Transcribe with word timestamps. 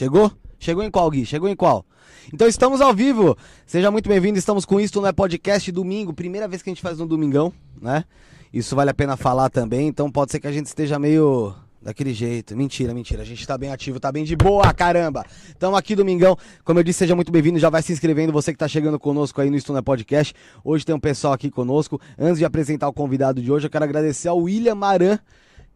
Chegou? 0.00 0.32
Chegou? 0.58 0.82
Em 0.82 0.90
qual, 0.90 1.10
Gui? 1.10 1.26
Chegou 1.26 1.46
em 1.46 1.54
qual? 1.54 1.84
Então 2.32 2.48
estamos 2.48 2.80
ao 2.80 2.94
vivo. 2.94 3.36
Seja 3.66 3.90
muito 3.90 4.08
bem-vindo. 4.08 4.38
Estamos 4.38 4.64
com 4.64 4.80
Isto 4.80 4.98
Não 4.98 5.06
é 5.06 5.12
Podcast 5.12 5.70
domingo. 5.70 6.14
Primeira 6.14 6.48
vez 6.48 6.62
que 6.62 6.70
a 6.70 6.72
gente 6.72 6.80
faz 6.80 6.96
no 6.96 7.06
domingão, 7.06 7.52
né? 7.78 8.04
Isso 8.50 8.74
vale 8.74 8.88
a 8.88 8.94
pena 8.94 9.14
falar 9.14 9.50
também. 9.50 9.88
Então 9.88 10.10
pode 10.10 10.32
ser 10.32 10.40
que 10.40 10.46
a 10.46 10.52
gente 10.52 10.64
esteja 10.64 10.98
meio 10.98 11.54
daquele 11.82 12.14
jeito. 12.14 12.56
Mentira, 12.56 12.94
mentira. 12.94 13.20
A 13.20 13.26
gente 13.26 13.46
tá 13.46 13.58
bem 13.58 13.70
ativo, 13.70 14.00
tá 14.00 14.10
bem 14.10 14.24
de 14.24 14.34
boa, 14.34 14.72
caramba. 14.72 15.22
Estamos 15.50 15.78
aqui 15.78 15.94
domingão. 15.94 16.34
Como 16.64 16.78
eu 16.78 16.82
disse, 16.82 17.00
seja 17.00 17.14
muito 17.14 17.30
bem-vindo. 17.30 17.58
Já 17.58 17.68
vai 17.68 17.82
se 17.82 17.92
inscrevendo 17.92 18.32
você 18.32 18.52
que 18.54 18.58
tá 18.58 18.68
chegando 18.68 18.98
conosco 18.98 19.38
aí 19.42 19.50
no 19.50 19.56
Isto 19.56 19.70
Não 19.70 19.80
é 19.80 19.82
Podcast. 19.82 20.32
Hoje 20.64 20.82
tem 20.82 20.94
um 20.94 20.98
pessoal 20.98 21.34
aqui 21.34 21.50
conosco. 21.50 22.00
Antes 22.18 22.38
de 22.38 22.46
apresentar 22.46 22.88
o 22.88 22.92
convidado 22.94 23.42
de 23.42 23.52
hoje, 23.52 23.66
eu 23.66 23.70
quero 23.70 23.84
agradecer 23.84 24.28
ao 24.28 24.38
William 24.38 24.76
Maran 24.76 25.18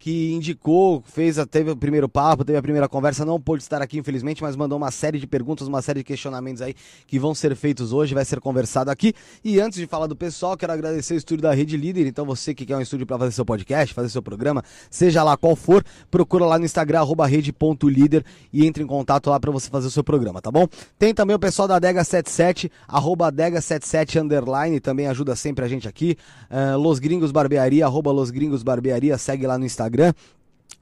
que 0.05 0.34
indicou, 0.34 1.02
fez, 1.06 1.38
teve 1.50 1.70
o 1.70 1.77
primeiro 1.77 2.06
papo, 2.06 2.44
teve 2.44 2.58
a 2.58 2.60
primeira 2.60 2.86
conversa, 2.86 3.24
não 3.24 3.41
pôde 3.41 3.62
estar 3.62 3.80
aqui 3.80 3.97
infelizmente, 3.97 4.42
mas 4.42 4.55
mandou 4.55 4.77
uma 4.77 4.91
série 4.91 5.19
de 5.19 5.27
perguntas, 5.27 5.66
uma 5.66 5.80
série 5.80 6.00
de 6.00 6.05
questionamentos 6.05 6.61
aí 6.61 6.74
que 7.06 7.18
vão 7.18 7.34
ser 7.34 7.56
feitos 7.56 7.90
hoje, 7.90 8.12
vai 8.12 8.23
ser 8.23 8.39
conversado 8.39 8.90
aqui. 8.90 9.14
E 9.42 9.58
antes 9.58 9.78
de 9.78 9.86
falar 9.86 10.06
do 10.06 10.14
pessoal, 10.14 10.58
quero 10.58 10.74
agradecer 10.74 11.14
o 11.14 11.17
estúdio 11.17 11.45
da 11.45 11.55
Rede 11.55 11.78
Líder. 11.78 12.06
Então 12.06 12.27
você 12.27 12.55
que 12.55 12.67
quer 12.67 12.77
um 12.77 12.83
estúdio 12.83 13.06
para 13.06 13.18
fazer 13.18 13.33
seu 13.33 13.46
podcast, 13.46 13.95
fazer 13.95 14.11
seu 14.11 14.20
programa, 14.20 14.62
seja 14.90 15.23
lá 15.23 15.39
qual 15.39 15.56
for, 15.56 15.83
procura 16.11 16.45
lá 16.45 16.58
no 16.58 16.67
Instagram 16.67 17.02
rede.líder 17.27 18.27
e 18.52 18.67
entre 18.67 18.84
em 18.84 18.86
contato 18.86 19.30
lá 19.30 19.40
para 19.40 19.51
você 19.51 19.70
fazer 19.70 19.86
o 19.86 19.90
seu 19.90 20.05
programa, 20.05 20.42
tá 20.42 20.51
bom? 20.51 20.68
Tem 20.98 21.14
também 21.14 21.34
o 21.34 21.39
pessoal 21.39 21.67
da 21.67 21.80
Dega77, 21.80 22.70
arroba 22.86 23.33
Dega77 23.33 24.20
underline, 24.20 24.80
também 24.80 25.07
ajuda 25.07 25.34
sempre 25.34 25.64
a 25.64 25.68
gente 25.68 25.89
aqui. 25.89 26.14
Uh, 26.51 26.77
Los 26.77 26.98
Gringos 26.98 27.33
Barbearia, 27.33 27.86
arroba 27.86 28.12
Los 28.12 28.30
Gringos 28.30 28.62
Barbearia, 28.62 29.17
segue 29.17 29.46
lá 29.46 29.57
no 29.57 29.64
Instagram 29.64 29.93
Instagram. 29.94 30.12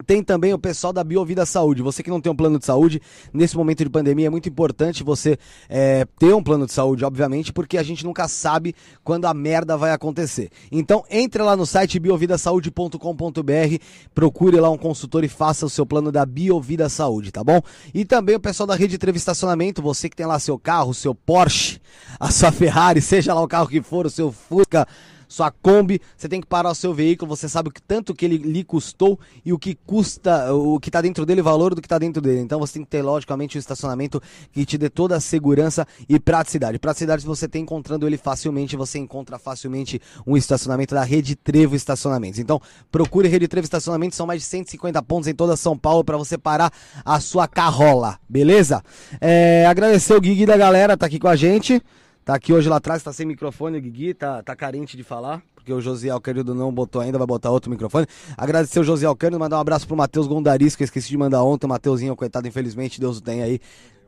Tem 0.04 0.20
também 0.20 0.52
o 0.52 0.58
pessoal 0.58 0.92
da 0.92 1.04
Biovida 1.04 1.46
Saúde. 1.46 1.80
Você 1.80 2.02
que 2.02 2.10
não 2.10 2.20
tem 2.20 2.32
um 2.32 2.34
plano 2.34 2.58
de 2.58 2.66
saúde, 2.66 3.00
nesse 3.32 3.56
momento 3.56 3.84
de 3.84 3.90
pandemia 3.90 4.26
é 4.26 4.30
muito 4.30 4.48
importante 4.48 5.04
você 5.04 5.38
é, 5.68 6.04
ter 6.18 6.34
um 6.34 6.42
plano 6.42 6.66
de 6.66 6.72
saúde, 6.72 7.04
obviamente, 7.04 7.52
porque 7.52 7.78
a 7.78 7.84
gente 7.84 8.04
nunca 8.04 8.26
sabe 8.26 8.74
quando 9.04 9.26
a 9.26 9.34
merda 9.34 9.76
vai 9.76 9.92
acontecer. 9.92 10.50
Então 10.72 11.04
entre 11.08 11.40
lá 11.40 11.54
no 11.54 11.64
site 11.64 12.00
biovidasaude.com.br, 12.00 13.76
procure 14.12 14.58
lá 14.58 14.70
um 14.70 14.78
consultor 14.78 15.22
e 15.22 15.28
faça 15.28 15.66
o 15.66 15.70
seu 15.70 15.86
plano 15.86 16.10
da 16.10 16.26
Biovida 16.26 16.88
Saúde, 16.88 17.30
tá 17.30 17.44
bom? 17.44 17.60
E 17.94 18.04
também 18.04 18.34
o 18.34 18.40
pessoal 18.40 18.66
da 18.66 18.74
Rede 18.74 18.98
Trevo 18.98 19.18
Estacionamento, 19.18 19.80
você 19.80 20.08
que 20.08 20.16
tem 20.16 20.26
lá 20.26 20.40
seu 20.40 20.58
carro, 20.58 20.92
seu 20.92 21.14
Porsche, 21.14 21.80
a 22.18 22.28
sua 22.32 22.50
Ferrari, 22.50 23.00
seja 23.00 23.34
lá 23.34 23.42
o 23.42 23.46
carro 23.46 23.68
que 23.68 23.80
for, 23.80 24.06
o 24.06 24.10
seu 24.10 24.32
Fusca 24.32 24.84
sua 25.32 25.50
Kombi, 25.50 26.00
você 26.16 26.28
tem 26.28 26.40
que 26.40 26.46
parar 26.46 26.70
o 26.70 26.74
seu 26.74 26.92
veículo, 26.92 27.34
você 27.34 27.48
sabe 27.48 27.70
o 27.70 27.72
que 27.72 27.80
tanto 27.80 28.14
que 28.14 28.24
ele 28.24 28.36
lhe 28.36 28.62
custou 28.62 29.18
e 29.44 29.52
o 29.52 29.58
que 29.58 29.74
custa, 29.74 30.52
o 30.52 30.78
que 30.78 30.90
está 30.90 31.00
dentro 31.00 31.24
dele, 31.24 31.40
o 31.40 31.44
valor 31.44 31.74
do 31.74 31.80
que 31.80 31.86
está 31.86 31.98
dentro 31.98 32.20
dele. 32.20 32.40
Então 32.40 32.60
você 32.60 32.74
tem 32.74 32.84
que 32.84 32.90
ter, 32.90 33.02
logicamente, 33.02 33.56
um 33.56 33.60
estacionamento 33.60 34.22
que 34.52 34.66
te 34.66 34.76
dê 34.76 34.90
toda 34.90 35.16
a 35.16 35.20
segurança 35.20 35.86
e 36.08 36.20
praticidade. 36.20 36.78
Praticidade 36.78 37.24
você 37.24 37.48
tem 37.48 37.62
encontrando 37.62 38.06
ele 38.06 38.18
facilmente, 38.18 38.76
você 38.76 38.98
encontra 38.98 39.38
facilmente 39.38 40.00
um 40.26 40.36
estacionamento 40.36 40.94
da 40.94 41.02
Rede 41.02 41.34
Trevo 41.34 41.74
Estacionamentos. 41.74 42.38
Então 42.38 42.60
procure 42.90 43.26
Rede 43.26 43.48
Trevo 43.48 43.64
Estacionamentos, 43.64 44.16
são 44.16 44.26
mais 44.26 44.42
de 44.42 44.46
150 44.46 45.02
pontos 45.02 45.28
em 45.28 45.34
toda 45.34 45.56
São 45.56 45.78
Paulo 45.78 46.04
para 46.04 46.18
você 46.18 46.36
parar 46.36 46.70
a 47.04 47.20
sua 47.20 47.48
carrola, 47.48 48.18
beleza? 48.28 48.82
É, 49.18 49.64
agradecer 49.66 50.14
o 50.14 50.20
Gui 50.20 50.44
da 50.44 50.56
galera, 50.56 50.96
tá 50.96 51.06
aqui 51.06 51.18
com 51.18 51.28
a 51.28 51.36
gente. 51.36 51.82
Tá 52.24 52.34
aqui 52.34 52.52
hoje 52.52 52.68
lá 52.68 52.76
atrás, 52.76 53.02
tá 53.02 53.12
sem 53.12 53.26
microfone, 53.26 53.78
o 53.78 53.80
Guigui, 53.80 54.14
tá, 54.14 54.42
tá 54.44 54.54
carente 54.54 54.96
de 54.96 55.02
falar, 55.02 55.42
porque 55.56 55.72
o 55.72 55.80
Josiel 55.80 56.20
querido 56.20 56.54
não 56.54 56.72
botou 56.72 57.02
ainda, 57.02 57.18
vai 57.18 57.26
botar 57.26 57.50
outro 57.50 57.68
microfone. 57.68 58.06
Agradecer 58.36 58.78
o 58.78 58.84
Josiel 58.84 59.16
Cândido, 59.16 59.40
mandar 59.40 59.56
um 59.56 59.60
abraço 59.60 59.88
pro 59.88 59.96
Matheus 59.96 60.28
Gondaris, 60.28 60.76
que 60.76 60.82
eu 60.82 60.84
esqueci 60.84 61.08
de 61.08 61.18
mandar 61.18 61.42
ontem, 61.42 61.66
o 61.66 61.68
Mateuzinho, 61.68 62.14
coitado, 62.14 62.46
infelizmente, 62.46 63.00
Deus 63.00 63.18
o 63.18 63.20
tem 63.20 63.42
aí. 63.42 63.60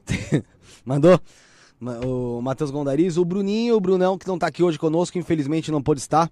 Mandou? 0.85 1.19
O 2.07 2.41
Matheus 2.41 2.71
Gondaris, 2.71 3.17
o 3.17 3.25
Bruninho, 3.25 3.75
o 3.75 3.81
Brunão, 3.81 4.17
que 4.17 4.29
não 4.29 4.39
tá 4.39 4.47
aqui 4.47 4.63
hoje 4.63 4.79
conosco, 4.79 5.19
infelizmente 5.19 5.73
não 5.73 5.83
pôde 5.83 6.01
estar. 6.01 6.31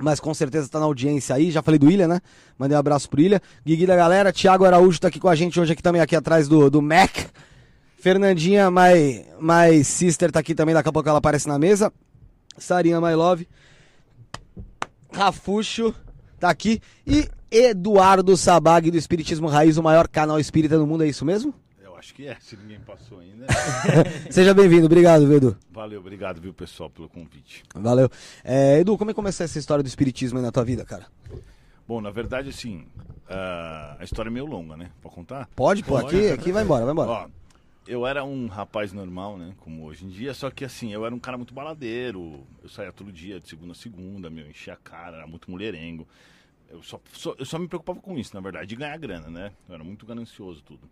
Mas 0.00 0.20
com 0.20 0.32
certeza 0.32 0.68
tá 0.68 0.78
na 0.78 0.84
audiência 0.86 1.34
aí. 1.34 1.50
Já 1.50 1.62
falei 1.62 1.78
do 1.78 1.90
Ilha, 1.90 2.06
né? 2.06 2.20
Mandei 2.56 2.76
um 2.76 2.80
abraço 2.80 3.10
pro 3.10 3.20
Ilha. 3.20 3.42
Guigui 3.66 3.86
da 3.86 3.96
galera. 3.96 4.32
Thiago 4.32 4.64
Araújo 4.64 5.00
tá 5.00 5.08
aqui 5.08 5.18
com 5.18 5.28
a 5.28 5.34
gente 5.34 5.58
hoje 5.58 5.72
aqui 5.72 5.82
também, 5.82 6.00
aqui 6.00 6.14
atrás 6.14 6.46
do, 6.46 6.70
do 6.70 6.80
Mac. 6.80 7.10
Fernandinha, 7.98 8.70
my, 8.70 9.26
my 9.40 9.82
sister, 9.82 10.30
tá 10.30 10.38
aqui 10.38 10.54
também, 10.54 10.72
daqui 10.72 10.88
a 10.88 10.92
pouco 10.92 11.08
ela 11.08 11.18
aparece 11.18 11.48
na 11.48 11.58
mesa. 11.58 11.92
Sarinha, 12.56 13.00
my 13.00 13.14
love. 13.14 13.48
Rafuxo, 15.12 15.92
tá 16.38 16.48
aqui. 16.48 16.80
E 17.04 17.28
Eduardo 17.50 18.36
Sabag, 18.36 18.88
do 18.90 18.96
Espiritismo 18.96 19.48
Raiz, 19.48 19.76
o 19.78 19.82
maior 19.82 20.06
canal 20.06 20.38
espírita 20.38 20.78
do 20.78 20.86
mundo, 20.86 21.02
é 21.02 21.08
isso 21.08 21.24
mesmo? 21.24 21.52
Eu 21.82 21.96
acho 21.96 22.14
que 22.14 22.28
é, 22.28 22.36
se 22.40 22.56
ninguém 22.56 22.78
passou 22.78 23.18
ainda. 23.18 23.46
Seja 24.30 24.54
bem-vindo, 24.54 24.86
obrigado, 24.86 25.26
viu, 25.26 25.36
Edu. 25.36 25.56
Valeu, 25.72 25.98
obrigado, 25.98 26.40
viu, 26.40 26.54
pessoal, 26.54 26.88
pelo 26.88 27.08
convite. 27.08 27.64
Valeu. 27.74 28.08
É, 28.44 28.78
Edu, 28.78 28.96
como 28.96 29.10
é 29.10 29.12
que 29.12 29.16
começou 29.16 29.42
essa 29.42 29.58
história 29.58 29.82
do 29.82 29.88
espiritismo 29.88 30.38
aí 30.38 30.44
na 30.44 30.52
tua 30.52 30.64
vida, 30.64 30.84
cara? 30.84 31.06
Bom, 31.86 32.00
na 32.00 32.10
verdade, 32.10 32.50
assim, 32.50 32.86
uh, 33.28 33.98
a 33.98 34.04
história 34.04 34.28
é 34.28 34.32
meio 34.32 34.46
longa, 34.46 34.76
né? 34.76 34.90
Pode 35.02 35.14
contar? 35.16 35.48
Pode, 35.56 35.82
pô, 35.82 35.96
aqui, 35.96 36.30
aqui 36.30 36.52
vai 36.52 36.62
embora, 36.62 36.84
vai 36.84 36.92
embora. 36.92 37.10
Ó, 37.10 37.37
eu 37.88 38.06
era 38.06 38.22
um 38.22 38.46
rapaz 38.48 38.92
normal, 38.92 39.38
né? 39.38 39.54
Como 39.58 39.84
hoje 39.84 40.04
em 40.04 40.08
dia, 40.08 40.34
só 40.34 40.50
que 40.50 40.62
assim, 40.62 40.92
eu 40.92 41.06
era 41.06 41.14
um 41.14 41.18
cara 41.18 41.38
muito 41.38 41.54
baladeiro. 41.54 42.46
Eu 42.62 42.68
saía 42.68 42.92
todo 42.92 43.10
dia, 43.10 43.40
de 43.40 43.48
segunda 43.48 43.72
a 43.72 43.74
segunda, 43.74 44.28
meu, 44.28 44.46
enchia 44.46 44.74
a 44.74 44.76
cara, 44.76 45.16
era 45.16 45.26
muito 45.26 45.50
mulherengo. 45.50 46.06
Eu 46.68 46.82
só, 46.82 47.00
só, 47.14 47.34
eu 47.38 47.46
só 47.46 47.58
me 47.58 47.66
preocupava 47.66 47.98
com 47.98 48.18
isso, 48.18 48.34
na 48.34 48.42
verdade, 48.42 48.66
de 48.66 48.76
ganhar 48.76 48.96
grana, 48.98 49.30
né? 49.30 49.52
Eu 49.66 49.74
era 49.74 49.82
muito 49.82 50.04
ganancioso 50.04 50.62
tudo. 50.62 50.88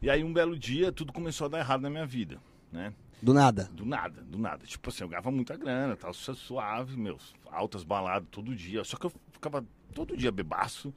E 0.00 0.08
aí 0.08 0.22
um 0.22 0.32
belo 0.32 0.56
dia 0.56 0.92
tudo 0.92 1.12
começou 1.12 1.46
a 1.46 1.48
dar 1.48 1.58
errado 1.58 1.80
na 1.80 1.90
minha 1.90 2.06
vida, 2.06 2.38
né? 2.70 2.94
Do 3.20 3.34
nada? 3.34 3.68
Do 3.72 3.84
nada, 3.84 4.22
do 4.22 4.38
nada. 4.38 4.64
Tipo 4.64 4.90
assim, 4.90 5.02
eu 5.02 5.08
ganhava 5.08 5.30
muita 5.30 5.56
grana, 5.56 5.96
tava 5.96 6.12
suave, 6.12 6.96
meus, 6.96 7.34
altas 7.50 7.82
baladas 7.82 8.28
todo 8.30 8.54
dia. 8.54 8.84
Só 8.84 8.96
que 8.96 9.06
eu 9.06 9.12
ficava 9.32 9.64
todo 9.92 10.16
dia 10.16 10.30
bebaço. 10.30 10.94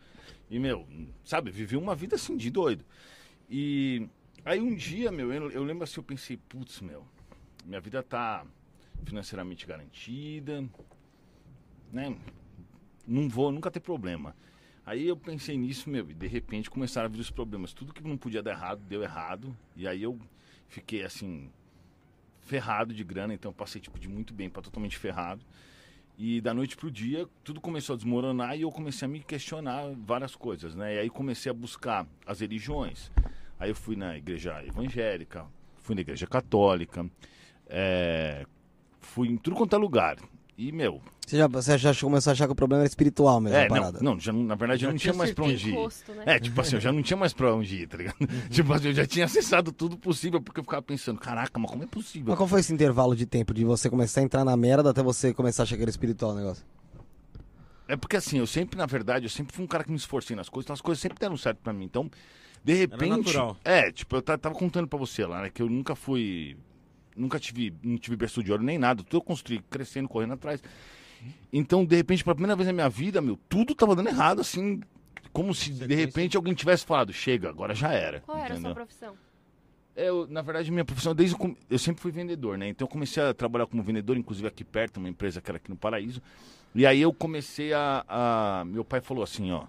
E, 0.50 0.60
meu, 0.60 0.88
sabe, 1.24 1.50
vivi 1.50 1.76
uma 1.76 1.96
vida 1.96 2.16
assim 2.16 2.38
de 2.38 2.52
doido. 2.52 2.86
E 3.50 4.08
Aí 4.46 4.62
um 4.62 4.76
dia, 4.76 5.12
meu, 5.12 5.34
eu, 5.34 5.50
eu 5.50 5.64
lembro 5.64 5.84
assim, 5.84 5.98
eu 5.98 6.04
pensei, 6.04 6.38
putz, 6.38 6.80
meu, 6.80 7.04
minha 7.66 7.82
vida 7.82 8.04
tá 8.04 8.46
financeiramente 9.04 9.66
garantida, 9.66 10.64
né? 11.92 12.16
Não 13.08 13.28
vou 13.28 13.52
nunca 13.52 13.72
ter 13.72 13.80
problema. 13.80 14.36
Aí 14.86 15.08
eu 15.08 15.18
pensei 15.18 15.58
nisso, 15.58 15.90
meu, 15.90 16.12
e 16.12 16.14
de 16.14 16.28
repente 16.28 16.70
começaram 16.70 17.08
a 17.08 17.10
vir 17.10 17.20
os 17.20 17.32
problemas. 17.32 17.74
Tudo 17.74 17.92
que 17.92 18.04
não 18.04 18.18
podia 18.18 18.44
dar 18.44 18.52
errado, 18.52 18.82
deu 18.88 19.02
errado. 19.02 19.58
E 19.76 19.88
aí 19.88 20.04
eu 20.04 20.20
fiquei 20.68 21.04
assim, 21.04 21.50
ferrado 22.42 22.94
de 22.94 23.04
grana, 23.04 23.34
então 23.34 23.52
passei 23.52 23.82
tipo 23.82 23.98
de 23.98 24.08
muito 24.08 24.32
bem 24.32 24.48
para 24.48 24.62
totalmente 24.62 24.96
ferrado. 24.96 25.44
E 26.20 26.40
da 26.40 26.54
noite 26.54 26.78
pro 26.78 26.92
dia, 26.92 27.28
tudo 27.44 27.60
começou 27.60 27.96
a 27.96 27.98
desmoronar 27.98 28.56
e 28.56 28.62
eu 28.62 28.72
comecei 28.72 29.08
a 29.08 29.10
me 29.10 29.22
questionar 29.22 29.92
várias 29.98 30.36
coisas, 30.36 30.76
né? 30.76 30.96
E 30.96 31.00
aí 31.00 31.10
comecei 31.10 31.50
a 31.50 31.54
buscar 31.54 32.08
as 32.28 32.42
religiões. 32.42 33.12
Aí 33.60 33.70
eu 33.70 33.76
fui 33.76 33.96
na 33.96 34.18
igreja 34.18 34.64
evangélica, 34.66 35.46
fui 35.78 35.96
na 35.96 36.02
igreja 36.02 36.28
católica, 36.28 37.06
é, 37.68 38.46
fui 39.00 39.30
em 39.30 39.38
tudo 39.38 39.56
quanto 39.56 39.76
é 39.76 39.80
lugar. 39.80 40.18
E, 40.58 40.72
meu. 40.72 41.02
Você 41.26 41.38
já, 41.38 41.48
você 41.48 41.78
já 41.78 41.94
começou 41.96 42.32
a 42.32 42.34
achar 42.34 42.46
que 42.46 42.54
o 42.54 42.56
problema 42.56 42.84
era 42.84 42.88
espiritual 42.88 43.42
mesmo? 43.42 43.58
É, 43.58 43.68
não, 43.68 43.92
não 44.14 44.20
já, 44.20 44.32
na 44.32 44.56
verdade 44.56 44.82
já 44.82 44.88
eu 44.88 44.92
não 44.92 44.98
tinha 44.98 45.14
mais 45.14 45.34
pra 45.34 45.44
onde 45.44 45.70
ir. 45.70 45.74
Rosto, 45.74 46.14
né? 46.14 46.24
É, 46.28 46.40
tipo 46.40 46.62
assim, 46.62 46.76
eu 46.76 46.80
já 46.82 46.92
não 46.92 47.02
tinha 47.02 47.18
mais 47.18 47.34
pra 47.34 47.54
onde 47.54 47.76
ir, 47.82 47.88
tá 47.88 47.98
ligado? 47.98 48.16
tipo 48.50 48.72
assim, 48.72 48.88
eu 48.88 48.94
já 48.94 49.08
tinha 49.08 49.26
acessado 49.26 49.72
tudo 49.72 49.98
possível, 49.98 50.40
porque 50.40 50.60
eu 50.60 50.64
ficava 50.64 50.84
pensando, 50.84 51.20
caraca, 51.20 51.60
mas 51.60 51.70
como 51.70 51.84
é 51.84 51.88
possível? 51.88 52.28
Mas 52.30 52.38
qual 52.38 52.48
foi 52.48 52.60
esse 52.60 52.72
intervalo 52.72 53.16
de 53.16 53.26
tempo 53.26 53.54
de 53.54 53.66
você 53.66 53.90
começar 53.90 54.22
a 54.22 54.24
entrar 54.24 54.46
na 54.46 54.56
merda 54.56 54.92
até 54.92 55.02
você 55.02 55.34
começar 55.34 55.64
a 55.64 55.66
achar 55.66 55.76
que 55.76 55.82
era 55.82 55.90
espiritual 55.90 56.32
o 56.32 56.36
negócio? 56.36 56.64
É 57.88 57.96
porque 57.96 58.16
assim, 58.16 58.38
eu 58.38 58.48
sempre, 58.48 58.78
na 58.78 58.86
verdade, 58.86 59.26
eu 59.26 59.30
sempre 59.30 59.56
fui 59.56 59.66
um 59.66 59.68
cara 59.68 59.84
que 59.84 59.92
me 59.92 59.98
esforcei 59.98 60.36
nas 60.36 60.48
coisas, 60.48 60.68
então 60.68 60.74
as 60.74 60.82
coisas 60.82 61.02
sempre 61.02 61.20
deram 61.20 61.36
certo 61.38 61.58
pra 61.58 61.74
mim. 61.74 61.86
Então, 61.86 62.10
de 62.66 62.74
repente. 62.74 63.32
É, 63.64 63.92
tipo, 63.92 64.16
eu 64.16 64.22
tava 64.24 64.56
contando 64.56 64.88
pra 64.88 64.98
você 64.98 65.24
lá, 65.24 65.44
né? 65.44 65.52
Que 65.52 65.62
eu 65.62 65.70
nunca 65.70 65.94
fui. 65.96 66.58
Nunca 67.16 67.40
tive. 67.40 67.72
Não 67.84 67.96
tive 67.96 68.16
berço 68.16 68.44
de 68.44 68.52
ouro 68.52 68.64
nem 68.64 68.80
nada. 68.80 69.04
Tudo 69.04 69.18
eu 69.18 69.22
construí, 69.22 69.62
crescendo, 69.70 70.10
correndo 70.10 70.34
atrás. 70.34 70.64
Então, 71.54 71.86
de 71.86 71.96
repente, 71.96 72.24
pela 72.24 72.34
primeira 72.34 72.56
vez 72.56 72.66
na 72.66 72.74
minha 72.74 72.90
vida, 72.90 73.22
meu, 73.22 73.38
tudo 73.48 73.76
tava 73.76 73.96
dando 73.96 74.10
errado, 74.10 74.42
assim. 74.42 74.82
Como 75.32 75.54
se 75.54 75.70
de 75.70 75.94
repente 75.94 76.36
alguém 76.36 76.54
tivesse 76.54 76.86
falado, 76.86 77.14
chega, 77.14 77.50
agora 77.50 77.76
já 77.76 77.92
era. 77.92 78.22
Qual 78.22 78.38
entendeu? 78.38 78.56
era 78.56 78.58
a 78.58 78.62
sua 78.62 78.74
profissão? 78.74 79.16
Eu, 79.96 80.28
na 80.28 80.42
verdade, 80.42 80.72
minha 80.72 80.86
profissão, 80.86 81.14
desde 81.14 81.36
eu 81.70 81.78
sempre 81.78 82.02
fui 82.02 82.12
vendedor, 82.12 82.58
né? 82.58 82.70
Então 82.70 82.86
eu 82.86 82.90
comecei 82.90 83.22
a 83.22 83.34
trabalhar 83.34 83.68
como 83.68 83.84
vendedor, 83.84 84.18
inclusive 84.18 84.48
aqui 84.48 84.64
perto, 84.64 84.98
uma 84.98 85.10
empresa 85.10 85.40
que 85.40 85.52
era 85.52 85.58
aqui 85.58 85.70
no 85.70 85.76
Paraíso. 85.76 86.22
E 86.74 86.86
aí 86.86 87.02
eu 87.02 87.14
comecei 87.14 87.74
a, 87.74 88.06
a 88.08 88.66
meu 88.66 88.84
pai 88.84 89.02
falou 89.02 89.24
assim, 89.24 89.52
ó, 89.52 89.66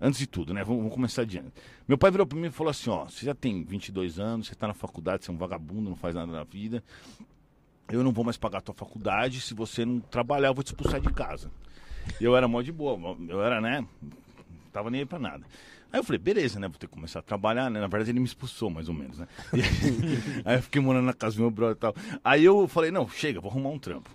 Antes 0.00 0.18
de 0.18 0.26
tudo, 0.26 0.52
né? 0.52 0.62
Vamos, 0.62 0.78
vamos, 0.82 0.94
começar 0.94 1.22
adiante. 1.22 1.52
Meu 1.86 1.96
pai 1.96 2.10
virou 2.10 2.26
para 2.26 2.38
mim 2.38 2.48
e 2.48 2.50
falou 2.50 2.70
assim: 2.70 2.90
ó, 2.90 3.04
você 3.04 3.26
já 3.26 3.34
tem 3.34 3.64
22 3.64 4.18
anos, 4.18 4.46
você 4.46 4.52
está 4.52 4.66
na 4.66 4.74
faculdade, 4.74 5.24
você 5.24 5.30
é 5.30 5.34
um 5.34 5.38
vagabundo, 5.38 5.90
não 5.90 5.96
faz 5.96 6.14
nada 6.14 6.30
na 6.30 6.44
vida. 6.44 6.82
Eu 7.88 8.02
não 8.02 8.12
vou 8.12 8.24
mais 8.24 8.36
pagar 8.36 8.58
a 8.58 8.60
tua 8.60 8.74
faculdade. 8.74 9.40
Se 9.40 9.54
você 9.54 9.84
não 9.84 10.00
trabalhar, 10.00 10.48
eu 10.48 10.54
vou 10.54 10.64
te 10.64 10.68
expulsar 10.68 11.00
de 11.00 11.12
casa. 11.12 11.50
Eu 12.20 12.36
era 12.36 12.46
mó 12.46 12.62
de 12.62 12.72
boa, 12.72 13.16
eu 13.28 13.42
era, 13.42 13.60
né? 13.60 13.86
tava 14.76 14.90
nem 14.90 15.00
aí 15.00 15.06
pra 15.06 15.18
nada. 15.18 15.46
Aí 15.90 16.00
eu 16.00 16.04
falei, 16.04 16.18
beleza, 16.18 16.60
né? 16.60 16.68
Vou 16.68 16.76
ter 16.76 16.86
que 16.86 16.92
começar 16.92 17.20
a 17.20 17.22
trabalhar, 17.22 17.70
né? 17.70 17.80
Na 17.80 17.86
verdade, 17.86 18.10
ele 18.10 18.20
me 18.20 18.26
expulsou, 18.26 18.68
mais 18.68 18.88
ou 18.88 18.94
menos, 18.94 19.18
né? 19.18 19.26
Aí, 19.54 19.62
aí 20.44 20.56
eu 20.56 20.62
fiquei 20.62 20.82
morando 20.82 21.06
na 21.06 21.14
casa 21.14 21.36
do 21.36 21.40
meu 21.40 21.50
brother 21.50 21.76
e 21.76 21.80
tal. 21.80 21.94
Aí 22.22 22.44
eu 22.44 22.68
falei, 22.68 22.90
não, 22.90 23.08
chega, 23.08 23.40
vou 23.40 23.50
arrumar 23.50 23.70
um 23.70 23.78
trampo. 23.78 24.10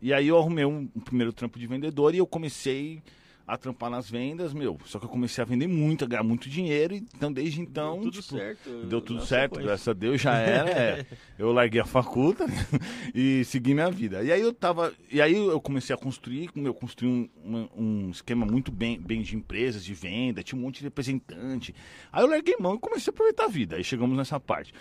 E 0.00 0.12
aí 0.12 0.26
eu 0.26 0.36
arrumei 0.36 0.64
um, 0.64 0.88
um 0.96 1.00
primeiro 1.00 1.32
trampo 1.32 1.60
de 1.60 1.66
vendedor 1.68 2.12
e 2.12 2.18
eu 2.18 2.26
comecei 2.26 3.00
a 3.46 3.56
trampar 3.56 3.90
nas 3.90 4.10
vendas, 4.10 4.52
meu. 4.52 4.78
Só 4.84 4.98
que 4.98 5.04
eu 5.04 5.08
comecei 5.08 5.42
a 5.42 5.44
vender 5.44 5.66
muito, 5.66 6.04
a 6.04 6.06
ganhar 6.06 6.22
muito 6.22 6.48
dinheiro. 6.48 6.94
Então, 6.94 7.32
desde 7.32 7.60
então. 7.60 8.00
Deu 8.00 8.10
tudo 8.10 8.22
tipo, 8.22 8.36
certo. 8.36 8.86
Deu 8.86 9.00
tudo 9.00 9.26
certo, 9.26 9.60
graças 9.60 9.88
a 9.88 9.92
Deus, 9.92 10.20
já 10.20 10.36
era. 10.36 10.70
é. 10.70 11.06
Eu 11.38 11.52
larguei 11.52 11.80
a 11.80 11.84
faculta 11.84 12.46
e 13.14 13.44
segui 13.44 13.74
minha 13.74 13.90
vida. 13.90 14.22
E 14.22 14.30
aí 14.30 14.40
eu 14.40 14.52
tava. 14.52 14.92
E 15.10 15.20
aí 15.20 15.34
eu 15.34 15.60
comecei 15.60 15.92
a 15.92 15.98
construir, 15.98 16.50
eu 16.54 16.72
construí 16.72 17.10
um, 17.10 17.28
um, 17.44 17.68
um 17.76 18.10
esquema 18.10 18.46
muito 18.46 18.70
bem, 18.70 19.00
bem 19.00 19.22
de 19.22 19.34
empresas, 19.34 19.84
de 19.84 19.92
venda, 19.92 20.42
tinha 20.42 20.56
um 20.56 20.62
monte 20.62 20.78
de 20.78 20.84
representante. 20.84 21.74
Aí 22.12 22.22
eu 22.22 22.28
larguei 22.28 22.54
mão 22.60 22.76
e 22.76 22.78
comecei 22.78 23.10
a 23.10 23.12
aproveitar 23.12 23.46
a 23.46 23.48
vida. 23.48 23.76
Aí 23.76 23.82
chegamos 23.82 24.16
nessa 24.16 24.38
parte. 24.38 24.72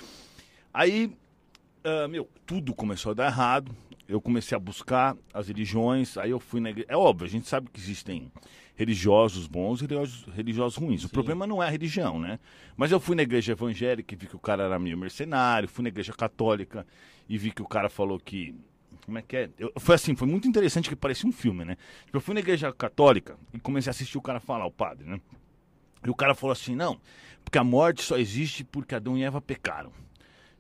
Aí, 0.72 1.12
ah, 1.84 2.08
meu, 2.08 2.30
tudo 2.46 2.74
começou 2.74 3.12
a 3.12 3.16
dar 3.16 3.26
errado. 3.28 3.76
Eu 4.12 4.20
comecei 4.22 4.56
a 4.56 4.60
buscar 4.60 5.16
as 5.34 5.48
religiões, 5.48 6.18
aí 6.18 6.32
eu 6.32 6.40
fui 6.40 6.60
na 6.60 6.70
igreja. 6.70 6.88
É 6.90 6.98
óbvio, 6.98 7.26
a 7.26 7.30
gente 7.30 7.48
sabe 7.48 7.70
que 7.72 7.80
existem 7.80 8.32
religiosos 8.76 9.48
bons 9.48 9.80
e 9.80 9.84
religiosos, 9.86 10.26
religiosos 10.34 10.78
ruins. 10.78 11.04
O 11.06 11.10
problema 11.10 11.48
não 11.48 11.64
é 11.64 11.68
a 11.68 11.70
religião, 11.70 12.20
né? 12.20 12.40
Mas 12.76 12.92
eu 12.92 13.00
fui 13.00 13.16
na 13.16 13.22
igreja 13.24 13.54
evangélica 13.54 14.14
e 14.14 14.18
vi 14.18 14.28
que 14.28 14.36
o 14.36 14.40
cara 14.40 14.64
era 14.64 14.78
meio 14.78 14.98
mercenário, 14.98 15.70
fui 15.70 15.84
na 15.84 15.90
igreja 15.90 16.12
católica 16.14 16.86
e 17.30 17.38
vi 17.38 17.52
que 17.52 17.62
o 17.62 17.68
cara 17.68 17.90
falou 17.90 18.20
que. 18.20 18.54
Como 19.06 19.18
é 19.18 19.22
que 19.22 19.38
é? 19.38 19.50
Eu- 19.58 19.72
foi 19.78 19.96
assim, 19.96 20.16
foi 20.16 20.28
muito 20.28 20.48
interessante 20.48 20.90
que 20.90 20.96
parecia 20.96 21.28
um 21.30 21.32
filme, 21.32 21.64
né? 21.64 21.78
Tipo, 22.06 22.18
eu 22.18 22.22
fui 22.22 22.34
na 22.34 22.40
igreja 22.42 22.72
católica 22.74 23.38
e 23.54 23.60
comecei 23.60 23.90
a 23.90 23.92
assistir 23.92 24.18
o 24.18 24.22
cara 24.22 24.40
falar, 24.40 24.66
o 24.66 24.72
padre, 24.72 25.08
né? 25.08 25.20
E 26.06 26.10
o 26.10 26.16
cara 26.16 26.36
falou 26.36 26.52
assim: 26.52 26.76
não, 26.76 27.00
porque 27.46 27.58
a 27.58 27.64
morte 27.64 28.02
só 28.04 28.18
existe 28.18 28.64
porque 28.64 28.94
Adão 28.96 29.18
e 29.18 29.24
Eva 29.24 29.40
pecaram. 29.42 29.92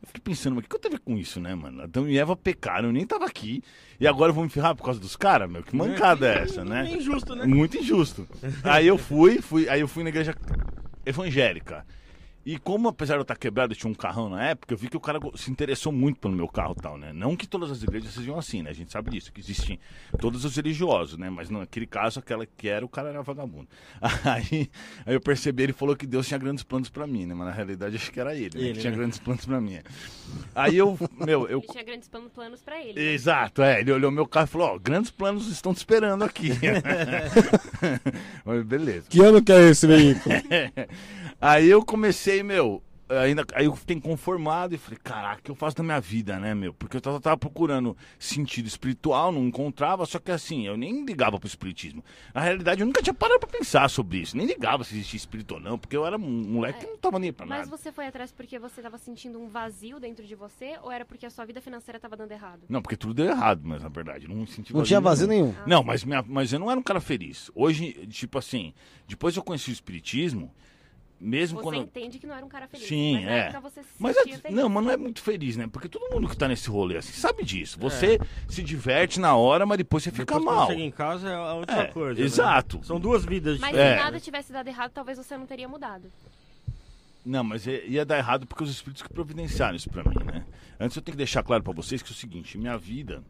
Eu 0.01 0.07
fiquei 0.07 0.21
pensando, 0.23 0.55
mas 0.55 0.65
o 0.65 0.67
que, 0.67 0.79
que 0.79 0.87
eu 0.87 0.91
ver 0.91 0.99
com 0.99 1.15
isso, 1.17 1.39
né, 1.39 1.53
mano? 1.53 1.83
Adão 1.83 2.09
e 2.09 2.17
Eva 2.17 2.35
pecaram, 2.35 2.89
eu 2.89 2.93
nem 2.93 3.05
tava 3.05 3.25
aqui. 3.25 3.63
E 3.99 4.07
agora 4.07 4.31
eu 4.31 4.33
vou 4.33 4.43
me 4.43 4.49
ferrar 4.49 4.75
por 4.75 4.83
causa 4.83 4.99
dos 4.99 5.15
caras, 5.15 5.49
meu? 5.49 5.61
Que 5.61 5.75
mancada 5.75 6.27
é 6.27 6.43
essa, 6.43 6.65
né? 6.65 6.89
É 6.89 6.97
injusto, 6.97 7.35
né? 7.35 7.45
Muito 7.45 7.77
injusto. 7.77 8.27
Aí 8.63 8.87
eu 8.87 8.97
fui, 8.97 9.39
fui, 9.41 9.69
aí 9.69 9.79
eu 9.79 9.87
fui 9.87 10.03
na 10.03 10.09
igreja 10.09 10.35
evangélica. 11.05 11.85
E 12.45 12.57
como, 12.57 12.87
apesar 12.87 13.13
de 13.13 13.19
eu 13.19 13.21
estar 13.23 13.35
quebrado, 13.35 13.73
eu 13.73 13.77
tinha 13.77 13.91
um 13.91 13.93
carrão 13.93 14.29
na 14.29 14.43
época, 14.43 14.73
eu 14.73 14.77
vi 14.77 14.89
que 14.89 14.97
o 14.97 14.99
cara 14.99 15.19
se 15.35 15.51
interessou 15.51 15.91
muito 15.91 16.19
pelo 16.19 16.33
meu 16.33 16.47
carro 16.47 16.75
e 16.77 16.81
tal, 16.81 16.97
né? 16.97 17.13
Não 17.13 17.35
que 17.35 17.47
todas 17.47 17.69
as 17.69 17.83
igrejas 17.83 18.13
sejam 18.13 18.37
assim, 18.37 18.63
né? 18.63 18.71
A 18.71 18.73
gente 18.73 18.91
sabe 18.91 19.11
disso, 19.11 19.31
que 19.31 19.39
existem 19.39 19.79
todos 20.19 20.43
os 20.43 20.55
religiosos, 20.55 21.17
né? 21.17 21.29
Mas 21.29 21.49
naquele 21.49 21.85
caso, 21.85 22.19
aquela 22.19 22.45
que 22.45 22.67
era, 22.67 22.83
o 22.83 22.89
cara 22.89 23.09
era 23.09 23.21
vagabundo. 23.21 23.67
Aí, 24.25 24.69
aí 25.05 25.13
eu 25.13 25.21
percebi, 25.21 25.63
ele 25.63 25.73
falou 25.73 25.95
que 25.95 26.05
Deus 26.07 26.27
tinha 26.27 26.37
grandes 26.37 26.63
planos 26.63 26.89
pra 26.89 27.05
mim, 27.05 27.25
né? 27.25 27.33
Mas 27.33 27.47
na 27.47 27.53
realidade, 27.53 27.95
acho 27.95 28.11
que 28.11 28.19
era 28.19 28.33
ele, 28.35 28.57
né? 28.57 28.63
Ele, 28.65 28.73
que 28.73 28.79
tinha 28.79 28.91
né? 28.91 28.97
grandes 28.97 29.19
planos 29.19 29.45
pra 29.45 29.59
mim. 29.61 29.79
Aí 30.55 30.77
eu, 30.77 30.97
meu, 31.25 31.47
eu 31.47 31.59
Ele 31.59 31.67
tinha 31.67 31.83
grandes 31.83 32.07
plan- 32.07 32.29
planos 32.29 32.61
pra 32.61 32.81
ele. 32.81 32.93
né? 32.99 33.13
Exato, 33.13 33.61
é. 33.61 33.81
Ele 33.81 33.91
olhou 33.91 34.09
meu 34.11 34.25
carro 34.27 34.45
e 34.45 34.49
falou: 34.49 34.67
Ó, 34.75 34.79
grandes 34.79 35.11
planos 35.11 35.47
estão 35.47 35.73
te 35.73 35.77
esperando 35.77 36.23
aqui. 36.23 36.49
Mas 38.45 38.63
beleza. 38.63 39.05
Que 39.09 39.19
ano 39.21 39.41
que 39.43 39.51
é 39.51 39.69
esse 39.69 39.85
veículo? 39.87 40.35
Aí 41.41 41.67
eu 41.69 41.83
comecei, 41.83 42.43
meu. 42.43 42.83
Ainda, 43.09 43.45
aí 43.53 43.65
eu 43.65 43.75
fiquei 43.75 43.97
inconformado 43.97 44.73
e 44.73 44.77
falei, 44.77 44.97
caraca, 45.03 45.41
o 45.41 45.43
que 45.43 45.51
eu 45.51 45.55
faço 45.55 45.75
da 45.75 45.83
minha 45.83 45.99
vida, 45.99 46.39
né, 46.39 46.55
meu? 46.55 46.73
Porque 46.73 46.95
eu 46.95 47.01
tava, 47.01 47.19
tava 47.19 47.35
procurando 47.35 47.97
sentido 48.17 48.67
espiritual, 48.67 49.33
não 49.33 49.43
encontrava, 49.47 50.05
só 50.05 50.17
que 50.17 50.31
assim, 50.31 50.65
eu 50.65 50.77
nem 50.77 51.03
ligava 51.03 51.37
pro 51.37 51.45
espiritismo. 51.45 52.01
Na 52.33 52.39
realidade, 52.39 52.79
eu 52.79 52.87
nunca 52.87 53.01
tinha 53.03 53.13
parado 53.13 53.41
pra 53.41 53.49
pensar 53.49 53.89
sobre 53.89 54.19
isso, 54.19 54.37
nem 54.37 54.45
ligava 54.47 54.85
se 54.85 54.93
existia 54.95 55.17
espírito 55.17 55.55
ou 55.55 55.59
não, 55.59 55.77
porque 55.77 55.97
eu 55.97 56.05
era 56.05 56.15
um 56.15 56.21
moleque 56.21 56.79
que 56.79 56.85
não 56.85 56.97
tava 56.97 57.19
nem 57.19 57.33
pra 57.33 57.45
Mas 57.45 57.67
nada. 57.67 57.69
você 57.77 57.91
foi 57.91 58.07
atrás 58.07 58.31
porque 58.31 58.57
você 58.57 58.81
tava 58.81 58.97
sentindo 58.97 59.37
um 59.41 59.49
vazio 59.49 59.99
dentro 59.99 60.25
de 60.25 60.33
você 60.33 60.77
ou 60.81 60.89
era 60.89 61.03
porque 61.03 61.25
a 61.25 61.29
sua 61.29 61.43
vida 61.43 61.59
financeira 61.59 61.99
tava 61.99 62.15
dando 62.15 62.31
errado? 62.31 62.61
Não, 62.69 62.81
porque 62.81 62.95
tudo 62.95 63.13
deu 63.13 63.25
errado, 63.25 63.59
mas 63.65 63.83
na 63.83 63.89
verdade, 63.89 64.25
não 64.25 64.47
senti 64.47 64.73
Não 64.73 64.83
tinha 64.83 65.01
vazio 65.01 65.27
nenhum. 65.27 65.53
Não, 65.67 65.83
mas, 65.83 66.05
minha- 66.05 66.23
mas 66.25 66.53
eu 66.53 66.59
não 66.59 66.71
era 66.71 66.79
um 66.79 66.83
cara 66.83 67.01
feliz. 67.01 67.51
Hoje, 67.53 67.91
tipo 68.09 68.37
assim, 68.37 68.73
depois 69.05 69.33
que 69.33 69.39
eu 69.39 69.43
conheci 69.43 69.69
o 69.69 69.73
espiritismo, 69.73 70.49
mesmo 71.21 71.59
Você 71.59 71.63
quando. 71.63 71.75
eu- 71.75 71.81
entende 71.83 72.17
que 72.17 72.25
não 72.25 72.33
era 72.35 72.43
um 72.45 72.49
cara 72.49 72.67
feliz. 72.67 72.87
Sim, 72.87 73.13
mas 73.17 73.25
na 73.25 73.31
é. 73.31 73.39
época 73.41 73.59
você 73.61 73.83
se 73.83 73.89
Mas 73.99 74.15
sentia 74.17 74.35
é- 74.35 74.37
feliz. 74.39 74.57
não, 74.57 74.67
mas 74.67 74.83
não 74.83 74.91
é 74.91 74.97
muito 74.97 75.21
feliz, 75.21 75.55
né? 75.55 75.69
Porque 75.71 75.87
todo 75.87 76.11
mundo 76.13 76.27
que 76.27 76.35
tá 76.35 76.47
nesse 76.47 76.69
rolê 76.69 76.97
assim 76.97 77.13
sabe 77.13 77.43
disso. 77.45 77.77
Você 77.79 78.19
se 78.49 78.63
diverte 78.63 79.19
na 79.19 79.35
hora, 79.35 79.65
mas 79.65 79.77
depois 79.77 80.03
você 80.03 80.09
fica 80.11 80.25
Depois, 80.37 80.43
mal. 80.43 80.67
chega 80.67 80.81
em 80.81 80.91
casa 80.91 81.29
é 81.29 81.35
a 81.35 81.53
outra 81.53 81.83
É, 81.83 81.87
coisa. 81.87 82.19
né? 82.19 82.25
exato. 82.25 82.81
São 82.83 82.99
duas 82.99 83.23
vidas 83.23 83.59
Mas 83.59 83.77
É. 83.77 83.97
se 83.97 84.03
nada 84.03 84.19
tivesse 84.19 84.51
dado 84.51 84.67
errado, 84.67 84.91
talvez 84.91 85.17
você 85.17 85.37
não 85.37 85.45
teria 85.45 85.67
mudado. 85.67 86.11
Não, 87.23 87.43
mas 87.43 87.67
ia 87.67 87.85
ia 87.85 88.03
dar 88.05 88.17
errado 88.17 88.47
porque 88.47 88.63
os 88.63 88.71
espíritos 88.71 89.03
que 89.03 89.09
providenciaram 89.13 89.75
isso 89.75 89.89
pra 89.89 90.03
mim, 90.03 90.15
né? 90.25 90.43
Antes 90.79 90.97
eu 90.97 91.03
tenho 91.03 91.13
que 91.13 91.17
deixar 91.19 91.43
claro 91.43 91.61
pra 91.63 91.71
vocês 91.71 92.01
que 92.01 92.09
é 92.09 92.13
o 92.13 92.15
seguinte, 92.15 92.57
minha 92.57 92.75
vida 92.77 93.21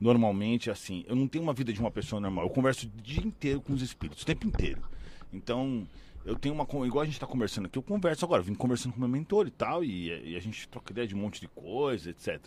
normalmente 0.00 0.70
assim, 0.70 1.04
eu 1.06 1.14
não 1.14 1.28
tenho 1.28 1.44
uma 1.44 1.52
vida 1.52 1.72
de 1.72 1.78
uma 1.80 1.90
pessoa 1.90 2.20
normal. 2.20 2.44
Eu 2.46 2.50
converso 2.50 2.86
o 2.86 3.02
dia 3.02 3.22
inteiro 3.22 3.60
com 3.60 3.72
os 3.74 3.82
espíritos, 3.82 4.22
o 4.22 4.26
tempo 4.26 4.46
inteiro. 4.46 4.80
Então, 5.32 5.86
eu 6.24 6.36
tenho 6.36 6.54
uma 6.54 6.64
igual 6.86 7.02
a 7.02 7.04
gente 7.04 7.20
tá 7.20 7.26
conversando 7.26 7.66
aqui, 7.66 7.76
eu 7.76 7.82
converso 7.82 8.24
agora, 8.24 8.40
eu 8.40 8.44
vim 8.44 8.54
conversando 8.54 8.92
com 8.94 9.00
meu 9.00 9.08
mentor 9.08 9.46
e 9.46 9.50
tal 9.50 9.84
e, 9.84 10.32
e 10.32 10.36
a 10.36 10.40
gente 10.40 10.66
troca 10.68 10.90
ideia 10.90 11.06
de 11.06 11.14
um 11.14 11.18
monte 11.18 11.40
de 11.40 11.48
coisa, 11.48 12.10
etc. 12.10 12.40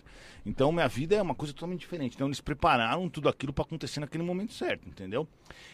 Então, 0.46 0.72
minha 0.72 0.88
vida 0.88 1.16
é 1.16 1.22
uma 1.22 1.36
coisa 1.36 1.54
totalmente 1.54 1.82
diferente. 1.82 2.16
Então, 2.16 2.28
eles 2.28 2.42
prepararam 2.42 3.08
tudo 3.10 3.30
aquilo 3.30 3.54
pra 3.54 3.64
acontecer 3.64 4.00
naquele 4.00 4.24
momento 4.24 4.54
certo, 4.54 4.88
entendeu? 4.88 5.28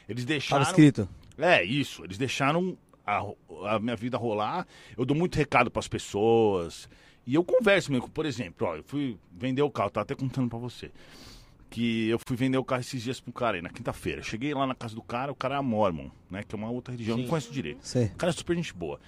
Eles 0.08 0.26
deixaram 0.26 0.64
Tava 0.64 0.72
escrito. 0.72 1.08
é, 1.38 1.64
isso. 1.64 2.04
Eles 2.04 2.18
deixaram 2.18 2.78
a, 3.06 3.24
a 3.68 3.80
minha 3.80 3.96
vida 3.96 4.18
rolar. 4.18 4.68
Eu 4.98 5.06
dou 5.06 5.16
muito 5.16 5.36
recado 5.36 5.72
pras 5.72 5.88
pessoas. 5.88 6.90
E 7.26 7.36
eu 7.36 7.44
converso 7.44 7.92
mesmo. 7.92 8.10
Por 8.10 8.26
exemplo, 8.26 8.68
ó, 8.68 8.76
eu 8.76 8.84
fui 8.84 9.18
vender 9.32 9.62
o 9.62 9.72
carro, 9.72 9.90
tava 9.90 10.04
até 10.04 10.16
contando 10.16 10.50
pra 10.50 10.60
você. 10.60 10.92
Que 11.74 12.08
eu 12.08 12.20
fui 12.20 12.38
vender 12.38 12.60
o 12.60 12.64
carro 12.64 12.82
esses 12.82 13.02
dias 13.02 13.20
pro 13.20 13.34
cara 13.34 13.58
aí, 13.58 13.62
na 13.64 13.70
quinta-feira. 13.70 14.22
Cheguei 14.22 14.54
lá 14.54 14.68
na 14.68 14.76
casa 14.76 14.94
do 14.94 15.02
cara, 15.02 15.32
o 15.32 15.36
cara 15.36 15.58
é 15.58 15.62
Mormon, 15.62 16.10
né? 16.30 16.44
Que 16.44 16.54
é 16.54 16.58
uma 16.58 16.70
outra 16.70 16.92
religião, 16.92 17.16
eu 17.16 17.18
não 17.18 17.24
Sim. 17.24 17.30
conheço 17.32 17.52
direito. 17.52 17.80
Sei. 17.82 18.06
O 18.06 18.16
cara 18.16 18.30
é 18.30 18.34
super 18.34 18.56
gente 18.56 18.72
boa. 18.76 19.00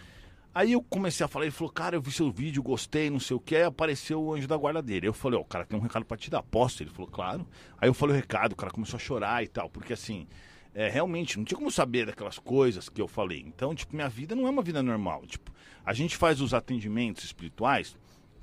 Aí 0.51 0.71
eu 0.71 0.81
comecei 0.81 1.23
a 1.23 1.27
falar, 1.27 1.45
ele 1.45 1.51
falou, 1.51 1.71
cara, 1.71 1.95
eu 1.95 2.01
vi 2.01 2.11
seu 2.11 2.31
vídeo, 2.31 2.63
gostei, 2.63 3.07
não 3.11 3.19
sei 3.19 3.37
o 3.37 3.39
que, 3.39 3.55
aí 3.55 3.61
apareceu 3.61 4.19
o 4.19 4.33
anjo 4.33 4.47
da 4.47 4.57
guarda 4.57 4.81
dele. 4.81 5.05
Aí 5.05 5.09
eu 5.09 5.13
falei, 5.13 5.37
ó, 5.37 5.43
o 5.43 5.45
cara 5.45 5.63
tem 5.63 5.77
um 5.77 5.81
recado 5.81 6.05
pra 6.05 6.17
te 6.17 6.31
dar, 6.31 6.41
posso? 6.41 6.81
Ele 6.81 6.89
falou, 6.89 7.07
claro. 7.11 7.45
Aí 7.79 7.87
eu 7.87 7.93
falei 7.93 8.15
o 8.15 8.19
recado, 8.19 8.53
o 8.53 8.55
cara 8.55 8.71
começou 8.71 8.97
a 8.97 8.99
chorar 8.99 9.43
e 9.43 9.47
tal, 9.47 9.69
porque 9.69 9.93
assim, 9.93 10.25
é, 10.73 10.89
realmente, 10.89 11.37
não 11.37 11.45
tinha 11.45 11.57
como 11.57 11.71
saber 11.71 12.05
daquelas 12.05 12.39
coisas 12.39 12.89
que 12.89 13.01
eu 13.01 13.07
falei. 13.07 13.43
Então, 13.45 13.75
tipo, 13.75 13.95
minha 13.95 14.09
vida 14.09 14.35
não 14.35 14.47
é 14.47 14.49
uma 14.49 14.63
vida 14.63 14.81
normal. 14.81 15.23
Tipo, 15.27 15.51
a 15.85 15.93
gente 15.93 16.17
faz 16.17 16.41
os 16.41 16.53
atendimentos 16.53 17.23
espirituais, 17.23 17.95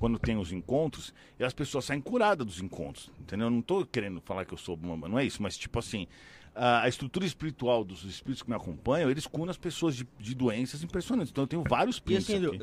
quando 0.03 0.19
tem 0.19 0.35
os 0.35 0.51
encontros, 0.51 1.13
e 1.39 1.45
as 1.45 1.53
pessoas 1.53 1.85
saem 1.85 2.01
curadas 2.01 2.45
dos 2.45 2.61
encontros, 2.61 3.09
entendeu? 3.21 3.47
Eu 3.47 3.51
não 3.51 3.61
tô 3.61 3.85
querendo 3.85 4.19
falar 4.19 4.43
que 4.43 4.53
eu 4.53 4.57
sou 4.57 4.77
uma, 4.83 5.07
não 5.07 5.17
é 5.17 5.23
isso, 5.23 5.41
mas 5.41 5.57
tipo 5.57 5.79
assim, 5.79 6.07
a, 6.53 6.85
estrutura 6.89 7.25
espiritual 7.25 7.85
dos 7.85 8.03
espíritos 8.03 8.43
que 8.43 8.49
me 8.49 8.55
acompanham, 8.57 9.09
eles 9.09 9.25
curam 9.25 9.49
as 9.49 9.55
pessoas 9.55 9.95
de, 9.95 10.05
de 10.19 10.35
doenças 10.35 10.83
impressionantes. 10.83 11.31
Então 11.31 11.45
eu 11.45 11.47
tenho 11.47 11.63
vários 11.63 11.99
E 11.99 12.01
prints 12.01 12.29
assim, 12.29 12.45
aqui. 12.45 12.57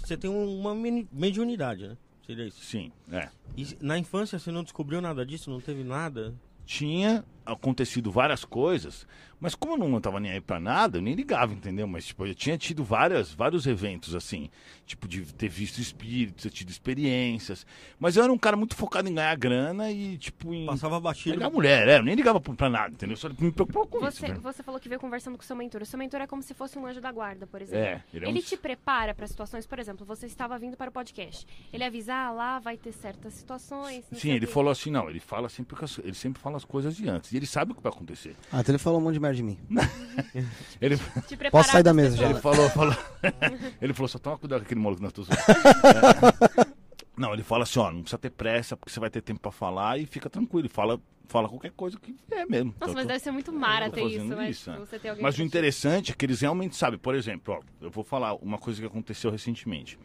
você 0.00 0.16
tem 0.16 0.30
uma 0.30 0.74
mediunidade, 1.12 1.88
né? 1.88 1.98
Seria 2.26 2.46
isso. 2.46 2.64
Sim, 2.64 2.90
é. 3.12 3.28
E 3.54 3.76
na 3.82 3.98
infância 3.98 4.38
você 4.38 4.50
não 4.50 4.62
descobriu 4.62 5.02
nada 5.02 5.26
disso? 5.26 5.50
Não 5.50 5.60
teve 5.60 5.84
nada? 5.84 6.34
Tinha 6.64 7.22
acontecido 7.46 8.10
várias 8.10 8.44
coisas, 8.44 9.06
mas 9.40 9.54
como 9.54 9.82
eu 9.84 9.88
não 9.88 10.00
tava 10.00 10.18
nem 10.18 10.32
aí 10.32 10.40
pra 10.40 10.58
nada, 10.58 10.98
eu 10.98 11.02
nem 11.02 11.14
ligava, 11.14 11.52
entendeu? 11.52 11.86
Mas, 11.86 12.06
tipo, 12.06 12.26
eu 12.26 12.34
tinha 12.34 12.56
tido 12.58 12.82
várias, 12.82 13.32
vários 13.32 13.66
eventos, 13.66 14.14
assim, 14.14 14.50
tipo, 14.86 15.06
de 15.06 15.20
ter 15.34 15.48
visto 15.48 15.78
espíritos, 15.78 16.42
ter 16.44 16.50
tido 16.50 16.70
experiências. 16.70 17.66
Mas 17.98 18.16
eu 18.16 18.24
era 18.24 18.32
um 18.32 18.38
cara 18.38 18.56
muito 18.56 18.74
focado 18.74 19.08
em 19.08 19.14
ganhar 19.14 19.36
grana 19.36 19.90
e, 19.90 20.16
tipo, 20.18 20.52
em 20.54 20.66
Passava 20.66 20.98
batido. 20.98 21.36
pegar 21.36 21.50
mulher, 21.50 21.86
é, 21.88 21.98
eu 21.98 22.02
nem 22.02 22.14
ligava 22.14 22.40
pra, 22.40 22.54
pra 22.54 22.68
nada, 22.70 22.94
entendeu? 22.94 23.16
Só 23.16 23.28
me 23.28 23.52
preocupava 23.52 23.86
com 23.86 23.98
isso. 24.08 24.18
Você, 24.20 24.28
né? 24.28 24.34
você 24.42 24.62
falou 24.62 24.80
que 24.80 24.88
veio 24.88 25.00
conversando 25.00 25.36
com 25.36 25.42
o 25.42 25.46
seu 25.46 25.54
mentor. 25.56 25.82
O 25.82 25.86
seu 25.86 25.98
mentor 25.98 26.20
é 26.22 26.26
como 26.26 26.42
se 26.42 26.54
fosse 26.54 26.78
um 26.78 26.86
anjo 26.86 27.00
da 27.00 27.12
guarda, 27.12 27.46
por 27.46 27.60
exemplo. 27.62 27.84
É, 27.84 28.02
ele 28.14 28.24
é 28.24 28.28
um- 28.28 28.30
Ele 28.30 28.42
te 28.42 28.56
prepara 28.56 29.14
para 29.14 29.26
situações, 29.26 29.66
por 29.66 29.78
exemplo, 29.78 30.04
você 30.06 30.26
estava 30.26 30.58
vindo 30.58 30.76
para 30.76 30.88
o 30.88 30.92
podcast. 30.92 31.46
Ele 31.72 31.84
avisa, 31.84 32.14
ah, 32.14 32.30
lá 32.32 32.58
vai 32.58 32.76
ter 32.78 32.92
certas 32.92 33.34
situações. 33.34 34.04
Sim, 34.12 34.30
ele 34.32 34.46
falou 34.46 34.70
assim, 34.70 34.90
não, 34.90 35.10
ele 35.10 35.20
fala 35.20 35.48
sempre, 35.48 35.76
ele 36.02 36.14
sempre 36.14 36.40
fala 36.40 36.56
as 36.56 36.64
coisas 36.64 36.96
de 36.96 37.06
antes. 37.08 37.32
Ele 37.36 37.46
sabe 37.46 37.72
o 37.72 37.74
que 37.74 37.82
vai 37.82 37.92
acontecer. 37.92 38.34
Ah, 38.52 38.60
então 38.60 38.72
ele 38.74 38.78
falou 38.82 38.98
um 39.00 39.02
monte 39.02 39.14
de 39.14 39.20
merda 39.20 39.36
de 39.36 39.42
mim. 39.42 39.58
Ele, 40.80 40.96
Posso 41.50 41.70
sair 41.70 41.82
da 41.82 41.92
mesa 41.94 42.16
já. 42.16 42.30
ele 42.30 42.40
falou, 42.40 42.68
falou. 42.70 42.96
ele 43.80 43.92
falou, 43.92 44.08
só 44.08 44.18
toma 44.18 44.38
cuidado 44.38 44.60
com 44.60 44.66
aquele 44.66 44.80
maluco 44.80 45.02
na 45.02 45.10
tua 45.10 45.24
É. 45.30 46.76
Não, 47.16 47.32
ele 47.32 47.42
fala 47.42 47.62
assim, 47.62 47.78
ó, 47.78 47.90
não 47.90 48.00
precisa 48.02 48.18
ter 48.18 48.30
pressa, 48.30 48.76
porque 48.76 48.92
você 48.92 49.00
vai 49.00 49.08
ter 49.08 49.22
tempo 49.22 49.40
pra 49.40 49.50
falar 49.50 49.98
e 49.98 50.04
fica 50.06 50.28
tranquilo. 50.28 50.62
Ele 50.66 50.68
fala, 50.68 51.00
fala 51.26 51.48
qualquer 51.48 51.70
coisa 51.72 51.98
que 51.98 52.14
é 52.30 52.44
mesmo. 52.44 52.74
Nossa, 52.78 52.92
Então, 52.92 52.94
mas 52.94 53.04
tô- 53.04 53.08
deve 53.08 53.20
ser 53.20 53.30
muito 53.30 53.52
mara 53.52 53.88
ter 53.90 54.02
isso, 54.04 54.24
né? 54.24 54.50
isso, 54.50 54.70
Tipo, 54.70 55.06
é. 55.06 55.08
alguém 55.10 55.22
Mas 55.22 55.38
o 55.38 55.42
interessante 55.42 56.12
é 56.12 56.14
que 56.14 56.26
eles 56.26 56.40
realmente 56.42 56.76
sabem. 56.76 56.98
Por 56.98 57.14
exemplo, 57.14 57.54
ó, 57.54 57.60
eu 57.84 57.90
vou 57.90 58.04
falar 58.04 58.34
uma 58.34 58.58
coisa 58.58 58.80
que 58.80 58.86
aconteceu 58.86 59.30
recentemente. 59.30 59.98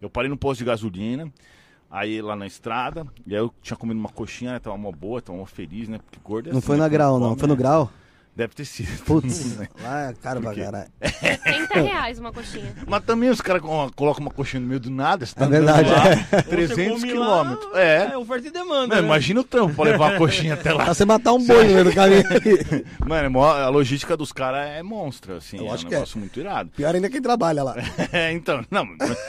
Eu 0.00 0.08
parei 0.08 0.30
no 0.30 0.36
posto 0.38 0.60
de 0.60 0.64
gasolina, 0.64 1.30
aí 1.90 2.20
lá 2.22 2.34
na 2.36 2.46
estrada, 2.46 3.06
e 3.26 3.34
aí 3.34 3.40
eu 3.40 3.52
tinha 3.62 3.76
comido 3.76 3.98
uma 3.98 4.08
coxinha, 4.08 4.52
né, 4.52 4.58
tava 4.58 4.76
uma 4.76 4.92
boa, 4.92 5.20
tava 5.22 5.38
uma 5.38 5.46
feliz, 5.46 5.88
né? 5.88 5.98
Porque 5.98 6.18
gordo 6.22 6.48
é 6.48 6.52
Não 6.52 6.58
assim, 6.58 6.66
foi 6.66 6.76
né, 6.76 6.82
na 6.82 6.86
quando 6.88 6.92
grau, 6.92 7.18
não. 7.20 7.28
come, 7.30 7.38
Foi 7.40 7.48
no 7.48 7.54
né? 7.54 7.58
grau? 7.58 7.90
Deve 8.36 8.52
ter 8.52 8.64
sido. 8.64 8.88
Putz, 9.04 9.56
lá 9.80 10.10
é 10.10 10.12
caro 10.14 10.40
pra 10.40 10.52
caralho. 10.56 10.90
30 11.00 11.74
reais 11.82 12.18
uma 12.18 12.32
coxinha. 12.32 12.74
Mas 12.84 13.04
também 13.04 13.30
os 13.30 13.40
caras 13.40 13.62
co- 13.62 13.92
colocam 13.94 14.22
uma 14.22 14.30
coxinha 14.32 14.60
no 14.60 14.66
meio 14.66 14.80
do 14.80 14.90
nada, 14.90 15.24
você 15.24 15.32
tá 15.36 15.44
É 15.44 15.48
verdade, 15.48 15.88
lá, 15.88 16.02
Você 16.42 16.42
300 16.42 16.76
come 17.00 17.12
lá, 17.14 17.22
quilômetros. 17.26 17.74
É. 17.76 18.08
É 18.12 18.18
oferta 18.18 18.48
e 18.48 18.50
demanda. 18.50 18.88
Meu, 18.88 19.02
né? 19.02 19.08
imagina 19.08 19.38
o 19.40 19.44
trampo 19.44 19.74
pra 19.76 19.84
levar 19.84 20.14
a 20.14 20.18
coxinha 20.18 20.54
até 20.54 20.72
lá. 20.72 20.82
Pra 20.84 20.94
você 20.94 21.04
matar 21.04 21.32
um 21.32 21.46
boi 21.46 21.64
no 21.64 21.72
meio 21.74 21.84
do 21.84 21.94
caminho. 21.94 22.24
Mano, 23.06 23.38
é 23.44 23.62
a 23.62 23.68
logística 23.68 24.16
dos 24.16 24.32
caras 24.32 24.66
é 24.68 24.82
monstra, 24.82 25.36
assim. 25.36 25.58
Eu 25.58 25.68
é 25.68 25.70
acho 25.70 25.86
um 25.86 25.88
que 25.88 25.94
é. 25.94 25.98
negócio 25.98 26.18
muito 26.18 26.40
irado. 26.40 26.70
Pior 26.70 26.92
ainda 26.92 27.08
quem 27.08 27.22
trabalha 27.22 27.62
lá. 27.62 27.76
É, 28.12 28.32
então, 28.32 28.64
não, 28.68 28.82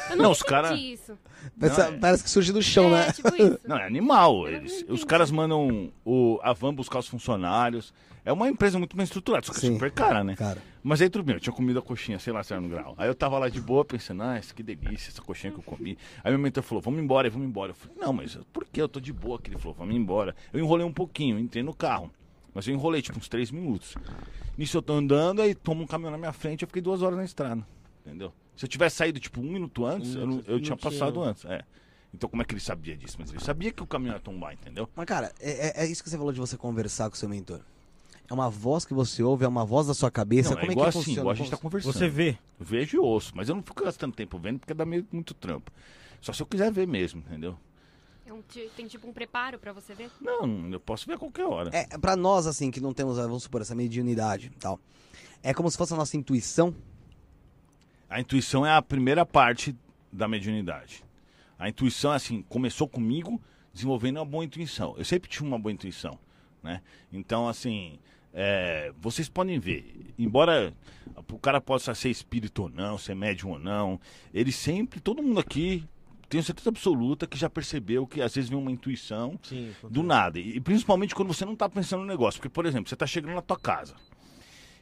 Eu 0.10 0.16
não, 0.16 0.24
não, 0.24 0.32
os 0.32 0.42
caras. 0.42 0.80
Não, 1.58 1.68
é. 1.68 1.92
parece 1.98 2.24
que 2.24 2.30
surge 2.30 2.52
do 2.52 2.62
chão, 2.62 2.88
é, 2.96 3.08
né? 3.08 3.12
tipo 3.14 3.34
isso. 3.36 3.60
Não, 3.68 3.78
é 3.78 3.86
animal. 3.86 4.48
Eles, 4.48 4.86
os 4.90 5.04
caras 5.04 5.32
mandam 5.32 5.92
o, 6.04 6.40
a 6.44 6.54
van 6.54 6.74
buscar 6.74 7.00
os 7.00 7.08
funcionários. 7.08 7.94
É 8.26 8.34
uma 8.34 8.50
empresa 8.50 8.80
muito 8.80 8.98
bem 8.98 9.04
estruturada, 9.04 9.46
só 9.46 9.54
que 9.54 9.60
é 9.60 9.62
Sim. 9.62 9.74
super 9.74 9.92
cara, 9.92 10.24
né? 10.24 10.36
Cara. 10.36 10.60
Mas 10.84 11.02
aí 11.02 11.10
tudo 11.10 11.24
bem, 11.24 11.36
eu 11.36 11.40
tinha 11.40 11.54
comido 11.54 11.80
a 11.80 11.82
coxinha, 11.82 12.18
sei 12.18 12.34
lá 12.34 12.44
se 12.44 12.54
era 12.54 12.62
no 12.62 12.68
grau. 12.68 12.96
Aí 12.98 13.08
eu 13.08 13.16
tava 13.16 13.38
lá 13.38 13.50
de 13.50 13.62
boa 13.62 13.86
pensando, 13.86 14.24
ah, 14.24 14.40
que 14.56 14.64
delícia, 14.64 15.10
essa 15.10 15.22
coxinha 15.22 15.54
que 15.54 15.60
eu 15.60 15.64
comi. 15.64 15.98
Aí 16.24 16.32
meu 16.32 16.40
mentor 16.40 16.64
falou, 16.64 16.82
vamos 16.82 17.00
embora, 17.00 17.30
vamos 17.30 17.48
embora. 17.48 17.72
Eu 17.72 17.76
falei, 17.76 17.96
não, 18.00 18.12
mas 18.12 18.38
por 18.52 18.66
que 18.66 18.82
eu 18.82 18.90
tô 18.90 19.00
de 19.00 19.14
boa? 19.14 19.40
Que 19.40 19.50
ele 19.50 19.60
falou, 19.60 19.76
vamos 19.78 19.96
embora. 19.96 20.36
Eu 20.52 20.60
enrolei 20.60 20.86
um 20.86 20.92
pouquinho, 20.92 21.38
entrei 21.38 21.64
no 21.64 21.74
carro. 21.74 22.12
Mas 22.54 22.68
eu 22.68 22.74
enrolei 22.74 23.02
tipo 23.02 23.20
uns 23.20 23.28
três 23.28 23.52
minutos. 23.52 23.96
Nisso 24.58 24.78
eu 24.78 24.82
tô 24.82 24.94
andando, 24.94 25.42
aí 25.42 25.54
toma 25.54 25.84
um 25.84 25.88
caminhão 25.88 26.12
na 26.12 26.18
minha 26.18 26.34
frente, 26.34 26.64
eu 26.64 26.68
fiquei 26.68 26.82
duas 26.82 27.02
horas 27.02 27.18
na 27.18 27.26
estrada. 27.26 27.66
Entendeu? 28.06 28.34
Se 28.56 28.66
eu 28.66 28.70
tivesse 28.70 28.96
saído 28.98 29.20
tipo 29.20 29.42
um 29.42 29.44
minuto 29.52 29.86
antes, 29.86 30.16
Um 30.16 30.20
eu, 30.20 30.28
não- 30.28 30.36
eu 30.38 30.60
tinha 30.62 30.76
tinha. 30.76 30.78
passado 30.78 31.22
antes. 31.22 31.44
É. 31.46 31.62
Então 32.14 32.30
como 32.30 32.42
é 32.42 32.46
que 32.46 32.54
ele 32.54 32.62
sabia 32.62 32.96
disso? 32.96 33.18
Mas 33.20 33.30
ele 33.30 33.42
sabia 33.44 33.72
que 33.72 33.84
o 33.84 33.88
caminhão 33.88 34.16
ia 34.16 34.22
tombar, 34.22 34.54
entendeu? 34.54 34.88
Mas, 34.96 35.06
cara, 35.06 35.34
é, 35.40 35.82
é- 35.82 35.84
é 35.84 35.88
isso 35.88 36.02
que 36.04 36.10
você 36.10 36.18
falou 36.18 36.32
de 36.32 36.40
você 36.40 36.56
conversar 36.58 37.10
com 37.10 37.16
o 37.16 37.18
seu 37.20 37.28
mentor. 37.28 37.60
É 38.28 38.34
uma 38.34 38.50
voz 38.50 38.86
que 38.86 38.94
você 38.94 39.22
ouve, 39.22 39.46
é 39.46 39.48
uma 39.48 39.66
voz 39.66 39.86
da 39.88 39.94
sua 39.94 40.10
cabeça. 40.10 40.50
Não, 40.52 40.58
Como 40.58 40.66
é 40.66 40.70
é, 40.70 40.72
igual 40.72 40.86
que 40.86 40.90
assim, 40.90 41.00
funciona? 41.00 41.20
igual 41.22 41.32
a 41.34 41.36
gente 41.36 41.50
tá 41.52 41.58
Como- 41.58 41.70
conversando. 41.70 41.94
Você 41.94 42.08
vê. 42.10 42.38
Vejo 42.60 42.98
e 42.98 43.00
ouço, 43.00 43.34
mas 43.36 43.50
eu 43.50 43.56
não 43.56 43.62
fico 43.62 43.84
gastando 43.84 44.14
tempo 44.16 44.40
vendo 44.40 44.60
porque 44.60 44.74
dá 44.74 44.86
meio 44.86 45.06
muito 45.12 45.34
trampo. 45.34 45.70
Só 46.22 46.32
se 46.34 46.42
eu 46.42 46.46
quiser 46.48 46.72
ver 46.72 46.88
mesmo, 46.88 47.20
entendeu? 47.28 47.56
É 48.26 48.34
um 48.34 48.42
tem 48.76 48.88
tipo 48.88 49.08
um 49.08 49.14
preparo 49.14 49.60
pra 49.60 49.72
você 49.74 49.94
ver? 49.94 50.10
Não, 50.20 50.70
eu 50.72 50.80
posso 50.80 51.06
ver 51.06 51.14
a 51.14 51.18
qualquer 51.20 51.46
hora. 51.46 51.70
É, 51.72 51.86
pra 52.00 52.16
nós, 52.16 52.48
assim, 52.48 52.72
que 52.72 52.80
não 52.82 52.92
temos, 52.94 53.18
vamos 53.18 53.44
supor, 53.44 53.62
essa 53.62 53.76
mediunidade 53.76 54.48
e 54.48 54.58
tal. 54.58 54.80
É 55.44 55.54
como 55.54 55.70
se 55.70 55.78
fosse 55.78 55.94
a 55.94 55.98
nossa 55.98 56.18
intuição. 56.18 56.74
A 58.10 58.20
intuição 58.20 58.66
é 58.66 58.72
a 58.72 58.82
primeira 58.82 59.26
parte 59.26 59.76
da 60.12 60.28
mediunidade. 60.28 61.04
A 61.58 61.70
intuição, 61.70 62.12
assim, 62.12 62.42
começou 62.44 62.88
comigo 62.88 63.42
desenvolvendo 63.74 64.18
uma 64.18 64.26
boa 64.26 64.46
intuição. 64.46 64.96
Eu 64.98 65.06
sempre 65.06 65.30
tive 65.30 65.46
uma 65.46 65.60
boa 65.60 65.72
intuição, 65.72 66.18
né? 66.62 66.82
Então, 67.12 67.48
assim, 67.48 68.00
é, 68.34 68.92
vocês 69.02 69.30
podem 69.30 69.60
ver, 69.60 70.14
embora 70.18 70.74
o 71.32 71.40
cara 71.40 71.62
possa 71.62 71.96
ser 71.96 72.10
espírito 72.10 72.64
ou 72.64 72.70
não, 72.70 72.98
ser 72.98 73.16
médium 73.16 73.52
ou 73.52 73.60
não, 73.60 74.00
ele 74.34 74.52
sempre, 74.52 75.00
todo 75.00 75.24
mundo 75.24 75.40
aqui, 75.40 75.84
tenho 76.28 76.44
certeza 76.44 76.70
absoluta 76.70 77.28
que 77.28 77.38
já 77.38 77.50
percebeu 77.50 78.06
que 78.06 78.22
às 78.22 78.36
vezes 78.36 78.50
vem 78.50 78.60
uma 78.60 78.72
intuição 78.72 79.40
Sim. 79.44 79.74
do 79.90 80.04
nada. 80.04 80.40
E 80.40 80.60
principalmente 80.60 81.16
quando 81.16 81.34
você 81.34 81.46
não 81.46 81.56
tá 81.56 81.70
pensando 81.70 82.02
no 82.02 82.08
negócio. 82.08 82.40
Porque, 82.40 82.50
por 82.50 82.66
exemplo, 82.66 82.90
você 82.90 82.96
tá 82.96 83.06
chegando 83.06 83.36
na 83.36 83.42
tua 83.42 83.58
casa. 83.58 83.96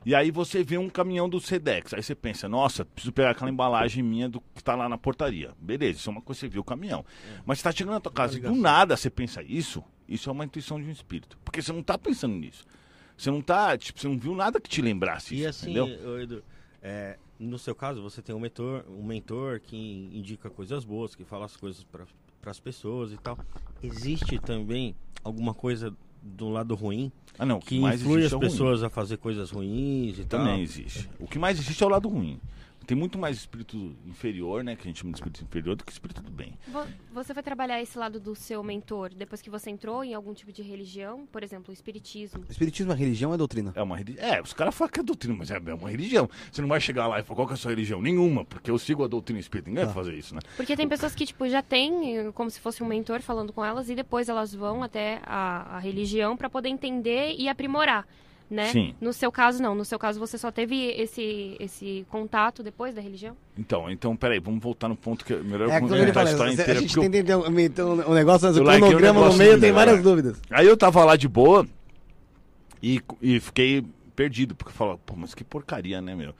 E 0.05 0.13
aí 0.13 0.31
você 0.31 0.63
vê 0.63 0.77
um 0.77 0.89
caminhão 0.89 1.29
do 1.29 1.39
Sedex. 1.39 1.93
Aí 1.93 2.03
você 2.03 2.13
pensa, 2.13 2.49
nossa, 2.49 2.83
preciso 2.85 3.11
pegar 3.11 3.31
aquela 3.31 3.49
embalagem 3.49 4.03
minha 4.03 4.27
do 4.27 4.41
que 4.53 4.63
tá 4.63 4.75
lá 4.75 4.89
na 4.89 4.97
portaria. 4.97 5.51
Beleza, 5.59 5.99
isso 5.99 6.09
é 6.09 6.11
uma 6.11 6.21
coisa, 6.21 6.41
você 6.41 6.47
viu 6.47 6.61
o 6.61 6.65
caminhão. 6.65 7.05
Mas 7.45 7.59
você 7.59 7.63
tá 7.63 7.71
chegando 7.71 7.93
na 7.93 7.99
tua 7.99 8.11
casa 8.11 8.37
e 8.37 8.41
do 8.41 8.55
nada 8.55 8.97
você 8.97 9.09
pensa 9.09 9.41
isso, 9.43 9.83
isso 10.07 10.29
é 10.29 10.33
uma 10.33 10.45
intuição 10.45 10.79
de 10.81 10.87
um 10.87 10.91
espírito. 10.91 11.37
Porque 11.43 11.61
você 11.61 11.71
não 11.71 11.83
tá 11.83 11.97
pensando 11.97 12.35
nisso. 12.35 12.65
Você 13.17 13.29
não 13.29 13.41
tá, 13.41 13.77
tipo, 13.77 13.99
você 13.99 14.07
não 14.07 14.17
viu 14.17 14.35
nada 14.35 14.59
que 14.59 14.69
te 14.69 14.81
lembrasse 14.81 15.35
E 15.35 15.39
isso, 15.39 15.49
assim, 15.49 15.71
entendeu? 15.71 16.19
Edu, 16.19 16.43
é, 16.81 17.17
no 17.39 17.57
seu 17.57 17.75
caso, 17.75 18.01
você 18.01 18.21
tem 18.21 18.35
um 18.35 18.39
mentor, 18.39 18.83
um 18.89 19.03
mentor 19.03 19.59
que 19.59 19.77
indica 19.77 20.49
coisas 20.49 20.83
boas, 20.83 21.15
que 21.15 21.23
fala 21.23 21.45
as 21.45 21.55
coisas 21.55 21.83
para 21.83 22.05
as 22.51 22.59
pessoas 22.59 23.11
e 23.11 23.17
tal. 23.17 23.37
Existe 23.81 24.39
também 24.39 24.95
alguma 25.23 25.53
coisa 25.53 25.95
do 26.23 26.49
lado 26.49 26.73
ruim 26.73 27.11
Ah, 27.37 27.45
não, 27.45 27.59
que 27.59 27.67
que 27.67 27.75
influi 27.77 28.23
as 28.25 28.31
é 28.31 28.35
o 28.35 28.39
ruim. 28.39 28.49
pessoas 28.49 28.81
a 28.83 28.89
fazer 28.89 29.17
coisas 29.17 29.51
ruins 29.51 30.17
e 30.17 30.23
tal? 30.25 30.39
Também 30.39 30.61
existe. 30.61 31.09
O 31.19 31.27
que 31.27 31.37
mais 31.37 31.59
existe 31.59 31.83
é 31.83 31.85
o 31.85 31.89
lado 31.89 32.07
ruim. 32.07 32.39
Tem 32.85 32.97
muito 32.97 33.17
mais 33.17 33.37
espírito 33.37 33.95
inferior, 34.05 34.63
né? 34.63 34.75
Que 34.75 34.81
a 34.83 34.85
gente 34.87 34.99
chama 34.99 35.11
de 35.13 35.17
espírito 35.19 35.43
inferior 35.43 35.75
do 35.75 35.83
que 35.85 35.91
espírito 35.91 36.21
do 36.21 36.29
bem. 36.31 36.53
Vo- 36.67 36.85
Você 37.13 37.33
vai 37.33 37.41
trabalhar 37.43 37.81
esse 37.81 37.97
lado 37.97 38.19
do 38.19 38.35
seu 38.35 38.63
mentor 38.63 39.09
depois 39.13 39.41
que 39.41 39.49
você 39.49 39.69
entrou 39.69 40.03
em 40.03 40.13
algum 40.13 40.33
tipo 40.33 40.51
de 40.51 40.61
religião? 40.61 41.25
Por 41.31 41.43
exemplo, 41.43 41.71
o 41.71 41.73
espiritismo. 41.73 42.43
Espiritismo 42.49 42.91
é 42.91 42.95
religião 42.95 43.29
ou 43.31 43.35
é 43.35 43.37
doutrina? 43.37 43.71
É 43.75 43.81
uma 43.81 43.97
religião. 43.97 44.25
É, 44.25 44.41
os 44.41 44.53
caras 44.53 44.75
falam 44.75 44.91
que 44.91 44.99
é 44.99 45.03
doutrina, 45.03 45.35
mas 45.37 45.49
é 45.51 45.55
é 45.55 45.73
uma 45.73 45.89
religião. 45.89 46.29
Você 46.51 46.61
não 46.61 46.67
vai 46.69 46.81
chegar 46.81 47.07
lá 47.07 47.19
e 47.19 47.23
falar 47.23 47.35
qual 47.37 47.47
que 47.47 47.53
é 47.53 47.55
a 47.55 47.57
sua 47.57 47.71
religião? 47.71 48.01
Nenhuma, 48.01 48.43
porque 48.45 48.69
eu 48.69 48.77
sigo 48.77 49.03
a 49.03 49.07
doutrina 49.07 49.39
espírita. 49.39 49.69
Ninguém 49.69 49.85
vai 49.85 49.93
Tá. 49.93 49.99
fazer 49.99 50.13
isso, 50.15 50.33
né? 50.35 50.41
Porque 50.57 50.75
tem 50.75 50.87
pessoas 50.87 51.15
que, 51.15 51.25
tipo, 51.25 51.47
já 51.47 51.61
tem 51.61 52.17
eh, 52.17 52.31
como 52.33 52.49
se 52.49 52.59
fosse 52.59 52.83
um 52.83 52.87
mentor 52.87 53.21
falando 53.21 53.53
com 53.53 53.63
elas 53.63 53.89
e 53.89 53.95
depois 53.95 54.27
elas 54.29 54.53
vão 54.53 54.83
até 54.83 55.21
a, 55.25 55.77
a 55.77 55.79
religião 55.79 56.35
pra 56.35 56.49
poder 56.49 56.69
entender 56.69 57.35
e 57.37 57.47
aprimorar, 57.47 58.05
né? 58.53 58.67
Sim. 58.71 58.93
No 59.01 59.11
seu 59.11 59.31
caso, 59.31 59.61
não. 59.61 59.73
No 59.75 59.83
seu 59.83 59.97
caso, 59.99 60.19
você 60.19 60.37
só 60.37 60.51
teve 60.51 60.75
esse, 60.91 61.57
esse 61.59 62.05
contato 62.09 62.61
depois 62.63 62.93
da 62.95 63.01
religião? 63.01 63.35
Então, 63.57 63.89
então, 63.89 64.15
peraí, 64.15 64.39
vamos 64.39 64.61
voltar 64.61 64.87
no 64.87 64.95
ponto 64.95 65.25
que 65.25 65.33
é 65.33 65.37
melhor 65.37 65.69
É, 65.69 65.77
eu 65.77 65.81
contar 65.81 66.21
a 66.21 66.23
história 66.23 66.51
a 66.51 66.53
inteira. 66.53 66.79
gente 66.79 66.87
porque 66.93 66.99
eu- 66.99 67.01
tem 67.03 67.11
que 67.11 67.17
entender 67.17 67.35
um, 67.35 68.11
um 68.11 68.13
negócio, 68.13 68.47
mas 68.47 68.55
o 68.57 68.59
Eu 68.59 68.63
o 68.63 68.77
cronograma 68.77 69.27
no 69.29 69.33
meio 69.35 69.59
tem 69.59 69.71
várias 69.71 69.99
é. 69.99 70.01
dúvidas. 70.01 70.41
Aí 70.51 70.67
eu 70.67 70.77
tava 70.77 71.03
lá 71.03 71.15
de 71.15 71.27
boa 71.27 71.65
e, 72.81 73.01
e 73.21 73.39
fiquei 73.39 73.83
perdido, 74.15 74.55
porque 74.55 74.71
eu 74.71 74.75
falava, 74.75 74.99
pô, 75.05 75.15
mas 75.17 75.33
que 75.33 75.43
porcaria, 75.43 76.01
né, 76.01 76.15
meu? 76.15 76.33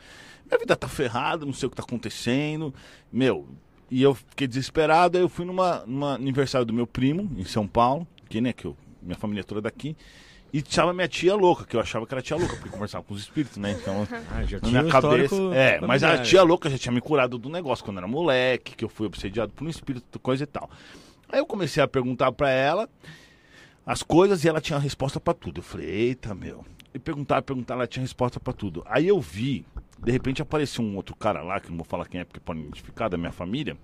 Minha 0.46 0.60
vida 0.60 0.76
tá 0.76 0.88
ferrada, 0.88 1.46
não 1.46 1.54
sei 1.54 1.68
o 1.68 1.70
que 1.70 1.76
tá 1.76 1.84
acontecendo, 1.84 2.74
meu. 3.12 3.48
E 3.90 4.02
eu 4.02 4.14
fiquei 4.14 4.48
desesperado, 4.48 5.18
aí 5.18 5.24
eu 5.24 5.30
fui 5.30 5.46
numa, 5.46 5.84
numa 5.86 6.14
aniversário 6.16 6.66
do 6.66 6.74
meu 6.74 6.86
primo, 6.88 7.30
em 7.38 7.44
São 7.46 7.68
Paulo, 7.68 8.08
que, 8.30 8.42
né, 8.42 8.52
que 8.54 8.66
eu, 8.66 8.76
minha 9.02 9.16
família 9.18 9.42
é 9.42 9.44
toda 9.44 9.62
daqui, 9.62 9.96
e 10.54 10.62
tava 10.62 10.94
minha 10.94 11.08
tia 11.08 11.34
louca, 11.36 11.66
que 11.66 11.76
eu 11.76 11.80
achava 11.82 12.06
que 12.06 12.14
era 12.14 12.22
tia 12.22 12.38
louca, 12.38 12.56
porque 12.56 12.70
conversava 12.70 13.04
com 13.04 13.14
os 13.16 13.22
espíritos, 13.22 13.58
né? 13.58 13.72
Então, 13.72 14.08
Ah, 14.32 14.44
já 14.44 14.60
na 14.62 14.68
minha 14.70 14.84
cabeça. 14.92 15.36
É, 15.56 15.82
mas 15.82 16.04
a 16.04 16.10
tia 16.24 16.44
louca 16.44 16.70
já 16.70 16.78
tinha 16.78 16.92
me 16.94 17.02
curado 17.02 17.38
do 17.40 17.50
negócio 17.50 17.84
quando 17.84 17.98
era 17.98 18.08
moleque, 18.08 18.76
que 18.76 18.86
eu 18.86 18.90
fui 18.90 19.08
obsediado 19.08 19.52
por 19.52 19.66
um 19.66 19.70
espírito, 19.70 20.20
coisa 20.20 20.44
e 20.44 20.48
tal. 20.48 20.70
Aí 21.28 21.40
eu 21.40 21.46
comecei 21.46 21.82
a 21.82 21.88
perguntar 21.88 22.32
pra 22.32 22.50
ela 22.52 22.88
as 23.86 24.04
coisas 24.04 24.44
e 24.44 24.48
ela 24.48 24.62
tinha 24.62 24.78
resposta 24.80 25.20
pra 25.20 25.34
tudo. 25.34 25.60
Eu 25.60 25.64
falei, 25.64 25.90
eita, 25.90 26.34
meu. 26.36 26.64
E 26.94 27.00
perguntar, 27.00 27.42
perguntar, 27.42 27.74
ela 27.74 27.88
tinha 27.88 28.02
resposta 28.04 28.40
pra 28.40 28.54
tudo. 28.54 28.84
Aí 28.86 29.08
eu 29.08 29.20
vi, 29.20 29.66
de 29.98 30.12
repente 30.12 30.42
apareceu 30.44 30.84
um 30.86 30.96
outro 30.96 31.16
cara 31.16 31.42
lá, 31.42 31.60
que 31.60 31.70
não 31.72 31.78
vou 31.78 31.86
falar 31.86 32.06
quem 32.08 32.22
é, 32.22 32.24
porque 32.24 32.40
pode 32.40 32.60
identificar, 32.60 33.10
da 33.10 33.18
minha 33.18 33.32
família. 33.32 33.76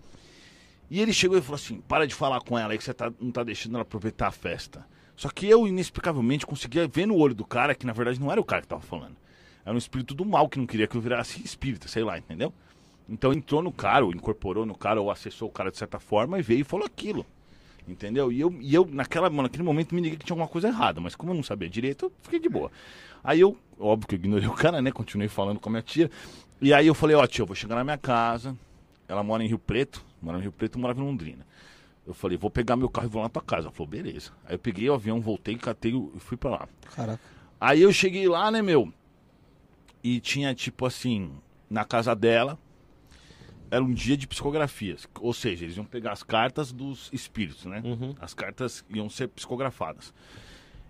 E 0.92 1.02
ele 1.02 1.12
chegou 1.12 1.36
e 1.38 1.42
falou 1.42 1.56
assim: 1.56 1.82
para 1.82 2.06
de 2.06 2.14
falar 2.14 2.40
com 2.42 2.58
ela 2.58 2.72
aí 2.74 2.78
que 2.78 2.84
você 2.84 2.94
tá- 2.94 3.12
não 3.20 3.32
tá 3.32 3.44
deixando 3.44 3.74
ela 3.74 3.82
aproveitar 3.82 4.28
a 4.28 4.32
festa. 4.32 4.86
Só 5.20 5.28
que 5.28 5.46
eu, 5.46 5.68
inexplicavelmente, 5.68 6.46
conseguia 6.48 6.88
ver 6.88 7.06
no 7.06 7.18
olho 7.18 7.36
do 7.36 7.44
cara 7.44 7.76
que 7.76 7.86
na 7.86 7.92
verdade 7.92 8.18
não 8.22 8.32
era 8.32 8.40
o 8.40 8.44
cara 8.46 8.62
que 8.62 8.70
tava 8.70 8.82
falando. 8.82 9.18
Era 9.66 9.76
um 9.76 9.78
espírito 9.78 10.14
do 10.14 10.24
mal 10.24 10.48
que 10.48 10.58
não 10.58 10.66
queria 10.66 10.88
que 10.88 10.96
eu 10.96 11.02
virasse 11.02 11.44
espírita, 11.44 11.90
sei 11.90 12.06
lá, 12.06 12.18
entendeu? 12.18 12.54
Então 13.10 13.34
entrou 13.34 13.62
no 13.62 13.70
cara, 13.70 14.06
ou 14.06 14.14
incorporou 14.14 14.66
no 14.66 14.74
cara, 14.74 15.02
ou 15.02 15.12
acessou 15.12 15.50
o 15.50 15.52
cara 15.52 15.72
de 15.72 15.78
certa 15.78 16.00
forma 16.00 16.40
e 16.40 16.42
veio 16.42 16.62
e 16.62 16.64
falou 16.64 16.86
aquilo. 16.86 17.26
Entendeu? 17.86 18.32
E 18.32 18.40
eu, 18.40 18.56
e 18.62 18.74
eu 18.74 18.88
naquela, 18.90 19.30
naquele 19.30 19.62
momento 19.62 19.94
me 19.94 20.00
liguei 20.00 20.18
que 20.18 20.24
tinha 20.24 20.34
alguma 20.34 20.48
coisa 20.48 20.70
errada, 20.70 21.02
mas 21.02 21.18
como 21.18 21.34
eu 21.34 21.36
não 21.36 21.44
sabia 21.44 21.70
direito, 21.70 22.06
eu 22.06 22.14
fiquei 22.24 22.40
de 22.40 22.48
boa. 22.48 22.72
Aí 23.22 23.42
eu, 23.42 23.58
óbvio 23.78 24.08
que 24.08 24.16
eu 24.16 24.20
ignorei 24.20 24.48
o 24.48 24.54
cara, 24.54 24.82
né? 24.82 24.90
Continuei 24.90 25.28
falando 25.28 25.60
com 25.60 25.68
a 25.68 25.72
minha 25.72 25.84
tia. 25.84 26.10
E 26.62 26.74
aí 26.74 26.88
eu 26.88 26.96
falei, 26.96 27.18
ó, 27.18 27.28
tia, 27.28 27.44
eu 27.44 27.46
vou 27.46 27.58
chegar 27.58 27.76
na 27.76 27.84
minha 27.84 27.98
casa. 27.98 28.56
Ela 29.06 29.22
mora 29.22 29.44
em 29.44 29.48
Rio 29.48 29.60
Preto, 29.60 30.02
mora 30.22 30.38
em 30.38 30.42
Rio 30.44 30.54
Preto, 30.54 30.80
morava 30.80 31.02
em 31.02 31.04
Londrina. 31.04 31.46
Eu 32.10 32.16
falei, 32.16 32.36
vou 32.36 32.50
pegar 32.50 32.76
meu 32.76 32.90
carro 32.90 33.06
e 33.06 33.10
vou 33.12 33.22
lá 33.22 33.28
na 33.28 33.30
tua 33.30 33.44
casa. 33.44 33.68
Ela 33.68 33.72
falou, 33.72 33.88
beleza. 33.88 34.32
Aí 34.44 34.56
eu 34.56 34.60
peguei 34.60 34.90
o 34.90 34.96
avião, 34.96 35.22
voltei, 35.22 35.56
catei 35.56 35.94
e 35.94 36.20
fui 36.20 36.36
pra 36.36 36.50
lá. 36.50 36.70
Caraca. 36.96 37.22
Aí 37.62 37.84
eu 37.84 37.94
cheguei 37.94 38.28
lá, 38.28 38.50
né, 38.50 38.64
meu? 38.64 38.92
E 40.04 40.20
tinha, 40.20 40.56
tipo 40.56 40.88
assim, 40.88 41.32
na 41.70 41.86
casa 41.86 42.16
dela, 42.16 42.58
era 43.70 43.84
um 43.84 43.94
dia 43.94 44.18
de 44.18 44.26
psicografias. 44.26 45.08
Ou 45.20 45.32
seja, 45.34 45.66
eles 45.66 45.78
iam 45.78 45.86
pegar 45.86 46.12
as 46.12 46.24
cartas 46.24 46.72
dos 46.72 47.12
espíritos, 47.14 47.66
né? 47.66 47.80
Uhum. 47.86 48.16
As 48.20 48.34
cartas 48.34 48.84
iam 48.90 49.08
ser 49.08 49.28
psicografadas. 49.28 50.12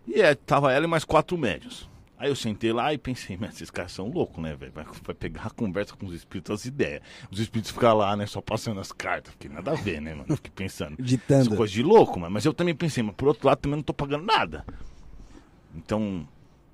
E 0.07 0.21
é, 0.21 0.33
tava 0.33 0.71
ela 0.71 0.85
e 0.85 0.88
mais 0.88 1.03
quatro 1.03 1.38
médios. 1.38 1.88
Aí 2.19 2.27
eu 2.29 2.35
sentei 2.35 2.73
lá 2.73 2.93
e 2.93 2.97
pensei, 2.97 3.38
mas 3.39 3.55
esses 3.55 3.71
caras 3.71 3.93
são 3.93 4.09
loucos, 4.09 4.43
né, 4.43 4.53
velho? 4.53 4.73
Vai, 4.73 4.85
vai 5.03 5.15
pegar 5.15 5.43
a 5.45 5.49
conversa 5.49 5.95
com 5.95 6.05
os 6.05 6.13
espíritos, 6.13 6.53
as 6.53 6.65
ideias. 6.65 7.01
Os 7.31 7.39
espíritos 7.39 7.71
ficam 7.71 7.95
lá, 7.95 8.13
né, 8.17 8.25
só 8.25 8.41
passando 8.41 8.81
as 8.81 8.91
cartas. 8.91 9.31
Fiquei 9.31 9.49
nada 9.49 9.71
a 9.71 9.75
ver, 9.75 10.01
né, 10.01 10.13
mano? 10.13 10.35
Fiquei 10.35 10.51
pensando. 10.53 10.95
Isso 10.99 11.01
é 11.15 11.17
Ditando. 11.17 11.55
coisa 11.55 11.71
de 11.71 11.81
louco, 11.81 12.19
mano. 12.19 12.33
Mas 12.33 12.43
eu 12.43 12.53
também 12.53 12.75
pensei, 12.75 13.01
mas 13.01 13.15
por 13.15 13.29
outro 13.29 13.47
lado 13.47 13.59
também 13.59 13.77
não 13.77 13.83
tô 13.83 13.93
pagando 13.93 14.25
nada. 14.25 14.65
Então, 15.73 16.27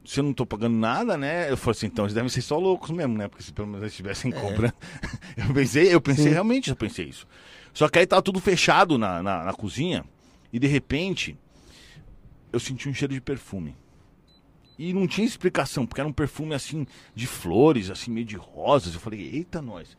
se 0.04 0.20
eu 0.20 0.24
não 0.24 0.34
tô 0.34 0.48
pagando 0.48 0.76
nada, 0.76 1.16
né? 1.16 1.52
Eu 1.52 1.58
falei 1.58 1.78
assim, 1.78 1.86
então 1.86 2.06
eles 2.06 2.16
devem 2.16 2.30
ser 2.30 2.42
só 2.42 2.58
loucos 2.58 2.90
mesmo, 2.90 3.16
né? 3.16 3.28
Porque 3.28 3.44
se 3.44 3.54
pelo 3.54 3.68
menos 3.68 3.84
eles 3.84 3.94
estivessem 3.94 4.32
cobrando. 4.32 4.74
eu 5.38 5.54
pensei, 5.54 5.94
eu 5.94 6.02
pensei, 6.02 6.26
Sim. 6.26 6.32
realmente 6.32 6.72
eu 6.72 6.76
pensei 6.76 7.06
isso. 7.06 7.28
Só 7.72 7.88
que 7.88 8.00
aí 8.00 8.08
tava 8.08 8.24
tudo 8.24 8.40
fechado 8.40 8.98
na, 8.98 9.22
na, 9.22 9.44
na 9.44 9.54
cozinha 9.54 10.04
e 10.52 10.58
de 10.58 10.66
repente 10.66 11.38
eu 12.52 12.60
senti 12.60 12.90
um 12.90 12.94
cheiro 12.96 13.14
de 13.14 13.22
perfume. 13.22 13.76
E 14.78 14.94
não 14.94 15.08
tinha 15.08 15.26
explicação, 15.26 15.86
porque 15.86 16.02
era 16.02 16.08
um 16.08 16.14
perfume 16.14 16.54
assim, 16.54 16.86
de 17.14 17.28
flores, 17.28 17.90
assim, 17.90 18.12
meio 18.12 18.26
de 18.26 18.36
rosas. 18.36 18.94
Eu 18.94 19.00
falei, 19.00 19.22
eita, 19.22 19.62
nós. 19.62 19.96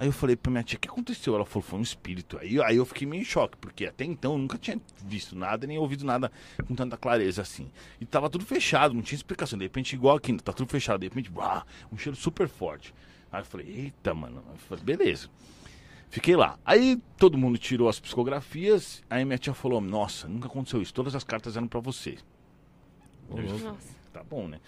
Aí 0.00 0.08
eu 0.08 0.12
falei 0.12 0.34
pra 0.34 0.50
minha 0.50 0.64
tia, 0.64 0.78
o 0.78 0.80
que 0.80 0.88
aconteceu? 0.88 1.34
Ela 1.34 1.44
falou, 1.44 1.62
foi 1.62 1.78
um 1.78 1.82
espírito. 1.82 2.38
Aí, 2.38 2.60
aí 2.62 2.76
eu 2.76 2.86
fiquei 2.86 3.06
meio 3.06 3.20
em 3.20 3.24
choque, 3.24 3.56
porque 3.58 3.84
até 3.84 4.04
então 4.04 4.32
eu 4.32 4.38
nunca 4.38 4.56
tinha 4.56 4.80
visto 5.04 5.36
nada, 5.36 5.66
nem 5.66 5.76
ouvido 5.76 6.06
nada 6.06 6.32
com 6.66 6.74
tanta 6.74 6.96
clareza 6.96 7.42
assim. 7.42 7.70
E 8.00 8.06
tava 8.06 8.30
tudo 8.30 8.46
fechado, 8.46 8.94
não 8.94 9.02
tinha 9.02 9.16
explicação. 9.16 9.58
De 9.58 9.64
repente, 9.66 9.94
igual 9.94 10.16
aqui, 10.16 10.34
tá 10.38 10.54
tudo 10.54 10.70
fechado. 10.70 11.00
De 11.00 11.06
repente, 11.08 11.30
um 11.92 11.98
cheiro 11.98 12.16
super 12.16 12.48
forte. 12.48 12.94
Aí 13.30 13.42
eu 13.42 13.44
falei, 13.44 13.66
eita, 13.68 14.14
mano. 14.14 14.42
Eu 14.50 14.56
falei, 14.56 14.82
beleza. 14.82 15.28
Fiquei 16.10 16.34
lá. 16.34 16.58
Aí 16.64 17.00
todo 17.16 17.38
mundo 17.38 17.56
tirou 17.56 17.88
as 17.88 18.00
psicografias. 18.00 19.02
Aí 19.08 19.24
minha 19.24 19.38
tia 19.38 19.54
falou: 19.54 19.80
Nossa, 19.80 20.26
nunca 20.26 20.48
aconteceu 20.48 20.82
isso. 20.82 20.92
Todas 20.92 21.14
as 21.14 21.22
cartas 21.22 21.56
eram 21.56 21.68
pra 21.68 21.78
você. 21.78 22.18
Nossa. 23.30 23.99
Tá 24.12 24.22
bom, 24.22 24.48
né? 24.48 24.60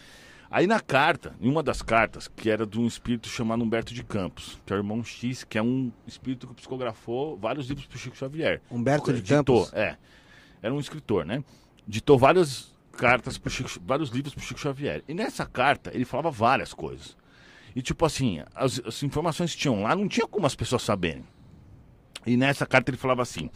Aí 0.51 0.67
na 0.67 0.81
carta, 0.81 1.35
em 1.41 1.49
uma 1.49 1.63
das 1.63 1.81
cartas, 1.81 2.29
que 2.29 2.51
era 2.51 2.67
de 2.67 2.79
um 2.79 2.87
espírito 2.87 3.27
chamado 3.27 3.65
Humberto 3.65 3.95
de 3.95 4.05
Campos, 4.05 4.61
que 4.67 4.73
é 4.73 4.77
o 4.77 4.81
irmão 4.81 5.03
X, 5.03 5.45
que 5.45 5.57
é 5.57 5.63
um 5.63 5.91
espírito 6.07 6.47
que 6.47 6.55
psicografou 6.55 7.39
vários 7.39 7.67
livros 7.69 7.87
pro 7.87 7.99
Chico 7.99 8.17
Xavier. 8.17 8.61
Humberto 8.71 9.13
de 9.15 9.23
Ditou, 9.23 9.65
Campos. 9.65 9.73
É. 9.73 9.97
Era 10.63 10.75
um 10.75 10.79
escritor, 10.79 11.25
né? 11.25 11.43
Ditou 11.89 12.19
várias 12.19 12.71
cartas 12.93 13.39
pro 13.39 13.51
Chico, 13.51 13.71
vários 13.87 14.11
livros 14.11 14.35
pro 14.35 14.45
Chico 14.45 14.61
Xavier. 14.61 15.03
E 15.09 15.15
nessa 15.15 15.47
carta 15.47 15.91
ele 15.95 16.05
falava 16.05 16.31
várias 16.31 16.75
coisas. 16.75 17.17
E 17.75 17.81
tipo 17.81 18.05
assim, 18.05 18.43
as, 18.55 18.79
as 18.85 19.03
informações 19.03 19.55
que 19.55 19.61
tinham 19.61 19.83
lá 19.83 19.97
não 19.97 20.07
tinha 20.07 20.27
como 20.27 20.47
as 20.47 20.55
pessoas 20.55 20.83
saberem. 20.83 21.25
E 22.27 22.37
nessa 22.37 22.67
carta 22.67 22.91
ele 22.91 22.99
falava 22.99 23.23
assim: 23.23 23.49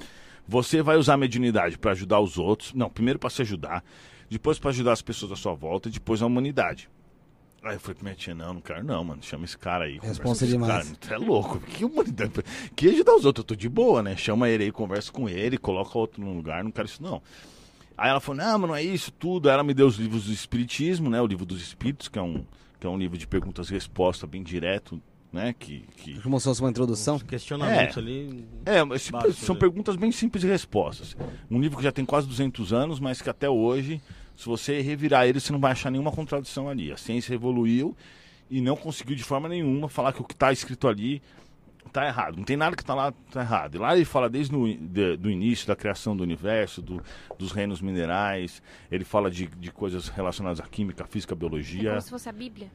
você 0.49 0.81
vai 0.81 0.97
usar 0.97 1.15
a 1.15 1.19
mediunidade 1.19 1.79
para 1.79 1.93
ajudar 1.93 2.21
os 2.21 2.39
outros. 2.39 2.73
Não, 2.73 2.89
primeiro 2.89 3.19
para 3.19 3.29
se 3.31 3.43
ajudar, 3.43 3.85
depois 4.29 4.59
para 4.59 4.71
ajudar 4.71 4.93
as 4.93 5.03
pessoas 5.03 5.33
à 5.33 5.37
sua 5.37 5.55
volta, 5.55 5.89
e 5.89 5.93
depois 5.93 6.23
a 6.23 6.27
humanidade. 6.27 6.89
Aí 7.62 7.75
eu 7.75 7.81
falei 7.81 7.95
pra 7.97 8.05
minha 8.05 8.15
tia, 8.15 8.35
não, 8.35 8.55
não 8.55 8.61
quero 8.61 8.85
não, 8.85 9.03
mano. 9.03 9.23
Chama 9.23 9.45
esse 9.45 9.59
cara 9.59 9.87
aí. 9.87 9.99
Responsa 10.01 10.47
demais. 10.47 10.93
Cara, 11.01 11.17
é 11.17 11.19
louco. 11.19 11.59
Que 11.67 11.85
humanidade? 11.85 12.33
Que 12.77 12.89
ajudar 12.91 13.17
os 13.17 13.25
outros? 13.25 13.43
Eu 13.43 13.47
tô 13.49 13.57
de 13.57 13.69
boa, 13.69 14.03
né? 14.03 14.17
Chama 14.17 14.49
ele 14.49 14.65
aí, 14.65 14.73
conversa 14.73 15.11
com 15.11 15.29
ele, 15.29 15.59
coloca 15.59 15.99
outro 15.99 16.23
no 16.23 16.33
lugar, 16.33 16.62
não 16.62 16.71
quero 16.71 16.87
isso 16.87 17.03
não. 17.03 17.21
Aí 17.99 18.11
ela 18.11 18.21
falou, 18.21 18.43
não, 18.45 18.59
mas 18.59 18.69
não 18.69 18.77
é 18.77 18.83
isso 18.83 19.11
tudo. 19.11 19.49
Aí 19.49 19.55
ela 19.55 19.65
me 19.65 19.75
deu 19.75 19.87
os 19.87 19.97
livros 19.97 20.27
do 20.27 20.33
Espiritismo, 20.33 21.11
né? 21.11 21.21
O 21.21 21.27
livro 21.27 21.45
dos 21.45 21.61
Espíritos, 21.61 22.09
que 22.09 22.19
é 22.19 22.23
um, 22.23 22.45
que 22.79 22.87
é 22.87 22.91
um 22.91 22.99
livro 22.99 23.19
de 23.19 23.27
perguntas 23.27 23.69
e 23.69 23.73
respostas 23.73 24.29
bem 24.29 24.43
direto, 24.43 25.03
né? 25.37 25.55
Que, 25.59 25.85
que 25.99 26.20
Como 26.20 26.38
se 26.40 26.44
fosse 26.44 26.61
uma 26.61 26.70
introdução. 26.70 27.18
Questionamentos 27.20 27.96
É. 27.96 28.01
ali. 28.01 28.44
é, 28.64 28.83
mas 28.83 29.09
Básico, 29.09 29.33
são 29.35 29.55
né? 29.55 29.61
perguntas 29.61 29.94
bem 29.94 30.11
simples 30.11 30.42
de 30.42 30.49
respostas. 30.49 31.16
Um 31.51 31.61
livro 31.61 31.77
que 31.79 31.85
já 31.85 31.92
tem 31.92 32.05
quase 32.05 32.27
200 32.27 32.72
anos, 32.72 32.99
mas 32.99 33.22
que 33.22 33.31
até 33.31 33.49
hoje, 33.49 34.01
se 34.35 34.46
você 34.46 34.81
revirar 34.81 35.27
ele, 35.29 35.38
você 35.38 35.53
não 35.53 35.61
vai 35.61 35.72
achar 35.72 35.90
nenhuma 35.90 36.11
contradição 36.11 36.68
ali. 36.68 36.90
A 36.90 36.96
ciência 36.96 37.35
evoluiu 37.35 37.96
e 38.51 38.61
não 38.61 38.77
conseguiu 38.77 39.14
de 39.14 39.22
forma 39.25 39.49
nenhuma 39.49 39.88
falar 39.88 40.12
que 40.12 40.20
o 40.20 40.25
que 40.25 40.35
está 40.35 40.51
escrito 40.53 40.88
ali 40.88 41.22
está 41.87 42.05
errado. 42.07 42.37
Não 42.37 42.44
tem 42.44 42.57
nada 42.57 42.75
que 42.77 42.83
está 42.83 42.94
lá 42.94 43.12
tá 43.31 43.40
errado. 43.42 43.77
E 43.77 43.79
lá 43.79 43.94
ele 43.94 44.05
fala 44.05 44.29
desde 44.29 44.55
o 44.55 44.66
de- 44.77 45.16
do 45.16 45.31
início 45.31 45.66
da 45.68 45.77
criação 45.77 46.16
do 46.16 46.22
universo, 46.22 46.83
do- 46.83 47.01
dos 47.38 47.53
reinos 47.53 47.81
minerais. 47.81 48.61
Ele 48.90 49.05
fala 49.05 49.31
de, 49.31 49.46
de 49.46 49.70
coisas 49.70 50.09
relacionadas 50.09 50.61
à 50.61 50.64
química, 50.64 51.07
física, 51.07 51.33
É 51.35 51.37
biologia. 51.37 51.90
como 51.90 52.01
se 52.03 52.11
fosse 52.11 52.29
a 52.29 52.33
Bíblia. 52.33 52.70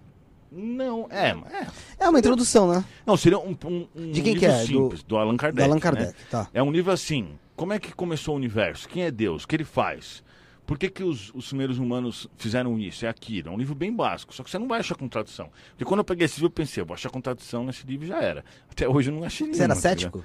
Não, 0.52 1.08
é, 1.10 1.30
é. 1.30 1.68
É 2.00 2.10
uma 2.10 2.20
introdução, 2.20 2.72
né? 2.72 2.84
Não, 3.06 3.16
seria 3.16 3.40
um, 3.40 3.56
um, 3.66 3.88
um 3.96 4.12
De 4.12 4.22
quem 4.22 4.34
livro 4.34 4.40
que 4.40 4.46
é? 4.46 4.60
Do- 4.60 4.66
simples, 4.68 5.04
do, 5.04 5.16
Allan 5.18 5.38
Kardec. 5.38 5.56
Do 5.58 5.64
Allan 5.64 5.76
né? 5.76 5.82
Kardec, 5.82 6.14
tá. 6.30 6.50
É 6.54 6.62
um 6.62 6.72
livro 6.72 6.92
assim, 6.92 7.40
como 7.56 7.72
é 7.72 7.80
que 7.80 7.94
começou 7.94 8.34
o 8.34 8.38
universo? 8.38 8.90
Quem 8.90 9.04
é 9.04 9.12
Deus? 9.12 9.44
O 9.44 9.48
que 9.48 9.56
ele 9.56 9.64
faz? 9.64 10.22
Por 10.66 10.78
que, 10.78 10.90
que 10.90 11.04
os, 11.04 11.32
os 11.34 11.48
primeiros 11.48 11.80
humanos 11.80 12.28
fizeram 12.38 12.78
isso? 12.78 13.06
É 13.06 13.10
aquilo. 13.10 13.50
É 13.50 13.52
um 13.52 13.58
livro 13.58 13.74
bem 13.76 13.94
básico, 13.94 14.34
só 14.34 14.44
que 14.44 14.50
você 14.50 14.60
não 14.60 14.68
vai 14.68 14.80
achar 14.80 14.96
contradição. 14.96 15.50
Porque 15.72 15.86
quando 15.86 16.00
eu 16.00 16.04
peguei 16.06 16.26
esse 16.26 16.36
livro, 16.36 16.48
eu 16.48 16.52
pensei, 16.52 16.82
eu 16.82 16.86
vou 16.86 16.94
achar 16.94 17.10
contradição 17.10 17.64
nesse 17.66 17.86
livro 17.86 18.06
e 18.06 18.10
já 18.10 18.22
era. 18.22 18.44
Até 18.70 18.88
hoje 18.88 19.10
eu 19.10 19.16
não 19.16 19.24
achei 19.24 19.48
Você 19.48 19.64
era 19.64 19.74
nenhuma, 19.74 19.76
tá 19.76 19.82
cético? 19.82 20.24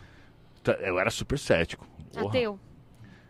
ligado? 0.64 0.82
Eu 0.84 0.98
era 0.98 1.10
super 1.10 1.38
cético. 1.38 1.86
Porra. 2.12 2.28
Ateu. 2.28 2.58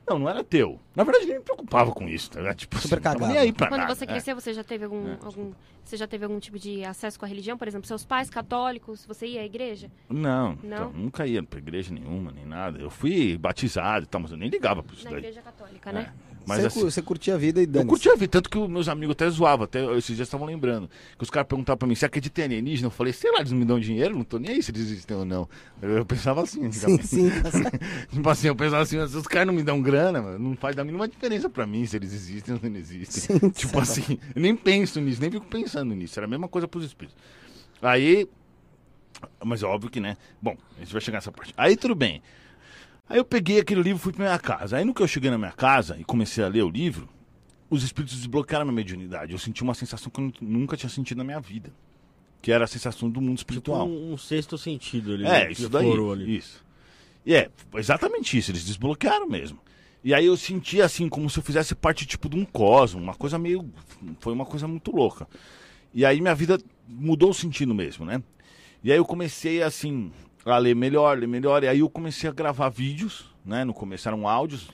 Não, 0.09 0.19
não 0.21 0.29
era 0.29 0.45
teu. 0.45 0.79
Na 0.95 1.03
verdade, 1.05 1.27
nem 1.27 1.37
me 1.39 1.43
preocupava 1.43 1.91
com 1.93 2.09
isso, 2.09 2.31
tá 2.31 2.41
ligado? 2.41 2.57
Tipo, 2.57 2.77
Super 2.79 2.87
assim, 2.87 2.95
não 2.97 3.03
tava 3.03 3.15
cagado. 3.17 3.33
nem 3.33 3.43
aí 3.43 3.53
pra 3.53 3.69
Quando 3.69 3.81
nada. 3.81 3.95
você 3.95 4.05
é. 4.05 4.07
cresceu, 4.07 4.35
você 4.37 4.55
já 4.55 4.63
teve 4.63 4.85
algum, 4.85 5.17
algum. 5.25 5.53
Você 5.85 5.97
já 5.97 6.07
teve 6.07 6.25
algum 6.25 6.39
tipo 6.41 6.59
de 6.59 6.85
acesso 6.85 7.19
com 7.19 7.25
a 7.25 7.29
religião? 7.29 7.57
Por 7.59 7.67
exemplo, 7.69 7.87
seus 7.87 8.05
pais 8.05 8.29
católicos, 8.31 9.05
você 9.07 9.27
ia 9.27 9.41
à 9.41 9.45
igreja? 9.45 9.91
Não, 10.09 10.59
Não? 10.63 10.77
então, 10.89 10.93
nunca 10.93 11.27
ia 11.27 11.43
pra 11.43 11.59
igreja 11.59 11.93
nenhuma, 11.95 12.33
nem 12.33 12.45
nada. 12.45 12.79
Eu 12.81 12.91
fui 12.91 13.37
batizado 13.39 14.05
e 14.05 14.09
tal, 14.09 14.21
mas 14.21 14.31
eu 14.33 14.37
nem 14.37 14.49
ligava 14.49 14.83
pra 14.83 14.95
isso 14.95 15.05
Na 15.05 15.11
daí. 15.11 15.19
igreja 15.21 15.43
católica, 15.43 15.91
É. 15.91 15.93
Mas 16.47 16.61
você, 16.61 16.67
assim, 16.67 16.81
você 16.83 17.03
curtia 17.03 17.35
a 17.35 17.37
vida 17.37 17.61
e 17.61 17.65
Eu 17.65 17.67
dane 17.67 17.89
curti 17.89 18.09
a 18.09 18.15
vida, 18.15 18.29
tanto 18.29 18.49
que 18.49 18.57
os 18.57 18.69
meus 18.69 18.89
amigos 18.89 19.13
até 19.13 19.29
zoavam, 19.29 19.65
até 19.65 19.85
esses 19.97 20.15
dias 20.15 20.29
estavam 20.29 20.47
lembrando. 20.47 20.89
Que 21.17 21.23
os 21.25 21.31
caras 21.31 21.49
perguntavam 21.49 21.79
pra 21.79 21.89
mim, 21.89 21.95
você 21.95 22.07
acredita 22.07 22.41
em 22.41 22.45
alienígena? 22.45 22.87
Eu 22.87 22.91
falei, 22.91 23.13
sei 23.13 23.33
lá, 23.33 23.41
eles 23.41 23.51
não 23.51 23.59
me 23.59 23.65
dão 23.65 23.81
dinheiro, 23.81 24.15
não 24.15 24.25
tô 24.25 24.39
nem 24.39 24.53
aí 24.53 24.63
se 24.63 24.71
eles 24.71 24.83
existem 24.83 25.17
ou 25.17 25.25
não. 25.25 25.49
Eu, 25.83 25.91
eu 25.91 26.07
pensava 26.07 26.43
assim, 26.43 26.71
Sim, 26.71 27.03
sim. 27.03 27.31
tá 27.31 27.51
tipo 28.11 28.29
assim, 28.31 28.49
eu 28.49 28.57
pensava 28.57 28.83
assim, 28.83 29.07
se 29.09 29.17
os 29.17 29.27
caras 29.27 29.47
não 29.49 29.55
me 29.55 29.63
dão 29.63 29.83
grana, 29.83 30.23
mano, 30.23 30.39
não 30.39 30.57
faz 30.57 30.79
a 30.79 30.85
mínima 30.85 31.09
diferença 31.09 31.49
pra 31.51 31.67
mim 31.67 31.85
se 31.85 31.97
eles 31.97 32.13
existem 32.13 32.55
ou 32.55 32.71
não 32.71 32.79
existem. 32.79 33.39
Sim, 33.39 33.51
tipo 33.51 33.79
assim, 33.79 34.19
eu 34.35 34.41
nem 34.41 34.55
penso 34.55 35.01
nisso, 35.01 35.21
nem 35.21 35.31
fico 35.31 35.47
pensando 35.47 35.95
nisso. 35.95 36.19
Era 36.19 36.27
a 36.27 36.31
mesma 36.31 36.49
coisa 36.49 36.69
pros 36.69 36.85
espíritos. 36.85 37.17
Aí. 37.83 38.29
Mas 39.45 39.63
é 39.63 39.67
óbvio 39.67 39.91
que, 39.91 39.99
né? 40.01 40.17
Bom, 40.41 40.57
a 40.77 40.81
gente 40.81 40.93
vai 40.93 41.01
chegar 41.01 41.17
nessa 41.17 41.33
parte. 41.33 41.53
Aí 41.57 41.77
tudo 41.77 41.95
bem. 41.95 42.23
Aí 43.09 43.19
eu 43.19 43.25
peguei 43.25 43.61
aquele 43.61 43.83
livro 43.83 43.99
e 43.99 44.03
fui 44.03 44.13
pra 44.13 44.25
minha 44.25 44.39
casa. 44.39 44.77
Aí 44.79 44.85
no 44.85 44.93
que 44.95 45.03
eu 45.03 45.09
cheguei 45.09 45.31
na 45.31 45.39
minha 45.39 45.53
casa 45.53 45.97
e 45.99 46.05
comecei 46.05 46.43
a 46.43 46.49
ler 46.49 46.63
o 46.65 46.69
livro, 46.69 47.09
os 47.71 47.83
espíritos 47.83 48.17
desbloquearam 48.19 48.63
a 48.63 48.65
minha 48.65 48.75
mediunidade. 48.77 49.33
Eu 49.33 49.39
senti 49.39 49.63
uma 49.63 49.75
sensação 49.75 50.11
que 50.11 50.21
eu 50.21 50.25
nu- 50.25 50.33
nunca 50.41 50.77
tinha 50.77 50.91
sentido 50.91 51.19
na 51.19 51.25
minha 51.25 51.41
vida. 51.41 51.73
Que 52.43 52.53
era 52.53 52.65
a 52.65 52.69
sensação 52.69 53.09
do 53.11 53.21
mundo 53.21 53.39
Tipo 53.39 53.53
espiritual. 53.53 53.89
um, 53.89 54.13
um 54.13 54.17
sexto 54.19 54.57
sentido 54.59 55.13
ali. 55.15 55.25
É, 55.25 55.45
né, 55.47 55.53
isso 55.53 55.69
daí. 55.69 55.91
ali. 55.91 56.37
Isso. 56.37 56.65
E 57.25 57.35
é, 57.35 57.51
exatamente 57.75 58.39
isso, 58.39 58.51
eles 58.53 58.65
desbloquearam 58.65 59.29
mesmo. 59.29 59.59
E 60.05 60.15
aí 60.15 60.27
eu 60.27 60.37
senti 60.37 60.81
assim, 60.81 61.09
como 61.09 61.29
se 61.29 61.39
eu 61.39 61.43
fizesse 61.43 61.75
parte 61.75 62.07
tipo 62.07 62.29
de 62.29 62.37
um 62.37 62.45
cosmo, 62.45 63.01
uma 63.01 63.15
coisa 63.15 63.39
meio. 63.39 63.69
Foi 64.21 64.33
uma 64.33 64.47
coisa 64.47 64.69
muito 64.69 64.95
louca. 64.95 65.27
E 65.93 66.05
aí 66.05 66.21
minha 66.21 66.35
vida 66.35 66.59
mudou 66.87 67.31
o 67.31 67.35
sentido 67.35 67.75
mesmo, 67.75 68.05
né? 68.05 68.23
E 68.85 68.93
aí 68.93 68.99
eu 68.99 69.05
comecei 69.05 69.61
assim, 69.63 70.13
a 70.53 70.59
ler 70.59 70.75
melhor, 70.75 71.19
ler 71.19 71.27
melhor. 71.27 71.65
E 71.65 71.69
aí 71.69 71.81
eu 71.81 71.91
comecei 71.91 72.29
a 72.29 72.33
gravar 72.33 72.69
vídeos, 72.69 73.35
né? 73.45 73.65
No 73.65 73.75
começo 73.75 74.09
eram 74.09 74.29
áudios. 74.29 74.71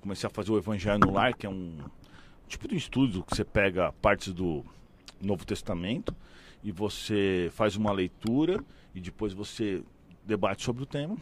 Comecei 0.00 0.26
a 0.26 0.30
fazer 0.30 0.52
o 0.52 0.58
Evangelho 0.58 0.98
no 1.00 1.12
Lar, 1.12 1.36
que 1.36 1.46
é 1.46 1.50
um 1.50 1.78
tipo 2.48 2.66
de 2.66 2.76
estudo 2.76 3.22
que 3.22 3.36
você 3.36 3.44
pega 3.44 3.92
partes 4.00 4.32
do 4.32 4.64
Novo 5.20 5.44
Testamento 5.44 6.14
e 6.64 6.72
você 6.72 7.50
faz 7.52 7.76
uma 7.76 7.92
leitura 7.92 8.64
e 8.94 9.00
depois 9.00 9.32
você 9.32 9.82
debate 10.24 10.64
sobre 10.64 10.82
o 10.82 10.86
tema. 10.86 11.16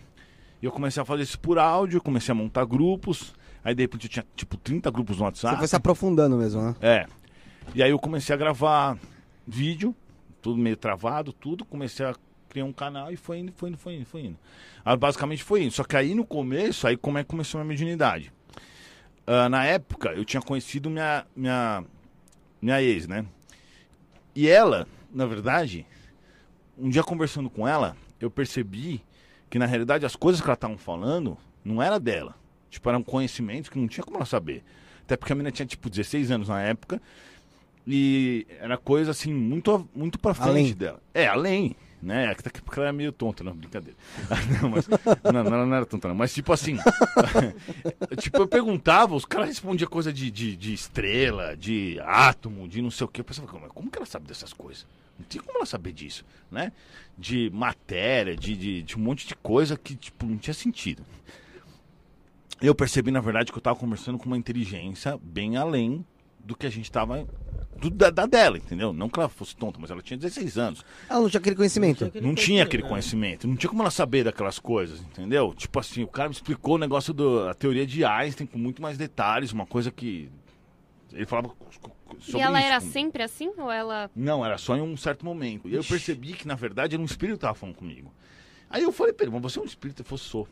E 0.60 0.66
eu 0.66 0.72
comecei 0.72 1.02
a 1.02 1.04
fazer 1.06 1.22
isso 1.22 1.38
por 1.38 1.58
áudio, 1.58 2.00
comecei 2.00 2.32
a 2.32 2.34
montar 2.34 2.64
grupos. 2.64 3.34
Aí 3.64 3.74
de 3.74 3.82
repente 3.82 4.06
eu 4.06 4.10
tinha 4.10 4.26
tipo 4.36 4.56
30 4.56 4.90
grupos 4.90 5.16
no 5.16 5.20
Você 5.20 5.24
WhatsApp. 5.24 5.58
foi 5.58 5.66
se 5.68 5.76
aprofundando 5.76 6.36
mesmo, 6.36 6.62
né? 6.62 6.76
É. 6.80 7.06
E 7.74 7.82
aí 7.82 7.90
eu 7.90 7.98
comecei 7.98 8.34
a 8.34 8.38
gravar 8.38 8.96
vídeo, 9.46 9.94
tudo 10.40 10.58
meio 10.58 10.76
travado, 10.76 11.32
tudo. 11.32 11.64
Comecei 11.64 12.06
a 12.06 12.14
criar 12.48 12.64
um 12.64 12.72
canal 12.72 13.12
e 13.12 13.16
foi 13.16 13.38
indo, 13.38 13.52
foi 13.52 13.68
indo, 13.68 13.78
foi 13.78 13.94
indo, 13.94 14.06
foi 14.06 14.20
indo. 14.22 14.38
Aí, 14.84 14.96
basicamente 14.96 15.42
foi 15.42 15.62
indo. 15.62 15.72
Só 15.72 15.84
que 15.84 15.96
aí 15.96 16.14
no 16.14 16.26
começo, 16.26 16.86
aí 16.86 16.96
como 16.96 17.18
é 17.18 17.22
que 17.22 17.28
começou 17.30 17.60
a 17.60 17.64
minha 17.64 17.74
mediunidade? 17.74 18.32
Ah, 19.26 19.48
na 19.48 19.64
época, 19.64 20.10
eu 20.14 20.24
tinha 20.24 20.40
conhecido 20.40 20.88
minha, 20.88 21.26
minha, 21.36 21.84
minha 22.62 22.82
ex, 22.82 23.06
né? 23.06 23.26
E 24.34 24.48
ela, 24.48 24.86
na 25.12 25.26
verdade, 25.26 25.84
um 26.78 26.88
dia 26.88 27.02
conversando 27.02 27.50
com 27.50 27.68
ela, 27.68 27.94
eu 28.18 28.30
percebi 28.30 29.02
que 29.50 29.58
na 29.58 29.66
realidade 29.66 30.06
as 30.06 30.16
coisas 30.16 30.40
que 30.40 30.46
ela 30.46 30.54
estavam 30.54 30.78
falando 30.78 31.36
não 31.62 31.82
era 31.82 32.00
dela. 32.00 32.34
Tipo, 32.70 32.88
eram 32.88 33.02
conhecimentos 33.02 33.68
que 33.68 33.78
não 33.78 33.86
tinha 33.86 34.02
como 34.02 34.16
ela 34.16 34.24
saber. 34.24 34.62
Até 35.02 35.16
porque 35.16 35.32
a 35.32 35.36
menina 35.36 35.50
tinha 35.50 35.66
tipo 35.66 35.90
16 35.90 36.30
anos 36.30 36.48
na 36.48 36.62
época. 36.62 37.00
E 37.86 38.46
era 38.60 38.76
coisa 38.76 39.10
assim, 39.10 39.32
muito, 39.32 39.88
muito 39.94 40.18
pra 40.18 40.34
frente 40.34 40.50
Além. 40.50 40.74
dela. 40.74 41.02
É, 41.12 41.26
além, 41.26 41.76
né? 42.02 42.30
Até 42.30 42.50
que 42.50 42.62
porque 42.62 42.78
ela 42.78 42.88
era 42.88 42.92
meio 42.92 43.12
tonta, 43.12 43.42
não, 43.42 43.54
brincadeira. 43.54 43.96
não, 44.62 44.70
mas, 44.70 44.88
não, 44.88 45.40
ela 45.40 45.66
não 45.66 45.74
era 45.74 45.86
tonta, 45.86 46.08
não. 46.08 46.14
Mas 46.14 46.32
tipo 46.32 46.52
assim, 46.52 46.76
tipo, 48.18 48.38
eu 48.38 48.48
perguntava, 48.48 49.14
os 49.14 49.24
caras 49.24 49.48
respondiam 49.48 49.88
coisa 49.88 50.12
de, 50.12 50.30
de, 50.30 50.56
de 50.56 50.72
estrela, 50.72 51.56
de 51.56 51.98
átomo, 52.04 52.68
de 52.68 52.80
não 52.80 52.90
sei 52.90 53.04
o 53.04 53.08
quê. 53.08 53.20
Eu 53.20 53.24
pensava, 53.24 53.48
como, 53.48 53.68
como 53.68 53.90
que 53.90 53.98
ela 53.98 54.06
sabe 54.06 54.26
dessas 54.26 54.52
coisas? 54.52 54.86
Não 55.18 55.26
tinha 55.26 55.42
como 55.42 55.58
ela 55.58 55.66
saber 55.66 55.92
disso, 55.92 56.24
né? 56.50 56.72
De 57.16 57.50
matéria, 57.52 58.36
de, 58.36 58.56
de, 58.56 58.82
de 58.82 58.96
um 58.96 59.00
monte 59.00 59.26
de 59.26 59.34
coisa 59.34 59.76
que, 59.76 59.96
tipo, 59.96 60.24
não 60.24 60.38
tinha 60.38 60.54
sentido. 60.54 61.04
Eu 62.60 62.74
percebi, 62.74 63.10
na 63.10 63.20
verdade, 63.20 63.52
que 63.52 63.58
eu 63.58 63.62
tava 63.62 63.78
conversando 63.78 64.18
com 64.18 64.26
uma 64.26 64.36
inteligência 64.36 65.18
bem 65.22 65.56
além 65.56 66.04
do 66.38 66.56
que 66.56 66.66
a 66.66 66.70
gente 66.70 66.90
tava. 66.90 67.26
Do- 67.76 67.90
da, 67.90 68.10
da 68.10 68.26
dela, 68.26 68.56
entendeu? 68.58 68.92
Não 68.92 69.08
que 69.08 69.18
ela 69.18 69.28
fosse 69.28 69.54
tonta, 69.56 69.78
mas 69.80 69.90
ela 69.90 70.02
tinha 70.02 70.16
16 70.16 70.58
anos. 70.58 70.84
Ela 71.08 71.20
não 71.20 71.28
tinha 71.30 71.38
aquele 71.40 71.56
conhecimento. 71.56 72.04
Não 72.04 72.10
tinha 72.10 72.22
Não 72.22 72.34
tinha 72.34 72.62
aquele 72.64 72.82
é. 72.84 72.88
conhecimento, 72.88 73.46
não 73.46 73.56
tinha 73.56 73.70
como 73.70 73.82
ela 73.82 73.90
saber 73.90 74.24
daquelas 74.24 74.58
coisas, 74.58 75.00
entendeu? 75.00 75.54
Tipo 75.54 75.78
assim, 75.78 76.02
o 76.02 76.08
cara 76.08 76.28
me 76.28 76.34
explicou 76.34 76.74
o 76.74 76.78
negócio 76.78 77.12
da 77.14 77.54
teoria 77.54 77.86
de 77.86 78.04
Einstein 78.04 78.46
com 78.46 78.58
muito 78.58 78.80
mais 78.82 78.96
detalhes, 78.98 79.52
uma 79.52 79.66
coisa 79.66 79.90
que. 79.90 80.30
Ele 81.12 81.24
falava. 81.24 81.50
sobre 82.20 82.38
E 82.38 82.42
ela 82.42 82.58
isso 82.58 82.66
era 82.68 82.80
sempre 82.80 83.22
assim? 83.22 83.50
Ou 83.56 83.70
ela. 83.70 84.10
Não, 84.14 84.44
era 84.44 84.58
só 84.58 84.76
em 84.76 84.80
um 84.82 84.96
certo 84.96 85.24
momento. 85.24 85.66
E 85.68 85.74
eu 85.74 85.82
percebi 85.82 86.34
que, 86.34 86.46
na 86.46 86.54
verdade, 86.54 86.94
era 86.94 87.02
um 87.02 87.06
espírito 87.06 87.36
que 87.36 87.40
tava 87.42 87.54
falando 87.54 87.76
comigo. 87.76 88.12
Aí 88.68 88.82
eu 88.82 88.92
falei 88.92 89.14
pra 89.14 89.24
ele, 89.24 89.32
mas 89.32 89.40
você 89.42 89.58
é 89.58 89.62
um 89.62 89.64
espírito? 89.64 90.02
Ele 90.02 90.08
falou, 90.08 90.18
sou. 90.18 90.48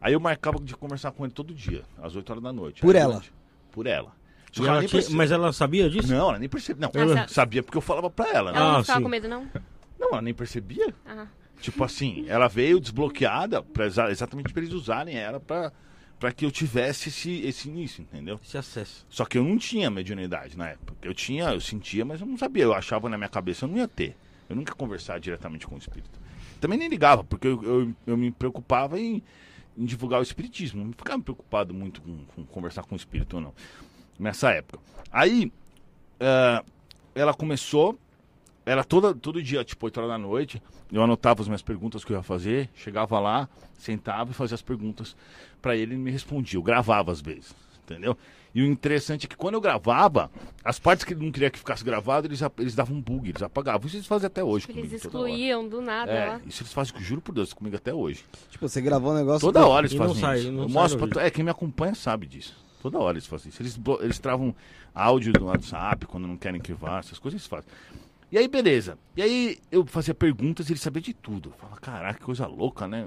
Aí 0.00 0.12
eu 0.12 0.18
marcava 0.18 0.58
de 0.58 0.74
conversar 0.76 1.12
com 1.12 1.24
ele 1.24 1.32
todo 1.32 1.54
dia, 1.54 1.82
às 2.02 2.16
8 2.16 2.28
horas 2.30 2.42
da 2.42 2.52
noite. 2.52 2.80
Por 2.80 2.96
Aí, 2.96 3.02
ela? 3.02 3.12
durante- 3.14 3.32
Por 3.70 3.86
ela. 3.86 4.12
Ela 4.58 4.84
tinha- 4.86 5.02
Mas 5.10 5.30
ela 5.30 5.52
sabia 5.52 5.88
disso? 5.88 6.08
Não, 6.12 6.28
ela 6.30 6.38
nem 6.38 6.48
percebia. 6.48 6.88
Não, 6.92 7.00
Ela- 7.00 7.18
ela 7.20 7.28
sabia 7.28 7.62
porque 7.62 7.78
eu 7.78 7.82
falava 7.82 8.10
pra 8.10 8.28
ela. 8.28 8.52
né? 8.52 8.58
Ela 8.58 8.68
Ah, 8.70 8.72
não 8.78 8.80
ficava 8.82 8.98
sim. 8.98 9.02
com 9.04 9.08
medo, 9.08 9.28
não? 9.28 9.46
Não, 9.98 10.08
ela 10.12 10.22
nem 10.22 10.34
percebia. 10.34 10.94
Ah. 11.06 11.26
Tipo 11.60 11.84
assim, 11.84 12.24
ela 12.28 12.48
veio 12.48 12.80
desbloqueada 12.80 13.62
pra 13.62 13.86
exa- 13.86 14.10
exatamente 14.10 14.52
pra 14.52 14.62
eles 14.62 14.72
usarem 14.74 15.14
ela 15.16 15.38
pra, 15.38 15.70
pra 16.18 16.32
que 16.32 16.44
eu 16.46 16.50
tivesse 16.50 17.10
esse, 17.10 17.42
esse 17.42 17.68
início, 17.68 18.02
entendeu? 18.02 18.40
Esse 18.42 18.56
acesso. 18.56 19.04
Só 19.10 19.24
que 19.26 19.36
eu 19.36 19.44
não 19.44 19.58
tinha 19.58 19.90
mediunidade 19.90 20.56
na 20.56 20.68
época. 20.70 20.94
Eu 21.02 21.12
tinha, 21.14 21.50
eu 21.52 21.60
sentia, 21.60 22.04
mas 22.04 22.20
eu 22.20 22.26
não 22.26 22.38
sabia. 22.38 22.64
Eu 22.64 22.72
achava 22.74 23.08
na 23.10 23.18
minha 23.18 23.28
cabeça, 23.28 23.64
eu 23.66 23.68
não 23.68 23.76
ia 23.76 23.86
ter. 23.86 24.16
Eu 24.48 24.56
nunca 24.56 24.72
ia 24.72 24.76
conversar 24.76 25.20
diretamente 25.20 25.66
com 25.66 25.74
o 25.74 25.78
espírito. 25.78 26.18
Também 26.60 26.78
nem 26.78 26.88
ligava, 26.88 27.22
porque 27.22 27.46
eu, 27.46 27.62
eu, 27.62 27.92
eu 28.06 28.16
me 28.16 28.30
preocupava 28.30 28.98
em, 28.98 29.22
em 29.76 29.84
divulgar 29.84 30.18
o 30.20 30.22
espiritismo. 30.22 30.82
Não 30.84 30.92
ficava 30.92 31.22
preocupado 31.22 31.72
muito 31.74 32.00
com, 32.02 32.18
com 32.34 32.44
conversar 32.46 32.82
com 32.84 32.94
o 32.94 32.96
espírito 32.96 33.36
ou 33.36 33.42
não. 33.42 33.54
Nessa 34.20 34.50
época. 34.50 34.78
Aí, 35.10 35.50
eh, 36.20 36.62
ela 37.14 37.32
começou, 37.32 37.98
era 38.66 38.84
toda, 38.84 39.14
todo 39.14 39.42
dia, 39.42 39.64
tipo 39.64 39.86
8 39.86 39.96
horas 39.98 40.10
da 40.10 40.18
noite. 40.18 40.62
Eu 40.92 41.02
anotava 41.02 41.40
as 41.40 41.48
minhas 41.48 41.62
perguntas 41.62 42.04
que 42.04 42.12
eu 42.12 42.16
ia 42.16 42.22
fazer, 42.22 42.68
chegava 42.74 43.18
lá, 43.18 43.48
sentava 43.78 44.30
e 44.30 44.34
fazia 44.34 44.54
as 44.56 44.62
perguntas 44.62 45.16
pra 45.62 45.74
ele 45.74 45.92
e 45.92 45.94
ele 45.94 46.02
me 46.02 46.10
respondia. 46.10 46.58
Eu 46.58 46.62
gravava 46.62 47.10
às 47.12 47.20
vezes, 47.20 47.54
entendeu? 47.84 48.16
E 48.52 48.60
o 48.60 48.66
interessante 48.66 49.26
é 49.26 49.28
que 49.28 49.36
quando 49.36 49.54
eu 49.54 49.60
gravava, 49.60 50.28
as 50.64 50.78
partes 50.80 51.04
que 51.04 51.14
ele 51.14 51.24
não 51.24 51.30
queria 51.30 51.48
que 51.50 51.58
ficasse 51.60 51.84
gravado, 51.84 52.26
eles, 52.26 52.40
eles 52.58 52.74
davam 52.74 52.96
um 52.96 53.00
bug, 53.00 53.28
eles 53.30 53.40
apagavam. 53.42 53.86
Isso 53.86 53.96
eles 53.96 54.06
fazem 54.08 54.26
até 54.26 54.42
hoje. 54.42 54.66
Eles 54.68 54.74
comigo, 54.90 55.00
toda 55.02 55.18
hora. 55.20 55.28
excluíam 55.30 55.68
do 55.68 55.80
nada 55.80 56.10
É, 56.10 56.26
lá. 56.30 56.40
isso 56.44 56.62
eles 56.64 56.72
fazem, 56.72 57.00
juro 57.00 57.20
por 57.20 57.32
Deus, 57.32 57.52
comigo 57.52 57.76
até 57.76 57.94
hoje. 57.94 58.24
Tipo, 58.50 58.68
você 58.68 58.80
gravou 58.80 59.12
um 59.12 59.16
negócio. 59.16 59.40
Toda 59.40 59.64
hora 59.66 59.82
eles 59.86 59.92
E 59.92 59.98
não 59.98 60.06
fazem 60.08 60.20
sai, 60.20 60.38
isso. 60.40 60.52
não 60.52 60.64
Eu 60.64 60.68
mostro 60.68 60.98
pra 60.98 61.08
tu- 61.08 61.20
É, 61.20 61.30
quem 61.30 61.44
me 61.44 61.50
acompanha 61.50 61.94
sabe 61.94 62.26
disso. 62.26 62.56
Toda 62.80 62.98
hora 62.98 63.14
eles 63.14 63.26
fazem 63.26 63.48
isso. 63.50 63.60
Eles, 63.62 63.76
blo- 63.76 63.98
eles 64.02 64.18
travam 64.18 64.54
áudio 64.94 65.32
do 65.32 65.46
WhatsApp 65.46 66.06
quando 66.06 66.26
não 66.26 66.36
querem 66.36 66.60
que 66.60 66.72
vá, 66.72 66.98
essas 66.98 67.18
coisas 67.18 67.40
eles 67.40 67.46
fazem. 67.46 67.68
E 68.32 68.38
aí, 68.38 68.46
beleza. 68.48 68.96
E 69.16 69.22
aí 69.22 69.58
eu 69.72 69.84
fazia 69.86 70.14
perguntas 70.14 70.68
e 70.68 70.72
ele 70.72 70.78
sabia 70.80 71.02
de 71.02 71.12
tudo. 71.12 71.48
Eu 71.50 71.52
falava, 71.58 71.80
caraca, 71.80 72.18
que 72.18 72.24
coisa 72.24 72.46
louca, 72.46 72.86
né? 72.86 73.06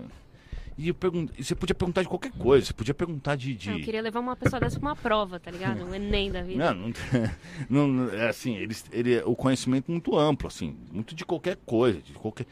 E, 0.78 0.88
eu 0.88 0.94
pergun- 0.96 1.28
você 1.40 1.54
podia 1.56 1.76
perguntar 1.76 2.02
de 2.02 2.08
qualquer 2.10 2.32
coisa. 2.32 2.66
Você 2.66 2.74
podia 2.74 2.94
perguntar 2.96 3.36
de. 3.36 3.54
de... 3.54 3.70
Eu 3.70 3.80
queria 3.80 4.02
levar 4.02 4.20
uma 4.20 4.36
pessoa 4.36 4.60
dessa 4.60 4.80
pra 4.80 4.90
uma 4.90 4.96
prova, 4.96 5.40
tá 5.40 5.52
ligado? 5.52 5.84
Um 5.86 5.94
Enem 5.94 6.32
da 6.32 6.42
vida. 6.42 6.74
Não, 6.74 6.92
não, 7.70 7.88
não- 7.88 8.10
é 8.14 8.28
assim, 8.30 8.56
eles, 8.58 8.84
ele, 8.92 9.20
o 9.24 9.36
conhecimento 9.36 9.92
muito 9.92 10.18
amplo, 10.18 10.48
assim, 10.48 10.76
muito 10.92 11.14
de 11.16 11.24
qualquer 11.24 11.58
coisa, 11.66 12.02
de 12.02 12.14
qualquer. 12.14 12.46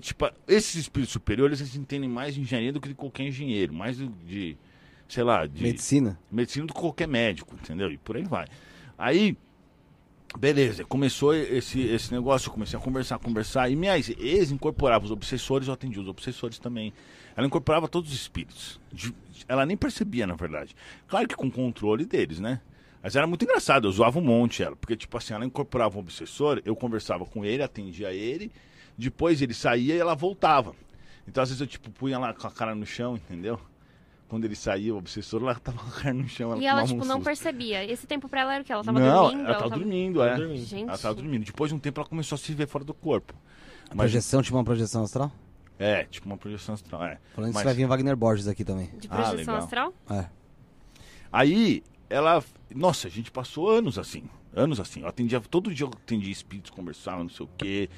Tipo, 0.00 0.30
esses 0.46 0.74
espíritos 0.76 1.12
superiores, 1.12 1.60
eles 1.60 1.74
entendem 1.74 2.08
mais 2.10 2.34
de 2.34 2.42
engenharia 2.42 2.72
do 2.72 2.80
que 2.80 2.88
de 2.88 2.94
qualquer 2.94 3.24
engenheiro, 3.26 3.72
mais 3.72 3.96
de, 3.96 4.56
sei 5.08 5.24
lá, 5.24 5.46
de 5.46 5.62
Medicina. 5.62 6.18
medicina 6.30 6.66
do 6.66 6.74
que 6.74 6.80
qualquer 6.80 7.08
médico, 7.08 7.54
entendeu? 7.54 7.90
E 7.90 7.96
por 7.96 8.16
aí 8.16 8.24
vai. 8.24 8.46
Aí, 8.96 9.36
beleza, 10.38 10.84
começou 10.84 11.34
esse, 11.34 11.80
esse 11.80 12.12
negócio, 12.12 12.48
eu 12.48 12.52
comecei 12.52 12.78
a 12.78 12.82
conversar, 12.82 13.18
conversar, 13.18 13.70
e 13.70 13.76
minhas 13.76 14.10
ex 14.10 14.50
incorporavam 14.50 15.06
os 15.06 15.10
obsessores, 15.10 15.66
eu 15.66 15.74
atendia 15.74 16.02
os 16.02 16.08
obsessores 16.08 16.58
também. 16.58 16.92
Ela 17.34 17.46
incorporava 17.46 17.88
todos 17.88 18.10
os 18.10 18.16
espíritos. 18.16 18.78
Ela 19.46 19.64
nem 19.64 19.76
percebia, 19.76 20.26
na 20.26 20.34
verdade. 20.34 20.76
Claro 21.06 21.26
que 21.26 21.36
com 21.36 21.50
controle 21.50 22.04
deles, 22.04 22.38
né? 22.40 22.60
Mas 23.02 23.14
era 23.14 23.26
muito 23.26 23.44
engraçado, 23.44 23.86
eu 23.86 23.92
zoava 23.92 24.18
um 24.18 24.22
monte 24.22 24.62
ela. 24.62 24.76
Porque, 24.76 24.96
tipo 24.96 25.16
assim, 25.16 25.32
ela 25.32 25.46
incorporava 25.46 25.96
um 25.96 26.00
obsessor, 26.00 26.60
eu 26.64 26.74
conversava 26.74 27.24
com 27.24 27.44
ele, 27.44 27.62
atendia 27.62 28.12
ele, 28.12 28.50
depois 28.96 29.40
ele 29.40 29.54
saía 29.54 29.94
e 29.94 29.98
ela 29.98 30.16
voltava. 30.16 30.74
Então, 31.26 31.42
às 31.42 31.48
vezes, 31.48 31.60
eu, 31.60 31.66
tipo, 31.66 31.90
punha 31.90 32.18
lá 32.18 32.34
com 32.34 32.46
a 32.46 32.50
cara 32.50 32.74
no 32.74 32.84
chão, 32.84 33.14
entendeu? 33.14 33.60
Quando 34.28 34.44
ele 34.44 34.54
saía, 34.54 34.94
o 34.94 34.98
obsessor, 34.98 35.40
ela 35.42 35.54
tava 35.60 35.78
com 35.78 35.88
a 35.88 35.92
cara 36.02 36.14
no 36.14 36.28
chão. 36.28 36.52
Ela 36.52 36.62
E 36.62 36.66
ela, 36.66 36.84
tipo, 36.84 37.02
um 37.02 37.06
não 37.06 37.22
percebia. 37.22 37.84
Esse 37.90 38.06
tempo 38.06 38.28
pra 38.28 38.42
ela 38.42 38.54
era 38.54 38.62
o 38.62 38.64
quê? 38.66 38.72
Ela 38.72 38.84
tava 38.84 39.00
não, 39.00 39.22
dormindo? 39.24 39.46
ela 39.48 39.54
tava 39.58 39.70
dormindo, 39.70 40.22
é. 40.22 40.36
Dormindo. 40.36 40.64
Gente. 40.66 40.88
Ela 40.88 40.98
tava 40.98 41.14
dormindo. 41.14 41.44
Depois 41.44 41.70
de 41.70 41.74
um 41.74 41.78
tempo, 41.78 42.00
ela 42.00 42.08
começou 42.08 42.36
a 42.36 42.38
se 42.38 42.52
ver 42.52 42.68
fora 42.68 42.84
do 42.84 42.92
corpo. 42.92 43.34
Mas, 43.88 43.96
Projeção, 43.96 44.42
tipo 44.42 44.56
uma 44.56 44.64
projeção 44.64 45.02
astral? 45.02 45.32
é, 45.78 46.04
tipo 46.04 46.26
uma 46.26 46.36
projeção 46.36 46.74
astral, 46.74 47.04
é. 47.04 47.18
Falando 47.34 47.52
Mas- 47.54 47.60
isso, 47.60 47.64
vai 47.64 47.74
vir 47.74 47.86
Wagner 47.86 48.16
Borges 48.16 48.46
aqui 48.48 48.64
também. 48.64 48.90
De 48.98 49.06
Ah, 49.10 49.14
projeção 49.14 49.36
legal. 49.38 49.56
astral? 49.56 49.94
É. 50.10 50.26
Aí, 51.32 51.82
ela. 52.10 52.42
Nossa, 52.74 53.08
a 53.08 53.10
gente 53.10 53.30
passou 53.30 53.70
anos 53.70 53.98
assim. 53.98 54.24
Anos 54.54 54.80
assim. 54.80 55.00
Eu 55.00 55.08
atendia. 55.08 55.40
Todo 55.40 55.72
dia 55.72 55.86
eu 55.86 55.90
atendia 55.90 56.30
espíritos, 56.32 56.70
conversava, 56.70 57.22
não 57.22 57.30
sei 57.30 57.46
o 57.46 57.48
quê 57.56 57.88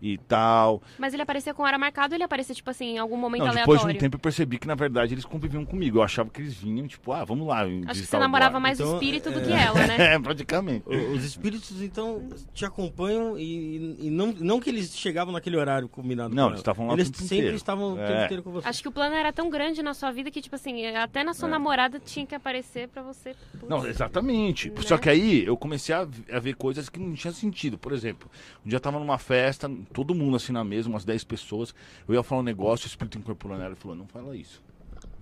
e 0.00 0.16
tal. 0.18 0.82
Mas 0.98 1.12
ele 1.12 1.22
aparecia 1.22 1.52
com 1.52 1.62
hora 1.62 1.76
marcado 1.78 2.12
ou 2.14 2.16
ele 2.16 2.24
aparecia, 2.24 2.54
tipo 2.54 2.70
assim, 2.70 2.94
em 2.94 2.98
algum 2.98 3.16
momento 3.16 3.40
Não, 3.44 3.46
depois 3.48 3.64
de 3.64 3.70
aleatório? 3.84 3.96
um 3.96 3.98
tempo 4.00 4.16
eu 4.16 4.20
percebi 4.20 4.58
que, 4.58 4.66
na 4.66 4.74
verdade, 4.74 5.14
eles 5.14 5.24
conviviam 5.24 5.64
comigo. 5.64 5.98
Eu 5.98 6.02
achava 6.02 6.30
que 6.30 6.40
eles 6.40 6.54
vinham, 6.54 6.86
tipo, 6.86 7.12
ah, 7.12 7.24
vamos 7.24 7.46
lá. 7.48 7.62
Acho 7.86 8.00
que 8.02 8.06
você 8.06 8.18
namorava 8.18 8.60
mais 8.60 8.78
o 8.78 8.82
Então, 8.82 8.94
espírito 8.94 9.30
do 9.30 9.40
é- 9.40 9.42
que 9.44 9.52
ela, 9.52 9.86
né? 9.86 9.96
É, 10.14 10.18
praticamente. 10.18 10.84
O- 10.88 11.12
Os 11.14 11.24
espíritos, 11.24 11.82
então, 11.82 12.28
te 12.54 12.64
acompanham 12.64 13.38
e, 13.38 13.96
e 14.06 14.10
não, 14.10 14.28
não 14.38 14.60
que 14.60 14.70
eles 14.70 14.96
chegavam 14.96 15.32
naquele 15.32 15.56
horário 15.56 15.88
combinado 15.88 16.34
Não, 16.34 16.44
com 16.44 16.50
eles 16.50 16.60
estavam 16.60 16.86
lá 16.86 16.92
o 16.92 16.96
Eles 16.96 17.08
sempre 17.08 17.24
inteiro. 17.38 17.56
estavam 17.56 17.94
o 17.94 17.98
É. 18.00 18.06
tempo 18.06 18.24
inteiro 18.24 18.42
com 18.42 18.50
você. 18.52 18.68
Acho 18.68 18.82
que 18.82 18.88
o 18.88 18.92
plano 18.92 19.14
era 19.16 19.32
tão 19.32 19.50
grande 19.50 19.82
na 19.82 19.94
sua 19.94 20.10
vida 20.10 20.30
que, 20.30 20.40
tipo 20.40 20.54
assim, 20.54 20.86
até 20.96 21.24
na 21.24 21.34
sua 21.34 21.48
É. 21.48 21.50
namorada 21.50 21.98
tinha 21.98 22.24
que 22.26 22.34
aparecer 22.34 22.88
pra 22.88 23.02
você. 23.02 23.34
Putz. 23.52 23.68
Não, 23.68 23.86
exatamente. 23.86 24.70
Né? 24.70 24.76
Só 24.82 24.96
que 24.98 25.08
aí 25.08 25.44
eu 25.44 25.56
comecei 25.56 25.94
a, 25.94 26.00
a 26.32 26.38
ver 26.38 26.54
coisas 26.54 26.88
que 26.88 26.98
não 26.98 27.14
tinham 27.14 27.34
sentido. 27.34 27.76
Por 27.78 27.92
exemplo, 27.92 28.30
um 28.64 28.68
dia 28.68 28.76
eu 28.76 28.80
tava 28.80 28.98
numa 28.98 29.18
festa, 29.18 29.70
todo 29.92 30.14
mundo 30.14 30.36
assim 30.36 30.52
na 30.52 30.64
mesa, 30.64 30.88
umas 30.88 31.04
10 31.04 31.24
pessoas. 31.24 31.74
Eu 32.06 32.14
ia 32.14 32.22
falar 32.22 32.40
um 32.40 32.44
negócio, 32.44 32.86
o 32.86 32.88
espírito 32.88 33.18
incorporando 33.18 33.62
ela 33.62 33.76
falou: 33.76 33.96
não 33.96 34.06
fala 34.06 34.36
isso. 34.36 34.62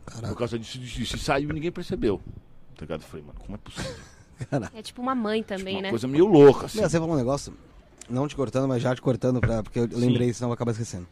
Por 0.05 0.13
Caraca, 0.15 0.35
causa 0.35 0.59
disso, 0.59 0.79
disso, 0.79 0.99
disso. 0.99 1.17
E 1.17 1.19
saiu 1.19 1.51
e 1.51 1.53
ninguém 1.53 1.73
percebeu. 1.73 2.21
Tá 2.75 2.83
ligado? 2.83 3.01
Eu 3.01 3.07
falei, 3.07 3.27
mano, 3.27 3.39
como 3.41 3.55
é 3.55 3.59
possível? 3.59 3.95
É 4.75 4.83
tipo 4.83 5.01
uma 5.01 5.15
mãe 5.15 5.41
Tipo, 5.41 5.57
também, 5.57 5.77
uma 5.77 5.83
né? 5.83 5.91
coisa 5.91 6.07
meio 6.07 6.27
louca, 6.27 6.67
assim. 6.67 6.83
Você 6.83 6.99
falou 6.99 7.15
um 7.15 7.19
negócio, 7.19 7.57
não 8.07 8.29
te 8.29 8.37
cortando, 8.37 8.69
mas 8.69 8.83
já 8.83 8.95
te 8.95 9.01
cortando, 9.01 9.41
pra, 9.41 9.63
porque 9.63 9.79
eu 9.79 9.89
lembrei, 9.91 10.31
senão 10.35 10.47
eu 10.47 10.49
vou 10.51 10.53
acabar 10.55 10.73
esquecendo. 10.73 11.07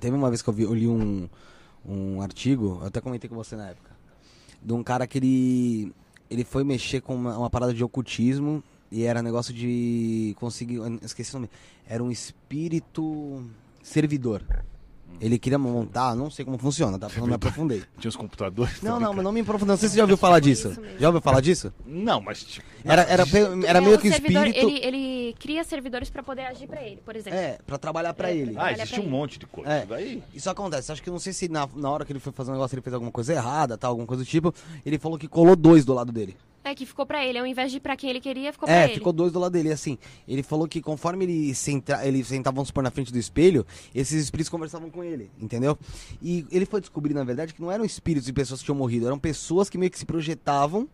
Teve 0.00 0.16
uma 0.16 0.28
vez 0.28 0.42
que 0.42 0.48
eu, 0.48 0.52
vi, 0.52 0.64
eu 0.64 0.74
li 0.74 0.88
um, 0.88 1.28
um 1.86 2.20
artigo, 2.20 2.78
eu 2.80 2.88
até 2.88 3.00
comentei 3.00 3.30
com 3.30 3.36
você 3.36 3.54
na 3.54 3.68
época, 3.68 3.92
de 4.60 4.72
um 4.72 4.82
cara 4.82 5.06
que 5.06 5.18
ele, 5.18 5.92
ele 6.28 6.42
foi 6.42 6.64
mexer 6.64 7.00
com 7.00 7.14
uma, 7.14 7.38
uma 7.38 7.48
parada 7.48 7.72
de 7.72 7.84
ocultismo 7.84 8.64
e 8.90 9.04
era 9.04 9.22
negócio 9.22 9.52
de 9.54 10.34
conseguir, 10.38 10.80
esqueci 11.02 11.30
o 11.34 11.38
nome, 11.38 11.50
era 11.88 12.02
um 12.02 12.10
espírito 12.10 13.44
servidor. 13.82 14.42
Ele 15.20 15.38
queria 15.38 15.58
montar, 15.58 16.14
não 16.14 16.30
sei 16.30 16.44
como 16.46 16.56
funciona, 16.56 16.98
tá? 16.98 17.08
Não 17.18 17.26
me 17.26 17.34
aprofundei. 17.34 17.82
Tinha 17.98 18.08
os 18.08 18.16
computadores. 18.16 18.80
Não, 18.80 18.94
tá 18.94 19.00
não, 19.00 19.12
mas 19.12 19.24
não 19.24 19.32
me 19.32 19.40
aprofundei. 19.40 19.72
Não 19.72 19.76
sei 19.76 19.88
se 19.88 19.92
você 19.94 19.98
já 19.98 20.04
ouviu 20.04 20.16
falar 20.16 20.40
disso. 20.40 20.72
Já 20.98 21.08
ouviu 21.08 21.20
falar 21.20 21.40
disso? 21.42 21.74
Não, 21.84 22.22
mas. 22.22 22.42
Tipo, 22.44 22.66
Era, 22.84 23.02
era, 23.02 23.24
era 23.66 23.78
É, 23.78 23.80
meio 23.82 23.96
o 23.96 23.98
que 23.98 24.08
o 24.08 24.12
servidor, 24.12 24.46
espírito. 24.46 24.70
Ele, 24.70 24.86
ele 24.86 25.34
cria 25.38 25.62
servidores 25.64 26.08
pra 26.08 26.22
poder 26.22 26.46
agir 26.46 26.66
pra 26.68 26.82
ele, 26.82 27.02
por 27.04 27.16
exemplo. 27.16 27.38
É, 27.38 27.58
pra 27.66 27.76
trabalhar 27.76 28.14
pra 28.14 28.30
É, 28.30 28.36
ele. 28.36 28.54
ah, 28.56 28.72
existe 28.72 28.98
um 29.00 29.08
monte 29.10 29.38
de 29.38 29.46
coisa. 29.46 29.70
É. 29.70 29.78
Isso 29.80 29.88
Daí. 29.88 30.22
Isso 30.32 30.48
acontece. 30.48 30.90
Acho 30.92 31.02
que 31.02 31.10
eu 31.10 31.12
não 31.12 31.18
sei 31.20 31.34
se 31.34 31.48
na, 31.50 31.68
na 31.74 31.90
hora 31.90 32.04
que 32.06 32.12
ele 32.12 32.20
foi 32.20 32.32
fazer 32.32 32.50
um 32.52 32.54
negócio 32.54 32.74
ele 32.76 32.82
fez 32.82 32.94
alguma 32.94 33.12
coisa 33.12 33.34
errada, 33.34 33.76
tal, 33.76 33.90
alguma 33.90 34.06
coisa 34.06 34.22
do 34.22 34.26
tipo. 34.26 34.54
Ele 34.86 34.98
falou 34.98 35.18
que 35.18 35.28
colou 35.28 35.54
dois 35.54 35.84
do 35.84 35.92
lado 35.92 36.12
dele. 36.12 36.34
É 36.62 36.74
que 36.74 36.84
ficou 36.84 37.06
pra 37.06 37.24
ele. 37.24 37.38
Ao 37.38 37.46
invés 37.46 37.70
de 37.70 37.78
ir 37.78 37.80
pra 37.80 37.96
quem 37.96 38.10
ele 38.10 38.20
queria, 38.20 38.52
ficou 38.52 38.68
é, 38.68 38.72
pra 38.72 38.84
ele. 38.84 38.94
ficou 38.94 39.12
dois 39.12 39.32
do 39.32 39.38
lado 39.38 39.52
dele. 39.52 39.72
Assim, 39.72 39.98
ele 40.28 40.42
falou 40.42 40.68
que 40.68 40.82
conforme 40.82 41.24
ele, 41.24 41.54
senta, 41.54 42.06
ele 42.06 42.22
sentava, 42.22 42.54
vamos 42.54 42.68
supor, 42.68 42.82
na 42.82 42.90
frente 42.90 43.10
do 43.10 43.18
espelho, 43.18 43.66
esses 43.94 44.22
espíritos 44.22 44.50
conversavam 44.50 44.90
com 44.90 45.02
ele, 45.02 45.30
entendeu? 45.40 45.78
E 46.22 46.46
ele 46.50 46.66
foi 46.66 46.80
descobrir, 46.80 47.14
na 47.14 47.24
verdade, 47.24 47.54
que 47.54 47.62
não 47.62 47.72
eram 47.72 47.84
espíritos 47.84 48.26
de 48.26 48.32
pessoas 48.32 48.60
que 48.60 48.66
tinham 48.66 48.76
morrido, 48.76 49.06
eram 49.06 49.18
pessoas 49.18 49.70
que 49.70 49.78
meio 49.78 49.90
que 49.90 49.98
se 49.98 50.04
projetavam 50.04 50.88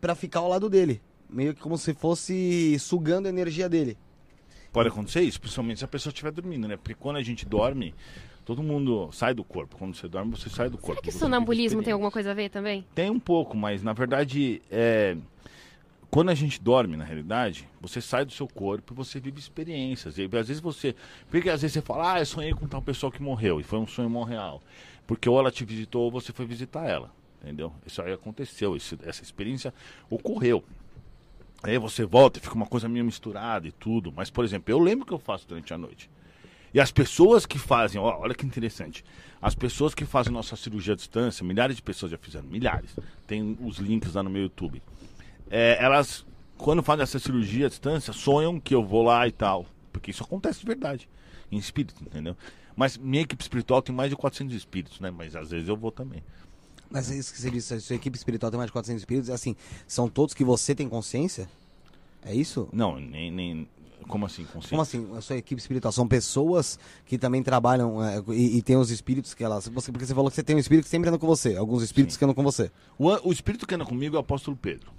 pra 0.00 0.14
ficar 0.14 0.40
ao 0.40 0.48
lado 0.48 0.68
dele. 0.68 1.00
Meio 1.30 1.54
que 1.54 1.60
como 1.60 1.78
se 1.78 1.94
fosse 1.94 2.76
sugando 2.78 3.26
a 3.26 3.28
energia 3.28 3.68
dele. 3.68 3.96
Pode 4.72 4.88
acontecer 4.88 5.22
isso, 5.22 5.40
principalmente 5.40 5.78
se 5.78 5.84
a 5.84 5.88
pessoa 5.88 6.10
estiver 6.10 6.32
dormindo, 6.32 6.66
né? 6.66 6.76
Porque 6.76 6.94
quando 6.94 7.16
a 7.16 7.22
gente 7.22 7.46
dorme, 7.46 7.94
todo 8.44 8.62
mundo 8.62 9.08
sai 9.12 9.34
do 9.34 9.42
corpo. 9.44 9.76
Quando 9.76 9.94
você 9.94 10.08
dorme, 10.08 10.32
você 10.36 10.48
sai 10.48 10.68
do 10.68 10.76
corpo. 10.78 11.00
Será 11.00 11.02
que 11.02 11.12
sonambulismo 11.12 11.82
tem 11.82 11.92
alguma 11.92 12.10
coisa 12.10 12.30
a 12.30 12.34
ver 12.34 12.48
também? 12.50 12.84
Tem 12.94 13.10
um 13.10 13.20
pouco, 13.20 13.56
mas 13.56 13.82
na 13.82 13.92
verdade, 13.92 14.60
é... 14.70 15.16
quando 16.10 16.30
a 16.30 16.34
gente 16.34 16.60
dorme, 16.62 16.96
na 16.96 17.04
realidade, 17.04 17.68
você 17.80 18.00
sai 18.00 18.24
do 18.24 18.32
seu 18.32 18.46
corpo 18.46 18.92
e 18.92 18.96
você 18.96 19.18
vive 19.18 19.38
experiências. 19.38 20.18
E 20.18 20.24
às 20.24 20.30
vezes 20.48 20.60
você. 20.60 20.94
Porque 21.30 21.48
às 21.50 21.62
vezes 21.62 21.74
você 21.74 21.80
fala, 21.82 22.14
ah, 22.14 22.18
eu 22.20 22.26
sonhei 22.26 22.52
com 22.52 22.66
tal 22.66 22.82
pessoa 22.82 23.10
que 23.10 23.22
morreu, 23.22 23.60
e 23.60 23.62
foi 23.62 23.78
um 23.78 23.86
sonho 23.86 24.10
mó 24.10 24.24
real. 24.24 24.62
Porque 25.06 25.28
ou 25.28 25.38
ela 25.38 25.50
te 25.50 25.64
visitou 25.64 26.02
ou 26.04 26.10
você 26.10 26.32
foi 26.32 26.46
visitar 26.46 26.84
ela. 26.86 27.10
Entendeu? 27.42 27.72
Isso 27.86 28.00
aí 28.00 28.10
aconteceu, 28.12 28.74
isso- 28.74 28.98
essa 29.04 29.22
experiência 29.22 29.74
ocorreu. 30.08 30.64
Aí 31.62 31.76
você 31.78 32.04
volta 32.04 32.38
e 32.38 32.42
fica 32.42 32.54
uma 32.54 32.66
coisa 32.66 32.88
meio 32.88 33.04
misturada 33.04 33.66
e 33.66 33.72
tudo. 33.72 34.12
Mas, 34.14 34.30
por 34.30 34.44
exemplo, 34.44 34.70
eu 34.72 34.78
lembro 34.78 35.04
o 35.04 35.06
que 35.06 35.12
eu 35.14 35.18
faço 35.18 35.46
durante 35.48 35.72
a 35.74 35.78
noite. 35.78 36.08
E 36.74 36.80
as 36.80 36.90
pessoas 36.90 37.46
que 37.46 37.56
fazem, 37.56 38.00
ó, 38.00 38.18
olha 38.18 38.34
que 38.34 38.44
interessante. 38.44 39.04
As 39.40 39.54
pessoas 39.54 39.94
que 39.94 40.04
fazem 40.04 40.32
nossa 40.32 40.56
cirurgia 40.56 40.94
à 40.94 40.96
distância, 40.96 41.44
milhares 41.44 41.76
de 41.76 41.82
pessoas 41.82 42.10
já 42.10 42.18
fizeram, 42.18 42.48
milhares. 42.48 42.90
Tem 43.28 43.56
os 43.60 43.78
links 43.78 44.14
lá 44.14 44.24
no 44.24 44.28
meu 44.28 44.42
YouTube. 44.42 44.82
É, 45.48 45.78
elas 45.80 46.26
quando 46.56 46.82
fazem 46.82 47.02
essa 47.02 47.18
cirurgia 47.18 47.66
à 47.66 47.68
distância, 47.68 48.12
sonham 48.12 48.58
que 48.58 48.74
eu 48.74 48.84
vou 48.84 49.02
lá 49.02 49.26
e 49.26 49.32
tal. 49.32 49.66
Porque 49.92 50.10
isso 50.10 50.22
acontece 50.24 50.60
de 50.60 50.66
verdade, 50.66 51.08
em 51.50 51.58
espírito, 51.58 52.02
entendeu? 52.02 52.36
Mas 52.74 52.96
minha 52.96 53.22
equipe 53.22 53.40
espiritual 53.40 53.80
tem 53.80 53.94
mais 53.94 54.10
de 54.10 54.16
400 54.16 54.54
espíritos, 54.56 54.98
né? 54.98 55.10
Mas 55.10 55.36
às 55.36 55.50
vezes 55.50 55.68
eu 55.68 55.76
vou 55.76 55.92
também. 55.92 56.24
Mas 56.90 57.10
é 57.10 57.16
isso 57.16 57.32
que 57.32 57.40
você 57.40 57.50
disse, 57.50 57.74
a 57.74 57.80
sua 57.80 57.96
equipe 57.96 58.16
espiritual 58.16 58.50
tem 58.50 58.58
mais 58.58 58.68
de 58.68 58.72
400 58.72 59.00
espíritos, 59.00 59.30
assim, 59.30 59.54
são 59.86 60.08
todos 60.08 60.34
que 60.34 60.44
você 60.44 60.74
tem 60.74 60.88
consciência? 60.88 61.48
É 62.24 62.34
isso? 62.34 62.68
Não, 62.72 62.98
nem. 62.98 63.30
nem 63.30 63.68
como 64.08 64.26
assim? 64.26 64.44
Consciência? 64.44 64.68
Como 64.70 64.82
assim, 64.82 65.16
a 65.16 65.20
sua 65.20 65.36
equipe 65.36 65.60
espiritual? 65.60 65.92
São 65.92 66.06
pessoas 66.06 66.78
que 67.06 67.16
também 67.18 67.42
trabalham 67.42 68.02
é, 68.04 68.22
e, 68.28 68.58
e 68.58 68.62
tem 68.62 68.76
os 68.76 68.90
espíritos 68.90 69.34
que 69.34 69.42
elas. 69.44 69.68
Você, 69.68 69.90
porque 69.92 70.06
você 70.06 70.14
falou 70.14 70.30
que 70.30 70.36
você 70.36 70.42
tem 70.42 70.56
um 70.56 70.58
espírito 70.58 70.84
que 70.84 70.90
sempre 70.90 71.08
anda 71.08 71.18
com 71.18 71.26
você, 71.26 71.56
alguns 71.56 71.82
espíritos 71.82 72.14
Sim. 72.14 72.18
que 72.18 72.24
andam 72.24 72.34
com 72.34 72.42
você. 72.42 72.70
O, 72.98 73.08
o 73.28 73.32
espírito 73.32 73.66
que 73.66 73.74
anda 73.74 73.84
comigo 73.84 74.16
é 74.16 74.18
o 74.18 74.20
apóstolo 74.20 74.56
Pedro. 74.56 74.92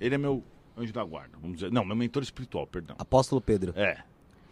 Ele 0.00 0.14
é 0.14 0.18
meu 0.18 0.42
anjo 0.76 0.92
da 0.92 1.04
guarda, 1.04 1.36
vamos 1.40 1.58
dizer. 1.58 1.70
Não, 1.70 1.84
meu 1.84 1.94
mentor 1.96 2.22
espiritual, 2.22 2.66
perdão. 2.66 2.96
Apóstolo 2.98 3.40
Pedro, 3.40 3.72
É, 3.76 3.98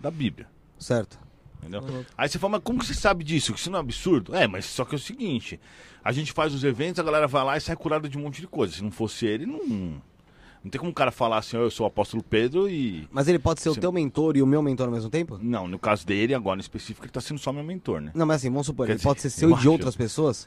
da 0.00 0.10
Bíblia. 0.10 0.46
certo? 0.78 1.18
Entendeu? 1.60 2.04
Aí 2.16 2.28
você 2.28 2.38
fala, 2.38 2.52
mas 2.52 2.62
como 2.62 2.78
que 2.78 2.86
você 2.86 2.94
sabe 2.94 3.24
disso? 3.24 3.52
Que 3.52 3.58
isso 3.58 3.68
não 3.70 3.78
é 3.78 3.80
absurdo? 3.80 4.32
É, 4.34 4.46
mas 4.46 4.64
só 4.64 4.84
que 4.84 4.94
é 4.94 4.96
o 4.96 5.00
seguinte: 5.00 5.58
a 6.04 6.12
gente 6.12 6.32
faz 6.32 6.54
os 6.54 6.62
eventos, 6.62 7.00
a 7.00 7.02
galera 7.02 7.26
vai 7.26 7.44
lá 7.44 7.56
e 7.56 7.60
sai 7.60 7.74
curada 7.74 8.08
de 8.08 8.16
um 8.16 8.20
monte 8.22 8.40
de 8.40 8.46
coisa. 8.46 8.74
Se 8.74 8.82
não 8.84 8.92
fosse 8.92 9.26
ele, 9.26 9.44
não. 9.44 10.00
Não 10.68 10.70
tem 10.70 10.78
como 10.78 10.90
o 10.90 10.94
cara 10.94 11.10
falar 11.10 11.38
assim, 11.38 11.56
ó, 11.56 11.60
eu 11.60 11.70
sou 11.70 11.84
o 11.84 11.88
apóstolo 11.88 12.22
Pedro 12.22 12.68
e. 12.68 13.08
Mas 13.10 13.26
ele 13.26 13.38
pode 13.38 13.62
ser 13.62 13.70
o 13.70 13.74
teu 13.74 13.90
mentor 13.90 14.36
e 14.36 14.42
o 14.42 14.46
meu 14.46 14.60
mentor 14.60 14.86
ao 14.86 14.92
mesmo 14.92 15.08
tempo? 15.08 15.38
Não, 15.40 15.66
no 15.66 15.78
caso 15.78 16.06
dele, 16.06 16.34
agora 16.34 16.58
em 16.58 16.60
específico, 16.60 17.06
ele 17.06 17.10
tá 17.10 17.22
sendo 17.22 17.40
só 17.40 17.50
meu 17.54 17.64
mentor, 17.64 18.02
né? 18.02 18.12
Não, 18.14 18.26
mas 18.26 18.42
assim, 18.42 18.50
vamos 18.50 18.66
supor, 18.66 18.84
Quer 18.84 18.92
ele 18.92 18.96
dizer, 18.98 19.08
pode 19.08 19.22
ser 19.22 19.28
eu 19.28 19.30
seu 19.30 19.50
e 19.52 19.54
de 19.54 19.66
outras 19.66 19.96
pessoas? 19.96 20.46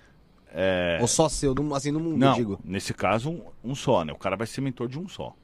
É. 0.53 0.99
Ou 1.01 1.07
só 1.07 1.27
seu, 1.27 1.55
assim, 1.73 1.89
no 1.89 1.99
mundo, 1.99 2.17
Não, 2.17 2.35
digo. 2.35 2.59
nesse 2.63 2.93
caso, 2.93 3.31
um, 3.31 3.71
um 3.71 3.73
só, 3.73 4.05
né? 4.05 4.13
O 4.13 4.15
cara 4.15 4.35
vai 4.35 4.45
ser 4.45 4.61
mentor 4.61 4.87
de 4.87 4.99
um 4.99 5.07
só. 5.07 5.35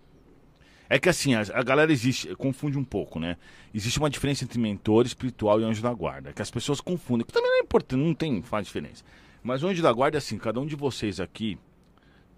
É 0.88 1.00
que 1.00 1.10
assim, 1.10 1.34
a, 1.34 1.42
a 1.56 1.64
galera 1.64 1.92
existe, 1.92 2.36
confunde 2.36 2.78
um 2.78 2.84
pouco, 2.84 3.20
né? 3.20 3.36
Existe 3.74 3.98
uma 3.98 4.12
diferença 4.12 4.44
entre 4.44 4.60
mentor 4.60 5.08
espiritual 5.08 5.60
e 5.60 5.64
anjo 5.64 5.82
da 5.82 5.92
guarda, 5.92 6.34
que 6.34 6.42
as 6.42 6.52
pessoas 6.52 6.80
confundem, 6.80 7.26
que 7.26 7.34
também 7.34 7.50
não 7.50 7.58
é 7.58 7.62
importante, 7.62 8.00
não 8.00 8.14
tem, 8.14 8.44
faz 8.44 8.68
diferença. 8.68 9.04
Mas 9.42 9.64
o 9.64 9.68
anjo 9.68 9.82
da 9.82 9.92
guarda 9.92 10.18
é 10.18 10.20
assim, 10.20 10.38
cada 10.38 10.60
um 10.60 10.68
de 10.68 10.76
vocês 10.76 11.20
aqui 11.20 11.58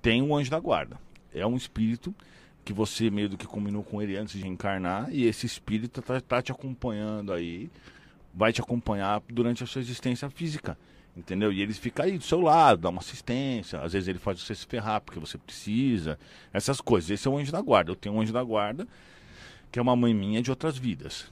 tem 0.02 0.21
um 0.21 0.34
anjo 0.34 0.49
da 0.49 0.60
guarda. 0.62 0.97
É 1.33 1.45
um 1.45 1.55
espírito 1.55 2.13
que 2.63 2.73
você 2.73 3.09
meio 3.09 3.29
do 3.29 3.37
que 3.37 3.47
combinou 3.47 3.83
com 3.83 4.01
ele 4.01 4.17
antes 4.17 4.39
de 4.39 4.47
encarnar, 4.47 5.09
e 5.11 5.25
esse 5.25 5.45
espírito 5.45 6.01
tá, 6.01 6.19
tá 6.21 6.41
te 6.41 6.51
acompanhando 6.51 7.33
aí, 7.33 7.69
vai 8.33 8.53
te 8.53 8.61
acompanhar 8.61 9.21
durante 9.27 9.63
a 9.63 9.67
sua 9.67 9.81
existência 9.81 10.29
física. 10.29 10.77
Entendeu? 11.17 11.51
E 11.51 11.61
ele 11.61 11.73
fica 11.73 12.03
aí 12.03 12.17
do 12.17 12.23
seu 12.23 12.39
lado, 12.39 12.81
dá 12.81 12.89
uma 12.89 12.99
assistência. 12.99 13.81
Às 13.81 13.93
vezes 13.93 14.07
ele 14.07 14.19
faz 14.19 14.39
você 14.39 14.55
se 14.55 14.65
ferrar 14.65 15.01
porque 15.01 15.19
você 15.19 15.37
precisa. 15.37 16.17
Essas 16.53 16.79
coisas. 16.79 17.09
Esse 17.09 17.27
é 17.27 17.31
o 17.31 17.37
anjo 17.37 17.51
da 17.51 17.61
guarda. 17.61 17.91
Eu 17.91 17.95
tenho 17.95 18.15
um 18.15 18.21
anjo 18.21 18.31
da 18.31 18.43
guarda, 18.43 18.87
que 19.71 19.79
é 19.79 19.81
uma 19.81 19.95
mãe 19.95 20.13
minha 20.13 20.41
de 20.41 20.49
outras 20.49 20.77
vidas. 20.77 21.29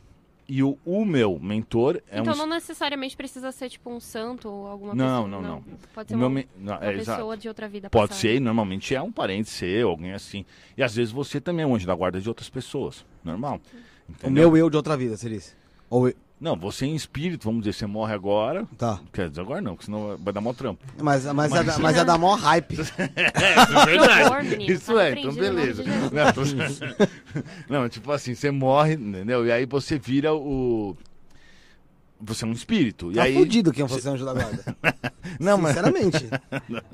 E 0.49 0.63
o, 0.63 0.77
o 0.86 1.03
meu 1.03 1.38
mentor 1.39 2.01
é 2.10 2.19
então 2.19 2.33
um. 2.33 2.38
não 2.38 2.47
necessariamente 2.47 3.17
precisa 3.17 3.51
ser 3.51 3.69
tipo 3.69 3.89
um 3.89 3.99
santo 3.99 4.47
ou 4.49 4.65
alguma 4.67 4.95
Não, 4.95 5.25
pessoa. 5.25 5.41
não, 5.41 5.49
não. 5.55 5.63
Pode 5.93 6.07
ser 6.07 6.15
o 6.15 6.17
uma, 6.19 6.29
men- 6.29 6.47
não, 6.57 6.77
uma 6.77 6.86
é, 6.86 6.93
pessoa 6.93 7.15
exato. 7.17 7.38
de 7.38 7.47
outra 7.49 7.67
vida 7.67 7.89
Pode 7.89 8.07
passada. 8.10 8.21
ser, 8.21 8.36
e 8.36 8.39
normalmente 8.39 8.95
é 8.95 9.01
um 9.01 9.12
parente 9.12 9.49
seu, 9.49 9.89
alguém 9.89 10.13
assim. 10.13 10.45
E 10.77 10.81
às 10.83 10.95
vezes 10.95 11.12
você 11.12 11.41
também 11.41 11.63
é 11.63 11.67
um 11.67 11.75
anjo 11.75 11.86
da 11.86 11.93
guarda 11.93 12.21
de 12.21 12.29
outras 12.29 12.49
pessoas. 12.49 13.05
Normal. 13.25 13.60
O 14.07 14.12
Entendeu? 14.13 14.31
meu 14.51 14.57
eu 14.57 14.69
de 14.69 14.77
outra 14.77 14.95
vida, 14.95 15.17
você 15.17 15.27
disse. 15.29 15.53
Ou 15.89 16.07
eu... 16.07 16.15
Não, 16.39 16.56
você 16.56 16.86
em 16.86 16.93
espírito, 16.93 17.45
vamos 17.45 17.63
dizer, 17.63 17.73
você 17.73 17.88
morre 17.88 18.13
agora. 18.13 18.67
Tá. 18.78 19.00
Quer 19.12 19.28
dizer, 19.30 19.41
agora 19.41 19.60
não, 19.60 19.71
porque 19.71 19.86
senão 19.86 20.15
vai 20.19 20.32
dar 20.32 20.39
mau 20.39 20.54
trampo. 20.54 20.86
Mas, 21.02 21.26
mas, 21.26 21.52
É, 21.52 21.63
da, 21.63 21.80
mas 21.80 21.97
é 21.97 22.06
da 22.06 22.15
maior 22.17 22.36
hype. 22.38 22.78
É, 23.17 24.26
horror, 24.28 24.43
menino. 24.43 24.71
Isso 24.71 24.93
Tá 24.93 25.04
é, 25.08 25.12
então 25.13 25.34
beleza. 25.34 25.84
Não, 25.84 26.34
tô- 26.34 26.41
Não, 27.67 27.89
tipo 27.89 28.12
assim, 28.12 28.36
você 28.36 28.52
morre, 28.52 28.93
entendeu? 28.93 29.47
E 29.47 29.52
aí 29.52 29.65
você 29.65 29.97
vira 29.97 30.34
o. 30.34 30.95
Você 32.19 32.45
é 32.45 32.47
um 32.47 32.52
espírito. 32.52 33.12
E 33.12 33.15
Tá 33.15 33.23
aí... 33.23 33.34
fudido 33.36 33.71
quem 33.71 33.86
você 33.86 34.08
é 34.08 34.12
anjo 34.12 34.26
da 34.26 34.34
guarda. 34.34 34.78
Não, 35.39 35.58
mas. 35.58 35.76
Sinceramente. 35.76 36.30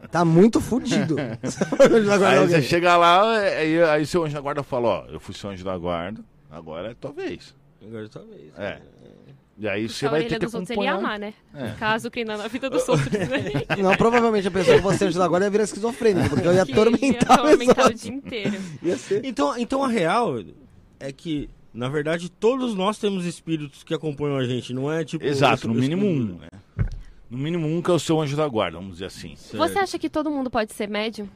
Tá 0.09 0.23
muito 0.23 0.61
fudido. 0.61 1.15
Você 1.41 1.65
for 1.65 1.81
anjo 1.81 2.07
da 2.07 2.17
guarda 2.17 2.41
Aí 2.41 2.47
você 2.47 2.61
chega 2.61 2.95
lá, 2.95 3.37
aí, 3.39 3.83
aí 3.83 4.05
seu 4.05 4.23
anjo 4.23 4.33
da 4.35 4.41
guarda 4.41 4.63
fala: 4.63 4.87
Ó, 4.87 5.05
eu 5.09 5.19
fui 5.19 5.33
seu 5.33 5.49
anjo 5.49 5.65
da 5.65 5.77
guarda, 5.77 6.21
agora 6.49 6.91
é 6.91 6.93
tua 6.93 7.11
vez. 7.11 7.53
Agora 7.85 8.07
talvez. 8.07 8.57
É. 8.57 8.81
E 9.57 9.67
aí 9.67 9.87
você 9.87 10.09
vai 10.09 10.23
ter 10.23 10.39
que 10.39 10.45
dos 10.45 10.53
outros 10.55 10.71
ele 10.71 10.81
ia 10.81 10.91
acompanhar. 10.93 11.07
amar, 11.07 11.19
né? 11.19 11.33
É. 11.53 11.75
Caso 11.77 12.09
crina 12.09 12.35
na 12.35 12.47
vida 12.47 12.69
dos 12.69 12.89
outros. 12.89 13.11
né? 13.11 13.63
Não, 13.81 13.95
provavelmente 13.95 14.47
a 14.47 14.51
pessoa 14.51 14.77
que 14.77 14.83
você 14.83 15.03
é 15.03 15.07
anjo 15.07 15.19
da 15.19 15.27
guarda 15.27 15.45
ia 15.45 15.51
virar 15.51 15.63
esquizofrênica, 15.65 16.29
porque 16.29 16.47
eu 16.47 16.53
ia 16.53 16.63
atormentar 16.63 17.29
ia 17.29 17.33
atormentar 17.35 17.87
o 17.87 17.93
dia 17.93 18.11
inteiro. 18.11 18.57
Ia 18.81 18.97
ser. 18.97 19.23
Então, 19.23 19.55
então 19.57 19.83
a 19.83 19.87
real 19.87 20.39
é 20.99 21.11
que, 21.11 21.49
na 21.73 21.87
verdade, 21.87 22.29
todos 22.31 22.73
nós 22.73 22.97
temos 22.97 23.25
espíritos 23.25 23.83
que 23.83 23.93
acompanham 23.93 24.37
a 24.37 24.43
gente, 24.45 24.73
não 24.73 24.91
é 24.91 25.05
tipo. 25.05 25.23
Exato, 25.23 25.67
no 25.67 25.75
mínimo 25.75 26.07
um. 26.07 26.39
né? 26.39 26.47
No 27.29 27.37
mínimo 27.37 27.67
um 27.67 27.81
que 27.81 27.89
é 27.91 27.93
o 27.93 27.99
seu 27.99 28.19
anjo 28.21 28.35
da 28.35 28.47
guarda, 28.47 28.77
vamos 28.77 28.93
dizer 28.93 29.05
assim. 29.05 29.35
Você 29.35 29.79
acha 29.79 29.99
que 29.99 30.09
todo 30.09 30.29
mundo 30.31 30.49
pode 30.49 30.73
ser 30.73 30.87
médium? 30.89 31.27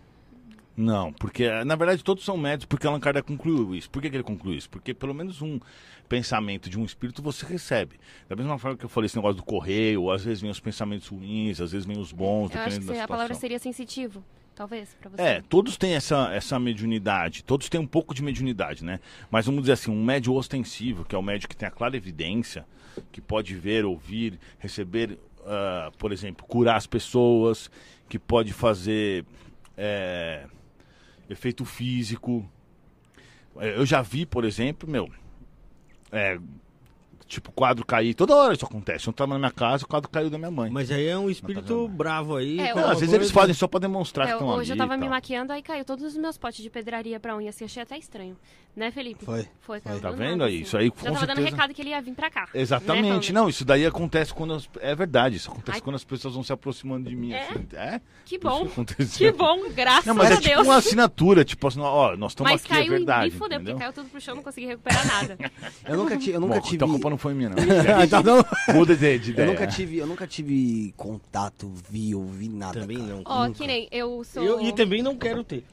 Não, 0.77 1.11
porque 1.11 1.49
na 1.63 1.75
verdade 1.75 2.03
todos 2.03 2.23
são 2.23 2.37
médios, 2.37 2.65
porque 2.65 2.85
Allan 2.85 2.99
Kardec 2.99 3.27
concluiu 3.27 3.73
isso. 3.73 3.89
Por 3.89 3.99
que, 3.99 4.11
que 4.11 4.15
ele 4.15 4.23
concluiu 4.23 4.55
isso? 4.55 4.69
Porque 4.69 4.93
pelo 4.93 5.11
menos 5.11 5.41
um 5.41 5.59
pensamento 6.07 6.69
de 6.69 6.79
um 6.79 6.85
espírito 6.85 7.19
você 7.19 7.47
recebe. 7.47 7.99
Da 8.29 8.35
mesma 8.35 8.59
forma 8.59 8.77
que 8.77 8.85
eu 8.85 8.89
falei 8.89 9.07
esse 9.07 9.15
negócio 9.15 9.37
do 9.37 9.43
correio, 9.43 10.11
às 10.11 10.23
vezes 10.23 10.39
vem 10.39 10.51
os 10.51 10.59
pensamentos 10.59 11.07
ruins, 11.07 11.59
às 11.59 11.71
vezes 11.71 11.87
vem 11.87 11.97
os 11.97 12.11
bons, 12.11 12.51
Eu 12.53 12.59
acho 12.61 12.69
dependendo 12.69 12.81
que 12.81 12.85
da 12.87 12.93
a 12.93 12.95
situação. 12.95 13.07
palavra 13.07 13.33
seria 13.33 13.57
sensitivo, 13.57 14.23
talvez, 14.53 14.95
pra 15.01 15.09
você. 15.09 15.21
É, 15.21 15.41
todos 15.49 15.77
têm 15.77 15.95
essa, 15.95 16.31
essa 16.31 16.59
mediunidade, 16.59 17.43
todos 17.43 17.67
têm 17.69 17.81
um 17.81 17.87
pouco 17.87 18.13
de 18.13 18.21
mediunidade, 18.21 18.85
né? 18.85 18.99
Mas 19.31 19.47
vamos 19.47 19.61
dizer 19.61 19.73
assim, 19.73 19.89
um 19.89 20.03
médio 20.03 20.31
ostensivo, 20.35 21.03
que 21.05 21.15
é 21.15 21.17
o 21.17 21.23
médio 21.23 21.49
que 21.49 21.57
tem 21.57 21.67
a 21.67 21.71
clara 21.71 21.97
evidência, 21.97 22.67
que 23.11 23.19
pode 23.19 23.55
ver, 23.55 23.83
ouvir, 23.83 24.39
receber, 24.59 25.17
ah, 25.43 25.91
por 25.97 26.11
exemplo, 26.11 26.45
curar 26.45 26.75
as 26.75 26.85
pessoas, 26.85 27.71
que 28.07 28.19
pode 28.19 28.53
fazer 28.53 29.25
é, 29.75 30.45
efeito 31.29 31.63
físico. 31.65 32.47
É, 33.57 33.77
Eu 33.77 33.85
já 33.85 34.01
vi, 34.01 34.25
por 34.25 34.45
exemplo, 34.45 34.89
meu, 34.89 35.09
é, 36.11 36.37
tipo, 37.25 37.51
quadro 37.51 37.85
cair, 37.85 38.13
toda 38.13 38.35
hora 38.35 38.53
isso 38.53 38.65
acontece. 38.65 39.07
Eu 39.07 39.13
tava 39.13 39.33
na 39.33 39.39
minha 39.39 39.51
casa, 39.51 39.83
o 39.83 39.87
quadro 39.87 40.09
caiu 40.09 40.29
da 40.29 40.37
minha 40.37 40.51
mãe. 40.51 40.69
Mas 40.71 40.89
aí 40.91 41.07
é 41.07 41.17
um 41.17 41.29
espírito 41.29 41.87
bravo 41.87 42.35
aí. 42.35 42.59
É, 42.59 42.73
Não, 42.73 42.89
às 42.89 42.99
vezes 42.99 43.13
eles 43.13 43.31
fazem 43.31 43.53
só 43.53 43.67
pra 43.67 43.79
demonstrar 43.79 44.27
É, 44.27 44.29
que 44.29 44.35
estão 44.35 44.49
ali. 44.51 44.59
hoje 44.61 44.73
eu 44.73 44.77
tava 44.77 44.95
me 44.95 45.09
maquiando, 45.09 45.51
aí 45.51 45.61
caiu 45.61 45.83
todos 45.83 46.05
os 46.05 46.15
meus 46.17 46.37
potes 46.37 46.63
de 46.63 46.69
pedraria 46.69 47.19
pra 47.19 47.35
unha, 47.35 47.49
assim, 47.49 47.65
achei 47.65 47.83
até 47.83 47.97
estranho. 47.97 48.37
Né, 48.77 48.91
Felipe? 48.91 49.25
Foi. 49.25 49.47
Foi, 49.61 49.81
caiu 49.81 49.99
Tá 49.99 50.11
do 50.11 50.17
vendo 50.17 50.43
aí? 50.43 50.53
assim. 50.57 50.61
Isso 50.63 50.77
aí, 50.77 50.85
Já 50.85 50.91
com 50.91 50.97
tava 51.05 51.25
dando 51.25 51.27
certeza. 51.37 51.49
recado 51.55 51.73
que 51.73 51.81
ele 51.81 51.89
ia 51.89 51.99
vir 51.99 52.13
pra 52.13 52.29
cá. 52.29 52.47
Exatamente. 52.53 53.33
Né, 53.33 53.39
não, 53.41 53.49
isso 53.49 53.65
daí 53.65 53.83
acontece 53.87 54.31
quando. 54.31 54.53
as- 54.53 54.69
É 54.79 54.93
verdade, 54.93 55.35
isso 55.35 55.49
acontece 55.49 55.77
Ai. 55.79 55.81
quando 55.81 55.95
as 55.95 56.03
pessoas 56.03 56.35
vão 56.35 56.43
se 56.43 56.53
aproximando 56.53 57.09
de 57.09 57.15
mim. 57.15 57.31
É? 57.33 57.41
assim. 57.49 57.65
É? 57.73 57.99
Que 58.23 58.37
bom. 58.37 58.67
Que 59.17 59.31
bom, 59.31 59.67
graças 59.71 60.05
Não, 60.05 60.13
mas 60.13 60.29
a 60.29 60.33
é 60.35 60.37
tipo 60.37 60.49
Deus. 60.49 60.67
uma 60.67 60.75
assinatura, 60.75 61.43
tipo 61.43 61.67
assim, 61.67 61.79
ó, 61.81 62.15
nós 62.15 62.33
estamos 62.33 62.51
Mas 62.51 62.63
aqui, 62.63 62.71
é 62.71 62.75
caiu 62.77 62.91
verdade. 62.91 63.29
e 63.29 63.31
me 63.31 63.37
fudeu, 63.39 63.59
porque 63.61 63.75
caiu 63.79 63.93
tudo 63.93 64.09
pro 64.09 64.21
chão, 64.21 64.35
não 64.35 64.43
consegui 64.43 64.67
recuperar 64.67 65.07
nada. 65.07 65.37
Eu 65.87 65.97
nunca, 65.97 66.15
ti, 66.17 66.29
eu 66.29 66.39
nunca 66.39 66.55
Bom, 66.55 66.61
tive. 66.61 66.75
então 66.75 66.87
a 66.87 66.91
culpa 66.91 67.09
não 67.09 67.17
foi 67.17 67.33
minha, 67.33 67.49
não. 67.49 67.55
Tá 68.07 68.21
dando- 68.21 68.45
Muda 68.75 68.95
de, 68.95 69.17
de 69.17 69.29
Eu 69.29 69.33
ideia. 69.33 69.47
nunca 69.47 69.65
tive, 69.65 69.97
eu 69.97 70.05
nunca 70.05 70.27
tive 70.27 70.93
contato, 70.95 71.73
vi, 71.89 72.13
ouvi 72.13 72.47
nada. 72.47 72.81
Também 72.81 72.97
cara. 72.99 73.09
não. 73.09 73.21
Ó, 73.25 73.47
Nunca. 73.47 73.57
que 73.57 73.65
nem 73.67 73.87
eu 73.91 74.23
sou. 74.23 74.43
Eu, 74.43 74.61
e 74.61 74.71
também 74.73 75.01
não 75.01 75.15
quero 75.17 75.43
ter. 75.43 75.63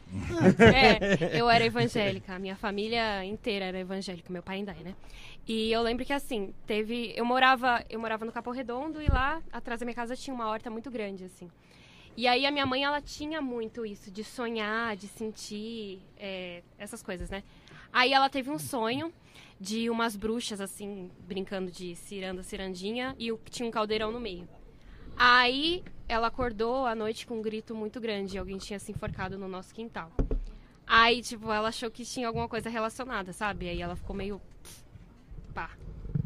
É, 0.58 1.38
eu 1.40 1.50
era 1.50 1.64
evangélica, 1.66 2.34
a 2.34 2.38
minha 2.38 2.56
família 2.56 2.93
inteira 3.24 3.66
era 3.66 3.78
evangélica, 3.78 4.32
meu 4.32 4.42
pai 4.42 4.56
ainda 4.56 4.72
é, 4.72 4.82
né? 4.82 4.94
E 5.46 5.70
eu 5.70 5.82
lembro 5.82 6.04
que 6.04 6.12
assim, 6.12 6.54
teve. 6.66 7.12
Eu 7.16 7.24
morava, 7.24 7.84
eu 7.90 8.00
morava 8.00 8.24
no 8.24 8.32
Capão 8.32 8.52
Redondo 8.52 9.00
e 9.00 9.06
lá 9.06 9.42
atrás 9.52 9.80
da 9.80 9.86
minha 9.86 9.94
casa 9.94 10.16
tinha 10.16 10.34
uma 10.34 10.48
horta 10.48 10.70
muito 10.70 10.90
grande, 10.90 11.24
assim. 11.24 11.50
E 12.16 12.28
aí 12.28 12.46
a 12.46 12.50
minha 12.50 12.64
mãe, 12.64 12.84
ela 12.84 13.00
tinha 13.00 13.42
muito 13.42 13.84
isso, 13.84 14.10
de 14.10 14.22
sonhar, 14.22 14.96
de 14.96 15.08
sentir, 15.08 16.00
é, 16.16 16.62
essas 16.78 17.02
coisas, 17.02 17.28
né? 17.28 17.42
Aí 17.92 18.12
ela 18.12 18.28
teve 18.28 18.50
um 18.50 18.58
sonho 18.58 19.12
de 19.60 19.90
umas 19.90 20.14
bruxas, 20.14 20.60
assim, 20.60 21.10
brincando 21.26 21.70
de 21.70 21.96
ciranda, 21.96 22.42
cirandinha, 22.42 23.16
e 23.18 23.32
tinha 23.50 23.68
um 23.68 23.72
caldeirão 23.72 24.12
no 24.12 24.20
meio. 24.20 24.48
Aí 25.16 25.82
ela 26.08 26.28
acordou 26.28 26.86
à 26.86 26.94
noite 26.94 27.26
com 27.26 27.38
um 27.38 27.42
grito 27.42 27.74
muito 27.74 28.00
grande, 28.00 28.38
alguém 28.38 28.58
tinha 28.58 28.78
se 28.78 28.92
enforcado 28.92 29.38
no 29.38 29.48
nosso 29.48 29.74
quintal. 29.74 30.12
Aí, 30.86 31.22
tipo, 31.22 31.50
ela 31.50 31.68
achou 31.68 31.90
que 31.90 32.04
tinha 32.04 32.26
alguma 32.26 32.48
coisa 32.48 32.68
relacionada, 32.68 33.32
sabe? 33.32 33.68
Aí 33.68 33.80
ela 33.80 33.96
ficou 33.96 34.14
meio. 34.14 34.40
pá. 35.54 35.70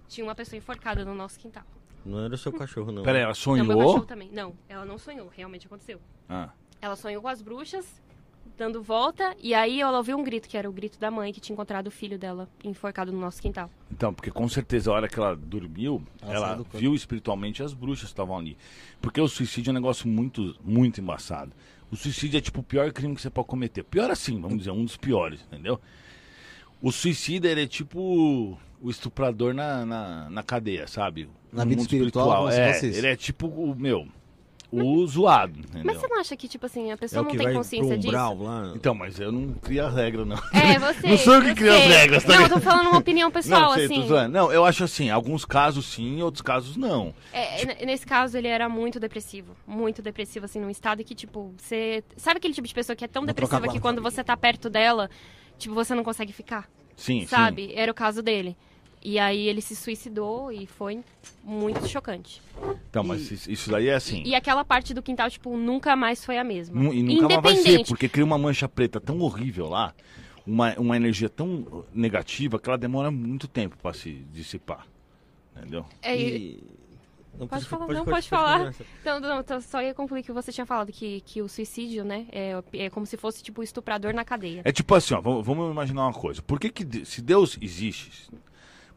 Tinha 0.09 0.25
uma 0.27 0.35
pessoa 0.35 0.57
enforcada 0.59 1.05
no 1.05 1.14
nosso 1.14 1.38
quintal. 1.38 1.64
Não 2.05 2.25
era 2.25 2.35
o 2.35 2.38
seu 2.38 2.53
cachorro, 2.53 2.90
não. 2.90 3.03
Peraí, 3.03 3.23
ela 3.23 3.33
Não, 3.47 3.55
meu 3.55 3.64
sonhou? 3.66 3.79
cachorro 3.79 4.07
também. 4.07 4.31
Não, 4.33 4.55
ela 4.68 4.85
não 4.85 4.97
sonhou, 4.99 5.29
realmente 5.35 5.66
aconteceu. 5.66 6.01
Ah, 6.29 6.51
Ela 6.81 6.97
sonhou 6.97 7.21
com 7.21 7.29
as 7.29 7.42
bruxas, 7.42 8.01
dando 8.57 8.83
volta, 8.83 9.37
e 9.40 9.53
aí 9.53 9.81
ela 9.81 9.99
ouviu 9.99 10.16
um 10.16 10.23
grito, 10.25 10.49
que 10.49 10.57
era 10.57 10.68
o 10.68 10.73
grito 10.73 10.99
da 10.99 11.11
mãe 11.11 11.33
que 11.33 11.40
tinha 11.40 11.53
encontrado 11.55 11.88
o 11.88 11.90
filho 11.90 12.18
dela 12.18 12.49
enforcado 12.64 13.12
no 13.12 13.21
nosso 13.21 13.42
quintal. 13.42 13.68
então, 13.92 14.14
porque 14.14 14.31
com 14.31 14.49
certeza 14.49 14.90
a 14.90 14.94
hora 14.94 15.09
que 15.09 15.18
ela 15.18 15.37
dormiu, 15.37 16.03
Ela 16.23 16.35
ela 16.55 16.66
viu 16.73 16.94
espiritualmente 16.94 17.62
as 17.62 17.75
bruxas 17.75 18.05
que 18.07 18.12
estavam 18.12 18.38
ali. 18.38 18.57
Porque 19.03 19.21
o 19.21 19.29
suicídio 19.29 19.71
é 19.71 19.73
um 19.73 19.75
negócio 19.75 20.09
muito, 20.09 20.57
muito 20.64 21.01
embaçado. 21.01 21.53
O 21.90 21.96
suicídio 21.96 22.38
é 22.38 22.40
tipo 22.40 22.61
o 22.61 22.62
pior 22.62 22.92
crime 22.92 23.14
que 23.14 23.22
você 23.22 23.31
pode 23.31 23.48
cometer. 23.48 23.83
Pior 23.83 24.11
assim, 24.11 24.40
vamos 24.40 24.59
dizer, 24.59 24.70
um 24.70 24.85
dos 24.85 24.96
piores, 24.96 25.40
entendeu? 25.46 25.81
O 26.83 26.92
suicida, 26.92 27.48
ele 27.48 27.62
é 27.62 27.66
tipo 27.66 28.59
o 28.81 28.90
estuprador 28.90 29.53
na, 29.55 29.85
na, 29.85 30.31
na 30.31 30.42
cadeia, 30.42 30.87
sabe? 30.87 31.29
Na 31.53 31.64
vida 31.64 31.83
espiritual, 31.83 32.51
se 32.51 32.61
é, 32.61 32.85
ele 32.85 33.07
é 33.07 33.16
tipo 33.16 33.46
o, 33.46 33.74
meu, 33.74 34.07
o 34.70 35.07
zoado, 35.07 35.59
entendeu? 35.59 35.83
Mas 35.85 35.96
você 35.98 36.07
não 36.09 36.20
acha 36.20 36.37
que, 36.37 36.46
tipo 36.46 36.66
assim, 36.66 36.90
a 36.90 36.94
É 36.94 36.96
pessoa 36.96 37.22
o 37.22 37.24
não 37.24 37.31
que 37.31 37.38
tem 37.38 37.52
consciência 37.54 37.96
disso? 37.96 38.12
lá. 38.12 38.72
Então, 38.74 38.94
mas 38.94 39.18
eu 39.18 39.33
não 39.33 39.54
crio 39.54 39.87
a 39.87 39.90
regra, 39.90 40.24
não. 40.24 40.37
É, 40.52 40.78
você. 40.78 41.09
Não 41.09 41.16
sou 41.16 41.35
eu 41.37 41.42
que 41.42 41.54
crio 41.54 41.72
as 41.74 41.85
regras, 41.85 42.24
tá 42.24 42.35
Não, 42.35 42.42
eu 42.42 42.48
tô 42.50 42.61
falando 42.61 42.88
uma 42.88 42.98
opinião 42.98 43.31
pessoal, 43.31 43.62
não, 43.62 43.74
sei, 43.74 43.85
assim. 43.87 44.07
tô. 44.07 44.28
Não, 44.28 44.52
eu 44.52 44.64
acho 44.64 44.85
assim, 44.85 45.09
alguns 45.11 45.44
casos 45.44 45.87
sim, 45.87 46.20
outros 46.22 46.42
casos 46.42 46.76
não. 46.76 47.14
É, 47.33 47.62
n- 47.62 47.87
nesse 47.87 48.07
caso, 48.07 48.37
ele 48.37 48.48
era 48.48 48.68
muito 48.68 49.00
depressivo. 49.00 49.57
Muito 49.66 50.02
depressivo, 50.02 50.44
assim, 50.44 50.61
num 50.61 50.70
estado 50.70 51.02
que, 51.02 51.14
tipo, 51.14 51.54
você. 51.57 52.04
Sabe 52.16 52.37
aquele 52.38 52.52
tipo 52.54 52.66
de 52.68 52.74
pessoa 52.74 52.94
que 52.94 53.04
é 53.04 53.09
tão 53.09 53.22
Vou 53.22 53.26
depressiva 53.26 53.68
que 53.68 53.81
quando 53.81 54.02
você 54.02 54.22
tá 54.22 54.37
perto 54.37 54.68
dela, 54.68 55.09
tipo, 55.57 55.74
você 55.74 55.94
não 55.94 56.04
consegue 56.04 56.33
ficar? 56.33 56.68
Sim, 56.96 57.24
sabe? 57.26 57.72
Era 57.74 57.90
o 57.90 57.94
caso 57.94 58.22
dele. 58.22 58.57
E 59.03 59.19
aí 59.19 59.47
ele 59.49 59.61
se 59.61 59.77
suicidou 59.77 60.51
e 60.53 60.67
foi 60.67 61.01
muito 61.45 61.87
chocante. 61.89 62.43
Então, 62.91 63.05
mas 63.05 63.31
isso- 63.31 63.51
isso 63.51 63.71
daí 63.71 63.89
é 63.89 63.95
assim. 63.95 64.23
E 64.27 64.35
aquela 64.35 64.65
parte 64.65 64.93
do 64.93 65.03
quintal, 65.03 65.31
tipo, 65.31 65.57
nunca 65.57 65.95
mais 65.97 66.25
foi 66.25 66.37
a 66.39 66.45
mesma. 66.45 66.81
Nu- 66.81 66.93
E 66.93 67.03
nunca 67.03 67.29
mais 67.29 67.43
vai 67.43 67.55
ser, 67.55 67.61
Independente. 67.61 67.89
porque 67.89 68.09
cria 68.09 68.25
uma 68.25 68.39
mancha 68.39 68.69
preta 68.69 69.01
tão 69.01 69.21
horrível 69.21 69.69
lá, 69.69 69.95
uma, 70.47 70.75
uma 70.79 70.97
energia 70.97 71.29
tão 71.29 71.85
negativa 71.95 72.59
que 72.59 72.69
ela 72.69 72.79
demora 72.79 73.11
muito 73.11 73.47
tempo 73.47 73.77
pra 73.81 73.93
se 73.93 74.13
dissipar. 74.33 74.87
Entendeu? 75.57 75.85
É, 76.03 76.17
e- 76.17 76.37
E... 76.37 76.79
Não, 77.39 77.47
Pode 77.47 77.65
precisa- 77.67 77.71
falar, 77.87 77.95
não, 77.95 78.05
pode 78.05 78.29
falar. 78.29 78.65
continuar. 78.67 78.89
Então, 79.01 79.21
não, 79.21 79.41
então, 79.41 79.61
só 79.61 79.81
ia 79.81 79.95
concluir 79.95 80.25
que 80.25 80.33
você 80.33 80.51
tinha 80.51 80.67
falado 80.67 80.91
que, 80.91 81.21
que 81.21 81.41
o 81.41 81.49
suicídio, 81.49 82.05
né, 82.05 82.27
é, 82.33 82.61
é 82.73 82.91
como 82.91 83.07
se 83.07 83.17
fosse, 83.17 83.45
tipo, 83.45 83.61
o 83.61 83.65
estuprador 83.65 84.13
na 84.13 84.25
cadeia. 84.25 84.63
É 84.65 84.73
tipo 84.73 84.93
assim, 84.93 85.15
ó, 85.15 85.21
vamos, 85.21 85.47
vamos 85.47 85.71
imaginar 85.71 86.03
uma 86.07 86.13
coisa. 86.13 86.43
Por 86.43 86.59
que, 86.59 86.69
que 86.69 87.05
se 87.07 87.23
Deus 87.23 87.57
existe, 87.61 88.29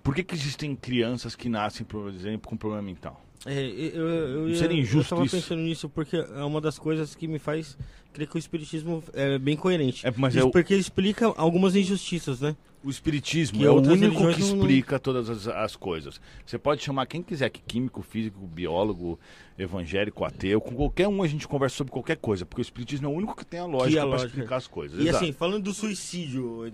por 0.04 0.16
que, 0.16 0.24
que 0.24 0.36
existem 0.36 0.76
crianças 0.76 1.36
que 1.36 1.48
nascem, 1.50 1.86
por 1.86 2.10
exemplo, 2.10 2.50
com 2.50 2.58
problema 2.58 2.82
mental? 2.84 3.24
É, 3.46 3.60
eu, 3.60 4.08
eu, 4.08 4.28
eu, 4.30 4.50
ia- 4.50 4.56
Seria 4.56 4.80
injusto 4.80 5.14
eu 5.14 5.18
tava 5.18 5.26
isso? 5.26 5.36
pensando 5.36 5.62
nisso 5.62 5.90
porque 5.90 6.16
é 6.16 6.44
uma 6.44 6.62
das 6.62 6.78
coisas 6.78 7.16
que 7.16 7.28
me 7.28 7.40
faz 7.40 7.76
crer 8.14 8.28
que 8.28 8.36
o 8.36 8.38
espiritismo 8.38 9.04
é 9.14 9.40
bem 9.40 9.56
coerente. 9.58 10.06
É, 10.06 10.14
mas 10.16 10.36
Isso 10.36 10.48
é 10.48 10.52
porque 10.52 10.76
explica 10.76 11.26
algumas 11.38 11.76
injustiças, 11.76 12.42
né? 12.42 12.56
o 12.84 12.90
espiritismo 12.90 13.60
que 13.60 13.66
é 13.66 13.70
o 13.70 13.76
único 13.76 13.90
que 13.94 14.00
religiões 14.00 14.40
não- 14.54 14.58
explica 14.58 15.00
todas 15.00 15.30
as, 15.30 15.48
as 15.48 15.76
coisas. 15.76 16.20
Você 16.44 16.58
pode 16.58 16.84
chamar 16.84 17.06
quem 17.06 17.22
quiser, 17.22 17.48
que 17.52 17.62
químico, 17.62 18.02
físico, 18.02 18.40
biólogo, 18.48 19.20
evangélico, 19.58 20.26
ateu, 20.26 20.60
com 20.60 20.74
qualquer 20.76 21.08
um 21.08 21.22
a 21.22 21.28
gente 21.28 21.48
conversa 21.48 21.76
sobre 21.78 21.94
qualquer 21.94 22.18
coisa, 22.18 22.44
porque 22.44 22.60
o 22.60 22.64
espiritismo 22.64 23.06
é 23.08 23.10
o 23.10 23.14
único 23.14 23.36
que 23.36 23.46
tem 23.46 23.60
a 23.60 23.66
lógica 23.66 24.00
a 24.02 24.04
para 24.04 24.10
lógica- 24.12 24.28
explicar 24.30 24.56
as 24.56 24.68
coisas. 24.68 25.00
E 25.00 25.08
Exato. 25.08 25.24
assim, 25.24 25.32
falando 25.34 25.64
do 25.66 25.74
suicídio, 25.74 26.72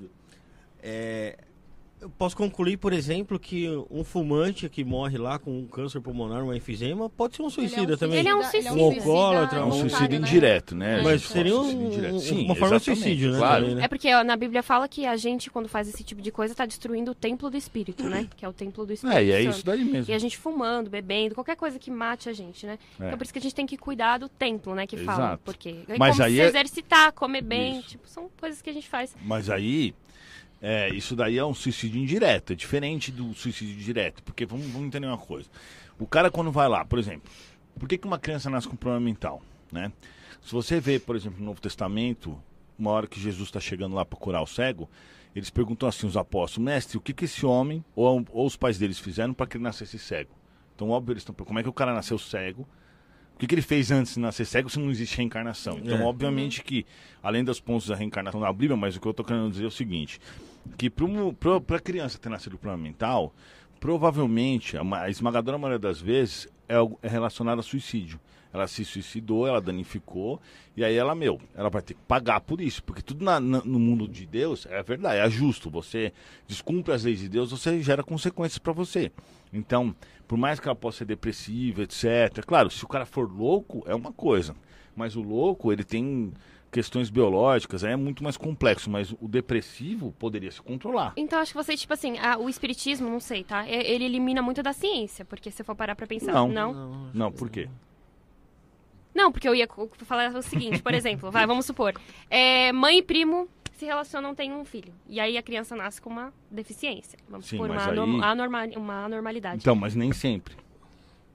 é, 0.82 1.38
eu 2.00 2.10
posso 2.12 2.38
concluir, 2.38 2.78
por 2.78 2.94
exemplo, 2.94 3.40
que 3.40 3.68
um 3.90 4.04
fumante 4.04 4.70
que 4.70 4.84
morre 4.84 5.18
lá 5.18 5.40
com 5.40 5.58
um 5.60 5.66
câncer 5.66 6.00
pulmonar, 6.00 6.44
um 6.44 6.54
enfisema, 6.54 7.10
pode 7.10 7.36
ser 7.36 7.42
um 7.42 7.50
suicida 7.50 7.98
também. 7.98 8.20
Ele 8.20 8.30
é 8.30 8.36
um 8.36 8.44
suicida-. 8.44 8.74
Um 8.76 8.86
alcoólatra, 8.86 9.60
É 9.60 9.64
um 9.64 9.72
suicídio 9.72 10.18
indireto, 10.20 10.76
né? 10.76 11.02
Mas 11.04 11.24
seria 11.24 11.56
um- 11.58 11.64
Suicídio 11.64 11.88
indireto. 11.88 12.14
um- 12.16 12.20
Sim, 12.20 12.46
uma 12.46 12.56
forma 12.56 12.78
de 12.78 12.86
suicídio, 12.86 13.32
né, 13.32 13.38
Claro. 13.40 13.62
também, 13.62 13.76
né? 13.78 13.84
É 13.84 13.88
porque 13.88 14.14
ó, 14.14 14.24
na 14.24 14.36
Bíblia 14.38 14.62
fala 14.62 14.88
que 14.88 15.06
a 15.06 15.18
gente, 15.18 15.50
quando 15.50 15.68
faz 15.68 15.88
esse 15.90 16.04
tipo 16.04 16.22
de 16.22 16.32
coisa, 16.32 16.54
tá 16.54 16.66
destruindo 16.66 17.12
o 17.12 17.16
templo 17.16 17.50
do 17.50 17.58
Espírito, 17.58 18.04
né? 18.04 18.28
Que 18.38 18.46
é 18.46 18.50
o 18.50 18.54
templo 18.54 18.86
do 18.86 18.94
Espírito 18.94 19.18
É, 19.18 19.24
e 19.24 19.32
é 19.32 19.44
Santo. 19.44 19.56
isso 19.56 19.66
daí 19.66 19.84
mesmo. 19.84 20.12
E 20.12 20.14
a 20.16 20.20
gente 20.20 20.38
fumando, 20.38 20.90
bebendo, 20.90 21.34
qualquer 21.34 21.56
coisa 21.56 21.80
que 21.80 21.90
mate 21.90 22.30
a 22.30 22.34
gente, 22.34 22.66
né? 22.66 22.78
É. 23.00 23.06
Então 23.08 23.18
por 23.18 23.24
isso 23.24 23.34
que 23.34 23.40
a 23.40 23.42
gente 23.42 23.56
tem 23.56 23.66
que 23.66 23.76
cuidar 23.78 24.20
do 24.20 24.30
templo, 24.30 24.76
né? 24.76 24.86
Que 24.86 24.98
fala. 24.98 25.18
Exato. 25.30 25.42
Porque 25.44 25.70
é 25.88 25.98
Mas 25.98 26.12
como 26.16 26.24
aí 26.28 26.36
se 26.36 26.42
é- 26.42 26.46
exercitar, 26.48 27.12
comer 27.14 27.42
bem, 27.42 27.80
Isso. 27.80 27.90
tipo, 27.90 28.08
são 28.08 28.30
coisas 28.40 28.62
que 28.62 28.70
a 28.70 28.74
gente 28.74 28.88
faz. 28.88 29.16
Mas 29.24 29.50
aí, 29.50 29.96
é, 30.62 30.90
isso 30.90 31.16
daí 31.16 31.38
é 31.38 31.46
um 31.46 31.54
suicídio 31.54 32.02
indireto, 32.02 32.54
é 32.54 32.56
diferente 32.56 33.12
do 33.12 33.34
suicídio 33.34 33.76
direto. 33.78 34.24
Porque 34.24 34.46
vamos, 34.46 34.68
vamos 34.68 34.88
entender 34.88 35.08
uma 35.08 35.18
coisa. 35.18 35.50
O 36.00 36.08
cara 36.08 36.30
quando 36.32 36.52
vai 36.52 36.68
lá, 36.68 36.86
por 36.86 37.00
exemplo, 37.00 37.30
por 37.80 37.88
que, 37.88 37.98
que 37.98 38.08
uma 38.08 38.20
criança 38.20 38.50
nasce 38.50 38.68
com 38.68 38.76
problema 38.76 39.04
mental? 39.04 39.42
Né? 39.72 39.92
Se 40.42 40.52
você 40.52 40.80
vê, 40.80 41.00
por 41.00 41.16
exemplo, 41.16 41.40
no 41.40 41.46
Novo 41.46 41.62
Testamento, 41.62 42.38
uma 42.78 42.92
hora 42.92 43.08
que 43.08 43.20
Jesus 43.20 43.48
está 43.50 43.60
chegando 43.60 43.96
lá 43.96 44.06
para 44.06 44.18
curar 44.18 44.42
o 44.42 44.48
cego, 44.48 44.90
eles 45.36 45.50
perguntam 45.50 45.88
assim, 45.88 46.08
os 46.08 46.18
apóstolos, 46.18 46.66
mestre, 46.66 46.98
o 46.98 47.02
que, 47.02 47.14
que 47.14 47.26
esse 47.26 47.46
homem 47.46 47.84
ou, 47.96 48.26
ou 48.32 48.46
os 48.46 48.56
pais 48.56 48.78
deles 48.78 48.98
fizeram 48.98 49.34
para 49.34 49.46
que 49.46 49.58
ele 49.58 49.64
nascesse 49.64 50.00
cego? 50.00 50.32
Então, 50.76 50.90
óbvio, 50.90 51.14
eles 51.14 51.22
estão 51.22 51.34
como 51.34 51.60
é 51.60 51.64
que 51.64 51.70
o 51.70 51.74
cara 51.74 51.94
nasceu 51.94 52.18
cego? 52.18 52.68
O 53.36 53.40
que, 53.40 53.46
que 53.46 53.54
ele 53.54 53.62
fez 53.62 53.92
antes 53.92 54.16
de 54.16 54.20
nascer 54.20 54.46
cego 54.46 54.68
se 54.70 54.80
não 54.80 54.90
existe 54.90 55.18
reencarnação? 55.18 55.78
Então, 55.78 55.98
É. 55.98 56.04
obviamente 56.04 56.64
que, 56.64 56.86
além 57.22 57.44
dos 57.44 57.60
pontos 57.60 57.88
da 57.88 57.96
reencarnação 57.96 58.40
na 58.40 58.52
Bíblia, 58.52 58.76
mas 58.76 58.96
o 58.96 59.00
que 59.00 59.06
eu 59.08 59.12
estou 59.12 59.24
querendo 59.26 59.52
dizer 59.52 59.64
é 59.64 59.68
o 59.68 59.72
seguinte, 59.72 60.20
que 60.78 60.90
para 60.90 61.80
criança 61.80 62.18
ter 62.18 62.30
nascido 62.30 62.58
problema 62.58 62.84
mental, 62.84 63.34
provavelmente, 63.80 64.78
a, 64.78 64.84
ma- 64.84 65.02
a 65.04 65.10
esmagadora 65.10 65.58
maioria 65.58 65.80
das 65.80 66.00
vezes, 66.02 66.48
é, 66.68 66.76
é 67.02 67.08
relacionada 67.08 67.62
a 67.62 67.64
suicídio. 67.64 68.20
Ela 68.54 68.66
se 68.68 68.84
suicidou, 68.86 69.46
ela 69.46 69.62
danificou, 69.62 70.42
e 70.76 70.84
aí 70.84 70.96
ela, 70.96 71.14
meu, 71.14 71.40
ela 71.54 71.70
vai 71.70 71.82
ter 71.82 71.94
que 71.94 72.00
pagar 72.08 72.40
por 72.42 72.60
isso, 72.62 72.82
porque 72.84 73.02
tudo 73.02 73.24
na- 73.24 73.40
na- 73.40 73.64
no 73.64 73.78
mundo 73.78 74.08
de 74.08 74.26
Deus 74.26 74.66
é 74.70 74.82
verdade, 74.82 75.18
é 75.20 75.30
justo. 75.30 75.70
Você 75.70 76.12
descumpre 76.48 76.94
as 76.94 77.04
leis 77.04 77.20
de 77.20 77.30
Deus, 77.30 77.52
você 77.52 77.82
gera 77.84 78.02
consequências 78.04 78.58
para 78.58 78.74
você. 78.74 79.12
Então, 79.54 79.94
por 80.28 80.38
mais 80.38 80.60
que 80.60 80.68
ela 80.68 80.76
possa 80.76 81.00
ser 81.00 81.06
depressiva, 81.06 81.84
etc. 81.84 82.44
Claro, 82.46 82.70
se 82.70 82.84
o 82.84 82.88
cara 82.88 83.06
for 83.06 83.30
louco, 83.32 83.84
é 83.86 83.94
uma 83.94 84.12
coisa. 84.12 84.56
Mas 84.96 85.16
o 85.16 85.22
louco, 85.22 85.72
ele 85.72 85.84
tem 85.84 86.32
questões 86.72 87.10
biológicas, 87.10 87.84
é 87.84 87.96
muito 87.96 88.24
mais 88.24 88.38
complexo. 88.38 88.90
Mas 88.90 89.12
o 89.22 89.28
depressivo 89.28 90.14
poderia 90.20 90.52
se 90.52 90.62
controlar. 90.62 91.14
Então 91.18 91.40
acho 91.40 91.52
que 91.52 91.58
você, 91.58 91.76
tipo 91.76 91.94
assim, 91.94 92.18
a- 92.20 92.38
o 92.38 92.50
espiritismo, 92.50 93.10
não 93.10 93.20
sei, 93.20 93.44
tá? 93.44 93.68
E- 93.68 93.72
Ele 93.72 94.06
elimina 94.06 94.42
muito 94.42 94.62
da 94.62 94.74
ciência, 94.74 95.24
porque 95.26 95.50
se 95.52 95.64
for 95.64 95.76
parar 95.76 95.96
pra 95.96 96.06
pensar. 96.08 96.32
Não. 96.34 96.48
Não, 96.50 97.10
Não, 97.14 97.32
por 97.32 97.50
quê? 97.50 97.68
Não, 99.14 99.32
porque 99.32 99.48
eu 99.48 99.56
ia 99.56 99.68
falar 100.06 100.30
o 100.36 100.42
seguinte, 100.42 100.82
por 100.82 100.94
exemplo, 100.94 101.32
vai, 101.32 101.46
vamos 101.48 101.66
supor. 101.66 101.94
é, 102.30 102.72
mãe 102.72 103.00
e 103.00 103.02
primo 103.04 103.48
se 103.74 103.86
relacionam, 103.86 104.34
têm 104.36 104.52
um 104.54 104.66
filho. 104.66 104.92
E 105.08 105.20
aí 105.20 105.38
a 105.38 105.42
criança 105.44 105.76
nasce 105.76 106.02
com 106.02 106.10
uma 106.10 106.34
deficiência. 106.50 107.18
Vamos 107.30 107.46
Sim, 107.46 107.58
supor, 107.58 107.70
uma, 107.70 108.60
aí- 108.62 108.76
uma 108.76 109.06
anormalidade. 109.06 109.58
Então, 109.62 109.76
mas 109.76 109.96
nem 109.96 110.12
sempre. 110.12 110.56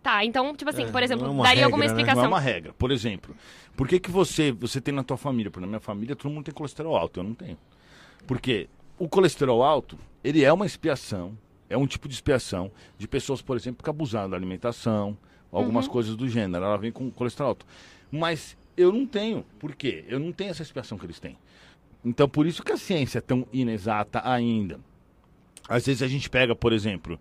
Tá, 0.02 0.24
então, 0.24 0.54
tipo 0.56 0.68
assim, 0.68 0.82
É, 0.82 0.86
por 0.86 0.94
não 0.94 1.02
exemplo, 1.04 1.24
é 1.26 1.28
daria 1.36 1.48
regra, 1.50 1.64
alguma 1.66 1.84
né? 1.84 1.86
Não 1.92 1.96
explicação. 1.98 2.24
é 2.24 2.28
uma 2.28 2.40
regra. 2.40 2.72
Por 2.72 2.90
exemplo, 2.90 3.36
por 3.76 3.86
que, 3.86 4.00
que 4.00 4.10
você, 4.10 4.50
você 4.50 4.80
tem 4.80 4.92
na 4.92 5.04
tua 5.04 5.16
família? 5.16 5.50
Porque 5.50 5.60
na 5.60 5.68
minha 5.68 5.80
família 5.80 6.16
todo 6.16 6.30
mundo 6.32 6.44
tem 6.44 6.52
colesterol 6.54 6.96
alto, 6.96 7.20
eu 7.20 7.24
não 7.24 7.34
tenho. 7.34 7.56
Porque 8.26 8.68
o 8.98 9.08
colesterol 9.08 9.62
alto, 9.62 9.96
ele 10.24 10.42
é 10.44 10.52
uma 10.52 10.66
expiação, 10.66 11.38
é 11.70 11.76
um 11.76 11.86
tipo 11.86 12.08
de 12.08 12.14
expiação 12.14 12.70
de 12.98 13.06
pessoas, 13.06 13.40
por 13.40 13.56
exemplo, 13.56 13.82
que 13.84 13.88
abusaram 13.90 14.28
da 14.30 14.36
alimentação, 14.36 15.16
algumas 15.52 15.86
Uhum. 15.86 15.92
coisas 15.92 16.16
do 16.16 16.28
gênero. 16.28 16.64
Ela 16.64 16.76
vem 16.78 16.90
com 16.90 17.10
colesterol 17.10 17.50
alto. 17.50 17.64
Mas 18.10 18.56
eu 18.76 18.92
não 18.92 19.06
tenho. 19.06 19.44
Por 19.58 19.74
quê? 19.74 20.04
Eu 20.08 20.18
não 20.18 20.32
tenho 20.32 20.50
essa 20.50 20.62
expiação 20.62 20.98
que 20.98 21.06
eles 21.06 21.20
têm. 21.20 21.38
Então, 22.04 22.28
por 22.28 22.44
isso 22.46 22.62
que 22.64 22.72
a 22.72 22.76
ciência 22.76 23.18
é 23.18 23.20
tão 23.20 23.46
inexata 23.52 24.20
ainda. 24.28 24.80
Às 25.68 25.86
vezes 25.86 26.02
a 26.02 26.08
gente 26.08 26.28
pega, 26.28 26.54
por 26.56 26.72
exemplo, 26.72 27.18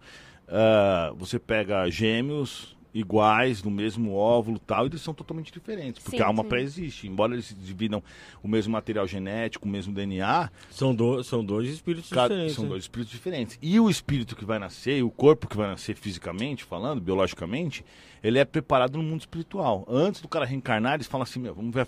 ah, 0.52 1.14
você 1.18 1.40
pega 1.40 1.90
gêmeos 1.90 2.76
iguais 2.94 3.64
no 3.64 3.72
mesmo 3.72 4.14
óvulo 4.14 4.58
e 4.58 4.60
tal, 4.60 4.84
e 4.86 4.90
eles 4.90 5.02
são 5.02 5.14
totalmente 5.14 5.50
diferentes, 5.50 6.04
porque 6.04 6.18
Sim, 6.18 6.24
a 6.24 6.28
alma 6.28 6.44
pré-existe. 6.44 7.08
Embora 7.08 7.32
eles 7.34 7.56
dividam 7.58 8.04
o 8.44 8.50
mesmo 8.50 8.74
material 8.74 9.08
genético, 9.08 9.66
o 9.66 9.72
mesmo 9.72 9.94
DNA, 9.94 10.52
São, 10.70 10.94
do, 10.94 11.24
são 11.24 11.42
dois 11.42 11.70
espíritos 11.70 12.10
cada- 12.10 12.28
diferentes. 12.28 12.56
são 12.56 12.66
né? 12.66 12.70
dois 12.72 12.84
espíritos 12.84 13.14
diferentes. 13.14 13.58
E 13.62 13.80
o 13.80 13.90
espírito 13.90 14.36
que 14.36 14.44
vai 14.44 14.60
nascer, 14.60 14.98
e 14.98 15.04
o 15.04 15.10
corpo 15.10 15.48
que 15.48 15.56
vai 15.56 15.68
nascer 15.70 15.96
fisicamente, 15.96 16.66
falando, 16.66 17.00
biologicamente, 17.00 17.86
ele 18.22 18.38
é 18.38 18.44
preparado 18.44 18.98
no 18.98 19.04
mundo 19.04 19.22
espiritual. 19.22 19.86
Antes 19.88 20.20
do 20.20 20.28
cara 20.28 20.44
reencarnar, 20.46 20.96
eles 20.96 21.08
falam 21.08 21.24
assim, 21.24 21.40
meu, 21.40 21.56
vamos 21.56 21.74
ver 21.74 21.82
a 21.84 21.88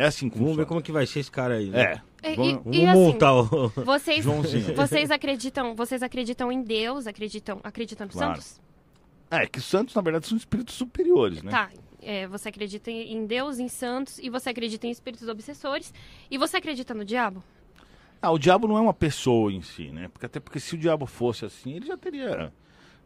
é- 0.00 0.04
É 0.04 0.06
assim 0.06 0.28
que 0.30 0.38
Vamos 0.38 0.56
ver 0.56 0.66
como 0.66 0.80
é 0.80 0.82
que 0.82 0.92
vai 0.92 1.06
ser 1.06 1.20
esse 1.20 1.30
cara 1.30 1.54
aí. 1.54 1.70
né? 1.70 2.00
É. 2.22 2.32
E- 2.32 2.36
Vamos- 2.36 2.52
e- 2.52 2.56
Vamos 2.56 2.76
e 2.76 2.86
assim, 2.86 3.00
montar 3.00 3.34
o... 3.34 3.68
Vocês, 3.68 4.24
Joãozinho. 4.24 4.74
vocês 4.74 5.10
acreditam, 5.10 5.74
vocês 5.74 6.02
acreditam 6.02 6.50
em 6.52 6.62
Deus, 6.62 7.06
acreditam, 7.06 7.60
acreditam 7.62 8.06
nos 8.06 8.14
Claro. 8.16 8.34
santos? 8.40 8.60
É, 9.30 9.46
que 9.46 9.58
os 9.58 9.64
santos, 9.64 9.94
na 9.94 10.02
verdade, 10.02 10.26
são 10.26 10.36
espíritos 10.36 10.74
superiores, 10.74 11.42
né? 11.42 11.50
Tá. 11.50 11.70
é, 12.02 12.26
você 12.26 12.48
acredita 12.48 12.90
em 12.90 13.26
Deus, 13.26 13.58
em 13.58 13.68
santos, 13.68 14.18
e 14.18 14.28
você 14.30 14.48
acredita 14.50 14.86
em 14.86 14.90
espíritos 14.90 15.28
obsessores, 15.28 15.92
e 16.30 16.36
você 16.38 16.56
acredita 16.56 16.94
no 16.94 17.04
diabo? 17.04 17.44
Ah, 18.22 18.30
o 18.32 18.38
diabo 18.38 18.66
não 18.66 18.76
é 18.76 18.80
uma 18.80 18.92
pessoa 18.94 19.52
em 19.52 19.60
si, 19.62 19.90
né? 19.90 20.08
Porque 20.08 20.24
até 20.26 20.40
porque 20.40 20.58
se 20.58 20.74
o 20.74 20.78
diabo 20.78 21.04
fosse 21.06 21.44
assim, 21.44 21.74
ele 21.74 21.86
já 21.86 21.96
teria, 21.98 22.52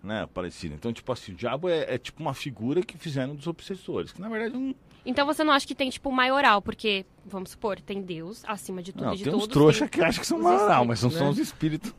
né, 0.03 0.23
aparecido. 0.23 0.75
Então, 0.75 0.93
tipo 0.93 1.11
assim, 1.13 1.33
o 1.33 1.35
diabo 1.35 1.69
é, 1.69 1.95
é 1.95 1.99
tipo 1.99 2.21
uma 2.23 2.35
figura 2.35 2.83
que 2.83 2.97
fizeram 2.97 3.35
dos 3.35 3.47
obsessores, 3.49 4.13
que 4.13 4.21
na 4.21 4.29
verdade 4.29 4.55
não, 4.55 4.75
Então 5.07 5.27
você 5.27 5.45
não 5.45 5.53
acha 5.53 5.67
que 5.67 5.75
tem, 5.75 5.91
tipo, 5.91 6.11
maioral, 6.11 6.63
porque, 6.63 7.05
vamos 7.27 7.51
supor, 7.51 7.79
tem 7.81 8.01
Deus 8.01 8.43
acima 8.47 8.83
de 8.83 8.91
tudo 8.93 9.05
não 9.05 9.15
e 9.15 9.17
de 9.19 9.25
tem 9.25 9.33
todos. 9.33 9.47
uns 9.47 9.53
trouxa 9.53 9.81
tem- 9.81 9.89
que 9.89 10.01
acham 10.03 10.21
que 10.23 10.27
são 10.27 10.39
os 10.39 10.43
moral, 10.45 10.85
mas 10.87 10.99
são 10.99 11.11
só 11.11 11.25
né? 11.25 11.29
os 11.31 11.39
espíritos. 11.39 11.93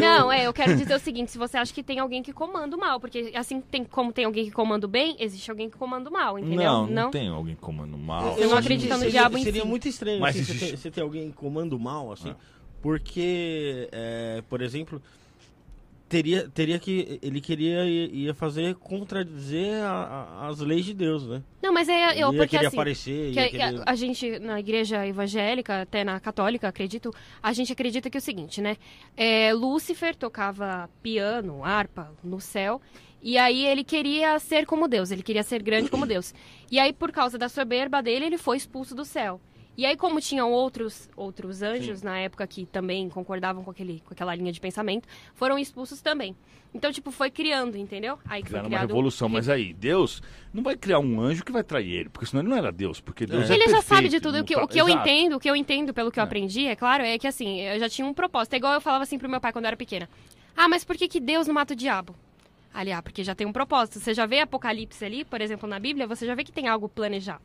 Não, 0.00 0.32
é, 0.32 0.46
eu 0.46 0.52
quero 0.52 0.74
dizer 0.76 0.94
o 0.94 0.98
seguinte, 0.98 1.30
se 1.30 1.36
você 1.38 1.58
acha 1.58 1.72
que 1.74 1.82
tem 1.82 1.98
alguém 1.98 2.22
que 2.22 2.32
comanda 2.32 2.74
o 2.74 2.80
mal, 2.80 2.98
porque 2.98 3.32
assim 3.34 3.60
tem, 3.60 3.84
como 3.84 4.12
tem 4.12 4.24
alguém 4.24 4.46
que 4.46 4.50
comanda 4.50 4.86
o 4.86 4.88
bem, 4.88 5.14
existe 5.18 5.50
alguém 5.50 5.68
que 5.68 5.76
comanda 5.76 6.08
o 6.08 6.12
mal, 6.12 6.38
entendeu? 6.38 6.56
Não, 6.62 6.86
não, 6.86 7.10
tem 7.10 7.28
alguém 7.28 7.54
comando 7.54 7.98
mal. 7.98 8.32
Você 8.34 8.40
não 8.46 8.52
acho 8.52 8.60
acredita 8.60 8.88
que 8.88 8.92
no 8.94 8.98
seria, 9.00 9.10
diabo 9.20 9.38
em 9.38 9.42
Seria 9.44 9.62
si. 9.62 9.68
muito 9.68 9.88
estranho 9.88 10.20
Mas 10.20 10.34
assim, 10.36 10.44
você, 10.44 10.52
existe- 10.52 10.70
ter, 10.70 10.76
você 10.78 10.90
ter 10.90 11.00
alguém 11.02 11.30
comando 11.30 11.78
mal, 11.78 12.10
assim. 12.12 12.30
Ah. 12.30 12.36
Porque, 12.80 13.88
é, 13.92 14.42
por 14.48 14.62
exemplo, 14.62 15.02
teria, 16.08 16.48
teria 16.48 16.78
que. 16.78 17.18
Ele 17.22 17.40
queria 17.40 17.84
ia 17.84 18.32
fazer 18.34 18.74
contradizer 18.76 19.82
a- 19.82 20.38
a- 20.42 20.48
as 20.48 20.60
leis 20.60 20.84
de 20.84 20.94
Deus, 20.94 21.26
né? 21.26 21.42
Não, 21.62 21.72
mas 21.72 21.88
é 21.88 22.20
eu, 22.22 22.32
porque 22.32 22.56
assim, 22.56 22.66
aparecer, 22.76 23.32
que 23.32 23.38
a, 23.40 23.44
que 23.44 23.50
querer- 23.50 23.80
a- 23.80 23.84
a 23.86 23.94
gente, 23.94 24.38
na 24.38 24.58
igreja 24.60 25.06
evangélica, 25.06 25.82
até 25.82 26.04
na 26.04 26.18
católica, 26.20 26.68
acredito, 26.68 27.14
a 27.42 27.52
gente 27.52 27.72
acredita 27.72 28.08
que 28.10 28.16
é 28.16 28.20
o 28.20 28.22
seguinte, 28.22 28.60
né? 28.60 28.76
É, 29.16 29.52
Lúcifer 29.52 30.14
tocava 30.16 30.88
piano, 31.02 31.64
harpa 31.64 32.12
no 32.22 32.40
céu, 32.40 32.80
e 33.22 33.36
aí 33.36 33.66
ele 33.66 33.82
queria 33.84 34.38
ser 34.38 34.64
como 34.66 34.86
Deus, 34.88 35.10
ele 35.10 35.22
queria 35.22 35.42
ser 35.42 35.62
grande 35.62 35.90
como 35.90 36.06
Deus. 36.06 36.32
E 36.70 36.78
aí, 36.78 36.92
por 36.92 37.10
causa 37.12 37.36
da 37.36 37.48
soberba 37.48 38.00
dele, 38.02 38.26
ele 38.26 38.38
foi 38.38 38.56
expulso 38.56 38.94
do 38.94 39.04
céu. 39.04 39.40
E 39.78 39.86
aí, 39.86 39.96
como 39.96 40.20
tinham 40.20 40.50
outros, 40.50 41.08
outros 41.16 41.62
anjos 41.62 42.02
na 42.02 42.18
época 42.18 42.44
que 42.48 42.66
também 42.66 43.08
concordavam 43.08 43.62
com, 43.62 43.70
aquele, 43.70 44.02
com 44.04 44.12
aquela 44.12 44.34
linha 44.34 44.50
de 44.50 44.58
pensamento, 44.58 45.06
foram 45.36 45.56
expulsos 45.56 46.00
também. 46.00 46.34
Então, 46.74 46.90
tipo, 46.90 47.12
foi 47.12 47.30
criando, 47.30 47.76
entendeu? 47.76 48.18
Aí 48.24 48.42
que 48.42 48.50
foi 48.50 48.60
uma 48.60 48.76
revolução, 48.76 49.28
mas 49.28 49.48
aí, 49.48 49.72
Deus 49.72 50.20
não 50.52 50.64
vai 50.64 50.76
criar 50.76 50.98
um 50.98 51.20
anjo 51.20 51.44
que 51.44 51.52
vai 51.52 51.62
trair 51.62 51.92
ele, 51.92 52.08
porque 52.08 52.26
senão 52.26 52.42
ele 52.42 52.48
não 52.50 52.56
era 52.56 52.72
Deus, 52.72 53.00
porque 53.00 53.24
Deus 53.24 53.48
é, 53.48 53.54
Ele 53.54 53.68
já 53.68 53.76
perfeito, 53.76 53.84
sabe 53.84 54.08
de 54.08 54.20
tudo. 54.20 54.40
O 54.40 54.44
que, 54.44 54.56
o 54.56 54.66
que 54.66 54.80
eu 54.80 54.88
Exato. 54.88 55.08
entendo, 55.08 55.36
o 55.36 55.40
que 55.40 55.48
eu 55.48 55.54
entendo 55.54 55.94
pelo 55.94 56.10
que 56.10 56.18
eu 56.18 56.22
É. 56.22 56.26
aprendi, 56.26 56.66
é 56.66 56.74
claro, 56.74 57.04
é 57.04 57.16
que 57.16 57.28
assim, 57.28 57.60
eu 57.60 57.78
já 57.78 57.88
tinha 57.88 58.04
um 58.04 58.12
propósito. 58.12 58.54
É 58.54 58.56
igual 58.56 58.74
eu 58.74 58.80
falava 58.80 59.04
assim 59.04 59.16
pro 59.16 59.28
meu 59.28 59.40
pai 59.40 59.52
quando 59.52 59.66
eu 59.66 59.68
era 59.68 59.76
pequena. 59.76 60.10
Ah, 60.56 60.68
mas 60.68 60.82
por 60.82 60.96
que, 60.96 61.06
que 61.06 61.20
Deus 61.20 61.46
não 61.46 61.54
mata 61.54 61.72
o 61.72 61.76
diabo? 61.76 62.16
Ali, 62.74 62.90
ah, 62.90 63.00
porque 63.00 63.22
já 63.22 63.32
tem 63.32 63.46
um 63.46 63.52
propósito. 63.52 64.00
Você 64.00 64.12
já 64.12 64.26
vê 64.26 64.40
Apocalipse 64.40 65.04
ali, 65.04 65.24
por 65.24 65.40
exemplo, 65.40 65.68
na 65.68 65.78
Bíblia, 65.78 66.04
você 66.08 66.26
já 66.26 66.34
vê 66.34 66.42
que 66.42 66.50
tem 66.50 66.66
algo 66.66 66.88
planejado. 66.88 67.44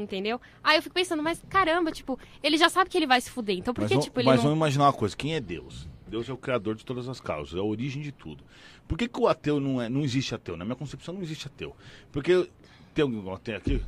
Entendeu? 0.00 0.40
Aí 0.64 0.76
eu 0.78 0.82
fico 0.82 0.94
pensando, 0.94 1.22
mas 1.22 1.42
caramba, 1.48 1.92
tipo, 1.92 2.18
ele 2.42 2.56
já 2.56 2.68
sabe 2.68 2.88
que 2.90 2.96
ele 2.96 3.06
vai 3.06 3.20
se 3.20 3.30
fuder. 3.30 3.56
Então 3.56 3.74
por 3.74 3.82
Mas, 3.82 3.88
que, 3.88 3.94
vamos- 3.94 4.04
tipo, 4.06 4.18
ele 4.20 4.26
mas 4.26 4.36
não. 4.36 4.42
vamos 4.44 4.56
imaginar 4.56 4.84
uma 4.86 4.92
coisa: 4.92 5.16
quem 5.16 5.34
é 5.34 5.40
Deus? 5.40 5.88
Deus 6.08 6.28
é 6.28 6.32
o 6.32 6.36
criador 6.36 6.74
de 6.74 6.84
todas 6.84 7.08
as 7.08 7.20
causas, 7.20 7.54
é 7.54 7.58
a 7.60 7.62
origem 7.62 8.02
de 8.02 8.10
tudo. 8.10 8.42
Por 8.88 8.98
que, 8.98 9.06
que 9.06 9.20
o 9.20 9.28
ateu 9.28 9.60
não 9.60 9.80
é? 9.80 9.88
Não 9.88 10.00
existe 10.02 10.34
ateu? 10.34 10.56
Na 10.56 10.64
minha 10.64 10.74
concepção 10.74 11.14
não 11.14 11.22
existe 11.22 11.46
ateu. 11.46 11.76
Porque 12.10 12.48
tem 12.92 13.02
algum 13.04 13.32
ateu 13.32 13.56
aqui? 13.56 13.80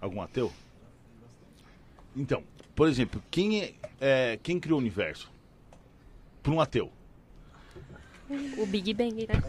Algum 0.00 0.22
ateu? 0.22 0.52
Então, 2.16 2.44
por 2.76 2.88
exemplo, 2.88 3.20
quem 3.30 3.60
é, 3.62 3.74
é, 4.00 4.38
quem 4.42 4.60
criou 4.60 4.78
o 4.78 4.80
universo? 4.80 5.28
Para 6.42 6.52
um 6.52 6.60
ateu. 6.60 6.92
O 8.58 8.66
Big 8.66 8.94
Bang, 8.94 9.26
né? 9.26 9.42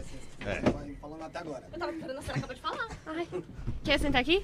Falando 1.00 1.22
até 1.22 1.38
agora. 1.38 1.68
Eu 1.72 1.78
tava 1.78 1.92
esperando, 1.92 2.22
você 2.22 2.30
acabou 2.32 2.54
de 2.54 2.60
falar. 2.60 2.88
Ai. 3.06 3.28
Quer 3.86 3.98
sentar 4.00 4.20
aqui? 4.20 4.42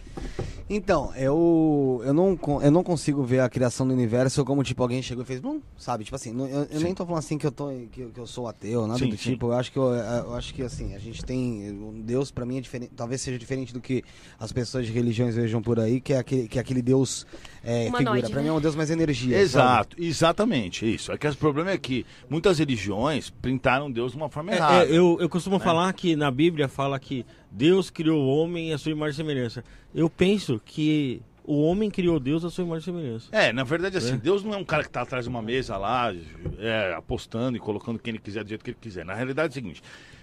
Então, 0.70 1.12
eu, 1.16 2.01
eu, 2.05 2.14
não, 2.14 2.38
eu 2.62 2.70
não 2.70 2.82
consigo 2.82 3.22
ver 3.24 3.40
a 3.40 3.49
criação 3.49 3.86
do 3.86 3.93
universo 3.93 4.43
como, 4.45 4.62
tipo, 4.62 4.82
alguém 4.82 5.03
chegou 5.03 5.22
e 5.22 5.26
fez, 5.26 5.38
bum, 5.40 5.61
sabe? 5.76 6.05
Tipo 6.05 6.14
assim, 6.16 6.34
eu, 6.49 6.66
eu 6.70 6.80
nem 6.80 6.95
tô 6.95 7.05
falando 7.05 7.18
assim 7.18 7.36
que 7.36 7.47
eu, 7.47 7.53
tô, 7.53 7.68
que, 7.90 8.01
eu- 8.01 8.11
que 8.11 8.18
eu 8.18 8.26
sou 8.26 8.49
ateu, 8.49 8.86
nada 8.86 8.99
Sim, 9.01 9.11
do 9.11 9.16
sim. 9.18 9.32
tipo. 9.32 9.49
Eu 9.49 9.53
acho 9.55 9.70
que, 9.70 9.78
eu, 9.78 9.93
eu 9.93 10.34
acho 10.34 10.55
que, 10.55 10.62
assim, 10.62 10.95
a 10.95 10.99
gente 10.99 11.22
tem... 11.24 11.70
um 11.72 12.01
Deus, 12.01 12.30
pra 12.30 12.47
mim, 12.47 12.57
é 12.57 12.61
diferente, 12.61 12.93
talvez 12.97 13.20
seja 13.20 13.36
diferente 13.38 13.74
do 13.74 13.80
que 13.82 14.03
as 14.38 14.51
pessoas 14.53 14.86
de 14.86 14.93
religiões 14.93 15.34
vejam 15.34 15.61
por 15.61 15.78
aí, 15.78 16.01
que 16.01 16.14
é 16.14 16.18
aquele, 16.18 16.49
que 16.49 16.57
é 16.57 16.61
aquele 16.62 16.80
Deus 16.80 17.26
é, 17.62 17.88
Humanoide, 17.88 17.97
figura. 17.99 18.30
Pra 18.30 18.36
né? 18.36 18.43
mim 18.43 18.49
é 18.49 18.53
um 18.53 18.61
Deus 18.61 18.74
mais 18.76 18.90
energia. 18.90 19.34
sabe? 19.36 19.43
Exato, 19.43 19.97
exatamente, 19.99 20.95
isso. 20.95 21.12
É 21.12 21.18
que 21.18 21.26
o 21.28 21.36
problema 21.36 21.70
é 21.72 21.76
que 21.76 22.07
muitas 22.30 22.59
religiões 22.61 23.28
pintaram 23.28 23.90
Deus 23.90 24.12
de 24.12 24.16
uma 24.16 24.30
forma 24.30 24.53
É, 24.53 24.57
errada. 24.57 24.84
é, 24.86 24.90
eu, 24.97 25.18
eu 25.20 25.28
costumo 25.28 25.59
né? 25.59 25.64
falar 25.64 25.93
que 25.93 26.16
na 26.16 26.30
Bíblia 26.30 26.66
fala 26.68 26.99
que 26.99 27.26
Deus 27.53 27.90
criou 27.90 28.20
o 28.22 28.28
homem 28.36 28.72
à 28.72 28.78
sua 28.78 28.92
imagem 28.92 29.12
e 29.12 29.16
semelhança. 29.16 29.64
Eu 29.94 30.09
penso 30.09 30.61
que 30.64 31.20
o 31.44 31.61
homem 31.62 31.90
criou 31.90 32.18
Deus 32.18 32.44
à 32.44 32.50
sua 32.50 32.64
imagem 32.64 32.80
e 32.80 32.84
semelhança. 32.84 33.28
É, 33.32 33.53
na 33.53 33.62
verdade, 33.64 33.96
assim, 33.98 34.14
É. 34.14 34.16
Deus 34.16 34.42
não 34.42 34.55
é 34.55 34.57
um 34.57 34.64
cara 34.64 34.82
que 34.84 34.90
tá 34.90 35.03
atrás 35.03 35.24
de 35.24 35.28
uma 35.28 35.42
mesa 35.42 35.76
lá, 35.76 36.14
é, 36.59 36.94
apostando 36.96 37.57
e 37.57 37.61
colocando 37.61 37.98
quem 37.98 38.12
ele 38.12 38.18
quiser 38.18 38.42
do 38.42 38.48
jeito 38.48 38.64
que 38.64 38.70
ele 38.70 38.78
quiser. 38.80 39.05
Na 39.05 39.14
realidade 39.14 39.48
é 39.48 39.50
o 39.50 39.55
seguinte: 39.55 39.82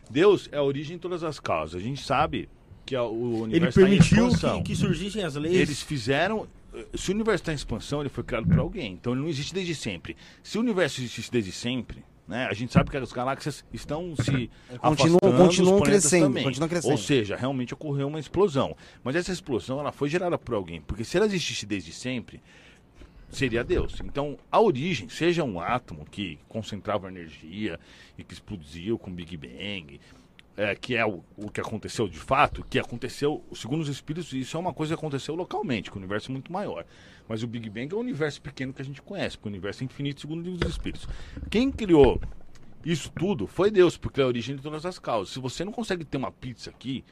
Deus 0.09 0.49
é 0.51 0.57
a 0.57 0.63
origem 0.63 0.95
de 0.97 1.01
todas 1.01 1.23
as 1.23 1.39
causas. 1.39 1.79
A 1.81 1.83
gente 1.83 2.01
sabe 2.03 2.49
que 2.85 2.95
a- 2.95 3.03
o 3.03 3.33
Ele 3.33 3.43
universo 3.43 3.79
tá 3.79 3.85
em 3.85 3.89
permitiu 3.89 4.27
expansão. 4.27 4.63
que, 4.63 4.71
que 4.71 4.75
surgissem 4.75 5.23
as 5.23 5.35
leis. 5.35 5.55
Eles 5.55 5.81
fizeram. 5.83 6.47
Se 6.95 7.11
o 7.11 7.15
universo 7.15 7.41
está 7.41 7.51
em 7.51 7.55
expansão, 7.55 7.99
ele 8.01 8.09
foi 8.09 8.23
criado 8.23 8.47
por 8.47 8.57
alguém. 8.59 8.93
Então 8.93 9.13
ele 9.13 9.21
não 9.21 9.27
existe 9.29 9.53
desde 9.53 9.75
sempre. 9.75 10.15
Se 10.43 10.57
o 10.57 10.61
universo 10.61 10.99
existisse 11.01 11.31
desde 11.31 11.51
sempre, 11.51 12.03
né? 12.29 12.47
A 12.49 12.53
gente 12.53 12.71
sabe 12.71 12.91
que 12.91 12.95
as 12.97 13.11
galáxias 13.11 13.65
estão 13.73 14.15
se 14.15 14.49
Continuam- 14.77 15.17
afastando, 15.17 15.19
continuam 15.37 15.77
planetas 15.79 16.03
crescendo, 16.03 16.23
também. 16.27 16.43
continuam 16.43 16.69
crescendo. 16.69 16.91
Ou 16.91 16.97
seja, 16.97 17.35
realmente 17.35 17.73
ocorreu 17.73 18.07
uma 18.07 18.19
explosão. 18.19 18.77
Mas 19.03 19.15
essa 19.15 19.31
explosão 19.31 19.79
ela 19.79 19.91
foi 19.91 20.07
gerada 20.07 20.37
por 20.37 20.53
alguém. 20.53 20.79
Porque 20.79 21.03
se 21.03 21.17
ela 21.17 21.25
existisse 21.25 21.65
desde 21.65 21.91
sempre, 21.91 22.41
seria 23.29 23.63
Deus. 23.63 23.99
Então, 24.03 24.37
a 24.51 24.61
origem, 24.61 25.09
seja 25.09 25.43
um 25.43 25.59
átomo 25.59 26.05
que 26.09 26.37
concentrava 26.47 27.07
energia 27.07 27.79
e 28.17 28.23
que 28.23 28.33
explodiu 28.33 28.97
com 28.99 29.11
Big 29.11 29.35
Bang, 29.35 29.99
é, 30.55 30.75
que 30.75 30.95
é 30.95 31.05
o, 31.05 31.23
o 31.37 31.49
que 31.49 31.61
aconteceu 31.61 32.07
de 32.07 32.19
fato, 32.19 32.63
que 32.69 32.77
aconteceu, 32.77 33.43
segundo 33.55 33.81
os 33.81 33.87
espíritos, 33.87 34.33
isso 34.33 34.55
é 34.55 34.59
uma 34.59 34.73
coisa 34.73 34.93
que 34.93 34.99
aconteceu 34.99 35.33
localmente, 35.33 35.89
que 35.89 35.95
o 35.97 35.99
universo 35.99 36.29
é 36.29 36.33
muito 36.33 36.51
maior. 36.51 36.85
Mas 37.29 37.43
o 37.43 37.47
Big 37.47 37.69
Bang 37.69 37.93
é 37.93 37.95
um 37.95 37.99
universo 37.99 38.41
pequeno 38.41 38.73
que 38.73 38.81
a 38.81 38.85
gente 38.85 39.03
conhece, 39.03 39.37
porque 39.37 39.47
o 39.47 39.51
universo 39.51 39.83
é 39.83 39.85
infinito, 39.85 40.19
segundo 40.19 40.39
o 40.39 40.43
livro 40.43 40.59
dos 40.59 40.69
espíritos. 40.69 41.07
Quem 41.49 41.71
criou 41.71 42.19
isso 42.83 43.11
tudo 43.11 43.45
foi 43.45 43.69
Deus, 43.69 43.97
porque 43.97 44.19
é 44.19 44.23
a 44.23 44.27
origem 44.27 44.55
de 44.55 44.61
todas 44.61 44.85
as 44.85 44.97
causas. 44.97 45.33
Se 45.33 45.39
você 45.39 45.63
não 45.63 45.71
consegue 45.71 46.03
ter 46.03 46.17
uma 46.17 46.31
pizza 46.31 46.71
aqui, 46.71 47.03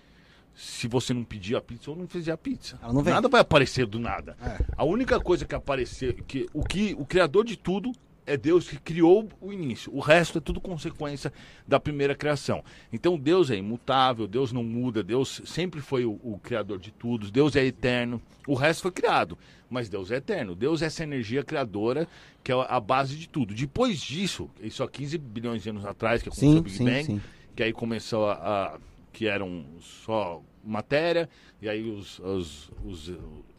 se 0.55 0.87
você 0.87 1.13
não 1.13 1.23
pedir 1.23 1.55
a 1.55 1.61
pizza 1.61 1.91
ou 1.91 1.95
não 1.95 2.07
fizer 2.07 2.31
a 2.31 2.37
pizza, 2.37 2.79
nada 2.81 3.27
vai 3.27 3.41
aparecer 3.41 3.85
do 3.85 3.99
nada. 3.99 4.35
É. 4.41 4.65
A 4.75 4.83
única 4.83 5.19
coisa 5.19 5.45
que 5.45 5.53
apareceu, 5.53 6.13
que 6.27 6.47
o 6.51 6.63
que 6.63 6.95
o 6.97 7.05
criador 7.05 7.45
de 7.45 7.55
tudo 7.55 7.91
é 8.27 8.35
Deus 8.37 8.67
que 8.69 8.77
criou 8.77 9.27
o 9.41 9.51
início. 9.53 9.91
O 9.95 9.99
resto 9.99 10.37
é 10.37 10.41
tudo 10.41 10.59
consequência 10.61 11.31
da 11.67 11.79
primeira 11.79 12.13
criação. 12.13 12.63
Então 12.91 13.17
Deus 13.17 13.49
é 13.49 13.55
imutável, 13.55 14.27
Deus 14.27 14.51
não 14.51 14.63
muda, 14.63 15.01
Deus 15.01 15.41
sempre 15.45 15.79
foi 15.81 16.05
o, 16.05 16.19
o 16.21 16.37
criador 16.43 16.77
de 16.77 16.91
tudo, 16.91 17.31
Deus 17.31 17.55
é 17.55 17.65
eterno. 17.65 18.21
O 18.45 18.53
resto 18.53 18.81
foi 18.83 18.91
criado, 18.91 19.37
mas 19.69 19.87
Deus 19.89 20.11
é 20.11 20.17
eterno. 20.17 20.53
Deus 20.55 20.81
é 20.81 20.85
essa 20.85 21.03
energia 21.03 21.43
criadora 21.43 22.07
que 22.43 22.51
é 22.51 22.55
a 22.69 22.79
base 22.79 23.15
de 23.15 23.27
tudo. 23.29 23.53
Depois 23.53 23.99
disso, 23.99 24.49
isso 24.61 24.83
há 24.83 24.89
15 24.89 25.17
bilhões 25.17 25.63
de 25.63 25.69
anos 25.69 25.85
atrás 25.85 26.21
que 26.21 26.29
aconteceu 26.29 26.51
Sim, 26.51 26.59
o 26.59 26.61
Big 26.61 26.75
sim, 26.77 26.85
Bang, 26.85 27.03
sim. 27.03 27.21
que 27.55 27.63
aí 27.63 27.71
começou 27.73 28.29
a, 28.29 28.33
a- 28.33 28.79
que 29.13 29.25
eram 29.25 29.65
só 29.79 30.41
matéria 30.63 31.27
e 31.61 31.67
aí 31.67 31.89
os, 31.89 32.19
os, 32.19 32.71
os- 32.85 33.11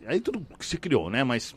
aí 0.06 0.20
tudo 0.20 0.46
se 0.60 0.76
criou, 0.78 1.10
né? 1.10 1.24
Mas 1.24 1.54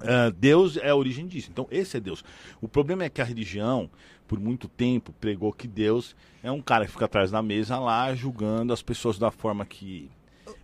ah, 0.00 0.30
Deus 0.36 0.76
é 0.76 0.90
a 0.90 0.96
origem 0.96 1.26
disso. 1.26 1.48
Então 1.50 1.66
esse 1.70 1.96
é 1.96 2.00
Deus. 2.00 2.24
O 2.60 2.68
problema 2.68 3.04
é 3.04 3.08
que 3.08 3.20
a 3.20 3.24
religião 3.24 3.90
por 4.26 4.40
muito 4.40 4.68
tempo 4.68 5.12
pregou 5.20 5.52
que 5.52 5.68
Deus 5.68 6.16
é 6.42 6.50
um 6.50 6.60
cara 6.60 6.84
que 6.84 6.92
fica 6.92 7.04
atrás 7.04 7.30
da 7.30 7.42
mesa 7.42 7.78
lá 7.78 8.14
julgando 8.14 8.72
as 8.72 8.82
pessoas 8.82 9.18
da 9.18 9.30
forma 9.30 9.64
que 9.64 10.10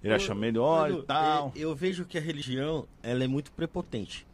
ele 0.03 0.13
acha 0.13 0.35
melhor 0.35 0.91
Mano, 0.91 1.03
e 1.03 1.07
tal. 1.07 1.53
é, 1.55 1.61
Eu 1.61 1.75
vejo 1.75 2.05
que 2.05 2.19
a 2.19 2.21
religião 2.21 2.87
ela 3.03 3.23
é 3.23 3.27
muito 3.27 3.53
prepotente. 3.53 4.27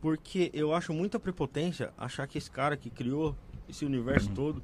Porque 0.00 0.50
eu 0.52 0.74
acho 0.74 0.92
muita 0.92 1.18
prepotência 1.18 1.90
achar 1.96 2.26
que 2.26 2.36
esse 2.36 2.50
cara 2.50 2.76
que 2.76 2.90
criou 2.90 3.34
esse 3.68 3.84
universo 3.84 4.30
todo, 4.30 4.62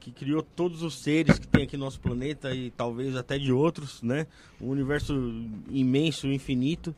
que 0.00 0.10
criou 0.10 0.42
todos 0.42 0.82
os 0.82 0.98
seres 0.98 1.38
que 1.38 1.46
tem 1.46 1.62
aqui 1.62 1.76
no 1.76 1.84
nosso 1.84 2.00
planeta 2.00 2.52
e 2.54 2.70
talvez 2.72 3.14
até 3.16 3.38
de 3.38 3.52
outros, 3.52 4.02
né? 4.02 4.26
Um 4.60 4.68
universo 4.68 5.14
imenso, 5.70 6.26
infinito, 6.26 6.94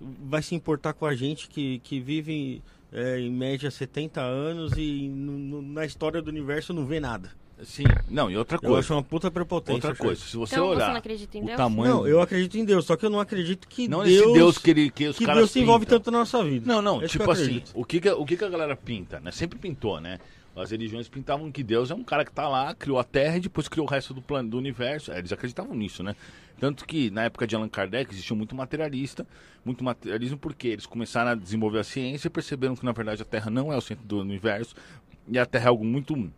vai 0.00 0.42
se 0.42 0.54
importar 0.54 0.92
com 0.94 1.04
a 1.06 1.14
gente 1.14 1.48
que, 1.48 1.78
que 1.80 2.00
vive 2.00 2.62
é, 2.92 3.20
em 3.20 3.30
média 3.30 3.70
70 3.70 4.20
anos 4.20 4.72
e 4.76 5.08
no- 5.08 5.38
no- 5.38 5.62
na 5.62 5.84
história 5.84 6.20
do 6.20 6.28
universo 6.28 6.72
não 6.72 6.86
vê 6.86 6.98
nada. 6.98 7.30
Sim. 7.62 7.84
Não, 8.08 8.30
e 8.30 8.36
outra 8.38 8.56
Eu 8.56 8.60
coisa. 8.62 8.78
acho 8.78 8.94
uma 8.94 9.02
puta 9.02 9.30
prepotência. 9.30 9.74
Outra 9.90 9.94
coisa, 9.94 10.18
se 10.20 10.34
você 10.34 10.54
Então 10.54 10.68
você 10.68 10.76
olhar 10.76 10.88
não 10.88 10.96
acredita 10.96 11.36
em 11.36 11.42
o 11.42 11.44
Deus? 11.44 11.56
tamanho 11.58 11.94
Não, 11.94 12.06
eu 12.08 12.20
acredito 12.22 12.56
em 12.56 12.64
Deus, 12.64 12.86
só 12.86 12.96
que 12.96 13.04
eu 13.04 13.10
não 13.10 13.20
acredito 13.20 13.68
que 13.68 13.86
não 13.86 14.02
Deus, 14.02 14.24
esse 14.24 14.32
Deus 14.32 14.58
que 14.58 14.70
ele 14.70 14.90
que 14.90 15.08
os 15.08 15.18
que 15.18 15.26
caras 15.26 15.40
Deus 15.40 15.50
se 15.50 15.60
envolve 15.60 15.84
pintam. 15.84 15.98
tanto 15.98 16.10
na 16.10 16.18
nossa 16.20 16.42
vida. 16.42 16.64
Não, 16.66 16.80
não, 16.80 17.02
É 17.02 17.04
isso 17.04 17.12
tipo 17.12 17.24
que 17.24 17.28
eu 17.30 17.32
assim, 17.34 17.62
o 17.74 17.84
que 17.84 18.00
que, 18.00 18.10
o 18.10 18.24
que 18.24 18.36
que 18.38 18.44
a 18.44 18.48
galera 18.48 18.74
pinta, 18.74 19.20
né? 19.20 19.30
Sempre 19.30 19.58
pintou, 19.58 20.00
né? 20.00 20.18
As 20.54 20.70
religiões 20.70 21.08
pintavam 21.08 21.50
que 21.50 21.62
Deus 21.62 21.90
é 21.90 21.94
um 21.94 22.02
cara 22.02 22.24
que 22.24 22.32
tá 22.32 22.48
lá, 22.48 22.74
criou 22.74 22.98
a 22.98 23.04
Terra 23.04 23.36
e 23.36 23.40
depois 23.40 23.68
criou 23.68 23.86
o 23.86 23.90
resto 23.90 24.12
do 24.12 24.20
plano, 24.20 24.50
do 24.50 24.58
universo. 24.58 25.12
É, 25.12 25.18
Eles 25.18 25.32
acreditavam 25.32 25.74
nisso, 25.74 26.02
né? 26.02 26.14
Tanto 26.58 26.84
que 26.84 27.10
na 27.10 27.24
época 27.24 27.46
de 27.46 27.56
Allan 27.56 27.68
Kardec 27.68 28.12
existia 28.12 28.36
muito 28.36 28.54
materialista, 28.54 29.26
muito 29.64 29.82
materialismo 29.82 30.38
porque 30.38 30.68
eles 30.68 30.86
começaram 30.86 31.30
a 31.30 31.34
desenvolver 31.34 31.78
a 31.78 31.84
ciência 31.84 32.28
e 32.28 32.30
perceberam 32.30 32.76
que 32.76 32.84
na 32.84 32.92
verdade 32.92 33.22
a 33.22 33.24
Terra 33.24 33.50
não 33.50 33.72
é 33.72 33.76
o 33.76 33.80
centro 33.80 34.04
do 34.04 34.20
universo 34.20 34.74
e 35.26 35.38
a 35.38 35.46
Terra 35.46 35.66
é 35.66 35.68
algo 35.68 35.84
muito 35.84 36.30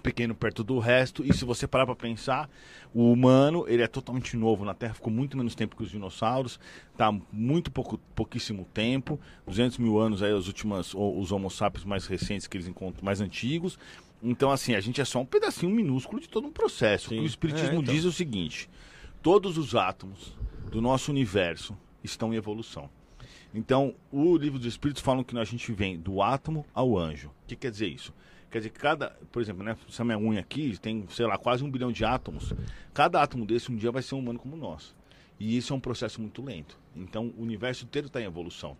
pequeno 0.00 0.34
perto 0.34 0.64
do 0.64 0.78
resto. 0.78 1.24
E 1.24 1.32
se 1.32 1.44
você 1.44 1.66
parar 1.66 1.86
para 1.86 1.94
pensar, 1.94 2.50
o 2.92 3.12
humano 3.12 3.64
ele 3.68 3.82
é 3.82 3.86
totalmente 3.86 4.36
novo 4.36 4.64
na 4.64 4.74
Terra, 4.74 4.94
ficou 4.94 5.12
muito 5.12 5.36
menos 5.36 5.54
tempo 5.54 5.76
que 5.76 5.82
os 5.82 5.90
dinossauros, 5.90 6.58
tá 6.96 7.12
muito 7.32 7.70
pouco, 7.70 7.98
pouquíssimo 8.14 8.66
tempo, 8.72 9.20
200 9.46 9.78
mil 9.78 9.98
anos 9.98 10.22
aí 10.22 10.32
os 10.32 10.48
últimos, 10.48 10.94
os 10.94 11.30
Homo 11.30 11.50
sapiens 11.50 11.84
mais 11.84 12.06
recentes 12.06 12.46
que 12.46 12.56
eles 12.56 12.66
encontram, 12.66 13.04
mais 13.04 13.20
antigos. 13.20 13.78
Então 14.22 14.50
assim, 14.50 14.74
a 14.74 14.80
gente 14.80 15.00
é 15.00 15.04
só 15.04 15.20
um 15.20 15.26
pedacinho 15.26 15.74
minúsculo 15.74 16.20
de 16.20 16.28
todo 16.28 16.46
um 16.46 16.52
processo. 16.52 17.06
O 17.06 17.08
que 17.10 17.16
Sim. 17.16 17.22
o 17.22 17.26
espiritismo 17.26 17.76
É, 17.76 17.78
então. 17.78 17.94
diz 17.94 18.04
é 18.04 18.08
o 18.08 18.12
seguinte: 18.12 18.68
todos 19.22 19.56
os 19.56 19.74
átomos 19.74 20.36
do 20.70 20.80
nosso 20.80 21.10
universo 21.10 21.76
estão 22.02 22.32
em 22.32 22.36
evolução. 22.36 22.88
Então, 23.52 23.94
o 24.12 24.36
livro 24.36 24.58
dos 24.58 24.68
Espíritos 24.68 25.02
falam 25.02 25.24
que 25.24 25.36
a 25.36 25.44
gente 25.44 25.72
vem 25.72 25.98
do 25.98 26.22
átomo 26.22 26.64
ao 26.72 26.96
anjo. 26.96 27.28
O 27.28 27.48
que 27.48 27.56
quer 27.56 27.70
dizer 27.70 27.88
isso? 27.88 28.14
Quer 28.50 28.58
dizer 28.58 28.70
cada, 28.70 29.10
por 29.30 29.40
exemplo, 29.40 29.62
né, 29.62 29.76
essa 29.88 30.04
minha 30.04 30.18
unha 30.18 30.40
aqui 30.40 30.76
tem, 30.78 31.06
sei 31.10 31.26
lá, 31.26 31.38
quase 31.38 31.62
um 31.62 31.70
bilhão 31.70 31.92
de 31.92 32.04
átomos. 32.04 32.52
Cada 32.92 33.22
átomo 33.22 33.46
desse 33.46 33.70
um 33.70 33.76
dia 33.76 33.92
vai 33.92 34.02
ser 34.02 34.16
um 34.16 34.18
humano 34.18 34.38
como 34.38 34.56
nós. 34.56 34.94
E 35.38 35.56
isso 35.56 35.72
é 35.72 35.76
um 35.76 35.80
processo 35.80 36.20
muito 36.20 36.42
lento. 36.42 36.76
Então, 36.94 37.32
o 37.38 37.42
universo 37.42 37.84
inteiro 37.84 38.08
está 38.08 38.20
em 38.20 38.24
evolução. 38.24 38.76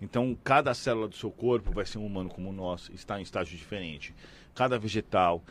Então, 0.00 0.36
cada 0.42 0.74
célula 0.74 1.06
do 1.06 1.14
seu 1.14 1.30
corpo 1.30 1.70
vai 1.72 1.86
ser 1.86 1.98
um 1.98 2.06
humano 2.06 2.28
como 2.28 2.52
nós, 2.52 2.90
está 2.92 3.20
em 3.20 3.22
estágio 3.22 3.56
diferente. 3.56 4.12
Cada 4.54 4.76
vegetal, 4.78 5.44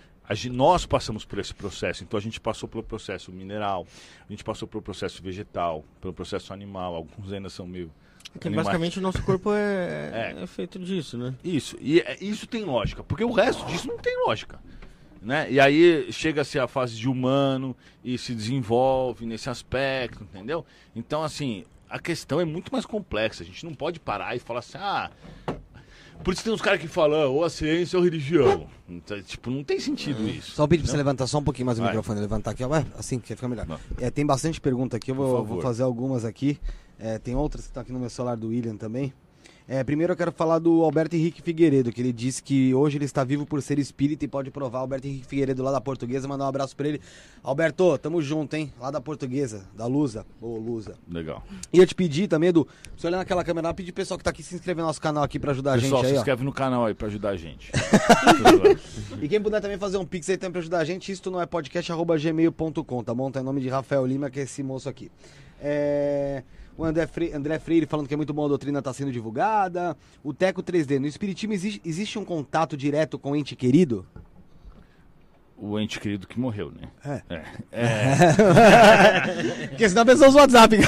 nós 0.51 0.85
passamos 0.85 1.23
por 1.23 1.39
esse 1.39 1.53
processo. 1.53 2.03
Então, 2.03 2.17
a 2.17 2.21
gente 2.21 2.41
passou 2.41 2.67
pelo 2.67 2.83
processo 2.83 3.31
mineral, 3.31 3.87
a 4.27 4.31
gente 4.31 4.43
passou 4.43 4.67
pelo 4.67 4.81
processo 4.81 5.21
vegetal, 5.23 5.85
pelo 6.01 6.13
processo 6.13 6.51
animal. 6.51 6.95
Alguns 6.95 7.31
ainda 7.31 7.49
são 7.49 7.65
meio. 7.65 7.91
Porque 8.33 8.47
animais. 8.47 8.65
basicamente 8.67 8.97
o 8.99 9.01
nosso 9.01 9.21
corpo 9.23 9.51
é, 9.53 10.33
É. 10.39 10.43
é 10.43 10.47
feito 10.47 10.79
disso, 10.79 11.17
né? 11.17 11.33
Isso, 11.43 11.77
e 11.81 11.99
é- 11.99 12.17
isso 12.21 12.47
tem 12.47 12.63
lógica, 12.63 13.03
porque 13.03 13.23
o 13.23 13.31
resto 13.31 13.65
disso 13.65 13.87
não 13.87 13.97
tem 13.97 14.15
lógica. 14.25 14.59
Né? 15.21 15.51
E 15.51 15.59
aí 15.59 16.11
chega-se 16.11 16.57
a 16.57 16.67
fase 16.67 16.95
de 16.95 17.07
humano 17.07 17.75
e 18.03 18.17
se 18.17 18.33
desenvolve 18.33 19.23
nesse 19.25 19.49
aspecto, 19.51 20.23
entendeu? 20.23 20.65
Então, 20.95 21.21
assim, 21.23 21.63
a 21.87 21.99
questão 21.99 22.41
é 22.41 22.45
muito 22.45 22.71
mais 22.71 22.87
complexa. 22.87 23.43
A 23.43 23.45
gente 23.45 23.63
não 23.63 23.75
pode 23.75 23.99
parar 23.99 24.35
e 24.35 24.39
falar 24.39 24.59
assim, 24.59 24.79
ah. 24.79 25.11
Por 26.23 26.33
isso 26.33 26.43
tem 26.43 26.53
uns 26.53 26.61
caras 26.61 26.79
que 26.79 26.87
falam, 26.87 27.31
ou 27.33 27.43
a 27.43 27.49
ciência 27.49 27.97
ou 27.97 28.01
a 28.03 28.05
religião. 28.05 28.67
Então, 28.87 29.19
tipo, 29.21 29.49
não 29.51 29.63
tem 29.63 29.79
sentido 29.79 30.27
isso. 30.27 30.51
Só 30.51 30.65
pedir 30.67 30.83
pra 30.83 30.91
você 30.91 30.97
levantar 30.97 31.25
só 31.27 31.37
um 31.39 31.43
pouquinho 31.43 31.65
mais 31.67 31.77
o 31.77 31.81
Vai. 31.81 31.89
microfone, 31.91 32.19
levantar 32.19 32.51
aqui, 32.51 32.63
ó. 32.63 32.69
Assim 32.97 33.19
que 33.19 33.35
fica 33.35 33.47
melhor. 33.47 33.67
É, 33.99 34.09
tem 34.11 34.25
bastante 34.25 34.59
pergunta 34.61 34.97
aqui, 34.97 35.11
eu 35.11 35.15
vou, 35.15 35.43
vou 35.43 35.61
fazer 35.61 35.83
algumas 35.83 36.23
aqui. 36.25 36.59
É, 37.01 37.17
tem 37.17 37.35
outras 37.35 37.63
que 37.63 37.69
estão 37.71 37.81
aqui 37.81 37.91
no 37.91 37.99
meu 37.99 38.09
celular 38.09 38.37
do 38.37 38.49
William 38.49 38.75
também. 38.77 39.11
É, 39.67 39.83
primeiro 39.85 40.11
eu 40.11 40.17
quero 40.17 40.31
falar 40.33 40.59
do 40.59 40.83
Alberto 40.83 41.15
Henrique 41.15 41.41
Figueiredo, 41.41 41.91
que 41.93 42.01
ele 42.01 42.11
disse 42.11 42.43
que 42.43 42.73
hoje 42.73 42.97
ele 42.97 43.05
está 43.05 43.23
vivo 43.23 43.45
por 43.45 43.61
ser 43.61 43.79
espírita 43.79 44.25
e 44.25 44.27
pode 44.27 44.51
provar. 44.51 44.79
Alberto 44.79 45.07
Henrique 45.07 45.25
Figueiredo 45.25 45.63
lá 45.63 45.71
da 45.71 45.79
Portuguesa, 45.79 46.27
mandar 46.27 46.43
um 46.45 46.47
abraço 46.47 46.75
pra 46.75 46.87
ele. 46.89 46.99
Alberto, 47.41 47.97
tamo 47.99 48.21
junto, 48.21 48.53
hein? 48.55 48.73
Lá 48.79 48.91
da 48.91 48.99
Portuguesa, 48.99 49.63
da 49.73 49.85
Lusa. 49.87 50.25
Ô, 50.41 50.57
Lusa. 50.57 50.95
Legal. 51.09 51.41
Ia 51.71 51.85
te 51.85 51.95
pedir 51.95 52.27
também, 52.27 52.49
Edu, 52.49 52.67
você 52.97 53.07
olhar 53.07 53.17
naquela 53.17 53.43
câmera 53.45 53.69
lá, 53.69 53.73
pedir 53.73 53.93
pro 53.93 54.01
pessoal 54.01 54.17
que 54.17 54.23
tá 54.23 54.29
aqui 54.31 54.43
se 54.43 54.55
inscrever 54.55 54.81
no 54.81 54.87
nosso 54.87 55.01
canal 55.01 55.23
aqui 55.23 55.39
pra 55.39 55.51
ajudar 55.51 55.75
a 55.75 55.79
Pessoal, 55.79 56.01
gente 56.01 56.07
se 56.07 56.11
aí, 56.13 56.17
ó. 56.17 56.21
inscreve 56.21 56.43
no 56.43 56.51
canal 56.51 56.85
aí 56.85 56.93
pra 56.93 57.07
ajudar 57.07 57.29
a 57.29 57.37
gente. 57.37 57.71
E 59.21 59.29
quem 59.29 59.41
puder 59.41 59.61
também 59.61 59.77
fazer 59.77 59.97
um 59.97 60.05
pix 60.05 60.29
aí 60.29 60.37
também 60.37 60.53
pra 60.53 60.61
ajudar 60.61 60.79
a 60.79 60.83
gente, 60.83 61.11
isto 61.11 61.29
não 61.31 61.39
é 61.39 61.45
podcast.gmail.com, 61.45 63.03
tá 63.03 63.13
bom? 63.13 63.31
Tá 63.31 63.39
em 63.39 63.43
nome 63.43 63.61
de 63.61 63.69
Rafael 63.69 64.05
Lima, 64.05 64.29
que 64.29 64.39
é 64.39 64.43
esse 64.43 64.61
moço 64.63 64.89
aqui. 64.89 65.11
É... 65.61 66.43
O 66.81 66.83
André, 66.83 67.05
Fre... 67.05 67.31
André 67.31 67.59
Freire 67.59 67.85
falando 67.85 68.07
que 68.07 68.13
é 68.15 68.17
muito 68.17 68.33
bom 68.33 68.43
a 68.43 68.47
doutrina 68.47 68.81
tá 68.81 68.91
sendo 68.91 69.11
divulgada. 69.11 69.95
O 70.23 70.33
Teco 70.33 70.63
3D. 70.63 70.97
No 70.97 71.05
Espiritismo 71.05 71.53
existe, 71.53 71.79
existe 71.85 72.17
um 72.17 72.25
contato 72.25 72.75
direto 72.75 73.19
com 73.19 73.33
o 73.33 73.35
ente 73.35 73.55
querido? 73.55 74.03
O 75.61 75.79
ente 75.79 75.99
querido 75.99 76.25
que 76.25 76.39
morreu, 76.39 76.71
né? 76.71 77.21
É. 77.29 77.43
É. 77.71 79.67
Porque 79.69 79.87
senão 79.87 80.01
a 80.01 80.05
pessoa 80.05 80.29
usa 80.29 80.37
o 80.39 80.41
WhatsApp. 80.41 80.77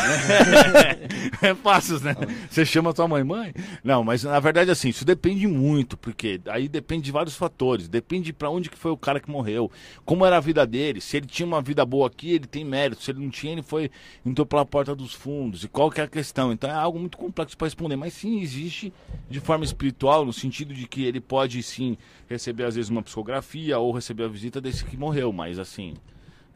É 1.42 1.54
fácil, 1.56 2.00
né? 2.00 2.16
Você 2.50 2.66
chama 2.66 2.96
sua 2.96 3.08
mãe, 3.08 3.24
mãe? 3.24 3.54
Não, 3.84 4.02
mas 4.04 4.24
na 4.24 4.40
verdade, 4.40 4.72
assim, 4.72 4.90
isso 4.90 5.04
depende 5.04 5.46
muito, 5.46 5.98
porque 5.98 6.40
aí 6.48 6.70
depende 6.70 7.04
de 7.04 7.12
vários 7.12 7.36
fatores. 7.36 7.90
Depende 7.90 8.32
pra 8.32 8.50
onde 8.50 8.70
que 8.70 8.78
foi 8.78 8.92
o 8.92 8.98
cara 8.98 9.20
que 9.20 9.30
morreu, 9.30 9.70
como 10.06 10.26
era 10.26 10.38
a 10.38 10.40
vida 10.40 10.66
dele. 10.66 11.02
Se 11.02 11.18
ele 11.18 11.26
tinha 11.26 11.46
uma 11.46 11.62
vida 11.62 11.86
boa 11.86 12.08
aqui, 12.08 12.32
ele 12.32 12.48
tem 12.48 12.64
mérito. 12.64 13.04
Se 13.04 13.12
ele 13.12 13.20
não 13.20 13.30
tinha, 13.30 13.52
ele 13.52 13.62
foi 13.62 13.92
entrou 14.26 14.46
pela 14.46 14.66
porta 14.66 14.96
dos 14.96 15.14
fundos. 15.14 15.66
E 15.66 15.68
qual 15.68 15.92
que 15.92 16.00
é 16.00 16.06
a 16.06 16.08
questão? 16.08 16.54
Então 16.54 16.70
é 16.70 16.74
algo 16.74 16.98
muito 16.98 17.18
complexo 17.18 17.58
para 17.58 17.68
responder. 17.68 17.98
Mas 17.98 18.14
sim, 18.14 18.40
existe 18.40 18.94
de 19.30 19.40
forma 19.42 19.66
espiritual, 19.66 20.26
no 20.26 20.32
sentido 20.32 20.74
de 20.74 20.88
que 20.88 21.04
ele 21.04 21.20
pode 21.20 21.62
sim 21.62 21.98
receber 22.30 22.64
às 22.64 22.76
vezes 22.76 22.90
uma 22.90 23.04
psicografia 23.04 23.78
ou 23.78 23.92
receber 23.92 24.24
a 24.24 24.28
visita 24.28 24.62
desse 24.64 24.84
que 24.86 24.98
morreu. 24.98 25.32
Mas 25.32 25.60
assim, 25.60 25.94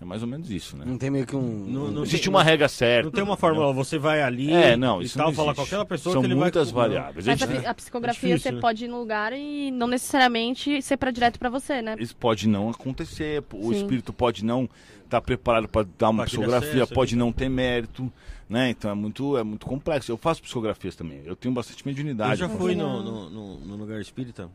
é 0.01 0.05
mais 0.05 0.22
ou 0.22 0.28
menos 0.28 0.49
isso, 0.49 0.76
né? 0.78 0.86
Não 0.88 0.97
tem 0.97 1.10
meio 1.10 1.26
que 1.26 1.36
um. 1.36 1.41
Não- 1.68 1.91
não 1.91 2.03
existe 2.03 2.24
tem- 2.24 2.30
uma 2.30 2.43
regra 2.43 2.68
certa. 2.68 3.03
Não 3.05 3.12
tem 3.12 3.24
uma 3.24 3.36
fórmula, 3.38 3.72
você 3.74 3.97
vai 3.99 4.22
ali 4.22 4.51
É, 4.51 4.76
não, 4.78 5.01
e 5.01 5.05
isso 5.05 5.18
tal, 5.18 5.28
não 5.28 5.34
falar 5.34 5.53
com 5.53 5.62
aquela 5.62 5.86
pessoa 5.86 6.14
São 6.14 6.22
que 6.22 6.28
ele 6.28 6.36
muitas 6.36 6.72
vai... 6.72 6.88
variáveis. 6.89 7.26
Mas 7.28 7.41
A 7.41 7.45
gente- 7.45 7.66
a 7.66 7.74
psicografia 7.74 8.30
É 8.30 8.34
difícil, 8.34 8.51
você 8.51 8.55
né? 8.55 8.62
pode 8.62 8.86
ir 8.86 8.88
no 8.88 8.99
lugar 8.99 9.34
e 9.34 9.70
não 9.72 9.88
necessariamente 9.88 10.82
ser 10.82 10.97
pra 10.97 11.12
direto 11.12 11.38
pra 11.39 11.49
você, 11.49 11.82
né? 11.82 11.95
Isso 11.99 12.16
pode 12.16 12.47
não 12.47 12.70
acontecer, 12.70 13.43
o 13.53 13.72
Sim. 13.74 13.78
espírito 13.82 14.14
pode 14.14 14.43
não 14.45 14.70
estar 15.03 15.22
preparado 15.22 15.68
para 15.68 15.88
dar 15.97 16.10
uma 16.10 16.26
psicografia, 16.26 16.84
acesso, 16.84 16.93
pode 16.93 17.16
né? 17.16 17.20
não 17.20 17.32
ter 17.32 17.47
mérito, 17.49 18.12
né? 18.49 18.70
Então 18.70 18.91
é 18.91 18.93
muito, 18.93 19.38
é 19.38 19.43
muito 19.43 19.66
complexo. 19.66 20.12
Eu 20.12 20.18
faço 20.18 20.41
psicografias 20.41 20.95
também, 20.95 21.22
eu 21.26 21.36
tenho 21.36 21.53
bastante 21.53 21.82
Eu 21.84 21.88
mediunidade. 21.89 22.39
já 22.39 22.45
eu 22.45 22.49
fui 22.58 22.76
Não. 22.76 23.01
no, 23.01 23.30
no, 23.30 23.30
no- 23.30 23.60
no 23.66 23.76
lugar 23.78 23.99
espírita, 24.01 24.49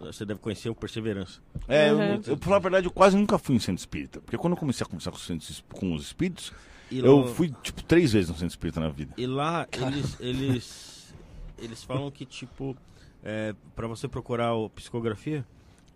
você 0.00 0.24
deve 0.24 0.40
conhecer 0.40 0.68
o 0.68 0.74
Perseverança. 0.74 1.40
É, 1.68 1.90
eu, 1.90 1.96
Uhum. 1.98 2.20
eu, 2.26 2.36
pra 2.36 2.44
falar 2.44 2.56
a 2.56 2.60
verdade, 2.60 2.86
eu 2.86 2.90
quase 2.92 3.16
nunca 3.16 3.38
fui 3.38 3.54
em 3.56 3.58
centro 3.58 3.80
espírita. 3.80 4.20
Porque 4.20 4.36
quando 4.38 4.52
eu 4.52 4.56
comecei 4.56 4.84
a 4.84 4.88
conversar 4.88 5.10
com 5.10 5.16
os, 5.16 5.24
centros- 5.26 5.64
com 5.72 5.94
os 5.94 6.02
espíritos, 6.02 6.52
E 6.90 6.98
eu 7.00 7.20
lá- 7.20 7.28
fui, 7.28 7.54
tipo, 7.62 7.82
três 7.82 8.12
vezes 8.12 8.28
no 8.28 8.34
centro 8.34 8.48
espírita 8.52 8.80
na 8.80 8.88
vida. 8.88 9.14
E 9.16 9.26
lá 9.26 9.66
eles, 9.72 10.16
eles, 10.20 11.14
eles 11.58 11.82
falam 11.84 12.10
que, 12.10 12.24
tipo, 12.26 12.76
é, 13.22 13.54
para 13.76 13.86
você 13.86 14.06
procurar 14.08 14.54
o 14.54 14.68
psicografia, 14.70 15.44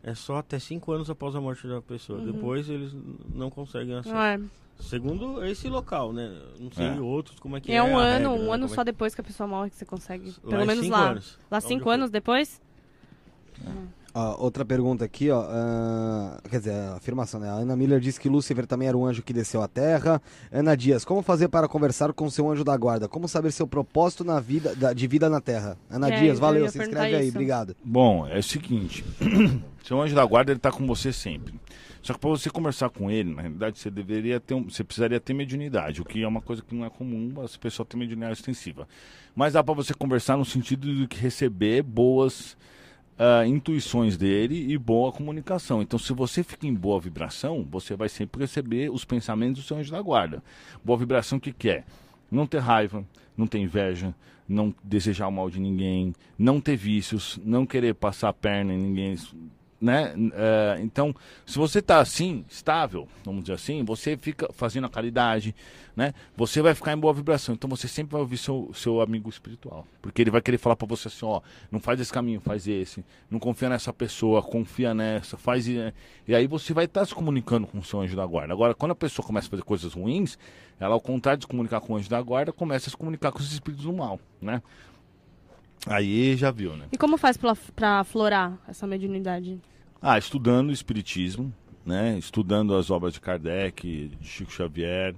é 0.02 0.14
só 0.14 0.38
até 0.38 0.58
cinco 0.58 0.92
anos 0.92 1.10
após 1.10 1.34
a 1.34 1.40
morte 1.40 1.66
da 1.66 1.82
pessoa. 1.82 2.20
Depois 2.20 2.68
eles 2.70 2.92
não 3.34 3.50
conseguem 3.50 3.94
acesso. 3.94 4.14
Não 4.14 4.22
é. 4.22 4.40
Segundo 4.78 5.42
esse 5.44 5.68
local, 5.68 6.12
né? 6.12 6.38
Não 6.60 6.70
sei 6.70 6.84
É. 6.86 7.00
outros 7.00 7.40
como 7.40 7.56
é 7.56 7.60
que 7.62 7.72
é. 7.72 7.76
é 7.76 7.82
um 7.82 7.96
a 7.98 8.02
ano, 8.02 8.12
regra, 8.12 8.30
um 8.30 8.32
né? 8.46 8.54
ano 8.54 8.64
Como 8.66 8.74
só 8.74 8.82
é- 8.82 8.84
depois 8.84 9.14
que 9.14 9.20
a 9.22 9.24
pessoa 9.24 9.46
morre 9.46 9.70
que 9.70 9.76
você 9.76 9.86
consegue. 9.86 10.28
Lá 10.44 10.50
Pelo 10.50 10.62
é 10.62 10.66
menos 10.66 10.84
cinco 10.84 10.96
lá. 10.96 11.10
anos. 11.10 11.38
Lá 11.50 11.56
eu 11.56 11.62
cinco 11.62 11.88
anos 11.90 12.10
depois? 12.10 12.60
Ó, 14.18 14.42
outra 14.44 14.64
pergunta 14.64 15.04
aqui, 15.04 15.30
ó. 15.30 15.44
ah, 15.46 16.40
quer 16.48 16.58
dizer, 16.58 16.72
a 16.72 16.94
afirmação, 16.94 17.38
né? 17.38 17.50
A 17.50 17.52
Ana 17.52 17.76
Miller 17.76 18.00
disse 18.00 18.18
que 18.18 18.30
Lúcifer 18.30 18.66
também 18.66 18.88
era 18.88 18.96
um 18.96 19.04
anjo 19.04 19.22
que 19.22 19.30
desceu 19.32 19.62
à 19.62 19.68
Terra. 19.68 20.22
Ana 20.50 20.74
Dias, 20.74 21.04
como 21.04 21.20
fazer 21.20 21.48
para 21.48 21.68
conversar 21.68 22.12
com 22.14 22.30
seu 22.30 22.50
anjo 22.50 22.64
da 22.64 22.74
guarda? 22.78 23.08
Como 23.08 23.28
saber 23.28 23.52
seu 23.52 23.66
propósito 23.66 24.24
na 24.24 24.40
vida, 24.40 24.74
da- 24.74 24.94
de 24.94 25.06
vida 25.06 25.28
na 25.28 25.38
Terra? 25.38 25.76
Ana 25.90 26.08
É, 26.08 26.18
Dias, 26.18 26.36
eu 26.36 26.40
valeu, 26.40 26.66
se 26.70 26.78
inscreve 26.78 27.14
aí, 27.14 27.22
isso. 27.28 27.36
obrigado. 27.36 27.76
Bom, 27.84 28.26
é 28.26 28.38
o 28.38 28.42
seguinte, 28.42 29.04
seu 29.84 30.00
anjo 30.00 30.14
da 30.14 30.24
guarda 30.24 30.50
ele 30.50 30.60
tá 30.60 30.72
com 30.72 30.86
você 30.86 31.12
sempre. 31.12 31.52
Só 32.00 32.14
que 32.14 32.20
para 32.20 32.30
você 32.30 32.48
conversar 32.48 32.88
com 32.88 33.10
ele, 33.10 33.34
na 33.34 33.42
realidade, 33.42 33.78
você 33.78 33.90
deveria 33.90 34.40
ter, 34.40 34.54
um- 34.54 34.64
você 34.70 34.82
precisaria 34.82 35.20
ter 35.20 35.34
mediunidade, 35.34 36.00
o 36.00 36.04
que 36.06 36.22
é 36.22 36.26
uma 36.28 36.40
coisa 36.40 36.62
que 36.62 36.74
não 36.74 36.86
é 36.86 36.88
comum, 36.90 37.34
as 37.44 37.54
pessoas 37.58 37.86
têm 37.88 38.00
mediunidade 38.00 38.38
extensiva. 38.38 38.88
Mas 39.34 39.52
dá 39.52 39.62
para 39.62 39.74
você 39.74 39.92
conversar 39.92 40.38
no 40.38 40.44
sentido 40.46 40.86
de 40.94 41.06
que 41.06 41.18
receber 41.20 41.82
boas 41.82 42.56
ah, 43.18 43.46
intuições 43.46 44.16
dele 44.16 44.72
e 44.72 44.76
boa 44.76 45.12
comunicação. 45.12 45.82
Então, 45.82 45.98
se 45.98 46.12
você 46.12 46.42
fica 46.42 46.66
em 46.66 46.74
boa 46.74 47.00
vibração, 47.00 47.66
você 47.70 47.96
vai 47.96 48.08
sempre 48.08 48.40
receber 48.42 48.90
os 48.90 49.04
pensamentos 49.04 49.62
do 49.62 49.66
seu 49.66 49.76
anjo 49.76 49.90
da 49.92 50.02
guarda. 50.02 50.42
Boa 50.84 50.98
vibração, 50.98 51.38
o 51.38 51.40
que, 51.40 51.52
que 51.52 51.70
é? 51.70 51.84
Não 52.30 52.46
ter 52.46 52.58
raiva, 52.58 53.04
não 53.36 53.46
ter 53.46 53.58
inveja, 53.58 54.14
não 54.48 54.74
desejar 54.82 55.28
o 55.28 55.32
mal 55.32 55.50
de 55.50 55.60
ninguém, 55.60 56.14
não 56.38 56.60
ter 56.60 56.76
vícios, 56.76 57.40
não 57.44 57.66
querer 57.66 57.94
passar 57.94 58.28
a 58.28 58.32
perna 58.32 58.72
em 58.74 58.78
ninguém. 58.78 59.16
Né? 59.86 60.12
Eh, 60.34 60.78
então, 60.80 61.14
se 61.46 61.56
você 61.56 61.78
está 61.78 62.00
assim, 62.00 62.44
estável, 62.48 63.06
vamos 63.24 63.42
dizer 63.42 63.52
assim, 63.52 63.84
você 63.84 64.16
fica 64.16 64.52
fazendo 64.52 64.84
a 64.84 64.90
caridade, 64.90 65.54
né? 65.94 66.12
Você 66.36 66.60
vai 66.60 66.74
ficar 66.74 66.92
em 66.92 66.98
boa 66.98 67.14
vibração. 67.14 67.54
Então 67.54 67.70
você 67.70 67.86
sempre 67.86 68.10
vai 68.10 68.20
ouvir 68.20 68.36
seu, 68.36 68.68
seu 68.74 69.00
amigo 69.00 69.30
espiritual. 69.30 69.86
Porque 70.02 70.20
ele 70.22 70.30
vai 70.32 70.40
querer 70.40 70.58
falar 70.58 70.74
para 70.74 70.88
você 70.88 71.06
assim, 71.06 71.24
ó, 71.24 71.40
não 71.70 71.78
faz 71.78 72.00
esse 72.00 72.12
caminho, 72.12 72.40
faz 72.40 72.66
esse. 72.66 73.04
Não 73.30 73.38
confia 73.38 73.68
nessa 73.68 73.92
pessoa, 73.92 74.42
confia 74.42 74.92
nessa, 74.92 75.36
faz. 75.36 75.68
E, 75.68 75.94
e 76.26 76.34
aí 76.34 76.48
você 76.48 76.74
vai 76.74 76.86
estar 76.86 77.06
se 77.06 77.14
comunicando 77.14 77.68
com 77.68 77.78
o 77.78 77.84
seu 77.84 78.00
anjo 78.00 78.16
da 78.16 78.26
guarda. 78.26 78.52
Agora, 78.52 78.74
quando 78.74 78.90
a 78.90 78.96
pessoa 78.96 79.24
começa 79.24 79.46
a 79.46 79.50
fazer 79.50 79.62
coisas 79.62 79.92
ruins, 79.92 80.36
ela, 80.80 80.94
ao 80.94 81.00
contrário 81.00 81.38
de 81.38 81.44
se 81.44 81.48
comunicar 81.48 81.80
com 81.80 81.92
o 81.92 81.96
anjo 81.96 82.10
da 82.10 82.20
guarda, 82.20 82.52
começa 82.52 82.88
a 82.88 82.90
se 82.90 82.96
comunicar 82.96 83.30
com 83.30 83.38
os 83.38 83.52
espíritos 83.52 83.84
do 83.84 83.92
mal, 83.92 84.18
né? 84.42 84.60
Aí 85.86 86.36
já 86.36 86.50
viu, 86.50 86.76
né? 86.76 86.86
E 86.90 86.98
como 86.98 87.16
faz 87.16 87.36
pra, 87.36 88.00
aflorar 88.00 88.58
essa 88.66 88.84
mediunidade? 88.84 89.60
Ah, 90.08 90.18
estudando 90.18 90.68
o 90.68 90.72
espiritismo, 90.72 91.52
né? 91.84 92.16
Estudando 92.16 92.76
as 92.76 92.92
obras 92.92 93.14
de 93.14 93.20
Kardec, 93.20 94.08
de 94.20 94.24
Chico 94.24 94.52
Xavier, 94.52 95.16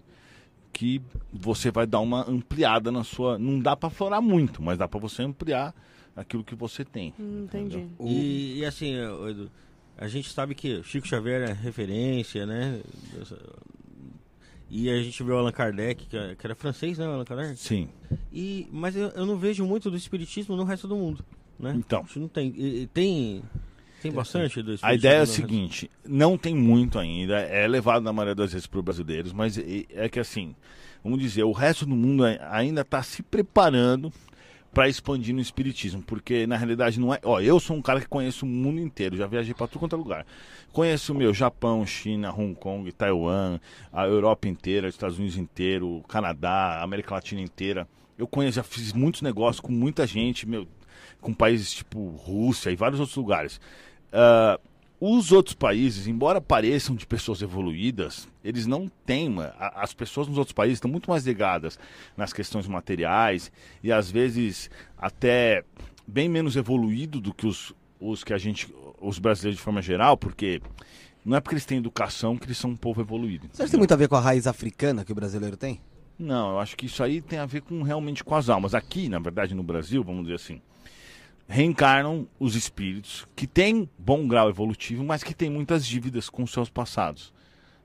que 0.73 1.03
você 1.31 1.71
vai 1.71 1.87
dar 1.87 2.01
uma 2.01 2.27
ampliada 2.27 2.91
na 2.91 3.05
sua, 3.05 3.39
não 3.39 3.61
dá 3.61 3.77
para 3.77 3.91
florar 3.91 4.23
muito, 4.23 4.63
mas 4.63 4.79
dá 4.79 4.89
para 4.89 4.99
você 4.99 5.23
ampliar 5.23 5.75
aquilo 6.17 6.43
que 6.43 6.55
você 6.55 6.87
tem. 6.87 7.13
Hum, 7.21 7.45
entendi. 7.45 7.87
E, 8.01 8.61
e 8.61 8.65
assim, 8.65 8.95
Edu, 9.29 9.51
a 9.99 10.09
gente 10.09 10.31
sabe 10.31 10.55
que 10.55 10.83
Chico 10.83 11.07
Xavier 11.07 11.51
é 11.51 11.53
referência, 11.53 12.47
né? 12.47 12.81
E 14.71 14.89
a 14.89 15.03
gente 15.03 15.23
vê 15.23 15.33
o 15.33 15.37
Allan 15.37 15.53
Kardec, 15.53 16.07
que, 16.07 16.17
era 16.17 16.55
francês, 16.55 16.97
né, 16.97 17.05
Allan 17.05 17.27
Kardec? 17.27 17.59
Sim. 17.59 17.91
E, 18.33 18.67
mas 18.73 18.97
eu, 18.97 19.09
eu 19.09 19.27
não 19.27 19.37
vejo 19.37 19.67
muito 19.67 19.91
do 19.91 19.99
espiritismo 19.99 20.57
no 20.57 20.65
resto 20.65 20.89
do 20.89 20.97
mundo, 20.97 21.23
né? 21.59 21.75
Então. 21.77 22.01
A 22.01 22.05
gente 22.05 22.21
não 22.21 22.29
tem. 22.29 22.89
tem, 22.95 23.43
tem 24.03 24.13
bastante 24.13 24.63
do. 24.63 24.77
A 24.83 24.95
ideia 24.95 25.13
é 25.13 25.17
a 25.17 25.21
resto- 25.21 25.35
seguinte, 25.35 25.91
não 26.07 26.37
tem 26.39 26.55
muito 26.55 26.99
ainda, 26.99 27.39
é 27.41 27.67
levado 27.67 28.03
na 28.03 28.13
maioria 28.13 28.35
das 28.35 28.53
vezes 28.53 28.67
para 28.67 28.79
os 28.79 28.85
brasileiros, 28.85 29.33
mas 29.33 29.59
é 29.59 30.09
que 30.09 30.21
assim, 30.21 30.55
vamos 31.03 31.19
dizer, 31.21 31.45
o 31.45 31.53
resto 31.53 31.85
do 31.87 31.95
mundo 31.95 32.25
ai- 32.25 32.39
ainda 32.51 32.83
está 32.83 33.03
se 33.03 33.23
preparando 33.23 34.13
para 34.73 34.89
expandir 34.89 35.35
no 35.35 35.41
espiritismo, 35.41 36.03
porque 36.03 36.47
na 36.47 36.57
realidade 36.57 37.01
não 37.01 37.13
é. 37.13 37.19
Ó, 37.25 37.41
eu 37.41 37.59
sou 37.59 37.75
um 37.77 37.83
cara 37.83 38.01
que 38.01 38.07
conheço 38.07 38.45
o 38.45 38.49
mundo 38.49 38.79
inteiro, 38.79 39.17
já 39.17 39.27
viajei 39.27 39.55
para 39.55 39.67
tudo 39.67 39.81
quanto 39.81 39.95
é 39.97 39.99
lugar. 39.99 40.27
Conheço 40.73 41.15
meu 41.15 41.33
Japão, 41.33 41.85
China, 41.87 42.31
Hong 42.33 42.55
Kong, 42.55 42.93
Taiwan, 42.93 43.59
a 43.93 44.07
Europa 44.07 44.47
inteira, 44.47 44.87
os 44.87 44.95
Estados 44.95 45.19
Unidos 45.19 45.37
inteiro, 45.39 46.05
Canadá, 46.07 46.81
América 46.83 47.15
Latina 47.15 47.41
inteira. 47.41 47.89
Eu 48.19 48.27
conheço, 48.29 48.57
já 48.57 48.63
fiz 48.63 48.93
muitos 48.93 49.23
negócios 49.23 49.59
com 49.61 49.73
muita 49.73 50.07
gente, 50.07 50.47
meu, 50.47 50.69
com 51.21 51.33
países 51.33 51.73
tipo 51.73 52.07
Rússia 52.11 52.71
e 52.71 52.77
vários 52.77 53.01
outros 53.01 53.17
lugares. 53.17 53.59
Ah, 54.13 54.59
os 55.01 55.31
outros 55.31 55.55
países, 55.55 56.09
embora 56.09 56.41
pareçam 56.41 56.97
de 56.97 57.07
pessoas 57.07 57.41
evoluídas, 57.41 58.27
eles 58.43 58.67
não 58.67 58.89
têm. 59.07 59.33
As 59.59 59.95
pessoas 59.95 60.27
nos 60.27 60.39
outros 60.39 60.53
países 60.53 60.79
estão 60.79 60.91
muito 60.91 61.09
mais 61.09 61.25
ligadas 61.25 61.79
nas 62.17 62.33
questões 62.33 62.67
materiais 62.67 63.53
e 63.83 63.93
às 63.93 64.11
vezes 64.11 64.69
até 64.97 65.63
bem 66.05 66.29
menos 66.29 66.57
evoluído 66.57 67.21
do 67.21 67.33
que 67.33 67.47
os, 67.47 67.73
os 68.01 68.25
que 68.25 68.33
a 68.33 68.39
gente, 68.39 68.75
os 69.01 69.21
brasileiros 69.21 69.59
de 69.59 69.63
forma 69.63 69.81
geral, 69.81 70.17
porque 70.17 70.61
não 71.25 71.37
é 71.37 71.41
porque 71.41 71.55
eles 71.55 71.65
têm 71.65 71.79
educação 71.79 72.37
que 72.37 72.47
eles 72.47 72.59
são 72.59 72.71
um 72.71 72.77
povo 72.77 73.01
evoluído. 73.01 73.49
Você 73.53 73.63
acha 73.63 73.67
que 73.67 73.71
tem 73.71 73.79
muito 73.79 73.95
a 73.95 73.97
ver 73.97 74.09
com 74.09 74.17
a 74.17 74.21
raiz 74.21 74.49
africana 74.49 75.05
que 75.05 75.13
o 75.13 75.15
brasileiro 75.15 75.57
tem? 75.57 75.81
Não, 76.19 76.53
eu 76.53 76.59
acho 76.59 76.77
que 76.77 76.87
isso 76.87 77.05
aí 77.05 77.21
tem 77.21 77.39
a 77.39 77.47
ver 77.47 77.61
com 77.61 77.83
realmente 77.83 78.25
com 78.25 78.35
as 78.35 78.49
almas. 78.49 78.75
Aqui, 78.75 79.09
na 79.09 79.21
verdade, 79.21 79.55
no 79.55 79.63
Brasil, 79.63 80.03
vamos 80.03 80.23
dizer 80.23 80.35
assim, 80.35 80.61
reencarnam 81.49 82.29
os 82.39 82.55
espíritos 82.55 83.27
que 83.35 83.47
têm 83.47 83.89
bom 83.99 84.29
grau 84.29 84.51
evolutivo, 84.51 85.03
mas 85.03 85.25
que 85.25 85.35
têm 85.35 85.49
muitas 85.49 85.87
dívidas 85.87 86.29
com 86.29 86.47
seus 86.47 86.69
passados. 86.69 87.33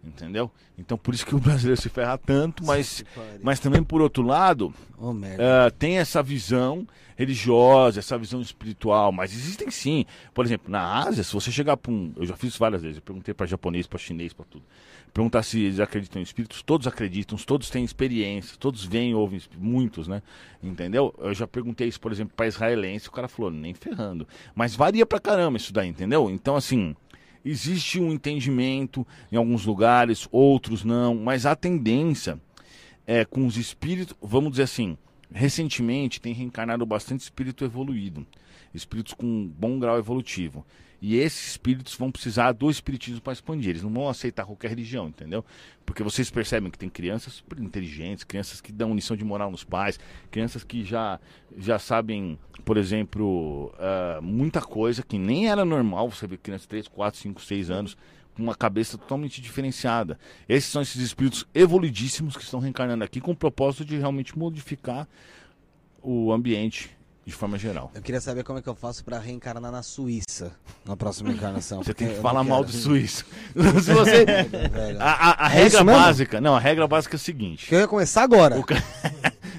Entendeu? 0.04 0.52
Então 0.78 0.98
por 0.98 1.14
isso 1.14 1.26
que 1.26 1.34
o 1.34 1.40
brasileiro 1.40 1.82
se 1.82 1.88
ferra 1.88 2.18
tanto, 2.18 2.62
mas, 2.66 3.06
mas 3.42 3.62
também 3.62 3.82
por 3.82 4.02
outro 4.02 4.22
lado, 4.22 4.74
merda. 5.14 5.68
ah, 5.68 5.72
tem 5.72 5.98
essa 5.98 6.22
visão 6.22 6.86
religiosa, 7.16 8.00
essa 8.00 8.18
visão 8.18 8.42
espiritual, 8.42 9.14
mas 9.14 9.32
existem 9.32 9.72
sim. 9.72 10.06
Por 10.34 10.44
exemplo, 10.44 10.70
na 10.70 11.06
Ásia, 11.08 11.24
se 11.24 11.32
você 11.32 11.50
chegar 11.52 11.78
para 11.78 11.92
um. 11.92 12.12
Eu 12.18 12.26
já 12.26 12.36
fiz 12.36 12.58
várias 12.58 12.82
vezes, 12.82 12.98
eu 12.98 13.02
perguntei 13.02 13.34
para 13.34 13.46
japonês, 13.46 13.88
para 13.88 13.98
chinês, 13.98 14.34
para 14.34 14.46
tudo. 14.46 14.66
Perguntar 15.14 15.44
se 15.44 15.60
eles 15.60 15.80
acreditam 15.80 16.20
em 16.20 16.24
espíritos, 16.24 16.64
todos 16.64 16.88
acreditam, 16.88 17.38
todos 17.38 17.70
têm 17.70 17.84
experiência, 17.84 18.58
todos 18.58 18.84
veem 18.84 19.14
ouvem, 19.14 19.40
muitos, 19.60 20.08
né? 20.08 20.24
Entendeu? 20.62 21.14
Eu 21.20 21.36
já 21.36 21.48
perguntei 21.48 21.88
isso, 21.88 22.02
por 22.02 22.12
exemplo, 22.12 22.34
para 22.36 22.48
israelense, 22.48 23.10
o 23.10 23.12
cara 23.12 23.28
falou, 23.28 23.52
nem 23.52 23.76
ferrando. 23.76 24.28
Mas 24.56 24.76
varia 24.76 25.06
pra 25.06 25.20
caramba 25.20 25.58
isso 25.58 25.72
daí, 25.72 25.88
entendeu? 25.88 26.32
Então, 26.32 26.56
assim, 26.56 26.96
existe 27.46 28.00
um 28.00 28.12
entendimento 28.12 29.06
em 29.32 29.36
alguns 29.36 29.66
lugares, 29.66 30.28
outros 30.32 30.84
não, 30.84 31.14
mas 31.14 31.46
a 31.46 31.56
tendência 31.56 32.40
é 33.06 33.24
com 33.24 33.46
os 33.46 33.56
espíritos, 33.56 34.16
vamos 34.20 34.52
dizer 34.52 34.64
assim, 34.64 34.98
recentemente 35.32 36.20
tem 36.20 36.34
reencarnado 36.34 36.86
bastante 36.88 37.22
espírito 37.22 37.64
evoluído, 37.64 38.26
espíritos 38.74 39.14
com 39.14 39.48
bom 39.48 39.78
grau 39.78 40.00
evolutivo. 40.00 40.66
E 41.06 41.18
esses 41.18 41.50
espíritos 41.50 41.96
vão 41.96 42.10
precisar 42.10 42.54
do 42.54 42.72
espiritismo 42.72 43.20
para 43.20 43.34
expandir. 43.34 43.72
Eles 43.72 43.84
não 43.84 43.92
vão 43.92 44.08
aceitar 44.08 44.46
qualquer 44.46 44.70
religião, 44.70 45.10
entendeu? 45.10 45.44
Porque 45.86 46.02
vocês 46.02 46.32
percebem 46.32 46.72
que 46.72 46.78
tem 46.78 46.88
crianças 46.88 47.34
super 47.34 47.60
inteligentes, 47.60 48.24
crianças 48.24 48.62
que 48.62 48.72
dão 48.72 48.96
lição 48.96 49.18
de 49.18 49.26
moral 49.26 49.52
nos 49.52 49.66
pais, 49.66 50.00
crianças 50.32 50.64
que 50.64 50.82
já, 50.86 51.20
já 51.58 51.78
sabem, 51.78 52.40
por 52.64 52.78
exemplo, 52.78 53.76
ah, 53.78 54.22
muita 54.22 54.62
coisa 54.62 55.04
que 55.04 55.20
nem 55.20 55.50
era 55.50 55.66
normal 55.66 56.10
você 56.10 56.26
ver 56.26 56.38
crianças 56.38 56.62
de 56.62 56.70
3, 56.70 56.88
4, 56.88 57.20
5, 57.20 57.42
6 57.42 57.70
anos 57.70 57.98
com 58.34 58.42
uma 58.42 58.56
cabeça 58.56 58.98
totalmente 58.98 59.42
diferenciada. 59.42 60.18
Esses 60.48 60.72
são 60.72 60.82
esses 60.82 61.02
espíritos 61.02 61.46
evoluidíssimos 61.54 62.38
que 62.38 62.44
estão 62.44 62.62
reencarnando 62.62 63.04
aqui 63.04 63.20
com 63.20 63.32
o 63.32 63.36
propósito 63.36 63.84
de 63.84 63.98
realmente 63.98 64.40
modificar 64.40 65.06
o 66.02 66.32
ambiente 66.32 66.96
de 67.26 67.32
forma 67.34 67.58
geral. 67.58 67.90
Eu 67.96 68.02
queria 68.02 68.20
saber 68.20 68.44
como 68.44 68.60
é 68.60 68.62
que 68.62 68.68
eu 68.68 68.76
faço 68.76 69.04
pra 69.04 69.18
reencarnar 69.20 69.72
na 69.72 69.82
Suíça 69.82 70.52
na 70.86 70.96
próxima 70.98 71.32
encarnação. 71.32 71.82
Você 71.84 71.94
tem 71.94 72.10
que 72.10 72.16
falar 72.16 72.44
não 72.44 72.50
mal 72.50 72.64
do 72.64 72.72
suíço. 72.72 73.26
Se 73.56 73.94
você... 73.94 74.26
A, 75.00 75.30
a- 75.30 75.48
a 75.48 75.50
É 75.52 75.64
regra 75.64 75.84
básica. 75.84 76.42
Não, 76.42 76.56
a 76.56 76.60
regra 76.60 76.88
básica 76.88 77.16
é 77.16 77.18
o 77.18 77.20
seguinte. 77.20 77.68
Que 77.68 77.76
eu 77.76 77.80
ia 77.80 77.88
começar 77.88 78.24
agora. 78.24 78.60
O 78.60 78.64
ca- 78.64 78.76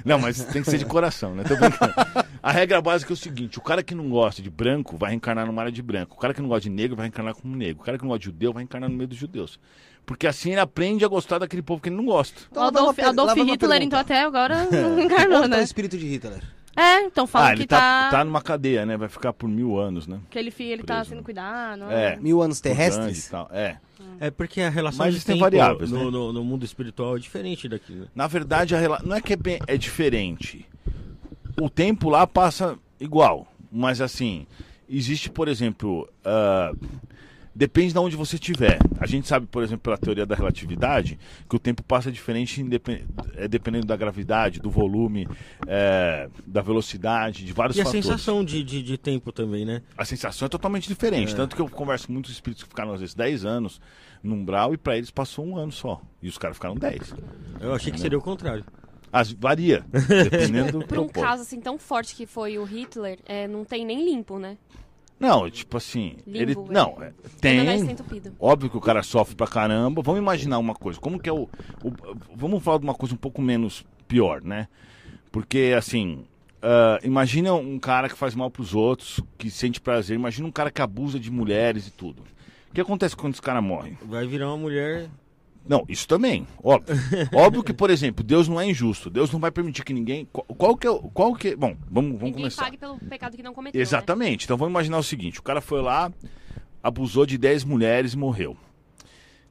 Não, 0.04 0.18
mas 0.18 0.44
tem 0.44 0.62
que 0.62 0.70
ser 0.70 0.78
de 0.78 0.84
coração, 0.84 1.34
né? 1.34 1.44
Tô 1.44 1.56
brincando. 1.56 1.94
A 2.42 2.52
regra 2.52 2.80
básica 2.82 3.12
é 3.12 3.14
o 3.14 3.16
seguinte: 3.16 3.58
o 3.58 3.62
cara 3.62 3.82
que 3.82 3.94
não 3.94 4.10
gosta 4.10 4.42
de 4.42 4.50
branco 4.50 4.96
vai 4.98 5.10
reencarnar 5.10 5.46
numa 5.46 5.62
área 5.62 5.72
de 5.72 5.80
branco. 5.82 6.14
O 6.16 6.18
cara 6.18 6.34
que 6.34 6.42
não 6.42 6.48
gosta 6.48 6.62
de 6.62 6.70
negro 6.70 6.94
vai 6.96 7.06
reencarnar 7.06 7.34
como 7.34 7.56
negro. 7.56 7.80
O 7.82 7.84
cara 7.84 7.96
que 7.96 8.04
não 8.04 8.10
gosta 8.10 8.18
de 8.20 8.24
judeu 8.26 8.52
vai 8.52 8.62
reencarnar 8.62 8.90
no 8.90 8.96
meio 8.96 9.08
dos 9.08 9.16
judeus. 9.16 9.58
Porque 10.04 10.26
assim 10.26 10.50
ele 10.50 10.60
aprende 10.60 11.02
a 11.04 11.08
gostar 11.08 11.38
daquele 11.38 11.62
povo 11.62 11.80
que 11.80 11.88
ele 11.88 11.96
não 11.96 12.04
gosta. 12.04 12.38
Então, 12.50 12.62
O 12.62 12.66
Adolf, 12.66 12.98
Adolf 12.98 13.34
Hitler, 13.34 13.82
então, 13.82 13.98
até 13.98 14.20
agora 14.22 14.68
não 14.70 15.00
encarnou, 15.00 15.40
tá 15.40 15.46
o 15.46 15.48
né? 15.48 15.62
espírito 15.62 15.96
de 15.96 16.06
Hitler? 16.06 16.42
É, 16.76 17.02
então 17.02 17.26
falam 17.26 17.48
ah, 17.48 17.52
ele 17.52 17.60
que 17.62 17.66
tá, 17.68 17.78
tá... 17.78 18.10
tá 18.18 18.24
numa 18.24 18.42
cadeia, 18.42 18.84
né? 18.84 18.96
Vai 18.96 19.08
ficar 19.08 19.32
por 19.32 19.48
mil 19.48 19.78
anos, 19.78 20.06
né? 20.06 20.18
Que 20.30 20.38
ele, 20.38 20.50
fi- 20.50 20.64
ele 20.64 20.82
tá 20.82 21.04
sendo 21.04 21.18
né? 21.18 21.22
cuidado. 21.24 21.84
É. 21.84 22.16
Mil 22.16 22.42
anos 22.42 22.60
terrestres? 22.60 23.28
tal. 23.28 23.48
É. 23.52 23.78
É 24.20 24.30
porque 24.30 24.60
a 24.60 24.70
relação 24.70 25.06
Mas 25.06 25.14
de 25.14 25.24
tem 25.24 25.34
tempo 25.34 25.44
variáveis, 25.44 25.90
no, 25.90 26.04
né? 26.04 26.10
no, 26.10 26.32
no 26.32 26.44
mundo 26.44 26.64
espiritual 26.64 27.16
é 27.16 27.18
diferente 27.20 27.68
daqui, 27.68 27.92
né? 27.92 28.06
Na 28.14 28.26
verdade, 28.26 28.74
a 28.74 28.78
rela... 28.78 29.00
não 29.04 29.16
é 29.16 29.20
que 29.20 29.32
é, 29.32 29.36
bem... 29.36 29.58
é 29.66 29.76
diferente. 29.76 30.66
O 31.60 31.68
tempo 31.68 32.08
lá 32.10 32.26
passa 32.26 32.78
igual. 33.00 33.46
Mas 33.70 34.00
assim, 34.00 34.46
existe, 34.88 35.30
por 35.30 35.48
exemplo. 35.48 36.08
ah, 36.24 36.72
Depende 37.54 37.92
de 37.92 37.98
onde 37.98 38.16
você 38.16 38.34
estiver. 38.34 38.78
A 38.98 39.06
gente 39.06 39.28
sabe, 39.28 39.46
por 39.46 39.62
exemplo, 39.62 39.82
pela 39.82 39.96
teoria 39.96 40.26
da 40.26 40.34
relatividade, 40.34 41.18
que 41.48 41.54
o 41.54 41.58
tempo 41.58 41.82
passa 41.84 42.10
diferente 42.10 42.60
indepen- 42.60 43.04
é, 43.36 43.46
dependendo 43.46 43.86
da 43.86 43.96
gravidade, 43.96 44.58
do 44.60 44.68
volume, 44.70 45.28
é, 45.66 46.28
da 46.46 46.60
velocidade, 46.62 47.44
de 47.44 47.52
vários 47.52 47.76
E 47.76 47.80
a 47.80 47.84
fatores. 47.84 48.04
sensação 48.06 48.44
de, 48.44 48.62
de, 48.64 48.82
de 48.82 48.98
tempo 48.98 49.30
também, 49.30 49.64
né? 49.64 49.82
A 49.96 50.04
sensação 50.04 50.46
é 50.46 50.48
totalmente 50.48 50.88
diferente. 50.88 51.34
Tanto 51.36 51.54
que 51.54 51.62
eu 51.62 51.68
converso 51.68 52.08
com 52.08 52.12
muitos 52.12 52.32
espíritos 52.32 52.64
que 52.64 52.68
ficaram, 52.70 52.92
às 52.92 53.00
vezes, 53.00 53.14
10 53.14 53.44
anos 53.44 53.80
no 54.22 54.34
umbral 54.34 54.74
e 54.74 54.76
para 54.76 54.96
eles 54.96 55.10
passou 55.12 55.46
um 55.46 55.56
ano 55.56 55.70
só. 55.70 56.00
E 56.20 56.28
os 56.28 56.36
caras 56.36 56.56
ficaram 56.56 56.74
10. 56.74 57.14
Eu 57.60 57.72
achei 57.72 57.92
que 57.92 58.00
seria 58.00 58.18
o 58.18 58.22
contrário. 58.22 58.64
As, 59.12 59.30
varia, 59.30 59.84
dependendo 59.92 60.72
do 60.72 60.78
Por 60.86 60.98
um 60.98 61.02
propósito. 61.04 61.20
caso 61.20 61.42
assim 61.42 61.60
tão 61.60 61.78
forte 61.78 62.16
que 62.16 62.26
foi 62.26 62.58
o 62.58 62.64
Hitler, 62.64 63.20
é, 63.26 63.46
não 63.46 63.64
tem 63.64 63.86
nem 63.86 64.04
limpo, 64.04 64.40
né? 64.40 64.58
Não, 65.24 65.50
tipo 65.50 65.76
assim, 65.76 66.16
Limbo, 66.26 66.38
ele 66.42 66.52
é. 66.52 66.72
não, 66.72 67.02
é, 67.02 67.12
Ainda 67.50 67.64
mais 67.64 67.82
tem, 67.82 67.96
óbvio 68.38 68.68
que 68.70 68.76
o 68.76 68.80
cara 68.80 69.02
sofre 69.02 69.34
pra 69.34 69.46
caramba. 69.46 70.02
Vamos 70.02 70.20
imaginar 70.20 70.58
uma 70.58 70.74
coisa, 70.74 71.00
como 71.00 71.18
que 71.18 71.28
é 71.28 71.32
o, 71.32 71.48
o- 71.82 72.16
vamos 72.34 72.62
falar 72.62 72.78
de 72.78 72.84
uma 72.84 72.94
coisa 72.94 73.14
um 73.14 73.18
pouco 73.18 73.40
menos 73.40 73.84
pior, 74.06 74.42
né? 74.42 74.68
Porque 75.32 75.74
assim, 75.76 76.24
ah, 76.62 76.98
imagina 77.02 77.54
um 77.54 77.78
cara 77.78 78.08
que 78.08 78.16
faz 78.16 78.34
mal 78.34 78.50
pros 78.50 78.74
outros, 78.74 79.20
que 79.38 79.50
sente 79.50 79.80
prazer, 79.80 80.14
imagina 80.14 80.46
um 80.46 80.52
cara 80.52 80.70
que 80.70 80.82
abusa 80.82 81.18
de 81.18 81.30
mulheres 81.30 81.88
e 81.88 81.90
tudo. 81.90 82.22
O 82.70 82.74
que 82.74 82.80
acontece 82.80 83.16
quando 83.16 83.32
esse 83.34 83.42
cara 83.42 83.62
morre? 83.62 83.96
Vai 84.02 84.26
virar 84.26 84.48
uma 84.48 84.56
mulher. 84.56 85.08
Não, 85.66 85.84
isso 85.88 86.06
também, 86.06 86.46
óbvio. 86.62 86.94
óbvio 87.32 87.62
que, 87.64 87.72
por 87.72 87.88
exemplo, 87.88 88.22
Deus 88.22 88.46
não 88.48 88.60
é 88.60 88.66
injusto. 88.68 89.08
Deus 89.08 89.32
não 89.32 89.40
vai 89.40 89.50
permitir 89.50 89.82
que 89.84 89.94
ninguém. 89.94 90.28
Qual, 90.30 90.44
qual 90.46 90.76
que 90.76 90.86
é. 90.86 90.90
o- 90.90 90.98
Qual 91.10 91.34
que 91.34 91.48
é- 91.48 91.56
Bom, 91.56 91.74
vamos, 91.90 92.10
vamos 92.12 92.20
Ninguém 92.22 92.32
começar. 92.34 92.64
pague 92.64 92.76
pelo 92.76 92.98
pecado 92.98 93.34
que 93.36 93.42
não 93.42 93.54
cometeu. 93.54 93.78
né? 93.78 93.82
Exatamente. 93.82 94.44
Então 94.44 94.56
vamos 94.58 94.72
imaginar 94.72 94.98
o 94.98 95.02
seguinte: 95.02 95.40
o 95.40 95.42
cara 95.42 95.60
foi 95.62 95.80
lá, 95.80 96.12
abusou 96.82 97.24
de 97.24 97.38
10 97.38 97.64
mulheres 97.64 98.12
e 98.12 98.18
morreu. 98.18 98.56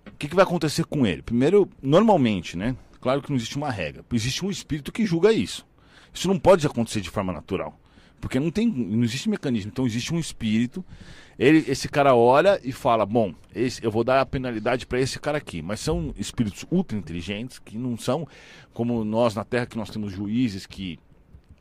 O 0.06 0.12
que, 0.20 0.28
que 0.28 0.36
vai 0.36 0.44
acontecer 0.44 0.86
com 0.86 1.08
ele? 1.08 1.22
Primeiro, 1.24 1.68
normalmente, 1.82 2.56
né? 2.58 2.76
Claro 3.02 3.22
que 3.22 3.30
não 3.30 3.36
existe 3.38 3.58
uma 3.58 3.72
regra. 3.72 4.06
Existe 4.14 4.46
um 4.46 4.52
espírito 4.52 4.92
que 4.92 5.06
julga 5.06 5.32
isso. 5.34 5.66
Isso 6.14 6.28
não 6.28 6.38
pode 6.38 6.66
acontecer 6.68 7.02
de 7.02 7.10
forma 7.10 7.34
natural. 7.34 7.80
Porque 8.24 8.40
não 8.40 8.50
tem, 8.50 8.66
não 8.70 9.04
existe 9.04 9.30
mecanismo. 9.30 9.70
Então 9.70 9.86
existe 9.86 10.14
um 10.14 10.18
espírito. 10.18 10.82
Ele, 11.38 11.66
esse 11.68 11.90
cara 11.90 12.16
olha 12.16 12.58
e 12.64 12.72
fala: 12.72 13.06
Bom, 13.06 13.34
esse- 13.54 13.84
eu 13.84 13.92
vou 13.92 14.02
dar 14.02 14.22
a 14.22 14.26
penalidade 14.26 14.86
para 14.86 14.98
esse 14.98 15.20
cara 15.20 15.38
aqui. 15.40 15.62
Mas 15.62 15.82
são 15.82 16.14
espíritos 16.18 16.66
ultra 16.72 16.98
inteligentes 16.98 17.60
que 17.60 17.78
não 17.78 17.98
são 17.98 18.26
como 18.74 19.04
nós 19.04 19.36
na 19.36 19.44
Terra, 19.44 19.66
que 19.66 19.76
nós 19.78 19.90
temos 19.90 20.14
juízes 20.14 20.66
que 20.66 20.98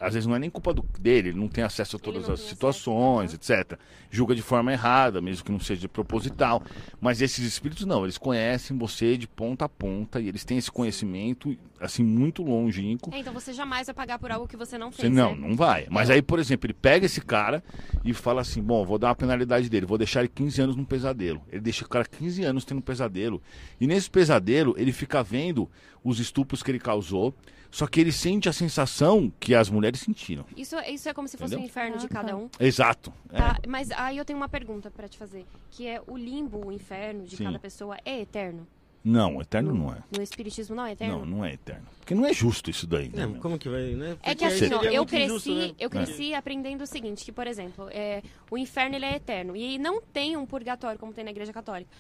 às 0.02 0.14
vezes 0.14 0.26
não 0.26 0.34
é 0.34 0.38
nem 0.38 0.50
culpa 0.50 0.74
do- 0.74 0.84
dele, 0.98 1.28
ele 1.30 1.38
não 1.38 1.48
tem 1.48 1.62
acesso 1.64 1.96
a 1.96 1.98
todas 1.98 2.28
as 2.28 2.40
situações, 2.40 3.32
etc. 3.34 3.78
Julga 4.10 4.34
de 4.34 4.42
forma 4.42 4.72
errada, 4.72 5.20
mesmo 5.20 5.44
que 5.44 5.52
não 5.52 5.60
seja 5.60 5.88
proposital. 5.88 6.62
Mas 7.00 7.22
esses 7.22 7.44
espíritos 7.46 7.86
não, 7.86 8.04
eles 8.04 8.18
conhecem 8.18 8.76
você 8.76 9.16
de 9.16 9.26
ponta 9.28 9.64
a 9.64 9.68
ponta 9.68 10.20
e 10.20 10.28
eles 10.28 10.44
têm 10.44 10.58
esse 10.58 10.70
conhecimento, 10.70 11.56
assim, 11.80 12.02
muito 12.02 12.42
longínquo. 12.42 13.10
É, 13.14 13.18
então 13.18 13.32
você 13.32 13.52
jamais 13.52 13.86
vai 13.86 13.94
pagar 13.94 14.18
por 14.18 14.30
algo 14.30 14.46
que 14.48 14.56
você 14.56 14.76
não 14.76 14.90
Você, 14.92 15.02
fez. 15.02 15.12
não, 15.14 15.34
né? 15.36 15.48
não 15.48 15.56
vai. 15.56 15.86
Mas 15.90 16.10
aí, 16.10 16.20
por 16.20 16.38
exemplo, 16.38 16.66
ele 16.66 16.74
pega 16.74 17.06
esse 17.06 17.20
cara 17.20 17.62
e 18.04 18.12
fala 18.12 18.40
assim: 18.40 18.62
bom, 18.62 18.84
vou 18.84 18.98
dar 18.98 19.08
uma 19.08 19.14
penalidade 19.14 19.68
dele, 19.70 19.86
vou 19.86 19.98
deixar 19.98 20.20
ele 20.20 20.28
15 20.28 20.60
anos 20.62 20.76
num 20.76 20.84
pesadelo. 20.84 21.40
Ele 21.50 21.60
deixa 21.60 21.84
o 21.84 21.88
cara 21.88 22.04
15 22.04 22.42
anos 22.44 22.64
tendo 22.64 22.78
um 22.78 22.82
pesadelo. 22.82 23.40
E 23.80 23.86
nesse 23.86 24.10
pesadelo, 24.10 24.74
ele 24.76 24.92
fica 24.92 25.22
vendo 25.22 25.70
os 26.04 26.18
estupros 26.18 26.62
que 26.62 26.70
ele 26.70 26.80
causou, 26.80 27.32
só 27.72 27.86
que 27.88 28.00
ele 28.00 28.12
sente 28.12 28.48
a 28.48 28.52
sensação 28.52 29.32
que 29.40 29.54
as 29.54 29.68
mulheres 29.68 29.98
sentiram. 29.98 30.44
Isso, 30.56 30.76
isso 30.80 31.08
é 31.08 31.14
como 31.14 31.26
se 31.26 31.36
fosse 31.36 31.54
Entendeu? 31.54 31.64
o 31.66 31.68
inferno 31.68 31.96
de 31.98 32.06
Ah, 32.06 32.08
cada 32.08 32.28
tá. 32.28 32.36
um. 32.36 32.48
Exato. 32.60 33.12
É. 33.32 33.38
Tá? 33.38 33.58
Mas 33.66 33.90
aí 33.92 34.18
eu 34.18 34.24
tenho 34.24 34.36
uma 34.38 34.48
pergunta 34.48 34.90
pra 34.90 35.08
te 35.08 35.18
fazer. 35.18 35.44
Que 35.70 35.88
é 35.88 36.00
o 36.06 36.16
limbo, 36.16 36.66
o 36.66 36.70
inferno 36.70 37.24
de 37.24 37.36
Sim. 37.36 37.44
cada 37.44 37.58
pessoa 37.58 37.96
é 38.04 38.20
eterno? 38.20 38.64
Não, 39.04 39.40
eterno 39.40 39.74
não 39.74 39.92
é. 39.92 39.98
No 40.16 40.22
espiritismo 40.22 40.76
não 40.76 40.84
é 40.86 40.92
eterno? 40.92 41.18
Não, 41.18 41.26
não 41.26 41.44
é 41.44 41.54
eterno. 41.54 41.84
Porque 41.98 42.14
não 42.14 42.24
é 42.24 42.32
justo 42.32 42.70
isso 42.70 42.86
daí, 42.86 43.08
né? 43.08 43.22
É, 43.22 43.26
meu? 43.26 43.40
como 43.40 43.58
que 43.58 43.68
vai, 43.68 43.94
né? 43.94 44.16
É 44.22 44.32
que 44.34 44.44
assim, 44.44 44.72
ó, 44.72 44.82
eu 44.82 45.04
cresci, 45.04 45.24
injusto, 45.24 45.54
né? 45.54 45.74
eu 45.78 45.90
cresci 45.90 46.34
aprendendo 46.34 46.82
o 46.82 46.86
seguinte, 46.86 47.24
que, 47.24 47.32
por 47.32 47.46
exemplo, 47.48 47.88
é, 47.90 48.22
o 48.50 48.56
inferno 48.56 48.94
ele 48.94 49.04
é 49.04 49.16
eterno. 49.16 49.56
E 49.56 49.76
não 49.78 50.00
tem 50.00 50.36
um 50.36 50.46
purgatório, 50.46 51.00
como 51.00 51.12
tem 51.12 51.24
na 51.24 51.30
igreja 51.32 51.52
católica. 51.52 51.90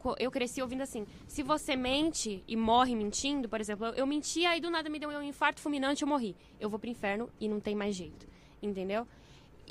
Co- 0.00 0.16
Eu 0.18 0.30
cresci 0.32 0.60
ouvindo 0.60 0.80
assim, 0.82 1.06
se 1.28 1.42
você 1.44 1.76
mente 1.76 2.42
e 2.48 2.56
morre 2.56 2.96
mentindo, 2.96 3.48
por 3.48 3.60
exemplo, 3.60 3.86
eu, 3.86 3.92
eu 3.92 4.06
menti, 4.06 4.44
aí 4.44 4.60
do 4.60 4.68
nada 4.70 4.88
me 4.90 4.98
deu 4.98 5.10
um 5.10 5.22
infarto 5.22 5.60
fulminante, 5.60 6.02
eu 6.02 6.08
morri. 6.08 6.34
Eu 6.58 6.68
vou 6.68 6.78
pro 6.78 6.90
inferno 6.90 7.28
e 7.40 7.48
não 7.48 7.60
tem 7.60 7.76
mais 7.76 7.94
jeito. 7.94 8.26
Entendeu? 8.60 9.06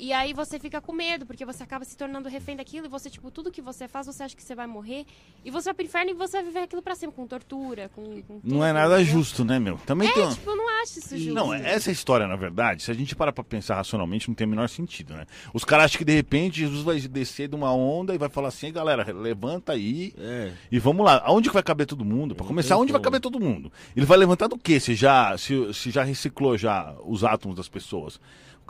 E 0.02 0.12
aí 0.12 0.32
você 0.32 0.58
fica 0.58 0.80
com 0.80 0.92
medo, 0.92 1.24
porque 1.24 1.44
você 1.44 1.62
acaba 1.62 1.84
se 1.84 1.96
tornando 1.96 2.28
refém 2.28 2.56
daquilo 2.56 2.86
e 2.86 2.88
você, 2.88 3.08
tipo, 3.08 3.30
tudo 3.30 3.52
que 3.52 3.62
você 3.62 3.86
faz, 3.86 4.04
você 4.08 4.24
acha 4.24 4.34
que 4.34 4.42
você 4.42 4.52
vai 4.52 4.66
morrer. 4.66 5.06
E 5.44 5.50
você 5.52 5.66
vai 5.66 5.74
pro 5.74 5.84
inferno 5.84 6.10
e 6.10 6.14
você 6.14 6.38
vai 6.38 6.42
viver 6.42 6.58
aquilo 6.58 6.82
pra 6.82 6.96
sempre, 6.96 7.14
com 7.14 7.24
tortura, 7.24 7.88
com. 7.94 8.02
com 8.22 8.40
Não 8.42 8.64
é 8.64 8.70
tudo, 8.70 8.80
nada 8.80 9.00
entendeu? 9.00 9.20
justo, 9.20 9.44
né, 9.44 9.60
meu? 9.60 9.78
Também 9.86 10.12
tem 10.12 10.24
É, 10.24 10.30
tipo, 10.30 10.50
eu 10.50 10.56
não 10.56 10.82
acho 10.82 10.98
isso 10.98 11.16
justo. 11.16 11.32
Não, 11.32 11.54
essa 11.54 11.92
história, 11.92 12.26
na 12.26 12.34
verdade, 12.34 12.82
se 12.82 12.90
a 12.90 12.94
gente 12.94 13.14
parar 13.14 13.32
pra 13.32 13.44
pensar 13.44 13.76
racionalmente, 13.76 14.26
não 14.26 14.34
tem 14.34 14.44
o 14.44 14.50
menor 14.50 14.68
sentido, 14.68 15.14
né? 15.14 15.24
Os 15.54 15.64
caras 15.64 15.84
acham 15.84 15.98
que 15.98 16.04
de 16.04 16.14
repente 16.14 16.58
Jesus 16.58 16.82
vai 16.82 16.98
descer 16.98 17.46
de 17.46 17.54
uma 17.54 17.72
onda 17.72 18.12
e 18.12 18.18
vai 18.18 18.28
falar 18.28 18.48
assim, 18.48 18.72
galera, 18.72 19.06
levanta 19.12 19.70
aí 19.70 20.12
É. 20.18 20.50
e 20.72 20.80
vamos 20.80 21.06
lá. 21.06 21.22
Aonde 21.24 21.48
que 21.48 21.54
vai 21.54 21.62
caber 21.62 21.86
todo 21.86 22.04
mundo? 22.04 22.34
Pra 22.34 22.44
começar, 22.44 22.76
onde 22.76 22.90
vai 22.90 23.00
caber 23.00 23.20
todo 23.20 23.38
mundo? 23.38 23.72
Ele 23.94 24.04
vai 24.04 24.18
levantar 24.18 24.48
do 24.48 24.58
quê? 24.58 24.80
Se 24.80 24.96
já, 24.96 25.38
se, 25.38 25.72
se 25.72 25.92
já 25.92 26.02
reciclou 26.02 26.58
já 26.58 26.92
os 27.04 27.22
átomos 27.22 27.56
das 27.56 27.68
pessoas? 27.68 28.18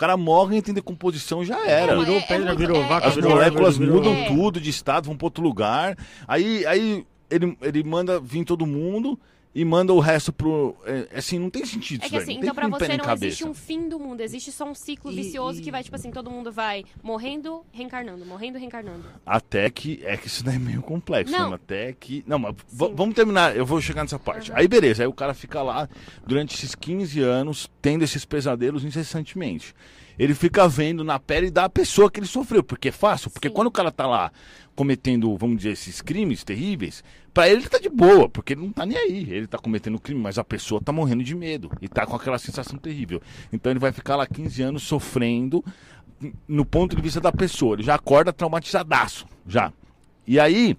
O 0.03 0.05
cara 0.05 0.17
morre, 0.17 0.57
entra 0.57 0.73
em 0.73 0.75
decomposição 0.75 1.45
já 1.45 1.65
era. 1.65 1.95
Não, 1.95 2.01
Virou 2.03 2.17
é- 2.17 2.19
é 2.19 2.23
pedra, 2.27 2.47
muito- 2.47 2.59
virou 2.59 2.83
é- 2.83 2.89
vaca, 2.89 3.07
As 3.07 3.17
moléculas 3.17 3.79
virou- 3.79 3.95
mudam 3.99 4.13
É. 4.13 4.25
tudo 4.27 4.61
de 4.61 4.69
estado, 4.69 5.07
vão 5.07 5.17
para 5.17 5.27
outro 5.27 5.45
lugar. 5.45 5.97
Aí, 6.27 6.67
aí 6.67 7.07
ele, 7.31 7.57
ele 7.63 7.85
manda 7.85 8.19
vir 8.19 8.45
todo 8.45 8.67
mundo 8.67 9.17
e 9.55 9.65
manda 9.65 9.93
o 9.93 10.01
resto 10.01 10.33
pro. 10.33 10.75
É, 10.87 11.19
assim, 11.19 11.39
não 11.39 11.51
tem 11.51 11.65
sentido 11.67 12.03
É 12.03 12.07
isso 12.07 12.15
que 12.17 12.23
assim, 12.23 12.39
então 12.39 12.55
pra 12.55 12.69
você 12.69 12.89
não 12.97 13.05
cabeça. 13.05 13.27
existe 13.27 13.45
um 13.47 13.53
fim 13.53 13.89
do 13.89 13.99
mundo, 13.99 14.21
existe 14.23 14.51
só 14.51 14.65
um 14.65 14.75
ciclo 14.75 15.13
E- 15.13 15.15
vicioso 15.17 15.61
e- 15.61 15.63
que 15.63 15.71
vai, 15.71 15.83
tipo 15.83 15.95
assim, 15.95 16.11
todo 16.11 16.31
mundo 16.31 16.51
vai 16.51 16.85
morrendo, 17.03 17.65
reencarnando, 17.71 18.25
morrendo, 18.25 18.59
reencarnando. 18.59 19.05
Até 19.27 19.69
que. 19.69 20.01
É 20.05 20.17
que 20.17 20.27
isso 20.27 20.43
daí 20.43 20.57
é 20.57 20.59
meio 20.59 20.81
complexo, 20.83 21.33
Não. 21.33 21.51
né? 21.51 21.57
Até 21.57 21.93
que. 21.93 22.25
Não, 22.27 22.39
mas 22.39 22.55
vamos 22.73 23.15
terminar. 23.15 23.55
Eu 23.57 23.67
vou 23.67 23.81
chegar 23.81 24.03
nessa 24.03 24.19
parte. 24.19 24.51
Uhum. 24.51 24.57
Aí, 24.57 24.67
beleza. 24.67 25.03
Aí 25.03 25.07
o 25.07 25.13
cara 25.13 25.35
fica 25.35 25.63
lá 25.63 25.89
durante 26.27 26.55
esses 26.55 26.75
15 26.75 27.21
anos 27.21 27.71
tendo 27.81 28.03
esses 28.05 28.25
pesadelos 28.25 28.85
incessantemente. 28.85 29.75
Ele 30.19 30.35
fica 30.35 30.69
vendo 30.69 31.03
na 31.03 31.19
pele 31.19 31.51
da 31.51 31.69
pessoa 31.69 32.11
que 32.11 32.21
ele 32.21 32.27
sofreu. 32.27 32.63
Porque 32.63 32.89
é 32.89 32.93
fácil. 32.93 33.31
Porque 33.31 33.49
Sim. 33.49 33.55
quando 33.55 33.69
o 33.69 33.73
cara 33.73 33.91
tá 33.91 34.07
lá 34.07 34.31
cometendo, 34.75 35.37
vamos 35.37 35.59
dizer, 35.59 35.71
esses 35.71 36.01
crimes 36.01 36.45
terríveis, 36.45 37.05
pra 37.33 37.49
ele 37.49 37.61
ele 37.61 37.69
tá 37.69 37.79
de 37.79 37.89
boa, 37.89 38.29
porque 38.29 38.55
ele 38.55 38.63
não 38.63 38.73
tá 38.73 38.87
nem 38.87 38.97
aí. 38.97 39.31
Ele 39.31 39.47
tá 39.47 39.59
cometendo 39.59 40.01
crime, 40.01 40.21
mas 40.21 40.39
a 40.39 40.45
pessoa 40.45 40.81
tá 40.81 40.93
morrendo 40.93 41.23
de 41.23 41.35
medo 41.35 41.71
e 41.81 41.89
tá 41.89 42.07
com 42.07 42.17
aquela 42.17 42.39
sensação 42.39 42.79
terrível. 42.79 43.21
Então 43.53 43.71
ele 43.71 43.79
vai 43.79 43.93
ficar 43.93 44.17
lá 44.17 44.27
15 44.27 44.63
anos 44.63 44.83
sofrendo 44.83 45.65
no 46.47 46.65
ponto 46.65 46.97
de 46.97 47.03
vista 47.03 47.21
da 47.21 47.33
pessoa. 47.33 47.75
Ele 47.75 47.83
já 47.83 47.95
acorda 47.95 48.33
traumatizadaço, 48.33 49.27
já. 49.47 49.73
E 50.27 50.39
aí, 50.39 50.77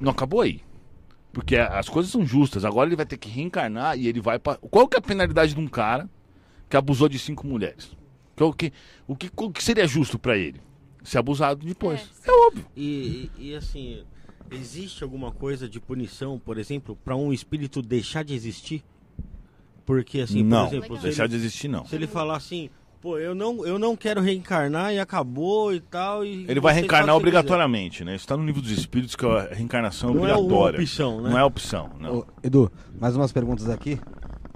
não 0.00 0.10
acabou 0.10 0.40
aí. 0.40 0.60
Porque 1.32 1.56
as 1.56 1.88
coisas 1.88 2.12
são 2.12 2.26
justas. 2.26 2.64
Agora 2.64 2.88
ele 2.88 2.96
vai 2.96 3.06
ter 3.06 3.16
que 3.16 3.28
reencarnar 3.28 3.98
e 3.98 4.06
ele 4.06 4.20
vai 4.20 4.38
para. 4.38 4.58
Qual 4.58 4.86
que 4.86 4.96
é 4.96 4.98
a 4.98 5.02
penalidade 5.02 5.54
de 5.54 5.60
um 5.60 5.66
cara 5.66 6.08
que 6.68 6.76
abusou 6.76 7.08
de 7.08 7.18
cinco 7.18 7.46
mulheres? 7.46 7.96
É 8.42 8.48
o 8.48 8.52
que, 8.52 8.72
o 9.06 9.16
que, 9.16 9.30
o 9.36 9.50
que 9.50 9.62
seria 9.62 9.86
justo 9.86 10.18
pra 10.18 10.36
ele? 10.36 10.60
Ser 11.04 11.18
abusado 11.18 11.64
depois. 11.66 12.00
É, 12.26 12.30
É, 12.30 12.46
óbvio. 12.46 12.64
E, 12.76 13.30
e, 13.38 13.50
e, 13.50 13.54
assim, 13.54 14.04
existe 14.50 15.02
alguma 15.02 15.32
coisa 15.32 15.68
de 15.68 15.80
punição, 15.80 16.38
por 16.38 16.58
exemplo, 16.58 16.96
pra 17.04 17.16
um 17.16 17.32
espírito 17.32 17.82
deixar 17.82 18.22
de 18.22 18.34
existir? 18.34 18.84
Porque 19.84 20.20
assim, 20.20 20.42
não, 20.44 20.68
por 20.68 20.74
exemplo, 20.76 20.98
deixar 20.98 21.24
ele, 21.24 21.30
de 21.30 21.36
existir 21.36 21.68
não. 21.68 21.84
se 21.84 21.94
ele 21.96 22.06
falar 22.06 22.36
assim, 22.36 22.70
pô, 23.00 23.18
eu 23.18 23.34
não, 23.34 23.66
eu 23.66 23.80
não 23.80 23.96
quero 23.96 24.20
reencarnar 24.20 24.94
e 24.94 25.00
acabou 25.00 25.74
e 25.74 25.80
tal. 25.80 26.24
E 26.24 26.46
Ele 26.48 26.60
vai 26.60 26.72
reencarnar 26.72 27.08
quiser. 27.08 27.18
obrigatoriamente, 27.18 28.04
né? 28.04 28.14
Isso 28.14 28.26
tá 28.26 28.36
no 28.36 28.46
livro 28.46 28.62
dos 28.62 28.70
espíritos 28.70 29.16
que 29.16 29.26
a 29.26 29.48
reencarnação 29.52 30.10
é 30.10 30.14
Não 30.14 30.28
é 30.28 30.32
uma 30.34 30.38
obrigatória. 30.38 30.80
opção, 30.80 31.20
né? 31.20 31.30
Não 31.30 31.38
é 31.38 31.44
opção, 31.44 31.90
não. 31.98 32.18
Ô, 32.18 32.26
Edu, 32.44 32.70
mais 32.98 33.16
umas 33.16 33.32
perguntas 33.32 33.68
aqui. 33.68 33.98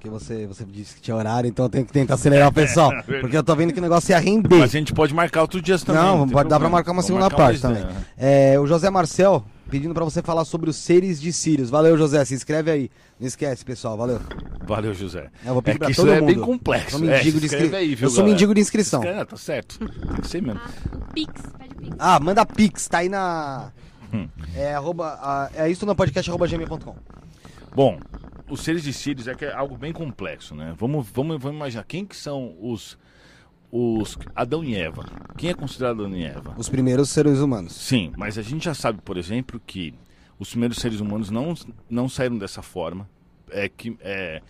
Porque 0.06 0.24
você, 0.24 0.46
você 0.46 0.64
disse 0.64 0.94
que 0.94 1.00
tinha 1.00 1.16
horário, 1.16 1.48
então 1.48 1.64
eu 1.64 1.68
tenho 1.68 1.84
que 1.84 1.92
tentar 1.92 2.14
acelerar 2.14 2.48
o 2.48 2.52
pessoal. 2.54 2.90
verdade. 2.90 3.20
porque 3.20 3.36
eu 3.36 3.42
tô 3.42 3.54
vendo 3.56 3.72
que 3.72 3.78
o 3.78 3.82
negócio 3.82 4.10
ia 4.12 4.18
render. 4.18 4.48
Mas 4.58 4.74
a 4.74 4.78
gente 4.78 4.92
pode 4.92 5.12
marcar 5.12 5.42
outro 5.42 5.60
dia 5.60 5.78
também. 5.78 6.00
Não, 6.02 6.24
tem 6.24 6.28
pode 6.32 6.48
dar 6.48 6.58
pra 6.60 6.68
marcar 6.68 6.92
uma 6.92 7.02
Vamos 7.02 7.06
segunda 7.06 7.24
marcar 7.24 7.36
parte 7.36 7.60
também. 7.60 7.84
né? 7.84 8.04
É, 8.16 8.58
o 8.60 8.66
José 8.66 8.88
Marcel 8.88 9.44
pedindo 9.68 9.92
pra 9.92 10.04
você 10.04 10.22
falar 10.22 10.44
sobre 10.44 10.70
os 10.70 10.76
seres 10.76 11.20
de 11.20 11.32
Sirius. 11.32 11.70
Valeu, 11.70 11.98
José. 11.98 12.24
Se 12.24 12.34
inscreve 12.34 12.70
aí. 12.70 12.90
Não 13.18 13.26
esquece, 13.26 13.64
pessoal. 13.64 13.96
Valeu. 13.96 14.20
Valeu, 14.64 14.94
José. 14.94 15.28
Eu 15.44 15.54
vou 15.54 15.62
pedir 15.62 15.76
É 15.76 15.78
pra 15.78 15.86
que 15.86 15.92
isso 15.92 16.02
todo 16.02 16.12
é 16.12 16.20
mundo. 16.20 16.26
bem 16.34 16.38
complexo. 16.40 16.86
Eu 16.86 16.90
sou 16.90 17.00
mendigo 17.00 17.18
É, 17.38 17.40
se 17.40 17.40
de 17.40 17.46
inscri- 17.46 17.76
aí, 17.76 17.94
viu, 17.94 18.06
Eu 18.06 18.10
sou 18.10 18.18
galera? 18.18 18.32
mendigo 18.32 18.54
de 18.54 18.60
inscrição. 18.60 19.00
Escreve, 19.02 19.24
tá 19.24 19.36
certo. 19.36 19.78
Tem 19.78 20.20
que 20.20 20.28
ser 20.28 20.40
mesmo. 20.42 20.60
Ah, 20.62 20.96
o 21.08 21.12
Pix, 21.12 21.32
pede 21.58 21.74
Pix. 21.74 21.96
Ah, 21.98 22.20
manda 22.20 22.46
Pix, 22.46 22.86
tá 22.88 22.98
aí 22.98 23.08
na. 23.08 23.70
Hum. 24.14 24.28
É, 24.54 24.72
arroba, 24.74 25.18
ah, 25.20 25.50
é 25.54 25.68
isso 25.68 25.84
no 25.84 25.94
podcast 25.96 26.30
arroba 26.30 26.46
gmail.com. 26.46 26.94
Bom, 27.74 27.98
os 28.48 28.60
seres 28.60 28.82
de 28.82 28.92
Sirius 28.92 29.28
é 29.28 29.34
que 29.34 29.44
é 29.44 29.52
algo 29.52 29.76
bem 29.76 29.92
complexo, 29.92 30.54
né? 30.54 30.74
Vamos, 30.76 31.08
vamos, 31.10 31.40
vamos 31.40 31.56
imaginar 31.56 31.84
quem 31.84 32.04
que 32.04 32.16
são 32.16 32.56
os 32.60 32.98
os 33.70 34.16
Adão 34.34 34.64
e 34.64 34.76
Eva. 34.76 35.04
Quem 35.36 35.50
é 35.50 35.54
considerado 35.54 36.04
Adão 36.04 36.16
e 36.16 36.24
Eva? 36.24 36.54
Os 36.56 36.68
primeiros 36.68 37.10
seres 37.10 37.40
humanos. 37.40 37.74
Sim, 37.74 38.12
mas 38.16 38.38
a 38.38 38.42
gente 38.42 38.64
já 38.64 38.74
sabe, 38.74 39.02
por 39.02 39.16
exemplo, 39.16 39.60
que 39.66 39.92
os 40.38 40.50
primeiros 40.50 40.78
seres 40.78 41.00
humanos 41.00 41.30
não, 41.30 41.54
não 41.90 42.08
saíram 42.08 42.38
dessa 42.38 42.62
forma. 42.62 43.08
É 43.50 43.68
que 43.68 43.96
é, 44.00 44.40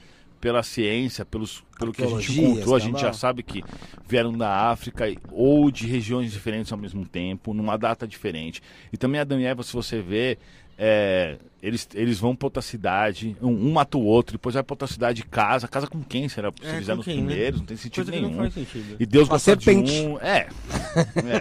pela 0.47 0.63
ciência, 0.63 1.25
pelos, 1.25 1.65
pelo 1.77 1.93
que 1.93 2.05
a 2.05 2.07
gente 2.07 2.41
encontrou, 2.41 2.77
a 2.77 2.79
gente 2.79 3.01
já 3.01 3.13
sabe 3.13 3.43
que 3.43 3.65
vieram 4.07 4.33
da 4.33 4.71
África 4.71 5.13
ou 5.33 5.73
de 5.73 5.89
regiões 5.89 6.31
diferentes 6.31 6.71
ao 6.71 6.79
mesmo 6.79 7.05
tempo, 7.05 7.53
numa 7.53 7.77
data 7.77 8.07
diferente. 8.07 8.63
E 8.93 8.97
também 8.97 9.21
Adão 9.21 9.41
e 9.41 9.45
Eva, 9.45 9.65
se 9.65 9.73
você 9.73 10.01
vê, 10.01 10.39
é, 10.79 11.37
eles, 11.61 11.89
eles 11.95 12.21
vão 12.21 12.37
para 12.37 12.47
outra 12.47 12.63
cidade, 12.63 13.37
um, 13.43 13.49
um 13.49 13.73
mata 13.73 13.99
o 13.99 14.05
outro, 14.05 14.35
depois 14.35 14.55
vai 14.55 14.63
para 14.63 14.75
outra 14.75 14.87
cidade, 14.87 15.25
casa. 15.25 15.67
Casa 15.67 15.89
com 15.89 16.01
quem 16.01 16.29
será? 16.29 16.53
Se 16.63 16.65
É, 16.65 16.75
eles 16.77 16.87
com 16.87 16.93
eram 16.93 17.01
os 17.01 17.05
quem, 17.07 17.17
né? 17.17 17.27
primeiros, 17.27 17.59
não 17.59 17.67
tem 17.67 17.77
sentido 17.77 18.13
Coisa 18.13 18.29
nenhum. 18.29 18.51
sentido. 18.53 18.97
E 19.01 19.05
Deus 19.05 19.27
gosta 19.27 19.57
de 19.57 19.69
um. 19.69 20.17
É. 20.21 20.47
é. 21.27 21.41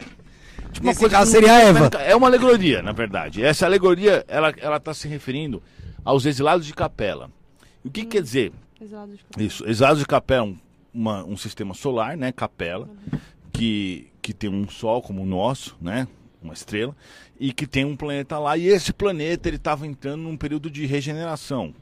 Tipo, 0.74 0.88
Nesse 0.88 1.08
caso 1.08 1.30
seria 1.30 1.54
a 1.54 1.60
Eva. 1.62 1.92
É 2.00 2.16
uma 2.16 2.26
alegoria, 2.26 2.82
na 2.82 2.92
verdade. 2.92 3.44
Essa 3.44 3.68
alegoria, 3.68 4.26
ela, 4.28 4.52
ela 4.58 4.80
tá 4.80 4.96
se 4.96 5.08
referindo 5.08 5.62
aos 6.04 6.26
exilados 6.26 6.66
de 6.66 6.74
capela. 6.74 7.30
O 7.84 7.92
que, 7.92 8.02
que 8.02 8.08
quer 8.08 8.24
dizer? 8.24 8.52
Exato, 8.86 9.18
tipo, 9.18 9.42
Isso, 9.42 9.68
exilados 9.68 10.00
de 10.00 10.06
capela 10.06 10.46
é 10.46 10.50
um, 10.50 10.58
uma- 10.94 11.24
um 11.26 11.36
sistema 11.38 11.74
solar, 11.74 12.16
né? 12.16 12.32
Capela, 12.32 12.90
que, 13.52 14.08
que 14.22 14.34
tem 14.34 14.50
um 14.50 14.68
sol 14.70 15.02
como 15.02 15.24
o 15.24 15.26
nosso, 15.26 15.76
né? 15.82 16.08
Uma 16.42 16.54
estrela, 16.54 16.96
e 17.40 17.52
que 17.52 17.66
tem 17.66 17.84
um 17.86 17.96
planeta 17.96 18.38
lá. 18.38 18.56
E 18.58 18.68
esse 18.68 18.94
planeta 18.94 19.50
ele 19.50 19.56
estava 19.58 19.88
entrando 19.88 20.22
num 20.22 20.38
período 20.38 20.70
de 20.70 20.86
regeneração. 20.86 21.74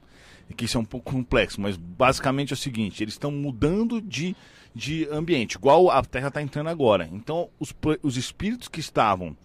Que 0.56 0.66
isso 0.66 0.78
é 0.78 0.82
um 0.82 0.86
pouco 0.86 1.12
complexo, 1.12 1.60
mas 1.60 1.76
basicamente 1.76 2.52
é 2.52 2.54
o 2.54 2.58
seguinte: 2.58 3.04
eles 3.04 3.16
estão 3.16 3.32
mudando 3.32 4.00
de, 4.00 4.36
de 4.76 5.06
ambiente, 5.12 5.54
igual 5.56 5.90
a 5.90 6.04
Terra 6.04 6.28
está 6.28 6.42
entrando 6.42 6.70
agora. 6.70 7.10
Então, 7.12 7.50
os, 7.60 7.74
os 8.04 8.18
espíritos 8.18 8.68
que 8.68 8.80
estavam 8.80 9.36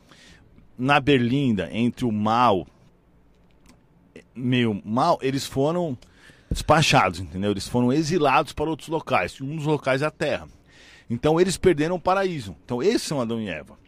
na 0.79 1.01
Berlinda 1.01 1.69
entre 1.73 2.05
o 2.05 2.13
mal 2.13 2.67
meio 4.35 4.81
mal, 4.85 5.19
eles 5.23 5.47
foram 5.47 5.97
despachados, 6.51 7.21
entendeu? 7.21 7.51
Eles 7.51 7.69
foram 7.69 7.93
exilados 7.93 8.53
para 8.53 8.71
outros 8.71 8.89
locais. 8.89 9.41
Um 9.41 9.57
dos 9.57 9.67
locais 9.67 10.03
é 10.03 10.07
a 10.07 10.11
Terra. 10.11 10.49
Então 11.11 11.41
eles 11.41 11.57
perderam 11.57 11.97
o 11.97 12.01
paraíso. 12.01 12.57
Então 12.65 12.83
esses 12.83 13.03
são 13.03 13.21
Adão 13.21 13.41
e 13.41 13.49
Eva. 13.49 13.79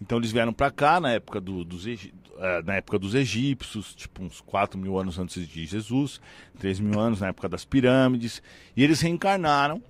Então 0.00 0.18
eles 0.18 0.30
vieram 0.30 0.52
para 0.52 0.70
cá 0.70 1.00
na 1.00 1.12
época 1.12 1.40
do- 1.40 1.64
dos 1.64 1.86
eh, 1.86 2.62
na 2.64 2.76
época 2.76 2.98
dos 3.00 3.14
egípcios, 3.16 3.94
tipo 3.96 4.22
uns 4.22 4.40
4 4.40 4.78
mil 4.78 4.96
anos 4.96 5.18
antes 5.18 5.46
de 5.48 5.66
Jesus, 5.66 6.20
3 6.60 6.78
mil 6.78 7.00
anos 7.00 7.20
na 7.20 7.28
época 7.28 7.48
das 7.48 7.64
pirâmides, 7.64 8.40
e 8.76 8.84
eles 8.84 9.00
reencarnaram 9.00 9.82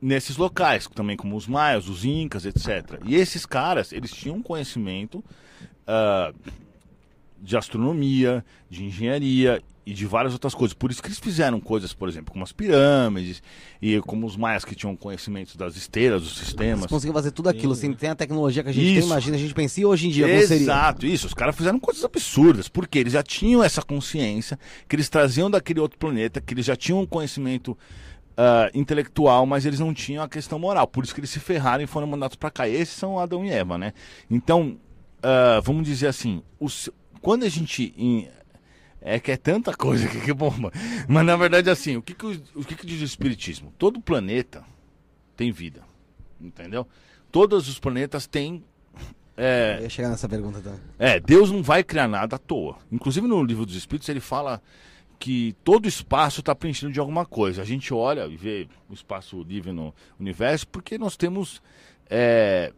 nesses 0.00 0.36
locais, 0.36 0.86
também 0.88 1.16
como 1.16 1.34
os 1.36 1.46
maias, 1.46 1.88
os 1.88 2.04
incas, 2.04 2.44
etc. 2.44 3.00
E 3.06 3.14
esses 3.16 3.46
caras, 3.46 3.92
eles 3.92 4.10
tinham 4.12 4.42
conhecimento 4.42 5.24
ah, 5.86 6.32
de 7.40 7.56
astronomia, 7.56 8.44
de 8.68 8.84
engenharia 8.84 9.62
e 9.86 9.94
de 9.94 10.04
várias 10.04 10.34
outras 10.34 10.54
coisas. 10.54 10.74
Por 10.74 10.90
isso 10.90 11.00
que 11.00 11.08
eles 11.08 11.18
fizeram 11.18 11.58
coisas, 11.60 11.94
por 11.94 12.08
exemplo, 12.08 12.30
como 12.32 12.44
as 12.44 12.52
pirâmides 12.52 13.42
e 13.80 14.00
como 14.02 14.26
os 14.26 14.36
maias 14.36 14.64
que 14.64 14.74
tinham 14.74 14.94
conhecimento 14.94 15.56
das 15.56 15.76
esteiras, 15.76 16.20
dos 16.22 16.32
Eles 16.36 16.44
sistemas. 16.44 16.86
conseguiam 16.86 17.14
fazer 17.14 17.30
tudo 17.30 17.48
aquilo, 17.48 17.74
sem 17.74 17.92
ter 17.94 18.08
a 18.08 18.14
tecnologia 18.14 18.62
que 18.62 18.68
a 18.68 18.72
gente 18.72 18.84
tem, 18.84 18.98
Isso. 18.98 19.06
imagina, 19.08 19.36
a 19.36 19.40
gente 19.40 19.54
pensa, 19.54 19.80
e 19.80 19.86
hoje 19.86 20.08
em 20.08 20.10
dia? 20.10 20.28
Exato, 20.28 21.06
isso. 21.06 21.26
Os 21.26 21.32
caras 21.34 21.56
fizeram 21.56 21.78
coisas 21.80 22.04
absurdas, 22.04 22.68
porque 22.68 22.98
eles 22.98 23.14
já 23.14 23.22
tinham 23.22 23.64
essa 23.64 23.80
consciência 23.80 24.58
que 24.86 24.94
eles 24.94 25.08
traziam 25.08 25.50
daquele 25.50 25.80
outro 25.80 25.98
planeta, 25.98 26.38
que 26.40 26.52
eles 26.52 26.66
já 26.66 26.76
tinham 26.76 27.00
um 27.00 27.06
conhecimento 27.06 27.76
ah, 28.36 28.70
intelectual, 28.74 29.46
mas 29.46 29.64
eles 29.64 29.80
não 29.80 29.94
tinham 29.94 30.22
a 30.22 30.28
questão 30.28 30.58
moral. 30.58 30.86
Por 30.86 31.02
isso 31.02 31.14
que 31.14 31.20
eles 31.20 31.30
se 31.30 31.40
ferraram 31.40 31.82
e 31.82 31.86
foram 31.86 32.06
mandados 32.06 32.36
para 32.36 32.50
cá. 32.50 32.68
Esses 32.68 32.94
são 32.94 33.18
Adão 33.18 33.42
e 33.44 33.50
Eva, 33.50 33.78
né? 33.78 33.92
Então, 34.30 34.76
ah, 35.22 35.60
vamos 35.64 35.84
dizer 35.86 36.08
assim, 36.08 36.42
os- 36.60 36.90
quando 37.20 37.44
a 37.44 37.48
gente 37.48 37.92
em- 37.96 38.28
É 39.00 39.20
que 39.20 39.30
é 39.30 39.36
tanta 39.36 39.72
coisa 39.74 40.08
que, 40.08 40.20
que 40.20 40.32
bomba. 40.32 40.72
Mas 41.08 41.24
na 41.24 41.36
verdade, 41.36 41.70
assim, 41.70 41.96
o 41.96 42.02
que, 42.02 42.14
que, 42.14 42.26
o, 42.26 42.42
o 42.56 42.64
que, 42.64 42.74
que 42.74 42.84
diz 42.86 43.00
o 43.00 43.04
Espiritismo? 43.04 43.72
Todo 43.78 44.00
planeta 44.00 44.64
tem 45.36 45.52
vida. 45.52 45.82
Entendeu? 46.40 46.86
Todos 47.30 47.68
os 47.68 47.78
planetas 47.78 48.26
têm. 48.26 48.64
É, 49.36 49.76
Eu 49.78 49.82
ia 49.84 49.88
chegar 49.88 50.08
nessa 50.08 50.28
pergunta 50.28 50.60
também. 50.60 50.80
é, 50.98 51.20
Deus 51.20 51.50
não 51.52 51.62
vai 51.62 51.84
criar 51.84 52.08
nada 52.08 52.34
à 52.36 52.38
toa. 52.38 52.76
Inclusive 52.90 53.26
no 53.28 53.40
livro 53.42 53.64
dos 53.64 53.76
Espíritos 53.76 54.08
ele 54.08 54.18
fala 54.20 54.60
que 55.16 55.54
todo 55.62 55.86
espaço 55.86 56.40
está 56.40 56.54
preenchido 56.54 56.90
de 56.92 56.98
alguma 56.98 57.24
coisa. 57.24 57.62
A 57.62 57.64
gente 57.64 57.94
olha 57.94 58.26
e 58.26 58.36
vê 58.36 58.68
o 58.88 58.94
espaço 58.94 59.42
livre 59.42 59.70
no 59.72 59.94
universo 60.18 60.66
porque 60.66 60.98
nós 60.98 61.16
temos. 61.16 61.62
é, 62.10 62.72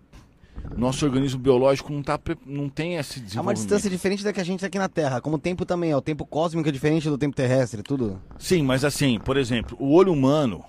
nosso 0.76 1.04
organismo 1.04 1.38
biológico 1.40 1.92
não, 1.92 2.02
tá, 2.02 2.18
não 2.46 2.68
tem 2.68 2.96
esse 2.96 3.18
É 3.18 3.20
uma 3.20 3.26
desenvolvimento. 3.26 3.56
distância 3.58 3.90
diferente 3.90 4.24
da 4.24 4.32
que 4.32 4.40
a 4.40 4.44
gente 4.44 4.60
tem 4.60 4.66
aqui 4.68 4.78
na 4.78 4.88
Terra. 4.88 5.20
Como 5.20 5.36
o 5.36 5.38
tempo 5.38 5.64
também 5.66 5.90
é. 5.90 5.96
O 5.96 6.00
tempo 6.02 6.24
cósmico 6.24 6.68
é 6.68 6.72
diferente 6.72 7.08
do 7.08 7.18
tempo 7.18 7.34
terrestre, 7.36 7.82
tudo. 7.82 8.20
Sim, 8.38 8.62
mas 8.62 8.84
assim, 8.84 9.18
por 9.18 9.36
exemplo, 9.36 9.76
o 9.80 9.92
olho 9.94 10.12
humano, 10.12 10.64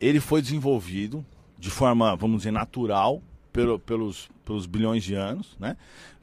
ele 0.00 0.20
foi 0.20 0.40
desenvolvido 0.40 1.24
de 1.58 1.70
forma, 1.70 2.14
vamos 2.16 2.38
dizer, 2.38 2.50
natural 2.52 3.22
pelo- 3.52 3.78
pelos, 3.78 4.28
pelos 4.44 4.64
bilhões 4.66 5.04
de 5.04 5.14
anos, 5.14 5.56
né? 5.58 5.76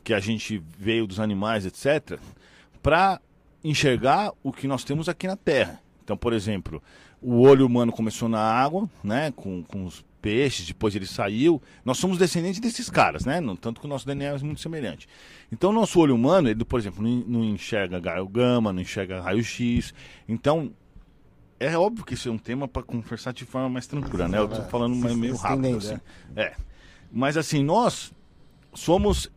Que 0.04 0.14
a 0.14 0.20
gente 0.20 0.64
veio 0.80 1.06
dos 1.06 1.20
animais, 1.20 1.66
etc., 1.66 2.18
para 2.82 3.20
enxergar 3.64 4.32
o 4.42 4.52
que 4.52 4.68
nós 4.68 4.84
temos 4.84 5.10
aqui 5.10 5.28
na 5.28 5.36
Terra. 5.36 5.80
Então, 6.04 6.16
por 6.16 6.32
exemplo, 6.32 6.82
o 7.22 7.42
olho 7.42 7.66
humano 7.66 7.92
começou 7.92 8.30
na 8.30 8.40
água, 8.40 8.90
né? 9.04 9.32
Com, 9.36 9.62
com 9.64 9.84
os 9.86 10.04
peixes, 10.22 10.66
depois 10.68 10.96
ele 10.96 11.06
saiu. 11.06 11.62
Nós 11.86 11.98
somos 11.98 12.18
descendentes 12.18 12.60
desses 12.60 12.90
caras, 12.90 13.26
né? 13.26 13.40
No- 13.40 13.56
Tanto 13.58 13.80
que 13.80 13.86
o 13.86 13.90
nosso 13.90 14.06
DNA 14.06 14.26
é 14.36 14.38
muito 14.40 14.62
semelhante. 14.62 15.08
Então, 15.52 15.70
o 15.70 15.74
nosso 15.74 16.00
olho 16.00 16.16
humano, 16.16 16.50
ele, 16.50 16.64
por 16.66 16.80
exemplo, 16.80 17.02
não, 17.04 17.10
não 17.28 17.44
enxerga 17.46 18.00
raio 18.00 18.28
gama, 18.28 18.74
não 18.74 18.82
enxerga 18.82 19.22
raio-x. 19.22 19.94
Então, 20.28 20.72
é 21.60 21.78
óbvio 21.78 22.04
que 22.06 22.14
isso 22.14 22.30
é 22.30 22.32
um 22.32 22.38
tema 22.38 22.68
para 22.68 22.84
conversar 22.84 23.32
de 23.34 23.46
forma 23.46 23.70
mais 23.70 23.88
tranquila, 23.88 24.28
né? 24.28 24.38
Eu 24.38 24.48
tô 24.48 24.62
falando 24.64 24.96
se- 25.10 25.16
meio 25.16 25.36
rápido, 25.36 25.78
assim. 25.78 26.00
É. 26.36 26.54
Mas 27.12 27.38
assim, 27.38 27.64
nós 27.64 28.12
somos 28.74 29.32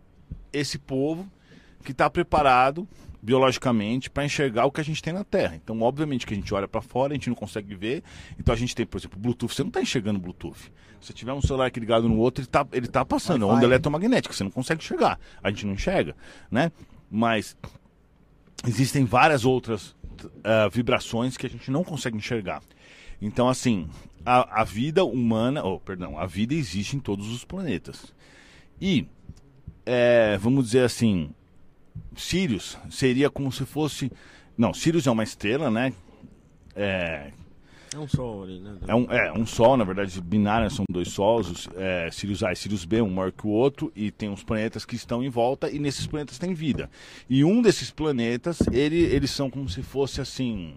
esse 0.52 0.78
povo 0.78 1.30
que 1.84 1.92
está 1.92 2.10
preparado 2.10 2.86
biologicamente 3.22 4.08
para 4.08 4.24
enxergar 4.24 4.64
o 4.66 4.72
que 4.72 4.80
a 4.80 4.84
gente 4.84 5.02
tem 5.02 5.12
na 5.12 5.24
Terra. 5.24 5.56
Então, 5.56 5.80
obviamente 5.82 6.26
que 6.26 6.32
a 6.32 6.36
gente 6.36 6.52
olha 6.54 6.66
para 6.66 6.80
fora, 6.80 7.12
a 7.12 7.14
gente 7.14 7.28
não 7.28 7.36
consegue 7.36 7.74
ver. 7.74 8.02
Então 8.38 8.54
a 8.54 8.56
gente 8.56 8.74
tem, 8.74 8.86
por 8.86 8.98
exemplo, 8.98 9.18
Bluetooth. 9.18 9.54
Você 9.54 9.62
não 9.62 9.68
está 9.68 9.80
enxergando 9.80 10.18
Bluetooth. 10.18 10.72
Se 11.00 11.12
tiver 11.12 11.32
um 11.32 11.40
celular 11.40 11.66
aqui 11.66 11.80
ligado 11.80 12.08
no 12.08 12.18
outro, 12.18 12.42
ele 12.42 12.48
está 12.48 12.66
ele 12.72 12.86
tá 12.86 13.04
passando. 13.04 13.42
É 13.42 13.44
Wi-Fi. 13.46 13.56
onda 13.56 13.66
eletromagnética. 13.66 14.34
Você 14.34 14.44
não 14.44 14.50
consegue 14.50 14.82
enxergar. 14.82 15.18
A 15.42 15.50
gente 15.50 15.66
não 15.66 15.74
enxerga, 15.74 16.14
né? 16.50 16.70
Mas 17.10 17.56
existem 18.66 19.04
várias 19.04 19.44
outras 19.44 19.96
ah, 20.44 20.68
vibrações 20.68 21.36
que 21.36 21.46
a 21.46 21.50
gente 21.50 21.70
não 21.70 21.84
consegue 21.84 22.16
enxergar. 22.16 22.62
Então, 23.20 23.48
assim, 23.48 23.88
a, 24.24 24.62
a 24.62 24.64
vida 24.64 25.04
humana, 25.04 25.64
oh, 25.64 25.78
perdão, 25.78 26.18
a 26.18 26.26
vida 26.26 26.54
existe 26.54 26.96
em 26.96 27.00
todos 27.00 27.28
os 27.28 27.44
planetas. 27.44 28.14
E, 28.80 29.06
é, 29.84 30.38
vamos 30.38 30.66
dizer 30.66 30.84
assim, 30.84 31.34
Sirius 32.16 32.78
seria 32.90 33.30
como 33.30 33.50
se 33.50 33.64
fosse. 33.64 34.10
Não, 34.56 34.74
Sirius 34.74 35.06
é 35.06 35.10
uma 35.10 35.22
estrela, 35.22 35.70
né? 35.70 35.92
É, 36.74 37.30
É 37.94 37.98
um 37.98 38.06
sol 38.06 38.44
ali, 38.44 38.60
né? 38.60 38.76
é 38.86 38.94
um, 38.94 39.04
é 39.10 39.32
um 39.32 39.46
sol, 39.46 39.76
na 39.76 39.84
verdade, 39.84 40.20
binário, 40.20 40.70
são 40.70 40.84
dois 40.88 41.08
sols, 41.08 41.68
é, 41.76 42.08
Sirius 42.12 42.42
A 42.42 42.52
e 42.52 42.56
Sirius 42.56 42.84
B, 42.84 43.02
um 43.02 43.10
maior 43.10 43.32
que 43.32 43.46
o 43.46 43.50
outro, 43.50 43.92
e 43.96 44.10
tem 44.10 44.28
uns 44.28 44.44
planetas 44.44 44.84
que 44.84 44.94
estão 44.94 45.22
em 45.22 45.28
volta, 45.28 45.70
e 45.70 45.78
nesses 45.78 46.06
planetas 46.06 46.38
tem 46.38 46.54
vida. 46.54 46.88
E 47.28 47.44
um 47.44 47.60
desses 47.60 47.90
planetas, 47.90 48.60
ele, 48.70 48.96
eles 48.96 49.30
são 49.30 49.50
como 49.50 49.68
se 49.68 49.82
fosse 49.82 50.20
assim. 50.20 50.74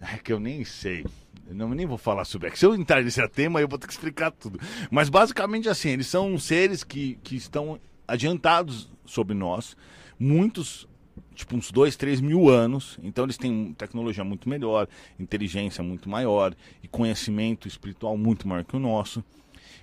É 0.00 0.16
que 0.18 0.32
eu 0.32 0.40
nem 0.40 0.64
sei. 0.64 1.04
Eu 1.48 1.54
não, 1.54 1.68
nem 1.70 1.86
vou 1.86 1.98
falar 1.98 2.24
sobre. 2.24 2.48
É 2.48 2.50
que 2.50 2.58
se 2.58 2.66
eu 2.66 2.74
entrar 2.74 3.02
nesse 3.02 3.26
tema, 3.28 3.60
eu 3.60 3.68
vou 3.68 3.78
ter 3.78 3.86
que 3.86 3.92
explicar 3.92 4.30
tudo. 4.30 4.58
Mas 4.90 5.08
basicamente 5.08 5.68
assim, 5.68 5.90
eles 5.90 6.06
são 6.06 6.38
seres 6.38 6.82
que, 6.82 7.18
que 7.22 7.36
estão 7.36 7.78
adiantados 8.06 8.90
sobre 9.04 9.34
nós. 9.34 9.76
Muitos, 10.24 10.86
tipo 11.34 11.56
uns 11.56 11.72
dois, 11.72 11.96
três 11.96 12.20
mil 12.20 12.48
anos. 12.48 12.96
Então 13.02 13.24
eles 13.24 13.36
têm 13.36 13.74
tecnologia 13.74 14.22
muito 14.22 14.48
melhor, 14.48 14.86
inteligência 15.18 15.82
muito 15.82 16.08
maior 16.08 16.54
e 16.80 16.86
conhecimento 16.86 17.66
espiritual 17.66 18.16
muito 18.16 18.46
maior 18.46 18.62
que 18.62 18.76
o 18.76 18.78
nosso. 18.78 19.24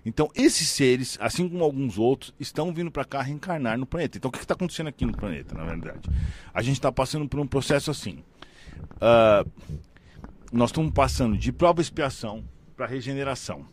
Então 0.05 0.29
esses 0.33 0.69
seres, 0.69 1.17
assim 1.19 1.49
como 1.49 1.61
alguns 1.61 1.97
outros, 1.97 2.33
estão 2.39 2.73
vindo 2.73 2.89
para 2.89 3.03
cá 3.03 3.21
reencarnar 3.21 3.77
no 3.77 3.85
planeta. 3.85 4.17
Então 4.17 4.29
o 4.29 4.31
que 4.31 4.37
está 4.37 4.53
acontecendo 4.53 4.87
aqui 4.87 5.05
no 5.05 5.11
planeta, 5.11 5.53
na 5.53 5.65
verdade? 5.65 6.09
A 6.53 6.61
gente 6.61 6.75
está 6.75 6.89
passando 6.89 7.27
por 7.27 7.37
um 7.37 7.45
processo 7.45 7.91
assim. 7.91 8.23
Ah, 9.01 9.45
nós 10.53 10.69
estamos 10.69 10.93
passando 10.93 11.37
de 11.37 11.51
prova 11.51 11.81
expiação 11.81 12.45
para 12.77 12.85
regeneração. 12.85 13.67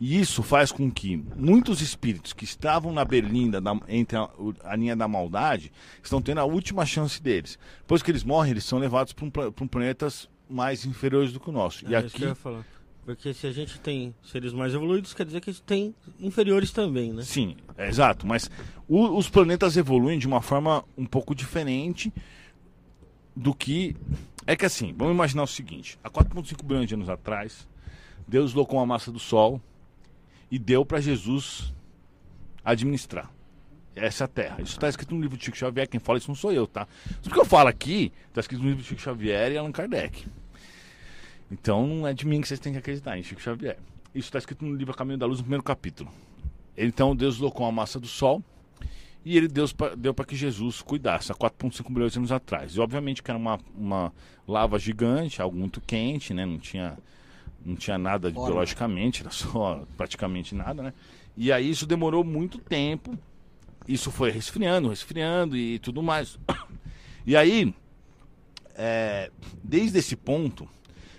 E 0.00 0.18
isso 0.18 0.42
faz 0.42 0.72
com 0.72 0.90
que 0.90 1.22
muitos 1.36 1.82
espíritos 1.82 2.32
que 2.32 2.44
estavam 2.44 2.90
na 2.90 3.04
berlinda, 3.04 3.60
da- 3.60 3.78
entre 3.86 4.16
a, 4.16 4.30
a 4.64 4.74
linha 4.74 4.96
da 4.96 5.06
maldade, 5.06 5.70
estão 6.02 6.22
tendo 6.22 6.38
a 6.40 6.44
última 6.44 6.86
chance 6.86 7.22
deles. 7.22 7.58
Depois 7.80 8.02
que 8.02 8.10
eles 8.10 8.24
morrem, 8.24 8.52
eles 8.52 8.64
são 8.64 8.78
levados 8.78 9.12
para 9.12 9.26
um, 9.26 9.30
um 9.60 9.68
planetas 9.68 10.26
mais 10.48 10.86
inferiores 10.86 11.32
do 11.34 11.38
que 11.38 11.50
o 11.50 11.52
nosso. 11.52 11.84
e 11.86 11.94
É 11.94 11.98
isso 12.00 12.08
que 12.08 12.16
aqui, 12.16 12.24
eu 12.24 12.28
ia 12.30 12.34
falar. 12.34 12.64
Porque 13.04 13.34
se 13.34 13.46
a 13.46 13.52
gente 13.52 13.78
tem 13.80 14.14
seres 14.22 14.52
mais 14.54 14.72
evoluídos, 14.72 15.12
quer 15.12 15.26
dizer 15.26 15.40
que 15.40 15.50
a 15.50 15.52
gente 15.52 15.62
tem 15.64 15.94
inferiores 16.18 16.70
também, 16.70 17.12
né? 17.12 17.22
Sim, 17.22 17.56
é 17.76 17.86
exato. 17.88 18.26
Mas 18.26 18.50
o- 18.88 19.18
os 19.18 19.28
planetas 19.28 19.76
evoluem 19.76 20.18
de 20.18 20.26
uma 20.26 20.40
forma 20.40 20.82
um 20.96 21.04
pouco 21.04 21.34
diferente 21.34 22.10
do 23.36 23.54
que. 23.54 23.96
É 24.46 24.56
que 24.56 24.64
assim, 24.64 24.94
vamos 24.96 25.14
imaginar 25.14 25.42
o 25.42 25.46
seguinte: 25.46 25.98
há 26.02 26.08
4,5 26.10 26.62
bilhões 26.64 26.88
de 26.88 26.94
anos 26.94 27.08
atrás, 27.08 27.68
Deus 28.26 28.52
colocou 28.52 28.78
uma 28.78 28.86
massa 28.86 29.10
do 29.12 29.18
Sol 29.18 29.60
e 30.50 30.58
deu 30.58 30.84
para 30.84 31.00
Jesus 31.00 31.72
administrar. 32.64 33.30
Essa 33.94 34.24
é 34.24 34.26
Terra. 34.26 34.62
Isso 34.62 34.72
está 34.72 34.88
escrito 34.88 35.14
no 35.14 35.20
livro 35.20 35.36
de 35.36 35.44
Chico 35.44 35.56
Xavier. 35.56 35.88
Quem 35.88 36.00
fala 36.00 36.18
isso 36.18 36.28
não 36.28 36.34
sou 36.34 36.52
eu, 36.52 36.66
tá? 36.66 36.86
Tudo 37.22 37.32
que 37.32 37.40
eu 37.40 37.44
falo 37.44 37.68
aqui 37.68 38.12
está 38.28 38.40
escrito 38.40 38.62
no 38.62 38.68
livro 38.68 38.82
de 38.82 38.88
Chico 38.88 39.00
Xavier 39.00 39.52
e 39.52 39.58
Allan 39.58 39.72
Kardec. 39.72 40.26
Então 41.50 41.86
não 41.86 42.06
é 42.06 42.14
de 42.14 42.26
mim 42.26 42.40
que 42.40 42.48
vocês 42.48 42.60
têm 42.60 42.72
que 42.72 42.78
acreditar, 42.78 43.18
em 43.18 43.22
Chico 43.22 43.40
Xavier. 43.40 43.78
Isso 44.14 44.28
está 44.28 44.38
escrito 44.38 44.64
no 44.64 44.74
livro 44.74 44.92
A 44.92 44.96
Caminho 44.96 45.18
da 45.18 45.26
Luz, 45.26 45.38
no 45.38 45.44
primeiro 45.44 45.62
capítulo. 45.62 46.10
Então 46.76 47.14
Deus 47.14 47.38
colocou 47.38 47.66
a 47.66 47.72
massa 47.72 47.98
do 47.98 48.06
Sol 48.06 48.42
e 49.24 49.36
ele 49.36 49.48
Deus 49.48 49.74
deu 49.98 50.14
para 50.14 50.24
que 50.24 50.34
Jesus 50.34 50.80
cuidasse 50.80 51.30
há 51.30 51.34
4,5 51.34 51.92
bilhões 51.92 52.12
de 52.12 52.18
anos 52.18 52.32
atrás. 52.32 52.74
E 52.74 52.80
obviamente 52.80 53.22
que 53.22 53.30
era 53.30 53.38
uma, 53.38 53.58
uma 53.76 54.12
lava 54.46 54.78
gigante, 54.78 55.42
algo 55.42 55.56
muito 55.56 55.80
quente, 55.80 56.32
né? 56.32 56.46
Não 56.46 56.58
tinha, 56.58 56.96
não 57.64 57.76
tinha 57.76 57.98
nada 57.98 58.30
Forma. 58.30 58.48
biologicamente, 58.48 59.22
era 59.22 59.30
só 59.30 59.84
praticamente 59.96 60.54
nada, 60.54 60.82
né? 60.82 60.94
E 61.36 61.52
aí 61.52 61.70
isso 61.70 61.86
demorou 61.86 62.24
muito 62.24 62.58
tempo. 62.58 63.16
Isso 63.88 64.10
foi 64.10 64.30
resfriando, 64.30 64.88
resfriando 64.88 65.56
e 65.56 65.78
tudo 65.78 66.02
mais. 66.02 66.38
E 67.26 67.36
aí, 67.36 67.72
é, 68.74 69.30
desde 69.62 69.98
esse 69.98 70.16
ponto, 70.16 70.66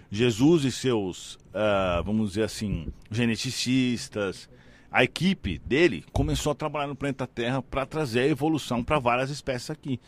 Jesus 0.10 0.66
e 0.66 0.72
seus, 0.72 1.38
ah, 1.54 2.02
vamos 2.04 2.30
dizer 2.30 2.44
assim, 2.44 2.88
geneticistas, 3.10 4.50
a 4.92 5.04
equipe 5.04 5.58
dele 5.60 6.04
começou 6.12 6.52
a 6.52 6.56
trabalhar 6.56 6.88
no 6.88 6.96
planeta 6.96 7.26
Terra 7.26 7.62
para 7.62 7.86
trazer 7.86 8.22
a 8.22 8.28
evolução 8.28 8.84
para 8.84 9.00
várias 9.00 9.30
espécies 9.30 9.70
aqui. 9.70 10.02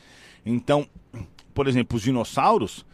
Então, 0.45 0.85
por 1.53 1.67
exemplo, 1.67 1.95
os 1.95 2.03
dinossauros 2.03 2.85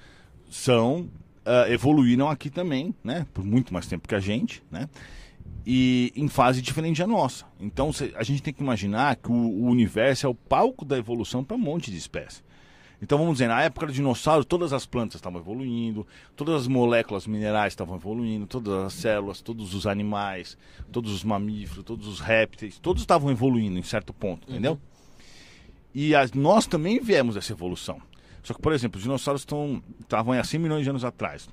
são 0.50 1.10
ah, 1.50 1.70
evoluíram 1.72 2.30
aqui 2.30 2.50
também, 2.50 2.94
né? 3.04 3.26
Por 3.34 3.44
muito 3.44 3.74
mais 3.74 3.88
tempo 3.88 4.08
que 4.08 4.16
a 4.16 4.20
gente, 4.20 4.62
né? 4.72 4.88
E 5.66 6.12
em 6.16 6.28
fase 6.28 6.62
diferente 6.62 7.00
da 7.00 7.08
nossa. 7.08 7.46
Então 7.60 7.92
cê- 7.92 8.14
a 8.16 8.24
gente 8.24 8.42
tem 8.42 8.54
que 8.54 8.62
imaginar 8.62 9.16
que 9.18 9.30
o, 9.30 9.34
o 9.36 9.66
universo 9.66 10.26
é 10.26 10.30
o 10.30 10.34
palco 10.36 10.86
da 10.86 10.98
evolução 10.98 11.44
para 11.44 11.56
um 11.56 11.60
monte 11.60 11.92
de 11.92 11.98
espécies. 11.98 12.44
Então 13.02 13.18
vamos 13.18 13.36
dizer, 13.36 13.48
na 13.48 13.62
época 13.62 13.86
do 13.88 13.94
dinossauro, 13.94 14.44
todas 14.44 14.74
as 14.74 14.86
plantas 14.86 15.16
estavam 15.16 15.40
evoluindo, 15.40 16.06
todas 16.36 16.56
as 16.62 16.68
moléculas 16.68 17.26
minerais 17.28 17.72
estavam 17.72 17.96
evoluindo, 17.96 18.46
todas 18.46 18.74
as 18.86 18.94
células, 18.94 19.40
todos 19.42 19.74
os 19.74 19.88
animais, 19.88 20.58
todos 20.92 21.12
os 21.14 21.24
mamíferos, 21.24 21.84
todos 21.86 22.08
os 22.08 22.20
répteis, 22.20 22.78
todos 22.78 23.02
estavam 23.02 23.32
evoluindo 23.32 23.80
em 23.80 23.84
certo 23.84 24.14
ponto, 24.14 24.50
entendeu? 24.50 24.78
E 25.96 26.14
as- 26.14 26.34
nós 26.34 26.66
também 26.68 27.00
viemos 27.00 27.36
dessa 27.36 27.54
evolução. 27.54 28.02
Só 28.44 28.54
que, 28.54 28.62
por 28.62 28.74
exemplo, 28.74 28.98
os 28.98 29.04
dinossauros 29.04 29.46
estavam 30.00 30.34
há 30.34 30.44
100 30.44 30.60
milhões 30.60 30.84
de 30.84 30.90
anos 30.90 31.04
atrás. 31.04 31.50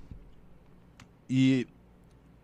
E 1.29 1.67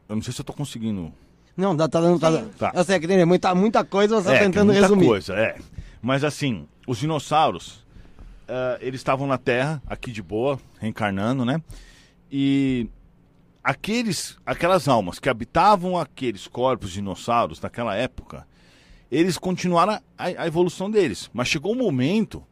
eu 0.09 0.17
não 0.17 0.23
sei 0.23 0.33
se 0.33 0.41
eu 0.41 0.43
estou 0.43 0.55
conseguindo 0.57 1.13
Não, 1.57 1.77
tá, 1.77 1.89
tá 1.89 2.01
dando. 2.01 2.19
Tá, 2.19 2.31
Tá. 2.59 2.73
Eu 2.75 2.85
sei 2.85 2.99
que 2.99 3.07
tem 3.07 3.25
muita, 3.25 3.55
muita 3.55 3.85
coisa, 3.85 4.17
você 4.17 4.29
tá 4.29 4.35
é, 4.35 4.39
tentando 4.41 4.67
muita 4.67 4.83
resumir. 4.83 5.07
coisa, 5.07 5.35
é. 5.35 5.57
Mas 6.01 6.25
assim, 6.25 6.67
os 6.87 6.99
dinossauros, 6.99 7.87
ah, 8.49 8.79
eles 8.81 9.01
estavam 9.01 9.27
na 9.27 9.39
Terra, 9.39 9.83
aqui 9.87 10.11
de 10.11 10.23
boa, 10.23 10.59
reencarnando, 10.81 11.45
né? 11.45 11.63
E 12.31 12.89
aqueles, 13.63 14.37
aquelas 14.45 14.89
almas 14.89 15.19
que 15.19 15.29
habitavam 15.29 15.97
aqueles 15.99 16.47
corpos 16.49 16.91
de 16.91 16.97
dinossauros 16.97 17.61
naquela 17.61 17.95
época, 17.95 18.47
eles 19.11 19.39
continuaram 19.39 20.01
a, 20.19 20.25
a 20.25 20.47
evolução 20.47 20.91
deles. 20.91 21.31
Mas 21.33 21.49
chegou 21.49 21.73
um 21.73 21.79
momento 21.79 22.43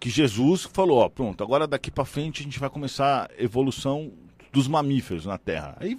que 0.00 0.08
Jesus 0.10 0.64
falou, 0.72 0.98
ó, 0.98 1.08
pronto, 1.08 1.44
agora 1.44 1.66
daqui 1.66 1.90
pra 1.90 2.04
frente 2.04 2.40
a 2.40 2.44
gente 2.44 2.58
vai 2.58 2.70
começar 2.70 3.30
a 3.30 3.42
evolução 3.42 4.10
dos 4.50 4.66
mamíferos 4.66 5.26
na 5.26 5.36
Terra. 5.38 5.76
Aí 5.78 5.98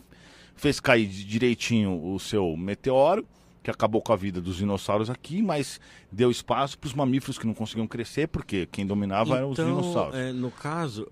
fez 0.56 0.80
cair 0.80 1.08
direitinho 1.08 2.14
o 2.14 2.20
seu 2.20 2.58
meteoro, 2.58 3.26
que 3.64 3.70
acabou 3.70 4.02
com 4.02 4.12
a 4.12 4.16
vida 4.16 4.42
dos 4.42 4.58
dinossauros 4.58 5.10
aqui, 5.10 5.42
mas 5.42 5.80
deu 6.12 6.32
espaço 6.32 6.78
para 6.80 6.88
os 6.88 6.94
mamíferos 6.96 7.38
que 7.38 7.46
não 7.46 7.54
conseguiam 7.54 7.86
crescer, 7.88 8.28
porque 8.28 8.68
quem 8.72 8.86
dominava 8.88 9.38
eram 9.38 9.52
os 9.52 9.60
Então, 9.60 9.68
dinossauros. 9.80 10.16
é, 10.16 10.34
no 10.34 10.50
caso, 10.50 11.08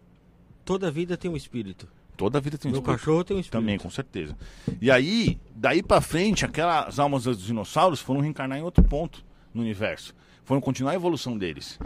toda 0.65 0.89
vida 0.89 1.15
tem 1.15 1.29
um 1.29 1.37
espírito. 1.37 1.87
Toda 2.17 2.39
a 2.39 2.41
vida 2.41 2.57
tem 2.57 2.69
um 2.69 2.73
Meu 2.73 2.81
espírito. 2.81 2.99
cachorro 2.99 3.23
tem 3.23 3.37
um 3.37 3.39
espírito. 3.39 3.61
Também, 3.61 3.77
com 3.77 3.89
certeza. 3.89 4.35
E 4.81 4.89
aí, 4.91 5.39
daí 5.55 5.81
pra 5.83 6.01
frente, 6.01 6.43
aquelas 6.43 6.99
almas 6.99 7.23
dos 7.23 7.41
dinossauros 7.45 8.01
foram 8.01 8.19
reencarnar 8.19 8.57
em 8.57 8.61
outro 8.63 8.83
ponto 8.83 9.23
no 9.53 9.61
universo. 9.61 10.13
Foram 10.49 10.59
continuar 10.61 10.93
a 10.93 10.95
evolução 10.95 11.37
deles. 11.37 11.77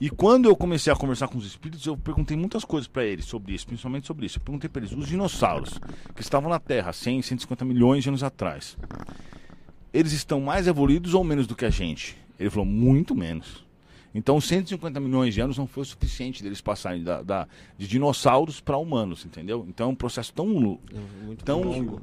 E 0.00 0.08
quando 0.08 0.46
eu 0.48 0.56
comecei 0.56 0.90
a 0.90 0.96
conversar 0.96 1.28
com 1.28 1.36
os 1.36 1.44
espíritos, 1.44 1.84
eu 1.84 1.98
perguntei 1.98 2.34
muitas 2.34 2.64
coisas 2.64 2.88
pra 2.88 3.04
eles 3.04 3.26
sobre 3.26 3.52
isso, 3.52 3.66
principalmente 3.66 4.06
sobre 4.06 4.24
isso. 4.24 4.38
Eu 4.38 4.42
perguntei 4.42 4.70
pra 4.70 4.80
eles, 4.80 4.90
os 4.96 5.06
dinossauros 5.06 5.78
que 6.14 6.22
estavam 6.22 6.48
na 6.48 6.58
Terra 6.58 6.94
100, 6.94 7.20
150 7.20 7.62
milhões 7.66 8.02
de 8.02 8.08
anos 8.08 8.22
atrás, 8.22 8.74
eles 9.92 10.12
estão 10.12 10.40
mais 10.40 10.66
evoluídos 10.66 11.12
ou 11.12 11.22
menos 11.22 11.46
do 11.46 11.54
que 11.54 11.66
a 11.66 11.70
gente? 11.70 12.16
Ele 12.40 12.48
falou, 12.48 12.64
muito 12.64 13.14
menos. 13.14 13.66
Então, 14.14 14.40
150 14.40 14.98
milhões 14.98 15.34
de 15.34 15.42
anos 15.42 15.58
não 15.58 15.66
foi 15.66 15.82
o 15.82 15.86
suficiente 15.86 16.42
deles 16.42 16.62
passarem 16.62 17.04
da, 17.04 17.20
da- 17.20 17.46
de 17.76 17.86
dinossauros 17.86 18.60
para 18.62 18.78
humanos, 18.78 19.26
entendeu? 19.26 19.66
Então, 19.68 19.88
é 19.88 19.92
um 19.92 19.94
processo 19.94 20.32
tão, 20.32 20.46
muito 20.46 21.44
tão 21.44 21.60
longo. 21.60 22.00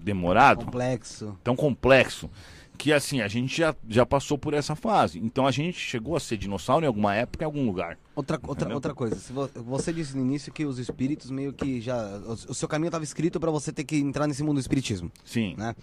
demorado, 0.00 0.64
Complexo. 0.66 1.36
tão 1.42 1.56
complexo, 1.56 2.30
que 2.78 2.92
assim, 2.92 3.20
a 3.20 3.26
gente 3.28 3.56
já, 3.58 3.74
já 3.88 4.06
passou 4.06 4.38
por 4.38 4.54
essa 4.54 4.76
fase. 4.76 5.18
Então, 5.18 5.46
a 5.46 5.50
gente 5.50 5.78
chegou 5.78 6.14
a 6.16 6.20
ser 6.20 6.36
dinossauro 6.36 6.84
em 6.84 6.86
alguma 6.86 7.14
época, 7.14 7.42
em 7.42 7.46
algum 7.46 7.66
lugar. 7.66 7.98
Outra, 8.14 8.36
outra, 8.36 8.52
Entendeu? 8.62 8.76
outra 8.76 8.94
coisa, 8.94 9.16
se 9.16 9.32
vo- 9.32 9.50
você 9.56 9.92
disse 9.92 10.16
no 10.16 10.22
início 10.22 10.52
que 10.52 10.64
os 10.64 10.78
espíritos 10.78 11.30
meio 11.30 11.52
que 11.52 11.80
já. 11.80 11.96
O, 12.26 12.32
o 12.50 12.54
seu 12.54 12.68
caminho 12.68 12.88
estava 12.88 13.04
escrito 13.04 13.38
para 13.40 13.50
você 13.50 13.72
ter 13.72 13.84
que 13.84 13.96
entrar 13.96 14.26
nesse 14.26 14.42
mundo 14.42 14.54
do 14.54 14.60
espiritismo, 14.60 15.10
Sim. 15.24 15.54
né? 15.58 15.74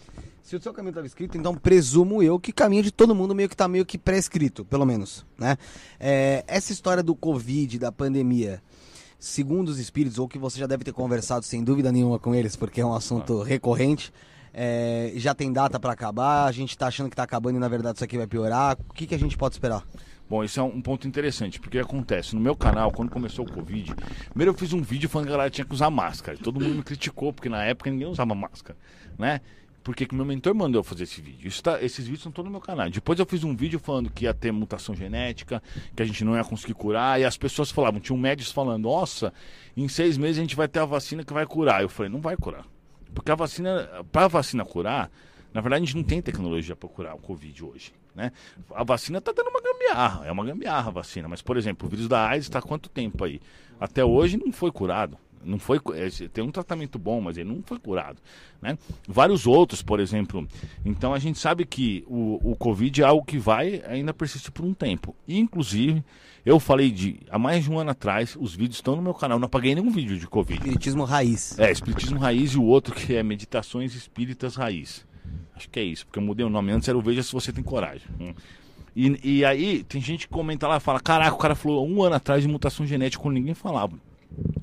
Se 0.41 0.55
o 0.55 0.61
seu 0.61 0.73
caminho 0.73 0.91
estava 0.91 1.07
escrito, 1.07 1.37
então 1.37 1.55
presumo 1.55 2.21
eu 2.23 2.39
que 2.39 2.51
o 2.51 2.53
caminho 2.53 2.83
de 2.83 2.91
todo 2.91 3.13
mundo 3.15 3.33
meio 3.35 3.49
que 3.49 3.55
tá 3.57 3.67
meio 3.67 3.85
que 3.85 3.97
pré-escrito, 3.97 4.63
pelo 4.63 4.85
menos, 4.85 5.25
né? 5.37 5.57
É, 5.99 6.43
essa 6.47 6.71
história 6.71 7.01
do 7.03 7.15
Covid, 7.15 7.77
da 7.79 7.91
pandemia, 7.91 8.61
segundo 9.17 9.69
os 9.69 9.79
espíritos, 9.79 10.19
ou 10.19 10.27
que 10.27 10.37
você 10.37 10.59
já 10.59 10.67
deve 10.67 10.83
ter 10.83 10.93
conversado 10.93 11.43
sem 11.45 11.63
dúvida 11.63 11.91
nenhuma 11.91 12.19
com 12.19 12.35
eles, 12.35 12.55
porque 12.55 12.79
é 12.81 12.85
um 12.85 12.93
assunto 12.93 13.41
recorrente, 13.41 14.13
é, 14.57 15.11
já 15.17 15.35
tem 15.35 15.51
data 15.51 15.77
para 15.77 15.91
acabar, 15.91 16.45
a 16.45 16.51
gente 16.53 16.77
tá 16.77 16.87
achando 16.87 17.09
que 17.09 17.15
tá 17.15 17.23
acabando 17.23 17.57
e 17.57 17.59
na 17.59 17.67
verdade 17.67 17.97
isso 17.97 18.05
aqui 18.05 18.17
vai 18.17 18.25
piorar. 18.25 18.77
O 18.89 18.93
que, 18.93 19.05
que 19.05 19.13
a 19.13 19.19
gente 19.19 19.37
pode 19.37 19.55
esperar? 19.55 19.83
Bom, 20.29 20.43
isso 20.43 20.59
é 20.59 20.63
um 20.63 20.81
ponto 20.81 21.07
interessante, 21.07 21.59
porque 21.59 21.77
acontece, 21.77 22.33
no 22.33 22.41
meu 22.41 22.55
canal, 22.55 22.89
quando 22.89 23.11
começou 23.11 23.45
o 23.45 23.51
Covid, 23.51 23.93
primeiro 24.29 24.53
eu 24.53 24.57
fiz 24.57 24.71
um 24.71 24.81
vídeo 24.81 25.09
falando 25.09 25.27
que 25.27 25.33
a 25.33 25.35
galera 25.35 25.51
tinha 25.51 25.65
que 25.65 25.73
usar 25.73 25.89
máscara. 25.89 26.37
E 26.39 26.41
todo 26.41 26.59
mundo 26.59 26.75
me 26.75 26.83
criticou, 26.83 27.33
porque 27.33 27.49
na 27.49 27.63
época 27.65 27.91
ninguém 27.91 28.07
usava 28.07 28.33
máscara, 28.33 28.77
né? 29.19 29.41
Porque 29.83 30.07
que 30.07 30.15
meu 30.15 30.25
mentor 30.25 30.55
mandou 30.55 30.79
eu 30.79 30.83
fazer 30.83 31.03
esse 31.03 31.21
vídeo. 31.21 31.51
Tá- 31.61 31.79
esses 31.79 32.05
vídeos 32.05 32.21
estão 32.21 32.31
todos 32.31 32.49
no 32.49 32.51
meu 32.53 32.61
canal. 32.61 32.89
Depois 32.89 33.19
eu 33.19 33.25
fiz 33.25 33.43
um 33.43 33.55
vídeo 33.55 33.77
falando 33.77 34.09
que 34.09 34.23
ia 34.23 34.33
ter 34.33 34.51
mutação 34.51 34.95
genética, 34.95 35.61
que 35.95 36.01
a 36.01 36.05
gente 36.05 36.23
não 36.23 36.35
ia 36.35 36.43
conseguir 36.43 36.73
curar, 36.73 37.21
e 37.21 37.23
as 37.23 37.37
pessoas 37.37 37.69
falavam, 37.69 37.99
tinham 37.99 38.17
médicos 38.17 38.51
falando, 38.51 38.83
nossa, 38.83 39.31
em 39.77 39.87
seis 39.87 40.17
meses 40.17 40.39
a 40.39 40.41
gente 40.41 40.55
vai 40.55 40.67
ter 40.67 40.79
a 40.79 40.85
vacina 40.85 41.23
que 41.23 41.33
vai 41.33 41.45
curar. 41.45 41.83
Eu 41.83 41.89
falei, 41.89 42.11
não 42.11 42.19
vai 42.19 42.35
curar. 42.35 42.65
Porque 43.15 43.31
a 43.31 43.35
vacina, 43.35 43.89
para 44.11 44.25
a 44.25 44.27
vacina 44.27 44.65
curar, 44.65 45.09
na 45.53 45.61
verdade 45.61 45.81
a 45.81 45.85
gente 45.85 45.95
não 45.95 46.03
tem 46.03 46.21
tecnologia 46.21 46.75
para 46.75 46.89
curar 46.89 47.15
o 47.15 47.19
Covid 47.19 47.63
hoje. 47.63 47.93
Né? 48.13 48.31
A 48.73 48.83
vacina 48.83 49.17
está 49.17 49.31
dando 49.31 49.47
uma 49.49 49.61
gambiarra, 49.61 50.25
é 50.27 50.31
uma 50.31 50.45
gambiarra 50.45 50.89
a 50.89 50.91
vacina. 50.91 51.27
Mas, 51.27 51.41
por 51.41 51.57
exemplo, 51.57 51.87
o 51.87 51.89
vírus 51.89 52.07
da 52.07 52.27
AIDS 52.27 52.45
está 52.45 52.59
há 52.59 52.61
quanto 52.61 52.89
tempo 52.89 53.23
aí? 53.23 53.41
Até 53.79 54.03
hoje 54.05 54.37
não 54.37 54.51
foi 54.51 54.71
curado. 54.71 55.17
Não 55.43 55.59
foi, 55.59 55.79
é, 55.93 56.27
tem 56.27 56.43
um 56.43 56.49
tratamento 56.49 56.97
bom, 56.97 57.21
mas 57.21 57.37
ele 57.37 57.49
não 57.49 57.61
foi 57.63 57.77
curado. 57.77 58.19
Né? 58.61 58.77
Vários 59.07 59.45
outros, 59.45 59.81
por 59.81 59.99
exemplo. 59.99 60.47
Então 60.83 61.13
a 61.13 61.19
gente 61.19 61.37
sabe 61.37 61.65
que 61.65 62.03
o, 62.07 62.51
o 62.51 62.55
Covid 62.55 63.01
é 63.01 63.05
algo 63.05 63.23
que 63.23 63.37
vai 63.37 63.83
ainda 63.87 64.13
persistir 64.13 64.51
por 64.51 64.65
um 64.65 64.73
tempo. 64.73 65.15
E, 65.27 65.37
inclusive, 65.37 66.03
eu 66.45 66.59
falei 66.59 66.91
de 66.91 67.21
há 67.29 67.39
mais 67.39 67.63
de 67.63 67.71
um 67.71 67.79
ano 67.79 67.89
atrás, 67.89 68.37
os 68.39 68.53
vídeos 68.55 68.77
estão 68.77 68.95
no 68.95 69.01
meu 69.01 69.13
canal. 69.13 69.39
Não 69.39 69.47
apaguei 69.47 69.73
nenhum 69.73 69.89
vídeo 69.89 70.17
de 70.17 70.27
Covid. 70.27 70.59
Espiritismo 70.59 71.03
raiz. 71.03 71.57
É, 71.57 71.71
Espiritismo 71.71 72.19
Raiz 72.19 72.51
e 72.51 72.57
o 72.57 72.63
outro 72.63 72.93
que 72.93 73.15
é 73.15 73.23
Meditações 73.23 73.95
Espíritas 73.95 74.55
Raiz. 74.55 75.05
Acho 75.55 75.69
que 75.69 75.79
é 75.79 75.83
isso, 75.83 76.05
porque 76.05 76.19
eu 76.19 76.23
mudei 76.23 76.45
o 76.45 76.49
nome. 76.49 76.71
Antes 76.71 76.87
era 76.87 76.97
o 76.97 77.01
Veja 77.01 77.23
Se 77.23 77.31
Você 77.31 77.51
Tem 77.51 77.63
Coragem. 77.63 78.07
Hum. 78.19 78.33
E, 78.95 79.39
e 79.39 79.45
aí, 79.45 79.83
tem 79.83 79.99
gente 79.99 80.27
que 80.27 80.33
comenta 80.33 80.67
lá, 80.67 80.79
fala, 80.79 80.99
caraca, 80.99 81.35
o 81.35 81.37
cara 81.37 81.55
falou 81.55 81.85
um 81.85 82.01
ano 82.01 82.15
atrás 82.15 82.43
de 82.43 82.47
mutação 82.47 82.85
genética 82.85 83.21
quando 83.21 83.35
ninguém 83.35 83.53
falava. 83.53 83.97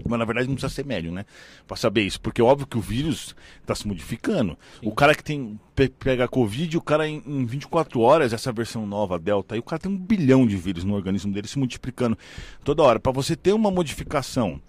Mas 0.06 0.18
na 0.18 0.24
verdade 0.24 0.46
não 0.48 0.54
precisa 0.54 0.72
ser 0.74 0.84
médium, 0.84 1.12
né? 1.12 1.24
Pra 1.66 1.76
saber 1.76 2.02
isso. 2.02 2.20
Porque 2.20 2.40
é 2.40 2.44
óbvio 2.44 2.66
que 2.66 2.76
o 2.76 2.80
vírus 2.80 3.34
tá 3.64 3.74
se 3.74 3.86
modificando. 3.88 4.58
O 4.82 4.92
cara 4.94 5.14
que 5.14 5.24
tem 5.24 5.58
pe- 5.74 5.88
pega 5.88 6.28
Covid, 6.28 6.76
o 6.76 6.80
cara 6.82 7.08
em, 7.08 7.22
em 7.26 7.46
24 7.46 7.98
horas, 8.00 8.32
essa 8.32 8.52
versão 8.52 8.86
nova, 8.86 9.18
Delta, 9.18 9.54
aí 9.54 9.58
o 9.60 9.62
cara 9.62 9.80
tem 9.80 9.90
um 9.90 9.96
bilhão 9.96 10.46
de 10.46 10.56
vírus 10.56 10.84
no 10.84 10.94
organismo 10.94 11.32
dele 11.32 11.48
se 11.48 11.58
multiplicando 11.58 12.18
toda 12.62 12.82
hora. 12.82 13.00
Pra 13.00 13.12
você 13.12 13.34
ter 13.34 13.52
uma 13.54 13.70
modificação 13.70 14.60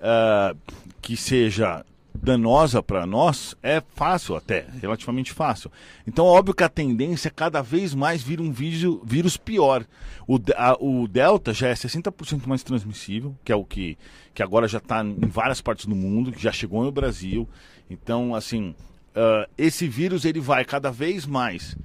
ah, 0.00 0.54
que 1.00 1.16
seja 1.16 1.84
danosa 2.22 2.82
para 2.82 3.06
nós 3.06 3.54
é 3.62 3.82
fácil 3.94 4.36
até, 4.36 4.66
relativamente 4.80 5.32
fácil. 5.32 5.70
Então, 6.06 6.24
óbvio 6.24 6.54
que 6.54 6.62
a 6.64 6.68
tendência 6.68 7.28
é 7.28 7.30
cada 7.30 7.62
vez 7.62 7.94
mais 7.94 8.22
vir 8.22 8.40
um 8.40 8.50
vírus, 8.52 8.98
vírus 9.04 9.36
pior. 9.36 9.84
O, 10.26 10.38
a- 10.56 10.76
o 10.80 11.06
Delta 11.08 11.52
já 11.52 11.68
é 11.68 11.74
60% 11.74 12.46
mais 12.46 12.62
transmissível, 12.62 13.34
que 13.44 13.52
é 13.52 13.56
o 13.56 13.64
que, 13.64 13.96
que 14.34 14.42
agora 14.42 14.66
já 14.68 14.78
está 14.78 15.04
em 15.04 15.26
várias 15.28 15.60
partes 15.60 15.86
do 15.86 15.94
mundo, 15.96 16.32
que 16.32 16.42
já 16.42 16.52
chegou 16.52 16.82
no 16.84 16.92
Brasil. 16.92 17.48
Então, 17.90 18.34
assim, 18.34 18.74
ah, 19.14 19.48
esse 19.56 19.86
vírus 19.88 20.24
ele 20.24 20.40
vai 20.40 20.64
cada 20.64 20.90
vez 20.90 21.24
mais 21.26 21.76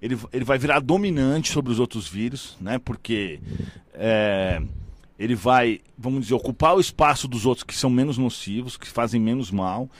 ele, 0.00 0.16
ele 0.32 0.44
vai 0.44 0.58
virar 0.58 0.78
dominante 0.78 1.50
sobre 1.50 1.72
os 1.72 1.80
outros 1.80 2.06
vírus, 2.08 2.56
né? 2.60 2.78
Porque 2.78 3.40
é, 3.94 4.62
ele 5.18 5.34
vai, 5.34 5.80
vamos 5.96 6.22
dizer, 6.22 6.34
ocupar 6.34 6.76
o 6.76 6.80
espaço 6.80 7.26
dos 7.26 7.44
outros 7.44 7.64
que 7.64 7.74
são 7.74 7.90
menos 7.90 8.16
nocivos, 8.16 8.76
que 8.76 8.86
fazem 8.86 9.20
menos 9.20 9.50
mal. 9.50 9.90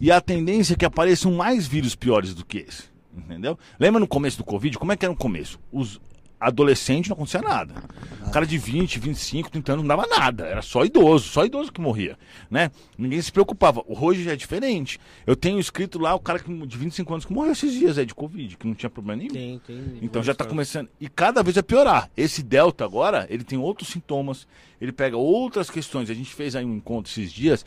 E 0.00 0.10
a 0.10 0.20
tendência 0.20 0.74
é 0.74 0.76
que 0.76 0.84
apareçam 0.84 1.32
mais 1.32 1.66
vírus 1.66 1.94
piores 1.94 2.34
do 2.34 2.44
que 2.44 2.58
esse. 2.58 2.84
Entendeu? 3.16 3.58
Lembra 3.78 3.98
no 3.98 4.06
começo 4.06 4.38
do 4.38 4.44
Covid? 4.44 4.78
Como 4.78 4.92
é 4.92 4.96
que 4.96 5.04
era 5.04 5.12
no 5.12 5.18
começo? 5.18 5.58
Os 5.72 6.00
adolescentes 6.40 7.10
não 7.10 7.14
acontecia 7.14 7.42
nada. 7.42 7.74
O 8.26 8.30
cara 8.30 8.46
de 8.46 8.56
20, 8.56 8.98
25, 8.98 9.50
30 9.50 9.72
anos 9.72 9.84
não 9.84 9.96
dava 9.96 10.06
nada. 10.08 10.46
Era 10.46 10.62
só 10.62 10.84
idoso, 10.84 11.28
só 11.28 11.44
idoso 11.44 11.72
que 11.72 11.80
morria. 11.80 12.16
Né? 12.50 12.70
Ninguém 12.96 13.20
se 13.20 13.30
preocupava. 13.30 13.82
Hoje 13.86 14.22
já 14.22 14.32
é 14.32 14.36
diferente. 14.36 14.98
Eu 15.26 15.36
tenho 15.36 15.58
escrito 15.58 15.98
lá 15.98 16.14
o 16.14 16.20
cara 16.20 16.38
que, 16.38 16.66
de 16.66 16.78
25 16.78 17.12
anos 17.12 17.24
que 17.24 17.32
morreu 17.32 17.52
esses 17.52 17.72
dias 17.72 17.98
é 17.98 18.04
de 18.04 18.14
Covid, 18.14 18.56
que 18.56 18.66
não 18.66 18.74
tinha 18.74 18.88
problema 18.88 19.20
nenhum. 19.20 19.34
Tem, 19.34 19.58
tem. 19.66 19.98
Então 20.00 20.22
já 20.22 20.32
está 20.32 20.44
começando. 20.44 20.88
E 21.00 21.08
cada 21.08 21.42
vez 21.42 21.54
vai 21.54 21.62
piorar. 21.62 22.08
Esse 22.16 22.42
Delta 22.42 22.84
agora, 22.84 23.26
ele 23.28 23.44
tem 23.44 23.58
outros 23.58 23.88
sintomas, 23.88 24.46
ele 24.80 24.92
pega 24.92 25.16
outras 25.16 25.68
questões. 25.68 26.08
A 26.08 26.14
gente 26.14 26.32
fez 26.32 26.54
aí 26.56 26.64
um 26.64 26.76
encontro 26.76 27.10
esses 27.10 27.32
dias. 27.32 27.64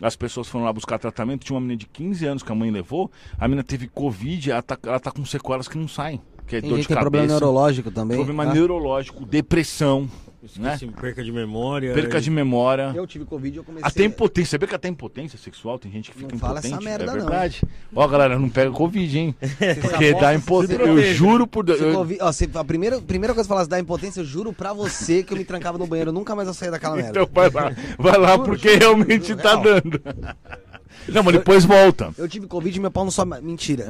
As 0.00 0.16
pessoas 0.16 0.48
foram 0.48 0.64
lá 0.64 0.72
buscar 0.72 0.98
tratamento. 0.98 1.44
Tinha 1.44 1.54
uma 1.54 1.60
menina 1.60 1.78
de 1.78 1.86
15 1.86 2.26
anos 2.26 2.42
que 2.42 2.50
a 2.50 2.54
mãe 2.54 2.70
levou. 2.70 3.10
A 3.38 3.46
menina 3.46 3.62
teve 3.62 3.88
Covid, 3.88 4.50
ela 4.50 4.62
tá, 4.62 4.78
ela 4.84 5.00
tá 5.00 5.10
com 5.10 5.24
sequelas 5.24 5.68
que 5.68 5.76
não 5.76 5.88
saem. 5.88 6.20
Que 6.48 6.56
é 6.56 6.60
Tem 6.62 6.70
dor 6.70 6.76
gente 6.76 6.84
de 6.84 6.94
cabeça. 6.94 7.02
problema 7.02 7.26
neurológico 7.28 7.90
também. 7.90 8.16
Problema 8.16 8.46
tá? 8.46 8.54
neurológico, 8.54 9.26
depressão, 9.26 10.08
né? 10.56 10.74
Esqueci, 10.74 10.86
perca 10.92 11.22
de 11.22 11.30
memória. 11.30 11.92
perca 11.92 12.18
de 12.20 12.30
memória. 12.30 12.92
Eu 12.94 13.06
tive 13.06 13.24
Covid 13.26 13.54
e 13.54 13.58
eu 13.58 13.64
comecei... 13.64 13.86
Até 13.86 14.04
impotência. 14.04 14.52
Sabia 14.52 14.66
que 14.68 14.74
até 14.74 14.88
impotência 14.88 15.38
sexual 15.38 15.78
tem 15.78 15.92
gente 15.92 16.10
que 16.10 16.16
fica 16.16 16.32
Não 16.32 16.38
fala 16.38 16.60
essa 16.60 16.68
impotente? 16.68 16.84
merda, 16.88 17.04
é 17.04 17.06
não. 17.06 17.12
verdade. 17.14 17.62
Ó, 17.94 18.08
galera, 18.08 18.38
não 18.38 18.48
pega 18.48 18.70
Covid, 18.70 19.18
hein? 19.18 19.34
Porque 19.82 20.06
aposta, 20.06 20.20
dá 20.22 20.34
impotência. 20.34 20.82
Eu 20.84 21.14
juro 21.14 21.46
por 21.46 21.64
Deus. 21.64 21.80
Eu- 21.80 21.92
Covid- 21.92 22.22
ó, 22.22 22.32
se 22.32 22.48
a 22.54 22.64
primeira, 22.64 22.98
primeira 23.02 23.34
coisa 23.34 23.46
que 23.46 23.52
falasse 23.52 23.68
da 23.68 23.78
impotência, 23.78 24.20
eu 24.20 24.24
juro 24.24 24.52
pra 24.52 24.72
você 24.72 25.22
que 25.22 25.34
eu 25.34 25.36
me 25.36 25.44
trancava 25.44 25.76
no 25.76 25.86
banheiro. 25.86 26.10
Eu 26.10 26.14
nunca 26.14 26.34
mais 26.34 26.48
eu 26.48 26.54
saía 26.54 26.70
daquela 26.70 26.96
merda. 27.02 27.10
Então 27.20 27.28
vai 27.30 27.50
lá, 27.50 27.72
vai 27.98 28.18
lá 28.18 28.38
porque 28.38 28.76
realmente 28.76 29.28
juro, 29.28 29.42
tá 29.42 29.50
real. 29.50 29.62
dando. 29.64 30.00
Não, 31.06 31.22
mas 31.22 31.34
depois 31.34 31.64
volta. 31.64 32.12
Eu 32.18 32.28
tive 32.28 32.46
Covid 32.46 32.76
e 32.76 32.80
meu 32.80 32.90
pau 32.90 33.04
não 33.04 33.10
sobe. 33.10 33.40
Mentira. 33.40 33.86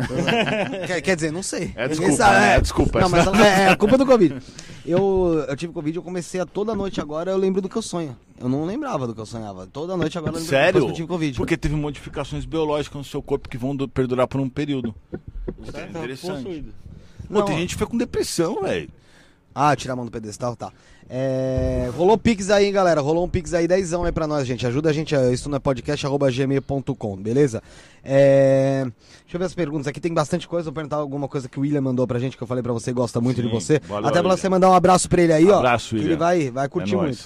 quer, 0.87 1.01
quer 1.01 1.17
dizer, 1.17 1.33
não 1.33 1.43
sei. 1.43 1.73
É 1.75 1.89
desculpa, 1.89 2.31
né? 2.31 2.55
É 2.57 2.61
desculpa. 2.61 3.01
Não, 3.01 3.09
mas 3.09 3.27
é, 3.27 3.63
é 3.65 3.69
a 3.69 3.77
culpa 3.77 3.97
do 3.99 4.07
Covid. 4.07 4.37
Eu, 4.87 5.45
eu 5.49 5.57
tive 5.57 5.73
Covid 5.73 5.97
e 5.97 5.99
eu 5.99 6.03
comecei 6.03 6.41
a 6.41 6.47
toda 6.47 6.75
noite 6.75 7.01
agora, 7.01 7.31
eu 7.31 7.37
lembro 7.37 7.61
do 7.61 7.69
que 7.69 7.77
eu 7.77 7.83
sonho. 7.83 8.17
Eu 8.41 8.49
não 8.49 8.65
lembrava 8.65 9.07
do 9.07 9.15
que 9.15 9.21
eu 9.21 9.27
sonhava. 9.27 9.67
Toda 9.67 9.97
noite 9.97 10.17
agora 10.17 10.33
eu 10.33 10.37
lembro 10.39 10.49
Sério? 10.51 10.81
que 10.83 10.89
eu 10.91 10.93
tive 10.95 11.09
Covid. 11.09 11.37
Porque 11.37 11.57
teve 11.57 11.75
modificações 11.75 12.45
biológicas 12.45 12.97
no 12.99 13.05
seu 13.05 13.21
corpo 13.23 13.49
que 13.49 13.59
vão 13.59 13.75
du- 13.75 13.89
perdurar 13.89 14.27
por 14.29 14.41
um 14.41 14.49
período. 14.49 14.95
Tá 15.73 15.83
interessante. 15.87 16.43
possuído. 16.45 16.73
Pô, 17.27 17.35
Não, 17.35 17.43
tem 17.45 17.59
gente 17.59 17.71
que 17.75 17.79
foi 17.79 17.87
com 17.87 17.97
depressão, 17.99 18.63
velho. 18.63 18.89
Ah, 19.55 19.75
tirar 19.75 19.95
a 19.95 19.97
mão 19.97 20.05
do 20.05 20.11
pedestal, 20.11 20.55
tá. 20.55 20.73
É, 21.11 21.91
rolou 21.97 22.19
Pix 22.19 22.51
aí, 22.51 22.67
hein, 22.67 22.73
galera. 22.73 23.01
Rolou 23.01 23.25
um 23.25 23.29
Pix 23.29 23.55
aí, 23.55 23.67
dezão 23.67 24.05
aí 24.05 24.13
pra 24.13 24.27
nós, 24.27 24.47
gente. 24.47 24.67
Ajuda 24.67 24.91
a 24.91 24.93
gente, 24.93 25.17
a- 25.17 25.33
isso 25.33 25.49
não 25.49 25.57
é 25.57 25.59
podcast, 25.59 26.05
arroba 26.07 26.31
gmail.com, 26.31 27.17
beleza? 27.17 27.63
É, 28.05 28.85
deixa 29.23 29.37
eu 29.37 29.39
ver 29.39 29.47
as 29.47 29.55
perguntas 29.55 29.87
aqui, 29.87 30.01
tem 30.01 30.13
bastante 30.13 30.47
coisa. 30.47 30.65
Vou 30.67 30.73
perguntar 30.75 30.97
alguma 30.97 31.27
coisa 31.27 31.49
que 31.49 31.59
o 31.59 31.63
William 31.63 31.81
mandou 31.81 32.07
pra 32.07 32.19
gente, 32.19 32.37
que 32.37 32.43
eu 32.43 32.47
falei 32.47 32.63
pra 32.63 32.73
você, 32.73 32.93
gosta 32.93 33.21
muito 33.21 33.41
de 33.43 33.49
Sim, 33.49 33.55
você. 33.55 33.81
valeu, 33.81 34.09
Até 34.09 34.19
pra 34.21 34.29
William. 34.29 34.37
você 34.37 34.49
mandar 34.49 34.71
um 34.71 34.75
abraço 34.75 35.09
pra 35.09 35.23
ele 35.23 35.33
aí, 35.33 35.49
ó. 35.51 35.59
Abraço, 35.59 35.91
que 35.91 35.95
ele 35.97 36.03
William. 36.05 36.19
vai, 36.19 36.51
vai 36.51 36.69
curtir 36.69 36.95
É 36.95 36.99
muito. 36.99 37.25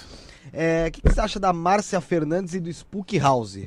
É, 0.53 0.85
O 0.87 0.91
que, 0.91 1.01
que 1.01 1.09
você 1.13 1.19
acha 1.19 1.39
da 1.39 1.51
Márcia 1.51 1.99
Fernandes 1.99 2.53
e 2.53 2.59
do 2.59 2.69
Spook 2.71 3.17
House? 3.19 3.59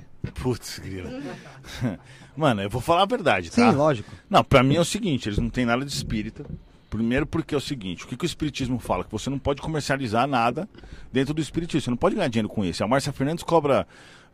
Putz, 0.42 0.78
grila. 0.78 1.10
Mano, 2.36 2.62
eu 2.62 2.68
vou 2.70 2.80
falar 2.80 3.02
a 3.02 3.06
verdade, 3.06 3.50
Sim, 3.50 3.62
tá? 3.62 3.70
lógico. 3.70 4.10
Não, 4.28 4.44
pra 4.44 4.62
mim 4.62 4.76
é 4.76 4.80
o 4.80 4.84
seguinte, 4.84 5.28
eles 5.28 5.38
não 5.38 5.48
têm 5.48 5.64
nada 5.64 5.84
de 5.84 5.90
espírita. 5.92 6.44
Primeiro 6.88 7.26
porque 7.26 7.54
é 7.54 7.58
o 7.58 7.60
seguinte, 7.60 8.04
o 8.04 8.08
que, 8.08 8.16
que 8.16 8.24
o 8.24 8.26
espiritismo 8.26 8.78
fala? 8.78 9.04
Que 9.04 9.10
você 9.10 9.28
não 9.28 9.38
pode 9.38 9.60
comercializar 9.60 10.26
nada 10.26 10.68
dentro 11.12 11.34
do 11.34 11.40
espiritismo, 11.40 11.80
você 11.80 11.90
não 11.90 11.96
pode 11.96 12.14
ganhar 12.14 12.28
dinheiro 12.28 12.48
com 12.48 12.64
isso. 12.64 12.84
A 12.84 12.88
Márcia 12.88 13.12
Fernandes 13.12 13.42
cobra 13.42 13.86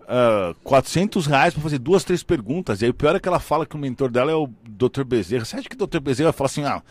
ah, 0.09 0.55
400 0.63 1.27
reais 1.27 1.55
pra 1.55 1.63
fazer 1.63 1.79
duas, 1.79 2.05
três 2.05 2.23
perguntas. 2.23 2.83
E 2.83 2.85
aí 2.85 2.91
o 2.91 2.95
pior 2.95 3.17
é 3.17 3.21
que 3.21 3.29
ela 3.29 3.41
fala 3.41 3.67
que 3.67 3.77
o 3.77 3.79
mentor 3.79 4.11
dela 4.11 4.31
é 4.31 4.35
o 4.35 4.49
Dr. 4.69 5.05
Bezerra. 5.05 5.45
Você 5.45 5.57
acha 5.57 5.69
que 5.69 5.77
o 5.81 5.87
Dr. 5.87 6.01
Bezerra 6.01 6.31
vai 6.31 6.37
falar 6.37 6.47
assim, 6.47 6.65
ah, 6.65 6.83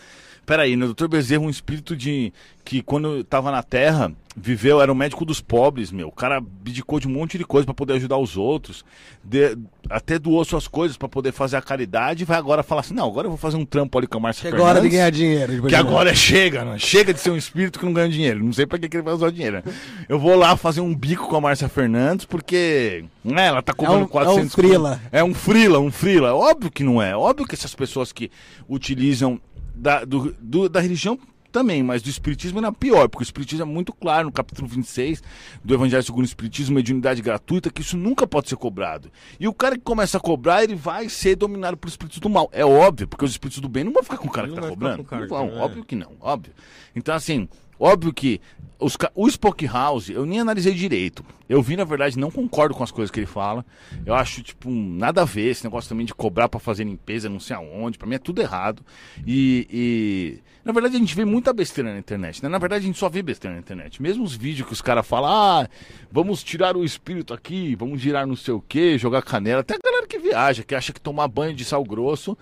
peraí, 0.51 0.75
né? 0.75 0.85
o 0.85 0.93
Dr. 0.93 1.07
Bezerra 1.07 1.41
um 1.43 1.49
espírito 1.49 1.95
de 1.95 2.33
que 2.63 2.81
quando 2.81 3.23
tava 3.23 3.49
na 3.51 3.63
Terra, 3.63 4.11
viveu, 4.37 4.81
era 4.81 4.91
o 4.91 4.95
médico 4.95 5.25
dos 5.25 5.41
pobres, 5.41 5.91
meu. 5.91 6.07
O 6.09 6.11
cara 6.11 6.37
abdicou 6.37 6.99
de 6.99 7.07
um 7.07 7.11
monte 7.11 7.37
de 7.37 7.43
coisa 7.43 7.65
pra 7.65 7.73
poder 7.73 7.93
ajudar 7.93 8.17
os 8.17 8.37
outros. 8.37 8.83
de- 9.23 9.57
até 9.89 10.17
doou 10.17 10.43
suas 10.45 10.67
coisas 10.67 10.95
pra 10.97 11.07
poder 11.07 11.31
fazer 11.31 11.55
a 11.57 11.61
caridade 11.61 12.23
e 12.23 12.25
vai 12.25 12.37
agora 12.37 12.63
falar 12.63 12.81
assim, 12.81 12.93
não, 12.93 13.07
agora 13.07 13.25
eu 13.27 13.31
vou 13.31 13.37
fazer 13.37 13.55
um 13.57 13.65
trampo 13.65 13.97
ali 13.97 14.07
com 14.07 14.17
a 14.17 14.21
Márcia 14.21 14.49
Chegou 14.49 14.65
a 14.65 14.69
hora 14.69 14.81
de 14.81 14.89
Fernandes. 14.89 14.97
ganhar 14.97 15.09
dinheiro. 15.11 15.53
depois 15.53 15.73
Que 15.73 15.81
de- 15.81 15.87
agora 15.87 16.09
é 16.11 16.15
chega, 16.15 16.63
né? 16.65 16.77
Chega 16.79 17.13
de 17.13 17.19
ser 17.19 17.29
um 17.31 17.37
espírito 17.37 17.77
que 17.79 17.85
não 17.85 17.93
ganha 17.93 18.09
dinheiro. 18.09 18.43
Não 18.43 18.51
sei 18.53 18.65
pra 18.65 18.77
que, 18.79 18.87
que 18.89 18.97
ele 18.97 19.03
vai 19.03 19.13
usar 19.13 19.27
o 19.27 19.31
dinheiro. 19.31 19.57
né? 19.57 19.73
Eu 20.09 20.17
vou 20.19 20.35
lá 20.35 20.55
fazer 20.57 20.81
um 20.81 20.93
bico 20.95 21.27
com 21.27 21.35
a 21.35 21.41
Márcia 21.41 21.67
Fernandes, 21.69 22.25
porque 22.25 23.05
né, 23.23 23.47
ela 23.47 23.61
tá 23.61 23.73
cobrando 23.73 23.97
É 23.97 23.99
um- 23.99 24.03
é 24.03 24.05
um 24.05 24.09
400 24.09 24.53
frila. 24.55 25.01
É 25.11 25.23
um 25.23 25.33
frila, 25.33 25.79
um 25.79 25.91
frila. 25.91 26.33
Óbvio 26.33 26.71
que 26.71 26.83
não 26.83 27.01
é. 27.01 27.15
Óbvio 27.15 27.45
que 27.47 27.53
essas 27.55 27.75
pessoas 27.75 28.11
que 28.11 28.31
utilizam 28.67 29.39
da, 29.81 30.05
do- 30.05 30.35
do- 30.39 30.69
da 30.69 30.79
religião 30.79 31.17
também, 31.51 31.83
mas 31.83 32.01
do 32.01 32.09
espiritismo 32.09 32.59
ainda 32.59 32.69
é 32.69 32.71
pior, 32.71 33.09
porque 33.09 33.23
o 33.23 33.25
espiritismo 33.25 33.63
é 33.63 33.65
muito 33.65 33.91
claro 33.91 34.27
no 34.27 34.31
capítulo 34.31 34.67
26 34.69 35.21
do 35.61 35.73
Evangelho 35.73 36.01
segundo 36.01 36.21
o 36.21 36.25
Espiritismo, 36.25 36.75
mediunidade 36.75 37.21
gratuita, 37.21 37.69
que 37.69 37.81
isso 37.81 37.97
nunca 37.97 38.25
pode 38.25 38.47
ser 38.47 38.55
cobrado. 38.55 39.11
E 39.37 39.47
o 39.49 39.53
cara 39.53 39.75
que 39.75 39.83
começa 39.83 40.17
a 40.17 40.21
cobrar, 40.21 40.63
ele 40.63 40.75
vai 40.75 41.09
ser 41.09 41.35
dominado 41.35 41.75
por 41.75 41.89
espíritos 41.89 42.19
do 42.19 42.29
mal. 42.29 42.49
É 42.53 42.63
óbvio, 42.65 43.05
porque 43.07 43.25
os 43.25 43.31
espíritos 43.31 43.59
do 43.61 43.67
bem 43.67 43.83
não 43.83 43.91
vão 43.91 44.01
ficar 44.03 44.17
com 44.17 44.27
o 44.27 44.31
cara 44.31 44.47
Não 44.47 44.55
que 44.55 44.61
tá 44.61 44.69
cobrando. 44.69 45.03
cara 45.03 45.21
não 45.23 45.27
vão, 45.27 45.49
tá, 45.49 45.55
é. 45.55 45.59
óbvio 45.59 45.83
que 45.83 45.95
não, 45.95 46.11
óbvio. 46.21 46.53
Então, 46.95 47.13
assim, 47.13 47.49
óbvio 47.81 48.13
que 48.13 48.39
os, 48.81 48.97
o 49.13 49.29
Spoke 49.29 49.65
House, 49.67 50.09
eu 50.09 50.25
nem 50.25 50.39
analisei 50.39 50.73
direito. 50.73 51.23
Eu 51.47 51.61
vi, 51.61 51.75
na 51.75 51.83
verdade, 51.83 52.17
não 52.17 52.31
concordo 52.31 52.73
com 52.73 52.83
as 52.83 52.91
coisas 52.91 53.11
que 53.11 53.19
ele 53.19 53.27
fala. 53.27 53.65
Eu 54.05 54.15
acho, 54.15 54.41
tipo, 54.41 54.69
nada 54.69 55.21
a 55.21 55.25
ver 55.25 55.49
esse 55.49 55.63
negócio 55.63 55.89
também 55.89 56.05
de 56.05 56.13
cobrar 56.13 56.49
pra 56.49 56.59
fazer 56.59 56.83
limpeza, 56.83 57.29
não 57.29 57.39
sei 57.39 57.55
aonde. 57.55 57.97
Pra 57.97 58.07
mim 58.07 58.15
é 58.15 58.19
tudo 58.19 58.41
errado. 58.41 58.81
E, 59.25 59.67
e, 59.69 60.39
na 60.65 60.71
verdade, 60.71 60.95
a 60.95 60.99
gente 60.99 61.15
vê 61.15 61.25
muita 61.25 61.53
besteira 61.53 61.91
na 61.91 61.99
internet, 61.99 62.41
né? 62.41 62.49
Na 62.49 62.57
verdade, 62.57 62.83
a 62.83 62.87
gente 62.87 62.97
só 62.97 63.09
vê 63.09 63.21
besteira 63.21 63.53
na 63.53 63.59
internet. 63.59 64.01
Mesmo 64.01 64.23
os 64.23 64.35
vídeos 64.35 64.67
que 64.67 64.73
os 64.73 64.81
caras 64.81 65.05
falam, 65.05 65.29
ah, 65.29 65.67
vamos 66.11 66.41
tirar 66.41 66.75
o 66.75 66.83
espírito 66.83 67.33
aqui, 67.33 67.75
vamos 67.75 68.01
girar 68.01 68.25
não 68.25 68.35
sei 68.35 68.53
o 68.53 68.61
quê, 68.61 68.97
jogar 68.97 69.21
canela. 69.21 69.61
Até 69.61 69.75
a 69.75 69.79
galera 69.83 70.07
que 70.07 70.17
viaja, 70.17 70.63
que 70.63 70.73
acha 70.73 70.93
que 70.93 71.01
tomar 71.01 71.27
banho 71.27 71.53
de 71.53 71.65
sal 71.65 71.83
grosso 71.83 72.37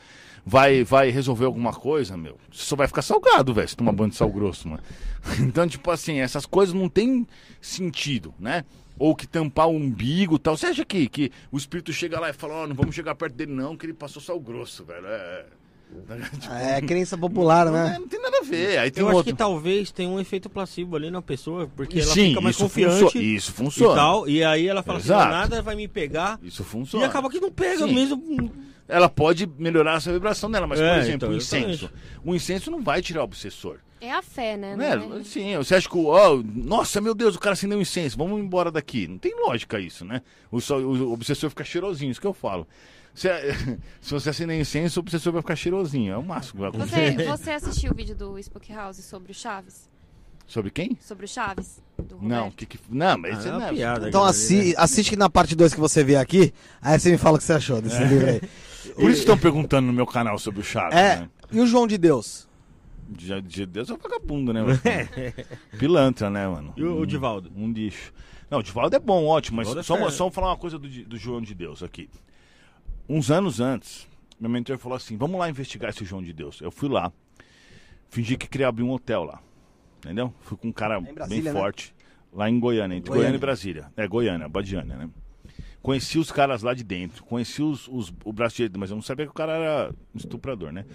vai, 0.45 0.83
vai 0.83 1.09
resolver 1.09 1.45
alguma 1.45 1.73
coisa, 1.73 2.15
meu. 2.15 2.37
Você 2.51 2.63
só 2.63 2.75
vai 2.75 2.87
ficar 2.87 3.01
salgado, 3.01 3.53
velho, 3.53 3.67
se 3.67 3.75
tomar 3.75 3.91
banho 3.91 4.09
de 4.09 4.15
sal 4.15 4.29
grosso, 4.29 4.67
mano. 4.67 4.83
Então, 5.39 5.67
tipo 5.67 5.89
assim, 5.91 6.19
essas 6.19 6.45
coisas 6.45 6.73
não 6.73 6.89
tem 6.89 7.25
sentido, 7.61 8.33
né? 8.39 8.63
Ou 8.97 9.15
que 9.15 9.25
tampar 9.27 9.67
o 9.67 9.71
umbigo 9.75 10.35
e 10.35 10.39
tal. 10.39 10.57
Você 10.57 10.65
acha 10.67 10.83
que, 10.83 11.07
que 11.07 11.31
o 11.51 11.57
espírito 11.57 11.93
chega 11.93 12.19
lá 12.19 12.29
e 12.29 12.33
fala, 12.33 12.53
ó, 12.55 12.67
não 12.67 12.75
vamos 12.75 12.93
chegar 12.93 13.15
perto 13.15 13.33
dele 13.33 13.53
não, 13.53 13.77
que 13.77 13.85
ele 13.85 13.93
passou 13.93 14.21
sal 14.21 14.39
grosso, 14.39 14.83
velho. 14.83 15.05
É, 15.07 15.45
Tipo, 16.39 16.53
É 16.53 16.79
crença 16.81 17.17
popular, 17.17 17.65
não, 17.65 17.73
né? 17.73 17.97
não 17.99 18.07
tem 18.07 18.21
nada 18.21 18.37
a 18.37 18.43
ver. 18.43 18.77
Aí 18.77 18.91
tem 18.91 19.01
Eu 19.01 19.07
acho 19.07 19.17
outro. 19.17 19.31
que 19.33 19.37
talvez 19.37 19.91
tenha 19.91 20.07
um 20.07 20.19
efeito 20.19 20.47
placebo 20.47 20.95
ali 20.95 21.09
na 21.09 21.19
pessoa, 21.19 21.67
porque 21.75 21.99
ela 21.99 22.13
Sim, 22.13 22.27
fica 22.29 22.41
mais 22.41 22.55
isso 22.55 22.63
confiante 22.65 22.99
funcio- 23.05 23.21
isso 23.21 23.49
e 23.49 23.53
funciona. 23.55 23.95
tal, 23.95 24.29
e 24.29 24.43
aí 24.43 24.67
ela 24.67 24.83
fala 24.83 24.99
Exato. 24.99 25.19
assim, 25.21 25.31
"Não, 25.31 25.37
nada 25.39 25.61
vai 25.63 25.75
me 25.75 25.87
pegar, 25.87 26.39
Isso 26.43 26.61
e 26.61 26.65
funciona. 26.65 27.07
acaba 27.07 27.27
que 27.27 27.39
não 27.39 27.51
pega 27.51 27.87
Sim. 27.87 27.93
mesmo. 27.95 28.51
Ela 28.87 29.09
pode 29.09 29.49
melhorar 29.57 29.97
essa 29.97 30.13
vibração 30.13 30.49
dela, 30.51 30.67
mas, 30.67 30.79
É, 30.79 30.89
por 30.93 30.99
exemplo, 30.99 31.15
então, 31.15 31.29
o 31.29 31.35
incenso. 31.35 31.69
exatamente. 31.85 31.93
O 32.23 32.35
incenso 32.35 32.69
não 32.69 32.83
vai 32.83 33.01
tirar 33.01 33.21
o 33.21 33.23
obsessor. 33.23 33.77
É 34.01 34.11
a 34.13 34.21
fé, 34.21 34.55
né? 34.55 34.75
Né? 34.75 35.19
É- 35.19 35.23
Sim, 35.23 35.57
você 35.57 35.75
acha 35.75 35.89
que 35.89 35.97
o. 35.97 36.05
ó, 36.05 36.41
nossa, 36.43 37.01
meu 37.01 37.13
Deus, 37.13 37.35
o 37.35 37.39
cara 37.39 37.53
acendeu 37.53 37.77
um 37.77 37.81
incenso, 37.81 38.17
vamos 38.17 38.39
embora 38.39 38.71
daqui. 38.71 39.07
Não 39.07 39.17
tem 39.17 39.33
lógica 39.35 39.79
isso, 39.79 40.05
né? 40.05 40.21
O, 40.51 40.57
o 40.57 41.11
obsessor 41.13 41.49
fica 41.49 41.63
cheirosinho, 41.63 42.11
isso 42.11 42.21
que 42.21 42.27
eu 42.27 42.33
falo. 42.33 42.65
Se, 43.13 43.27
se 43.99 44.11
você 44.11 44.29
acender 44.29 44.59
incenso, 44.59 44.99
o 44.99 45.01
obsessor 45.01 45.33
vai 45.33 45.41
ficar 45.41 45.55
cheirosinho. 45.55 46.13
É 46.13 46.17
o 46.17 46.23
máximo 46.23 46.53
que 46.53 46.59
vai 46.61 46.69
acontecer. 46.69 47.15
Você, 47.15 47.25
você 47.25 47.51
assistiu 47.51 47.91
o 47.91 47.95
vídeo 47.95 48.15
do 48.15 48.37
Spook 48.39 48.71
House 48.71 49.03
sobre 49.03 49.31
o 49.31 49.35
Chaves? 49.35 49.89
Sobre 50.47 50.71
quem? 50.71 50.97
Sobre 51.01 51.25
o 51.25 51.27
Chaves? 51.27 51.79
Não, 52.21 52.49
que, 52.49 52.65
que, 52.65 52.79
não, 52.89 53.17
mas 53.19 53.35
Ah, 53.35 53.39
isso 53.39 53.47
é 53.47 53.51
uma 53.51 53.59
não 53.59 53.67
é 53.67 53.73
piada, 53.73 54.07
Então 54.09 54.21
cara, 54.21 54.31
assi 54.31 54.69
né? 54.69 54.73
assiste 54.77 55.09
que 55.11 55.15
na 55.15 55.29
parte 55.29 55.55
2 55.55 55.73
que 55.75 55.79
você 55.79 56.03
vê 56.03 56.15
aqui, 56.15 56.51
aí 56.81 56.97
você 56.99 57.11
me 57.11 57.17
fala 57.19 57.35
o 57.35 57.37
que 57.37 57.43
você 57.43 57.53
achou 57.53 57.79
desse 57.81 58.03
livro 58.03 58.27
aí. 58.27 58.41
Por 58.95 59.11
isso 59.11 59.19
estão 59.19 59.37
perguntando 59.37 59.85
no 59.85 59.93
meu 59.93 60.07
canal 60.07 60.39
sobre 60.39 60.61
o 60.61 60.63
Chaves, 60.63 60.97
É, 60.97 61.17
né? 61.17 61.29
e 61.51 61.59
o 61.59 61.67
João 61.67 61.85
de 61.85 61.99
Deus? 61.99 62.48
De, 63.11 63.41
de 63.41 63.65
Deus 63.65 63.89
é 63.89 63.93
um 63.93 63.97
vagabundo, 63.97 64.53
né, 64.53 64.61
mano? 64.61 64.79
Pilantra, 65.79 66.29
né, 66.29 66.47
mano? 66.47 66.73
E 66.77 66.83
o- 66.83 66.97
o 66.97 67.01
Um- 67.01 67.05
Divaldo? 67.05 67.51
Um 67.55 67.71
lixo. 67.71 68.13
Não, 68.49 68.59
o 68.59 68.63
Divaldo 68.63 68.95
é 68.95 68.99
bom, 68.99 69.25
ótimo, 69.25 69.57
mas 69.57 69.67
Divaldo 69.67 69.79
é 69.81 69.83
só, 69.83 70.09
só 70.09 70.31
falar 70.31 70.49
uma 70.49 70.57
coisa 70.57 70.77
do, 70.77 70.87
do 70.87 71.17
João 71.17 71.41
de 71.41 71.53
Deus 71.55 71.81
aqui. 71.83 72.09
Uns 73.07 73.31
anos 73.31 73.59
antes, 73.59 74.07
meu 74.39 74.49
mentor 74.49 74.77
falou 74.77 74.95
assim: 74.95 75.17
vamos 75.17 75.39
lá 75.39 75.49
investigar 75.49 75.89
esse 75.89 76.05
João 76.05 76.21
de 76.21 76.31
Deus. 76.33 76.61
Eu 76.61 76.71
fui 76.71 76.87
lá, 76.89 77.11
fingi 78.09 78.37
que 78.37 78.47
queria 78.47 78.67
abrir 78.67 78.83
um 78.83 78.91
hotel 78.91 79.23
lá. 79.23 79.41
Entendeu? 79.99 80.33
Fui 80.41 80.57
com 80.57 80.69
um 80.69 80.71
cara 80.71 80.99
Brasília, 80.99 81.27
bem 81.27 81.53
né? 81.53 81.59
forte. 81.59 81.93
Lá 82.31 82.49
em 82.49 82.59
Goiânia, 82.59 82.95
entre 82.95 83.09
Goiânia. 83.09 83.23
Goiânia 83.31 83.37
e 83.37 83.39
Brasília. 83.41 83.91
É, 83.97 84.07
Goiânia, 84.07 84.47
Badiânia, 84.47 84.95
né? 84.95 85.09
Conheci 85.81 86.19
os 86.19 86.29
caras 86.29 86.61
lá 86.61 86.73
de 86.73 86.83
dentro, 86.83 87.23
conheci 87.23 87.61
os, 87.63 87.87
os- 87.87 88.13
o 88.25 88.33
braço 88.33 88.57
direito, 88.57 88.77
mas 88.77 88.89
eu 88.89 88.95
não 88.97 89.01
sabia 89.01 89.25
que 89.25 89.31
o 89.31 89.35
cara 89.35 89.53
era 89.53 89.95
estuprador, 90.13 90.73
né? 90.73 90.85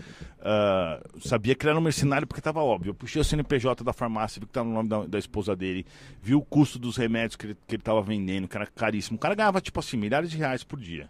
Ah, 0.42 1.00
sabia 1.24 1.54
que 1.54 1.64
ele 1.64 1.70
era 1.70 1.78
um 1.78 1.82
mercenário 1.82 2.26
porque 2.26 2.40
tava 2.42 2.60
óbvio. 2.62 2.90
Eu 2.90 2.94
puxei 2.94 3.20
o 3.20 3.24
CNPJ 3.24 3.82
da 3.82 3.94
farmácia, 3.94 4.38
vi 4.40 4.46
que 4.46 4.52
tava 4.52 4.68
no 4.68 4.74
nome 4.74 4.88
da, 4.90 5.06
da 5.06 5.18
esposa 5.18 5.56
dele, 5.56 5.86
vi 6.22 6.34
o 6.34 6.42
custo 6.42 6.78
dos 6.78 6.96
remédios 6.98 7.34
que 7.34 7.46
ele, 7.46 7.56
que 7.66 7.76
ele 7.76 7.82
tava 7.82 8.02
vendendo, 8.02 8.46
que 8.46 8.56
era 8.56 8.66
caríssimo. 8.66 9.16
O 9.16 9.18
cara 9.20 9.34
ganhava, 9.34 9.58
tipo 9.60 9.80
assim, 9.80 9.96
milhares 9.96 10.30
de 10.30 10.36
reais 10.36 10.62
por 10.62 10.78
dia. 10.78 11.08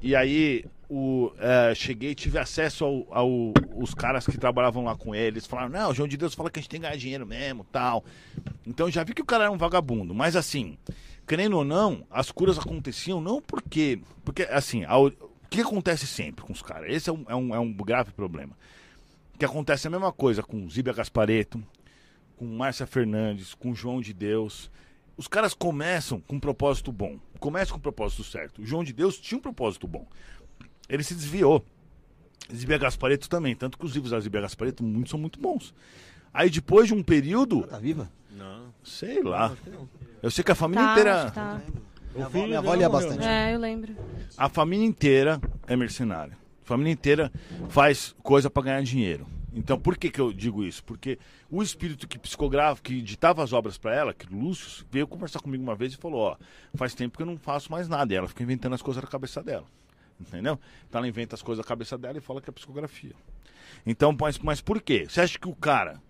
E 0.00 0.14
aí, 0.14 0.64
o, 0.88 1.32
eh, 1.38 1.74
cheguei 1.74 2.14
tive 2.14 2.38
acesso 2.38 2.84
ao, 2.84 3.06
ao- 3.10 3.52
os 3.76 3.92
caras 3.94 4.24
que 4.26 4.38
trabalhavam 4.38 4.84
lá 4.84 4.96
com 4.96 5.12
ele. 5.14 5.38
Eles 5.38 5.46
falaram, 5.46 5.68
não, 5.70 5.92
João 5.92 6.08
de 6.08 6.16
Deus 6.16 6.34
fala 6.34 6.50
que 6.50 6.58
a 6.58 6.62
gente 6.62 6.70
tem 6.70 6.80
que 6.80 6.86
ganhar 6.86 6.96
dinheiro 6.96 7.26
mesmo, 7.26 7.66
tal. 7.72 8.04
Então 8.66 8.88
já 8.90 9.02
vi 9.04 9.12
que 9.12 9.22
o 9.22 9.26
cara 9.26 9.44
era 9.44 9.52
um 9.52 9.58
vagabundo. 9.58 10.14
Mas 10.14 10.36
assim, 10.36 10.78
querendo 11.30 11.56
ou 11.56 11.64
não, 11.64 12.04
as 12.10 12.32
curas 12.32 12.58
aconteciam 12.58 13.20
não 13.20 13.40
porque... 13.40 14.00
Porque, 14.24 14.42
assim, 14.42 14.84
a- 14.84 14.98
o 14.98 15.12
que 15.48 15.60
acontece 15.60 16.04
sempre 16.04 16.44
com 16.44 16.52
os 16.52 16.60
caras? 16.60 16.92
Esse 16.92 17.08
é 17.08 17.12
um, 17.12 17.24
é 17.28 17.34
um, 17.36 17.54
é 17.54 17.58
um 17.60 17.72
grave 17.72 18.10
problema. 18.10 18.56
Que 19.38 19.44
acontece 19.44 19.86
a 19.86 19.90
mesma 19.90 20.12
coisa 20.12 20.42
com 20.42 20.68
Zíbia 20.68 20.92
Gaspareto, 20.92 21.62
com 22.36 22.44
Márcia 22.46 22.84
Fernandes, 22.84 23.54
com 23.54 23.72
João 23.72 24.00
de 24.00 24.12
Deus. 24.12 24.68
Os 25.16 25.28
caras 25.28 25.54
começam 25.54 26.20
com 26.20 26.34
um 26.34 26.40
propósito 26.40 26.90
bom. 26.90 27.16
Começam 27.38 27.74
com 27.74 27.78
um 27.78 27.82
propósito 27.82 28.24
certo. 28.24 28.60
O 28.62 28.66
João 28.66 28.82
de 28.82 28.92
Deus 28.92 29.16
tinha 29.16 29.38
um 29.38 29.42
propósito 29.42 29.86
bom. 29.86 30.06
Ele 30.88 31.04
se 31.04 31.14
desviou. 31.14 31.64
Zíbia 32.52 32.76
Gaspareto 32.76 33.28
também. 33.28 33.54
Tanto 33.54 33.78
que 33.78 33.84
os 33.86 33.92
livros 33.94 34.10
da 34.10 34.18
Zíbia 34.18 34.40
Gaspareto 34.40 34.82
muitos 34.82 35.10
são 35.10 35.20
muito 35.20 35.38
bons. 35.38 35.72
Aí 36.34 36.50
depois 36.50 36.88
de 36.88 36.94
um 36.94 37.02
período, 37.04 37.62
Tá 37.68 37.78
viva? 37.78 38.10
Não. 38.32 38.72
sei 38.82 39.22
lá. 39.22 39.56
Eu 40.22 40.30
sei 40.30 40.44
que 40.44 40.50
a 40.50 40.54
família 40.54 40.84
Tá, 40.84 40.92
inteira. 40.92 41.30
tá. 41.30 41.60
Minha 42.14 42.26
avó, 42.26 42.46
minha 42.46 42.58
avó 42.58 42.74
lia 42.74 42.88
bastante. 42.88 43.24
É, 43.24 43.54
eu 43.54 43.58
lembro. 43.58 43.94
A 44.36 44.48
família 44.48 44.84
inteira 44.84 45.40
é 45.66 45.76
mercenária. 45.76 46.36
A 46.64 46.66
família 46.66 46.92
inteira 46.92 47.32
faz 47.68 48.14
coisa 48.22 48.50
para 48.50 48.62
ganhar 48.64 48.82
dinheiro. 48.82 49.26
Então, 49.52 49.78
por 49.78 49.96
que, 49.96 50.10
que 50.10 50.20
eu 50.20 50.32
digo 50.32 50.62
isso? 50.62 50.82
Porque 50.84 51.18
o 51.50 51.62
espírito 51.62 52.06
que 52.06 52.18
psicograva, 52.18 52.78
que 52.80 53.00
ditava 53.02 53.42
as 53.42 53.52
obras 53.52 53.76
para 53.76 53.94
ela, 53.94 54.14
que 54.14 54.32
o 54.32 54.38
Lúcio, 54.38 54.84
veio 54.90 55.06
conversar 55.08 55.40
comigo 55.40 55.62
uma 55.62 55.74
vez 55.74 55.92
e 55.92 55.96
falou: 55.96 56.20
Ó, 56.20 56.36
faz 56.74 56.94
tempo 56.94 57.16
que 57.16 57.22
eu 57.22 57.26
não 57.26 57.36
faço 57.36 57.70
mais 57.72 57.88
nada. 57.88 58.12
E 58.12 58.16
ela 58.16 58.28
fica 58.28 58.42
inventando 58.42 58.74
as 58.74 58.82
coisas 58.82 59.02
da 59.02 59.08
cabeça 59.08 59.42
dela. 59.42 59.64
Entendeu? 60.20 60.58
Então, 60.88 60.98
ela 61.00 61.08
inventa 61.08 61.34
as 61.34 61.42
coisas 61.42 61.64
da 61.64 61.68
cabeça 61.68 61.96
dela 61.98 62.18
e 62.18 62.20
fala 62.20 62.40
que 62.40 62.48
é 62.50 62.52
psicografia. 62.52 63.12
Então, 63.86 64.14
mas, 64.20 64.38
mas 64.38 64.60
por 64.60 64.80
quê? 64.82 65.06
Você 65.08 65.20
acha 65.20 65.38
que 65.38 65.48
o 65.48 65.54
cara 65.54 66.00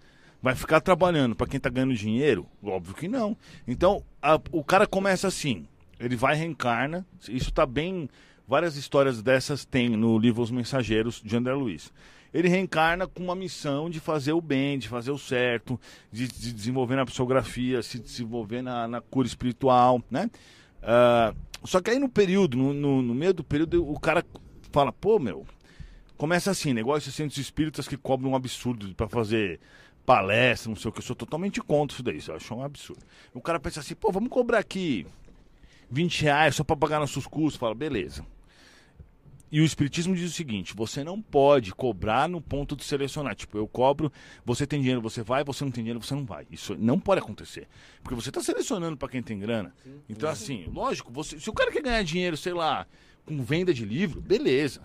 vai 0.42 0.54
ficar 0.54 0.80
trabalhando 0.80 1.34
para 1.36 1.46
quem 1.46 1.60
tá 1.60 1.68
ganhando 1.68 1.94
dinheiro? 1.94 2.46
Óbvio 2.62 2.94
que 2.94 3.08
não. 3.08 3.36
Então, 3.66 4.02
a- 4.22 4.40
o 4.50 4.64
cara 4.64 4.86
começa 4.86 5.28
assim, 5.28 5.66
ele 5.98 6.16
vai 6.16 6.34
reencarna, 6.36 7.06
isso 7.28 7.52
tá 7.52 7.66
bem, 7.66 8.08
várias 8.48 8.76
histórias 8.76 9.22
dessas 9.22 9.64
tem 9.64 9.88
no 9.90 10.18
livro 10.18 10.42
Os 10.42 10.50
Mensageiros 10.50 11.20
de 11.24 11.36
André 11.36 11.52
Luiz. 11.54 11.92
ele 12.32 12.48
reencarna 12.48 13.08
com 13.08 13.24
uma 13.24 13.34
missão 13.34 13.90
de 13.90 13.98
fazer 13.98 14.32
o 14.32 14.40
bem, 14.40 14.78
de 14.78 14.88
fazer 14.88 15.10
o 15.10 15.18
certo, 15.18 15.80
de, 16.12 16.28
de 16.28 16.52
desenvolver 16.52 16.94
na 16.94 17.04
psicografia, 17.04 17.82
se 17.82 17.98
desenvolver 17.98 18.62
na, 18.62 18.86
na 18.86 19.00
cura 19.00 19.26
espiritual, 19.26 20.00
né? 20.08 20.30
Ah, 20.80 21.34
só 21.64 21.80
que 21.80 21.90
aí 21.90 21.98
no 21.98 22.08
período, 22.08 22.56
no, 22.56 22.72
no, 22.72 23.02
no 23.02 23.14
meio 23.16 23.34
do 23.34 23.42
período, 23.42 23.84
o 23.84 23.98
cara 23.98 24.24
fala, 24.70 24.92
pô, 24.92 25.18
meu, 25.18 25.44
começa 26.16 26.52
assim? 26.52 26.70
Igual 26.78 26.98
esses 26.98 27.12
centros 27.14 27.38
espíritas 27.38 27.88
que 27.88 27.96
cobram 27.96 28.30
um 28.30 28.36
absurdo 28.36 28.94
pra 28.94 29.08
fazer 29.08 29.58
palestra, 30.10 30.68
não 30.68 30.74
sei 30.74 30.88
o 30.88 30.92
que, 30.92 30.98
eu 30.98 31.04
sou 31.04 31.14
totalmente 31.14 31.60
contra 31.60 31.94
isso 31.94 32.02
daí, 32.02 32.16
isso 32.16 32.32
eu 32.32 32.34
acho 32.34 32.52
um 32.52 32.64
absurdo. 32.64 33.00
O 33.32 33.40
cara 33.40 33.60
pensa 33.60 33.78
assim, 33.78 33.94
pô, 33.94 34.10
vamos 34.10 34.28
cobrar 34.28 34.58
aqui 34.58 35.06
20 35.88 36.22
reais 36.22 36.56
só 36.56 36.64
pra 36.64 36.74
pagar 36.74 36.98
nossos 36.98 37.28
custos, 37.28 37.54
fala, 37.54 37.76
beleza. 37.76 38.26
E 39.52 39.60
o 39.60 39.64
Espiritismo 39.64 40.14
diz 40.16 40.32
o 40.32 40.34
seguinte: 40.34 40.74
você 40.74 41.04
não 41.04 41.20
pode 41.20 41.72
cobrar 41.72 42.28
no 42.28 42.40
ponto 42.40 42.76
de 42.76 42.84
selecionar. 42.84 43.34
Tipo, 43.34 43.58
eu 43.58 43.66
cobro, 43.66 44.12
você 44.44 44.64
tem 44.64 44.80
dinheiro, 44.80 45.00
você 45.00 45.22
vai, 45.22 45.42
você 45.42 45.64
não 45.64 45.72
tem 45.72 45.82
dinheiro, 45.82 46.00
você 46.00 46.14
não 46.14 46.24
vai. 46.24 46.46
Isso 46.50 46.76
não 46.76 47.00
pode 47.00 47.20
acontecer. 47.20 47.66
Porque 48.00 48.14
você 48.14 48.30
está 48.30 48.40
selecionando 48.40 48.96
para 48.96 49.08
quem 49.08 49.22
tem 49.22 49.38
grana. 49.38 49.74
Então, 50.08 50.28
assim, 50.28 50.66
lógico, 50.72 51.12
você, 51.12 51.38
se 51.38 51.50
o 51.50 51.52
cara 51.52 51.72
quer 51.72 51.82
ganhar 51.82 52.02
dinheiro, 52.04 52.36
sei 52.36 52.52
lá, 52.52 52.86
com 53.26 53.42
venda 53.42 53.74
de 53.74 53.84
livro, 53.84 54.20
beleza. 54.20 54.82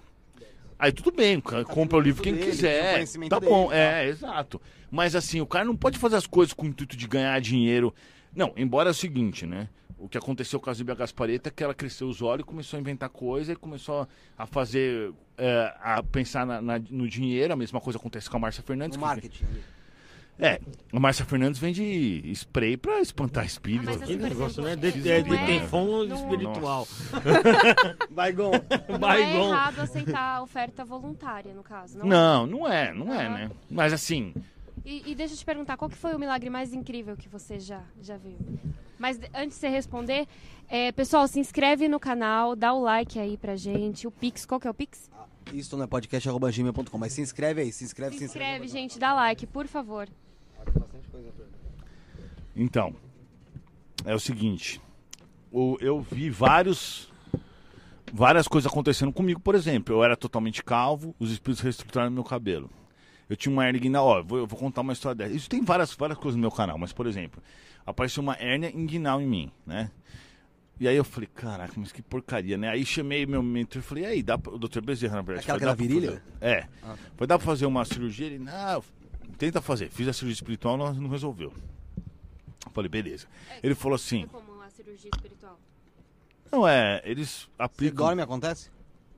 Aí 0.77 0.91
tudo 0.91 1.11
bem, 1.15 1.39
cara 1.39 1.63
compra 1.63 1.97
o 1.97 2.01
livro 2.01 2.21
quem 2.21 2.33
dele, 2.33 2.45
tem 2.45 2.51
o 2.53 2.55
quiser. 2.55 3.05
Tá 3.29 3.39
dele, 3.39 3.49
bom, 3.51 3.69
tá. 3.69 3.75
é, 3.75 4.07
exato. 4.07 4.61
Mas 4.91 5.15
assim, 5.15 5.39
o 5.41 5.45
cara 5.47 5.63
não 5.65 5.75
pode 5.75 5.97
fazer 5.97 6.15
as 6.17 6.27
coisas 6.27 6.53
com 6.53 6.65
o 6.65 6.69
intuito 6.69 6.95
de 6.97 7.07
ganhar 7.07 7.39
dinheiro. 7.39 7.93
Não, 8.35 8.53
embora 8.57 8.89
é 8.89 8.91
o 8.91 8.93
seguinte, 8.93 9.45
né? 9.45 9.69
O 9.97 10.09
que 10.09 10.17
aconteceu 10.17 10.59
com 10.59 10.69
a 10.69 10.73
Zíbia 10.73 10.93
Gaspareta 10.93 11.47
é 11.47 11.51
que 11.51 11.63
ela 11.63 11.73
cresceu 11.73 12.07
os 12.09 12.21
olhos, 12.21 12.45
começou 12.45 12.77
a 12.77 12.81
inventar 12.81 13.09
coisa 13.09 13.53
e 13.53 13.55
começou 13.55 14.05
a 14.37 14.45
fazer, 14.45 15.13
é, 15.37 15.73
a 15.81 16.03
pensar 16.03 16.45
na- 16.45 16.61
na- 16.61 16.81
no 16.89 17.07
dinheiro. 17.07 17.53
A 17.53 17.55
mesma 17.55 17.79
coisa 17.79 17.97
acontece 17.97 18.29
com 18.29 18.35
a 18.35 18.39
Márcia 18.41 18.61
Fernandes. 18.61 18.97
No 18.97 19.01
que- 19.03 19.07
marketing. 19.07 19.45
É, 20.37 20.59
a 20.91 20.99
Márcia 20.99 21.23
Fernandes 21.23 21.59
vende 21.59 22.21
spray 22.33 22.75
pra 22.75 22.99
espantar 22.99 23.43
Ah, 23.43 23.47
espíritos. 23.47 23.85
mas 23.97 24.03
Que 24.07 24.15
negócio, 24.17 24.61
né? 24.63 24.73
é- 24.73 24.75
De, 24.75 24.87
é, 25.09 25.21
de 25.21 25.33
é- 25.33 25.45
tem 25.45 25.65
fome 25.67 26.07
não- 26.09 26.15
espiritual. 26.17 26.85
Baigon. 28.11 28.51
Não 28.51 28.95
é 28.95 28.97
Baigon. 28.99 29.49
errado 29.49 29.79
aceitar 29.81 30.37
a 30.37 30.41
oferta 30.41 30.83
voluntária, 30.83 31.53
no 31.53 31.63
caso. 31.63 31.97
Não, 31.99 32.05
é? 32.05 32.09
Não, 32.09 32.47
não 32.47 32.67
é, 32.67 32.93
não 32.93 33.13
é, 33.13 33.29
né? 33.29 33.51
Mas 33.69 33.93
assim, 33.93 34.33
E, 34.83 35.03
e 35.11 35.15
deixa 35.15 35.33
eu 35.33 35.37
te 35.37 35.45
perguntar, 35.45 35.77
qual 35.77 35.89
que 35.89 35.97
foi 35.97 36.13
o 36.13 36.19
milagre 36.19 36.49
mais 36.49 36.73
incrível 36.73 37.15
que 37.17 37.27
você 37.29 37.59
já, 37.59 37.81
já 38.01 38.17
viu? 38.17 38.35
Mas 38.99 39.19
antes 39.33 39.55
de 39.57 39.61
você 39.61 39.69
responder, 39.69 40.27
é, 40.69 40.91
pessoal, 40.91 41.27
se 41.27 41.39
inscreve 41.39 41.87
no 41.87 41.99
canal, 41.99 42.55
dá 42.55 42.71
o 42.73 42.81
like 42.81 43.17
aí 43.19 43.35
pra 43.37 43.55
gente. 43.55 44.05
O 44.07 44.11
Pix, 44.11 44.45
qual 44.45 44.59
que 44.59 44.67
é 44.67 44.69
o 44.69 44.73
Pix? 44.73 45.09
Isso 45.53 45.75
não 45.77 45.83
é 45.83 45.87
podcast 45.87 46.27
arroba 46.27 46.51
gmail.com, 46.51 46.97
mas 46.97 47.13
se 47.13 47.21
inscreve 47.21 47.61
aí, 47.61 47.71
se 47.71 47.83
inscreve, 47.83 48.17
Se 48.17 48.23
inscreve, 48.25 48.67
gente, 48.67 48.97
dá 48.99 49.13
like, 49.13 49.45
por 49.47 49.67
favor. 49.67 50.07
Então, 52.55 52.95
é 54.05 54.13
o 54.15 54.19
seguinte, 54.19 54.79
o- 55.51 55.77
eu 55.81 55.99
vi 56.01 56.29
vários, 56.29 57.11
várias 58.13 58.47
coisas 58.47 58.71
acontecendo 58.71 59.11
comigo, 59.11 59.39
por 59.39 59.55
exemplo, 59.55 59.93
eu 59.95 60.03
era 60.03 60.15
totalmente 60.15 60.63
calvo, 60.63 61.13
os 61.19 61.31
espíritos 61.31 61.61
reestruturaram 61.63 62.11
meu 62.11 62.23
cabelo. 62.23 62.69
Eu 63.27 63.35
tinha 63.35 63.51
uma 63.51 63.65
hérnia 63.65 63.79
inguinal, 63.79 64.05
ó, 64.05 64.17
eu 64.19 64.23
vou, 64.23 64.37
eu 64.37 64.47
vou 64.47 64.57
contar 64.59 64.81
uma 64.81 64.93
história 64.93 65.15
dessa. 65.15 65.33
Isso 65.35 65.49
tem 65.49 65.63
várias, 65.63 65.93
várias 65.95 66.17
coisas 66.17 66.35
no 66.35 66.41
meu 66.41 66.51
canal, 66.51 66.77
mas, 66.77 66.93
por 66.93 67.07
exemplo, 67.07 67.41
apareceu 67.85 68.21
uma 68.21 68.35
hérnia 68.39 68.71
inguinal 68.73 69.19
em 69.19 69.27
mim, 69.27 69.51
né? 69.65 69.89
E 70.79 70.87
aí 70.87 70.95
eu 70.95 71.03
falei, 71.05 71.27
caraca, 71.33 71.73
mas 71.77 71.91
que 71.91 72.01
porcaria, 72.01 72.57
né? 72.57 72.69
Aí 72.69 72.85
chamei 72.85 73.25
meu 73.25 73.41
mentor 73.41 73.79
e 73.79 73.81
falei, 73.81 74.03
e 74.03 74.07
aí, 74.07 74.23
dá 74.23 74.37
pra, 74.37 74.53
o 74.53 74.59
Dr. 74.59 74.81
Bezerra, 74.81 75.15
na 75.15 75.21
verdade. 75.21 75.49
Aquela 75.49 75.59
falei, 75.59 75.59
que 75.59 75.63
era 75.63 75.71
"Dá 75.71 75.75
pra 75.75 76.19
virilha? 76.19 76.23
fazer?" 76.39 76.55
É. 76.55 76.67
Ah. 76.83 76.95
Foi 77.17 77.25
dar 77.25 77.37
pra 77.39 77.45
fazer 77.45 77.65
uma 77.65 77.83
cirurgia? 77.85 78.27
Ele, 78.27 78.39
não, 78.39 78.83
tenta 79.37 79.61
fazer. 79.61 79.89
Fiz 79.89 80.07
a 80.07 80.13
cirurgia 80.13 80.35
espiritual, 80.35 80.77
não, 80.77 80.93
não 80.93 81.09
resolveu. 81.09 81.53
Eu 82.65 82.71
Falei, 82.71 82.89
beleza. 82.89 83.27
Ele 83.61 83.75
falou 83.75 83.95
assim, 83.95 84.27
como 84.27 84.61
a 84.61 84.69
cirurgia 84.69 85.09
espiritual. 85.13 85.59
não 86.51 86.67
é, 86.67 87.01
eles 87.05 87.49
aplicam... 87.57 88.05
dorme, 88.05 88.21
acontece? 88.21 88.69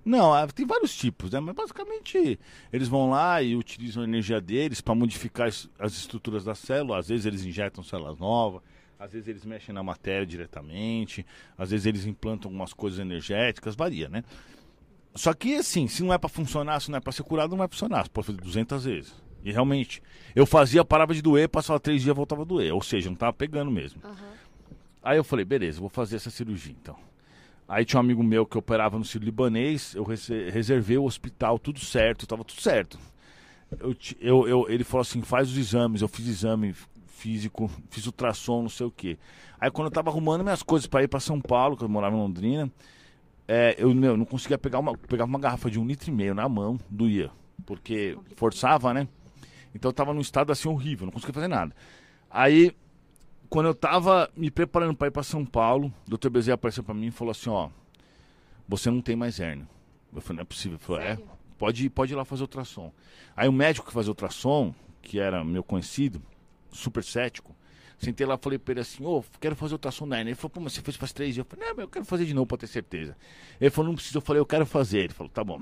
Não, 0.07 0.33
ah, 0.33 0.47
tem 0.47 0.65
vários 0.65 0.95
tipos, 0.95 1.31
né? 1.31 1.39
Mas 1.41 1.53
basicamente 1.53 2.39
eles 2.71 2.87
vão 2.87 3.09
lá 3.09 3.41
e 3.41 3.57
utilizam 3.57 4.03
a 4.03 4.05
energia 4.05 4.39
deles 4.39 4.79
para 4.79 4.95
modificar 4.95 5.49
as, 5.49 5.69
as 5.77 5.97
estruturas 5.97 6.45
da 6.45 6.55
célula. 6.55 6.99
Às 6.99 7.09
vezes 7.09 7.25
eles 7.25 7.43
injetam 7.43 7.83
células 7.83 8.17
novas, 8.17 8.61
às 8.97 9.11
vezes 9.11 9.27
eles 9.27 9.43
mexem 9.43 9.75
na 9.75 9.83
matéria 9.83 10.25
diretamente, 10.25 11.25
às 11.57 11.71
vezes 11.71 11.85
eles 11.85 12.05
implantam 12.05 12.49
algumas 12.49 12.71
coisas 12.71 12.99
energéticas, 12.99 13.75
varia, 13.75 14.07
né? 14.07 14.23
Só 15.13 15.33
que 15.33 15.55
assim, 15.55 15.89
se 15.89 16.01
não 16.03 16.13
é 16.13 16.17
para 16.17 16.29
funcionar, 16.29 16.79
se 16.79 16.89
não 16.89 16.97
é 16.97 17.01
para 17.01 17.11
ser 17.11 17.23
curado, 17.23 17.49
não 17.49 17.57
vai 17.57 17.67
funcionar. 17.67 18.05
Você 18.05 18.09
pode 18.09 18.27
fazer 18.27 18.39
200 18.39 18.85
vezes. 18.85 19.26
E 19.43 19.51
realmente, 19.51 20.01
eu 20.35 20.45
fazia, 20.45 20.83
parava 20.83 21.13
de 21.13 21.21
doer, 21.21 21.47
passava 21.49 21.79
três 21.79 22.01
dias, 22.01 22.15
voltava 22.15 22.41
a 22.41 22.45
doer. 22.45 22.73
Ou 22.73 22.81
seja, 22.81 23.09
não 23.09 23.15
tava 23.15 23.33
pegando 23.33 23.71
mesmo. 23.71 24.01
Aham. 24.03 24.15
Aí 25.03 25.17
eu 25.17 25.23
falei, 25.23 25.45
beleza, 25.45 25.79
vou 25.79 25.89
fazer 25.89 26.17
essa 26.17 26.29
cirurgia 26.29 26.75
então. 26.79 26.95
Aí 27.67 27.85
tinha 27.85 27.97
um 27.99 28.03
amigo 28.03 28.23
meu 28.23 28.45
que 28.45 28.57
operava 28.57 28.97
no 28.97 29.05
Sírio 29.05 29.25
Libanês, 29.25 29.93
eu 29.95 30.03
rese- 30.03 30.49
reservei 30.49 30.97
o 30.97 31.03
hospital, 31.05 31.57
tudo 31.59 31.79
certo, 31.79 32.25
tava 32.27 32.43
tudo 32.43 32.61
certo. 32.61 32.97
Eu, 33.79 33.95
eu- 34.19 34.47
eu- 34.47 34.65
ele 34.69 34.83
falou 34.83 35.01
assim, 35.01 35.21
faz 35.21 35.49
os 35.49 35.57
exames, 35.57 36.01
eu 36.01 36.07
fiz 36.07 36.25
exame 36.27 36.73
físico, 37.07 37.69
fiz 37.89 38.05
ultrassom, 38.05 38.61
não 38.63 38.69
sei 38.69 38.85
o 38.87 38.91
quê. 38.91 39.17
Aí 39.59 39.69
quando 39.71 39.87
eu 39.87 39.91
tava 39.91 40.09
arrumando 40.09 40.43
minhas 40.43 40.63
coisas 40.63 40.87
para 40.87 41.03
ir 41.03 41.07
para 41.07 41.19
São 41.19 41.41
Paulo, 41.41 41.75
que 41.75 41.83
eu 41.83 41.89
morava 41.89 42.15
em 42.15 42.19
Londrina, 42.19 42.71
é, 43.47 43.75
eu 43.77 43.93
meu, 43.93 44.15
não 44.17 44.25
conseguia 44.25 44.57
pegar 44.57 44.79
uma, 44.79 44.97
pegava 44.97 45.29
uma 45.29 45.39
garrafa 45.39 45.69
de 45.69 45.79
um 45.79 45.85
litro 45.85 46.09
e 46.09 46.13
meio 46.13 46.33
na 46.35 46.47
mão, 46.47 46.79
doía, 46.89 47.31
porque 47.65 48.17
forçava, 48.35 48.93
né? 48.93 49.07
Então 49.77 49.89
eu 49.89 49.93
tava 49.93 50.13
num 50.13 50.21
estado 50.21 50.51
assim 50.51 50.67
horrível, 50.67 51.05
não 51.05 51.13
conseguia 51.13 51.33
fazer 51.33 51.47
nada. 51.47 51.75
Aí 52.29 52.75
quando 53.49 53.67
eu 53.67 53.75
tava 53.75 54.29
me 54.35 54.51
preparando 54.51 54.93
para 54.95 55.07
ir 55.07 55.11
para 55.11 55.23
São 55.23 55.45
Paulo, 55.45 55.93
o 56.11 56.17
Dr. 56.17 56.29
Bezerra 56.29 56.55
apareceu 56.55 56.83
para 56.83 56.93
mim 56.93 57.07
e 57.07 57.11
falou 57.11 57.31
assim, 57.31 57.49
ó, 57.49 57.69
você 58.67 58.89
não 58.91 59.01
tem 59.01 59.15
mais 59.15 59.39
hérnia. 59.39 59.67
Eu 60.13 60.21
falei, 60.21 60.37
não 60.37 60.41
é 60.41 60.45
possível. 60.45 60.77
Ele 60.77 60.83
falou, 60.83 61.01
é, 61.01 61.17
pode, 61.57 61.85
ir- 61.85 61.89
pode 61.89 62.11
ir 62.11 62.15
lá 62.15 62.25
fazer 62.25 62.41
ultrassom. 62.41 62.91
Aí 63.35 63.47
o 63.47 63.53
médico 63.53 63.87
que 63.87 63.93
fazia 63.93 64.11
ultrassom, 64.11 64.73
que 65.01 65.19
era 65.19 65.43
meu 65.43 65.63
conhecido, 65.63 66.21
super 66.71 67.03
cético, 67.03 67.55
sentei 67.97 68.25
lá 68.27 68.35
e 68.35 68.37
falei 68.37 68.59
pra 68.59 68.73
ele 68.73 68.81
assim, 68.81 69.05
ô, 69.05 69.23
quero 69.39 69.55
fazer 69.55 69.75
ultrassom 69.75 70.07
da 70.07 70.17
hérnia. 70.17 70.31
Ele 70.31 70.35
falou, 70.35 70.49
pô, 70.49 70.59
mas 70.59 70.73
você 70.73 70.81
fez 70.81 70.97
faz 70.97 71.13
três 71.13 71.33
dias. 71.35 71.45
Eu 71.45 71.49
falei, 71.49 71.67
não, 71.69 71.75
mas 71.75 71.83
eu 71.83 71.89
quero 71.89 72.03
fazer 72.05 72.25
de 72.25 72.33
novo 72.33 72.47
pra 72.47 72.57
ter 72.57 72.67
certeza. 72.67 73.15
Ele 73.61 73.69
falou, 73.69 73.89
não 73.89 73.95
precisa. 73.95 74.17
Eu 74.17 74.21
falei, 74.21 74.41
eu 74.41 74.45
quero 74.45 74.65
fazer. 74.65 74.99
Ele 75.05 75.13
falou, 75.13 75.29
tá 75.31 75.43
bom. 75.43 75.61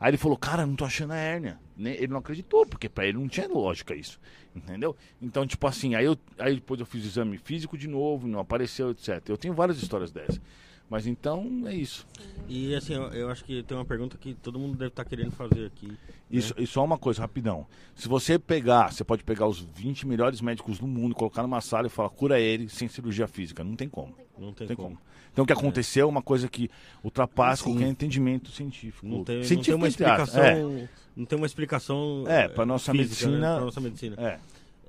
Aí 0.00 0.10
ele 0.10 0.16
falou, 0.16 0.36
cara, 0.38 0.64
não 0.64 0.74
tô 0.74 0.84
achando 0.86 1.12
a 1.12 1.16
hérnia. 1.16 1.60
Ne- 1.76 1.94
Ele 1.96 2.08
não 2.08 2.18
acreditou, 2.18 2.64
porque 2.64 2.88
pra 2.88 3.06
ele 3.06 3.18
não 3.18 3.28
tinha 3.28 3.46
lógica 3.46 3.94
isso. 3.94 4.18
Entendeu? 4.56 4.96
Então, 5.20 5.46
tipo 5.46 5.66
assim, 5.66 5.94
aí, 5.94 6.06
eu, 6.06 6.16
aí 6.38 6.54
depois 6.54 6.80
eu 6.80 6.86
fiz 6.86 7.04
o 7.04 7.06
exame 7.06 7.36
físico 7.36 7.76
de 7.76 7.86
novo, 7.86 8.26
não 8.26 8.40
apareceu, 8.40 8.90
etc. 8.90 9.22
Eu 9.28 9.36
tenho 9.36 9.52
várias 9.52 9.80
histórias 9.82 10.10
dessas. 10.10 10.40
Mas 10.88 11.06
então, 11.06 11.46
é 11.66 11.74
isso. 11.74 12.04
E 12.48 12.74
assim, 12.74 12.94
eu, 12.94 13.02
eu 13.12 13.28
acho 13.30 13.44
que 13.44 13.62
tem 13.62 13.76
uma 13.76 13.84
pergunta 13.84 14.16
que 14.18 14.34
todo 14.34 14.58
mundo 14.58 14.76
deve 14.76 14.88
estar 14.88 15.04
querendo 15.04 15.30
fazer 15.30 15.66
aqui. 15.66 15.92
Isso, 16.28 16.52
e 16.58 16.66
só 16.66 16.82
uma 16.84 16.98
coisa, 16.98 17.20
rapidão. 17.20 17.64
Se 17.94 18.08
você 18.08 18.38
pegar, 18.40 18.92
você 18.92 19.04
pode 19.04 19.22
pegar 19.22 19.46
os 19.46 19.60
20 19.60 20.06
melhores 20.06 20.40
médicos 20.40 20.78
do 20.80 20.86
mundo, 20.88 21.14
colocar 21.14 21.42
numa 21.42 21.60
sala 21.60 21.86
e 21.86 21.90
falar, 21.90 22.08
cura 22.08 22.40
ele 22.40 22.68
sem 22.68 22.88
cirurgia 22.88 23.28
física. 23.28 23.62
Não 23.62 23.76
tem 23.76 23.88
como. 23.88 24.16
Não 24.36 24.52
tem, 24.52 24.66
Não 24.66 24.68
tem 24.68 24.76
como. 24.76 24.88
como. 24.96 25.00
Então 25.32 25.44
o 25.44 25.46
que 25.46 25.52
aconteceu 25.52 26.06
é 26.06 26.08
uma 26.10 26.22
coisa 26.22 26.48
que 26.48 26.70
ultrapassa 27.04 27.64
Sim. 27.64 27.70
qualquer 27.72 27.88
entendimento 27.88 28.50
científico. 28.50 29.06
Não 29.06 29.24
tem, 29.24 29.36
não 29.36 29.40
tem 29.42 29.48
científico 29.48 29.76
uma 29.76 29.88
explicação. 29.88 30.88
Não 31.16 31.24
tem 31.26 31.36
uma 31.38 31.46
explicação. 31.46 32.24
É, 32.26 32.48
pra 32.48 32.64
nossa 32.66 32.92
física, 32.92 33.26
medicina- 33.26 33.38
Né? 33.50 33.56
Pra 33.56 33.64
nossa 33.64 33.80
medicina. 33.80 34.16
É. 34.18 34.24
é. 34.24 34.38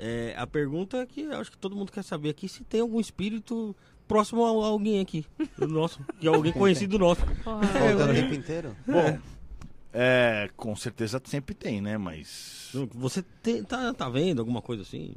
É, 0.03 0.33
a 0.35 0.47
pergunta 0.47 0.97
é 0.97 1.05
que 1.05 1.25
acho 1.25 1.51
que 1.51 1.57
todo 1.57 1.75
mundo 1.75 1.91
quer 1.91 2.03
saber 2.03 2.29
aqui 2.31 2.47
se 2.49 2.63
tem 2.63 2.81
algum 2.81 2.99
espírito 2.99 3.75
próximo 4.07 4.43
a 4.43 4.49
alguém 4.67 4.99
aqui. 4.99 5.23
Nosso. 5.59 5.99
Que 6.19 6.25
é 6.27 6.29
alguém 6.29 6.51
conhecido 6.51 6.97
nosso. 6.97 7.21
Voltando 7.45 8.09
o 8.09 8.13
tempo 8.15 8.33
inteiro? 8.33 8.75
Bom, 8.87 9.19
é, 9.93 10.49
com 10.57 10.75
certeza 10.75 11.21
sempre 11.25 11.53
tem, 11.53 11.81
né? 11.81 11.97
Mas. 11.99 12.71
Você 12.95 13.23
tem- 13.43 13.63
tá, 13.63 13.93
tá 13.93 14.09
vendo 14.09 14.39
alguma 14.39 14.61
coisa 14.61 14.81
assim? 14.81 15.13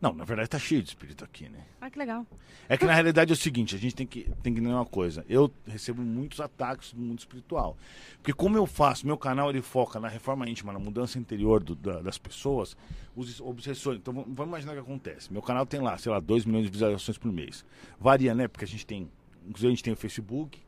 Não, 0.00 0.12
na 0.14 0.24
verdade 0.24 0.48
tá 0.48 0.58
cheio 0.60 0.80
de 0.80 0.88
espírito 0.90 1.24
aqui, 1.24 1.48
né? 1.48 1.58
Ah, 1.80 1.90
que 1.90 1.98
legal. 1.98 2.24
É 2.68 2.76
que 2.76 2.84
na 2.84 2.94
realidade 2.94 3.32
é 3.32 3.34
o 3.34 3.36
seguinte, 3.36 3.74
a 3.74 3.78
gente 3.78 3.96
tem 3.96 4.06
que, 4.06 4.24
tem 4.42 4.54
que 4.54 4.60
entender 4.60 4.72
uma 4.72 4.84
coisa. 4.86 5.24
Eu 5.28 5.52
recebo 5.66 6.02
muitos 6.02 6.40
ataques 6.40 6.92
do 6.92 7.00
mundo 7.00 7.18
espiritual. 7.18 7.76
Porque 8.18 8.32
como 8.32 8.56
eu 8.56 8.64
faço, 8.64 9.04
meu 9.06 9.16
canal 9.18 9.50
ele 9.50 9.60
foca 9.60 9.98
na 9.98 10.06
reforma 10.06 10.48
íntima, 10.48 10.72
na 10.72 10.78
mudança 10.78 11.18
interior 11.18 11.62
do- 11.64 11.74
da- 11.74 12.00
das 12.00 12.16
pessoas, 12.16 12.76
os 13.16 13.40
obsessores. 13.40 13.98
Então 13.98 14.14
vamos 14.14 14.46
imaginar 14.46 14.72
o 14.72 14.74
que 14.76 14.80
acontece. 14.82 15.32
Meu 15.32 15.42
canal 15.42 15.66
tem 15.66 15.80
lá, 15.80 15.98
sei 15.98 16.12
lá, 16.12 16.20
2 16.20 16.44
milhões 16.44 16.66
de 16.66 16.70
visualizações 16.70 17.18
por 17.18 17.32
mês. 17.32 17.64
Varia, 17.98 18.34
né? 18.36 18.46
Porque 18.46 18.64
a 18.64 18.68
gente 18.68 18.86
tem. 18.86 19.10
Inclusive 19.46 19.66
a 19.66 19.70
gente 19.70 19.82
tem 19.82 19.92
o 19.92 19.96
Facebook. 19.96 20.60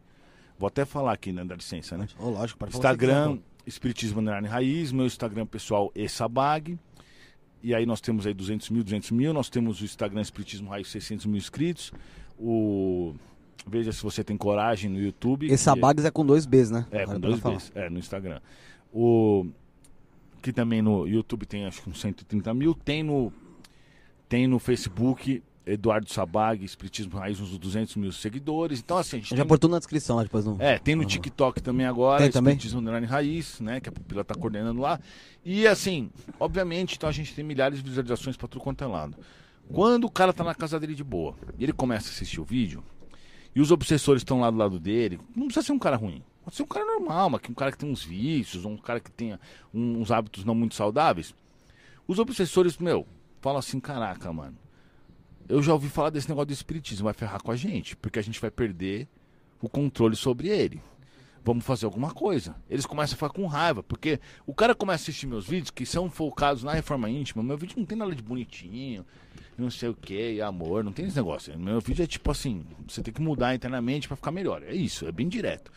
Vou 0.59 0.66
até 0.66 0.85
falar 0.85 1.12
aqui, 1.12 1.32
né? 1.32 1.44
Dá 1.44 1.55
licença, 1.55 1.97
né? 1.97 2.09
Ô, 2.19 2.31
lógico, 2.31 2.59
falar 2.59 2.69
o 2.69 2.70
que 2.70 2.73
você 2.73 2.78
Instagram, 2.78 3.39
Espiritismo 3.66 4.20
Underline 4.20 4.48
Raiz, 4.48 4.90
meu 4.90 5.07
Instagram 5.07 5.47
pessoal, 5.47 5.93
Essabag. 5.94 6.77
E 7.62 7.74
aí 7.74 7.85
nós 7.85 8.01
temos 8.01 8.27
aí 8.27 8.35
200 8.35 8.70
mil, 8.70 8.82
200 8.82 9.11
mil. 9.11 9.32
Nós 9.32 9.49
temos 9.49 9.81
o 9.81 9.85
Instagram 9.85 10.20
Espiritismo 10.20 10.70
Raiz, 10.70 10.89
600 10.89 11.27
mil 11.27 11.37
inscritos. 11.37 11.93
O... 12.39 13.15
Veja 13.66 13.93
se 13.93 14.03
você 14.03 14.24
tem 14.24 14.37
coragem 14.37 14.91
no 14.91 14.99
YouTube. 14.99 15.47
Esse 15.53 15.69
Abags 15.69 16.05
é 16.05 16.11
com 16.11 16.24
dois 16.24 16.47
Bs, 16.47 16.70
né? 16.70 16.87
É, 16.91 17.05
com 17.05 17.20
dois. 17.20 17.41
Bs. 17.41 17.73
É, 17.74 17.91
no 17.91 17.99
Instagram. 17.99 18.41
O... 18.93 19.47
que 20.41 20.53
também 20.53 20.81
no 20.81 21.07
YouTube 21.07 21.45
tem 21.45 21.66
acho 21.66 21.82
que 21.82 21.91
uns 21.91 22.01
130 22.01 22.55
mil. 22.55 22.74
Tem 22.74 23.03
no, 23.03 23.31
tem 24.28 24.47
no 24.47 24.59
Facebook 24.59 25.43
Eduardo 25.73 26.11
Sabag, 26.13 26.65
Espiritismo 26.65 27.19
Raiz, 27.19 27.41
uns 27.41 27.57
200 27.59 27.97
mil 27.97 28.13
seguidores. 28.13 28.81
Então, 28.81 28.97
assim, 28.97 29.17
a 29.17 29.21
gente 29.21 29.37
Já 29.37 29.45
tem- 29.45 29.69
na 29.71 29.79
descrição, 29.79 30.17
lá 30.17 30.23
depois 30.23 30.45
não. 30.45 30.57
é, 30.59 30.79
tem 30.79 30.95
no 30.95 31.05
TikTok 31.05 31.63
também 31.63 31.87
agora, 31.87 32.23
Tem 32.23 32.31
também? 32.31 32.53
Espiritismo 32.53 32.81
Underline 32.81 33.07
Raiz, 33.07 33.61
né? 33.61 33.81
Que 33.81 33.89
a 33.89 33.93
Pupila 33.93 34.25
tá 34.25 34.35
coordenando 34.35 34.81
lá. 34.81 34.99
E 35.45 35.67
assim, 35.67 36.11
obviamente, 36.39 36.97
então 36.97 37.09
a 37.09 37.13
gente 37.13 37.35
tem 37.35 37.45
milhares 37.45 37.83
de 37.83 37.89
visualizações 37.89 38.37
pra 38.37 38.49
tudo 38.49 38.63
quanto 38.63 38.83
é 38.83 38.87
lado. 38.87 39.17
Quando 39.73 40.05
o 40.05 40.11
cara 40.11 40.33
tá 40.33 40.43
na 40.43 40.55
casa 40.55 40.81
dele 40.81 40.95
de 40.95 41.05
boa 41.05 41.35
e 41.59 41.63
ele 41.65 41.73
começa 41.73 42.09
a 42.09 42.11
assistir 42.11 42.41
o 42.41 42.45
vídeo, 42.45 42.83
e 43.55 43.61
os 43.61 43.71
obsessores 43.71 44.21
estão 44.21 44.41
lá 44.41 44.51
do 44.51 44.57
lado 44.57 44.79
dele, 44.81 45.19
não 45.35 45.47
precisa 45.47 45.67
ser 45.67 45.73
um 45.73 45.79
cara 45.79 45.97
ruim. 45.97 46.23
Pode 46.45 46.57
ser 46.57 46.63
um 46.63 46.67
cara 46.67 46.85
normal, 46.85 47.31
mas 47.31 47.41
que 47.41 47.51
um 47.51 47.55
cara 47.55 47.71
que 47.71 47.79
tem 47.79 47.89
uns 47.91 48.03
vícios, 48.03 48.65
um 48.65 48.77
cara 48.77 48.99
que 48.99 49.11
tenha 49.11 49.39
uns 49.73 50.11
hábitos 50.11 50.45
não 50.45 50.55
muito 50.55 50.75
saudáveis. 50.75 51.35
Os 52.09 52.19
obsessores, 52.19 52.79
meu, 52.79 53.07
falam 53.41 53.59
assim, 53.59 53.79
caraca, 53.79 54.33
mano. 54.33 54.57
Eu 55.51 55.60
já 55.60 55.72
ouvi 55.72 55.89
falar 55.89 56.10
desse 56.10 56.28
negócio 56.28 56.47
do 56.47 56.52
espiritismo, 56.52 57.06
vai 57.06 57.12
ferrar 57.12 57.43
com 57.43 57.51
a 57.51 57.56
gente, 57.56 57.97
porque 57.97 58.20
a 58.20 58.22
gente 58.22 58.40
vai 58.40 58.52
perder 58.52 59.09
o 59.60 59.68
controle 59.68 60.14
sobre 60.14 60.48
ele. 60.48 60.81
Vamos 61.44 61.64
fazer 61.64 61.86
alguma 61.86 62.12
coisa. 62.12 62.55
Eles 62.70 62.86
começam 62.86 63.14
a 63.14 63.16
ficar 63.16 63.31
com 63.31 63.44
raiva, 63.47 63.82
porque 63.82 64.20
o 64.47 64.55
cara 64.55 64.77
começa 64.77 65.02
a 65.02 65.05
assistir 65.05 65.27
meus 65.27 65.48
vídeos, 65.48 65.72
que 65.72 65.85
são 65.85 66.09
focados 66.09 66.62
na 66.62 66.72
reforma 66.72 67.10
íntima. 67.10 67.43
Meu 67.43 67.59
vídeo 67.59 67.74
não 67.77 67.85
tem 67.85 67.98
nada 67.98 68.14
de 68.14 68.22
bonitinho, 68.22 69.05
não 69.59 69.72
sei 69.72 69.89
o 69.89 69.94
que, 69.94 70.40
amor, 70.40 70.85
não 70.85 70.93
tem 70.93 71.06
esse 71.06 71.16
negócio. 71.16 71.59
Meu 71.59 71.81
vídeo 71.81 72.05
é 72.05 72.06
tipo 72.06 72.31
assim: 72.31 72.64
você 72.86 73.02
tem 73.02 73.12
que 73.12 73.20
mudar 73.20 73.52
internamente 73.52 74.06
pra 74.06 74.16
ficar 74.16 74.31
melhor. 74.31 74.62
É 74.62 74.72
isso, 74.72 75.05
é 75.05 75.10
bem 75.10 75.28
direto. 75.28 75.72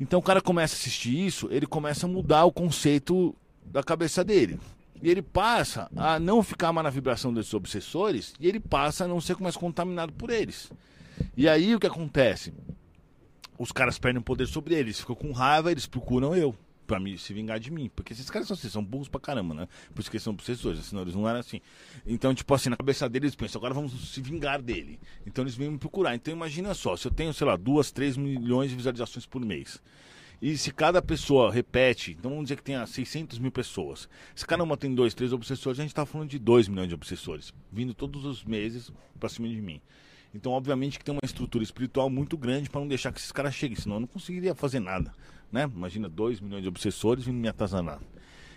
Então 0.00 0.18
o 0.18 0.22
cara 0.22 0.40
começa 0.40 0.74
a 0.74 0.78
assistir 0.78 1.26
isso, 1.26 1.46
ele 1.50 1.66
começa 1.66 2.06
a 2.06 2.08
mudar 2.08 2.46
o 2.46 2.52
conceito 2.52 3.36
da 3.66 3.82
cabeça 3.82 4.24
dele. 4.24 4.58
E 5.02 5.10
ele 5.10 5.22
passa 5.22 5.88
a 5.96 6.18
não 6.18 6.42
ficar 6.42 6.72
mais 6.72 6.84
na 6.84 6.90
vibração 6.90 7.32
desses 7.32 7.54
obsessores 7.54 8.34
e 8.40 8.48
ele 8.48 8.60
passa 8.60 9.04
a 9.04 9.08
não 9.08 9.20
ser 9.20 9.38
mais 9.40 9.56
contaminado 9.56 10.12
por 10.12 10.30
eles. 10.30 10.70
E 11.36 11.48
aí 11.48 11.74
o 11.74 11.80
que 11.80 11.86
acontece? 11.86 12.52
Os 13.58 13.72
caras 13.72 13.98
perdem 13.98 14.20
o 14.20 14.24
poder 14.24 14.46
sobre 14.46 14.74
eles, 14.74 15.00
ficam 15.00 15.16
com 15.16 15.32
raiva, 15.32 15.70
eles 15.70 15.86
procuram 15.86 16.34
eu 16.34 16.54
pra 16.86 16.98
me, 16.98 17.18
se 17.18 17.34
vingar 17.34 17.60
de 17.60 17.70
mim. 17.70 17.90
Porque 17.94 18.12
esses 18.12 18.30
caras 18.30 18.48
são 18.48 18.54
assim, 18.54 18.68
são 18.68 18.82
burros 18.82 19.08
pra 19.08 19.20
caramba, 19.20 19.54
né? 19.54 19.68
Por 19.94 20.00
isso 20.00 20.10
que 20.10 20.18
são 20.18 20.32
obsessores, 20.32 20.84
senão 20.86 21.02
eles 21.02 21.14
não 21.14 21.28
eram 21.28 21.40
assim. 21.40 21.60
Então, 22.06 22.34
tipo 22.34 22.52
assim, 22.54 22.70
na 22.70 22.76
cabeça 22.76 23.08
deles 23.08 23.28
eles 23.28 23.36
pensam, 23.36 23.58
agora 23.58 23.74
vamos 23.74 24.10
se 24.10 24.20
vingar 24.20 24.62
dele. 24.62 24.98
Então 25.26 25.44
eles 25.44 25.54
vêm 25.54 25.70
me 25.70 25.78
procurar. 25.78 26.14
Então 26.14 26.32
imagina 26.32 26.72
só, 26.74 26.96
se 26.96 27.06
eu 27.06 27.12
tenho, 27.12 27.32
sei 27.34 27.46
lá, 27.46 27.56
duas, 27.56 27.90
três 27.92 28.16
milhões 28.16 28.70
de 28.70 28.76
visualizações 28.76 29.26
por 29.26 29.44
mês. 29.44 29.80
E 30.40 30.56
se 30.56 30.72
cada 30.72 31.02
pessoa 31.02 31.50
repete, 31.50 32.12
então 32.12 32.30
vamos 32.30 32.44
dizer 32.44 32.56
que 32.56 32.62
tenha 32.62 32.86
600 32.86 33.40
mil 33.40 33.50
pessoas. 33.50 34.08
Se 34.36 34.46
cada 34.46 34.62
uma 34.62 34.76
tem 34.76 34.94
dois, 34.94 35.12
três 35.12 35.32
obsessores, 35.32 35.80
a 35.80 35.82
gente 35.82 35.90
está 35.90 36.06
falando 36.06 36.30
de 36.30 36.38
2 36.38 36.68
milhões 36.68 36.88
de 36.88 36.94
obsessores, 36.94 37.52
vindo 37.72 37.92
todos 37.92 38.24
os 38.24 38.44
meses 38.44 38.92
para 39.18 39.28
cima 39.28 39.48
de 39.48 39.60
mim. 39.60 39.80
Então, 40.32 40.52
obviamente, 40.52 40.96
que 40.96 41.04
tem 41.04 41.12
uma 41.12 41.24
estrutura 41.24 41.64
espiritual 41.64 42.08
muito 42.08 42.36
grande 42.36 42.70
para 42.70 42.80
não 42.80 42.86
deixar 42.86 43.10
que 43.12 43.18
esses 43.18 43.32
caras 43.32 43.52
cheguem, 43.52 43.76
senão 43.76 43.96
eu 43.96 44.00
não 44.00 44.06
conseguiria 44.06 44.54
fazer 44.54 44.78
nada. 44.78 45.12
Né? 45.50 45.64
Imagina 45.64 46.08
2 46.08 46.40
milhões 46.40 46.62
de 46.62 46.68
obsessores 46.68 47.24
vindo 47.24 47.38
me 47.38 47.48
atazanar. 47.48 47.98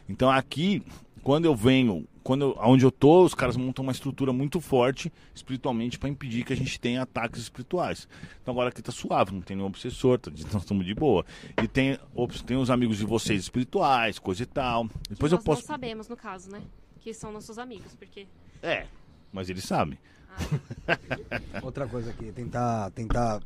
Então, 0.10 0.30
aqui, 0.30 0.84
quando 1.24 1.46
eu 1.46 1.56
venho, 1.56 2.08
quando 2.24 2.42
eu, 2.44 2.58
onde 2.62 2.84
eu 2.86 2.92
tô, 2.92 3.24
os 3.24 3.34
caras 3.34 3.56
montam 3.58 3.84
uma 3.84 3.92
estrutura 3.92 4.32
muito 4.34 4.60
forte 4.60 5.12
espiritualmente 5.34 5.98
para 5.98 6.10
impedir 6.10 6.44
que 6.44 6.54
a 6.54 6.56
gente 6.56 6.80
tenha 6.80 7.02
ataques 7.02 7.42
espirituais. 7.42 8.08
Então, 8.42 8.54
agora 8.54 8.70
aqui 8.70 8.82
tá 8.82 8.92
suave, 8.92 9.32
não 9.34 9.42
tem 9.42 9.56
nenhum 9.56 9.68
obsessor, 9.68 10.20
tá, 10.20 10.30
nós 10.52 10.62
estamos 10.64 10.86
de 10.86 10.94
boa. 10.94 11.26
E 11.62 11.68
tem, 11.68 11.98
ops, 12.16 12.42
tem 12.42 12.58
os 12.58 12.70
amigos 12.70 12.98
de 12.98 13.06
vocês 13.06 13.42
espirituais, 13.42 14.20
coisa 14.20 14.44
e 14.44 14.46
tal. 14.46 14.88
Depois 15.10 15.30
que 15.32 15.36
eu 15.36 15.38
nós 15.38 15.44
posso. 15.46 15.62
não 15.62 15.68
sabemos, 15.68 16.08
no 16.10 16.18
caso, 16.18 16.52
né? 16.52 16.62
Que 17.00 17.14
são 17.14 17.32
nossos 17.32 17.58
amigos, 17.58 17.96
porque... 17.96 18.28
É, 18.62 18.86
mas 19.34 19.50
eles 19.50 19.64
sabem. 19.64 19.98
Outra 21.62 21.88
coisa 21.88 22.12
aqui, 22.12 22.32
tentar, 22.32 22.90
tentar 22.92 23.42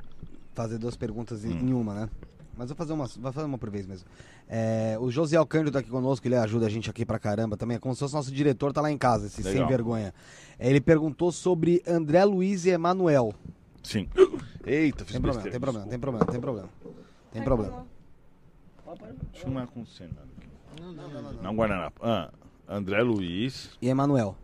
fazer 0.53 0.77
duas 0.77 0.95
perguntas 0.95 1.43
em, 1.45 1.49
Hum. 1.53 1.69
em 1.69 1.73
uma, 1.73 1.93
né? 1.93 2.09
Mas 2.57 2.69
vou 2.69 2.75
fazer 2.75 2.93
uma, 2.93 3.05
vou 3.05 3.31
fazer 3.31 3.45
uma 3.45 3.57
por 3.57 3.69
vez 3.69 3.85
mesmo. 3.85 4.07
É, 4.47 4.97
o 4.99 5.11
José 5.11 5.35
Alcântara 5.35 5.71
tá 5.73 5.79
aqui 5.79 5.89
conosco, 5.89 6.25
ele 6.27 6.35
ajuda 6.35 6.65
a 6.65 6.69
gente 6.69 6.89
aqui 6.89 7.05
pra 7.05 7.19
caramba 7.19 7.57
também. 7.57 7.75
É 7.77 7.79
como 7.79 7.93
se 7.93 7.99
fosse 7.99 8.13
nosso 8.13 8.31
diretor, 8.31 8.71
tá 8.71 8.81
lá 8.81 8.91
em 8.91 8.97
casa, 8.97 9.27
esse 9.27 9.43
sem 9.43 9.53
Legal. 9.53 9.67
vergonha. 9.67 10.13
É, 10.57 10.69
ele 10.69 10.79
perguntou 10.79 11.31
sobre 11.31 11.83
André 11.85 12.23
Luiz 12.23 12.65
e 12.65 12.69
Emanuel. 12.69 13.33
Sim. 13.83 14.07
Eita, 14.65 15.03
fiz 15.03 15.13
Tem 15.13 15.21
problema, 15.21 15.43
besteira, 15.43 15.51
tem 15.51 15.59
problema, 15.59 15.87
tem 15.87 15.99
problema, 15.99 16.25
tem 16.25 16.41
problema. 16.41 16.69
Tem 17.31 17.43
problema. 17.43 17.85
Acho 19.33 19.43
que 19.43 19.49
não 19.49 19.59
é 19.59 19.63
acontecendo 19.63 20.15
nada 20.15 20.27
aqui. 20.37 21.41
Não, 21.41 21.55
guardanapo. 21.55 21.99
Ah, 22.03 22.31
André 22.67 23.01
Luiz. 23.01 23.71
E 23.81 23.89
Emanuel. 23.89 24.37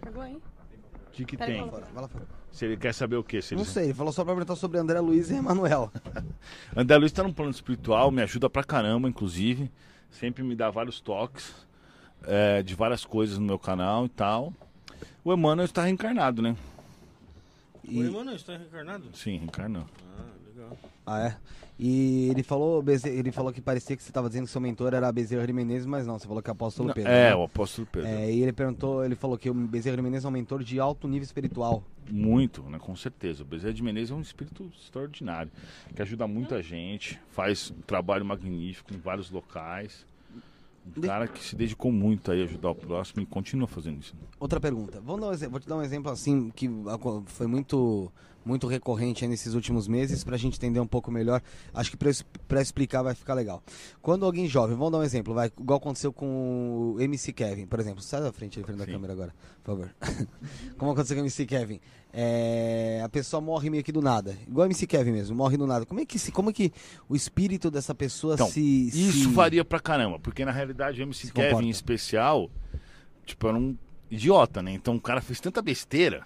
Pegou 0.00 0.22
aí? 0.22 0.36
O 0.36 1.10
que, 1.12 1.24
que 1.24 1.36
Pera 1.36 1.50
tem? 1.50 1.68
vai 1.68 2.02
lá 2.02 2.08
fora. 2.08 2.37
Se 2.52 2.64
ele 2.64 2.76
quer 2.76 2.92
saber 2.92 3.16
o 3.16 3.22
quê? 3.22 3.40
Se 3.40 3.54
ele... 3.54 3.60
Não 3.60 3.66
sei, 3.68 3.84
ele 3.84 3.94
falou 3.94 4.12
só 4.12 4.24
pra 4.24 4.34
perguntar 4.34 4.56
sobre 4.56 4.78
André 4.78 4.98
Luiz 5.00 5.30
e 5.30 5.34
Emanuel. 5.34 5.92
André 6.76 6.96
Luiz 6.96 7.12
tá 7.12 7.22
num 7.22 7.32
plano 7.32 7.50
espiritual, 7.50 8.10
me 8.10 8.22
ajuda 8.22 8.50
pra 8.50 8.64
caramba, 8.64 9.08
inclusive. 9.08 9.70
Sempre 10.10 10.42
me 10.42 10.56
dá 10.56 10.70
vários 10.70 11.00
toques 11.00 11.54
é, 12.24 12.62
de 12.62 12.74
várias 12.74 13.04
coisas 13.04 13.38
no 13.38 13.44
meu 13.46 13.58
canal 13.58 14.06
e 14.06 14.08
tal. 14.08 14.52
O 15.22 15.32
Emmanuel 15.32 15.66
está 15.66 15.84
reencarnado, 15.84 16.40
né? 16.42 16.56
E- 17.84 18.00
O 18.00 18.04
Emmanuel 18.06 18.36
está 18.36 18.56
reencarnado? 18.56 19.04
Sim, 19.14 19.36
reencarnou. 19.38 19.84
Ah, 20.18 20.24
legal. 20.58 20.76
Ah, 21.06 21.28
é? 21.28 21.36
E 21.78 22.28
ele 22.30 22.42
falou, 22.42 22.84
ele 23.04 23.30
falou 23.30 23.52
que 23.52 23.60
parecia 23.60 23.96
que 23.96 24.02
você 24.02 24.10
estava 24.10 24.28
dizendo 24.28 24.46
que 24.46 24.50
seu 24.50 24.60
mentor 24.60 24.94
era 24.94 25.10
Bezerra 25.12 25.46
de 25.46 25.52
Menezes, 25.52 25.86
mas 25.86 26.06
não, 26.06 26.18
você 26.18 26.26
falou 26.26 26.42
que 26.42 26.50
é 26.50 26.52
apóstolo 26.52 26.88
Não, 26.88 26.94
Pedro. 26.94 27.10
é, 27.10 27.30
né? 27.30 27.36
o 27.36 27.44
apóstolo 27.44 27.86
Pedro. 27.90 28.08
É, 28.08 28.32
e 28.32 28.42
ele 28.42 28.52
perguntou, 28.52 29.04
ele 29.04 29.14
falou 29.14 29.38
que 29.38 29.48
o 29.48 29.54
Bezerra 29.54 29.96
de 29.96 30.02
Menezes 30.02 30.24
é 30.24 30.28
um 30.28 30.32
mentor 30.32 30.64
de 30.64 30.80
alto 30.80 31.06
nível 31.06 31.24
espiritual. 31.24 31.84
Muito, 32.10 32.62
né? 32.64 32.78
Com 32.80 32.96
certeza. 32.96 33.44
O 33.44 33.46
Bezerra 33.46 33.72
de 33.72 33.82
Menezes 33.82 34.10
é 34.10 34.14
um 34.14 34.20
espírito 34.20 34.70
extraordinário, 34.76 35.52
que 35.94 36.02
ajuda 36.02 36.26
muita 36.26 36.60
gente, 36.60 37.20
faz 37.30 37.70
um 37.70 37.80
trabalho 37.82 38.24
magnífico 38.24 38.92
em 38.92 38.98
vários 38.98 39.30
locais. 39.30 40.04
Um 40.96 41.02
cara 41.02 41.28
que 41.28 41.44
se 41.44 41.54
dedicou 41.54 41.92
muito 41.92 42.32
aí 42.32 42.40
a 42.40 42.44
ajudar 42.44 42.70
o 42.70 42.74
próximo 42.74 43.22
e 43.22 43.26
continua 43.26 43.68
fazendo 43.68 44.00
isso. 44.00 44.14
Outra 44.40 44.58
pergunta. 44.58 45.00
Vamos 45.02 45.20
dar 45.20 45.46
um 45.46 45.50
vou 45.50 45.60
te 45.60 45.68
dar 45.68 45.76
um 45.76 45.82
exemplo 45.82 46.10
assim 46.10 46.50
que 46.50 46.68
foi 47.26 47.46
muito 47.46 48.10
muito 48.48 48.66
recorrente 48.66 49.24
aí 49.24 49.28
nesses 49.30 49.54
últimos 49.54 49.86
meses 49.86 50.24
pra 50.24 50.36
gente 50.36 50.56
entender 50.56 50.80
um 50.80 50.86
pouco 50.86 51.10
melhor. 51.10 51.42
Acho 51.74 51.90
que 51.90 51.96
pra 51.96 52.62
explicar 52.62 53.02
vai 53.02 53.14
ficar 53.14 53.34
legal. 53.34 53.62
Quando 54.00 54.24
alguém 54.24 54.48
jovem, 54.48 54.76
vamos 54.76 54.92
dar 54.92 54.98
um 54.98 55.02
exemplo, 55.02 55.34
vai, 55.34 55.52
igual 55.60 55.76
aconteceu 55.76 56.12
com 56.12 56.94
o 56.96 57.00
MC 57.00 57.32
Kevin, 57.32 57.66
por 57.66 57.78
exemplo. 57.78 58.02
Sai 58.02 58.22
da 58.22 58.32
frente, 58.32 58.58
aí, 58.58 58.64
frente 58.64 58.78
da 58.78 58.86
câmera 58.86 59.12
agora, 59.12 59.34
por 59.62 59.76
favor. 59.76 59.94
Como 60.78 60.92
aconteceu 60.92 61.16
com 61.16 61.22
o 61.22 61.24
MC 61.24 61.44
Kevin? 61.44 61.78
É, 62.10 63.02
a 63.04 63.08
pessoa 63.08 63.40
morre 63.40 63.68
meio 63.68 63.84
que 63.84 63.92
do 63.92 64.00
nada. 64.00 64.34
Igual 64.48 64.66
MC 64.66 64.86
Kevin 64.86 65.12
mesmo, 65.12 65.36
morre 65.36 65.58
do 65.58 65.66
nada. 65.66 65.84
Como 65.84 66.00
é 66.00 66.06
que, 66.06 66.18
se, 66.18 66.32
como 66.32 66.48
é 66.48 66.52
que 66.54 66.72
o 67.08 67.14
espírito 67.14 67.70
dessa 67.70 67.94
pessoa 67.94 68.34
Então, 68.34 68.48
se. 68.48 68.88
Isso 68.88 69.24
se... 69.24 69.26
varia 69.26 69.64
pra 69.64 69.78
caramba, 69.78 70.18
porque 70.18 70.44
na 70.44 70.52
realidade 70.52 71.00
o 71.00 71.02
MC 71.02 71.26
Se 71.26 71.32
Kevin 71.32 71.48
comporta. 71.48 71.66
em 71.66 71.70
especial, 71.70 72.50
tipo, 73.26 73.46
era 73.46 73.58
um 73.58 73.76
idiota, 74.10 74.62
né? 74.62 74.72
Então 74.72 74.96
o 74.96 75.00
cara 75.00 75.20
fez 75.20 75.38
tanta 75.38 75.60
besteira. 75.60 76.24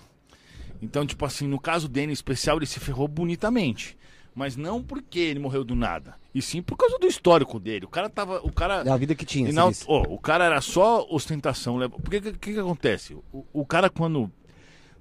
Então, 0.82 1.06
tipo 1.06 1.24
assim, 1.24 1.46
no 1.46 1.60
caso 1.60 1.88
dele 1.88 2.10
em 2.10 2.12
especial, 2.12 2.56
ele 2.56 2.66
se 2.66 2.80
ferrou 2.80 3.06
bonitamente. 3.06 3.96
Mas 4.34 4.56
não 4.56 4.82
porque 4.82 5.20
ele 5.20 5.38
morreu 5.38 5.62
do 5.62 5.76
nada. 5.76 6.16
E 6.34 6.40
sim 6.42 6.62
por 6.62 6.76
causa 6.76 6.98
do 6.98 7.06
histórico 7.06 7.60
dele. 7.60 7.84
O 7.84 7.88
cara 7.88 8.08
tava. 8.08 8.40
O 8.42 8.50
cara. 8.50 8.82
É 8.84 8.90
a 8.90 8.96
vida 8.96 9.14
que 9.14 9.26
tinha. 9.26 9.48
E 9.48 9.54
ó, 9.86 10.02
o 10.08 10.18
cara 10.18 10.44
era 10.44 10.60
só 10.60 11.06
ostentação. 11.08 11.78
Porque 11.90 12.16
o 12.16 12.22
que, 12.22 12.32
que, 12.32 12.52
que 12.54 12.58
acontece? 12.58 13.14
O, 13.30 13.44
o 13.52 13.66
cara, 13.66 13.90
quando 13.90 14.32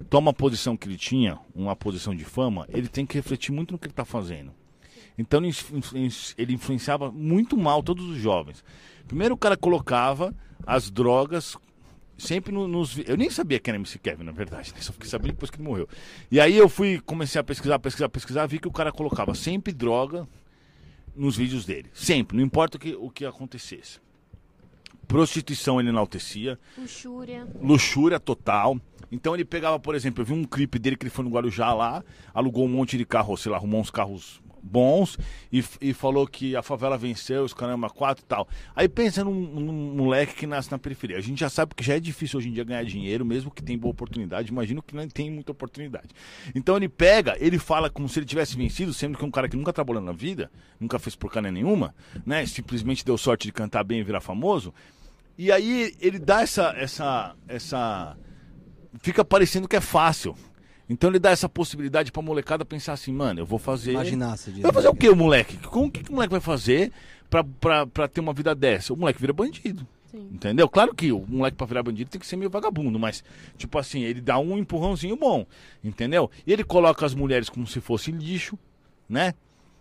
toma 0.10 0.32
a 0.32 0.34
posição 0.34 0.76
que 0.76 0.88
ele 0.88 0.98
tinha, 0.98 1.40
uma 1.56 1.76
posição 1.76 2.14
de 2.14 2.26
fama, 2.26 2.68
ele 2.70 2.88
tem 2.88 3.06
que 3.06 3.16
refletir 3.16 3.52
muito 3.52 3.72
no 3.72 3.80
que 3.80 3.86
ele 3.86 3.94
está 3.94 4.06
fazendo. 4.06 4.52
Então 5.18 5.42
ele 6.38 6.54
influenciava 6.54 7.12
muito 7.12 7.56
mal 7.56 7.82
todos 7.82 8.06
os 8.06 8.18
jovens. 8.18 8.64
Primeiro 9.08 9.36
o 9.36 9.38
cara 9.38 9.56
colocava 9.56 10.34
as 10.66 10.90
drogas 10.90 11.58
sempre 12.22 12.54
no- 12.54 12.68
nos. 12.68 12.98
Eu 13.08 13.18
nem 13.18 13.30
sabia 13.30 13.60
que 13.60 13.70
era 13.70 13.78
MC 13.78 13.98
Kevin, 14.00 14.24
na 14.24 14.32
verdade, 14.32 14.72
né? 14.74 14.82
só 14.82 14.94
fiquei 14.94 15.10
sabendo 15.10 15.32
depois 15.34 15.50
que 15.50 15.58
ele 15.58 15.68
morreu. 15.68 15.88
E 16.30 16.40
aí 16.40 16.56
eu 16.56 16.70
fui, 16.70 17.00
comecei 17.06 17.40
a 17.42 17.44
pesquisar, 17.44 17.80
pesquisar, 17.80 18.10
pesquisar, 18.10 18.46
vi 18.46 18.60
que 18.60 18.68
o 18.68 18.72
cara 18.72 18.92
colocava 18.92 19.34
sempre 19.36 19.74
droga 19.74 20.28
nos 21.16 21.36
vídeos 21.36 21.66
dele. 21.66 21.90
Sempre, 21.94 22.38
não 22.38 22.44
importa 22.44 22.78
o 22.78 22.80
que, 22.80 22.96
o 22.96 23.10
que 23.10 23.26
acontecesse. 23.26 24.00
Prostituição 25.08 25.80
ele 25.80 25.90
enaltecia, 25.90 26.58
Luxúria. 26.78 27.46
luxúria 27.62 28.20
total. 28.20 28.80
Então 29.12 29.34
ele 29.36 29.44
pegava, 29.44 29.78
por 29.78 29.94
exemplo, 29.94 30.22
eu 30.22 30.26
vi 30.26 30.32
um 30.34 30.46
clipe 30.46 30.80
dele 30.80 30.96
que 30.96 31.04
ele 31.04 31.10
foi 31.10 31.26
no 31.26 31.32
Guarujá 31.32 31.74
lá, 31.74 32.02
alugou 32.34 32.66
um 32.66 32.70
monte 32.70 32.98
de 32.98 33.04
carro, 33.06 33.36
sei 33.36 33.52
lá, 33.52 33.58
arrumou 33.58 33.82
uns 33.82 33.92
carros 33.92 34.41
bons 34.62 35.18
e, 35.52 35.64
e 35.82 35.94
falou 35.94 36.28
que 36.28 36.56
a 36.56 36.62
favela 36.62 36.98
venceu, 36.98 37.44
os 37.44 37.54
caramba 37.54 37.90
4 37.90 38.24
e 38.24 38.28
tal. 38.28 38.48
Aí 38.76 38.88
pensa 38.88 39.24
num, 39.24 39.34
num 39.34 39.96
moleque 39.96 40.36
que 40.36 40.48
nasce 40.48 40.72
na 40.72 40.78
periferia. 40.78 41.18
A 41.18 41.22
gente 41.22 41.40
já 41.40 41.50
sabe 41.50 41.76
que 41.76 41.84
já 41.84 41.96
é 41.96 42.00
difícil 42.00 42.40
hoje 42.40 42.50
em 42.50 42.54
dia 42.54 42.64
ganhar 42.64 42.84
dinheiro, 42.84 43.26
mesmo 43.26 43.52
que 43.52 43.64
tem 43.64 43.78
boa 43.78 43.92
oportunidade. 43.92 44.52
Imagino 44.52 44.82
que 44.82 44.96
não 44.96 45.08
tem 45.08 45.30
muita 45.30 45.52
oportunidade. 45.52 46.10
Então 46.54 46.78
ele 46.78 46.90
pega, 46.90 47.36
ele 47.40 47.58
fala 47.58 47.90
como 47.90 48.08
se 48.08 48.20
ele 48.20 48.26
tivesse 48.26 48.56
vencido, 48.56 48.94
sendo 48.94 49.18
que 49.18 49.24
é 49.24 49.28
um 49.28 49.32
cara 49.32 49.50
que 49.50 49.58
nunca 49.58 49.74
trabalhou 49.74 50.02
na 50.02 50.12
vida, 50.12 50.52
nunca 50.80 51.00
fez 51.00 51.16
porcaria 51.16 51.52
nenhuma, 51.52 51.96
né? 52.26 52.46
Simplesmente 52.46 53.06
deu 53.06 53.18
sorte 53.18 53.48
de 53.48 53.54
cantar 53.54 53.84
bem 53.84 54.00
e 54.00 54.04
virar 54.04 54.22
famoso. 54.22 54.74
E 55.38 55.52
aí 55.52 55.96
ele 56.00 56.20
dá 56.20 56.42
essa 56.42 56.74
essa 56.78 57.36
essa 57.48 58.18
fica 59.02 59.24
parecendo 59.24 59.68
que 59.68 59.76
é 59.76 59.82
fácil. 59.82 60.36
Então 60.92 61.10
ele 61.10 61.20
dá 61.20 61.32
essa 61.32 61.48
possibilidade 61.48 62.12
pra 62.12 62.22
molecada 62.22 62.66
pensar 62.66 62.92
assim, 62.92 63.14
mano, 63.14 63.40
eu 63.40 63.46
vou 63.46 63.58
fazer. 63.58 63.94
Imaginar, 63.94 64.36
você 64.36 64.52
diz. 64.52 64.62
Vai 64.62 64.74
fazer 64.74 64.90
o 64.90 64.94
que 64.94 65.08
o 65.08 65.16
moleque? 65.16 65.56
Como 65.58 65.90
que, 65.90 66.04
que 66.04 66.12
o 66.12 66.16
moleque 66.16 66.32
vai 66.32 66.42
fazer 66.42 66.92
pra, 67.30 67.46
pra, 67.46 67.88
pra 67.88 68.08
ter 68.10 68.20
uma 68.20 68.34
vida 68.34 68.54
dessa? 68.54 68.94
O 68.94 68.98
moleque 68.98 69.22
vira 69.22 69.32
bandido. 69.32 69.88
Sim. 70.12 70.28
Entendeu? 70.34 70.68
Claro 70.68 70.94
que 70.94 71.10
o 71.14 71.26
moleque 71.26 71.56
pra 71.56 71.66
virar 71.66 71.82
bandido 71.82 72.12
tem 72.12 72.20
que 72.20 72.28
ser 72.28 72.36
meio 72.36 72.50
vagabundo, 72.50 73.00
mas, 73.00 73.24
tipo 73.58 73.80
assim, 73.80 74.02
ele 74.02 74.20
dá 74.20 74.38
um 74.38 74.58
empurrãozinho 74.58 75.16
bom, 75.16 75.46
entendeu? 75.82 76.30
E 76.46 76.52
ele 76.52 76.66
coloca 76.66 77.06
as 77.06 77.16
mulheres 77.16 77.48
como 77.48 77.66
se 77.66 77.80
fosse 77.80 78.12
lixo, 78.12 78.60
né? 79.08 79.34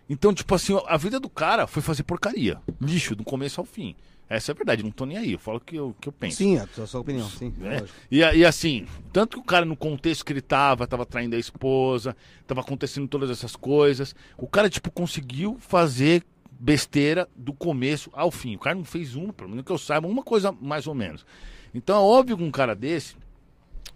Então, 0.09 0.33
tipo 0.33 0.55
assim, 0.55 0.81
a 0.87 0.97
vida 0.97 1.19
do 1.19 1.29
cara 1.29 1.67
foi 1.67 1.83
fazer 1.83 2.05
porcaria. 2.05 2.61
Lixo, 2.81 3.17
do 3.17 3.25
começo 3.25 3.61
ao 3.61 3.65
fim. 3.67 3.97
Essa 4.31 4.53
é 4.53 4.55
a 4.55 4.57
verdade, 4.57 4.85
não 4.85 4.93
tô 4.93 5.05
nem 5.05 5.19
aí, 5.19 5.33
eu 5.33 5.41
falo 5.41 5.57
o 5.57 5.61
que 5.61 5.75
eu, 5.75 5.93
que 6.01 6.09
eu 6.09 6.13
penso. 6.13 6.37
Sim, 6.37 6.57
sua, 6.73 6.85
a 6.85 6.87
sua 6.87 7.01
opinião, 7.01 7.29
sim. 7.29 7.53
É. 7.63 7.85
E, 8.09 8.19
e 8.19 8.47
assim, 8.47 8.87
tanto 9.13 9.37
que 9.37 9.43
o 9.43 9.45
cara 9.45 9.67
no 9.67 9.77
contexto 9.77 10.25
que 10.25 10.33
ele 10.33 10.41
tava, 10.41 10.87
tava 10.87 11.05
traindo 11.05 11.35
a 11.35 11.39
esposa, 11.39 12.17
tava 12.47 12.61
acontecendo 12.61 13.09
todas 13.09 13.29
essas 13.29 13.57
coisas. 13.57 14.15
O 14.39 14.47
cara, 14.47 14.71
tipo, 14.71 14.89
conseguiu 14.89 15.57
fazer 15.59 16.23
besteira 16.49 17.29
do 17.35 17.53
começo 17.53 18.09
ao 18.13 18.31
fim. 18.31 18.55
O 18.55 18.61
cara 18.61 18.77
não 18.77 18.85
fez 18.85 19.17
uma, 19.17 19.33
pelo 19.33 19.51
menos 19.51 19.65
que 19.65 19.73
eu 19.73 19.79
saiba, 19.79 20.07
uma 20.07 20.23
coisa 20.23 20.53
mais 20.53 20.87
ou 20.87 20.95
menos. 20.95 21.27
Então 21.75 21.97
é 21.97 22.01
óbvio 22.01 22.37
que 22.37 22.45
um 22.45 22.53
cara 22.53 22.77
desse, 22.77 23.17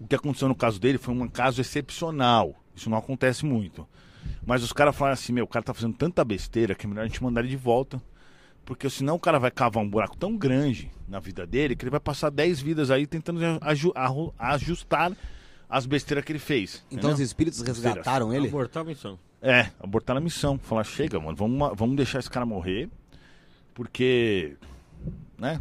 o 0.01 0.07
que 0.09 0.17
aconteceu 0.17 0.49
no 0.49 0.55
caso 0.57 0.81
dele 0.81 0.99
foi 0.99 1.15
um 1.15 1.29
caso 1.29 1.61
excepcional. 1.61 2.57
Isso 2.75 2.91
não 2.91 2.99
acontece 2.99 3.47
muito. 3.47 3.87
Mas 4.45 4.65
os 4.65 4.73
caras 4.73 4.97
falaram 4.97 5.15
assim, 5.15 5.33
meu, 5.33 5.45
o 5.45 5.49
cara 5.49 5.63
tá 5.63 5.73
fazendo 5.73 5.95
tanta 5.95 6.25
besteira 6.25 6.75
que 6.75 6.87
é 6.87 6.89
melhor 6.89 7.03
a 7.03 7.07
gente 7.07 7.23
mandar 7.23 7.41
ele 7.41 7.51
de 7.51 7.57
volta. 7.57 8.03
Porque 8.65 8.89
senão 8.89 9.17
o 9.17 9.21
cara 9.21 9.39
vai 9.39 9.51
cavar 9.51 9.83
um 9.83 9.89
buraco 9.89 10.17
tão 10.17 10.37
grande 10.37 10.91
na 11.07 11.19
vida 11.21 11.47
dele 11.47 11.77
que 11.77 11.85
ele 11.85 11.91
vai 11.91 12.01
passar 12.01 12.31
10 12.31 12.61
vidas 12.63 12.91
aí 12.91 13.07
tentando 13.07 13.41
aju- 13.61 13.93
ajustar 14.39 15.13
as 15.69 15.85
besteiras 15.87 16.25
que 16.25 16.33
ele 16.33 16.39
fez. 16.39 16.83
Então 16.91 17.11
os 17.11 17.15
entendeu? 17.17 17.25
espíritos 17.27 17.61
resgataram 17.61 18.33
ele? 18.33 18.49
Abortar 18.49 18.83
a 18.83 18.87
missão. 18.87 19.19
É, 19.43 19.71
abortar 19.79 20.17
a 20.17 20.21
missão. 20.21 20.59
Falar, 20.59 20.85
chega, 20.85 21.21
mano, 21.21 21.37
vamos, 21.37 21.73
vamos 21.77 21.97
deixar 21.97 22.19
esse 22.21 22.31
cara 22.31 22.47
morrer. 22.47 22.89
Porque. 23.75 24.57
Né? 25.37 25.61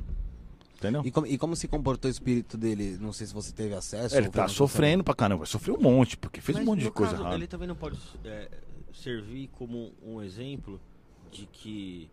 Entendeu? 0.78 1.02
E 1.06 1.12
como, 1.12 1.28
e 1.28 1.38
como 1.38 1.56
se 1.56 1.68
comportou 1.68 2.10
o 2.10 2.12
espírito 2.12 2.58
dele? 2.58 2.98
Não 3.00 3.12
sei 3.14 3.26
se 3.28 3.34
você 3.34 3.52
teve 3.54 3.74
acesso. 3.74 4.16
Ele 4.16 4.30
tá 4.30 4.48
sofrendo 4.48 5.04
pra 5.04 5.14
caramba. 5.16 5.46
Sofreu 5.46 5.76
um 5.76 5.82
monte, 5.82 6.16
porque 6.18 6.42
fez 6.42 6.58
Mas 6.58 6.68
um 6.68 6.72
monte 6.72 6.82
de 6.84 6.92
coisa 6.92 7.14
errada. 7.16 7.32
dele 7.32 7.48
também 7.48 7.68
não 7.68 7.76
pode 7.76 7.98
é, 8.26 8.50
servir 8.94 9.50
como 9.54 9.94
um 10.06 10.22
exemplo 10.22 10.80
de 11.32 11.46
que 11.48 12.10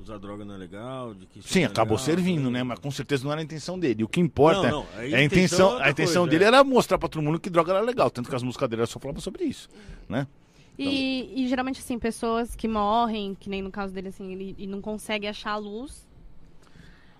usar 0.00 0.18
droga 0.18 0.44
não 0.44 0.54
é 0.54 0.58
legal, 0.58 1.14
de 1.14 1.26
que 1.26 1.42
Sim, 1.42 1.60
não 1.60 1.66
é 1.66 1.70
acabou 1.70 1.96
legal, 1.96 2.06
servindo, 2.06 2.42
né? 2.44 2.48
ligado? 2.50 2.66
Mas 2.66 2.78
com 2.78 2.90
certeza 2.90 3.24
não 3.24 3.32
era 3.32 3.40
a 3.40 3.44
intenção 3.44 3.78
dele. 3.78 4.04
O 4.04 4.08
que 4.08 4.20
importa 4.20 4.62
Não, 4.62 4.82
não, 4.82 4.86
a 4.96 5.08
é 5.08 5.14
a 5.14 5.22
intenção 5.22 5.80
é 5.80 5.86
a 5.86 5.90
intenção 5.90 6.22
coisa, 6.22 6.30
dele 6.30 6.44
é. 6.44 6.46
era 6.48 6.64
mostrar 6.64 6.98
pra 6.98 7.08
todo 7.08 7.22
mundo 7.22 7.38
que 7.38 7.50
droga 7.50 7.72
era 7.72 7.80
legal. 7.80 8.10
Tanto 8.10 8.28
que 8.28 8.34
as 8.36 8.42
músicas 8.42 8.68
dele 8.68 8.86
só 8.86 8.98
falavam 8.98 9.20
sobre 9.20 9.44
isso, 9.44 9.68
né? 10.08 10.26
E, 10.78 11.44
e 11.44 11.48
geralmente, 11.48 11.78
assim, 11.78 11.98
pessoas 11.98 12.56
que 12.56 12.66
morrem, 12.66 13.36
que 13.38 13.48
nem 13.48 13.62
no 13.62 13.70
caso 13.70 13.94
dele, 13.94 14.08
assim, 14.08 14.32
ele 14.32 14.54
e 14.58 14.66
não 14.66 14.80
consegue 14.80 15.26
achar 15.26 15.52
a 15.52 15.56
luz. 15.56 16.04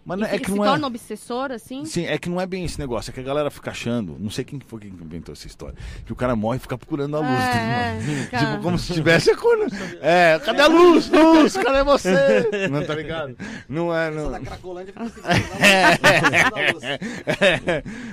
Mas 0.05 0.19
e 0.19 0.21
não- 0.21 0.29
é 0.29 0.33
se, 0.33 0.39
que 0.41 0.51
se 0.51 0.57
não 0.57 0.65
torna 0.65 0.85
é. 0.85 0.87
obsessor, 0.87 1.51
assim. 1.51 1.85
Sim, 1.87 2.05
é 2.05 2.19
que 2.19 2.29
não 2.29 2.41
é 2.41 2.47
bem 2.47 2.65
esse 2.65 2.79
negócio. 2.79 3.11
É 3.11 3.15
que 3.15 3.21
a 3.21 3.23
galera 3.23 3.51
fica 3.51 3.71
achando. 3.71 4.17
Não 4.21 4.29
sei 4.31 4.45
quem 4.45 4.59
que 4.59 4.67
foi 4.67 4.81
quem 4.81 4.91
inventou 4.91 5.33
essa 5.33 5.47
história. 5.47 5.75
Que 6.05 6.13
o 6.13 6.17
cara 6.17 6.37
morre 6.37 6.59
e 6.59 6.61
fica 6.61 6.77
procurando 6.77 7.17
a 7.17 7.21
luz. 7.21 7.31
É, 7.31 7.99
é, 8.33 8.39
Tipo, 8.39 8.63
como 8.63 8.79
se 8.79 8.93
tivesse 8.93 9.31
a 9.31 9.37
cor. 9.37 9.57
É, 10.03 10.39
cadê 10.45 10.61
a 10.63 10.67
luz? 10.67 11.09
Luz, 11.09 11.57
cadê 11.57 11.83
você? 11.83 12.69
Não 12.71 12.85
tá 12.85 12.95
ligado? 12.95 13.37
Não 13.69 13.95
é, 13.95 14.11
não. 14.11 14.31
Da 14.31 14.41
Cracolândia 14.41 14.93
fica 14.93 15.05
assim, 15.05 15.21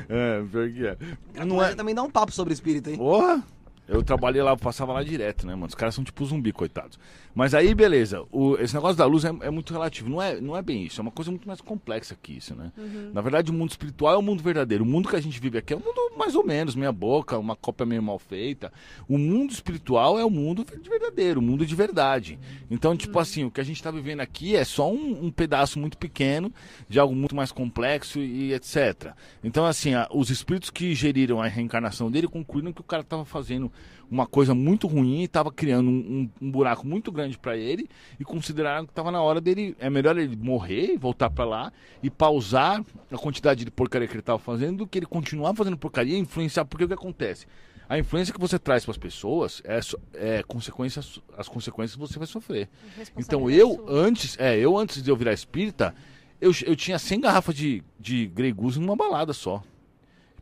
é, 0.09 0.43
pior 0.51 0.71
que 0.71 0.87
é. 0.87 0.97
Cracolândia 1.33 1.73
é. 1.73 1.75
também 1.75 1.95
dá 1.95 2.03
um 2.03 2.09
papo 2.09 2.31
sobre 2.31 2.53
espírito, 2.53 2.89
hein? 2.89 2.97
Porra! 2.97 3.43
Eu 3.87 4.01
trabalhei 4.01 4.41
lá, 4.41 4.55
passava 4.55 4.93
lá 4.93 5.03
direto, 5.03 5.45
né, 5.45 5.53
mano? 5.53 5.67
Os 5.67 5.75
caras 5.75 5.93
são 5.93 6.03
tipo 6.03 6.23
zumbi, 6.23 6.53
coitados. 6.53 6.97
Mas 7.33 7.53
aí, 7.53 7.73
beleza. 7.73 8.23
O, 8.31 8.55
esse 8.57 8.73
negócio 8.73 8.97
da 8.97 9.05
luz 9.05 9.23
é, 9.23 9.29
é 9.41 9.49
muito 9.49 9.71
relativo. 9.71 10.09
Não 10.09 10.21
é, 10.21 10.39
não 10.41 10.55
é 10.57 10.61
bem 10.61 10.83
isso. 10.83 10.99
É 10.99 11.03
uma 11.03 11.11
coisa 11.11 11.31
muito 11.31 11.47
mais 11.47 11.61
complexa 11.61 12.15
que 12.21 12.33
isso, 12.33 12.53
né? 12.55 12.71
Na 13.13 13.21
verdade, 13.21 13.49
o 13.51 13.53
mundo 13.53 13.69
espiritual 13.69 14.13
é 14.13 14.17
o 14.17 14.21
mundo 14.21 14.43
verdadeiro. 14.43 14.83
O 14.83 14.87
mundo 14.87 15.07
que 15.09 15.15
a 15.15 15.21
gente 15.21 15.39
vive 15.39 15.57
aqui 15.57 15.73
é 15.73 15.77
um 15.77 15.79
mundo 15.79 16.17
mais 16.17 16.35
ou 16.35 16.45
menos, 16.45 16.75
meia 16.75 16.91
boca, 16.91 17.37
uma 17.37 17.55
cópia 17.55 17.85
meio 17.85 18.03
mal 18.03 18.19
feita. 18.19 18.71
O 19.07 19.17
mundo 19.17 19.51
espiritual 19.51 20.19
é 20.19 20.25
o 20.25 20.29
mundo 20.29 20.65
de 20.65 20.89
verdadeiro, 20.89 21.39
o 21.39 21.43
mundo 21.43 21.65
de 21.65 21.73
verdade. 21.75 22.37
Então, 22.69 22.95
tipo 22.97 23.17
assim, 23.17 23.45
o 23.45 23.51
que 23.51 23.61
a 23.61 23.63
gente 23.63 23.81
tá 23.81 23.89
vivendo 23.91 24.19
aqui 24.19 24.55
é 24.55 24.63
só 24.63 24.91
um, 24.91 25.25
um 25.25 25.31
pedaço 25.31 25.79
muito 25.79 25.97
pequeno 25.97 26.51
de 26.89 26.99
algo 26.99 27.15
muito 27.15 27.35
mais 27.35 27.51
complexo 27.51 28.19
e 28.19 28.53
etc. 28.53 29.13
Então, 29.43 29.65
assim, 29.65 29.93
a- 29.93 30.07
os 30.11 30.29
espíritos 30.29 30.69
que 30.69 30.93
geriram 30.93 31.41
a 31.41 31.47
reencarnação 31.47 32.11
dele 32.11 32.27
concluíram 32.27 32.73
que 32.73 32.81
o 32.81 32.83
cara 32.83 33.03
tava 33.03 33.23
fazendo 33.25 33.71
uma 34.11 34.27
coisa 34.27 34.53
muito 34.53 34.87
ruim 34.87 35.23
e 35.23 35.27
tava 35.27 35.49
criando 35.51 35.89
um, 35.89 36.29
um- 36.41 36.47
um 36.47 36.51
buraco 36.51 36.85
muito 36.85 37.11
grande 37.13 37.37
para 37.37 37.55
ele 37.55 37.87
e 38.19 38.25
consideraram 38.25 38.85
que 38.85 38.93
tava 38.93 39.09
na 39.09 39.21
hora 39.21 39.39
dele, 39.39 39.73
é 39.79 39.89
melhor 39.89 40.17
ele 40.17 40.35
morrer 40.35 40.93
e 40.93 40.97
voltar 40.97 41.29
para 41.29 41.45
lá 41.45 41.73
e 42.03 42.09
pausar 42.09 42.83
a 43.09 43.17
quantidade 43.17 43.63
de 43.63 43.71
porcaria 43.71 44.07
que 44.07 44.13
ele 44.13 44.21
tava 44.21 44.37
fazendo 44.37 44.79
do 44.79 44.87
que 44.87 44.99
ele 44.99 45.05
continuar 45.05 45.53
fazendo 45.55 45.77
porcaria 45.77 46.17
e 46.17 46.19
influenciar, 46.19 46.65
porque 46.65 46.83
o 46.83 46.87
que 46.89 46.93
acontece? 46.93 47.47
A 47.87 47.97
influência 47.97 48.33
que 48.33 48.39
você 48.39 48.59
traz 48.59 48.83
para 48.85 48.91
as 48.91 48.97
pessoas 48.97 49.61
é, 49.65 49.79
é 50.13 50.43
consequências, 50.43 51.19
as 51.37 51.47
consequências 51.47 51.97
você 51.97 52.17
vai 52.19 52.27
sofrer. 52.27 52.69
Então 53.17 53.49
eu, 53.49 53.85
antes, 53.89 54.37
é, 54.39 54.57
eu 54.57 54.77
antes 54.77 55.01
de 55.01 55.09
eu 55.09 55.15
virar 55.15 55.33
espírita, 55.33 55.95
eu, 56.39 56.51
eu 56.65 56.75
tinha 56.75 56.97
100 56.99 57.21
garrafas 57.21 57.53
de, 57.55 57.81
de 57.99 58.27
Grey 58.27 58.51
Goose 58.51 58.79
numa 58.79 58.95
balada 58.95 59.31
só. 59.33 59.63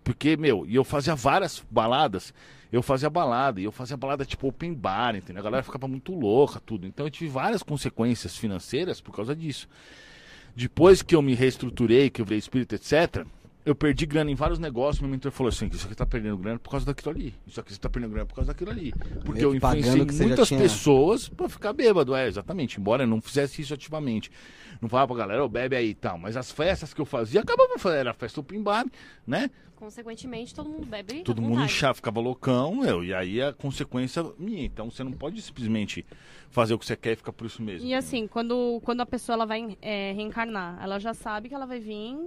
Porque, 0.04 0.38
meu, 0.38 0.66
e 0.68 0.76
eu 0.76 0.84
fazia 0.84 1.14
várias 1.16 1.64
baladas. 1.70 2.34
Eu 2.72 2.84
fazia 2.84 3.10
balada, 3.10 3.60
e 3.60 3.64
eu 3.64 3.72
fazia 3.72 3.98
balada 3.98 4.24
tipo 4.24 4.48
open 4.48 4.74
bar, 4.74 5.16
entendeu? 5.16 5.42
A 5.42 5.44
galera 5.44 5.64
ficava 5.64 5.88
muito 5.88 6.14
louca, 6.14 6.60
tudo. 6.60 6.86
Então 6.86 7.06
eu 7.06 7.10
tive 7.10 7.30
várias 7.30 7.64
consequências 7.64 8.38
financeiras 8.38 9.02
por 9.02 9.16
causa 9.16 9.36
disso. 9.36 9.68
Depois 10.56 11.02
que 11.02 11.16
eu 11.16 11.22
me 11.22 11.34
reestruturei, 11.34 12.10
que 12.10 12.22
eu 12.22 12.26
virei 12.26 12.38
espírita, 12.38 12.76
etc., 12.76 13.26
eu 13.66 13.76
perdi 13.76 14.06
grana 14.06 14.32
em 14.32 14.36
vários 14.36 14.58
negócios. 14.60 15.02
Meu 15.02 15.10
mentor 15.10 15.32
falou 15.32 15.50
assim: 15.50 15.68
Isso 15.68 15.86
aqui 15.86 15.96
tá 15.96 16.06
perdendo 16.06 16.38
grana 16.38 16.60
por 16.60 16.70
causa 16.72 16.86
daquilo 16.86 17.12
ali. 17.12 17.36
Isso 17.46 17.60
aqui 17.60 17.74
você 17.74 17.80
tá 17.80 17.90
perdendo 17.90 18.12
grana 18.12 18.26
por 18.26 18.36
causa 18.36 18.52
daquilo 18.52 18.72
ali. 18.72 18.94
Porque 19.26 19.44
eu 19.44 19.54
influenciei 19.54 20.06
muitas 20.06 20.48
tinha- 20.48 20.60
pessoas 20.60 21.28
pra 21.28 21.50
ficar 21.50 21.74
bêbado. 21.74 22.16
É, 22.16 22.28
exatamente. 22.28 22.80
Embora 22.80 23.04
eu 23.04 23.08
não 23.08 23.22
fizesse 23.22 23.62
isso 23.62 23.74
ativamente. 23.74 24.32
Não 24.82 24.88
falava 24.88 25.08
pra 25.14 25.18
galera, 25.18 25.44
ô, 25.44 25.50
bebe 25.50 25.76
aí 25.76 25.90
e 25.90 25.96
tal. 25.96 26.18
Mas 26.18 26.38
as 26.38 26.52
festas 26.52 26.94
que 26.94 27.02
eu 27.02 27.06
fazia, 27.06 27.42
acabava 27.42 27.78
fazendo. 27.78 28.00
Era 28.00 28.14
festa 28.14 28.40
open 28.40 28.64
bar, 28.64 28.86
né? 29.28 29.50
Consequentemente, 29.76 30.54
todo 30.54 30.70
mundo 30.70 30.86
bebe. 30.86 31.24
Todo 31.24 31.42
mundo 31.42 31.64
inchava, 31.64 31.94
ficava 31.94 32.20
loucão, 32.20 32.76
meu. 32.76 33.04
E 33.04 33.14
aí 33.14 33.42
a 33.42 33.54
consequência 33.54 34.26
minha. 34.38 34.66
Então 34.66 34.90
você 34.92 35.04
não 35.04 35.12
pode 35.14 35.42
simplesmente 35.42 36.06
fazer 36.50 36.74
o 36.74 36.80
que 36.80 36.86
você 36.86 36.98
quer 36.98 37.14
e 37.14 37.16
ficar 37.16 37.32
por 37.32 37.46
isso 37.46 37.62
mesmo. 37.62 37.88
E 37.88 37.94
assim, 37.94 38.28
quando, 38.28 38.82
quando 38.84 39.02
a 39.02 39.06
pessoa 39.06 39.36
ela 39.36 39.46
vai 39.46 39.78
é, 39.82 40.12
reencarnar, 40.14 40.80
ela 40.82 41.00
já 41.00 41.14
sabe 41.14 41.48
que 41.48 41.56
ela 41.56 41.66
vai 41.66 41.80
vir 41.80 42.18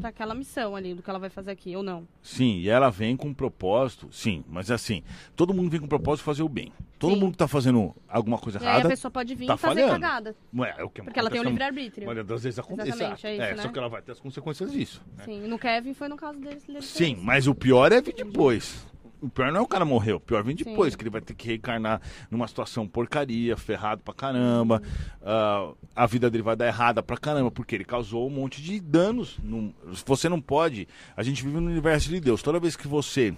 pra 0.00 0.10
aquela 0.10 0.34
missão 0.34 0.74
ali, 0.76 0.94
do 0.94 1.02
que 1.02 1.08
ela 1.10 1.18
vai 1.18 1.30
fazer 1.30 1.50
aqui, 1.50 1.74
ou 1.76 1.82
não. 1.82 2.06
Sim, 2.22 2.58
e 2.58 2.68
ela 2.68 2.90
vem 2.90 3.16
com 3.16 3.28
um 3.28 3.34
propósito, 3.34 4.08
sim, 4.12 4.44
mas 4.48 4.70
assim, 4.70 5.02
todo 5.36 5.54
mundo 5.54 5.70
vem 5.70 5.80
com 5.80 5.86
um 5.86 5.88
propósito 5.88 6.20
de 6.20 6.24
fazer 6.24 6.42
o 6.42 6.48
bem. 6.48 6.72
Todo 6.98 7.14
Sim. 7.14 7.20
mundo 7.20 7.32
que 7.32 7.38
tá 7.38 7.48
fazendo 7.48 7.94
alguma 8.08 8.38
coisa 8.38 8.58
E 8.58 8.62
aí 8.62 8.66
a 8.68 8.70
errada, 8.74 8.88
pessoa 8.88 9.10
pode 9.10 9.34
vir 9.34 9.46
tá 9.46 9.54
e 9.54 9.58
fazer 9.58 9.82
falhando. 9.82 10.00
cagada. 10.00 10.36
não 10.50 10.64
é, 10.64 10.74
é 10.78 10.84
o 10.84 10.88
que 10.88 11.02
Porque 11.02 11.18
ela 11.18 11.28
tem 11.28 11.38
o 11.38 11.42
acontece 11.42 11.50
livre-arbítrio. 11.64 12.06
maioria 12.06 12.24
das 12.24 12.42
vezes 12.44 12.58
acontece. 12.58 12.88
Exatamente, 12.88 13.26
é 13.26 13.34
isso, 13.52 13.60
só 13.60 13.66
né? 13.66 13.72
que 13.72 13.78
ela 13.78 13.88
vai 13.88 14.00
ter 14.00 14.12
as 14.12 14.20
consequências 14.20 14.72
disso. 14.72 15.02
né? 15.18 15.24
Sim, 15.24 15.40
no 15.46 15.58
Kevin 15.58 15.92
foi 15.92 16.08
no 16.08 16.16
caso 16.16 16.38
dele. 16.38 16.60
dele 16.66 16.80
Sim, 16.80 17.18
mas 17.20 17.46
o 17.46 17.54
pior 17.54 17.92
é 17.92 18.00
vir 18.00 18.14
depois. 18.14 18.86
O 19.24 19.28
pior 19.30 19.50
não 19.50 19.60
é 19.60 19.62
o 19.62 19.66
cara 19.66 19.84
morrer, 19.84 20.12
o 20.12 20.20
pior 20.20 20.42
vem 20.44 20.54
depois, 20.54 20.92
Sim. 20.92 20.98
que 20.98 21.02
ele 21.04 21.10
vai 21.10 21.20
ter 21.22 21.34
que 21.34 21.46
reencarnar 21.48 22.00
numa 22.30 22.46
situação 22.46 22.86
porcaria, 22.86 23.56
ferrado 23.56 24.02
pra 24.02 24.12
caramba. 24.12 24.82
ah, 25.22 25.72
a 25.96 26.06
vida 26.06 26.30
dele 26.30 26.42
vai 26.42 26.54
dar 26.54 26.66
errada 26.66 27.02
pra 27.02 27.16
caramba, 27.16 27.50
porque 27.50 27.74
ele 27.74 27.84
causou 27.84 28.26
um 28.26 28.30
monte 28.30 28.60
de 28.60 28.78
danos. 28.80 29.38
Num- 29.42 29.72
você 30.04 30.28
não 30.28 30.40
pode. 30.40 30.86
A 31.16 31.22
gente 31.22 31.42
vive 31.42 31.58
no 31.58 31.70
universo 31.70 32.08
de 32.10 32.20
Deus. 32.20 32.42
Toda 32.42 32.60
vez 32.60 32.76
que 32.76 32.86
você 32.86 33.34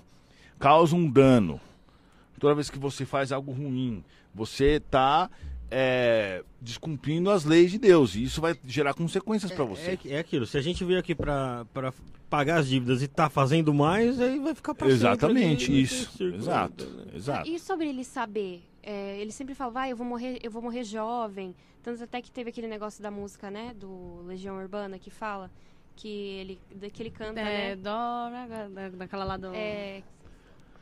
causa 0.58 0.96
um 0.96 1.08
dano, 1.08 1.60
toda 2.40 2.54
vez 2.54 2.68
que 2.68 2.78
você 2.78 3.04
faz 3.06 3.30
algo 3.30 3.52
ruim, 3.52 4.02
você 4.34 4.80
tá 4.80 5.30
é, 5.70 6.42
descumprindo 6.60 7.30
as 7.30 7.44
leis 7.44 7.70
de 7.70 7.78
Deus. 7.78 8.14
E 8.14 8.24
isso 8.24 8.40
vai 8.40 8.56
gerar 8.64 8.94
consequências 8.94 9.50
pra 9.52 9.64
você. 9.64 9.98
É, 10.06 10.14
é 10.14 10.18
aquilo, 10.18 10.46
se 10.46 10.56
a 10.58 10.62
gente 10.62 10.84
veio 10.84 10.98
aqui 10.98 11.14
pra, 11.14 11.64
pra 11.72 11.92
pagar 12.30 12.58
as 12.60 12.68
dívidas 12.68 13.02
e 13.02 13.08
tá 13.08 13.28
fazendo 13.28 13.72
mais, 13.74 14.20
aí 14.20 14.38
vai 14.38 14.54
ficar 14.54 14.74
pra 14.74 14.88
Exatamente, 14.88 15.66
sempre. 15.66 15.80
isso. 15.82 16.22
Exato, 16.22 17.06
exato. 17.14 17.48
E 17.48 17.58
sobre 17.58 17.88
ele 17.88 18.04
saber 18.04 18.62
é, 18.82 19.18
ele 19.18 19.32
sempre 19.32 19.54
falava, 19.54 19.80
ah, 19.80 19.90
eu 19.90 19.96
vou 19.96 20.06
morrer, 20.06 20.38
eu 20.42 20.50
vou 20.50 20.62
morrer 20.62 20.84
jovem. 20.84 21.54
Tanto 21.82 22.02
até 22.04 22.22
que 22.22 22.30
teve 22.30 22.50
aquele 22.50 22.68
negócio 22.68 23.02
da 23.02 23.10
música, 23.10 23.50
né? 23.50 23.74
Do 23.78 24.22
Legião 24.26 24.56
Urbana 24.56 24.98
que 24.98 25.10
fala 25.10 25.50
que 25.96 26.08
ele, 26.08 26.58
que 26.92 27.02
ele 27.02 27.10
canta, 27.10 27.40
É, 27.40 27.74
né? 27.74 27.76
Dora, 27.76 28.68
da- 28.68 28.88
daquela 28.90 29.24
lá 29.24 29.36
do... 29.36 29.48
É, 29.54 30.02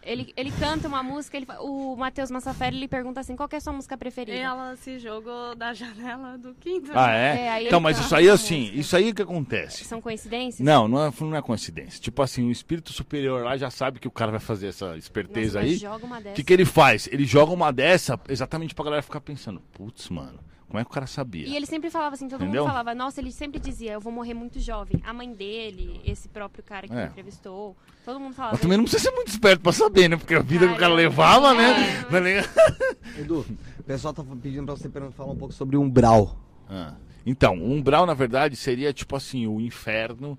ele, 0.05 0.33
ele 0.37 0.51
canta 0.53 0.87
uma 0.89 1.03
música, 1.03 1.37
ele, 1.37 1.47
o 1.61 1.97
Matheus 1.97 2.31
Massaferri 2.31 2.79
lhe 2.79 2.89
pergunta 2.89 3.21
assim, 3.21 3.35
qual 3.37 3.49
que 3.49 3.55
é 3.57 3.59
a 3.59 3.61
sua 3.61 3.73
música 3.73 3.97
preferida? 3.97 4.37
Ela 4.39 4.77
se 4.77 4.99
jogou 4.99 5.55
da 5.55 5.73
janela 5.75 6.37
do 6.39 6.55
quinto. 6.55 6.91
Ah, 6.95 7.13
é? 7.13 7.47
É, 7.47 7.63
então, 7.65 7.79
ele 7.79 7.83
mas 7.85 7.99
isso 7.99 8.15
aí, 8.15 8.29
a 8.29 8.35
assim, 8.35 8.61
música. 8.61 8.79
isso 8.81 8.97
aí 8.97 9.13
que 9.13 9.23
acontece. 9.23 9.85
São 9.85 10.01
coincidências? 10.01 10.65
Não, 10.65 10.87
não 10.89 11.07
é, 11.07 11.13
não 11.21 11.37
é 11.37 11.43
coincidência. 11.43 12.01
Tipo 12.01 12.23
assim, 12.23 12.47
o 12.47 12.51
espírito 12.51 12.93
superior 12.93 13.45
lá 13.45 13.57
já 13.57 13.71
sabe 13.71 13.99
que 13.99 14.09
o 14.09 14.11
cara 14.11 14.31
vai 14.31 14.41
fazer 14.41 14.69
essa 14.69 14.87
Nossa, 14.87 14.99
esperteza 14.99 15.61
mas 15.61 15.71
aí. 15.71 15.77
joga 15.77 16.05
uma 16.07 16.19
O 16.19 16.23
dessa. 16.23 16.37
que, 16.37 16.45
que 16.45 16.53
ele 16.53 16.65
faz? 16.65 17.09
Ele 17.11 17.25
joga 17.25 17.53
uma 17.53 17.73
dessa 17.73 18.19
exatamente 18.29 18.75
pra 18.75 18.85
galera 18.85 19.03
ficar 19.03 19.21
pensando, 19.21 19.61
putz, 19.73 20.09
mano, 20.09 20.39
como 20.69 20.81
é 20.81 20.85
que 20.85 20.91
o 20.91 20.95
cara 20.95 21.07
sabia? 21.07 21.47
E 21.47 21.55
ele 21.57 21.66
sempre 21.66 21.91
falava 21.91 22.15
assim, 22.15 22.28
todo 22.28 22.43
Entendeu? 22.43 22.62
mundo 22.62 22.70
falava, 22.70 22.95
nossa, 22.95 23.20
ele 23.20 23.31
sempre 23.31 23.61
dizia, 23.61 23.93
eu 23.93 24.01
vou 24.01 24.12
morrer 24.12 24.35
muito 24.35 24.59
jovem. 24.59 25.01
A 25.05 25.12
mãe 25.12 25.32
dele, 25.32 26.01
esse 26.05 26.28
próprio 26.28 26.65
cara 26.65 26.89
que 26.89 26.95
É. 26.95 27.05
entrevistou, 27.07 27.77
todo 28.05 28.19
mundo 28.19 28.35
falava. 28.35 28.55
Mas 28.55 28.61
também 28.62 28.77
não 28.77 28.85
precisa 28.85 29.05
ser 29.11 29.15
muito 29.15 29.28
esperto 29.28 29.61
pra 29.61 29.73
saber, 29.73 30.09
né? 30.09 30.16
Porque 30.16 30.35
a 30.35 30.41
vida 30.43 30.66
que 30.66 30.74
o 30.74 30.78
cara 30.78 30.93
levava, 30.95 31.55
né? 31.55 32.01
É, 32.01 32.03
Tá 32.05 32.20
ligado? 32.20 32.49
Edu, 33.19 33.47
o 33.78 33.82
pessoal 33.85 34.12
tá 34.15 34.24
pedindo 34.43 34.65
pra 34.66 34.74
você 34.77 34.89
falar 35.12 35.32
um 35.32 35.36
pouco 35.36 35.55
sobre 35.55 35.77
umbral. 35.77 36.36
Ah, 36.69 36.95
Então, 37.27 37.57
o 37.59 37.73
umbral, 37.73 38.05
na 38.07 38.15
verdade, 38.15 38.57
seria 38.57 38.93
tipo 38.93 39.15
assim, 39.16 39.47
o 39.47 39.61
inferno. 39.61 40.39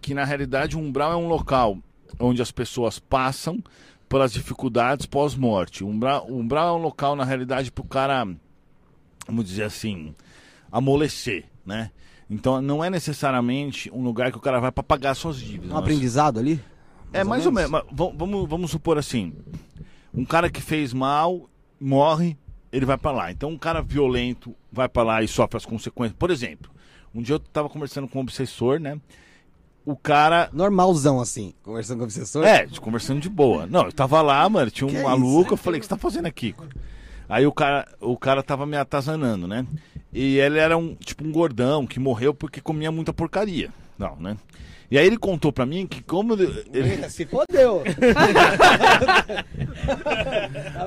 Que 0.00 0.12
na 0.14 0.24
realidade 0.24 0.76
o 0.76 0.80
umbral 0.80 1.12
é 1.12 1.16
um 1.16 1.26
local 1.26 1.78
onde 2.18 2.42
as 2.42 2.50
pessoas 2.52 2.98
passam 2.98 3.62
pelas 4.08 4.32
dificuldades 4.32 5.06
pós-morte. 5.06 5.82
Umbral, 5.84 6.26
o 6.28 6.36
umbral 6.38 6.68
é 6.76 6.78
um 6.78 6.82
local, 6.82 7.16
na 7.16 7.24
realidade, 7.24 7.70
pro 7.72 7.84
cara, 7.84 8.26
vamos 9.26 9.44
dizer 9.46 9.64
assim, 9.64 10.14
amolecer, 10.70 11.44
né? 11.64 11.90
Então 12.28 12.60
não 12.62 12.82
é 12.84 12.88
necessariamente 12.88 13.90
um 13.92 14.02
lugar 14.02 14.30
que 14.30 14.38
o 14.38 14.40
cara 14.40 14.60
vai 14.60 14.70
pra 14.70 14.82
pagar 14.84 15.14
suas 15.14 15.36
dívidas. 15.38 15.70
Um 15.72 15.76
aprendizado 15.76 16.38
ali? 16.38 16.60
É, 17.12 17.24
mais 17.24 17.44
ou 17.44 17.50
menos. 17.52 17.70
mas 17.70 17.82
va- 17.90 18.12
Vamos, 18.14 18.48
vamos 18.48 18.70
supor 18.70 18.96
assim: 18.98 19.32
um 20.14 20.24
cara 20.24 20.48
que 20.48 20.60
fez 20.60 20.92
mal, 20.92 21.50
morre, 21.80 22.38
ele 22.72 22.86
vai 22.86 22.96
pra 22.96 23.10
lá. 23.10 23.32
Então, 23.32 23.50
um 23.50 23.58
cara 23.58 23.82
violento 23.82 24.54
vai 24.70 24.88
pra 24.88 25.02
lá 25.02 25.22
e 25.22 25.26
sofre 25.28 25.56
as 25.56 25.66
consequências. 25.66 26.16
Por 26.16 26.30
exemplo, 26.30 26.70
um 27.12 27.20
dia 27.20 27.34
eu 27.34 27.40
tava 27.40 27.68
conversando 27.68 28.06
com 28.06 28.20
um 28.20 28.22
obsessor, 28.22 28.78
né? 28.78 29.00
O 29.84 29.96
cara. 29.96 30.48
Normalzão, 30.52 31.20
assim, 31.20 31.52
conversando 31.64 31.96
com 31.96 32.02
o 32.02 32.04
obsessor. 32.04 32.44
É, 32.44 32.64
conversando 32.80 33.18
de 33.20 33.28
boa. 33.28 33.66
Não, 33.66 33.86
eu 33.86 33.92
tava 33.92 34.22
lá, 34.22 34.48
mano, 34.48 34.70
tinha 34.70 34.86
um 34.86 34.90
Que 34.90 34.98
é 34.98 35.02
maluco, 35.02 35.46
isso? 35.46 35.52
eu 35.54 35.56
falei, 35.56 35.78
o 35.78 35.80
que 35.80 35.86
você 35.86 35.90
tá 35.90 35.96
fazendo 35.96 36.26
aqui? 36.26 36.54
Aí 37.30 37.46
o 37.46 37.52
cara, 37.52 37.86
o 38.00 38.16
cara 38.16 38.42
tava 38.42 38.66
me 38.66 38.76
atazanando, 38.76 39.46
né? 39.46 39.64
E 40.12 40.38
ele 40.38 40.58
era 40.58 40.76
um, 40.76 40.96
tipo, 40.96 41.24
um 41.24 41.30
gordão 41.30 41.86
que 41.86 42.00
morreu 42.00 42.34
porque 42.34 42.60
comia 42.60 42.90
muita 42.90 43.12
porcaria. 43.12 43.70
Não, 43.96 44.16
né? 44.16 44.36
E 44.90 44.98
aí 44.98 45.06
ele 45.06 45.16
contou 45.16 45.52
pra 45.52 45.64
mim 45.64 45.86
que 45.86 46.02
como 46.02 46.34
ele, 46.34 47.08
Se 47.08 47.24
fodeu. 47.24 47.84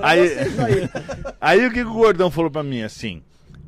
Aí, 0.02 0.30
aí 1.40 1.66
o 1.66 1.72
que, 1.72 1.82
o 1.82 1.94
gordão 1.94 2.30
falou 2.30 2.52
pra 2.52 2.62
mim, 2.62 2.82
assim, 2.82 3.24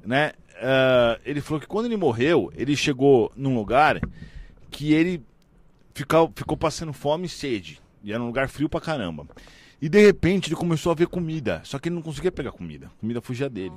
né? 0.06 0.34
ah, 0.62 1.18
ele 1.26 1.42
falou 1.42 1.62
que 1.62 1.68
quando 1.68 1.86
ele 1.86 1.98
morreu, 1.98 2.52
ele 2.56 2.76
chegou 2.76 3.32
num 3.36 3.56
lugar 3.56 4.00
que 4.70 4.94
ele 4.94 5.24
ficou, 5.94 6.32
ficou 6.36 6.58
passando 6.58 6.92
fome 6.94 7.26
e 7.26 7.30
sede. 7.30 7.80
E 8.04 8.12
era 8.12 8.22
um 8.22 8.28
lugar 8.28 8.50
frio 8.50 8.70
pra 8.70 8.82
caramba. 8.82 9.26
E 9.82 9.90
de 9.90 10.00
repente 10.00 10.50
ele 10.50 10.56
começou 10.56 10.92
a 10.92 10.96
ver 10.96 11.08
comida. 11.08 11.62
Só 11.64 11.78
que 11.80 11.90
ele 11.90 11.96
não 11.96 12.02
conseguia 12.02 12.32
pegar 12.32 12.52
comida. 12.52 12.88
A 12.88 13.00
comida 13.00 13.22
fugia 13.22 13.50
dele. 13.50 13.74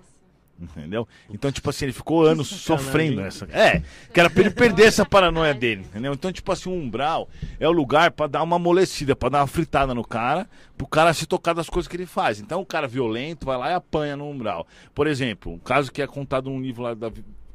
Entendeu? 0.60 1.06
Então, 1.30 1.52
tipo 1.52 1.70
assim, 1.70 1.84
ele 1.84 1.92
ficou 1.92 2.24
anos 2.24 2.48
sofrendo 2.48 3.20
essa. 3.20 3.46
É, 3.52 3.80
que 4.12 4.18
era 4.18 4.28
pra 4.28 4.40
ele 4.40 4.50
perder 4.50 4.86
essa 4.86 5.06
paranoia 5.06 5.54
dele, 5.54 5.82
entendeu? 5.82 6.12
Então, 6.12 6.32
tipo 6.32 6.50
assim, 6.50 6.68
o 6.68 6.72
umbral 6.72 7.28
é 7.60 7.68
o 7.68 7.72
lugar 7.72 8.10
pra 8.10 8.26
dar 8.26 8.42
uma 8.42 8.56
amolecida, 8.56 9.14
pra 9.14 9.28
dar 9.28 9.40
uma 9.40 9.46
fritada 9.46 9.94
no 9.94 10.04
cara, 10.04 10.50
pro 10.76 10.84
cara 10.84 11.14
se 11.14 11.26
tocar 11.26 11.52
das 11.52 11.70
coisas 11.70 11.86
que 11.86 11.96
ele 11.96 12.06
faz. 12.06 12.40
Então, 12.40 12.60
o 12.60 12.66
cara 12.66 12.88
violento 12.88 13.46
vai 13.46 13.56
lá 13.56 13.70
e 13.70 13.74
apanha 13.74 14.16
no 14.16 14.28
umbral. 14.28 14.66
Por 14.92 15.06
exemplo, 15.06 15.52
um 15.52 15.58
caso 15.58 15.92
que 15.92 16.02
é 16.02 16.06
contado 16.08 16.50
num 16.50 16.60
livro 16.60 16.82
lá 16.82 16.92
da, 16.92 17.12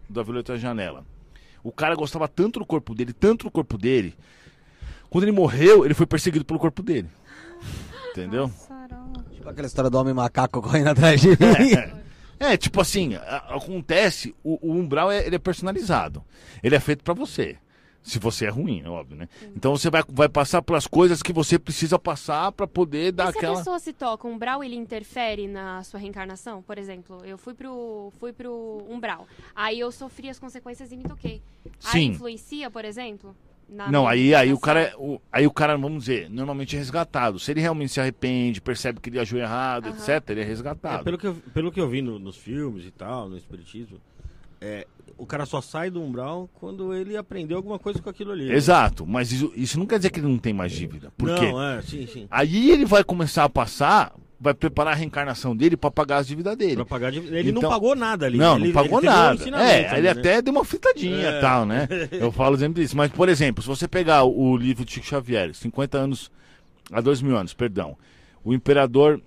da 0.09 0.23
Violeta 0.23 0.57
Janela. 0.57 1.05
O 1.61 1.73
cara 1.73 1.95
gostava 1.95 2.27
tanto 2.29 2.59
do 2.59 2.65
corpo 2.65 2.95
dele, 2.95 3.11
tanto 3.11 3.45
do 3.45 3.51
corpo 3.51 3.77
dele. 3.77 4.15
Quando 5.09 5.25
ele 5.25 5.31
morreu, 5.33 5.83
ele 5.83 5.93
foi 5.93 6.05
perseguido 6.05 6.45
pelo 6.45 6.59
corpo 6.59 6.81
dele. 6.81 7.09
Entendeu? 8.13 8.49
Tipo 9.33 9.49
aquela 9.49 9.67
história 9.67 9.89
do 9.89 9.97
homem 9.97 10.13
macaco 10.13 10.61
correndo 10.61 10.87
atrás 10.89 11.19
de 11.21 11.29
mim. 11.29 11.35
É, 12.39 12.57
tipo 12.57 12.81
assim, 12.81 13.15
a- 13.15 13.55
acontece, 13.55 14.35
o, 14.43 14.59
o 14.67 14.73
umbral 14.73 15.09
é, 15.09 15.25
ele 15.25 15.35
é 15.37 15.39
personalizado. 15.39 16.21
Ele 16.61 16.75
é 16.75 16.79
feito 16.79 17.01
pra 17.01 17.13
você. 17.13 17.55
Se 18.01 18.19
você 18.19 18.47
é 18.47 18.49
ruim, 18.49 18.81
é 18.83 18.89
óbvio, 18.89 19.15
né? 19.15 19.29
Então 19.55 19.77
você 19.77 19.89
vai, 19.89 20.03
vai 20.09 20.27
passar 20.27 20.61
pelas 20.61 20.85
coisas 20.85 21.23
que 21.23 21.31
você 21.31 21.57
precisa 21.57 21.97
passar 21.97 22.51
pra 22.51 22.67
poder 22.67 23.13
dar 23.13 23.29
E 23.29 23.31
se 23.31 23.37
a 23.37 23.39
aquela. 23.39 23.57
pessoa 23.59 23.79
se 23.79 23.93
toca, 23.93 24.27
um 24.27 24.31
umbral 24.33 24.61
ele 24.61 24.75
interfere 24.75 25.47
na 25.47 25.83
sua 25.83 26.01
reencarnação? 26.01 26.61
Por 26.61 26.77
exemplo, 26.77 27.23
eu 27.23 27.37
fui 27.37 27.53
pro, 27.53 28.11
fui 28.19 28.33
pro 28.33 28.83
umbral. 28.89 29.25
Aí 29.55 29.79
eu 29.79 29.89
sofri 29.89 30.27
as 30.29 30.37
consequências 30.37 30.91
e 30.91 30.97
me 30.97 31.03
toquei. 31.05 31.41
Aí 31.85 31.91
Sim. 31.91 32.05
influencia, 32.07 32.69
por 32.69 32.83
exemplo? 32.83 33.33
Não, 33.69 34.07
aí, 34.07 34.35
aí 34.35 34.53
o 34.53 34.59
cara, 34.59 34.81
é- 34.81 34.93
o, 34.97 35.19
aí 35.31 35.47
o 35.47 35.51
cara, 35.51 35.75
vamos 35.77 36.03
dizer, 36.05 36.29
normalmente 36.29 36.75
é 36.75 36.79
resgatado. 36.79 37.39
Se 37.39 37.51
ele 37.51 37.61
realmente 37.61 37.91
se 37.91 37.99
arrepende, 37.99 38.61
percebe 38.61 38.99
que 38.99 39.09
ele 39.09 39.19
agiu 39.19 39.39
errado, 39.39 39.87
Aham. 39.87 39.95
etc., 39.97 40.29
ele 40.29 40.41
é 40.41 40.43
É, 40.43 40.47
resgatado. 40.47 41.03
pelo, 41.03 41.17
que 41.17 41.25
eu, 41.27 41.35
pelo 41.53 41.71
que 41.71 41.79
eu 41.81 41.87
vi 41.89 42.01
no- 42.01 42.19
nos 42.19 42.37
filmes 42.37 42.85
e 42.85 42.91
tal, 42.91 43.27
no 43.29 43.35
espiritismo, 43.37 43.99
é, 44.61 44.85
o 45.17 45.25
cara 45.25 45.45
só 45.45 45.61
sai 45.61 45.89
do 45.89 46.01
umbral 46.01 46.49
quando 46.55 46.93
ele 46.93 47.15
aprendeu 47.15 47.57
alguma 47.57 47.79
coisa 47.79 48.01
com 48.01 48.09
aquilo 48.09 48.31
ali. 48.31 48.51
Exato, 48.51 49.05
mas 49.05 49.31
isso, 49.31 49.51
isso 49.55 49.79
não 49.79 49.85
quer 49.85 49.97
dizer 49.97 50.09
que 50.09 50.19
ele 50.19 50.27
não 50.27 50.37
tem 50.37 50.53
mais 50.53 50.71
dívida. 50.71 51.11
Por 51.17 51.33
quê? 51.35 51.51
Não, 51.51 51.61
é, 51.63 51.81
sim, 51.81 52.05
sim. 52.07 52.27
Aí 52.29 52.71
ele 52.71 52.85
vai 52.85 53.03
começar 53.03 53.43
a 53.43 53.49
passar, 53.49 54.13
vai 54.39 54.53
preparar 54.53 54.93
a 54.93 54.95
reencarnação 54.95 55.55
dele 55.55 55.77
pra 55.77 55.89
pagar 55.89 56.17
as 56.17 56.27
dívidas 56.27 56.57
dele. 56.57 56.75
Pra 56.75 56.85
pagar 56.85 57.11
dívida. 57.11 57.37
Ele 57.39 57.51
não 57.51 57.59
Então- 57.59 57.69
pagou 57.71 57.95
nada 57.95 58.25
ali. 58.25 58.37
Não, 58.37 58.55
ele, 58.57 58.67
não 58.67 58.73
pagou 58.73 58.99
um 58.99 59.01
nada. 59.01 59.35
ensinamento 59.35 59.69
é, 59.71 59.87
ali, 59.87 59.97
ele 59.99 60.13
né? 60.13 60.19
até 60.19 60.41
deu 60.41 60.51
uma 60.53 60.65
fritadinha 60.65 61.15
e 61.17 61.25
É. 61.25 61.39
tal, 61.39 61.65
né? 61.65 61.87
Eu 62.11 62.31
falo 62.31 62.57
sempre 62.57 62.81
disso. 62.83 62.97
Mas, 62.97 63.11
por 63.11 63.29
exemplo, 63.29 63.61
se 63.61 63.67
você 63.69 63.87
pegar 63.87 64.23
o, 64.23 64.51
o 64.51 64.57
livro 64.57 64.83
de 64.83 64.91
Chico 64.93 65.05
Xavier, 65.05 65.53
50 65.53 65.97
anos, 65.97 66.29
há 66.91 66.99
dois 66.99 67.21
mil 67.21 67.37
anos, 67.37 67.53
perdão, 67.53 67.95
o 68.43 68.53
imperador. 68.53 69.21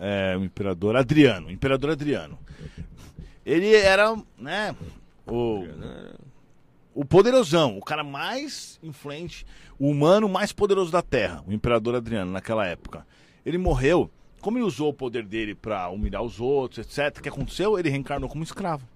É, 0.00 0.36
o 0.38 0.44
imperador 0.44 0.94
Adriano, 0.96 1.48
o 1.48 1.50
imperador 1.50 1.90
Adriano. 1.90 2.38
Ele 3.48 3.74
era, 3.74 4.14
né, 4.36 4.76
o, 5.26 5.64
o 6.94 7.02
poderosão, 7.02 7.78
o 7.78 7.80
cara 7.80 8.04
mais 8.04 8.78
influente, 8.82 9.46
o 9.78 9.88
humano 9.88 10.28
mais 10.28 10.52
poderoso 10.52 10.92
da 10.92 11.00
Terra, 11.00 11.42
o 11.46 11.52
imperador 11.52 11.94
Adriano, 11.94 12.30
naquela 12.30 12.66
época. 12.66 13.06
Ele 13.46 13.56
morreu, 13.56 14.10
como 14.42 14.58
ele 14.58 14.66
usou 14.66 14.90
o 14.90 14.92
poder 14.92 15.24
dele 15.24 15.54
pra 15.54 15.88
humilhar 15.88 16.22
os 16.22 16.38
outros, 16.38 16.86
etc. 16.86 17.18
O 17.18 17.22
que 17.22 17.28
aconteceu? 17.30 17.78
Ele 17.78 17.88
reencarnou 17.88 18.28
como 18.28 18.44
escravo. 18.44 18.86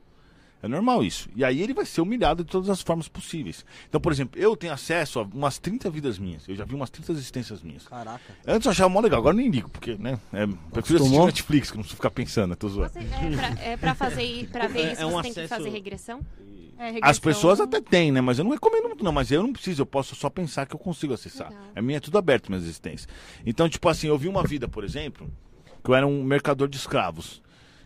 É 0.62 0.68
normal 0.68 1.02
isso. 1.02 1.28
E 1.34 1.44
aí 1.44 1.60
ele 1.60 1.74
vai 1.74 1.84
ser 1.84 2.00
humilhado 2.00 2.44
de 2.44 2.50
todas 2.50 2.70
as 2.70 2.80
formas 2.80 3.08
possíveis. 3.08 3.64
Então, 3.88 4.00
por 4.00 4.12
exemplo, 4.12 4.40
eu 4.40 4.56
tenho 4.56 4.72
acesso 4.72 5.18
a 5.18 5.22
umas 5.24 5.58
30 5.58 5.90
vidas 5.90 6.18
minhas. 6.18 6.48
Eu 6.48 6.54
já 6.54 6.64
vi 6.64 6.74
umas 6.74 6.88
30 6.88 7.10
existências 7.12 7.62
minhas. 7.62 7.88
Caraca. 7.88 8.20
Antes 8.46 8.66
eu 8.66 8.70
achava 8.70 8.88
mó 8.88 9.00
legal, 9.00 9.18
agora 9.18 9.34
eu 9.34 9.38
nem 9.40 9.50
ligo, 9.50 9.68
porque, 9.68 9.96
né? 9.96 10.18
É, 10.32 10.46
prefiro 10.72 11.00
assistir? 11.02 11.18
Netflix, 11.24 11.70
que 11.70 11.76
não 11.76 11.82
preciso 11.82 11.96
ficar 11.96 12.10
pensando, 12.12 12.54
tô 12.54 12.68
zoando. 12.68 12.92
Você, 12.92 12.98
é, 13.00 13.36
pra, 13.36 13.62
é 13.64 13.76
pra 13.76 13.94
fazer 13.96 14.48
pra 14.52 14.68
ver 14.68 14.78
É- 14.86 14.92
isso, 14.92 15.02
é 15.02 15.06
um 15.06 15.10
você 15.10 15.22
tem 15.24 15.32
que 15.32 15.40
acesso- 15.40 15.54
fazer 15.56 15.70
regressão? 15.70 16.20
É, 16.78 16.86
As 16.88 16.94
regressão- 16.94 17.22
pessoas 17.22 17.60
até 17.60 17.80
têm, 17.80 18.12
né? 18.12 18.20
Mas 18.20 18.38
eu 18.38 18.44
não 18.44 18.52
recomendo 18.52 18.84
muito, 18.88 19.02
não. 19.04 19.12
Mas 19.12 19.30
eu 19.32 19.42
não 19.42 19.52
preciso, 19.52 19.82
eu 19.82 19.86
posso 19.86 20.14
só 20.14 20.30
pensar 20.30 20.64
que 20.66 20.74
eu 20.74 20.78
consigo 20.78 21.12
acessar. 21.12 21.48
Legal. 21.50 21.64
A 21.76 21.82
minha 21.82 21.96
é 21.96 22.00
tudo 22.00 22.18
aberto, 22.18 22.48
minha 22.50 22.60
existência. 22.60 23.08
Então, 23.44 23.68
tipo 23.68 23.88
assim, 23.88 24.06
eu 24.06 24.16
vi 24.16 24.28
uma 24.28 24.42
vida, 24.44 24.68
por 24.68 24.84
exemplo, 24.84 25.28
que 25.82 25.90
eu 25.90 25.94
era 25.96 26.06
um 26.06 26.22
mercador 26.22 26.68
de 26.68 26.76
escravos. 26.76 27.41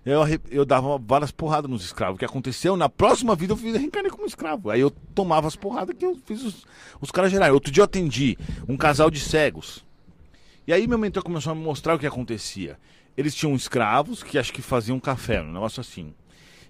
Eu, 0.07 0.21
eu 0.51 0.65
dava 0.65 0.97
várias 0.99 1.33
porradas 1.33 1.69
nos 1.69 1.85
escravos. 1.85 2.15
O 2.15 2.19
que 2.19 2.25
aconteceu? 2.25 2.77
Na 2.77 2.89
próxima 2.89 3.35
vida 3.35 3.53
eu 3.55 3.57
fiz- 3.57 3.75
reencarnei 3.77 4.11
como 4.11 4.25
escravo. 4.25 4.71
Aí 4.71 4.81
eu 4.81 4.89
tomava 4.89 5.49
as 5.49 5.57
porradas 5.57 5.97
que 5.99 6.05
eu 6.07 6.17
fiz 6.25 6.45
os, 6.45 6.65
os 7.01 7.11
caras 7.11 7.33
gerarem. 7.33 7.53
Outro 7.53 7.73
dia 7.73 7.81
eu 7.81 7.87
atendi 7.87 8.39
um 8.69 8.77
casal 8.77 9.11
de 9.11 9.19
cegos. 9.19 9.85
E 10.65 10.73
aí 10.73 10.87
meu 10.87 10.97
mentor 10.97 11.25
começou 11.25 11.51
a 11.51 11.55
me 11.57 11.63
mostrar 11.63 11.97
o 11.97 11.99
que 11.99 12.07
acontecia. 12.07 12.79
Eles 13.17 13.35
tinham 13.35 13.55
escravos 13.57 14.23
que 14.23 14.39
acho 14.39 14.53
que 14.53 14.63
faziam 14.63 15.01
café, 15.01 15.43
um 15.43 15.53
negócio 15.53 15.81
assim. 15.81 16.15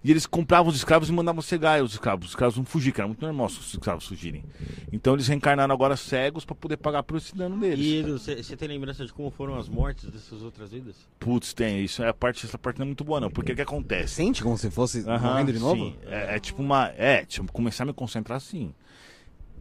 E 0.06 0.10
eles 0.12 0.24
compravam 0.24 0.70
os 0.70 0.76
escravos 0.76 1.08
e 1.08 1.12
mandavam 1.12 1.42
cegar 1.42 1.82
os 1.82 1.94
escravos. 1.94 2.26
Os 2.26 2.30
escravos 2.30 2.56
não 2.56 2.64
fugiam, 2.64 2.92
que 2.92 3.00
era 3.00 3.08
muito 3.08 3.20
normal 3.20 3.48
os 3.48 3.74
escravos 3.74 4.06
fugirem. 4.06 4.44
Então 4.92 5.14
eles 5.14 5.26
reencarnaram 5.26 5.74
agora 5.74 5.96
cegos 5.96 6.44
para 6.44 6.54
poder 6.54 6.76
pagar 6.76 7.02
por 7.02 7.16
esse 7.16 7.34
dano 7.34 7.58
deles. 7.58 7.84
E 7.84 8.02
você 8.02 8.56
tem 8.56 8.68
lembrança 8.68 9.04
de 9.04 9.12
como 9.12 9.32
foram 9.32 9.56
as 9.56 9.68
mortes 9.68 10.08
dessas 10.08 10.42
outras 10.42 10.70
vidas? 10.70 10.94
Putz, 11.18 11.52
tem 11.52 11.82
isso. 11.82 12.04
É 12.04 12.08
a 12.08 12.14
parte, 12.14 12.46
essa 12.46 12.56
parte 12.56 12.78
não 12.78 12.84
é 12.84 12.86
muito 12.86 13.02
boa, 13.02 13.18
não. 13.18 13.28
Porque 13.28 13.50
o 13.50 13.56
que 13.56 13.62
acontece? 13.62 14.14
Sente 14.14 14.44
como 14.44 14.56
se 14.56 14.70
fosse 14.70 15.00
Aham, 15.00 15.28
morrendo 15.28 15.52
de 15.52 15.58
novo? 15.58 15.86
sim. 15.86 15.96
É, 16.06 16.36
é 16.36 16.38
tipo 16.38 16.62
uma. 16.62 16.86
É, 16.96 17.24
tipo, 17.24 17.50
começar 17.50 17.82
a 17.82 17.86
me 17.86 17.92
concentrar 17.92 18.36
assim. 18.36 18.72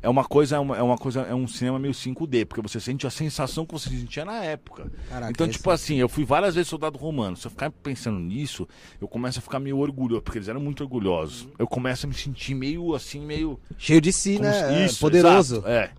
É 0.06 0.10
uma 0.10 0.24
coisa, 0.24 0.56
é 0.56 0.60
uma, 0.60 0.78
é 0.78 0.82
uma 0.82 0.98
coisa, 0.98 1.22
é 1.22 1.34
um 1.34 1.48
cinema 1.48 1.80
meio 1.80 1.94
5D, 1.94 2.46
porque 2.46 2.62
você 2.62 2.80
sente 2.80 3.08
a 3.08 3.10
sensação 3.10 3.66
que 3.66 3.74
você 3.74 3.90
sentia 3.90 4.24
na 4.24 4.44
época. 4.44 4.88
Caraca, 5.10 5.32
então, 5.32 5.46
esse- 5.48 5.58
tipo 5.58 5.70
assim, 5.72 5.96
eu 5.96 6.08
fui 6.08 6.24
várias 6.24 6.56
vezes 6.56 6.70
soldado 6.70 6.98
romano. 6.98 7.36
Se 7.36 7.48
eu 7.48 7.52
ficar 7.52 7.72
pensando 7.72 8.20
nisso, 8.20 8.68
eu 9.02 9.08
começo 9.08 9.40
a 9.40 9.42
ficar 9.42 9.60
meio 9.60 9.80
orgulhoso, 9.80 10.22
porque 10.22 10.38
eles 10.38 10.48
eram 10.48 10.60
muito 10.62 10.82
orgulhosos. 10.82 11.48
Eu 11.58 11.68
começo 11.68 12.06
a 12.06 12.10
me 12.10 12.16
sentir 12.16 12.54
meio 12.54 12.94
assim, 12.96 13.20
meio. 13.20 13.60
Cheio 13.78 14.00
de 14.00 14.14
si, 14.14 14.38
como 14.38 14.48
né? 14.50 14.84
É, 14.84 14.86
Isso, 14.86 15.00
poderoso. 15.00 15.56
exato, 15.58 15.68
é. 15.70 15.92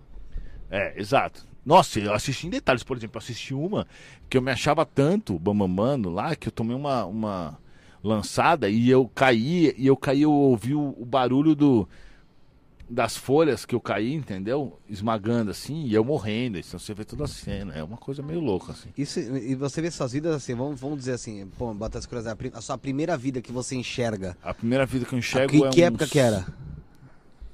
É, 0.69 0.93
exato. 0.99 1.45
Nossa, 1.65 1.99
eu 1.99 2.13
assisti 2.13 2.47
em 2.47 2.49
detalhes, 2.49 2.83
por 2.83 2.95
exemplo, 2.95 3.17
eu 3.17 3.19
assisti 3.19 3.53
uma 3.53 3.85
que 4.29 4.37
eu 4.37 4.41
me 4.41 4.51
achava 4.51 4.85
tanto 4.85 5.37
bambamando 5.37 6.09
lá 6.09 6.33
que 6.35 6.47
eu 6.47 6.51
tomei 6.51 6.75
uma, 6.75 7.03
uma 7.05 7.57
lançada 8.01 8.69
e 8.69 8.89
eu 8.89 9.09
caí, 9.13 9.73
e 9.77 9.85
eu 9.87 9.97
caí, 9.97 10.21
eu 10.21 10.31
ouvi 10.31 10.73
o, 10.73 10.95
o 10.97 11.05
barulho 11.05 11.53
do 11.55 11.87
das 12.89 13.17
folhas 13.17 13.65
que 13.65 13.75
eu 13.75 13.81
caí, 13.81 14.13
entendeu? 14.13 14.79
Esmagando 14.89 15.51
assim, 15.51 15.83
e 15.85 15.93
eu 15.93 16.03
morrendo. 16.03 16.57
Então 16.57 16.79
você 16.79 16.93
vê 16.93 17.03
toda 17.03 17.25
a 17.25 17.27
cena. 17.27 17.73
É 17.73 17.83
uma 17.83 17.97
coisa 17.97 18.21
meio 18.21 18.39
louca, 18.39 18.71
assim. 18.71 18.89
Isso, 18.97 19.19
e 19.19 19.55
você 19.55 19.81
vê 19.81 19.91
suas 19.91 20.13
vidas 20.13 20.33
assim, 20.35 20.55
vamos, 20.55 20.79
vamos 20.79 20.97
dizer 20.99 21.13
assim, 21.13 21.47
pô, 21.57 21.73
bota 21.73 21.97
as 21.99 22.05
coisas, 22.05 22.33
a, 22.53 22.61
sua 22.61 22.77
primeira 22.77 23.17
vida 23.17 23.41
que 23.41 23.51
você 23.51 23.75
enxerga. 23.75 24.37
A 24.41 24.53
primeira 24.53 24.85
vida 24.85 25.05
que 25.05 25.13
eu 25.13 25.19
enxergo 25.19 25.49
que, 25.51 25.57
é 25.57 25.69
que 25.69 25.81
uns- 25.81 25.85
época 25.85 26.07
que 26.07 26.19
era? 26.19 26.47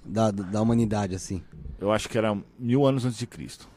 Da, 0.05 0.31
da 0.31 0.61
humanidade, 0.61 1.15
assim. 1.15 1.41
Eu 1.79 1.91
acho 1.91 2.07
que 2.07 2.17
era 2.17 2.37
mil 2.59 2.85
anos 2.85 3.05
antes 3.05 3.17
de 3.17 3.25
Cristo. 3.25 3.67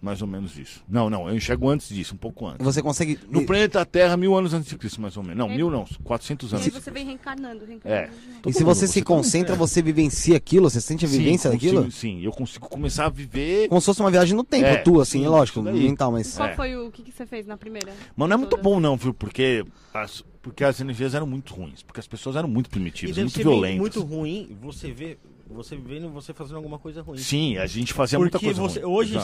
Mais 0.00 0.20
ou 0.20 0.28
menos 0.28 0.58
isso. 0.58 0.84
Não, 0.88 1.08
não, 1.08 1.26
eu 1.28 1.34
enxergo 1.34 1.68
antes 1.70 1.88
disso, 1.88 2.14
um 2.14 2.18
pouco 2.18 2.46
antes. 2.46 2.62
Você 2.64 2.82
consegue. 2.82 3.18
No 3.30 3.46
planeta 3.46 3.84
Terra, 3.84 4.14
mil 4.16 4.36
anos 4.36 4.52
antes 4.52 4.68
de 4.68 4.76
Cristo, 4.76 5.00
mais 5.00 5.16
ou 5.16 5.22
menos. 5.22 5.38
Não, 5.38 5.48
mil 5.48 5.70
não, 5.70 5.86
400 6.04 6.50
E 6.50 6.54
anos. 6.54 6.62
aí 6.62 6.68
antes 6.68 6.78
de 6.78 6.84
você 6.84 6.90
vem 6.90 7.06
Cristo. 7.06 7.24
reencarnando, 7.26 7.64
É. 7.64 7.66
reencarnando. 7.66 8.12
E 8.46 8.52
se 8.52 8.62
você 8.62 8.82
mundo, 8.84 8.92
se 8.92 9.02
concentra, 9.02 9.54
é. 9.54 9.58
você 9.58 9.80
vivencia 9.80 10.36
aquilo? 10.36 10.68
Você 10.68 10.80
sente 10.82 11.06
a 11.06 11.08
vivência 11.08 11.50
sim, 11.50 11.56
daquilo? 11.56 11.84
consigo- 11.84 11.92
Sim, 11.96 12.20
eu 12.22 12.30
consigo 12.30 12.68
começar 12.68 13.06
a 13.06 13.08
viver. 13.08 13.68
Como 13.68 13.80
se 13.80 13.86
fosse 13.86 14.00
uma 14.00 14.10
viagem 14.10 14.36
no 14.36 14.44
tempo, 14.44 14.66
É, 14.66 14.76
tua, 14.76 15.02
assim, 15.02 15.20
sim, 15.22 15.26
lógico, 15.26 15.62
mental, 15.62 16.12
mas. 16.12 16.36
Qual 16.36 16.48
É. 16.50 16.54
foi 16.54 16.76
o 16.76 16.90
que, 16.90 17.02
que 17.02 17.10
você 17.12 17.24
fez 17.24 17.46
na 17.46 17.56
primeira? 17.56 17.92
Mas 18.14 18.28
não 18.28 18.34
é 18.34 18.36
muito 18.38 18.56
bom, 18.58 18.78
não, 18.78 18.96
viu? 18.98 19.14
Porque 19.14 19.64
as, 19.94 20.22
porque 20.42 20.62
as 20.62 20.78
energias 20.78 21.14
eram 21.14 21.26
muito 21.26 21.54
ruins. 21.54 21.82
Porque 21.82 22.00
as 22.00 22.06
pessoas 22.06 22.36
eram 22.36 22.48
muito 22.48 22.66
E 22.66 22.70
primitivas, 22.70 23.16
deve 23.16 23.24
muito 23.24 23.38
violentas. 23.38 23.78
muito 23.80 24.02
ruim 24.02 24.56
você 24.60 24.92
ver, 24.92 25.18
você 25.48 25.76
vendo 25.76 26.10
você 26.10 26.32
fazendo 26.34 26.56
alguma 26.56 26.78
coisa 26.78 27.02
ruim. 27.02 27.18
Sim, 27.18 27.56
a 27.58 27.66
gente 27.66 27.92
fazia 27.92 28.18
muita 28.18 28.38
Porque 28.38 28.52
coisa. 28.54 28.60
você, 28.60 28.80
ruim. 28.80 28.92
hoje 28.94 29.18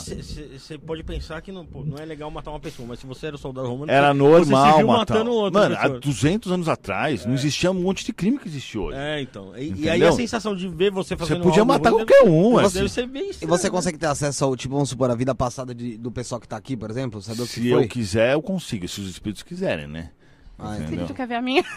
você 0.59 0.79
pode 0.79 1.03
pensar 1.03 1.41
que 1.43 1.51
não, 1.51 1.67
pô, 1.67 1.83
não 1.85 1.99
é 1.99 2.05
legal 2.05 2.31
matar 2.31 2.51
uma 2.51 2.61
pessoa, 2.61 2.87
mas 2.89 3.01
se 3.01 3.07
você 3.07 3.27
era 3.27 3.37
soldado 3.37 3.69
romano, 3.69 3.91
Era 3.91 4.13
você- 4.13 4.19
normal 4.19 4.73
você 4.77 4.83
matar. 4.85 4.99
matando 5.15 5.31
outra 5.33 5.61
Mano, 5.61 5.75
há 5.75 5.79
pessoa. 5.81 6.01
200 6.01 6.53
anos 6.53 6.69
atrás, 6.69 7.27
não 7.27 7.35
existia 7.35 7.71
um 7.71 7.75
monte 7.75 8.05
de 8.05 8.13
crime 8.13 8.39
que 8.39 8.49
existe 8.49 8.79
hoje. 8.79 8.97
É, 8.97 9.21
então. 9.21 9.57
E, 9.57 9.73
e 9.83 9.91
aí 9.91 10.03
a 10.05 10.13
sensação 10.13 10.55
de 10.55 10.69
ver 10.69 10.91
você 10.91 11.15
Você 11.15 11.17
fazendo 11.17 11.43
podia 11.43 11.61
algo 11.63 11.73
matar 11.73 11.91
ruim 11.91 12.07
qualquer 12.07 12.23
um, 12.29 12.55
deve, 12.55 12.67
assim. 12.67 12.75
deve 12.79 12.89
ser 12.89 13.07
bem 13.07 13.27
E 13.27 13.31
estranho, 13.31 13.51
você 13.51 13.65
né? 13.67 13.71
consegue 13.71 13.99
ter 13.99 14.07
acesso 14.07 14.45
ao, 14.45 14.57
tipo, 14.57 14.75
vamos 14.75 14.89
supor, 14.89 15.11
a 15.11 15.15
vida 15.15 15.35
passada 15.35 15.75
de- 15.75 15.99
do 15.99 16.11
pessoal 16.11 16.41
que 16.41 16.49
tá 16.49 16.57
aqui, 16.57 16.77
por 16.77 16.91
exemplo? 16.91 17.21
Saber 17.21 17.43
o 17.43 17.47
que 17.47 17.53
Se 17.53 17.71
foi? 17.71 17.85
eu 17.85 17.89
quiser, 17.89 18.33
eu 18.35 18.43
consigo, 18.43 18.87
se 18.89 19.01
os 19.01 19.09
espíritos 19.11 19.43
quiserem, 19.43 19.87
né? 19.87 20.11
Ah, 20.59 20.77
Entendeu? 20.79 21.07
Tu 21.07 21.15
quer 21.15 21.27
ver 21.27 21.37
a 21.37 21.43
minha? 21.43 21.65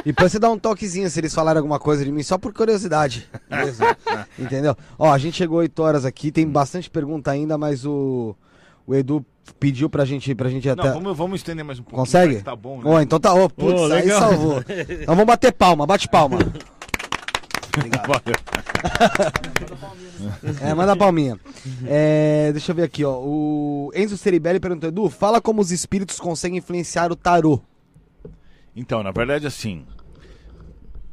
E 0.00 0.12
depois 0.12 0.32
você 0.32 0.38
dá 0.38 0.50
um 0.50 0.58
toquezinho 0.58 1.08
se 1.10 1.20
eles 1.20 1.34
falarem 1.34 1.58
alguma 1.58 1.78
coisa 1.78 2.02
de 2.04 2.10
mim, 2.10 2.22
só 2.22 2.36
por 2.38 2.52
curiosidade. 2.52 3.28
mesmo. 3.50 3.84
Entendeu? 4.38 4.74
Ó, 4.98 5.12
a 5.12 5.18
gente 5.18 5.36
chegou 5.36 5.58
8 5.58 5.82
horas 5.82 6.04
aqui, 6.06 6.32
tem 6.32 6.46
bastante 6.48 6.90
pergunta 6.90 7.30
ainda, 7.30 7.56
mas 7.58 7.84
o, 7.84 8.34
o 8.86 8.94
Edu 8.94 9.24
pediu 9.60 9.88
pra 9.90 10.04
gente, 10.06 10.34
pra 10.34 10.48
gente 10.48 10.64
ir 10.66 10.70
até. 10.70 10.82
Não, 10.84 10.94
vamos, 10.94 11.16
vamos 11.16 11.40
estender 11.40 11.62
mais 11.64 11.78
um 11.78 11.82
pouco. 11.82 11.96
Consegue? 11.96 12.42
Tá 12.42 12.56
bom, 12.56 12.78
né? 12.78 12.82
Ó, 12.86 13.00
então 13.00 13.20
tá, 13.20 13.34
ô, 13.34 13.48
putz, 13.50 13.80
Ô, 13.80 13.92
aí 13.92 14.08
salvou. 14.08 14.64
Então 14.68 15.14
vamos 15.14 15.26
bater 15.26 15.52
palma, 15.52 15.86
bate 15.86 16.08
palma. 16.08 16.38
Obrigado. 17.76 18.06
Valeu. 18.06 18.34
É, 20.62 20.72
manda 20.72 20.92
a 20.92 20.96
palminha. 20.96 21.38
É, 21.86 22.50
deixa 22.52 22.72
eu 22.72 22.76
ver 22.76 22.84
aqui, 22.84 23.04
ó. 23.04 23.18
O 23.20 23.90
Enzo 23.94 24.16
Ceribelli 24.16 24.58
perguntou, 24.60 24.88
Edu, 24.88 25.10
fala 25.10 25.40
como 25.40 25.60
os 25.60 25.70
espíritos 25.70 26.18
conseguem 26.18 26.58
influenciar 26.58 27.12
o 27.12 27.16
tarô. 27.16 27.60
Então, 28.76 29.02
na 29.02 29.10
verdade, 29.10 29.46
assim, 29.46 29.86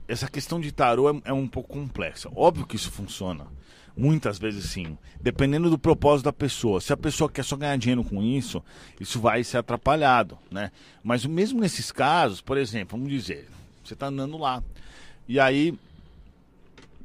essa 0.07 0.27
questão 0.27 0.59
de 0.59 0.71
tarô 0.71 1.09
é, 1.09 1.21
é 1.25 1.33
um 1.33 1.47
pouco 1.47 1.69
complexa. 1.69 2.29
Óbvio 2.35 2.65
que 2.65 2.75
isso 2.75 2.91
funciona. 2.91 3.47
Muitas 3.95 4.39
vezes 4.39 4.65
sim. 4.65 4.97
Dependendo 5.19 5.69
do 5.69 5.77
propósito 5.77 6.25
da 6.25 6.33
pessoa. 6.33 6.81
Se 6.81 6.91
a 6.91 6.97
pessoa 6.97 7.29
quer 7.29 7.43
só 7.43 7.55
ganhar 7.55 7.77
dinheiro 7.77 8.03
com 8.03 8.21
isso, 8.21 8.63
isso 8.99 9.19
vai 9.19 9.43
ser 9.43 9.57
atrapalhado, 9.57 10.37
né? 10.49 10.71
Mas 11.03 11.25
mesmo 11.25 11.59
nesses 11.59 11.91
casos, 11.91 12.41
por 12.41 12.57
exemplo, 12.57 12.97
vamos 12.97 13.11
dizer, 13.11 13.47
você 13.83 13.95
tá 13.95 14.07
andando 14.07 14.37
lá. 14.37 14.63
E 15.27 15.39
aí 15.39 15.77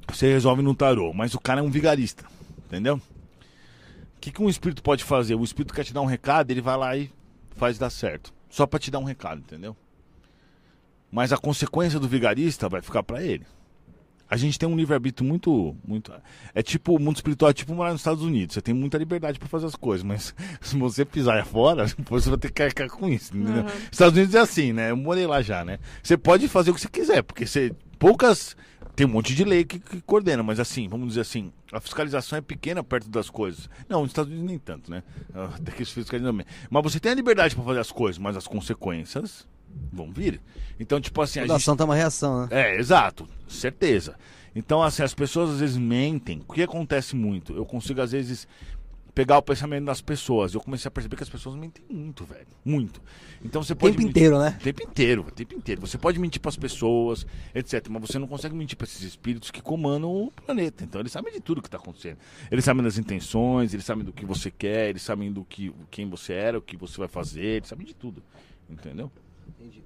você 0.09 0.33
resolve 0.33 0.62
no 0.62 0.74
tarô, 0.74 1.12
mas 1.12 1.35
o 1.35 1.41
cara 1.41 1.61
é 1.61 1.62
um 1.62 1.70
vigarista, 1.70 2.24
entendeu? 2.66 2.97
O 2.97 4.20
que, 4.20 4.33
que 4.33 4.43
um 4.43 4.49
espírito 4.49 4.83
pode 4.83 5.05
fazer? 5.05 5.35
O 5.35 5.45
espírito 5.45 5.74
quer 5.74 5.85
te 5.85 5.93
dar 5.93 6.01
um 6.01 6.07
recado, 6.07 6.51
ele 6.51 6.61
vai 6.61 6.77
lá 6.77 6.97
e 6.97 7.11
faz 7.57 7.78
dar 7.78 7.91
certo. 7.91 8.33
Só 8.49 8.66
pra 8.66 8.78
te 8.78 8.91
dar 8.91 8.99
um 8.99 9.05
recado, 9.05 9.41
entendeu? 9.41 9.77
Mas 11.17 11.33
a 11.33 11.39
consequência 11.39 11.99
do 11.99 12.07
vigarista 12.07 12.69
vai 12.69 12.83
ficar 12.83 13.03
pra 13.03 13.23
ele. 13.23 13.47
A 14.29 14.37
gente 14.37 14.59
tem 14.59 14.69
um 14.69 14.77
livre-arbítrio 14.77 15.27
muito, 15.27 15.75
muito. 15.83 16.13
É 16.55 16.63
tipo, 16.63 16.95
o 16.95 17.01
mundo 17.01 17.17
espiritual 17.17 17.51
é 17.51 17.55
tipo 17.55 17.75
morar 17.75 17.93
nos 17.93 18.03
Estados 18.03 18.23
Unidos. 18.23 18.53
Você 18.53 18.61
tem 18.61 18.75
muita 18.75 18.99
liberdade 18.99 19.39
pra 19.39 19.49
fazer 19.49 19.65
as 19.65 19.75
coisas, 19.75 20.05
mas 20.05 20.35
se 20.61 20.77
você 20.77 21.07
pisar 21.07 21.43
fora, 21.47 21.87
você 22.11 22.29
vai 22.29 22.39
ter 22.39 22.53
que 22.53 22.63
arcar 22.63 22.91
com 22.91 23.09
isso? 23.09 23.35
Uhum. 23.35 23.65
Estados 23.91 24.15
Unidos 24.15 24.35
é 24.35 24.41
assim, 24.41 24.75
né? 24.75 24.91
Eu 24.91 24.97
morei 24.99 25.27
lá 25.27 25.41
já, 25.41 25.65
né? 25.65 25.79
Você 26.03 26.19
pode 26.19 26.49
fazer 26.49 26.71
o 26.71 26.75
que 26.75 26.83
você 26.83 26.89
quiser, 26.89 27.23
porque 27.23 27.47
você. 27.47 27.75
Poucas. 27.99 28.55
Tem 28.95 29.07
um 29.07 29.11
monte 29.11 29.35
de 29.35 29.45
lei 29.45 29.65
que, 29.65 29.79
que 29.79 30.03
coordena, 30.03 30.43
mas 30.43 30.61
assim, 30.61 30.87
vamos 30.87 31.09
dizer 31.09 31.21
assim, 31.23 31.53
a 31.73 31.81
fiscalização 31.81 32.39
é 32.39 32.43
pequena 32.43 32.83
perto 32.83 33.09
das 33.09 33.31
coisas. 33.31 33.71
Não, 33.89 34.03
nos 34.03 34.11
Estados 34.11 34.31
Unidos 34.31 34.51
nem 34.51 34.59
tanto, 34.59 34.91
né? 34.91 35.03
Ah, 35.35 35.49
Tem 35.65 35.75
que 35.75 35.85
fiscalizar 35.87 36.31
também. 36.31 36.47
Mas 36.69 36.83
você 36.83 37.01
tem 37.01 37.13
a 37.13 37.15
liberdade 37.15 37.55
pra 37.55 37.65
fazer 37.65 37.81
as 37.81 37.91
coisas, 37.91 38.19
mas 38.19 38.37
as 38.37 38.47
consequências 38.47 39.47
vão 39.93 40.12
vir. 40.12 40.40
Então, 40.78 41.01
tipo 41.01 41.20
assim, 41.23 41.40
a 41.40 41.43
Toda 41.43 41.55
gente 41.55 41.62
ação 41.62 41.77
tem 41.77 41.85
uma 41.85 41.94
reação, 41.94 42.43
né? 42.43 42.48
é, 42.51 42.77
exato, 42.78 43.27
certeza. 43.48 44.16
Então, 44.55 44.82
assim, 44.82 45.03
as 45.03 45.15
pessoas 45.15 45.51
às 45.51 45.61
vezes 45.61 45.77
mentem. 45.77 46.43
O 46.48 46.53
que 46.53 46.62
acontece 46.62 47.15
muito? 47.15 47.55
Eu 47.55 47.65
consigo, 47.66 48.01
às 48.01 48.12
vezes, 48.12 48.48
pegar 49.15 49.39
o 49.39 49.43
pensamento 49.43 49.85
das 49.86 50.01
pessoas. 50.03 50.55
Eu 50.55 50.61
comecei 50.61 50.89
a 50.89 50.90
perceber 50.90 51.16
que 51.16 51.23
as 51.23 51.28
pessoas 51.28 51.55
mentem 51.57 51.82
muito, 51.90 52.24
velho. 52.24 52.47
Muito. 52.65 53.01
Então 53.44 53.62
você 53.62 53.73
O 53.73 53.77
pode. 53.77 53.93
tempo 53.93 54.07
mentir- 54.07 54.23
inteiro, 54.23 54.39
né? 54.39 54.57
O 54.59 54.62
tempo 54.62 54.82
inteiro, 54.82 55.23
o 55.28 55.31
tempo 55.31 55.55
inteiro. 55.55 55.81
Você 55.82 55.97
pode 55.98 56.19
mentir 56.19 56.40
para 56.40 56.48
as 56.51 56.57
pessoas, 56.57 57.27
etc. 57.55 57.86
Mas 57.90 58.03
você 58.03 58.19
não 58.19 58.27
consegue 58.27 58.55
mentir 58.55 58.77
para 58.77 58.86
esses 58.86 59.03
espíritos 59.03 59.51
que 59.51 59.61
comandam 59.62 60.11
o 60.11 60.31
planeta. 60.31 60.85
Então 60.85 61.01
eles 61.01 61.12
sabem 61.12 61.32
de 61.32 61.40
tudo 61.40 61.61
que 61.62 61.69
está 61.69 61.78
acontecendo. 61.78 62.19
Eles 62.51 62.65
sabem 62.65 62.82
das 62.82 62.97
intenções, 62.98 63.73
eles 63.74 63.85
sabem 63.86 64.05
do 64.05 64.12
que 64.12 64.24
você 64.27 64.51
quer, 64.51 64.89
eles 64.90 65.03
sabem 65.03 65.31
do 65.32 65.44
que 65.44 65.73
quem 65.90 66.09
você 66.09 66.32
era, 66.35 66.59
o 66.59 66.62
que 66.62 66.77
você 66.78 66.97
vai 66.98 67.09
fazer, 67.09 67.44
eles 67.57 67.69
sabem 67.69 67.86
de 67.86 67.94
tudo. 67.94 68.23
Entendeu? 68.69 69.11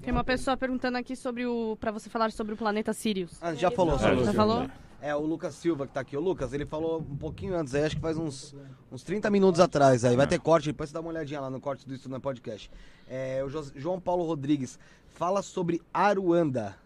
Tem 0.02 0.12
uma 0.12 0.24
pessoa 0.24 0.56
perguntando 0.56 0.96
aqui 0.98 1.14
sobre 1.16 1.46
o. 1.46 1.76
pra 1.80 1.90
você 1.90 2.08
falar 2.10 2.32
sobre 2.32 2.54
o 2.54 2.56
planeta 2.56 2.92
Sirius. 2.92 3.32
Ah, 3.40 3.54
já 3.54 3.70
falou 3.70 3.94
É, 3.96 3.98
sobre 3.98 4.16
Já 4.16 4.22
isso. 4.24 4.32
falou? 4.34 4.68
É, 5.02 5.14
o 5.16 5.20
Lucas 5.20 5.54
Silva 5.54 5.86
que 5.86 5.94
tá 5.94 6.00
aqui. 6.00 6.14
O 6.16 6.20
Lucas, 6.20 6.52
ele 6.52 6.66
falou 6.66 7.00
um 7.00 7.16
pouquinho 7.16 7.56
antes 7.56 7.74
aí, 7.74 7.84
acho 7.84 7.96
que 7.96 8.02
faz 8.02 8.18
uns, 8.18 8.54
uns 8.92 9.02
30 9.02 9.30
minutos 9.30 9.58
atrás 9.60 10.04
aí. 10.04 10.14
Vai 10.14 10.26
ter 10.26 10.38
corte, 10.38 10.66
depois 10.66 10.90
você 10.90 10.94
dá 10.94 11.00
uma 11.00 11.08
olhadinha 11.10 11.40
lá 11.40 11.48
no 11.48 11.58
corte 11.60 11.86
do 11.88 11.94
Isso 11.94 12.08
no 12.08 12.20
Podcast. 12.20 12.70
É, 13.08 13.42
o 13.42 13.48
Jo- 13.48 13.72
João 13.74 13.98
Paulo 14.00 14.24
Rodrigues 14.24 14.78
fala 15.08 15.40
sobre 15.42 15.80
Aruanda. 15.92 16.76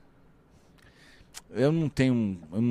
Eu 1.50 1.70
não 1.72 1.88
tenho. 1.88 2.38
Eu 2.52 2.60
não, 2.60 2.68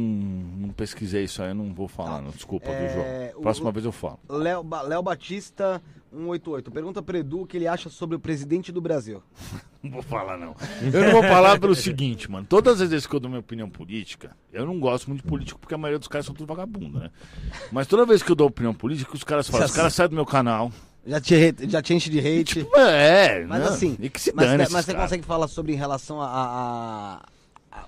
não 0.67 0.69
pesquisei 0.69 1.23
isso 1.23 1.41
aí, 1.41 1.49
eu 1.49 1.55
não 1.55 1.73
vou 1.73 1.87
falar, 1.87 2.21
não. 2.21 2.31
Desculpa, 2.31 2.69
É, 2.69 2.93
João? 3.31 3.39
o- 3.39 3.41
Próxima 3.41 3.71
vez 3.71 3.85
eu 3.85 3.91
falo. 3.91 4.19
Léo, 4.29 4.63
Ba- 4.63 4.81
Léo 4.81 5.01
Batista 5.01 5.81
188. 6.11 6.69
Pergunta 6.71 7.01
pro 7.01 7.17
Edu 7.17 7.41
o 7.41 7.47
que 7.47 7.57
ele 7.57 7.67
acha 7.67 7.89
sobre 7.89 8.15
o 8.15 8.19
presidente 8.19 8.71
do 8.71 8.81
Brasil. 8.81 9.21
Não 9.83 9.91
vou 9.91 10.01
falar, 10.01 10.37
não. 10.37 10.55
Eu 10.93 11.03
não 11.03 11.11
vou 11.11 11.23
falar 11.23 11.59
pelo 11.59 11.75
seguinte, 11.75 12.31
mano. 12.31 12.45
Todas 12.49 12.79
as 12.79 12.89
vezes 12.89 13.05
que 13.05 13.13
eu 13.13 13.19
dou 13.19 13.29
minha 13.29 13.41
opinião 13.41 13.69
política, 13.69 14.31
eu 14.53 14.65
não 14.65 14.79
gosto 14.79 15.07
muito 15.09 15.21
de 15.23 15.27
político 15.27 15.59
porque 15.59 15.73
a 15.75 15.77
maioria 15.77 15.99
dos 15.99 16.07
caras 16.07 16.25
são 16.25 16.33
tudo 16.33 16.47
vagabundo, 16.47 16.99
né? 16.99 17.11
Mas 17.69 17.85
toda 17.85 18.05
vez 18.05 18.23
que 18.23 18.31
eu 18.31 18.35
dou 18.35 18.47
opinião 18.47 18.73
política, 18.73 19.13
os 19.13 19.25
caras 19.25 19.49
falam, 19.49 19.65
os 19.65 19.73
caras 19.73 19.93
saem 19.93 20.09
do 20.09 20.15
meu 20.15 20.25
canal. 20.25 20.71
Já 21.05 21.19
te, 21.19 21.35
já 21.67 21.81
te 21.81 21.93
enche 21.93 22.09
de 22.09 22.17
hate. 22.19 22.45
Tipo, 22.63 22.77
é, 22.79 23.45
mas 23.45 23.61
não, 23.61 23.67
assim, 23.73 23.97
E 23.99 24.09
que 24.09 24.21
se 24.21 24.31
mas, 24.33 24.45
dane 24.47 24.57
mas 24.71 24.85
você 24.85 24.93
consegue 24.93 25.23
falar 25.25 25.49
sobre 25.49 25.73
em 25.73 25.75
relação 25.75 26.21
a- 26.21 26.29
a- 26.31 27.25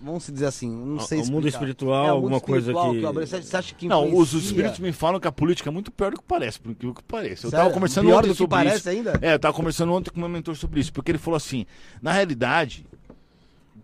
vamos 0.01 0.27
dizer 0.31 0.45
assim, 0.45 0.69
não 0.69 0.99
Ao- 0.99 1.05
sei 1.05 1.19
ao 1.19 1.25
mundo 1.25 1.47
explicar. 1.47 1.57
espiritual, 1.57 1.95
É, 1.95 2.11
o 2.11 2.15
mundo 2.15 2.15
alguma 2.15 2.39
coisa 2.41 2.71
espiritual 2.71 2.93
que- 3.13 3.19
ó, 3.19 3.25
você, 3.41 3.57
acha 3.57 3.75
que 3.75 3.87
Não, 3.87 4.15
os 4.15 4.33
espíritos 4.33 4.79
me 4.79 4.91
falam 4.91 5.19
que 5.19 5.27
a 5.27 5.31
política 5.31 5.69
é 5.69 5.71
muito 5.71 5.91
pior 5.91 6.11
do 6.11 6.17
que 6.17 6.23
parece, 6.27 6.59
por 6.59 6.71
incrível 6.71 6.93
que 6.95 7.03
pareça. 7.03 7.47
Eu 7.47 7.51
Sério? 7.51 7.63
tava 7.65 7.73
conversando 7.73 8.05
Pior 8.07 8.17
ontem 8.19 8.27
do 8.27 8.31
que 8.33 8.37
sobre 8.37 8.55
parece 8.57 8.77
isso. 8.77 8.89
ainda? 8.89 9.19
É, 9.21 9.33
eu 9.33 9.39
tava 9.39 9.53
conversando 9.53 9.93
ontem 9.93 10.11
com 10.11 10.19
meu 10.19 10.29
mentor 10.29 10.55
sobre 10.55 10.79
isso, 10.79 10.91
porque 10.93 11.11
ele 11.11 11.17
falou 11.17 11.37
assim: 11.37 11.65
na 12.01 12.11
realidade, 12.11 12.85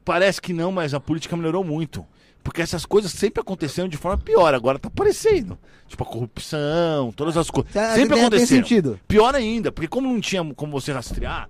parece 0.03 0.41
que 0.41 0.53
não, 0.53 0.71
mas 0.71 0.93
a 0.93 0.99
política 0.99 1.35
melhorou 1.35 1.63
muito. 1.63 2.05
Porque 2.43 2.59
essas 2.61 2.87
coisas 2.87 3.11
sempre 3.11 3.39
aconteceram 3.39 3.87
de 3.87 3.97
forma 3.97 4.17
pior, 4.17 4.51
agora 4.55 4.79
tá 4.79 4.87
aparecendo. 4.87 5.59
Tipo 5.87 6.03
a 6.03 6.07
corrupção, 6.07 7.11
todas 7.11 7.37
as 7.37 7.51
coisas. 7.51 7.71
Tá, 7.71 7.93
Sempre 7.93 8.19
aconteceram. 8.19 8.63
sentido. 8.63 8.99
Pior 9.07 9.35
ainda, 9.35 9.71
porque 9.71 9.87
como 9.87 10.11
não 10.11 10.19
tinha 10.19 10.43
como 10.55 10.71
você 10.71 10.91
rastrear, 10.91 11.47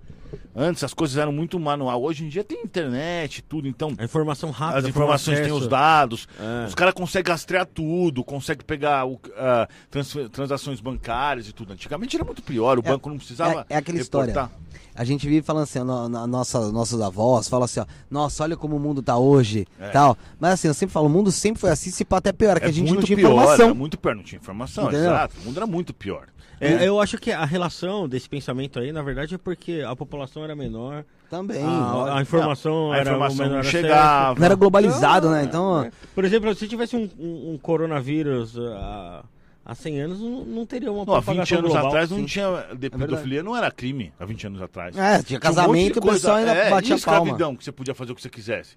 Antes 0.54 0.84
as 0.84 0.92
coisas 0.94 1.16
eram 1.16 1.32
muito 1.32 1.58
manual. 1.58 2.02
Hoje 2.02 2.24
em 2.24 2.28
dia 2.28 2.44
tem 2.44 2.62
internet, 2.62 3.42
tudo. 3.42 3.66
Então, 3.68 3.94
A 3.98 4.04
informação 4.04 4.50
rápida. 4.50 4.78
as 4.80 4.86
informações 4.86 5.40
têm 5.40 5.52
os 5.52 5.66
dados. 5.66 6.28
É. 6.38 6.66
Os 6.68 6.74
caras 6.74 6.94
conseguem 6.94 7.30
rastrear 7.32 7.66
tudo, 7.66 8.22
conseguem 8.24 8.64
pegar 8.66 9.06
o, 9.06 9.18
ah, 9.36 9.68
trans- 9.90 10.16
transações 10.32 10.80
bancárias 10.80 11.48
e 11.48 11.52
tudo. 11.52 11.72
Antigamente 11.72 12.16
era 12.16 12.24
muito 12.24 12.42
pior, 12.42 12.78
o 12.78 12.82
É- 12.84 12.90
banco 12.90 13.08
não 13.08 13.16
precisava. 13.18 13.66
é- 13.68 13.74
é 13.74 13.76
aquela 13.76 13.98
história. 13.98 14.32
reportar. 14.32 14.58
A 14.94 15.04
gente 15.04 15.26
vive 15.26 15.40
falando 15.40 15.62
assim, 15.62 15.78
no- 15.78 16.06
na- 16.06 16.26
nossa, 16.26 16.70
nossos 16.70 17.00
avós 17.00 17.48
falam 17.48 17.64
assim, 17.64 17.80
ó, 17.80 17.86
nossa, 18.10 18.42
olha 18.42 18.56
como 18.58 18.76
o 18.76 18.80
mundo 18.80 19.02
tá 19.02 19.16
hoje, 19.16 19.66
É. 19.80 19.88
tal. 19.88 20.18
Mas 20.38 20.52
assim, 20.54 20.68
eu 20.68 20.74
sempre 20.74 20.92
falo, 20.92 21.06
o 21.06 21.10
mundo 21.10 21.32
sempre 21.32 21.58
foi 21.60 21.70
assim, 21.70 21.90
se 21.90 22.04
pá 22.04 22.18
até 22.18 22.30
pior, 22.30 22.58
que 22.60 22.66
É 22.66 22.68
a 22.68 22.70
gente 22.72 22.86
não 22.88 22.94
muito 22.96 23.06
tinha 23.06 23.16
pior, 23.16 23.32
informação. 23.32 23.64
Era 23.66 23.74
muito 23.74 23.98
pior, 23.98 24.14
não 24.14 24.22
tinha 24.22 24.38
informação, 24.38 24.84
Entendeu? 24.84 25.10
exato. 25.10 25.34
O 25.40 25.44
mundo 25.46 25.56
era 25.56 25.66
muito 25.66 25.94
pior. 25.94 26.26
É, 26.64 26.86
eu 26.88 27.00
acho 27.00 27.18
que 27.18 27.32
a 27.32 27.44
relação 27.44 28.08
desse 28.08 28.28
pensamento 28.28 28.78
aí, 28.78 28.92
na 28.92 29.02
verdade, 29.02 29.34
é 29.34 29.38
porque 29.38 29.82
a 29.86 29.94
população 29.96 30.44
era 30.44 30.54
menor, 30.54 31.04
Também. 31.28 31.62
a, 31.62 32.18
a 32.18 32.22
informação 32.22 32.92
a 32.92 32.96
era 32.98 33.10
informação 33.10 33.36
o 33.36 33.38
menor 33.48 33.52
não 33.54 33.60
acesso. 33.60 33.76
chegava. 33.76 34.38
Não 34.38 34.46
era 34.46 34.54
globalizado, 34.54 35.30
né? 35.30 35.40
É, 35.42 35.44
Então, 35.44 35.82
é. 35.84 35.90
Por 36.14 36.24
exemplo, 36.24 36.54
se 36.54 36.68
tivesse 36.68 36.94
um, 36.96 37.08
um- 37.18 37.52
um 37.54 37.58
coronavírus 37.58 38.56
ah, 38.58 39.24
há 39.64 39.74
100 39.74 40.00
anos, 40.02 40.20
não, 40.20 40.44
não 40.44 40.66
teria 40.66 40.92
uma 40.92 41.04
Não, 41.04 41.14
há 41.14 41.20
20 41.20 41.24
propagação 41.24 41.58
anos 41.58 41.70
global. 41.72 41.88
atrás 41.88 42.10
não 42.10 42.18
sim. 42.18 42.24
tinha. 42.26 42.66
De, 42.76 42.90
pedofilia 42.90 43.42
não 43.42 43.56
era 43.56 43.70
crime 43.70 44.12
há 44.20 44.24
20 44.24 44.46
anos 44.46 44.62
atrás. 44.62 44.96
é, 44.96 45.14
tinha 45.14 45.22
Tinha 45.24 45.38
um 45.38 45.40
casamento 45.40 45.96
e 45.96 45.98
o 45.98 46.02
pessoal 46.02 46.36
ainda 46.36 46.52
é, 46.52 46.70
batia 46.70 46.96
e 46.96 47.00
palma. 47.00 47.20
escravidão, 47.22 47.56
que 47.56 47.64
você 47.64 47.72
podia 47.72 47.94
fazer 47.94 48.12
o 48.12 48.14
que 48.14 48.22
você 48.22 48.30
quisesse. 48.30 48.76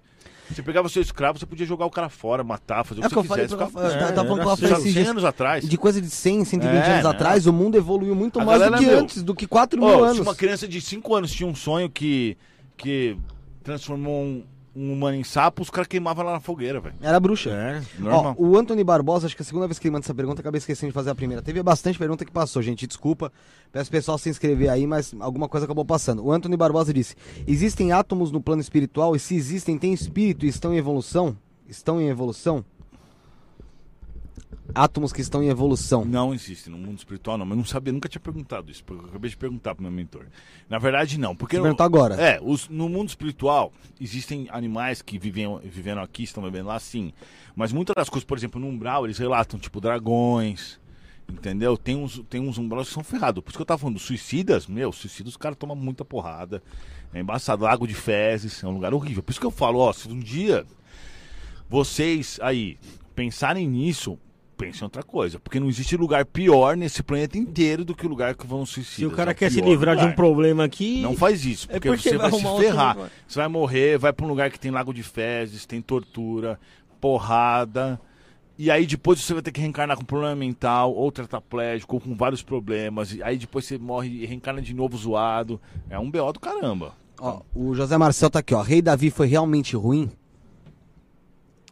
Você 0.50 0.62
pegava 0.62 0.88
seu 0.88 1.02
escravo, 1.02 1.38
você 1.38 1.46
podia 1.46 1.66
jogar 1.66 1.86
o 1.86 1.90
cara 1.90 2.08
fora, 2.08 2.44
matar, 2.44 2.84
fazer 2.84 3.00
É 3.00 3.04
o 3.04 3.06
o 3.06 3.08
que 3.08 3.14
que 3.14 3.18
eu 3.18 3.22
você 3.22 3.28
falei 3.28 3.44
quisesse. 3.46 3.56
pra 3.58 3.66
Ficava- 3.66 3.86
eu 3.88 3.98
tava 3.98 4.10
É, 4.10 4.14
falando 4.14 4.26
com 4.28 4.34
era 4.42 4.50
a 4.50 4.52
assim, 4.52 4.62
Rafael 4.62 4.80
esses 4.80 4.92
100 4.92 5.02
dias. 5.02 5.08
anos 5.08 5.24
atrás. 5.24 5.68
De 5.68 5.76
coisa 5.78 6.00
de 6.00 6.08
100, 6.10 6.44
120 6.44 6.82
É, 6.84 6.90
anos 6.92 7.02
não. 7.04 7.10
atrás, 7.10 7.46
o 7.46 7.52
mundo 7.52 7.76
evoluiu 7.76 8.14
muito 8.14 8.40
A 8.40 8.44
mais 8.44 8.62
do 8.62 8.72
que 8.78 8.84
meu, 8.86 8.98
antes, 9.00 9.22
do 9.22 9.34
que 9.34 9.46
4 9.46 9.80
mil 9.80 9.88
Ó, 9.88 10.04
anos. 10.04 10.16
se 10.16 10.22
uma 10.22 10.34
criança 10.34 10.68
de 10.68 10.80
5 10.80 11.14
anos 11.14 11.32
tinha 11.32 11.48
um 11.48 11.54
sonho 11.54 11.90
que, 11.90 12.36
que 12.76 13.16
transformou 13.64 14.22
um, 14.22 14.44
um 14.76 14.92
humano 14.92 15.16
em 15.16 15.24
sapo, 15.24 15.62
os 15.62 15.70
caras 15.70 15.88
queimavam 15.88 16.22
lá 16.24 16.32
na 16.32 16.40
fogueira, 16.40 16.78
velho. 16.78 16.94
Era 17.00 17.18
bruxa. 17.18 17.48
É, 17.50 17.82
Ó, 17.98 18.02
normal. 18.02 18.34
o 18.36 18.56
Anthony 18.58 18.84
Barbosa, 18.84 19.26
acho 19.26 19.34
que 19.34 19.40
é 19.40 19.44
a 19.44 19.46
segunda 19.46 19.66
vez 19.66 19.78
que 19.78 19.86
ele 19.86 19.92
manda 19.92 20.04
essa 20.04 20.14
pergunta, 20.14 20.40
acabei 20.42 20.58
esquecendo 20.58 20.90
de 20.90 20.94
fazer 20.94 21.08
a 21.08 21.14
primeira. 21.14 21.42
Teve 21.42 21.62
bastante 21.62 21.98
pergunta 21.98 22.24
que 22.24 22.30
passou, 22.30 22.60
gente, 22.60 22.86
desculpa. 22.86 23.32
Peço 23.72 23.90
pessoal 23.90 24.18
se 24.18 24.28
inscrever 24.28 24.68
aí, 24.68 24.86
mas 24.86 25.14
alguma 25.18 25.48
coisa 25.48 25.64
acabou 25.64 25.84
passando. 25.84 26.22
O 26.22 26.30
Anthony 26.30 26.56
Barbosa 26.58 26.92
disse: 26.92 27.16
Existem 27.46 27.90
átomos 27.92 28.30
no 28.30 28.40
plano 28.40 28.60
espiritual 28.60 29.16
e 29.16 29.18
se 29.18 29.34
existem, 29.34 29.78
tem 29.78 29.94
espírito 29.94 30.44
e 30.44 30.48
estão 30.48 30.74
em 30.74 30.76
evolução? 30.76 31.36
Estão 31.66 31.98
em 32.00 32.08
evolução? 32.08 32.62
Átomos 34.74 35.12
que 35.12 35.20
estão 35.20 35.42
em 35.42 35.48
evolução. 35.48 36.04
Não 36.04 36.34
existe 36.34 36.68
no 36.68 36.76
mundo 36.76 36.98
espiritual, 36.98 37.38
não. 37.38 37.44
Mas 37.46 37.52
eu 37.52 37.56
não 37.58 37.64
sabia, 37.64 37.92
nunca 37.92 38.08
tinha 38.08 38.20
perguntado 38.20 38.70
isso. 38.70 38.84
porque 38.84 39.04
Eu 39.04 39.08
acabei 39.08 39.30
de 39.30 39.36
perguntar 39.36 39.74
pro 39.74 39.82
meu 39.82 39.92
mentor. 39.92 40.26
Na 40.68 40.78
verdade, 40.78 41.18
não. 41.18 41.34
Porque 41.34 41.56
agora. 41.82 42.14
É, 42.20 42.38
os- 42.42 42.68
no 42.68 42.88
mundo 42.88 43.08
espiritual, 43.08 43.72
existem 44.00 44.46
animais 44.50 45.00
que 45.02 45.18
vivem, 45.18 45.58
viveram 45.64 46.02
aqui, 46.02 46.24
estão 46.24 46.42
vivendo 46.42 46.66
lá, 46.66 46.78
sim. 46.78 47.12
Mas 47.54 47.72
muitas 47.72 47.94
das 47.94 48.08
coisas, 48.08 48.24
por 48.26 48.36
exemplo, 48.36 48.60
no 48.60 48.66
umbral, 48.66 49.04
eles 49.06 49.18
relatam, 49.18 49.58
tipo, 49.58 49.80
dragões. 49.80 50.78
Entendeu? 51.28 51.76
Tem 51.76 51.96
uns, 51.96 52.22
tem 52.30 52.40
uns 52.40 52.56
umbrais 52.58 52.86
que 52.88 52.94
são 52.94 53.02
ferrados. 53.02 53.42
Por 53.42 53.50
isso 53.50 53.58
que 53.58 53.62
eu 53.62 53.66
tava 53.66 53.78
falando, 53.78 53.98
suicidas, 53.98 54.66
meu, 54.68 54.92
suicidas, 54.92 55.32
os 55.32 55.36
caras 55.36 55.58
tomam 55.58 55.74
muita 55.74 56.04
porrada. 56.04 56.62
É 57.12 57.20
embaçado, 57.20 57.64
lago 57.64 57.86
de 57.86 57.94
fezes, 57.94 58.62
é 58.62 58.66
um 58.66 58.72
lugar 58.72 58.92
horrível. 58.94 59.22
Por 59.22 59.30
isso 59.32 59.40
que 59.40 59.46
eu 59.46 59.50
falo, 59.50 59.78
ó, 59.80 59.92
se 59.92 60.06
um 60.08 60.18
dia 60.20 60.64
vocês 61.68 62.38
aí 62.42 62.78
pensarem 63.14 63.66
nisso, 63.68 64.18
pensem 64.56 64.80
em 64.80 64.84
outra 64.84 65.02
coisa. 65.02 65.38
Porque 65.38 65.60
não 65.60 65.68
existe 65.68 65.96
lugar 65.96 66.24
pior 66.24 66.76
nesse 66.76 67.02
planeta 67.02 67.36
inteiro 67.38 67.84
do 67.84 67.94
que 67.94 68.06
o 68.06 68.08
lugar 68.08 68.34
que 68.34 68.46
vão 68.46 68.64
suicidas. 68.66 68.96
Se 68.96 69.06
o 69.06 69.10
cara 69.10 69.30
É 69.30 69.34
quer 69.34 69.50
se 69.50 69.60
livrar 69.60 69.94
de 69.94 70.00
um 70.02 70.04
lugar. 70.06 70.16
problema 70.16 70.64
aqui. 70.64 71.00
Não 71.02 71.14
faz 71.16 71.44
isso, 71.44 71.66
É 71.70 71.74
porque, 71.74 71.88
porque 71.88 72.08
você 72.10 72.16
vai 72.18 72.30
vai 72.30 72.40
se 72.40 72.46
ferrar. 72.60 72.96
lugar. 72.96 73.10
Você 73.28 73.38
vai 73.38 73.48
morrer, 73.48 73.98
vai 73.98 74.12
pra 74.12 74.24
um 74.26 74.28
lugar 74.28 74.50
que 74.50 74.58
tem 74.58 74.70
lago 74.70 74.92
de 74.94 75.02
fezes, 75.02 75.66
tem 75.66 75.80
tortura, 75.82 76.58
porrada. 77.00 78.00
E 78.58 78.70
aí 78.70 78.86
depois 78.86 79.20
você 79.20 79.34
vai 79.34 79.42
ter 79.42 79.52
que 79.52 79.60
reencarnar 79.60 79.96
com 79.98 80.04
problema 80.04 80.34
mental, 80.34 80.94
ou 80.94 81.12
tetraplégico, 81.12 81.96
ou 81.96 82.00
com 82.00 82.14
vários 82.16 82.42
problemas. 82.42 83.12
E 83.12 83.22
aí 83.22 83.36
depois 83.36 83.66
você 83.66 83.76
morre 83.76 84.08
e 84.08 84.24
reencarna 84.26 84.62
de 84.62 84.72
novo 84.74 84.96
zoado. 84.96 85.60
É 85.90 85.98
um 85.98 86.10
BO 86.10 86.32
do 86.32 86.40
caramba. 86.40 86.94
Ó, 87.20 87.40
o 87.54 87.74
José 87.74 87.96
Marcel 87.98 88.30
tá 88.30 88.38
aqui, 88.40 88.54
ó. 88.54 88.62
Rei 88.62 88.80
Davi 88.82 89.10
foi 89.10 89.26
realmente 89.26 89.76
ruim? 89.76 90.10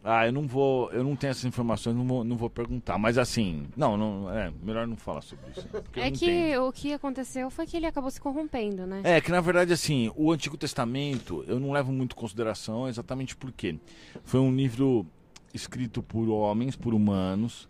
Ah, 0.06 0.26
eu 0.26 0.32
não 0.32 0.46
vou, 0.46 0.92
eu 0.92 1.02
não 1.02 1.16
tenho 1.16 1.30
essas 1.30 1.46
informações, 1.46 1.96
não 1.96 2.06
vou, 2.06 2.22
não 2.22 2.36
vou 2.36 2.50
perguntar. 2.50 2.98
Mas 2.98 3.16
assim, 3.16 3.66
não, 3.74 3.96
não, 3.96 4.30
é 4.30 4.52
melhor 4.62 4.86
não 4.86 4.96
falar 4.96 5.22
sobre 5.22 5.46
isso. 5.50 5.66
né? 5.72 5.80
É 5.96 6.10
que 6.10 6.18
tenho. 6.18 6.66
o 6.66 6.72
que 6.72 6.92
aconteceu 6.92 7.48
foi 7.48 7.66
que 7.66 7.74
ele 7.74 7.86
acabou 7.86 8.10
se 8.10 8.20
corrompendo, 8.20 8.86
né? 8.86 9.00
É, 9.02 9.18
que 9.20 9.30
na 9.30 9.40
verdade, 9.40 9.72
assim, 9.72 10.12
o 10.14 10.30
Antigo 10.30 10.58
Testamento 10.58 11.42
eu 11.48 11.58
não 11.58 11.72
levo 11.72 11.90
muito 11.90 12.12
em 12.14 12.18
consideração 12.20 12.86
exatamente 12.86 13.34
porque 13.34 13.76
foi 14.24 14.40
um 14.40 14.54
livro 14.54 15.06
escrito 15.54 16.02
por 16.02 16.28
homens, 16.28 16.76
por 16.76 16.92
humanos, 16.92 17.66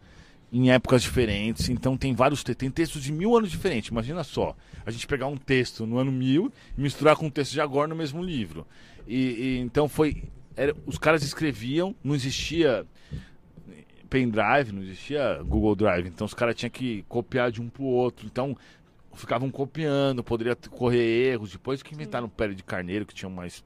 em 0.52 0.70
épocas 0.73 1.02
diferentes, 1.02 1.69
então 1.69 1.97
tem 1.97 2.15
vários 2.15 2.43
te- 2.43 2.55
tem 2.55 2.70
textos 2.70 3.02
de 3.02 3.12
mil 3.12 3.36
anos 3.36 3.51
diferentes. 3.51 3.90
Imagina 3.90 4.24
só, 4.24 4.56
a 4.85 4.90
gente 4.90 5.06
pegar 5.06 5.27
um 5.28 5.36
texto 5.36 5.86
no 5.86 5.98
ano 5.98 6.11
mil 6.11 6.52
e 6.77 6.81
misturar 6.81 7.15
com 7.16 7.27
um 7.27 7.31
texto 7.31 7.52
de 7.52 7.61
agora 7.61 7.86
no 7.86 7.94
mesmo 7.94 8.20
livro. 8.23 8.66
E, 9.06 9.16
e 9.16 9.59
então 9.61 9.89
foi. 9.89 10.24
Era- 10.56 10.74
os 10.86 10.98
caras 10.98 11.22
escreviam, 11.22 11.94
não 12.02 12.14
existia 12.14 12.86
pendrive, 14.09 14.72
não 14.72 14.82
existia 14.82 15.43
Google 15.43 15.74
Drive, 15.74 16.06
então 16.06 16.24
os 16.24 16.35
caras 16.35 16.55
tinham 16.55 16.70
que 16.70 17.05
copiar 17.09 17.51
de 17.51 17.60
um 17.60 17.68
pro 17.68 17.85
outro. 17.85 18.26
Então 18.26 18.56
ficavam 19.14 19.51
copiando, 19.51 20.22
poderia 20.22 20.56
correr 20.56 21.32
erros. 21.32 21.52
Depois 21.52 21.82
que 21.82 21.94
inventaram 21.94 22.26
o 22.26 22.31
pele 22.31 22.55
de 22.55 22.62
carneiro, 22.62 23.06
que 23.06 23.14
tinha 23.14 23.28
mais 23.28 23.64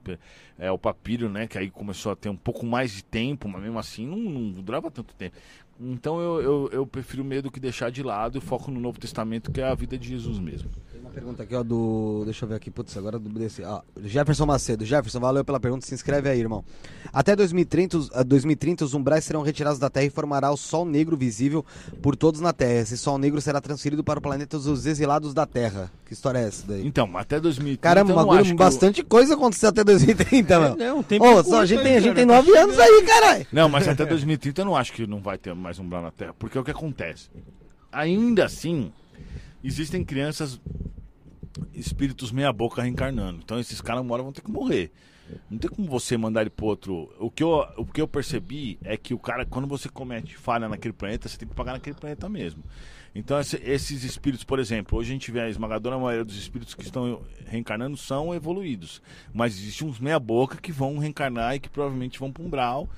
é, 0.58 0.70
o 0.70 0.78
papiro, 0.78 1.28
né? 1.28 1.46
Que 1.46 1.58
aí 1.58 1.70
começou 1.70 2.12
a 2.12 2.16
ter 2.16 2.28
um 2.28 2.36
pouco 2.36 2.64
mais 2.66 2.92
de 2.92 3.04
tempo, 3.04 3.48
mas 3.48 3.62
mesmo 3.62 3.78
assim 3.78 4.06
não, 4.06 4.18
não 4.18 4.62
durava 4.62 4.90
tanto 4.90 5.14
tempo. 5.14 5.36
Então 5.80 6.20
eu, 6.20 6.40
eu, 6.42 6.70
eu 6.72 6.86
prefiro 6.86 7.24
meio 7.24 7.42
do 7.42 7.50
que 7.50 7.60
deixar 7.60 7.90
de 7.90 8.02
lado 8.02 8.38
e 8.38 8.40
foco 8.40 8.70
no 8.70 8.80
Novo 8.80 8.98
Testamento, 8.98 9.50
que 9.52 9.60
é 9.60 9.64
a 9.64 9.74
vida 9.74 9.96
de 9.96 10.08
Jesus 10.08 10.38
mesmo. 10.38 10.70
Pergunta 11.18 11.42
aqui, 11.42 11.52
ó, 11.56 11.64
do. 11.64 12.22
Deixa 12.26 12.44
eu 12.44 12.48
ver 12.48 12.54
aqui, 12.54 12.70
putz, 12.70 12.96
agora 12.96 13.18
do 13.18 13.28
desse. 13.28 13.60
Ó, 13.64 13.82
Jefferson 14.04 14.46
Macedo. 14.46 14.84
Jefferson, 14.84 15.18
valeu 15.18 15.44
pela 15.44 15.58
pergunta, 15.58 15.84
se 15.84 15.92
inscreve 15.92 16.28
aí, 16.28 16.38
irmão. 16.38 16.64
Até 17.12 17.34
2030, 17.34 17.98
os- 17.98 18.10
ah, 18.14 18.22
2030 18.22 18.84
os 18.84 18.94
umbrais 18.94 19.24
serão 19.24 19.42
retirados 19.42 19.80
da 19.80 19.90
Terra 19.90 20.06
e 20.06 20.10
formará 20.10 20.48
o 20.52 20.56
Sol 20.56 20.84
Negro 20.84 21.16
visível 21.16 21.66
por 22.00 22.14
todos 22.14 22.40
na 22.40 22.52
Terra. 22.52 22.82
Esse 22.82 22.96
Sol 22.96 23.18
Negro 23.18 23.40
será 23.40 23.60
transferido 23.60 24.04
para 24.04 24.20
o 24.20 24.22
planeta 24.22 24.56
dos 24.60 24.86
exilados 24.86 25.34
da 25.34 25.44
Terra. 25.44 25.90
Que 26.06 26.12
história 26.12 26.38
é 26.38 26.46
essa 26.46 26.64
daí? 26.68 26.86
Então, 26.86 27.10
até 27.18 27.40
2030 27.40 27.82
Caramba, 27.82 28.12
eu 28.12 28.16
bagulho, 28.16 28.54
bastante 28.54 29.02
coisa 29.02 29.34
aconteceu 29.34 29.70
até 29.70 29.82
2030, 29.82 30.60
meu. 30.60 30.76
Não, 30.76 31.02
tem 31.02 31.20
Ô, 31.20 31.42
só, 31.42 31.62
a 31.62 31.66
gente 31.66 31.82
tem, 31.82 31.96
a 31.96 32.00
gente 32.00 32.14
tem 32.14 32.26
nove 32.26 32.56
anos 32.56 32.78
aí, 32.78 33.02
caralho. 33.04 33.44
Não, 33.52 33.68
mas 33.68 33.88
até 33.88 34.06
2030 34.06 34.60
eu 34.60 34.64
não 34.66 34.76
acho 34.76 34.92
que 34.92 35.04
não 35.04 35.18
vai 35.20 35.36
ter 35.36 35.52
mais 35.52 35.80
umbral 35.80 36.00
na 36.00 36.12
Terra. 36.12 36.32
Porque 36.38 36.56
é 36.56 36.60
o 36.60 36.64
que 36.64 36.70
acontece. 36.70 37.28
Ainda 37.90 38.44
assim, 38.44 38.92
existem 39.64 40.04
crianças, 40.04 40.60
espíritos 41.74 42.30
meia-boca 42.32 42.82
reencarnando. 42.82 43.40
Então 43.44 43.58
esses 43.58 43.80
caras 43.80 44.02
uma 44.02 44.14
hora 44.14 44.22
vão 44.22 44.32
ter 44.32 44.42
que 44.42 44.50
morrer. 44.50 44.90
Não 45.50 45.58
tem 45.58 45.68
como 45.70 45.86
você 45.86 46.16
mandar 46.16 46.40
ele 46.40 46.50
pro 46.50 46.66
outro. 46.66 47.14
O 47.18 47.30
que, 47.30 47.42
eu, 47.42 47.66
o 47.76 47.84
que 47.84 48.00
eu 48.00 48.08
percebi 48.08 48.78
é 48.82 48.96
que 48.96 49.12
o 49.12 49.18
cara, 49.18 49.44
quando 49.44 49.68
você 49.68 49.88
comete 49.88 50.36
falha 50.36 50.68
naquele 50.68 50.94
planeta, 50.94 51.28
você 51.28 51.36
tem 51.36 51.46
que 51.46 51.54
pagar 51.54 51.72
naquele 51.72 51.96
planeta 51.96 52.28
mesmo. 52.30 52.64
Então 53.14 53.38
esse- 53.38 53.60
esses 53.62 54.04
espíritos, 54.04 54.44
por 54.44 54.58
exemplo, 54.58 54.98
hoje 54.98 55.10
a 55.10 55.12
gente 55.12 55.30
vê 55.30 55.40
a 55.40 55.48
esmagadora 55.50 55.98
maioria 55.98 56.24
dos 56.24 56.36
espíritos 56.36 56.74
que 56.74 56.82
estão 56.82 57.20
reencarnando 57.46 57.96
são 57.96 58.34
evoluídos. 58.34 59.02
Mas 59.34 59.58
existem 59.58 59.86
uns 59.86 59.98
meia-boca 60.00 60.56
que 60.56 60.72
vão 60.72 60.98
reencarnar 60.98 61.54
e 61.56 61.60
que 61.60 61.68
provavelmente 61.68 62.18
vão 62.18 62.32
pro 62.32 62.44
umbral 62.44 62.88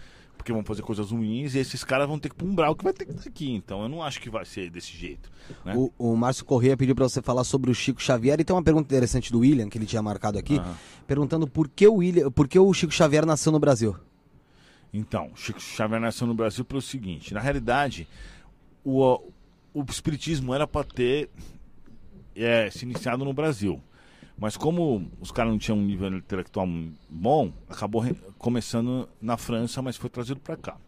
porque 0.40 0.54
vão 0.54 0.64
fazer 0.64 0.80
coisas 0.80 1.10
ruins 1.10 1.54
e 1.54 1.58
esses 1.58 1.84
caras 1.84 2.08
vão 2.08 2.18
ter 2.18 2.32
que 2.32 2.42
um 2.42 2.48
umbral 2.48 2.74
que 2.74 2.82
vai 2.82 2.94
ter 2.94 3.04
que 3.04 3.12
estar 3.12 3.28
aqui. 3.28 3.52
Então 3.52 3.82
eu 3.82 3.88
não 3.90 4.02
acho 4.02 4.18
que 4.18 4.30
vai 4.30 4.46
ser 4.46 4.70
desse 4.70 4.96
jeito. 4.96 5.30
Né? 5.62 5.74
O, 5.76 5.92
o 5.98 6.16
Márcio 6.16 6.46
Corrêa 6.46 6.78
pediu 6.78 6.94
pra 6.94 7.06
você 7.06 7.20
falar 7.20 7.44
sobre 7.44 7.70
o 7.70 7.74
Chico 7.74 8.00
Xavier 8.00 8.40
e 8.40 8.44
tem 8.44 8.56
uma 8.56 8.62
pergunta 8.62 8.86
interessante 8.86 9.30
do 9.30 9.40
William, 9.40 9.68
que 9.68 9.76
ele 9.76 9.84
tinha 9.84 10.00
marcado 10.00 10.38
aqui, 10.38 10.56
Aham. 10.56 10.74
perguntando 11.06 11.46
por 11.46 11.68
que 11.68 11.86
o 11.86 11.96
William, 11.96 12.30
por 12.30 12.48
que 12.48 12.58
o 12.58 12.72
Chico 12.72 12.92
Xavier 12.92 13.26
nasceu 13.26 13.52
no 13.52 13.60
Brasil. 13.60 13.94
Então, 14.94 15.30
Chico 15.36 15.60
Xavier 15.60 16.00
nasceu 16.00 16.26
no 16.26 16.34
Brasil 16.34 16.64
pelo 16.64 16.80
seguinte: 16.80 17.34
na 17.34 17.40
realidade, 17.40 18.08
o, 18.82 19.20
o 19.74 19.84
espiritismo 19.90 20.54
era 20.54 20.66
para 20.66 20.84
ter 20.86 21.28
é, 22.34 22.70
se 22.70 22.86
iniciado 22.86 23.26
no 23.26 23.34
Brasil. 23.34 23.78
Mas 24.40 24.56
como 24.56 25.06
os 25.20 25.30
caras 25.30 25.52
não 25.52 25.58
tinham 25.58 25.76
um 25.76 25.84
nível 25.84 26.08
intelectual 26.16 26.66
bom, 27.10 27.52
acabou 27.68 28.02
começando 28.38 29.06
na 29.20 29.36
França, 29.36 29.82
mas 29.82 29.98
foi 29.98 30.08
trazido 30.08 30.40
para 30.40 30.56
cá. 30.56 30.78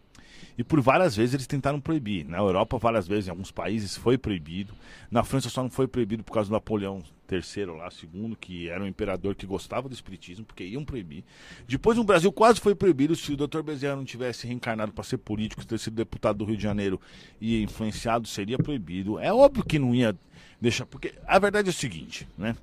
E 0.57 0.63
por 0.63 0.81
várias 0.81 1.15
vezes 1.15 1.35
eles 1.35 1.47
tentaram 1.47 1.79
proibir. 1.79 2.25
Na 2.25 2.37
Europa, 2.37 2.77
várias 2.79 3.07
vezes, 3.07 3.27
em 3.27 3.29
alguns 3.29 3.51
países, 3.51 3.95
foi 3.95 4.17
proibido. 4.17 4.73
Na 5.09 5.23
França 5.23 5.49
só 5.49 5.61
não 5.61 5.69
foi 5.69 5.87
proibido 5.87 6.23
por 6.23 6.33
causa 6.33 6.49
do 6.49 6.53
Napoleão 6.53 7.03
III, 7.31 7.65
lá, 7.65 7.89
segundo, 7.91 8.35
que 8.35 8.69
era 8.69 8.83
um 8.83 8.87
imperador 8.87 9.35
que 9.35 9.45
gostava 9.45 9.87
do 9.87 9.93
espiritismo, 9.93 10.45
porque 10.45 10.63
iam 10.63 10.83
proibir. 10.83 11.23
Depois 11.67 11.95
no 11.97 12.03
Brasil 12.03 12.31
quase 12.31 12.59
foi 12.59 12.73
proibido 12.73 13.15
se 13.15 13.33
o 13.33 13.37
Dr. 13.37 13.61
Bezerra 13.61 13.95
não 13.95 14.05
tivesse 14.05 14.47
reencarnado 14.47 14.91
para 14.91 15.03
ser 15.03 15.17
político, 15.17 15.65
ter 15.65 15.79
sido 15.79 15.95
deputado 15.95 16.37
do 16.37 16.45
Rio 16.45 16.57
de 16.57 16.63
Janeiro 16.63 16.99
e 17.39 17.61
influenciado, 17.61 18.27
seria 18.27 18.57
proibido. 18.57 19.19
É 19.19 19.31
óbvio 19.33 19.63
que 19.63 19.79
não 19.79 19.93
ia 19.93 20.15
deixar, 20.59 20.85
porque 20.85 21.13
a 21.25 21.39
verdade 21.39 21.67
é 21.67 21.71
o 21.71 21.73
seguinte, 21.73 22.27
né? 22.37 22.55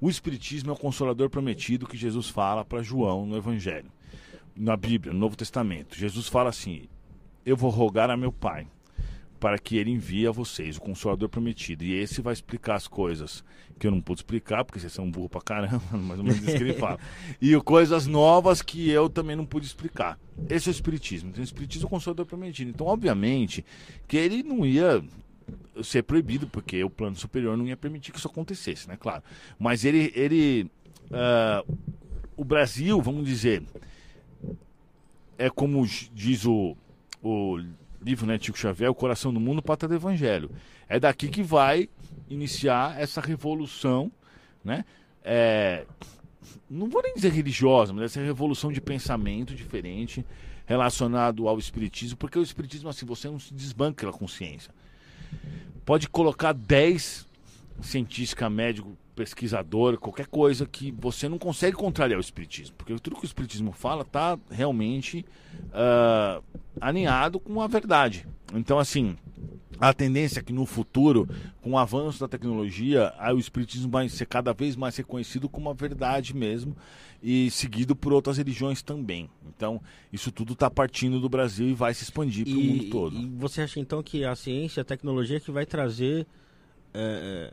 O 0.00 0.08
Espiritismo 0.08 0.70
é 0.70 0.72
o 0.72 0.78
consolador 0.78 1.28
prometido 1.28 1.86
que 1.86 1.96
Jesus 1.96 2.28
fala 2.28 2.64
para 2.64 2.82
João 2.82 3.26
no 3.26 3.36
Evangelho, 3.36 3.90
na 4.56 4.76
Bíblia, 4.76 5.12
no 5.12 5.18
Novo 5.18 5.36
Testamento. 5.36 5.96
Jesus 5.96 6.28
fala 6.28 6.50
assim: 6.50 6.88
Eu 7.44 7.56
vou 7.56 7.70
rogar 7.70 8.08
a 8.10 8.16
meu 8.16 8.32
Pai 8.32 8.66
para 9.38 9.58
que 9.58 9.76
ele 9.76 9.90
envie 9.90 10.26
a 10.26 10.30
vocês 10.30 10.76
o 10.76 10.80
Consolador 10.80 11.28
prometido. 11.28 11.84
E 11.84 11.94
esse 11.94 12.20
vai 12.20 12.32
explicar 12.32 12.74
as 12.74 12.88
coisas 12.88 13.44
que 13.78 13.86
eu 13.86 13.90
não 13.90 14.00
pude 14.00 14.20
explicar, 14.20 14.64
porque 14.64 14.80
vocês 14.80 14.92
são 14.92 15.10
burro 15.10 15.28
pra 15.28 15.40
caramba, 15.40 15.80
mais 15.96 16.18
ou 16.18 16.24
menos 16.24 16.42
isso 16.42 16.56
que 16.56 16.62
ele 16.62 16.74
fala. 16.74 16.98
E 17.40 17.54
coisas 17.60 18.06
novas 18.06 18.62
que 18.62 18.90
eu 18.90 19.08
também 19.08 19.36
não 19.36 19.46
pude 19.46 19.66
explicar. 19.66 20.18
Esse 20.48 20.68
é 20.68 20.70
o 20.70 20.72
Espiritismo. 20.72 21.30
Então, 21.30 21.40
o 21.40 21.44
Espiritismo 21.44 21.84
é 21.84 21.86
o 21.86 21.90
Consolador 21.90 22.26
prometido. 22.26 22.70
Então, 22.70 22.86
obviamente, 22.86 23.64
que 24.06 24.16
ele 24.16 24.42
não 24.42 24.66
ia 24.66 25.02
ser 25.82 26.02
proibido, 26.02 26.46
porque 26.48 26.82
o 26.82 26.90
plano 26.90 27.16
superior 27.16 27.56
não 27.56 27.66
ia 27.66 27.76
permitir 27.76 28.12
que 28.12 28.18
isso 28.18 28.28
acontecesse, 28.28 28.88
né? 28.88 28.96
Claro. 28.98 29.22
Mas 29.58 29.84
ele. 29.84 30.12
ele 30.14 30.70
uh, 31.10 31.76
o 32.36 32.44
Brasil, 32.44 33.02
vamos 33.02 33.26
dizer, 33.26 33.64
é 35.36 35.50
como 35.50 35.84
diz 36.12 36.44
o, 36.46 36.76
o 37.20 37.58
livro, 38.00 38.26
né, 38.26 38.38
Tico 38.38 38.56
Xavier, 38.56 38.90
O 38.90 38.94
Coração 38.94 39.34
do 39.34 39.40
Mundo, 39.40 39.60
Pata 39.60 39.88
do 39.88 39.94
Evangelho. 39.94 40.50
É 40.88 41.00
daqui 41.00 41.28
que 41.28 41.42
vai 41.42 41.88
iniciar 42.30 42.98
essa 43.00 43.20
revolução, 43.20 44.10
né? 44.64 44.84
É, 45.24 45.84
não 46.70 46.88
vou 46.88 47.02
nem 47.02 47.14
dizer 47.14 47.32
religiosa, 47.32 47.92
mas 47.92 48.04
essa 48.04 48.20
revolução 48.20 48.72
de 48.72 48.80
pensamento 48.80 49.54
diferente 49.54 50.24
relacionado 50.66 51.48
ao 51.48 51.58
espiritismo, 51.58 52.16
porque 52.16 52.38
o 52.38 52.42
espiritismo 52.42 52.88
assim, 52.88 53.06
você 53.06 53.28
não 53.28 53.38
se 53.38 53.54
desbanca 53.54 54.02
pela 54.02 54.12
consciência. 54.12 54.72
Pode 55.84 56.08
colocar 56.08 56.52
10 56.52 57.26
cientista, 57.80 58.50
médico, 58.50 58.96
pesquisador, 59.18 59.98
qualquer 59.98 60.28
coisa 60.28 60.64
que 60.64 60.92
você 60.92 61.28
não 61.28 61.38
consegue 61.38 61.76
contrariar 61.76 62.18
o 62.18 62.20
espiritismo, 62.20 62.76
porque 62.78 62.94
tudo 63.00 63.16
que 63.16 63.24
o 63.24 63.26
espiritismo 63.26 63.72
fala 63.72 64.02
está 64.02 64.38
realmente 64.48 65.26
uh, 65.70 66.42
alinhado 66.80 67.40
com 67.40 67.60
a 67.60 67.66
verdade. 67.66 68.24
Então, 68.54 68.78
assim, 68.78 69.16
a 69.80 69.92
tendência 69.92 70.38
é 70.38 70.42
que 70.42 70.52
no 70.52 70.64
futuro, 70.64 71.28
com 71.60 71.72
o 71.72 71.78
avanço 71.78 72.20
da 72.20 72.28
tecnologia, 72.28 73.12
o 73.34 73.38
espiritismo 73.38 73.90
vai 73.90 74.08
ser 74.08 74.26
cada 74.26 74.52
vez 74.52 74.76
mais 74.76 74.96
reconhecido 74.96 75.48
como 75.48 75.68
a 75.68 75.74
verdade 75.74 76.32
mesmo 76.32 76.76
e 77.20 77.50
seguido 77.50 77.96
por 77.96 78.12
outras 78.12 78.38
religiões 78.38 78.82
também. 78.82 79.28
Então, 79.48 79.82
isso 80.12 80.30
tudo 80.30 80.52
está 80.52 80.70
partindo 80.70 81.18
do 81.18 81.28
Brasil 81.28 81.66
e 81.66 81.74
vai 81.74 81.92
se 81.92 82.04
expandir 82.04 82.44
para 82.44 82.56
o 82.56 82.62
mundo 82.62 82.84
todo. 82.88 83.16
E 83.16 83.26
você 83.26 83.62
acha 83.62 83.80
então 83.80 84.00
que 84.00 84.24
a 84.24 84.36
ciência, 84.36 84.80
a 84.80 84.84
tecnologia 84.84 85.40
que 85.40 85.50
vai 85.50 85.66
trazer 85.66 86.24
é, 86.94 87.52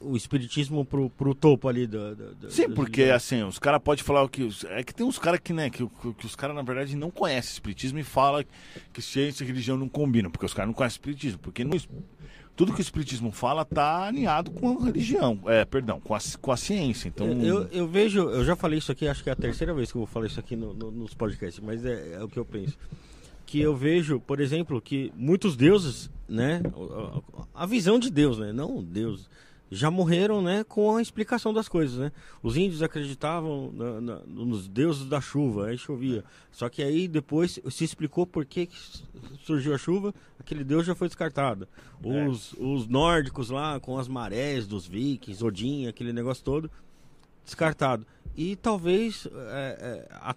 o 0.00 0.16
espiritismo 0.16 0.84
pro, 0.84 1.10
pro 1.10 1.34
topo 1.34 1.68
ali 1.68 1.86
do, 1.86 2.14
do, 2.14 2.34
do 2.34 2.50
Sim, 2.50 2.70
porque 2.70 3.04
assim, 3.04 3.42
os 3.42 3.58
caras 3.58 3.80
podem 3.82 4.04
falar 4.04 4.22
o 4.22 4.28
que. 4.28 4.48
É 4.68 4.82
que 4.82 4.94
tem 4.94 5.04
uns 5.04 5.18
caras 5.18 5.40
que, 5.40 5.52
né, 5.52 5.70
que, 5.70 5.86
que 5.86 6.26
os 6.26 6.36
caras, 6.36 6.54
na 6.54 6.62
verdade, 6.62 6.96
não 6.96 7.10
conhecem 7.10 7.52
espiritismo 7.52 7.98
e 7.98 8.04
falam 8.04 8.44
que 8.92 9.02
ciência 9.02 9.42
e 9.42 9.46
religião 9.46 9.76
não 9.76 9.88
combinam, 9.88 10.30
porque 10.30 10.46
os 10.46 10.54
caras 10.54 10.68
não 10.68 10.74
conhecem 10.74 10.96
espiritismo. 10.96 11.38
Porque 11.38 11.64
não, 11.64 11.76
tudo 12.54 12.72
que 12.72 12.80
o 12.80 12.82
espiritismo 12.82 13.32
fala 13.32 13.64
tá 13.64 14.06
alinhado 14.06 14.50
com 14.50 14.78
a 14.78 14.84
religião, 14.84 15.40
é, 15.46 15.64
perdão, 15.64 16.00
com 16.00 16.14
a, 16.14 16.18
com 16.40 16.52
a 16.52 16.56
ciência. 16.56 17.08
Então. 17.08 17.26
Eu, 17.26 17.62
eu, 17.62 17.68
eu 17.70 17.88
vejo, 17.88 18.20
eu 18.20 18.44
já 18.44 18.54
falei 18.54 18.78
isso 18.78 18.92
aqui, 18.92 19.08
acho 19.08 19.22
que 19.22 19.30
é 19.30 19.32
a 19.32 19.36
terceira 19.36 19.74
vez 19.74 19.90
que 19.90 19.96
eu 19.96 20.00
vou 20.00 20.06
falar 20.06 20.26
isso 20.26 20.38
aqui 20.40 20.54
no, 20.54 20.72
no, 20.74 20.90
nos 20.90 21.14
podcasts, 21.14 21.62
mas 21.64 21.84
é, 21.84 22.14
é 22.14 22.22
o 22.22 22.28
que 22.28 22.38
eu 22.38 22.44
penso 22.44 22.78
que 23.48 23.62
eu 23.62 23.74
vejo, 23.74 24.20
por 24.20 24.40
exemplo, 24.40 24.78
que 24.78 25.10
muitos 25.16 25.56
deuses, 25.56 26.10
né, 26.28 26.60
a 27.54 27.64
visão 27.64 27.98
de 27.98 28.10
Deus, 28.10 28.38
né, 28.38 28.52
não 28.52 28.84
Deus, 28.84 29.26
já 29.70 29.90
morreram, 29.90 30.40
né, 30.40 30.64
com 30.64 30.96
a 30.96 31.02
explicação 31.02 31.52
das 31.52 31.68
coisas, 31.68 31.98
né? 31.98 32.12
Os 32.42 32.56
índios 32.56 32.82
acreditavam 32.82 33.70
na, 33.72 34.00
na, 34.00 34.16
nos 34.26 34.66
deuses 34.66 35.06
da 35.06 35.20
chuva, 35.20 35.66
aí 35.66 35.78
chovia. 35.78 36.24
Só 36.50 36.68
que 36.68 36.82
aí 36.82 37.06
depois 37.06 37.60
se 37.70 37.84
explicou 37.84 38.26
por 38.26 38.44
que, 38.46 38.66
que 38.66 38.76
surgiu 39.44 39.74
a 39.74 39.78
chuva, 39.78 40.14
aquele 40.38 40.64
deus 40.64 40.86
já 40.86 40.94
foi 40.94 41.08
descartado. 41.08 41.68
Os, 42.02 42.54
é. 42.54 42.62
os 42.62 42.86
nórdicos 42.86 43.50
lá, 43.50 43.78
com 43.78 43.98
as 43.98 44.08
marés 44.08 44.66
dos 44.66 44.86
vikings, 44.86 45.44
Odin, 45.44 45.86
aquele 45.86 46.12
negócio 46.12 46.42
todo, 46.42 46.70
descartado. 47.44 48.06
E 48.36 48.56
talvez 48.56 49.26
é, 49.50 50.06
é, 50.10 50.14
a, 50.14 50.34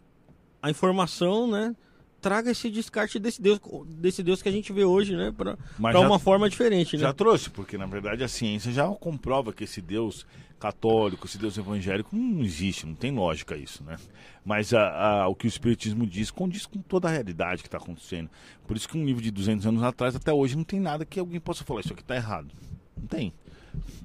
a 0.61 0.69
informação, 0.69 1.49
né, 1.49 1.75
traga 2.21 2.51
esse 2.51 2.69
descarte 2.69 3.17
desse 3.17 3.41
Deus, 3.41 3.59
desse 3.87 4.21
Deus 4.21 4.41
que 4.41 4.47
a 4.47 4.51
gente 4.51 4.71
vê 4.71 4.85
hoje, 4.85 5.15
né? 5.15 5.33
Para 5.35 5.57
uma 5.99 6.19
forma 6.19 6.49
diferente, 6.49 6.95
né? 6.95 7.01
Já 7.01 7.13
trouxe, 7.13 7.49
porque 7.49 7.77
na 7.77 7.87
verdade 7.87 8.23
a 8.23 8.27
ciência 8.27 8.71
já 8.71 8.87
comprova 8.87 9.51
que 9.51 9.63
esse 9.63 9.81
Deus 9.81 10.25
católico, 10.59 11.25
esse 11.25 11.39
Deus 11.39 11.57
evangélico 11.57 12.15
não 12.15 12.43
existe, 12.43 12.85
não 12.85 12.93
tem 12.93 13.11
lógica 13.11 13.57
isso, 13.57 13.83
né? 13.83 13.97
Mas 14.45 14.73
a, 14.73 15.23
a, 15.23 15.27
o 15.27 15.35
que 15.35 15.47
o 15.47 15.49
Espiritismo 15.49 16.05
diz 16.05 16.29
condiz 16.29 16.67
com 16.67 16.79
toda 16.79 17.07
a 17.07 17.11
realidade 17.11 17.63
que 17.63 17.67
está 17.67 17.79
acontecendo. 17.79 18.29
Por 18.67 18.77
isso 18.77 18.87
que 18.87 18.97
um 18.97 19.03
livro 19.03 19.21
de 19.21 19.31
200 19.31 19.65
anos 19.65 19.83
atrás, 19.83 20.15
até 20.15 20.31
hoje, 20.31 20.55
não 20.55 20.63
tem 20.63 20.79
nada 20.79 21.03
que 21.03 21.19
alguém 21.19 21.39
possa 21.39 21.63
falar, 21.63 21.81
isso 21.81 21.93
aqui 21.93 22.03
está 22.03 22.15
errado. 22.15 22.51
Não 22.95 23.07
tem. 23.07 23.33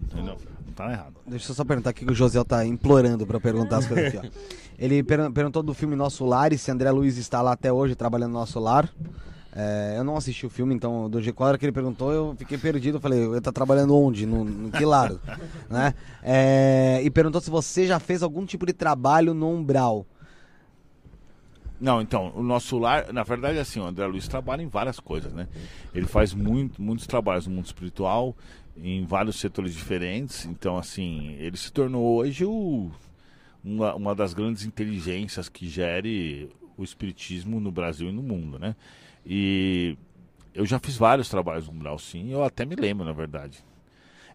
Entendeu? 0.03 0.37
Não 0.67 0.73
tá 0.75 0.91
errado. 0.91 1.15
Deixa 1.27 1.51
eu 1.51 1.55
só 1.55 1.65
perguntar 1.65 1.91
aqui 1.91 2.05
que 2.05 2.13
o 2.13 2.15
José 2.15 2.43
tá 2.45 2.65
implorando 2.65 3.27
para 3.27 3.41
perguntar 3.41 3.79
as 3.79 3.87
coisas 3.87 4.15
aqui, 4.15 4.27
ó. 4.27 4.31
Ele 4.79 5.03
per 5.03 5.31
perguntou 5.33 5.63
do 5.63 5.73
filme 5.73 5.97
Nosso 5.97 6.25
Lar 6.27 6.53
e 6.53 6.59
se 6.59 6.71
André 6.71 6.91
Luiz 6.91 7.17
está 7.17 7.41
lá 7.41 7.53
até 7.53 7.73
hoje 7.73 7.95
trabalhando 7.95 8.33
no 8.33 8.39
Nosso 8.39 8.61
Lar. 8.61 8.93
É, 9.59 9.95
eu 9.97 10.05
não 10.05 10.19
assisti 10.19 10.45
o 10.45 10.51
filme, 10.51 10.75
então 10.75 11.09
do 11.09 11.19
G4 11.19 11.41
hora 11.41 11.59
que 11.59 11.65
ele 11.65 11.73
perguntou, 11.73 12.13
eu 12.13 12.35
fiquei 12.37 12.59
perdido. 12.59 12.99
Eu 12.99 13.01
falei, 13.01 13.25
ele 13.25 13.41
tá 13.41 13.51
trabalhando 13.51 13.97
onde? 13.97 14.27
No, 14.27 14.45
no 14.45 14.71
que 14.71 14.85
lado? 14.85 15.19
né? 15.71 15.95
É, 16.23 17.01
e 17.03 17.11
perguntou 17.11 17.41
se 17.41 17.49
você 17.49 17.87
já 17.87 17.99
fez 17.99 18.23
algum 18.23 18.45
tipo 18.45 18.67
de 18.67 18.75
trabalho 18.75 19.33
no 19.33 19.49
Umbral. 19.49 20.05
Não, 21.81 22.03
então, 22.03 22.33
o 22.35 22.43
nosso 22.43 22.79
lar, 22.79 23.13
na 23.13 23.23
verdade, 23.23 23.59
assim, 23.59 23.81
o 23.81 23.85
André 23.85 24.07
Luiz 24.07 24.29
trabalha 24.29 24.63
em 24.63 24.69
várias 24.69 24.99
coisas, 24.99 25.33
né? 25.33 25.47
Ele 25.95 26.07
faz 26.07 26.33
muito, 26.35 26.81
muitos 26.81 27.07
trabalhos 27.07 27.47
no 27.47 27.55
mundo 27.55 27.67
espiritual, 27.67 28.35
em 28.83 29.05
vários 29.05 29.37
setores 29.37 29.75
diferentes. 29.75 30.45
Então, 30.45 30.77
assim, 30.77 31.37
ele 31.39 31.57
se 31.57 31.73
tornou 31.73 32.17
hoje 32.17 32.45
o 32.45 32.91
uma, 33.65 33.95
uma 33.95 34.15
das 34.15 34.33
grandes 34.33 34.65
inteligências 34.65 35.49
que 35.49 35.69
gere 35.69 36.49
o 36.77 36.85
espiritismo 36.85 37.59
no 37.59 37.73
Brasil 37.73 38.09
e 38.09 38.13
no 38.13 38.23
mundo, 38.23 38.59
né? 38.59 38.77
E 39.25 39.97
eu 40.55 40.65
já 40.65 40.79
fiz 40.79 40.97
vários 40.97 41.29
trabalhos 41.29 41.67
no 41.67 41.75
Umbral, 41.75 41.99
sim, 41.99 42.31
eu 42.31 42.45
até 42.45 42.65
me 42.65 42.77
lembro, 42.77 43.05
na 43.05 43.13
verdade. 43.13 43.65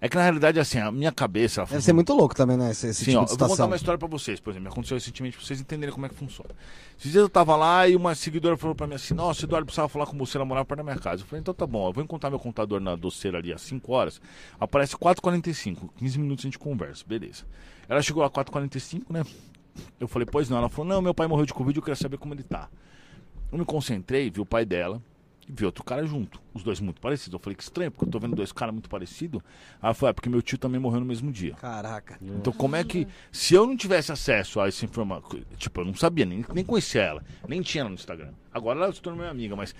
É 0.03 0.10
que 0.10 0.15
na 0.15 0.23
realidade, 0.23 0.60
assim, 0.60 0.80
a 0.80 0.91
minha 0.91 1.11
cabeça. 1.11 1.64
Deve 1.64 1.80
ser 1.80 1.94
muito 1.94 2.11
louco 2.11 2.34
também, 2.34 2.57
né? 2.57 2.72
Esse, 2.72 2.88
esse 2.88 3.06
sim, 3.06 3.11
tipo 3.11 3.19
ó, 3.19 3.26
eu 3.26 3.38
vou 3.38 3.49
contar 3.49 3.68
uma 3.68 3.76
história 3.76 3.99
pra 3.99 4.07
vocês, 4.07 4.40
por 4.40 4.49
exemplo. 4.49 4.69
Aconteceu 4.69 4.98
recentemente 4.98 5.38
pra 5.38 5.45
vocês 5.45 5.61
entenderem 5.61 5.94
como 5.94 6.07
é 6.07 6.10
que 6.10 6.15
funciona. 6.15 6.49
Esses 6.98 7.11
dias 7.11 7.22
eu 7.22 7.30
tava 7.30 7.56
lá 7.56 7.88
e 7.88 7.95
uma 7.95 8.15
seguidora 8.15 8.57
falou 8.57 8.76
pra 8.76 8.88
mim 8.88 8.95
assim: 8.95 9.14
Nossa, 9.14 9.45
Eduardo 9.45 9.68
precisava 9.68 9.88
falar 9.88 10.07
com 10.07 10.18
você, 10.18 10.40
ela 10.40 10.45
morava 10.45 10.65
perto 10.65 10.80
da 10.80 10.84
minha 10.84 10.98
casa. 10.98 11.22
Eu 11.22 11.28
falei: 11.28 11.41
Então 11.41 11.53
tá 11.53 11.68
bom, 11.68 11.88
eu 11.88 11.94
vou 11.94 12.03
encontrar 12.03 12.32
meu 12.32 12.40
contador 12.40 12.80
na 12.80 12.95
doceira 12.95 13.38
ali 13.38 13.53
às 13.53 13.61
5 13.61 13.94
horas. 13.94 14.19
Aparece 14.60 14.98
4h45, 14.98 15.91
15 15.95 16.19
minutos 16.19 16.45
a 16.45 16.48
gente 16.48 16.57
conversa, 16.57 17.03
beleza. 17.07 17.44
Ela 17.88 18.02
chegou 18.02 18.23
a 18.23 18.30
4h45, 18.32 19.03
né? 19.11 19.23
Eu 19.99 20.07
falei: 20.07 20.26
Pois 20.26 20.49
não. 20.49 20.57
Ela 20.57 20.69
falou: 20.69 20.88
Não, 20.88 20.99
meu 20.99 21.14
pai 21.14 21.28
morreu 21.28 21.45
de 21.45 21.53
Covid, 21.53 21.78
eu 21.78 21.84
queria 21.84 21.95
saber 21.95 22.18
como 22.18 22.34
ele 22.34 22.44
tá. 22.44 22.69
Eu 23.52 23.60
me 23.60 23.65
concentrei, 23.65 24.32
vi 24.32 24.41
o 24.41 24.45
pai 24.48 24.65
dela 24.65 24.99
e 25.47 25.51
vi 25.51 25.65
outro 25.65 25.84
cara 25.84 26.05
junto. 26.05 26.41
Os 26.53 26.63
dois 26.63 26.80
muito 26.80 27.01
parecidos. 27.01 27.34
Eu 27.34 27.39
falei 27.39 27.55
que 27.55 27.63
estranho, 27.63 27.91
porque 27.91 28.05
eu 28.05 28.09
tô 28.09 28.19
vendo 28.19 28.35
dois 28.35 28.51
caras 28.51 28.73
muito 28.73 28.89
parecidos. 28.89 29.41
Aí 29.81 29.88
ela 29.88 29.93
falou, 29.93 30.09
é 30.09 30.13
porque 30.13 30.30
meu 30.30 30.41
tio 30.41 30.57
também 30.57 30.80
morreu 30.80 30.99
no 30.99 31.05
mesmo 31.05 31.31
dia. 31.31 31.55
Caraca. 31.55 32.18
Então 32.22 32.53
como 32.53 32.76
é 32.76 32.84
que. 32.84 33.07
Se 33.31 33.53
eu 33.53 33.65
não 33.65 33.76
tivesse 33.76 34.11
acesso 34.11 34.59
a 34.59 34.68
essa 34.68 34.85
informação. 34.85 35.39
Tipo, 35.57 35.81
eu 35.81 35.85
não 35.85 35.93
sabia, 35.93 36.26
nem, 36.26 36.45
nem 36.53 36.63
conhecia 36.63 37.01
ela. 37.01 37.23
Nem 37.47 37.61
tinha 37.61 37.81
ela 37.81 37.89
no 37.89 37.95
Instagram. 37.95 38.31
Agora 38.53 38.80
ela 38.80 38.93
se 38.93 39.01
tornou 39.01 39.19
minha 39.19 39.31
amiga, 39.31 39.55
mas. 39.55 39.72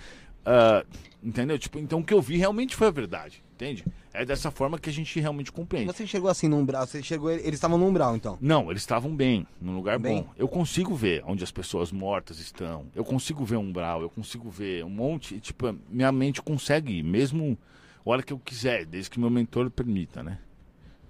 Uh, 0.42 0.84
entendeu? 1.22 1.58
Tipo, 1.58 1.78
então 1.78 2.00
o 2.00 2.04
que 2.04 2.12
eu 2.12 2.20
vi 2.20 2.36
realmente 2.36 2.74
foi 2.74 2.88
a 2.88 2.90
verdade. 2.90 3.42
Entende? 3.62 3.84
É 4.12 4.24
dessa 4.24 4.50
forma 4.50 4.76
que 4.76 4.90
a 4.90 4.92
gente 4.92 5.20
realmente 5.20 5.52
compreende. 5.52 5.86
Você 5.86 6.04
chegou 6.04 6.28
assim 6.28 6.48
no 6.48 6.58
umbral, 6.58 6.84
você 6.84 7.00
chegou, 7.00 7.30
eles 7.30 7.54
estavam 7.54 7.78
no 7.78 7.86
umbral 7.86 8.16
então? 8.16 8.36
Não, 8.40 8.68
eles 8.70 8.82
estavam 8.82 9.14
bem, 9.14 9.46
num 9.60 9.76
lugar 9.76 10.00
bem. 10.00 10.22
bom. 10.22 10.28
Eu 10.36 10.48
consigo 10.48 10.96
ver 10.96 11.22
onde 11.24 11.44
as 11.44 11.52
pessoas 11.52 11.92
mortas 11.92 12.40
estão. 12.40 12.86
Eu 12.92 13.04
consigo 13.04 13.44
ver 13.44 13.56
um 13.56 13.68
umbral, 13.68 14.02
eu 14.02 14.10
consigo 14.10 14.50
ver 14.50 14.84
um 14.84 14.90
monte, 14.90 15.38
tipo, 15.38 15.72
minha 15.88 16.10
mente 16.10 16.42
consegue 16.42 16.98
ir, 16.98 17.04
mesmo 17.04 17.56
a 18.04 18.10
hora 18.10 18.22
que 18.22 18.32
eu 18.32 18.38
quiser, 18.38 18.84
desde 18.84 19.08
que 19.08 19.20
meu 19.20 19.30
mentor 19.30 19.70
permita, 19.70 20.24
né? 20.24 20.38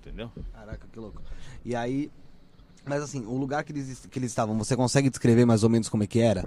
Entendeu? 0.01 0.31
Caraca, 0.53 0.87
que 0.93 0.99
louco. 0.99 1.23
E 1.65 1.75
aí, 1.75 2.11
mas 2.85 3.03
assim, 3.03 3.25
o 3.25 3.37
lugar 3.39 3.65
que 3.65 3.73
eles, 3.73 4.07
que 4.11 4.19
eles 4.19 4.31
estavam, 4.31 4.59
você 4.59 4.77
consegue 4.77 5.09
descrever 5.09 5.47
mais 5.47 5.65
ou 5.65 5.71
menos 5.71 5.89
como 5.89 6.03
é 6.03 6.07
que 6.07 6.21
era? 6.21 6.47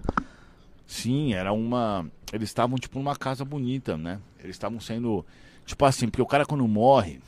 Sim, 0.85 1.33
era 1.33 1.51
uma. 1.51 2.05
Eles 2.31 2.49
estavam 2.49 2.77
tipo 2.77 2.99
numa 2.99 3.15
casa 3.15 3.43
bonita, 3.43 3.97
né? 3.97 4.19
Eles 4.39 4.55
estavam 4.55 4.79
sendo 4.79 5.25
Tipo 5.65 5.85
assim, 5.85 6.07
porque 6.07 6.21
o 6.21 6.25
cara 6.25 6.45
quando 6.45 6.67
morre, 6.67 7.19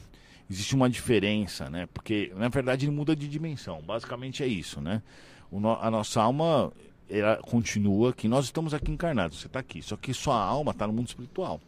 existe 0.49 0.75
uma 0.75 0.89
diferença, 0.89 1.69
né? 1.69 1.87
Porque, 1.93 2.31
na 2.35 2.49
verdade, 2.49 2.85
ele 2.85 2.95
muda 2.95 3.15
de 3.15 3.27
dimensão. 3.27 3.81
Basicamente 3.81 4.43
é 4.43 4.47
isso, 4.47 4.79
né? 4.79 5.01
No, 5.51 5.73
a 5.73 5.89
nossa 5.89 6.21
alma, 6.21 6.71
ela 7.09 7.37
continua 7.37 8.11
aqui. 8.11 8.27
Nós 8.27 8.45
estamos 8.45 8.73
aqui 8.73 8.91
encarnados, 8.91 9.39
você 9.39 9.47
está 9.47 9.59
aqui. 9.59 9.81
Só 9.81 9.95
que 9.97 10.13
sua 10.13 10.39
alma 10.41 10.71
está 10.71 10.85
no 10.85 10.93
mundo 10.93 11.07
espiritual. 11.07 11.59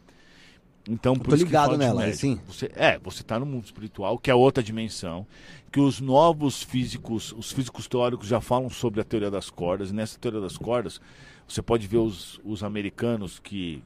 Então, 0.88 1.14
por 1.14 1.28
tô 1.28 1.36
isso 1.36 1.44
que 1.44 1.50
ligado 1.50 1.76
nela, 1.76 2.00
médium. 2.00 2.14
assim? 2.14 2.40
Você, 2.46 2.70
é, 2.74 2.98
você 2.98 3.22
tá 3.22 3.38
no 3.38 3.44
mundo 3.44 3.64
espiritual, 3.64 4.18
que 4.18 4.30
é 4.30 4.34
outra 4.34 4.62
dimensão, 4.62 5.26
que 5.70 5.78
os 5.78 6.00
novos 6.00 6.62
físicos, 6.62 7.32
os 7.32 7.52
físicos 7.52 7.86
teóricos 7.86 8.26
já 8.26 8.40
falam 8.40 8.70
sobre 8.70 9.00
a 9.00 9.04
teoria 9.04 9.30
das 9.30 9.50
cordas, 9.50 9.90
e 9.90 9.94
nessa 9.94 10.18
teoria 10.18 10.40
das 10.40 10.56
cordas, 10.56 11.00
você 11.46 11.60
pode 11.60 11.86
ver 11.86 11.98
os, 11.98 12.40
os 12.44 12.64
americanos 12.64 13.38
que 13.38 13.82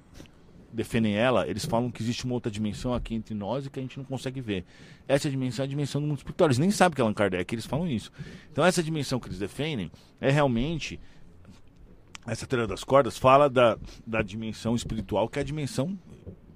defendem 0.75 1.15
ela, 1.15 1.49
eles 1.49 1.65
falam 1.65 1.91
que 1.91 2.03
existe 2.03 2.25
uma 2.25 2.35
outra 2.35 2.51
dimensão 2.51 2.93
aqui 2.93 3.15
entre 3.15 3.35
nós 3.35 3.65
e 3.65 3.71
que 3.71 3.79
a 3.79 3.83
gente 3.83 3.97
não 3.97 4.05
consegue 4.05 4.41
ver. 4.41 4.65
Essa 5.07 5.31
dimensão 5.31 5.63
é 5.63 5.67
a 5.67 5.69
dimensão 5.69 6.01
do 6.01 6.07
mundo 6.07 6.19
espiritual. 6.19 6.49
Eles 6.49 6.59
nem 6.59 6.71
sabem 6.71 6.97
que 6.97 7.01
é 7.01 7.03
Allan 7.03 7.15
Kardec, 7.15 7.55
eles 7.55 7.67
falam 7.67 7.89
isso. 7.89 8.11
Então 8.51 8.65
essa 8.65 8.83
dimensão 8.83 9.21
que 9.21 9.29
eles 9.29 9.39
defendem 9.39 9.91
é 10.21 10.31
realmente 10.31 10.99
essa 12.27 12.47
teoria 12.47 12.67
das 12.67 12.83
cordas 12.83 13.17
fala 13.19 13.49
da, 13.49 13.79
da 14.07 14.23
dimensão 14.23 14.75
espiritual, 14.75 15.29
que 15.29 15.39
é 15.39 15.43
a 15.43 15.45
dimensão 15.45 15.99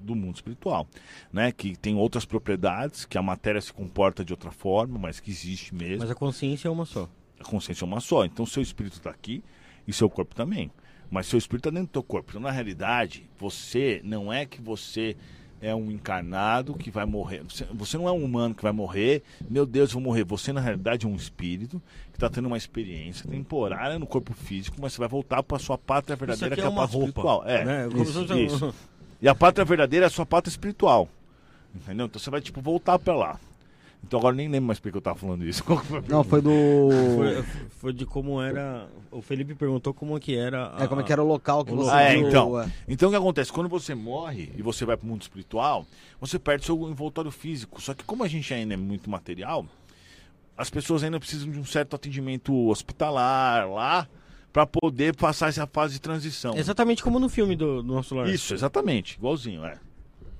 do 0.00 0.14
mundo 0.14 0.36
espiritual, 0.36 0.88
né? 1.32 1.52
Que 1.52 1.76
tem 1.76 1.94
outras 1.94 2.24
propriedades, 2.24 3.04
que 3.04 3.18
a 3.18 3.22
matéria 3.22 3.60
se 3.60 3.72
comporta 3.72 4.24
de 4.24 4.32
outra 4.32 4.50
forma, 4.50 4.98
mas 4.98 5.20
que 5.20 5.30
existe 5.30 5.74
mesmo. 5.74 5.98
Mas 6.00 6.10
a 6.10 6.14
consciência 6.14 6.68
é 6.68 6.70
uma 6.70 6.86
só. 6.86 7.08
A 7.38 7.44
consciência 7.44 7.84
é 7.84 7.86
uma 7.86 8.00
só. 8.00 8.24
Então 8.24 8.46
seu 8.46 8.62
espírito 8.62 8.94
está 8.94 9.10
aqui 9.10 9.44
e 9.86 9.92
seu 9.92 10.08
corpo 10.08 10.34
também. 10.34 10.70
Mas 11.10 11.26
seu 11.26 11.38
espírito 11.38 11.68
está 11.68 11.70
dentro 11.70 11.88
do 11.88 11.92
teu 11.92 12.02
corpo. 12.02 12.30
Então, 12.30 12.40
na 12.42 12.50
realidade, 12.50 13.28
você 13.38 14.00
não 14.04 14.32
é 14.32 14.44
que 14.44 14.60
você 14.60 15.16
é 15.60 15.74
um 15.74 15.90
encarnado 15.90 16.74
que 16.74 16.90
vai 16.90 17.04
morrer. 17.04 17.42
Você, 17.48 17.64
você 17.72 17.96
não 17.96 18.06
é 18.06 18.12
um 18.12 18.22
humano 18.24 18.54
que 18.54 18.62
vai 18.62 18.70
morrer. 18.72 19.22
Meu 19.50 19.66
Deus, 19.66 19.90
eu 19.90 19.94
vou 19.94 20.02
morrer. 20.02 20.22
Você, 20.24 20.52
na 20.52 20.60
realidade, 20.60 21.04
é 21.06 21.08
um 21.08 21.16
espírito 21.16 21.82
que 22.12 22.16
está 22.16 22.28
tendo 22.30 22.46
uma 22.46 22.56
experiência 22.56 23.28
temporária 23.28 23.98
no 23.98 24.06
corpo 24.06 24.32
físico, 24.34 24.76
mas 24.80 24.92
você 24.92 24.98
vai 25.00 25.08
voltar 25.08 25.42
para 25.42 25.58
sua 25.58 25.76
pátria 25.78 26.14
verdadeira, 26.16 26.54
que 26.54 26.60
é 26.60 26.64
é 26.64 26.66
a 26.66 26.70
pátria 26.70 26.92
roupa, 26.92 27.08
espiritual. 27.08 27.42
É, 27.46 27.64
né? 27.64 27.88
Como 27.90 28.02
isso, 28.02 28.20
um- 28.34 28.38
isso. 28.38 28.74
E 29.20 29.28
a 29.28 29.34
pátria 29.34 29.64
verdadeira 29.64 30.06
é 30.06 30.08
a 30.08 30.10
sua 30.10 30.24
pátria 30.26 30.50
espiritual. 30.50 31.08
Entendeu? 31.74 32.06
Então 32.06 32.20
você 32.20 32.30
vai, 32.30 32.40
tipo, 32.40 32.60
voltar 32.60 32.98
para 32.98 33.16
lá. 33.16 33.40
Então 34.02 34.18
agora 34.18 34.34
nem 34.34 34.48
lembro 34.48 34.68
mais 34.68 34.78
porque 34.80 34.96
eu 34.96 35.02
tava 35.02 35.18
falando 35.18 35.44
isso. 35.44 35.62
Não, 36.08 36.24
foi 36.24 36.40
do. 36.40 36.50
Foi, 37.16 37.42
foi 37.68 37.92
de 37.92 38.06
como 38.06 38.40
era. 38.40 38.88
O 39.10 39.20
Felipe 39.20 39.54
perguntou 39.54 39.92
como 39.92 40.18
que 40.18 40.34
era. 40.36 40.72
a- 40.76 40.84
É 40.84 40.86
como 40.88 41.00
é 41.00 41.04
que 41.04 41.12
era 41.12 41.22
o 41.22 41.26
local 41.26 41.64
que 41.64 41.72
O 41.72 41.76
você 41.76 41.84
local. 41.90 41.96
Ah, 41.98 42.02
é, 42.04 42.16
então. 42.16 42.60
é. 42.62 42.72
Então 42.86 43.08
o 43.08 43.12
que 43.12 43.18
acontece? 43.18 43.52
Quando 43.52 43.68
você 43.68 43.94
morre 43.94 44.50
e 44.56 44.62
você 44.62 44.84
vai 44.84 44.96
para 44.96 45.04
o 45.04 45.08
mundo 45.08 45.22
espiritual, 45.22 45.84
você 46.20 46.38
perde 46.38 46.64
seu 46.64 46.76
envoltório 46.88 47.30
físico. 47.30 47.82
Só 47.82 47.92
que 47.92 48.02
como 48.04 48.22
a 48.24 48.28
gente 48.28 48.52
ainda 48.54 48.72
é 48.74 48.76
muito 48.76 49.10
material, 49.10 49.66
as 50.56 50.70
pessoas 50.70 51.02
ainda 51.04 51.18
precisam 51.20 51.50
de 51.50 51.58
um 51.58 51.64
certo 51.64 51.94
atendimento 51.94 52.54
hospitalar 52.68 53.68
lá 53.68 54.08
para 54.52 54.64
poder 54.66 55.14
passar 55.16 55.48
essa 55.48 55.66
fase 55.66 55.94
de 55.94 56.00
transição. 56.00 56.56
Exatamente 56.56 57.02
como 57.02 57.18
no 57.18 57.28
filme 57.28 57.54
do, 57.54 57.82
do 57.82 57.92
nosso 57.94 58.14
lar. 58.14 58.28
Isso, 58.28 58.54
exatamente. 58.54 59.16
Igualzinho, 59.16 59.64
é. 59.64 59.76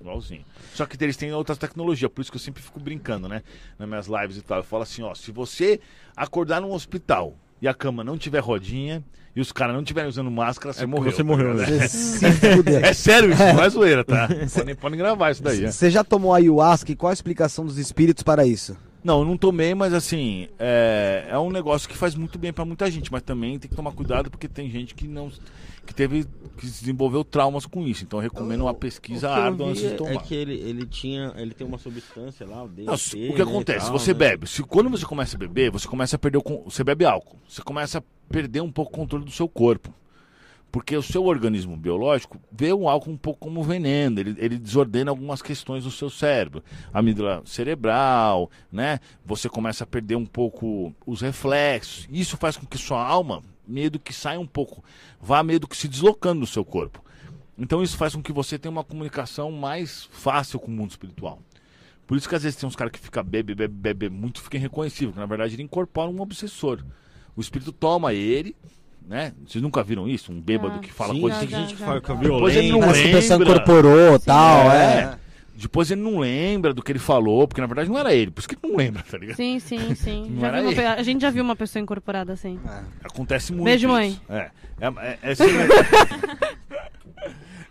Igualzinho. 0.01 0.45
Só 0.75 0.87
que 0.87 1.03
eles 1.03 1.17
têm 1.17 1.33
outras 1.33 1.59
tecnologias, 1.59 2.11
por 2.11 2.21
isso 2.23 2.31
que 2.31 2.37
eu 2.37 2.41
sempre 2.41 2.63
fico 2.63 2.79
brincando, 2.79 3.29
né? 3.29 3.43
Nas 3.79 3.89
minhas 3.89 4.07
lives 4.07 4.37
e 4.37 4.43
tal. 4.43 4.59
Eu 4.59 4.65
falo 4.65 4.83
assim, 4.85 5.03
ó, 5.03 5.15
se 5.15 5.33
você 5.33 5.81
acordar 6.17 6.61
num 6.61 6.73
hospital 6.73 7.35
e 7.61 7.67
a 7.67 7.75
cama 7.75 8.05
não 8.05 8.17
tiver 8.17 8.39
rodinha 8.39 9.03
e 9.35 9.41
os 9.41 9.51
caras 9.53 9.75
não 9.75 9.83
estiverem 9.83 10.09
usando 10.09 10.31
máscara, 10.31 10.73
você 10.73 10.85
É 10.85 10.87
morreu. 10.87 11.11
você 11.11 11.19
tá 11.19 11.25
morreu, 11.25 11.55
né? 11.55 11.67
Fuder. 11.89 12.85
É 12.85 12.93
sério 12.93 13.33
isso, 13.33 13.43
não 13.43 13.63
é 13.65 13.69
zoeira, 13.69 14.05
tá? 14.05 14.29
podem, 14.55 14.75
podem 14.77 14.99
gravar 14.99 15.31
isso 15.33 15.43
daí. 15.43 15.65
é. 15.65 15.71
Você 15.71 15.91
já 15.91 16.05
tomou 16.05 16.33
ayahuasca 16.33 16.93
e 16.93 16.97
qual 16.97 17.11
a 17.11 17.15
explicação 17.15 17.65
dos 17.67 17.79
espíritos 17.79 18.23
para 18.23 18.47
isso? 18.47 18.77
Não, 19.03 19.21
eu 19.21 19.25
não 19.25 19.37
tomei, 19.37 19.75
mas 19.75 19.95
assim, 19.95 20.49
é, 20.59 21.27
é 21.31 21.39
um 21.39 21.51
negócio 21.51 21.89
que 21.89 21.97
faz 21.97 22.15
muito 22.17 22.37
bem 22.39 22.53
pra 22.53 22.65
muita 22.65 22.91
gente, 22.91 23.11
mas 23.13 23.23
também 23.23 23.59
tem 23.59 23.71
que 23.71 23.77
tomar 23.77 23.93
cuidado 23.93 24.29
porque 24.31 24.49
tem 24.49 24.69
gente 24.71 24.93
que 24.95 25.07
não 25.07 25.31
que 25.89 25.95
teve 25.95 26.25
que 26.59 26.67
desenvolveu 26.67 27.25
traumas 27.25 27.65
com 27.65 27.87
isso. 27.87 28.05
Então 28.05 28.19
eu 28.19 28.23
recomendo 28.23 28.61
uma 28.61 28.75
pesquisa 28.75 29.31
árdua 29.31 29.69
antes 29.69 29.81
de 29.81 29.95
tomar. 29.97 30.13
É 30.13 30.19
que 30.19 30.35
ele, 30.35 30.53
ele 30.55 30.85
tinha. 30.85 31.33
Ele 31.37 31.55
tem 31.55 31.67
uma 31.67 31.79
substância 31.79 32.47
lá, 32.47 32.63
o 32.63 32.71
Não, 32.77 32.97
se- 32.97 33.31
o 33.31 33.35
que 33.35 33.41
acontece? 33.41 33.87
tal, 33.87 33.99
você 33.99 34.13
né? 34.13 34.19
bebe. 34.19 34.47
Se, 34.47 34.63
quando 34.63 34.91
você 34.91 35.07
começa 35.07 35.35
a 35.37 35.39
beber, 35.39 35.71
você 35.71 35.89
começa 35.89 36.17
a 36.17 36.19
perder 36.19 36.39
o. 36.39 36.63
Você 36.65 36.85
bebe 36.85 37.07
álcool. 37.07 37.39
Você 37.49 37.63
começa 37.63 37.99
a 37.99 38.03
perder 38.31 38.61
um 38.61 38.71
pouco 38.71 38.93
o 38.93 38.97
controle 38.97 39.25
do 39.25 39.31
seu 39.31 39.49
corpo. 39.49 39.95
Porque 40.71 40.95
o 40.95 41.03
seu 41.03 41.25
organismo 41.25 41.75
biológico 41.75 42.39
vê 42.53 42.71
o 42.75 42.87
álcool 42.87 43.13
um 43.13 43.17
pouco 43.17 43.41
como 43.41 43.63
veneno. 43.63 44.21
Ele, 44.21 44.35
ele 44.37 44.59
desordena 44.59 45.11
algumas 45.11 45.41
questões 45.41 45.85
do 45.85 45.91
seu 45.91 46.11
cérebro. 46.11 46.63
Amígdala 46.93 47.41
cerebral, 47.47 48.51
né? 48.71 49.01
Você 49.25 49.49
começa 49.49 49.85
a 49.85 49.87
perder 49.87 50.17
um 50.17 50.27
pouco 50.27 50.93
os 51.07 51.23
reflexos. 51.23 52.07
Isso 52.11 52.37
faz 52.37 52.59
com 52.59 52.67
que 52.67 52.77
sua 52.77 53.03
alma 53.03 53.43
meio 53.69 53.91
do 53.91 53.99
que 53.99 54.13
saia 54.13 54.41
um 54.41 54.47
pouco, 54.47 54.83
vá 55.21 55.43
meio 55.43 55.61
do 55.61 55.69
que 55.69 55.77
se 55.77 55.87
deslocando 55.87 56.41
do 56.41 56.47
seu 56.47 56.65
corpo. 56.65 57.05
Então 57.57 57.83
isso 57.83 57.97
faz 57.97 58.15
com 58.15 58.23
que 58.23 58.33
você 58.33 58.59
tenha 58.59 58.71
uma 58.73 58.85
comunicação 58.85 59.51
mais 59.53 60.09
fácil 60.13 60.59
com 60.59 60.69
o 60.69 60.75
mundo 60.75 60.91
espiritual. 60.91 61.41
Por 62.07 62.17
isso 62.17 62.29
que 62.29 62.35
às 62.35 62.43
vezes 62.43 62.59
tem 62.59 62.67
uns 62.67 62.77
caras 62.77 62.93
que 62.93 62.99
fica 62.99 63.23
bebe, 63.23 63.55
bebe, 63.55 63.75
bebe 63.75 64.09
muito, 64.09 64.41
fica 64.41 64.57
irreconhecível, 64.57 65.13
que 65.13 65.19
na 65.19 65.27
verdade 65.27 65.55
ele 65.55 65.63
incorpora 65.65 66.11
um 66.11 66.21
obsessor. 66.21 66.83
O 67.37 67.41
espírito 67.41 67.71
toma 67.71 68.15
ele, 68.15 68.57
né? 69.07 69.33
Vocês 69.47 69.61
nunca 69.63 69.83
viram 69.83 70.09
isso? 70.09 70.33
Um 70.33 70.41
bêbado 70.41 70.77
Já. 70.77 70.81
que 70.81 70.93
fala 70.93 71.13
Sim, 71.15 71.21
coisas 71.21 71.41
tem 71.41 71.49
já, 71.49 71.59
gente 71.61 71.75
que 71.75 71.81
já. 71.81 71.87
fala 71.87 72.01
que 72.01 72.11
é 72.11 72.17
Depois 72.17 72.57
ele 72.57 72.69
violento. 72.69 72.73
não 72.73 72.81
Parece 72.81 73.03
que 73.03 73.09
a 73.09 73.19
pessoa 73.21 73.39
lembra. 73.39 73.53
incorporou 73.55 74.19
tal, 74.21 74.71
é. 74.73 75.01
É. 75.03 75.19
Depois 75.61 75.91
ele 75.91 76.01
não 76.01 76.19
lembra 76.21 76.73
do 76.73 76.81
que 76.83 76.93
ele 76.93 77.01
falou, 77.01 77.47
porque 77.49 77.61
na 77.61 77.67
verdade 77.67 77.91
não 77.91 77.99
era 77.99 78.15
ele, 78.15 78.31
por 78.31 78.39
isso 78.39 78.49
que 78.49 78.55
ele 78.55 78.71
não 78.73 78.77
lembra, 78.79 79.03
tá 79.03 79.19
ligado? 79.19 79.37
Sim, 79.37 79.59
sim, 79.59 79.95
sim. 79.97 80.39
Pe- 80.75 80.87
A 80.87 81.03
gente 81.03 81.21
já 81.21 81.31
viu 81.31 81.43
uma 81.43 81.57
pessoa 81.57 81.83
incorporada 81.83 82.33
assim. 82.33 82.59
Acontece 83.03 83.53
muito. 83.53 83.65
Beijo, 83.65 83.87
isso. 83.87 83.93
mãe. 83.93 84.21
É. 84.29 84.51
É, 84.81 84.87
é, 84.87 85.19
é 85.23 85.35
semelhante... 85.35 85.75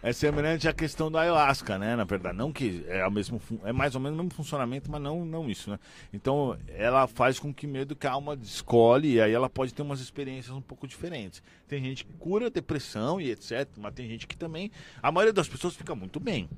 é 0.03 0.13
semelhante 0.13 0.67
à 0.67 0.73
questão 0.73 1.11
da 1.11 1.21
ayahuasca, 1.21 1.77
né? 1.77 1.95
Na 1.95 2.03
verdade, 2.03 2.37
não 2.37 2.51
que 2.51 2.83
é, 2.87 3.05
o 3.07 3.11
mesmo, 3.11 3.39
fun- 3.39 3.59
é 3.63 3.71
mais 3.73 3.95
ou 3.95 4.01
menos 4.01 4.17
o 4.19 4.23
mesmo 4.23 4.35
funcionamento, 4.35 4.91
mas 4.91 5.01
não, 5.01 5.25
não 5.25 5.49
isso, 5.49 5.69
né? 5.69 5.79
Então, 6.13 6.57
ela 6.75 7.07
faz 7.07 7.39
com 7.39 7.53
que 7.53 7.65
medo 7.65 7.95
que 7.95 8.05
a 8.05 8.11
alma 8.11 8.37
escolhe 8.41 9.13
e 9.13 9.21
aí 9.21 9.31
ela 9.31 9.49
pode 9.49 9.73
ter 9.73 9.81
umas 9.81 9.99
experiências 9.99 10.55
um 10.55 10.61
pouco 10.61 10.87
diferentes. 10.87 11.41
Tem 11.67 11.83
gente 11.83 12.05
que 12.05 12.13
cura 12.13 12.49
depressão 12.49 13.19
e 13.19 13.31
etc, 13.31 13.67
mas 13.77 13.93
tem 13.93 14.07
gente 14.07 14.27
que 14.27 14.37
também, 14.37 14.71
a 15.01 15.11
maioria 15.11 15.33
das 15.33 15.47
pessoas 15.47 15.75
fica 15.75 15.95
muito 15.95 16.19
bem. 16.19 16.49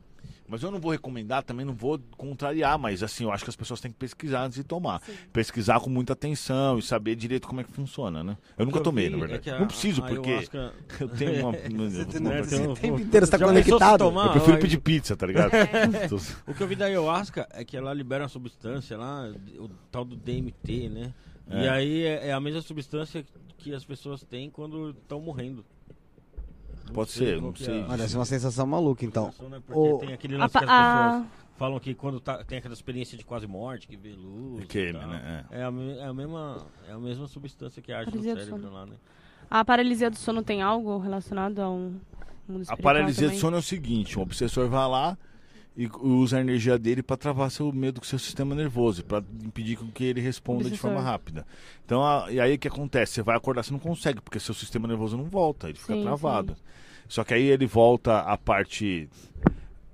Mas 0.47 0.63
eu 0.63 0.71
não 0.71 0.79
vou 0.79 0.91
recomendar, 0.91 1.43
também 1.43 1.65
não 1.65 1.73
vou 1.75 1.99
contrariar, 2.17 2.77
mas 2.79 3.03
assim, 3.03 3.23
eu 3.23 3.31
acho 3.31 3.43
que 3.43 3.49
as 3.51 3.55
pessoas 3.55 3.79
têm 3.79 3.91
que 3.91 3.97
pesquisar 3.97 4.43
antes 4.45 4.57
de 4.57 4.63
tomar. 4.63 5.01
Pesquisar 5.31 5.79
com 5.79 5.89
muita 5.89 6.13
atenção 6.13 6.79
e 6.79 6.81
saber 6.81 7.15
direito 7.15 7.47
como 7.47 7.61
é 7.61 7.63
que 7.63 7.71
funciona, 7.71 8.23
né? 8.23 8.35
Eu 8.57 8.65
nunca 8.65 8.79
Eu 8.79 8.83
tomei, 8.83 9.09
vi 9.09 9.15
na 9.15 9.25
é 9.25 9.27
verdade. 9.27 9.49
a- 9.51 9.59
não 9.59 9.67
preciso, 9.67 10.03
a 10.03 10.07
porque 10.07 10.29
ayahuasca- 10.31 10.73
eu 10.99 11.09
tenho 11.09 11.39
uma. 11.47 11.49
um- 12.69 12.71
o 12.71 12.75
tempo 12.75 12.99
inteiro 12.99 13.25
você 13.25 13.31
tá 13.31 13.37
se 13.37 13.43
conectado. 13.43 13.99
tomar- 13.99 14.25
eu 14.27 14.31
prefiro 14.31 14.57
Ah, 14.57 14.59
pedir 14.59 14.77
pizza, 14.79 15.15
tá 15.15 15.27
ligado? 15.27 15.51
O 16.47 16.53
que 16.53 16.61
eu 16.63 16.67
vi 16.67 16.75
da 16.75 16.85
ayahuasca 16.85 17.47
é 17.51 17.63
que 17.63 17.77
ela 17.77 17.93
libera 17.93 18.23
uma 18.23 18.29
substância 18.29 18.97
lá, 18.97 19.31
o 19.59 19.69
tal 19.91 20.03
do 20.03 20.15
DMT, 20.15 20.89
né? 20.89 21.13
E 21.51 21.65
É. 21.65 21.69
aí 21.69 22.03
é, 22.03 22.27
é 22.27 22.33
a 22.33 22.39
mesma 22.39 22.61
substância 22.61 23.23
que 23.57 23.73
as 23.73 23.83
pessoas 23.83 24.23
têm 24.23 24.49
quando 24.49 24.91
estão 24.91 25.19
morrendo. 25.19 25.65
Pode 26.94 27.11
ser, 27.11 27.41
não 27.41 27.52
que 27.52 27.64
é 27.64 27.66
sei. 27.66 27.82
a- 27.84 27.88
Olha, 27.90 28.03
essa 28.03 28.16
é 28.16 28.20
uma 28.20 28.26
sensação 28.26 28.66
maluca, 28.68 29.06
então. 29.06 29.26
né? 29.49 29.61
Porque 29.66 29.80
O- 29.80 29.98
tem 29.99 30.14
aquele 30.14 30.36
A 30.36 30.40
lance 30.40 30.52
que 30.52 30.57
as 30.57 30.64
pessoas 30.64 30.76
a- 30.76 31.26
falam 31.57 31.80
que 31.80 31.94
quando 31.94 32.20
tá- 32.20 32.44
tem 32.44 32.57
aquela 32.57 32.74
experiência 32.74 33.18
de 33.18 33.24
quase 33.26 33.45
morte, 33.48 33.88
que 33.88 33.95
vê 33.98 34.14
luz. 34.14 34.66
e 34.74 34.91
tal. 34.94 35.07
né? 35.07 35.45
É. 35.52 35.64
a, 35.64 35.72
me- 35.72 35.98
é 35.98 36.06
a 36.06 36.14
mesma, 36.14 36.66
é 36.88 36.91
a 36.91 36.98
mesma 36.99 37.28
substância 37.28 37.82
que 37.82 37.91
age 37.91 38.06
no 38.06 38.11
Paralisia 38.11 38.36
do 38.36 38.40
cérebro 38.40 38.61
sono. 38.61 38.74
lá, 38.74 38.86
né? 38.86 38.94
A 39.49 39.66
paralisia 39.66 40.10
do 40.10 40.16
sono 40.18 40.44
tem 40.44 40.61
algo 40.61 40.98
relacionado 40.99 41.60
a 41.60 41.70
um 41.70 41.95
mundo 42.48 42.64
A 42.68 42.78
paralisia 42.78 43.24
também? 43.28 43.38
do 43.38 43.41
sono 43.41 43.56
é 43.56 43.60
o 43.60 43.64
seguinte: 43.64 44.18
um 44.20 44.22
obsessor 44.22 44.68
vai 44.70 44.88
lá 44.88 45.18
e 45.77 45.89
usa 46.01 46.37
a 46.37 46.41
energia 46.41 46.77
dele 46.77 47.01
para 47.01 47.15
travar 47.15 47.49
seu 47.49 47.71
medo 47.71 48.01
com 48.01 48.05
seu 48.05 48.19
sistema 48.19 48.53
nervoso, 48.53 49.03
para 49.05 49.23
impedir 49.43 49.77
que 49.93 50.03
ele 50.03 50.19
responda 50.19 50.63
de 50.63 50.69
Obsessor. 50.71 50.91
forma 50.91 51.01
rápida. 51.01 51.45
Então, 51.85 52.03
a- 52.05 52.27
e 52.31 52.39
aí 52.39 52.55
o 52.55 52.59
que 52.59 52.67
acontece? 52.67 53.13
Você 53.13 53.21
vai 53.21 53.37
acordar, 53.37 53.63
você 53.63 53.71
não 53.71 53.79
consegue, 53.79 54.19
porque 54.21 54.39
seu 54.39 54.53
sistema 54.53 54.87
nervoso 54.87 55.15
não 55.15 55.25
volta, 55.25 55.69
ele 55.69 55.77
fica 55.77 55.93
Sim, 55.93 56.01
travado. 56.03 56.55
Só 57.07 57.23
que 57.23 57.33
aí 57.33 57.43
ele 57.43 57.65
volta 57.65 58.19
a 58.19 58.37
parte. 58.37 59.09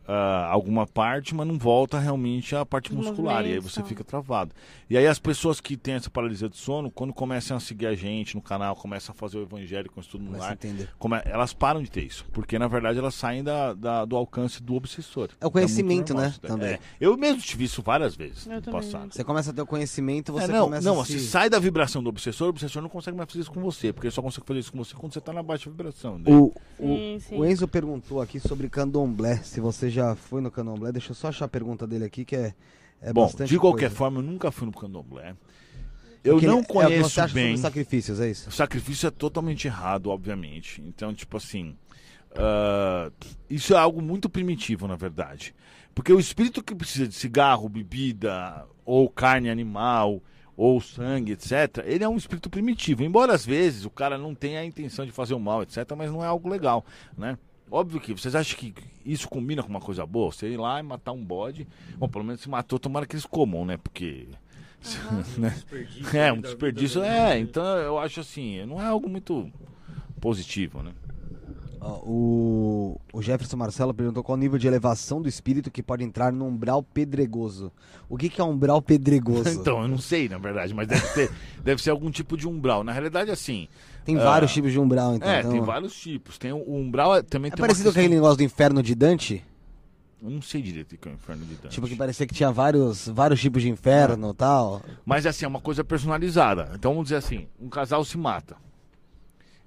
Ah, 0.08 0.48
alguma 0.52 0.86
parte, 0.86 1.34
mas 1.34 1.48
não 1.48 1.58
volta 1.58 1.98
realmente 2.00 2.56
a 2.56 2.66
parte 2.66 2.92
Os 2.92 2.96
muscular. 2.98 3.46
E 3.46 3.54
aí 3.54 3.60
você 3.60 3.84
fica 3.84 4.04
travado. 4.04 4.52
E 4.90 4.98
aí 4.98 5.08
as 5.08 5.18
pessoas 5.20 5.60
que 5.60 5.76
têm 5.76 5.96
essa 5.96 6.10
paralisia 6.10 6.48
do 6.48 6.56
sono, 6.56 6.92
quando 6.92 7.14
começam 7.14 7.58
a 7.58 7.60
seguir 7.60 7.88
a 7.88 7.96
gente 7.96 8.36
no 8.36 8.42
canal, 8.42 8.76
começam 8.76 9.14
a 9.14 9.18
fazer 9.18 9.38
o 9.38 9.42
evangelho 9.42 9.90
com 9.92 10.00
estudo 10.00 10.22
no 10.24 10.28
Começa 10.28 10.46
a 10.46 10.48
lar, 10.50 10.54
entender. 10.54 10.90
come- 11.00 11.22
elas 11.26 11.54
param 11.54 11.82
de 11.82 11.90
ter 11.90 12.04
isso. 12.04 12.26
Porque 12.32 12.60
na 12.60 12.68
verdade 12.68 13.00
elas 13.00 13.16
saem 13.16 13.44
da, 13.44 13.74
da- 13.74 14.06
do 14.06 14.16
alcance 14.16 14.62
do 14.62 14.76
obsessor. 14.76 15.30
É 15.42 15.46
o 15.48 15.52
conhecimento, 15.52 16.14
muito 16.14 16.14
normal 16.14 16.32
né, 16.32 16.48
também. 16.48 16.70
É. 16.74 16.80
Eu 17.00 17.18
mesmo 17.18 17.42
tive 17.42 17.64
isso 17.64 17.82
várias 17.82 18.16
vezes 18.16 18.46
Eu 18.46 18.54
no 18.56 18.62
também. 18.62 18.82
passado. 18.82 19.14
Você 19.14 19.24
começa 19.24 19.50
a 19.52 19.54
ter 19.54 19.62
o 19.62 19.66
conhecimento, 19.66 20.32
você 20.34 20.46
É, 20.46 20.48
não, 20.50 20.66
começa 20.66 20.88
não, 20.88 21.02
a 21.02 21.06
se... 21.06 21.14
você 21.20 21.26
sai 21.28 21.50
da 21.50 21.58
vibração 21.60 22.04
do 22.04 22.10
obsessor, 22.10 22.48
o 22.48 22.50
obsessor 22.52 22.82
não 22.82 22.90
consegue 22.90 23.18
mais 23.18 23.28
fazer 23.30 23.42
isso 23.42 23.52
com 23.52 23.62
você, 23.62 23.92
porque 23.92 24.08
ele 24.08 24.14
só 24.14 24.22
consegue 24.22 24.46
fazer 24.46 24.60
isso 24.60 24.72
com 24.72 24.78
você 24.84 24.94
quando 24.96 25.14
você 25.14 25.20
está 25.20 25.34
na 25.34 25.42
baixa 25.42 25.70
vibração. 25.70 26.20
dele. 26.22 26.38
O, 26.38 26.54
Sim, 26.78 27.16
o, 27.16 27.20
sim. 27.22 27.38
o 27.40 27.46
Enzo 27.46 27.68
perguntou 27.68 28.22
aqui 28.22 28.40
sobre 28.40 28.70
candomblé, 28.70 29.38
se 29.38 29.60
você 29.60 29.90
já 29.90 29.95
foi 30.16 30.42
no 30.42 30.52
candomblé. 30.52 30.92
Deixa 30.92 31.12
eu 31.12 31.16
só 31.16 31.30
achar 31.30 31.46
a 31.46 31.50
pergunta 31.50 31.86
dele 31.86 32.06
aqui, 32.06 32.26
que 32.26 32.36
é, 32.36 32.54
é 33.02 33.14
Bom, 33.14 33.24
bastante 33.24 33.50
de 33.50 33.60
qualquer 33.60 33.88
coisa. 33.88 33.96
forma, 33.96 34.20
eu 34.20 34.24
nunca 34.24 34.52
fui 34.52 34.66
no 34.66 34.74
candomblé. 34.74 35.36
Eu 36.24 36.34
Porque 36.34 36.48
não 36.48 36.60
é 36.60 36.62
você 36.64 36.68
conheço 36.68 37.22
acha 37.22 37.34
bem. 37.34 37.56
sobre 37.56 37.62
sacrifícios, 37.62 38.20
é 38.20 38.30
isso? 38.32 38.50
O 38.50 38.52
sacrifício 38.52 39.08
é 39.08 39.12
totalmente 39.12 39.68
errado, 39.68 40.10
obviamente. 40.10 40.82
Então, 40.82 41.14
tipo 41.14 41.38
assim, 41.38 41.76
ah, 42.36 43.12
isso 43.50 43.74
é 43.74 43.78
algo 43.78 44.02
muito 44.02 44.30
primitivo, 44.30 44.88
na 44.88 44.96
verdade. 44.96 45.54
Porque 45.94 46.12
o 46.12 46.20
espírito 46.20 46.64
que 46.64 46.76
precisa 46.76 47.08
de 47.08 47.16
cigarro, 47.16 47.70
bebida, 47.70 48.66
ou 48.84 49.10
carne 49.10 49.50
animal, 49.50 50.22
ou 50.58 50.82
sangue, 50.82 51.34
etc., 51.34 51.84
ele 51.86 52.04
é 52.04 52.10
um 52.10 52.18
espírito 52.18 52.50
primitivo. 52.50 53.04
Embora 53.04 53.34
às 53.34 53.46
vezes 53.46 53.86
o 53.86 53.90
cara 53.90 54.18
não 54.18 54.36
tenha 54.36 54.60
a 54.60 54.66
intenção 54.66 55.06
de 55.06 55.12
fazer 55.12 55.34
o 55.34 55.40
mal, 55.40 55.64
etc., 55.64 55.78
mas 55.98 56.12
não 56.12 56.24
é 56.24 56.28
algo 56.28 56.50
legal, 56.50 56.86
né? 57.18 57.38
Óbvio 57.76 58.00
que 58.00 58.14
vocês 58.14 58.34
acham 58.36 58.58
que 58.58 58.74
isso 59.06 59.28
combina 59.28 59.62
com 59.62 59.68
uma 59.68 59.82
coisa 59.82 60.06
boa? 60.06 60.32
Você 60.32 60.48
ir 60.48 60.56
lá 60.56 60.80
e 60.80 60.84
matar 60.84 61.12
um 61.12 61.22
bode. 61.22 61.68
Bom, 61.98 62.08
pelo 62.08 62.24
menos 62.24 62.40
se 62.40 62.50
matou, 62.50 62.80
tomara 62.80 63.06
que 63.06 63.16
eles 63.16 63.26
comam, 63.26 63.66
né? 63.66 63.76
Porque. 63.76 64.30
né? 65.38 65.50
Desperdício 65.50 66.18
É, 66.18 66.32
um 66.32 66.40
desperdício. 66.40 67.02
da- 67.02 67.08
É, 67.08 67.38
então 67.38 67.66
eu 67.80 68.00
acho 68.00 68.22
assim, 68.22 68.66
não 68.66 68.82
é 68.82 68.86
algo 68.86 69.10
muito 69.10 69.52
positivo, 70.22 70.82
né? 70.82 70.94
Ó, 71.82 72.00
o, 72.06 73.02
o 73.12 73.22
Jefferson 73.22 73.58
Marcelo 73.58 73.94
perguntou 73.94 74.24
qual 74.24 74.38
o 74.38 74.40
nível 74.40 74.58
de 74.58 74.68
elevação 74.68 75.22
do 75.22 75.28
espírito 75.28 75.70
que 75.70 75.84
pode 75.84 76.02
entrar 76.06 76.32
no 76.32 76.46
umbral 76.48 76.82
pedregoso. 76.82 77.74
O 78.08 78.18
que, 78.18 78.30
que 78.30 78.40
é 78.40 78.44
umbral 78.44 78.82
pedregoso? 78.82 79.50
Então, 79.60 79.82
eu 79.82 79.88
não 79.90 79.98
sei, 79.98 80.30
na 80.30 80.38
verdade, 80.38 80.74
mas 80.74 80.88
deve 80.88 81.08
ter, 81.14 81.32
deve 81.62 81.84
ser 81.84 81.90
algum 81.90 82.10
tipo 82.10 82.38
de 82.38 82.48
umbral. 82.48 82.86
Na 82.86 82.94
realidade, 82.94 83.30
assim. 83.32 83.68
Tem 84.06 84.18
ah, 84.18 84.24
vários 84.24 84.54
tipos 84.54 84.72
de 84.72 84.80
umbral, 84.80 85.16
então. 85.16 85.30
é, 85.30 85.40
então- 85.40 85.52
tem 85.52 85.62
vários 85.62 85.94
tipos. 86.00 86.38
Tem 86.38 86.52
o, 86.54 86.58
o 86.58 86.78
umbral 86.78 87.16
é- 87.18 87.22
também 87.22 87.50
É 87.52 87.56
tem 87.56 87.62
uma 87.62 87.68
parecido 87.68 87.90
com 87.90 87.94
questão- 87.94 88.02
aquele 88.04 88.16
negócio 88.16 88.38
do 88.38 88.44
inferno 88.44 88.82
de 88.84 88.96
Dante? 88.96 89.44
Eu 90.24 90.30
não 90.32 90.42
sei 90.42 90.62
direito 90.62 90.94
o 90.94 90.98
que 90.98 91.08
é 91.08 91.12
o 91.12 91.14
inferno 91.16 91.46
de 91.46 91.56
Dante. 91.56 91.74
Tipo, 91.74 91.88
que 91.88 91.96
parecia 91.96 92.26
que 92.26 92.34
tinha 92.34 92.52
vários, 92.52 93.08
vários 93.10 93.40
tipos 93.42 93.62
de 93.62 93.70
inferno 93.70 94.32
e 94.32 94.34
tal. 94.34 94.82
Mas 95.06 95.26
assim, 95.26 95.46
é 95.46 95.48
uma 95.48 95.60
coisa 95.60 95.84
personalizada. 95.84 96.72
Então 96.74 96.92
vamos 96.94 97.06
dizer 97.06 97.18
assim, 97.18 97.48
um 97.60 97.68
casal 97.70 98.04
se 98.06 98.18
mata. 98.18 98.56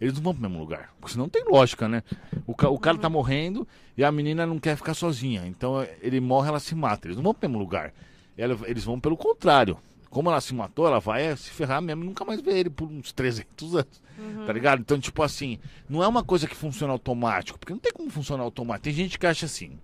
Eles 0.01 0.15
não 0.15 0.23
vão 0.23 0.33
pro 0.33 0.43
mesmo 0.43 0.59
lugar. 0.61 0.91
Porque 1.01 1.13
senão 1.13 1.29
tem 1.29 1.45
lógica, 1.45 1.89
né? 1.89 2.03
O, 2.47 2.55
ca- 2.55 2.71
o 2.71 2.79
cara 2.79 2.97
tá 2.99 3.09
morrendo 3.09 3.67
e 3.97 4.05
a 4.05 4.11
menina 4.13 4.47
não 4.47 4.59
quer 4.59 4.77
ficar 4.77 4.95
sozinha. 4.95 5.45
Então 5.47 5.85
ele 6.01 6.21
morre, 6.21 6.49
ela 6.49 6.61
se 6.61 6.75
mata. 6.75 7.07
Eles 7.09 7.17
não 7.17 7.25
vão 7.25 7.35
pro 7.35 7.49
mesmo 7.49 7.59
lugar. 7.61 7.93
Ela- 8.37 8.57
eles 8.67 8.85
vão 8.85 8.99
pelo 9.01 9.17
contrário. 9.17 9.77
Como 10.11 10.31
ela 10.31 10.41
se 10.41 10.55
matou, 10.55 10.87
ela 10.87 11.01
vai 11.01 11.37
se 11.37 11.51
ferrar 11.51 11.83
mesmo 11.83 12.03
e 12.03 12.07
nunca 12.07 12.25
mais 12.25 12.41
ver 12.41 12.57
ele 12.57 12.71
por 12.71 12.89
uns 12.89 13.13
300 13.13 13.75
anos. 13.75 14.03
Tá 14.47 14.53
ligado? 14.53 14.81
Então, 14.81 14.99
tipo 14.99 15.23
assim, 15.23 15.59
não 15.89 16.03
é 16.03 16.09
uma 16.09 16.25
coisa 16.25 16.47
que 16.47 16.55
funciona 16.57 16.93
automático. 16.93 17.59
Porque 17.59 17.73
não 17.73 17.81
tem 17.81 17.93
como 17.93 18.11
funcionar 18.11 18.43
automático. 18.43 18.85
Tem 18.85 18.93
gente 18.93 19.19
que 19.19 19.27
acha 19.27 19.47
assim, 19.47 19.79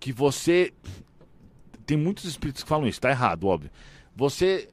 que 0.00 0.12
você 0.12 0.72
tem 1.86 1.96
muitos 1.96 2.24
espíritos 2.24 2.62
que 2.62 2.68
falam 2.68 2.86
isso, 2.86 3.00
tá 3.00 3.10
errado, 3.10 3.46
óbvio. 3.46 3.70
Você 4.14 4.68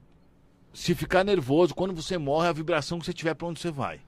se 0.74 0.94
ficar 0.94 1.24
nervoso, 1.24 1.74
quando 1.74 1.94
você 1.94 2.18
morre, 2.18 2.48
a 2.48 2.52
vibração 2.52 2.98
que 2.98 3.06
você 3.06 3.12
tiver 3.12 3.34
pra 3.34 3.46
onde 3.46 3.58
você 3.58 3.70
vai. 3.70 4.00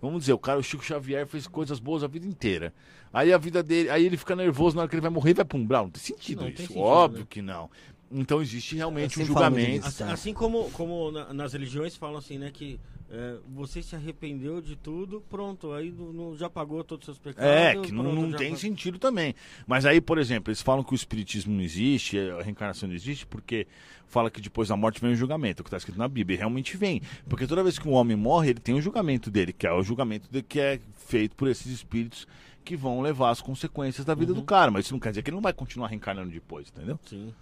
Vamos 0.00 0.20
dizer, 0.20 0.32
o 0.32 0.38
cara, 0.38 0.58
o 0.58 0.62
Chico 0.62 0.84
Xavier 0.84 1.26
fez 1.26 1.48
coisas 1.48 1.80
boas 1.80 2.04
a 2.04 2.06
vida 2.06 2.26
inteira. 2.26 2.72
Aí 3.12 3.32
a 3.32 3.38
vida 3.38 3.62
dele, 3.62 3.90
aí 3.90 4.06
ele 4.06 4.16
fica 4.16 4.36
nervoso 4.36 4.76
na 4.76 4.82
hora 4.82 4.88
que 4.88 4.94
ele 4.94 5.02
vai 5.02 5.10
morrer 5.10 5.30
e 5.30 5.34
vai 5.34 5.44
pra 5.44 5.58
um 5.58 5.62
umbral. 5.62 5.84
Não 5.84 5.90
tem 5.90 6.02
sentido 6.02 6.42
Não 6.42 6.48
isso. 6.48 6.56
tem 6.58 6.66
sentido, 6.66 6.82
óbvio 6.82 7.20
né? 7.20 7.26
que 7.28 7.42
não. 7.42 7.68
Então 8.12 8.40
existe 8.42 8.76
realmente 8.76 9.20
um 9.20 9.24
julgamento. 9.24 9.84
disso. 9.86 10.02
Assim, 10.02 10.12
assim 10.12 10.34
como, 10.34 10.70
como 10.70 11.10
na- 11.10 11.32
nas 11.32 11.52
religiões 11.52 11.96
falam 11.96 12.18
assim, 12.18 12.38
né? 12.38 12.50
Que 12.52 12.78
é, 13.10 13.36
você 13.54 13.82
se 13.82 13.94
arrependeu 13.94 14.60
de 14.62 14.74
tudo, 14.74 15.20
pronto, 15.28 15.72
aí 15.72 15.90
não, 15.92 16.12
não- 16.12 16.36
já 16.36 16.48
pagou 16.48 16.82
todos 16.82 17.06
os 17.08 17.14
seus 17.14 17.18
pecados. 17.18 17.50
É, 17.50 17.72
que 17.76 17.92
não, 17.92 18.04
pronto, 18.04 18.16
não 18.20 18.30
já 18.30 18.38
tem 18.38 18.48
pagou. 18.48 18.60
sentido 18.60 18.98
também. 18.98 19.34
Mas 19.66 19.84
aí, 19.84 20.00
por 20.00 20.18
exemplo, 20.18 20.50
eles 20.50 20.62
falam 20.62 20.82
que 20.82 20.92
o 20.92 20.94
espiritismo 20.94 21.52
não 21.54 21.62
existe, 21.62 22.18
a 22.18 22.42
reencarnação 22.42 22.88
não 22.88 22.94
existe, 22.96 23.26
porque 23.26 23.66
fala 24.06 24.30
que 24.30 24.40
depois 24.40 24.68
da 24.68 24.76
morte 24.76 25.00
vem 25.00 25.12
o 25.12 25.16
julgamento, 25.16 25.60
o 25.60 25.64
que 25.64 25.68
está 25.68 25.76
escrito 25.78 25.98
na 25.98 26.08
Bíblia. 26.08 26.36
E 26.36 26.38
realmente 26.38 26.76
vem. 26.76 27.00
Porque 27.28 27.46
toda 27.46 27.62
vez 27.62 27.78
que 27.78 27.86
um 27.88 27.92
homem 27.92 28.16
morre, 28.16 28.50
ele 28.50 28.60
tem 28.60 28.74
o 28.74 28.80
julgamento 28.80 29.30
dele, 29.30 29.52
que 29.52 29.66
é 29.66 29.72
o 29.72 29.82
julgamento 29.82 30.28
de, 30.30 30.42
que 30.42 30.58
é 30.60 30.80
feito 31.06 31.34
por 31.36 31.48
esses 31.48 31.70
espíritos 31.72 32.26
que 32.64 32.76
vão 32.76 33.00
levar 33.02 33.30
as 33.30 33.40
consequências 33.40 34.04
da 34.06 34.14
vida 34.14 34.32
do 34.32 34.42
cara. 34.42 34.70
Mas 34.70 34.84
isso 34.86 34.94
não 34.94 35.00
quer 35.00 35.08
dizer 35.10 35.22
que 35.22 35.30
ele 35.30 35.34
não 35.36 35.42
vai 35.42 35.52
continuar 35.52 35.88
reencarnando 35.88 36.30
depois, 36.30 36.68
entendeu? 36.74 36.98
Sim. 37.04 37.34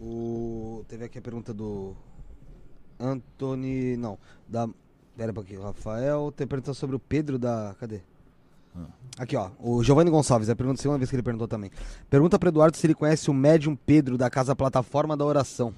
O... 0.00 0.84
Teve 0.88 1.04
aqui 1.04 1.18
a 1.18 1.22
pergunta 1.22 1.52
do 1.52 1.94
Anthony. 2.98 3.96
Não, 3.96 4.18
da. 4.48 4.68
Pera 5.16 5.32
um 5.32 5.34
pouquinho, 5.34 5.62
Rafael. 5.62 6.32
Tem 6.34 6.46
pergunta 6.46 6.72
sobre 6.74 6.96
o 6.96 6.98
Pedro 6.98 7.38
da. 7.38 7.74
Cadê? 7.78 8.00
Aqui, 9.18 9.36
ó. 9.36 9.50
O 9.58 9.82
Giovanni 9.82 10.10
Gonçalves, 10.10 10.48
é 10.48 10.52
a 10.52 10.56
pergunta, 10.56 10.80
segunda 10.80 10.98
vez 10.98 11.10
que 11.10 11.16
ele 11.16 11.22
perguntou 11.22 11.48
também. 11.48 11.70
Pergunta 12.08 12.38
pro 12.38 12.48
Eduardo 12.48 12.76
se 12.76 12.86
ele 12.86 12.94
conhece 12.94 13.30
o 13.30 13.34
médium 13.34 13.74
Pedro 13.74 14.16
da 14.16 14.30
Casa 14.30 14.54
Plataforma 14.54 15.16
da 15.16 15.24
Oração. 15.24 15.74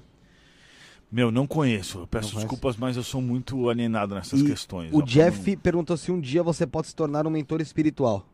Meu, 1.11 1.31
não 1.31 1.45
conheço. 1.45 1.99
Eu 1.99 2.07
peço 2.07 2.33
Não 2.33 2.41
desculpas, 2.41 2.75
mas 2.75 2.97
eu 2.97 3.03
sou 3.03 3.21
muito 3.21 3.69
alienado 3.69 4.15
nessas 4.15 4.39
E 4.39 4.45
questões. 4.45 4.91
O 4.93 5.01
Jeff 5.01 5.55
perguntou 5.57 5.95
se 5.97 6.11
um 6.11 6.19
dia 6.19 6.41
você 6.41 6.65
pode 6.65 6.87
se 6.87 6.95
tornar 6.95 7.27
um 7.27 7.29
mentor 7.29 7.61
espiritual. 7.61 8.27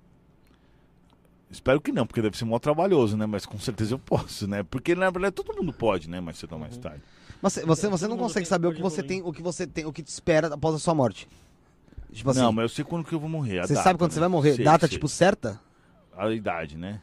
Espero 1.52 1.82
que 1.82 1.92
não, 1.92 2.06
porque 2.06 2.22
deve 2.22 2.38
ser 2.38 2.46
mó 2.46 2.60
trabalhoso, 2.60 3.18
né? 3.18 3.26
Mas 3.26 3.46
com 3.46 3.58
certeza 3.60 3.96
eu 3.96 4.00
posso, 4.00 4.48
né? 4.48 4.64
Porque 4.64 4.94
na 4.94 5.10
verdade 5.10 5.34
todo 5.34 5.56
mundo 5.56 5.74
pode, 5.74 6.10
né? 6.10 6.20
Mais 6.20 6.38
cedo 6.38 6.54
ou 6.54 6.60
mais 6.60 6.78
tarde. 6.78 7.02
Mas 7.42 7.54
você, 7.54 7.88
você, 7.88 8.08
não 8.08 8.18
consegue 8.18 8.46
saber 8.46 8.68
o 8.68 8.74
que 8.74 8.82
você 8.82 9.02
tem, 9.02 9.22
o 9.24 9.32
que 9.32 9.42
você 9.42 9.66
tem, 9.66 9.86
o 9.86 9.94
que 9.94 10.04
te 10.04 10.10
espera 10.10 10.54
após 10.54 10.76
a 10.76 10.80
sua 10.80 10.94
morte. 10.94 11.28
Tipo 12.12 12.32
assim, 12.32 12.40
não, 12.40 12.52
mas 12.52 12.64
eu 12.64 12.70
sei 12.70 12.84
quando 12.86 13.06
que 13.06 13.14
eu 13.14 13.20
vou 13.20 13.30
morrer. 13.30 13.62
você 13.62 13.74
data, 13.74 13.84
sabe 13.84 14.00
quando 14.00 14.10
né? 14.12 14.14
você 14.16 14.20
vai 14.20 14.30
morrer? 14.30 14.56
Sei, 14.56 14.66
Data, 14.66 14.88
sei. 14.88 14.96
tipo, 14.98 15.08
certa? 15.08 15.60
A 16.18 16.30
idade, 16.32 16.78
né? 16.78 17.02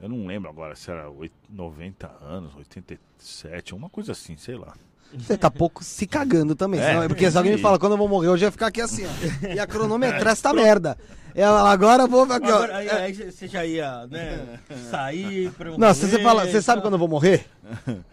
Eu 0.00 0.08
não 0.08 0.26
lembro 0.26 0.50
agora 0.50 0.74
se 0.74 0.90
era 0.90 1.08
oit- 1.08 1.32
90 1.48 2.10
anos, 2.20 2.54
87, 2.56 3.72
alguma 3.72 3.88
coisa 3.88 4.12
assim, 4.12 4.36
sei 4.36 4.56
lá. 4.56 4.74
Você 5.16 5.36
tá 5.36 5.50
pouco 5.50 5.82
se 5.84 6.06
cagando 6.06 6.54
também. 6.54 6.80
É. 6.80 6.86
senão- 6.88 7.02
é 7.04 7.08
porque 7.08 7.30
se 7.30 7.36
alguém 7.36 7.52
me 7.52 7.58
fala 7.60 7.78
quando 7.78 7.92
eu 7.92 7.98
vou 7.98 8.08
morrer, 8.08 8.28
eu 8.28 8.36
já 8.36 8.46
ia 8.46 8.50
ficar 8.52 8.66
aqui 8.68 8.80
assim, 8.80 9.04
ó. 9.06 9.46
E 9.54 9.58
a 9.60 9.66
cronometrar 9.66 10.32
essa 10.32 10.52
merda. 10.52 10.96
Eu, 11.34 11.54
agora 11.56 12.04
eu 12.04 12.08
vou. 12.08 12.22
Aqui, 12.24 12.50
ó. 12.50 12.54
Agora, 12.56 12.76
aí, 12.76 12.88
aí 12.88 13.12
você 13.12 13.46
já 13.48 13.64
ia, 13.66 14.06
né? 14.06 14.58
Sair 14.90 15.50
pra 15.52 15.72
um 15.72 15.78
Não, 15.78 15.92
se 15.94 16.08
você 16.08 16.20
fala, 16.20 16.46
você 16.46 16.62
sabe 16.62 16.80
quando 16.82 16.94
eu 16.94 16.98
vou 16.98 17.08
morrer? 17.08 17.44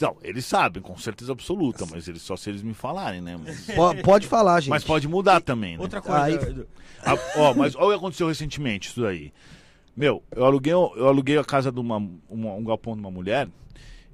Não, 0.00 0.16
eles 0.22 0.46
sabem, 0.46 0.80
com 0.80 0.96
certeza 0.96 1.32
absoluta, 1.32 1.84
mas 1.90 2.06
eles 2.06 2.22
só 2.22 2.36
se 2.36 2.48
eles 2.48 2.62
me 2.62 2.72
falarem, 2.72 3.20
né? 3.20 3.36
Mas, 3.44 3.66
Po- 3.66 3.94
Pode 4.04 4.26
falar, 4.28 4.60
gente. 4.60 4.70
mas 4.70 4.84
pode 4.84 5.08
mudar 5.08 5.40
também, 5.40 5.76
né? 5.76 5.82
Outra 5.82 6.00
coisa, 6.00 6.22
Aí- 6.24 6.64
Ah, 7.04 7.18
ó, 7.36 7.52
mas 7.54 7.74
olha 7.74 7.86
o 7.86 7.88
que 7.90 7.96
aconteceu 7.96 8.28
recentemente, 8.28 8.88
isso 8.88 9.00
daí. 9.02 9.32
Meu, 9.96 10.22
eu 10.30 10.44
aluguei, 10.44 10.72
eu 10.72 11.08
aluguei 11.08 11.36
a 11.38 11.44
casa 11.44 11.72
de 11.72 11.80
uma, 11.80 11.96
uma- 12.28 12.54
um 12.54 12.64
galpão 12.64 12.94
de 12.94 13.00
uma 13.00 13.10
mulher 13.10 13.48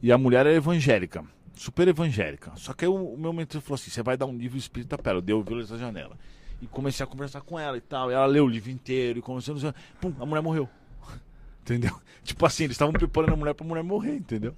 e 0.03 0.11
a 0.11 0.17
mulher 0.17 0.47
era 0.47 0.55
evangélica, 0.55 1.23
super 1.57 1.89
evangélica. 1.89 2.53
Só 2.57 2.73
que 2.73 2.85
aí 2.85 2.89
o, 2.89 2.95
o 2.95 3.19
meu 3.19 3.33
mentor 3.33 3.61
falou 3.61 3.75
assim: 3.75 3.91
você 3.91 4.03
vai 4.03 4.17
dar 4.17 4.27
um 4.27 4.37
livro 4.37 4.57
espírita 4.57 4.97
pra 4.97 5.11
ela. 5.11 5.19
Eu 5.19 5.23
dei 5.23 5.35
o 5.35 5.43
violão 5.43 5.67
da 5.67 5.77
janela. 5.77 6.17
E 6.61 6.67
comecei 6.67 7.03
a 7.05 7.07
conversar 7.07 7.41
com 7.41 7.59
ela 7.59 7.77
e 7.77 7.81
tal. 7.81 8.11
E 8.11 8.15
ela 8.15 8.27
leu 8.27 8.45
o 8.45 8.49
livro 8.49 8.71
inteiro 8.71 9.19
e 9.19 9.23
começou 9.23 9.57
a. 9.57 9.75
Pum, 10.01 10.15
a 10.21 10.25
mulher 10.27 10.43
morreu. 10.43 10.69
Entendeu? 11.63 11.99
Tipo 12.23 12.47
assim, 12.47 12.65
eles 12.65 12.75
estavam 12.75 12.93
preparando 12.93 13.33
a 13.33 13.37
mulher 13.37 13.55
pra 13.55 13.67
mulher 13.67 13.83
morrer, 13.83 14.17
entendeu? 14.17 14.55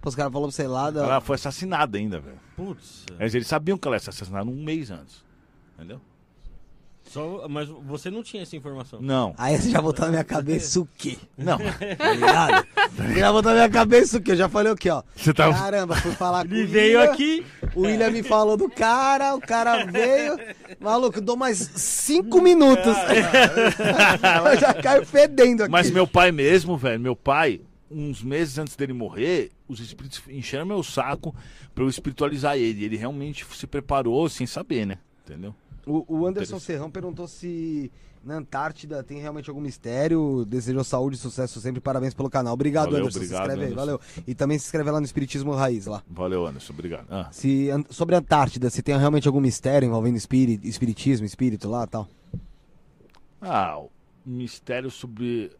Pô, 0.00 0.08
Os 0.08 0.14
caras 0.14 0.32
falaram 0.32 0.50
pra 0.50 0.56
você 0.56 0.66
lá 0.66 0.90
da. 0.90 1.02
Ela 1.02 1.20
foi 1.20 1.34
assassinada 1.34 1.98
ainda, 1.98 2.20
velho. 2.20 2.38
Putz. 2.56 3.06
Mas 3.18 3.34
eles 3.34 3.46
sabiam 3.46 3.76
que 3.76 3.86
ela 3.86 3.96
ia 3.96 4.00
ser 4.00 4.10
assassinada 4.10 4.48
um 4.48 4.62
mês 4.64 4.90
antes. 4.90 5.24
Entendeu? 5.76 6.00
Só, 7.10 7.48
mas 7.48 7.68
você 7.68 8.08
não 8.08 8.22
tinha 8.22 8.44
essa 8.44 8.54
informação. 8.54 9.00
Não. 9.02 9.34
Aí 9.36 9.58
você 9.58 9.68
já 9.68 9.82
botou 9.82 10.04
na 10.04 10.12
minha 10.12 10.22
cabeça 10.22 10.78
o 10.78 10.88
quê? 10.96 11.18
Não. 11.36 11.58
Tá 11.98 12.12
ligado? 12.12 12.66
Você 12.94 13.18
já 13.18 13.32
botou 13.32 13.50
na 13.50 13.56
minha 13.56 13.68
cabeça 13.68 14.18
o 14.18 14.22
quê? 14.22 14.30
Eu 14.30 14.36
já 14.36 14.48
falei 14.48 14.70
o 14.70 14.76
quê, 14.76 14.90
ó. 14.90 15.02
Você 15.16 15.34
tá. 15.34 15.52
Caramba, 15.52 15.96
fui 15.96 16.12
falar 16.12 16.46
com 16.46 16.54
o 16.54 16.56
Ele 16.56 16.66
veio 16.66 17.02
aqui. 17.02 17.44
O 17.74 17.80
William 17.80 18.10
me 18.10 18.22
falou 18.22 18.56
do 18.56 18.70
cara, 18.70 19.34
o 19.34 19.40
cara 19.40 19.86
veio. 19.86 20.38
Maluco, 20.78 21.18
eu 21.18 21.22
dou 21.22 21.36
mais 21.36 21.58
cinco 21.74 22.40
minutos. 22.40 22.94
eu 24.52 24.60
já 24.60 24.72
caio 24.72 25.04
fedendo 25.04 25.62
aqui. 25.62 25.72
Mas 25.72 25.90
meu 25.90 26.06
pai 26.06 26.30
mesmo, 26.30 26.76
velho, 26.76 27.00
meu 27.00 27.16
pai, 27.16 27.60
uns 27.90 28.22
meses 28.22 28.56
antes 28.56 28.76
dele 28.76 28.92
morrer, 28.92 29.50
os 29.66 29.80
espíritos 29.80 30.22
encheram 30.28 30.64
meu 30.64 30.84
saco 30.84 31.34
pra 31.74 31.82
eu 31.82 31.88
espiritualizar 31.88 32.56
ele. 32.56 32.84
Ele 32.84 32.96
realmente 32.96 33.44
se 33.52 33.66
preparou 33.66 34.28
sem 34.28 34.46
saber, 34.46 34.86
né? 34.86 34.98
Entendeu? 35.24 35.52
O, 35.86 36.04
o 36.20 36.26
Anderson. 36.26 36.58
Serrão 36.58 36.90
perguntou 36.90 37.26
se 37.26 37.90
na 38.22 38.36
Antártida 38.36 39.02
tem 39.02 39.18
realmente 39.18 39.48
algum 39.48 39.60
mistério. 39.62 40.44
Desejou 40.46 40.84
saúde 40.84 41.16
e 41.16 41.18
sucesso 41.18 41.60
sempre. 41.60 41.80
Parabéns 41.80 42.12
pelo 42.14 42.28
canal. 42.28 42.52
Obrigado, 42.54 42.86
Valeu, 42.90 43.00
Anderson. 43.00 43.18
obrigado, 43.18 43.36
se 43.38 43.42
inscreve 43.44 43.60
aí, 43.66 43.72
Anderson. 43.72 43.98
valeu. 43.98 44.24
E 44.26 44.34
também 44.34 44.58
se 44.58 44.66
inscreve 44.66 44.90
lá 44.90 45.00
no 45.00 45.06
Espiritismo 45.06 45.52
Raiz 45.54 45.86
lá. 45.86 46.02
Valeu, 46.08 46.46
Anderson, 46.46 46.72
obrigado. 46.72 47.06
Ah, 47.10 47.28
Se, 47.32 47.68
sobre 47.88 48.14
a 48.14 48.18
Antártida, 48.18 48.68
se 48.70 48.82
tem 48.82 48.96
realmente 48.98 49.26
algum 49.26 49.40
mistério 49.40 49.86
envolvendo 49.86 50.16
espírito, 50.16 50.66
espiritismo, 50.66 51.24
espírito 51.26 51.68
lá 51.68 51.84
e 51.84 51.86
tal. 51.86 52.08
ah, 53.40 53.80
mistério 54.24 54.90
sobre. 54.90 55.50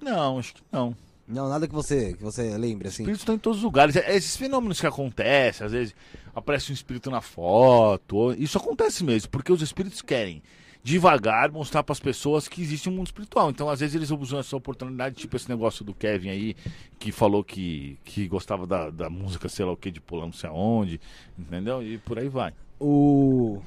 Não, 0.00 0.38
acho 0.38 0.54
que 0.54 0.62
não. 0.70 0.94
Não, 1.26 1.48
nada 1.48 1.66
que 1.66 1.74
você, 1.74 2.12
que 2.14 2.22
você 2.22 2.56
lembre, 2.58 2.88
assim. 2.88 3.02
Espíritos 3.02 3.22
estão 3.22 3.34
em 3.34 3.38
todos 3.38 3.58
os 3.58 3.64
lugares. 3.64 3.96
É- 3.96 4.14
Esses 4.14 4.36
fenômenos 4.36 4.80
que 4.80 4.86
acontecem, 4.86 5.64
às 5.66 5.72
vezes 5.72 5.94
aparece 6.34 6.70
um 6.70 6.74
espírito 6.74 7.10
na 7.10 7.20
foto. 7.20 8.32
Isso 8.34 8.58
acontece 8.58 9.02
mesmo, 9.02 9.30
porque 9.30 9.52
os 9.52 9.62
espíritos 9.62 10.02
querem 10.02 10.42
devagar 10.82 11.50
mostrar 11.50 11.82
para 11.82 11.94
as 11.94 11.98
pessoas 12.00 12.46
que 12.46 12.60
existe 12.60 12.90
um 12.90 12.92
mundo 12.92 13.06
espiritual. 13.06 13.48
Então, 13.48 13.70
às 13.70 13.80
vezes, 13.80 13.94
eles 13.94 14.10
usam 14.10 14.38
essa 14.38 14.54
oportunidade, 14.54 15.14
tipo 15.16 15.34
esse 15.34 15.48
negócio 15.48 15.82
do 15.82 15.94
Kevin 15.94 16.28
aí, 16.28 16.54
que 16.98 17.10
falou 17.10 17.42
que, 17.42 17.96
que 18.04 18.28
gostava 18.28 18.66
da, 18.66 18.90
da 18.90 19.08
música, 19.08 19.48
sei 19.48 19.64
lá 19.64 19.72
o 19.72 19.76
que, 19.78 19.90
de 19.90 20.00
pular 20.02 20.26
não 20.26 20.32
sei 20.32 20.50
aonde, 20.50 21.00
entendeu? 21.38 21.82
E 21.82 21.96
por 21.96 22.18
aí 22.18 22.28
vai. 22.28 22.52
O. 22.78 23.62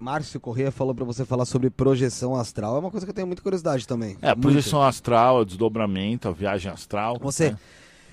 Márcio 0.00 0.40
Corrêa 0.40 0.70
falou 0.72 0.94
pra 0.94 1.04
você 1.04 1.24
falar 1.26 1.44
sobre 1.44 1.68
projeção 1.68 2.34
astral. 2.34 2.76
É 2.76 2.78
uma 2.78 2.90
coisa 2.90 3.04
que 3.06 3.10
eu 3.10 3.14
tenho 3.14 3.26
muita 3.26 3.42
curiosidade 3.42 3.86
também. 3.86 4.16
É, 4.22 4.30
a 4.30 4.34
Muito. 4.34 4.40
projeção 4.42 4.82
astral, 4.82 5.40
o 5.40 5.44
desdobramento, 5.44 6.26
a 6.26 6.32
viagem 6.32 6.72
astral. 6.72 7.18
Você, 7.20 7.50
né? 7.50 7.58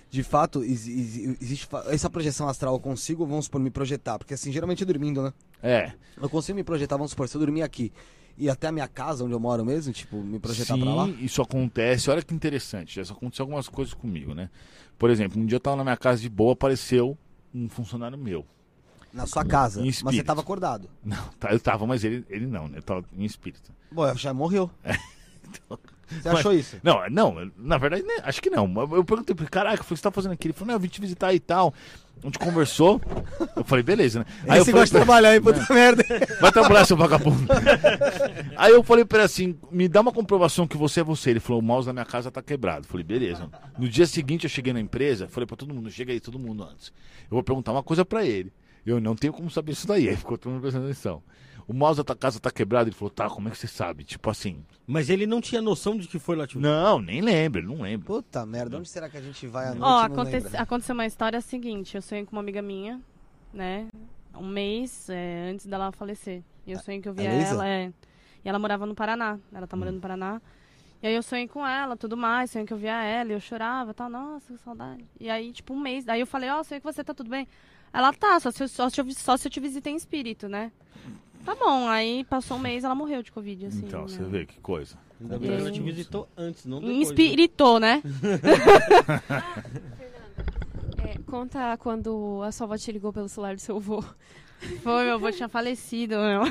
de 0.10 0.22
fato, 0.22 0.64
exi- 0.64 0.92
exi- 1.00 1.38
existe 1.42 1.68
essa 1.88 2.10
projeção 2.10 2.48
astral, 2.50 2.74
eu 2.76 2.80
consigo, 2.80 3.26
vamos 3.26 3.46
supor, 3.46 3.62
me 3.62 3.70
projetar? 3.70 4.18
Porque 4.18 4.34
assim, 4.34 4.52
geralmente 4.52 4.84
dormindo, 4.84 5.24
né? 5.24 5.34
É. 5.64 5.94
Eu 6.22 6.30
consigo 6.30 6.58
me 6.58 6.64
projetar, 6.64 6.98
vamos 6.98 7.12
supor, 7.12 7.28
se 7.30 7.36
eu 7.36 7.40
dormir 7.40 7.62
aqui 7.62 7.92
e 8.38 8.50
até 8.50 8.68
a 8.68 8.72
minha 8.72 8.88
casa, 8.88 9.24
onde 9.24 9.34
eu 9.34 9.40
moro 9.40 9.66
mesmo, 9.66 9.92
tipo, 9.94 10.18
me 10.18 10.40
projetar 10.40 10.76
Sim, 10.76 10.82
pra 10.82 10.94
lá? 10.94 11.08
isso 11.22 11.42
acontece. 11.42 12.10
Olha 12.12 12.22
que 12.22 12.34
interessante. 12.34 13.02
Já 13.04 13.14
aconteceu 13.14 13.44
algumas 13.44 13.68
coisas 13.70 13.94
comigo, 13.94 14.34
né? 14.36 14.50
Por 15.00 15.10
exemplo, 15.10 15.42
um 15.42 15.46
dia 15.46 15.56
eu 15.56 15.60
tava 15.60 15.78
na 15.78 15.84
minha 15.84 15.98
casa 15.98 16.22
de 16.22 16.30
boa, 16.30 16.52
apareceu 16.54 17.18
um 17.56 17.68
funcionário 17.70 18.18
meu. 18.18 18.46
Na 19.18 19.26
sua 19.26 19.44
casa. 19.44 19.82
Em 19.82 19.86
Mas 19.86 19.96
você 19.96 20.04
espírito. 20.06 20.26
tava 20.26 20.42
acordado. 20.42 20.90
Não, 21.04 21.18
tá, 21.40 21.52
eu 21.52 21.60
tava, 21.60 21.86
mas 21.86 22.04
ele, 22.04 22.26
ele 22.30 22.46
não, 22.46 22.68
né? 22.68 22.78
Eu 22.78 22.84
tava 22.84 23.04
em 23.18 23.26
espírito. 23.26 23.72
Bom, 23.92 24.14
já 24.16 24.34
morreu. 24.34 24.70
Você 26.10 26.30
achou 26.30 26.54
isso? 26.54 26.78
Não, 26.82 27.02
não, 27.10 27.52
na 27.58 27.78
verdade, 27.78 28.04
né, 28.04 28.14
acho 28.24 28.42
que 28.42 28.50
não. 28.50 28.64
Eu 28.94 29.04
perguntei 29.04 29.36
pra 29.36 29.44
ele, 29.44 29.50
caraca, 29.50 29.82
o 29.82 29.86
que 29.86 29.90
você 29.90 30.02
tá 30.02 30.10
fazendo 30.10 30.32
aqui? 30.32 30.48
Ele 30.48 30.54
falou, 30.54 30.68
não, 30.68 30.76
eu 30.76 30.80
vim 30.80 30.88
te 30.88 31.02
visitar 31.02 31.34
e 31.34 31.40
tal. 31.40 31.74
A 32.24 32.26
gente 32.26 32.40
conversou. 32.40 33.02
Eu 33.56 33.64
falei, 33.66 33.84
beleza, 33.84 34.20
né? 34.20 34.26
Aí 34.48 34.60
eu 34.60 34.66
você 34.66 34.72
gosta 34.72 34.86
de 34.86 34.92
trabalhar, 34.94 35.36
hein, 35.36 35.42
puta 35.42 35.66
merda. 35.74 36.04
Vai 36.40 36.52
trabalhar, 36.52 36.86
seu 36.86 36.96
vagabundo. 36.96 37.46
Aí 38.56 38.72
eu 38.72 38.82
falei 38.84 39.04
pra 39.06 39.20
ele 39.20 39.26
assim: 39.26 39.56
me 39.70 39.88
dá 39.88 40.02
uma 40.02 40.12
comprovação 40.12 40.66
que 40.66 40.78
você 40.78 41.02
é 41.02 41.04
você. 41.04 41.32
Ele 41.32 41.40
falou: 41.40 41.62
o 41.62 41.66
mouse 41.66 41.86
da 41.86 41.94
minha 41.94 42.06
casa 42.06 42.32
tá 42.32 42.42
quebrado. 42.42 42.86
Eu 42.86 42.90
falei: 42.90 43.04
beleza. 43.04 43.50
No 43.78 43.88
dia 43.88 44.08
seguinte 44.08 44.46
eu 44.46 44.50
cheguei 44.50 44.74
na 44.74 44.80
empresa, 44.80 45.28
falei 45.28 45.46
pra 45.46 45.56
todo 45.58 45.74
mundo: 45.74 45.92
chega 45.92 46.12
aí, 46.12 46.20
todo 46.20 46.40
mundo 46.40 46.64
antes. 46.64 46.88
Eu 47.24 47.36
vou 47.36 47.44
perguntar 47.44 47.72
uma 47.72 47.84
coisa 47.84 48.04
pra 48.06 48.26
ele. 48.26 48.52
Eu 48.88 49.02
não 49.02 49.16
tenho 49.16 49.34
como 49.34 49.50
saber 49.50 49.74
isso 49.74 49.86
daí. 49.88 50.08
Aí 50.10 50.16
ficou 50.18 50.38
todo 50.38 50.52
mundo 50.52 50.62
prestando 50.62 50.86
atenção. 50.86 51.22
O 51.68 51.74
mouse 51.74 51.98
da 51.98 52.04
tua 52.04 52.16
casa 52.16 52.40
tá 52.40 52.50
quebrado. 52.50 52.88
Ele 52.90 52.96
falou: 52.96 53.10
tá, 53.10 53.30
como 53.30 53.50
é 53.50 53.52
que 53.52 53.58
você 53.58 53.68
sabe? 53.68 54.04
Tipo 54.06 54.30
assim: 54.30 54.64
Mas 54.86 55.10
ele 55.10 55.28
não 55.28 55.42
tinha 55.42 55.62
noção 55.62 55.98
de 55.98 56.08
que 56.08 56.18
foi 56.18 56.36
lá, 56.36 56.48
tipo. 56.48 56.62
não, 56.62 57.00
nem 57.02 57.20
lembro, 57.22 57.60
ele 57.60 57.68
não 57.68 57.82
lembra. 57.82 58.06
Puta 58.08 58.46
merda, 58.46 58.78
onde 58.78 58.88
será 58.88 59.10
que 59.10 59.18
a 59.18 59.22
gente 59.22 59.46
vai 59.48 59.66
à 59.68 59.76
noite? 59.76 59.84
Ó, 59.84 60.00
aconte- 60.00 60.32
lembra? 60.32 60.62
aconteceu 60.62 60.94
uma 60.94 61.06
história 61.06 61.42
seguinte. 61.42 61.96
Eu 61.96 62.02
sonhei 62.02 62.24
com 62.26 62.32
uma 62.32 62.42
amiga 62.42 62.62
minha, 62.62 63.02
né? 63.54 63.90
Um 64.34 64.48
mês 64.48 65.10
é, 65.10 65.50
antes 65.52 65.66
dela 65.66 65.92
falecer. 65.92 66.42
E 66.66 66.72
eu 66.72 66.80
sonhei 66.80 67.02
que 67.02 67.10
eu 67.10 67.14
via 67.14 67.34
Luísa? 67.34 67.50
ela. 67.50 67.68
É, 67.68 67.92
e 68.46 68.48
ela 68.50 68.60
morava 68.60 68.86
no 68.86 68.96
Paraná. 68.96 69.38
Ela 69.54 69.68
tá 69.68 69.76
morando 69.76 69.96
no 69.96 70.02
Paraná. 70.02 70.42
E 71.02 71.08
aí 71.08 71.16
eu 71.16 71.22
sonhei 71.22 71.48
com 71.48 71.66
ela, 71.68 71.98
tudo 71.98 72.16
mais. 72.16 72.52
Sonhei 72.52 72.66
que 72.66 72.74
eu 72.74 72.78
via 72.78 73.04
ela. 73.04 73.30
E 73.30 73.34
eu 73.34 73.40
chorava 73.42 73.92
e 73.92 73.94
tal. 73.94 74.10
Nossa, 74.10 74.54
que 74.54 74.60
saudade. 74.60 75.04
E 75.20 75.30
aí, 75.30 75.52
tipo, 75.52 75.74
um 75.74 75.80
mês. 75.80 76.06
Daí 76.06 76.20
eu 76.22 76.28
falei, 76.28 76.50
ó, 76.50 76.64
sonhei 76.64 76.80
que 76.80 76.86
você 76.86 77.04
tá 77.04 77.14
tudo 77.14 77.30
bem. 77.30 77.48
Ela 77.94 78.14
tá, 78.14 78.40
só 78.40 78.52
se, 78.52 78.64
eu- 78.64 78.68
só, 78.68 78.90
se 78.90 79.02
só 79.16 79.38
se 79.38 79.48
eu 79.48 79.52
te 79.52 79.60
visitei 79.60 79.94
em 79.94 79.96
espírito, 79.96 80.48
né? 80.48 80.72
Tá 81.46 81.56
bom. 81.56 81.88
Aí 81.88 82.24
passou 82.26 82.58
um 82.58 82.60
mês, 82.60 82.84
ela 82.84 82.94
morreu 82.96 83.24
de 83.24 83.32
Covid, 83.32 83.68
assim. 83.68 83.86
então, 83.86 84.02
né? 84.02 84.08
você 84.08 84.24
vê 84.24 84.46
que 84.46 84.60
coisa. 84.60 84.98
Ainda 85.20 85.40
bem 85.40 85.50
que 85.50 85.56
ela 85.62 85.72
te 85.72 85.80
visitou 85.82 86.28
antes, 86.38 86.66
não 86.66 86.78
Em 86.78 86.82
depois. 86.82 86.98
né? 86.98 87.04
espiritou, 87.14 87.80
né? 87.80 88.04
É, 90.98 91.18
conta 91.30 91.78
quando 91.78 92.42
a 92.44 92.52
sua 92.52 92.66
avó 92.66 92.78
te 92.78 92.92
ligou 92.92 93.14
pelo 93.14 93.30
celular 93.30 93.56
do 93.56 93.62
seu 93.62 93.78
avô. 93.78 94.04
Foi, 94.84 95.06
meu 95.06 95.14
avô 95.16 95.32
tinha 95.32 95.48
falecido, 95.48 96.16
meu. 96.18 96.42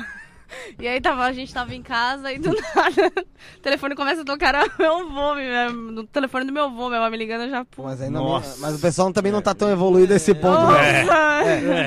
E 0.79 0.87
aí 0.87 1.01
tava, 1.01 1.23
a 1.25 1.33
gente 1.33 1.53
tava 1.53 1.73
em 1.75 1.81
casa 1.81 2.31
e 2.31 2.39
do 2.39 2.49
nada 2.75 3.11
o 3.57 3.59
telefone 3.61 3.95
começa 3.95 4.21
a 4.21 4.25
tocar 4.25 4.49
era 4.55 4.65
meu 4.79 4.99
avô, 4.99 5.35
meu, 5.35 5.73
no 5.73 6.03
telefone 6.07 6.45
do 6.45 6.53
meu 6.53 6.65
avô, 6.65 6.89
meu 6.89 7.01
avô 7.01 7.11
me 7.11 7.17
ligando 7.17 7.41
eu 7.43 7.49
já. 7.49 7.65
Pô, 7.65 7.83
Mas, 7.83 8.01
ainda 8.01 8.19
Nossa. 8.19 8.59
mas 8.61 8.75
o 8.75 8.79
pessoal 8.79 9.11
também 9.11 9.31
não 9.31 9.41
tá 9.41 9.53
tão 9.53 9.69
evoluído 9.69 10.13
a 10.13 10.15
esse 10.15 10.33
ponto. 10.33 10.67
né? 10.71 11.01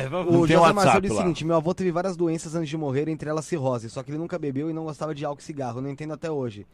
É, 0.02 0.08
vai- 0.08 0.22
O 0.22 0.32
Não 0.32 0.46
tem 0.46 0.56
José 0.56 0.72
Marcelo 0.72 1.00
disse 1.00 1.14
o 1.14 1.18
seguinte: 1.18 1.44
meu 1.44 1.56
avô 1.56 1.72
teve 1.74 1.90
várias 1.90 2.16
doenças 2.16 2.54
antes 2.54 2.68
de 2.68 2.76
morrer, 2.76 3.08
entre 3.08 3.28
elas 3.30 3.44
cirrose, 3.46 3.88
só 3.90 4.02
que 4.02 4.10
ele 4.10 4.18
nunca 4.18 4.38
bebeu 4.38 4.68
e 4.70 4.72
não 4.72 4.84
gostava 4.84 5.14
de 5.14 5.24
álcool 5.24 5.40
e 5.40 5.44
cigarro. 5.44 5.78
Eu 5.78 5.82
não 5.82 5.90
entendo 5.90 6.12
até 6.12 6.30
hoje. 6.30 6.66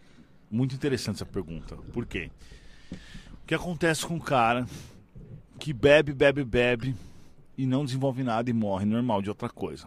Muito 0.51 0.75
interessante 0.75 1.17
essa 1.17 1.27
pergunta. 1.27 1.77
Por 1.93 2.05
quê? 2.07 2.31
O 2.93 3.47
que 3.47 3.55
acontece 3.55 4.05
com 4.07 4.15
um 4.15 4.21
cara 4.21 4.67
que 5.59 5.73
bebe, 5.73 6.13
bebe, 6.13 6.45
bebe 6.45 6.95
e 7.57 7.67
não 7.67 7.85
desenvolve 7.85 8.23
nada 8.23 8.51
e 8.51 8.53
morre 8.53 8.85
normal 8.85 9.23
de 9.23 9.29
outra 9.29 9.49
coisa? 9.49 9.87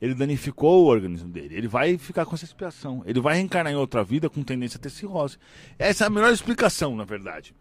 Ele 0.00 0.14
danificou 0.14 0.84
o 0.84 0.86
organismo 0.86 1.28
dele. 1.28 1.56
Ele 1.56 1.68
vai 1.68 1.98
ficar 1.98 2.24
com 2.24 2.34
essa 2.34 2.44
expiação. 2.44 3.02
Ele 3.04 3.20
vai 3.20 3.34
reencarnar 3.34 3.72
em 3.72 3.76
outra 3.76 4.04
vida 4.04 4.30
com 4.30 4.42
tendência 4.42 4.78
a 4.78 4.80
ter 4.80 4.90
cirrose. 4.90 5.38
Essa 5.78 6.04
é 6.04 6.06
a 6.06 6.10
melhor 6.10 6.32
explicação, 6.32 6.94
na 6.94 7.04
verdade, 7.04 7.54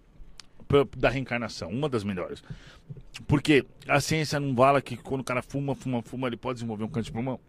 da 0.95 1.09
reencarnação. 1.09 1.69
Uma 1.69 1.89
das 1.89 2.03
melhores. 2.03 2.43
Porque 3.27 3.65
a 3.87 3.99
ciência 3.99 4.39
não 4.39 4.55
fala 4.55 4.81
que 4.81 4.95
quando 4.95 5.21
o 5.21 5.23
cara 5.23 5.41
fuma, 5.41 5.73
fuma, 5.73 6.01
fuma, 6.03 6.27
ele 6.27 6.37
pode 6.37 6.57
desenvolver 6.57 6.83
um 6.83 6.89
câncer 6.89 7.05
de 7.05 7.11
pulmão. 7.13 7.39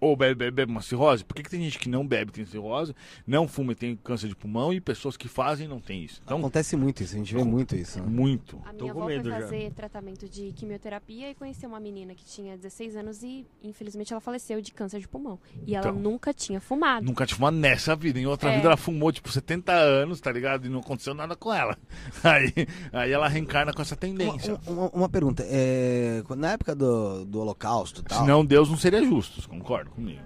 Ou 0.00 0.14
bebe, 0.16 0.34
bebe, 0.34 0.50
bebe 0.50 0.72
uma 0.72 0.82
cirrose? 0.82 1.24
Por 1.24 1.34
que, 1.34 1.42
que 1.42 1.50
tem 1.50 1.62
gente 1.62 1.78
que 1.78 1.88
não 1.88 2.06
bebe 2.06 2.30
e 2.30 2.34
tem 2.34 2.44
cirrose, 2.44 2.94
não 3.26 3.48
fuma 3.48 3.72
e 3.72 3.74
tem 3.74 3.96
câncer 3.96 4.28
de 4.28 4.36
pulmão 4.36 4.72
e 4.72 4.80
pessoas 4.80 5.16
que 5.16 5.26
fazem 5.28 5.66
não 5.66 5.80
tem 5.80 6.04
isso? 6.04 6.20
Então, 6.24 6.38
Acontece 6.38 6.76
muito 6.76 7.02
isso, 7.02 7.14
a 7.14 7.18
gente 7.18 7.34
vê 7.34 7.42
muito 7.42 7.74
isso. 7.74 8.00
né? 8.00 8.06
muito. 8.06 8.60
A 8.66 8.72
Tô 8.74 8.84
minha 8.84 8.92
com 8.94 9.00
avó 9.00 9.08
medo 9.08 9.22
foi 9.22 9.32
já. 9.32 9.40
fazer 9.40 9.72
tratamento 9.72 10.28
de 10.28 10.52
quimioterapia 10.52 11.30
e 11.30 11.34
conheceu 11.34 11.68
uma 11.68 11.80
menina 11.80 12.14
que 12.14 12.24
tinha 12.24 12.56
16 12.56 12.96
anos 12.96 13.22
e, 13.22 13.46
infelizmente, 13.62 14.12
ela 14.12 14.20
faleceu 14.20 14.60
de 14.60 14.72
câncer 14.72 15.00
de 15.00 15.08
pulmão. 15.08 15.38
E 15.66 15.74
ela 15.74 15.88
Então. 15.88 15.98
nunca 16.00 16.32
tinha 16.34 16.60
fumado. 16.60 17.04
Nunca 17.06 17.24
tinha 17.26 17.36
fumado 17.36 17.56
nessa 17.56 17.96
vida. 17.96 18.18
Em 18.20 18.26
outra 18.26 18.50
É. 18.50 18.56
vida 18.56 18.66
ela 18.68 18.76
fumou, 18.76 19.10
tipo, 19.10 19.30
70 19.30 19.72
anos, 19.72 20.20
tá 20.20 20.30
ligado? 20.30 20.66
E 20.66 20.68
não 20.68 20.80
aconteceu 20.80 21.14
nada 21.14 21.34
com 21.34 21.52
ela. 21.52 21.78
Aí, 22.22 22.52
aí 22.92 23.12
ela 23.12 23.28
reencarna 23.28 23.72
com 23.72 23.80
essa 23.82 23.96
tendência. 23.96 24.58
Uma, 24.66 24.72
uma- 24.82 24.90
uma 24.90 25.08
pergunta: 25.08 25.42
é, 25.46 26.22
na 26.36 26.52
época 26.52 26.74
do, 26.74 27.24
do 27.24 27.40
Holocausto 27.40 28.00
e 28.00 28.04
tal, 28.04 28.20
Senão 28.20 28.44
Deus 28.44 28.68
não 28.68 28.76
seria 28.76 29.02
justo, 29.04 29.40
você 29.40 29.48
concorda 29.86 29.94
comigo? 29.94 30.22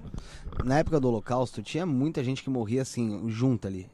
na 0.65 0.78
época 0.78 1.01
do 1.01 1.09
Holocausto, 1.09 1.62
tinha 1.62 1.87
muita 1.87 2.23
gente 2.23 2.43
que 2.43 2.51
morria 2.51 2.82
assim, 2.82 3.28
junto 3.28 3.66
ali. 3.66 3.89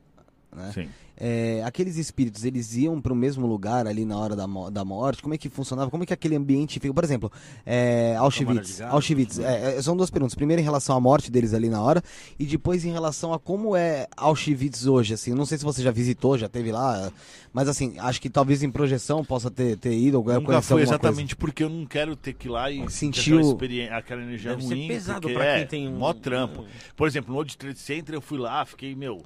Né? 0.55 0.72
Sim. 0.72 0.88
É, 1.18 1.62
aqueles 1.64 1.97
espíritos, 1.97 2.44
eles 2.44 2.74
iam 2.76 3.01
para 3.01 3.12
o 3.12 3.16
mesmo 3.16 3.47
lugar 3.47 3.86
ali 3.86 4.05
na 4.05 4.18
hora 4.18 4.36
da, 4.36 4.47
da 4.70 4.84
morte? 4.84 5.22
Como 5.22 5.32
é 5.34 5.38
que 5.38 5.48
funcionava? 5.48 5.90
Como 5.90 6.02
é 6.02 6.06
que 6.06 6.12
aquele 6.12 6.36
ambiente 6.36 6.78
fica? 6.78 6.93
Por 6.93 7.05
exemplo, 7.05 7.32
é, 7.64 8.14
Auschwitz. 8.18 8.78
gás, 8.80 8.93
Auschwitz 8.93 9.38
é, 9.38 9.76
é, 9.78 9.82
são 9.82 9.97
duas 9.97 10.10
perguntas. 10.10 10.34
Primeiro 10.34 10.60
em 10.60 10.64
relação 10.64 10.94
à 10.97 11.01
morte 11.01 11.30
deles 11.30 11.55
ali 11.55 11.68
na 11.70 11.80
hora 11.82 12.02
e 12.38 12.44
depois 12.44 12.84
em 12.84 12.93
relação 12.93 13.32
a 13.32 13.38
como 13.38 13.74
é 13.74 14.06
Auschwitz 14.16 14.86
hoje. 14.86 15.14
Assim, 15.14 15.32
não 15.32 15.47
sei 15.47 15.56
se 15.56 15.64
você 15.64 15.82
já 15.82 15.90
visitou, 15.90 16.36
já 16.36 16.48
teve 16.48 16.70
lá, 16.70 17.10
mas 17.52 17.66
assim, 17.68 17.94
acho 17.98 18.20
que 18.20 18.28
talvez 18.28 18.62
em 18.62 18.70
projeção 18.70 19.24
possa 19.24 19.51
ter, 19.51 19.78
ter 19.78 19.94
ido 19.97 20.18
ou 20.18 20.22
Nunca 20.24 20.34
foi 20.34 20.44
alguma 20.44 20.62
coisa. 20.62 20.82
exatamente 20.82 21.34
porque 21.34 21.64
eu 21.64 21.70
não 21.70 21.86
quero 21.86 22.14
ter 22.14 22.34
que 22.34 22.48
ir 22.48 22.51
lá 22.51 22.70
e 22.70 22.90
Sentiu- 22.90 23.52
aquela, 23.56 23.97
aquela 23.98 24.22
energia 24.22 24.51
Deve 24.51 24.62
ser 24.64 24.74
ruim. 24.74 24.88
pesado 24.88 25.20
porque 25.22 25.34
pra 25.34 25.44
é, 25.47 25.59
quem 25.60 25.66
tem 25.66 25.88
um- 25.88 25.97
Mó 25.97 26.12
trampo. 26.12 26.64
Por 26.94 27.09
exemplo, 27.09 27.30
no 27.30 27.36
World 27.36 27.56
Trade 27.56 27.78
Center 27.78 28.14
eu 28.14 28.20
fui 28.20 28.38
lá, 28.38 28.64
fiquei, 28.66 28.94
meu, 28.94 29.22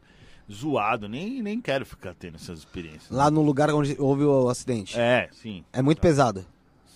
zoado. 0.53 1.09
Nem, 1.09 1.43
nem 1.43 1.61
quero 1.61 1.85
ficar 1.87 2.15
tendo 2.15 2.37
essas 2.37 2.61
experiências. 2.61 3.11
Lá 3.11 3.31
no 3.31 3.43
lugar 3.43 3.71
onde 3.71 3.97
houve 3.99 4.25
o 4.25 4.49
acidente. 4.49 4.99
É, 4.99 5.25
É, 5.25 5.29
sim. 5.33 5.65
muito 5.83 6.01
pesado. 6.01 6.45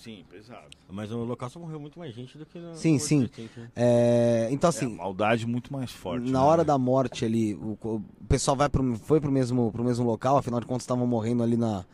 Sim, 0.02 0.22
pesado. 0.31 0.64
Mas 0.90 1.09
no 1.10 1.22
Holocausto 1.22 1.59
morreu 1.59 1.81
muito 1.81 1.98
mais 1.98 2.14
gente 2.14 2.36
do 2.36 2.44
que 2.44 2.59
no. 2.59 2.74
Sim, 2.74 2.98
sim. 2.98 3.22
Center. 3.22 3.70
É, 3.74 4.48
então 4.51 4.68
É, 4.68 4.70
assim, 4.70 4.86
maldade 4.94 5.47
muito 5.47 5.72
mais 5.72 5.90
forte. 5.90 6.31
Na 6.31 6.40
né? 6.40 6.44
hora 6.44 6.62
da 6.62 6.76
morte 6.76 7.24
ali, 7.24 7.55
o, 7.55 7.78
o 7.82 8.02
pessoal 8.28 8.55
vai 8.56 8.68
pro, 8.68 8.94
foi 8.97 9.18
pro 9.18 9.32
mesmo, 9.32 9.72
pro 9.72 9.82
mesmo 9.82 10.05
local, 10.05 10.36
afinal 10.36 10.60
de 10.60 10.66
contas 10.66 10.82
estavam 10.82 11.06
morrendo 11.06 11.43
ali 11.43 11.56
na, 11.56 11.86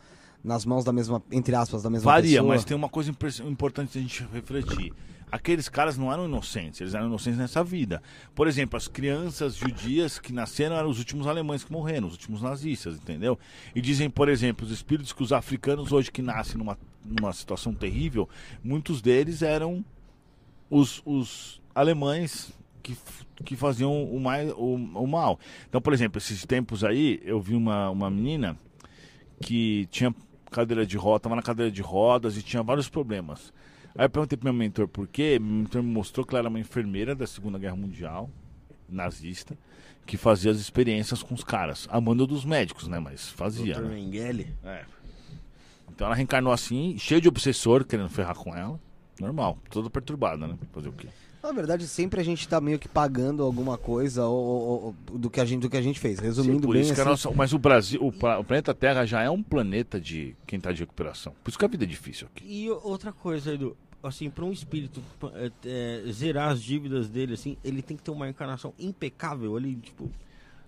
nas 0.43 0.65
mãos 0.65 0.83
da 0.83 0.91
mesma, 0.91 1.23
entre 1.31 1.55
aspas, 1.55 1.83
da 1.83 1.89
mesma 1.89 2.11
Varia, 2.11 2.39
pessoa. 2.39 2.53
mas 2.53 2.65
tem 2.65 2.75
uma 2.75 2.89
coisa 2.89 3.11
importante 3.45 3.97
a 3.97 4.01
gente 4.01 4.27
refletir. 4.33 4.91
Aqueles 5.31 5.69
caras 5.69 5.97
não 5.97 6.11
eram 6.11 6.25
inocentes, 6.25 6.81
eles 6.81 6.93
eram 6.93 7.07
inocentes 7.07 7.39
nessa 7.39 7.63
vida. 7.63 8.03
Por 8.35 8.47
exemplo, 8.47 8.75
as 8.75 8.87
crianças 8.87 9.55
judias 9.55 10.19
que 10.19 10.33
nasceram 10.33 10.75
eram 10.75 10.89
os 10.89 10.99
últimos 10.99 11.25
alemães 11.25 11.63
que 11.63 11.71
morreram, 11.71 12.07
os 12.07 12.13
últimos 12.13 12.41
nazistas, 12.41 12.95
entendeu? 12.97 13.39
E 13.73 13.79
dizem, 13.79 14.09
por 14.09 14.27
exemplo, 14.27 14.65
os 14.65 14.71
espíritos 14.71 15.13
que 15.13 15.23
os 15.23 15.31
africanos 15.31 15.93
hoje 15.93 16.11
que 16.11 16.21
nascem 16.21 16.57
numa, 16.57 16.77
numa 17.05 17.31
situação 17.31 17.73
terrível, 17.73 18.27
muitos 18.61 19.01
deles 19.01 19.41
eram 19.41 19.85
os, 20.69 21.01
os 21.05 21.61
alemães 21.73 22.51
que, 22.83 22.97
que 23.45 23.55
faziam 23.55 24.03
o, 24.03 24.19
mais, 24.19 24.51
o, 24.51 24.75
o 24.75 25.07
mal. 25.07 25.39
Então, 25.69 25.81
por 25.81 25.93
exemplo, 25.93 26.17
esses 26.17 26.45
tempos 26.45 26.83
aí, 26.83 27.21
eu 27.23 27.39
vi 27.39 27.55
uma, 27.55 27.89
uma 27.89 28.09
menina 28.09 28.57
que 29.41 29.87
tinha 29.91 30.13
cadeira 30.51 30.85
de 30.85 30.97
roda, 30.97 31.21
tava 31.21 31.35
na 31.35 31.41
cadeira 31.41 31.71
de 31.71 31.81
rodas 31.81 32.37
e 32.37 32.43
tinha 32.43 32.61
vários 32.61 32.89
problemas. 32.89 33.53
Aí 33.95 34.05
eu 34.05 34.09
perguntei 34.09 34.37
pro 34.37 34.45
meu 34.45 34.53
mentor 34.53 34.87
por 34.87 35.07
quê, 35.07 35.37
meu 35.39 35.63
mentor 35.63 35.83
me 35.83 35.91
mostrou 35.91 36.25
que 36.25 36.33
ela 36.33 36.39
era 36.39 36.49
uma 36.49 36.59
enfermeira 36.59 37.13
da 37.13 37.27
Segunda 37.27 37.59
Guerra 37.59 37.75
Mundial, 37.75 38.29
nazista, 38.87 39.57
que 40.05 40.17
fazia 40.17 40.51
as 40.51 40.57
experiências 40.57 41.21
com 41.21 41.33
os 41.33 41.43
caras, 41.43 41.87
a 41.91 41.99
mando 41.99 42.25
dos 42.25 42.45
médicos, 42.45 42.87
né, 42.87 42.99
mas 42.99 43.29
fazia, 43.29 43.75
Dr. 43.75 43.81
né? 43.81 43.95
Mengele. 43.95 44.55
É. 44.63 44.85
Então 45.89 46.07
ela 46.07 46.15
reencarnou 46.15 46.51
assim, 46.53 46.97
cheio 46.97 47.21
de 47.21 47.27
obsessor, 47.27 47.85
querendo 47.85 48.09
ferrar 48.09 48.35
com 48.35 48.55
ela. 48.55 48.79
Normal, 49.19 49.59
toda 49.69 49.89
perturbada, 49.89 50.47
né? 50.47 50.57
Fazer 50.71 50.89
o 50.89 50.93
quê? 50.93 51.07
Na 51.43 51.51
verdade, 51.51 51.87
sempre 51.87 52.21
a 52.21 52.23
gente 52.23 52.47
tá 52.47 52.61
meio 52.61 52.77
que 52.77 52.87
pagando 52.87 53.43
alguma 53.43 53.77
coisa 53.77 54.25
ou, 54.25 54.45
ou- 54.45 54.95
ou 55.11 55.17
do, 55.17 55.29
que 55.29 55.39
a 55.41 55.45
gente, 55.45 55.61
do 55.61 55.69
que 55.69 55.77
a 55.77 55.81
gente 55.81 55.99
fez. 55.99 56.19
Resumindo 56.19 56.59
Sim, 56.59 56.61
por 56.61 56.73
bem 56.73 56.81
isso 56.83 56.93
que 56.93 56.99
a 56.99 57.03
assim, 57.03 57.09
nossa, 57.09 57.31
mas 57.31 57.51
o 57.53 57.57
Brasil, 57.59 57.99
o, 58.01 58.07
o 58.09 58.43
planeta 58.43 58.73
Terra 58.73 59.05
já 59.05 59.21
é 59.23 59.29
um 59.29 59.41
planeta 59.41 59.99
de 59.99 60.35
quem 60.45 60.59
tá 60.59 60.71
de 60.71 60.81
recuperação. 60.81 61.33
Por 61.43 61.49
isso 61.49 61.57
que 61.57 61.65
a 61.65 61.67
vida 61.67 61.83
é 61.83 61.87
difícil 61.87 62.27
aqui. 62.27 62.43
E 62.45 62.69
outra 62.69 63.11
coisa, 63.11 63.53
Edu. 63.53 63.75
assim, 64.03 64.29
pra 64.29 64.45
um 64.45 64.51
espírito 64.51 65.01
é, 65.33 65.51
é, 65.65 66.11
zerar 66.11 66.51
as 66.51 66.61
dívidas 66.61 67.09
dele, 67.09 67.33
assim, 67.33 67.57
ele 67.63 67.81
tem 67.81 67.97
que 67.97 68.03
ter 68.03 68.11
uma 68.11 68.29
encarnação 68.29 68.73
impecável 68.77 69.57
ali, 69.57 69.75
tipo. 69.75 70.11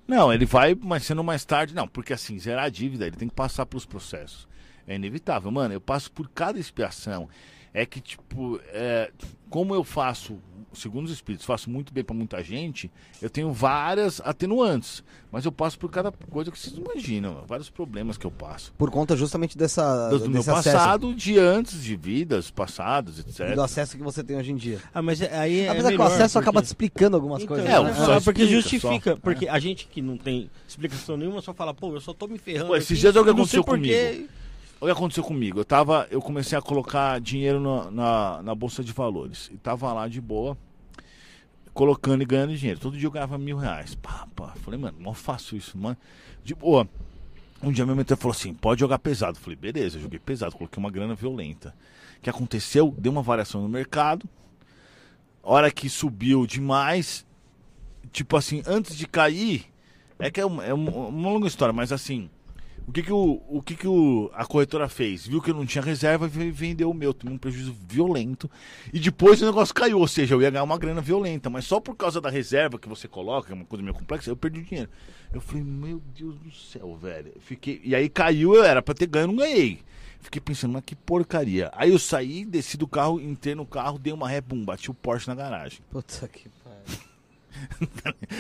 Não, 0.08 0.34
ele 0.34 0.46
vai, 0.46 0.76
mas 0.76 1.04
sendo 1.04 1.24
mais 1.24 1.46
tarde, 1.46 1.74
não, 1.76 1.88
porque 1.88 2.14
assim, 2.14 2.38
zerar 2.40 2.66
a 2.66 2.70
dívida, 2.70 3.06
ele 3.08 3.16
tem 3.16 3.30
que 3.30 3.36
passar 3.36 3.66
pelos 3.66 3.86
processos. 3.86 4.48
É 4.86 4.96
inevitável, 4.96 5.50
mano. 5.50 5.74
Eu 5.74 5.80
passo 5.80 6.12
por 6.12 6.28
cada 6.30 6.60
expiação. 6.60 7.30
É 7.74 7.86
que, 7.86 8.00
tipo, 8.00 8.60
é, 8.68 9.12
como 9.50 9.74
eu 9.74 9.84
faço, 9.84 10.38
segundo 10.74 11.06
os 11.08 11.12
espíritos, 11.12 11.44
faço 11.44 11.72
muito 11.72 11.92
bem 11.92 12.04
pra 12.04 12.16
muita 12.16 12.44
gente, 12.44 12.92
eu 13.20 13.30
tenho 13.32 13.52
várias 13.52 14.22
atenuantes. 14.24 15.04
Mas 15.32 15.44
eu 15.46 15.52
passo 15.52 15.80
por 15.80 15.90
cada 15.90 16.12
coisa 16.12 16.52
que 16.52 16.60
vocês 16.60 16.76
não 16.76 16.84
imaginam, 16.84 17.44
vários 17.48 17.72
problemas 17.72 18.16
que 18.16 18.26
eu 18.28 18.30
passo. 18.30 18.72
Por 18.78 18.92
conta 18.92 19.16
justamente 19.18 19.58
dessa. 19.58 20.10
Do, 20.10 20.20
do 20.20 20.30
meu 20.30 20.42
acesso, 20.42 20.64
passado, 20.78 21.16
de 21.16 21.40
antes, 21.40 21.82
de 21.84 21.96
vidas 21.96 22.52
passadas, 22.52 23.18
etc. 23.18 23.56
do 23.56 23.62
acesso 23.64 23.98
que 23.98 24.04
você 24.04 24.24
tem 24.24 24.38
hoje 24.38 24.52
em 24.52 24.56
dia. 24.56 24.80
Ah, 24.94 25.02
mas 25.02 25.20
é- 25.20 25.36
aí 25.36 25.62
é. 25.62 25.70
Apesar 25.70 25.90
que 25.92 25.98
o 25.98 26.04
acesso 26.04 26.38
acaba 26.38 26.62
te 26.62 26.66
porque- 26.66 26.86
explicando 26.86 27.16
algumas 27.18 27.42
Então, 27.42 27.56
coisas. 27.56 27.68
É, 27.68 27.84
né? 27.84 27.92
o 27.92 27.96
só 27.96 28.06
só 28.06 28.22
porque 28.22 28.44
explica, 28.44 28.62
justifica. 28.62 29.12
só. 29.14 29.18
Porque 29.18 29.48
a 29.48 29.58
gente 29.58 29.88
que 29.88 30.00
não 30.00 30.16
tem 30.16 30.48
explicação 30.68 31.18
nenhuma 31.18 31.42
só 31.42 31.56
fala, 31.56 31.74
pô, 31.74 31.92
eu 31.96 32.02
só 32.02 32.14
tô 32.14 32.28
me 32.28 32.38
ferrando. 32.38 32.68
Pô, 32.68 32.76
esses 32.76 32.92
aqui, 32.92 33.02
dias 33.02 33.16
é 33.16 33.20
o 33.20 33.24
que 33.24 33.30
aconteceu 33.32 33.64
comigo. 33.64 33.92
Olha 33.96 34.43
o 34.84 34.86
que 34.86 34.92
aconteceu 34.92 35.24
comigo. 35.24 35.60
Eu 35.60 35.66
tava. 35.66 36.08
Eu 36.12 36.22
comecei 36.22 36.58
a 36.58 36.62
colocar 36.62 37.20
dinheiro 37.20 37.60
na, 37.60 37.92
na, 37.92 38.44
na 38.44 38.56
Bolsa 38.56 38.84
de 38.84 38.92
Valores. 38.92 39.50
E 39.54 39.58
tava 39.58 39.92
lá 39.94 40.08
de 40.08 40.20
boa, 40.22 40.58
colocando 41.74 42.22
e 42.22 42.26
ganhando 42.26 42.56
dinheiro. 42.56 42.80
Todo 42.80 42.98
dia 42.98 43.08
eu 43.08 43.12
ganhava 43.12 43.38
mil 43.38 43.58
reais. 43.58 43.96
Pá, 43.96 44.28
pá. 44.36 44.54
Falei, 44.58 44.80
mano, 44.80 44.98
mal 45.00 45.14
faço 45.14 45.56
isso, 45.56 45.78
mano. 45.78 45.98
De 46.44 46.54
boa. 46.54 46.88
Um 47.62 47.72
dia 47.72 47.86
meu 47.86 47.96
mentor 47.96 48.18
falou 48.18 48.34
assim: 48.36 48.54
pode 48.54 48.80
jogar 48.82 49.00
pesado. 49.00 49.38
Falei, 49.40 49.56
beleza, 49.56 49.98
eu 49.98 50.02
joguei 50.02 50.20
pesado, 50.20 50.56
coloquei 50.56 50.80
uma 50.82 50.92
grana 50.92 51.16
violenta. 51.16 51.74
O 52.18 52.22
que 52.22 52.30
aconteceu? 52.30 52.94
Deu 52.98 53.12
uma 53.12 53.22
variação 53.22 53.62
no 53.62 53.70
mercado. 53.70 54.28
Hora 55.42 55.70
que 55.72 55.90
subiu 55.90 56.46
demais. 56.46 57.26
Tipo 58.12 58.38
assim, 58.38 58.62
antes 58.66 58.96
de 58.96 59.08
cair. 59.08 59.66
É 60.20 60.30
que 60.30 60.40
é 60.40 60.46
uma, 60.46 60.64
é 60.64 60.74
uma- 60.74 60.92
uma 61.08 61.30
longa 61.32 61.48
história, 61.48 61.74
mas 61.74 61.92
assim. 61.92 62.30
O 62.86 62.92
que 62.92 63.02
que, 63.02 63.14
o, 63.14 63.42
o, 63.48 63.62
que 63.62 63.76
que 63.76 63.88
o, 63.88 64.30
a 64.34 64.46
corretora 64.46 64.90
fez? 64.90 65.26
Viu 65.26 65.42
que 65.42 65.52
eu 65.52 65.56
não 65.56 65.66
tinha 65.66 65.82
reserva 65.82 66.26
e 66.26 66.52
vendeu 66.52 66.90
o 66.90 66.94
meu. 66.94 67.14
Tomei 67.14 67.36
um 67.36 67.38
prejuízo 67.38 67.74
violento. 67.88 68.50
E 68.92 69.00
depois 69.00 69.42
o 69.42 69.46
negócio 69.46 69.74
caiu. 69.74 70.00
Ou 70.00 70.08
seja, 70.08 70.36
eu 70.36 70.42
ia 70.42 70.50
ganhar 70.50 70.64
uma 70.64 70.78
grana 70.78 71.02
violenta. 71.02 71.50
Mas 71.50 71.66
só 71.66 71.80
por 71.80 71.96
causa 71.96 72.20
da 72.20 72.30
reserva 72.30 72.78
que 72.78 72.90
você 72.90 73.08
coloca, 73.08 73.48
que 73.48 73.54
é 73.54 73.56
uma 73.56 73.66
coisa 73.66 73.82
meio 73.82 73.96
complexa, 73.96 74.30
eu 74.30 74.36
perdi 74.36 74.60
o 74.60 74.64
dinheiro. 74.64 74.90
Eu 75.34 75.42
falei, 75.42 75.64
meu 75.64 76.02
Deus 76.18 76.36
do 76.36 76.52
céu, 76.52 76.96
velho. 77.02 77.34
Fiquei... 77.40 77.82
E 77.84 77.96
aí 77.96 78.10
caiu, 78.10 78.54
eu 78.54 78.64
era 78.64 78.82
pra 78.82 78.94
ter 78.94 79.08
ganho, 79.08 79.28
não 79.28 79.38
ganhei. 79.38 79.80
Fiquei 80.24 80.42
pensando, 80.42 80.74
mas 80.74 80.84
que 80.86 80.96
porcaria. 80.96 81.70
Aí 81.74 81.92
eu 81.92 82.00
saí, 82.00 82.46
desci 82.46 82.78
do 82.78 82.88
carro, 82.88 83.20
entrei 83.20 83.56
no 83.56 83.66
carro, 83.66 84.00
dei 84.00 84.14
uma 84.14 84.28
ré, 84.28 84.40
bum, 84.40 84.64
bati 84.64 84.90
o 84.90 84.94
Porsche 84.94 85.28
na 85.28 85.36
garagem. 85.36 85.80
Puta 85.92 86.28
que. 86.28 86.50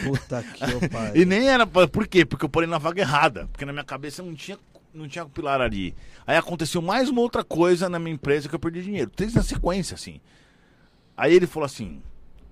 Puta 0.03 0.43
que 0.43 0.59
pariu. 0.89 1.21
E 1.21 1.25
nem 1.25 1.47
era. 1.49 1.65
pra- 1.67 1.87
Por 1.87 2.07
quê? 2.07 2.25
Porque 2.25 2.45
eu 2.45 2.49
parei 2.49 2.67
na 2.69 2.77
vaga 2.77 3.01
errada. 3.01 3.47
Porque 3.51 3.65
na 3.65 3.71
minha 3.73 3.83
cabeça 3.85 4.21
não 4.23 4.33
tinha, 4.33 4.57
não 4.93 5.07
tinha 5.07 5.25
pilar 5.25 5.61
ali. 5.61 5.95
Aí 6.25 6.35
aconteceu 6.37 6.81
mais 6.81 7.09
uma 7.09 7.21
outra 7.21 7.43
coisa 7.43 7.87
na 7.89 7.99
minha 7.99 8.13
empresa 8.15 8.47
que 8.49 8.55
eu 8.55 8.59
perdi 8.59 8.81
dinheiro. 8.83 9.09
Três 9.09 9.33
na 9.33 9.43
sequência, 9.43 9.95
assim. 9.95 10.19
Aí 11.15 11.33
ele 11.33 11.47
falou 11.47 11.65
assim: 11.65 12.01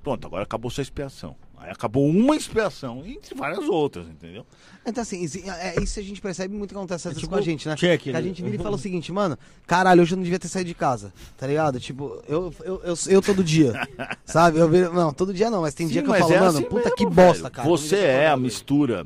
pronto, 0.03 0.27
agora 0.27 0.43
acabou 0.43 0.69
sua 0.71 0.81
expiação. 0.81 1.35
Aí 1.63 1.69
acabou 1.69 2.07
uma 2.09 2.35
expiação, 2.35 3.03
entre 3.05 3.35
várias 3.35 3.59
outras, 3.69 4.07
entendeu? 4.07 4.43
Então, 4.83 5.03
assim, 5.03 5.21
isso- 5.21 5.37
é 5.47 5.75
isso 5.79 5.99
a 5.99 6.03
gente 6.03 6.19
percebe 6.19 6.55
muito 6.55 6.71
que 6.71 6.75
acontece 6.75 7.07
às 7.07 7.13
vezes 7.13 7.19
tipo 7.21 7.31
com 7.31 7.37
a 7.37 7.41
gente, 7.41 7.67
né? 7.67 7.75
check, 7.75 8.01
que 8.01 8.09
a 8.09 8.19
gente 8.21 8.41
vira 8.41 8.55
e 8.55 8.57
fala 8.57 8.75
o 8.75 8.79
seguinte, 8.79 9.11
mano, 9.11 9.37
caralho, 9.67 10.01
hoje 10.01 10.13
eu 10.13 10.15
não 10.17 10.23
devia 10.23 10.39
ter 10.39 10.47
saído 10.47 10.67
de 10.69 10.73
casa, 10.73 11.13
tá 11.37 11.45
ligado? 11.45 11.79
Tipo, 11.79 12.19
eu, 12.27 12.51
eu, 12.63 12.81
eu, 12.83 12.95
eu 13.07 13.21
todo 13.21 13.43
dia, 13.43 13.73
sabe? 14.25 14.57
Eu 14.57 14.91
não, 14.91 15.13
todo 15.13 15.31
dia 15.33 15.51
não, 15.51 15.61
mas 15.61 15.75
tem 15.75 15.85
Sim, 15.85 15.93
dia 15.93 16.01
que 16.01 16.07
eu 16.07 16.11
mas 16.11 16.21
falo, 16.21 16.33
é 16.33 16.39
mano, 16.39 16.57
assim 16.57 16.63
puta 16.67 16.75
mesmo, 16.85 16.95
que 16.95 17.03
velho. 17.05 17.15
bosta, 17.27 17.49
cara. 17.51 17.67
não 17.69 17.77
Você 17.77 17.97
é 17.97 18.27
a 18.27 18.35
mistura 18.35 19.05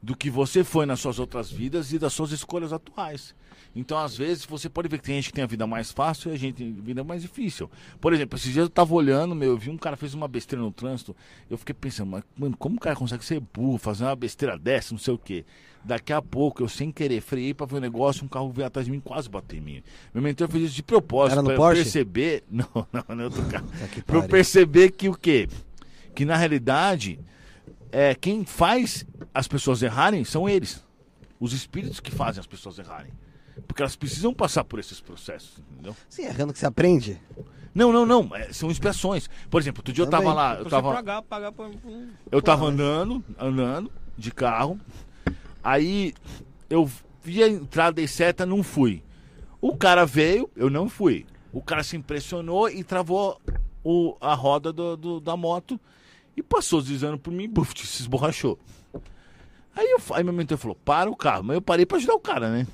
do 0.00 0.16
que 0.16 0.30
você 0.30 0.62
foi 0.62 0.86
nas 0.86 1.00
suas 1.00 1.18
outras 1.18 1.50
vidas 1.50 1.92
e 1.92 1.98
das 1.98 2.12
suas 2.12 2.30
escolhas 2.30 2.72
atuais. 2.72 3.34
Então, 3.74 3.96
às 3.98 4.16
vezes, 4.16 4.44
você 4.44 4.68
pode 4.68 4.88
ver 4.88 4.98
que 4.98 5.04
tem 5.04 5.14
gente 5.14 5.28
que 5.28 5.32
tem 5.32 5.44
a 5.44 5.46
vida 5.46 5.66
mais 5.66 5.92
fácil 5.92 6.30
e 6.30 6.34
a 6.34 6.36
gente 6.38 6.56
tem 6.56 6.76
a 6.76 6.82
vida 6.82 7.04
mais 7.04 7.22
difícil. 7.22 7.70
Por 8.00 8.12
exemplo, 8.12 8.36
esses 8.36 8.52
dias 8.52 8.64
eu 8.64 8.68
tava 8.68 8.92
olhando, 8.94 9.34
meu, 9.34 9.50
eu 9.50 9.56
vi 9.56 9.70
um 9.70 9.76
cara 9.78 9.96
fez 9.96 10.12
uma 10.12 10.26
besteira 10.26 10.62
no 10.62 10.72
trânsito, 10.72 11.14
eu 11.48 11.56
fiquei 11.56 11.74
pensando, 11.74 12.10
mas, 12.10 12.24
mano, 12.36 12.56
como 12.56 12.76
o 12.76 12.80
cara 12.80 12.96
consegue 12.96 13.24
ser 13.24 13.40
burro, 13.40 13.78
fazer 13.78 14.04
uma 14.04 14.16
besteira 14.16 14.58
dessa, 14.58 14.92
não 14.92 14.98
sei 14.98 15.14
o 15.14 15.18
quê. 15.18 15.44
Daqui 15.84 16.12
a 16.12 16.20
pouco, 16.20 16.62
eu 16.62 16.68
sem 16.68 16.90
querer, 16.90 17.20
freiei 17.20 17.54
pra 17.54 17.64
ver 17.64 17.76
um 17.76 17.80
negócio, 17.80 18.24
um 18.24 18.28
carro 18.28 18.50
veio 18.50 18.66
atrás 18.66 18.84
de 18.86 18.90
mim 18.90 18.98
e 18.98 19.00
quase 19.00 19.28
bateu 19.30 19.58
em 19.58 19.62
mim. 19.62 19.82
Meu 20.12 20.22
mentor 20.22 20.48
fez 20.50 20.64
isso 20.64 20.74
de 20.74 20.82
propósito, 20.82 21.34
Era 21.34 21.42
no 21.42 21.46
pra 21.46 21.54
eu 21.54 21.58
Porsche? 21.58 21.82
perceber... 21.82 22.44
Não, 22.50 22.66
não, 22.74 23.04
não 23.08 23.20
é 23.20 23.24
outro 23.24 23.42
carro. 23.46 23.66
Que 23.92 24.02
Pra 24.02 24.16
eu 24.16 24.24
perceber 24.24 24.90
que 24.90 25.08
o 25.08 25.14
quê? 25.14 25.48
Que 26.14 26.24
na 26.24 26.36
realidade, 26.36 27.18
é, 27.92 28.14
quem 28.14 28.44
faz 28.44 29.06
as 29.32 29.46
pessoas 29.48 29.80
errarem 29.80 30.24
são 30.24 30.48
eles. 30.48 30.84
Os 31.38 31.52
espíritos 31.52 32.00
que 32.00 32.10
fazem 32.10 32.40
as 32.40 32.46
pessoas 32.46 32.78
errarem. 32.78 33.12
Porque 33.66 33.82
elas 33.82 33.96
precisam 33.96 34.32
passar 34.34 34.64
por 34.64 34.78
esses 34.78 35.00
processos, 35.00 35.58
entendeu? 35.72 35.96
Sim, 36.08 36.22
errando 36.24 36.52
que 36.52 36.58
você 36.58 36.66
aprende. 36.66 37.20
Não, 37.74 37.92
não, 37.92 38.04
não. 38.04 38.34
é, 38.34 38.52
são 38.52 38.70
expiações. 38.70 39.28
Por 39.48 39.60
exemplo, 39.60 39.80
outro 39.80 39.92
dia 39.92 40.02
eu 40.04 40.10
Também. 40.10 40.26
tava 40.26 40.34
lá, 40.34 40.50
eu 40.54 40.56
Pra 40.56 40.64
você 40.64 40.70
tava, 40.70 40.92
pagar, 40.94 41.22
pagar 41.22 41.52
por- 41.52 41.70
eu 42.30 42.42
tava 42.42 42.66
andando, 42.66 43.24
andando 43.38 43.90
de 44.18 44.30
carro. 44.32 44.78
Aí 45.62 46.12
eu 46.68 46.90
vi 47.22 47.42
a 47.42 47.48
entrada 47.48 47.92
dei 47.92 48.08
seta, 48.08 48.44
não 48.44 48.62
fui. 48.62 49.02
O 49.60 49.76
cara 49.76 50.04
veio, 50.04 50.50
eu 50.56 50.68
não 50.70 50.88
fui. 50.88 51.26
O 51.52 51.62
cara 51.62 51.82
se 51.82 51.96
impressionou 51.96 52.68
e 52.68 52.82
travou 52.82 53.40
o, 53.84 54.16
a 54.20 54.34
roda 54.34 54.72
do, 54.72 54.96
do- 54.96 55.20
da 55.20 55.36
moto 55.36 55.78
e 56.36 56.42
passou 56.42 56.80
deslizando 56.80 57.18
por 57.18 57.32
mim, 57.32 57.48
buf, 57.48 57.72
se 57.86 58.02
esborrachou. 58.02 58.58
Aí, 59.76 59.86
eu, 59.90 60.00
aí 60.14 60.24
meu 60.24 60.32
mentor 60.32 60.58
falou, 60.58 60.76
para 60.84 61.08
o 61.10 61.14
carro. 61.16 61.44
Mas 61.44 61.54
eu 61.54 61.62
parei 61.62 61.86
pra 61.86 61.96
ajudar 61.98 62.14
o 62.14 62.20
cara, 62.20 62.50
né? 62.50 62.66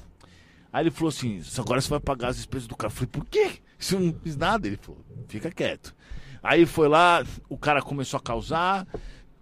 Aí 0.72 0.82
ele 0.82 0.90
falou 0.90 1.08
assim, 1.08 1.42
agora 1.58 1.80
você 1.80 1.88
vai 1.88 2.00
pagar 2.00 2.28
as 2.28 2.36
despesas 2.36 2.66
do 2.66 2.76
carro. 2.76 2.92
Eu 2.92 2.96
falei, 2.96 3.08
por 3.08 3.24
quê? 3.26 3.52
Isso 3.78 3.94
eu 3.94 4.00
não 4.00 4.14
fiz 4.22 4.36
nada. 4.36 4.66
Ele 4.66 4.76
falou, 4.76 5.04
fica 5.28 5.50
quieto. 5.50 5.94
Aí 6.42 6.66
foi 6.66 6.88
lá, 6.88 7.24
o 7.48 7.58
cara 7.58 7.82
começou 7.82 8.18
a 8.18 8.22
causar, 8.22 8.86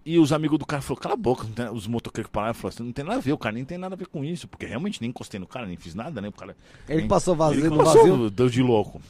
e 0.05 0.19
os 0.19 0.31
amigos 0.31 0.59
do 0.59 0.65
cara 0.65 0.81
falaram, 0.81 1.01
cala 1.01 1.13
a 1.15 1.17
boca, 1.17 1.47
tem- 1.55 1.69
os 1.69 1.87
motoqueiros 1.87 2.27
que 2.27 2.33
pararam 2.33 2.53
falaram 2.53 2.75
assim, 2.75 2.83
não 2.83 2.91
tem 2.91 3.03
nada 3.03 3.17
a 3.17 3.21
ver, 3.21 3.31
o 3.33 3.37
cara 3.37 3.55
nem 3.55 3.65
tem 3.65 3.77
nada 3.77 3.95
a 3.95 3.97
ver 3.97 4.07
com 4.07 4.23
isso, 4.23 4.47
porque 4.47 4.65
realmente 4.65 5.01
nem 5.01 5.09
encostei 5.09 5.39
no 5.39 5.47
cara, 5.47 5.65
nem 5.65 5.75
fiz 5.77 5.95
nada, 5.95 6.21
né? 6.21 6.27
O 6.27 6.31
cara, 6.31 6.55
Ele 6.87 6.99
nem- 6.99 7.07
passou 7.07 7.35
vazio 7.35 7.59
ele 7.61 7.69
no 7.69 7.77
passou, 7.77 8.07
vazio. 8.07 8.29
deu 8.29 8.47
de 8.49 8.61
louco. 8.61 9.01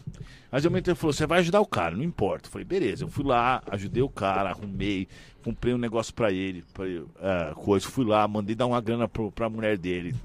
Mas 0.51 0.63
o 0.63 0.71
mentor 0.71 0.95
falou, 0.95 1.11
você 1.11 1.27
vai 1.27 1.39
ajudar 1.39 1.59
o 1.59 1.65
cara, 1.65 1.95
não 1.97 2.03
importa. 2.03 2.47
Eu 2.47 2.51
falei, 2.51 2.63
beleza, 2.65 3.03
eu 3.03 3.09
fui 3.09 3.25
lá, 3.25 3.61
ajudei 3.69 4.01
o 4.01 4.07
cara, 4.07 4.51
arrumei, 4.51 5.05
comprei 5.43 5.73
um 5.73 5.77
negócio 5.77 6.13
pra 6.13 6.31
ele, 6.31 6.63
pra, 6.73 6.85
eh, 6.87 7.53
coisa, 7.55 7.85
fui 7.87 8.05
lá, 8.05 8.25
mandei 8.27 8.55
dar 8.55 8.65
uma 8.65 8.79
grana 8.79 9.05
pro, 9.07 9.29
pra 9.31 9.49
mulher 9.49 9.77
dele. 9.77 10.15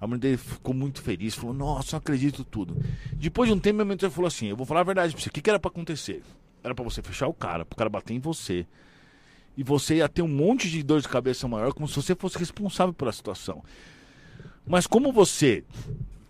A 0.00 0.06
mulher 0.06 0.20
dele 0.20 0.36
ficou 0.36 0.72
muito 0.72 1.02
feliz, 1.02 1.34
falou, 1.34 1.52
nossa, 1.54 1.96
não 1.96 1.98
acredito 1.98 2.44
tudo. 2.44 2.76
Depois 3.12 3.48
de 3.48 3.54
um 3.54 3.58
tempo, 3.58 3.78
meu 3.78 3.86
mentor 3.86 4.08
falou 4.10 4.28
assim, 4.28 4.46
eu 4.46 4.56
vou 4.56 4.64
falar 4.66 4.80
a 4.80 4.84
verdade 4.84 5.12
pra 5.14 5.20
você, 5.22 5.28
o 5.28 5.32
que, 5.32 5.40
que 5.42 5.50
era 5.50 5.58
pra 5.58 5.68
acontecer? 5.70 6.22
Era 6.62 6.74
pra 6.76 6.84
você 6.84 7.02
fechar 7.02 7.26
o 7.26 7.34
cara, 7.34 7.64
pro 7.64 7.76
cara 7.76 7.90
bater 7.90 8.14
em 8.14 8.20
você. 8.20 8.64
E 9.56 9.62
você 9.62 9.96
ia 9.96 10.08
ter 10.08 10.22
um 10.22 10.28
monte 10.28 10.68
de 10.70 10.82
dor 10.82 11.00
de 11.00 11.08
cabeça 11.08 11.46
maior, 11.46 11.72
como 11.74 11.86
se 11.86 11.94
você 11.96 12.14
fosse 12.14 12.38
responsável 12.38 12.94
pela 12.94 13.12
situação. 13.12 13.62
Mas 14.66 14.86
como 14.86 15.12
você 15.12 15.64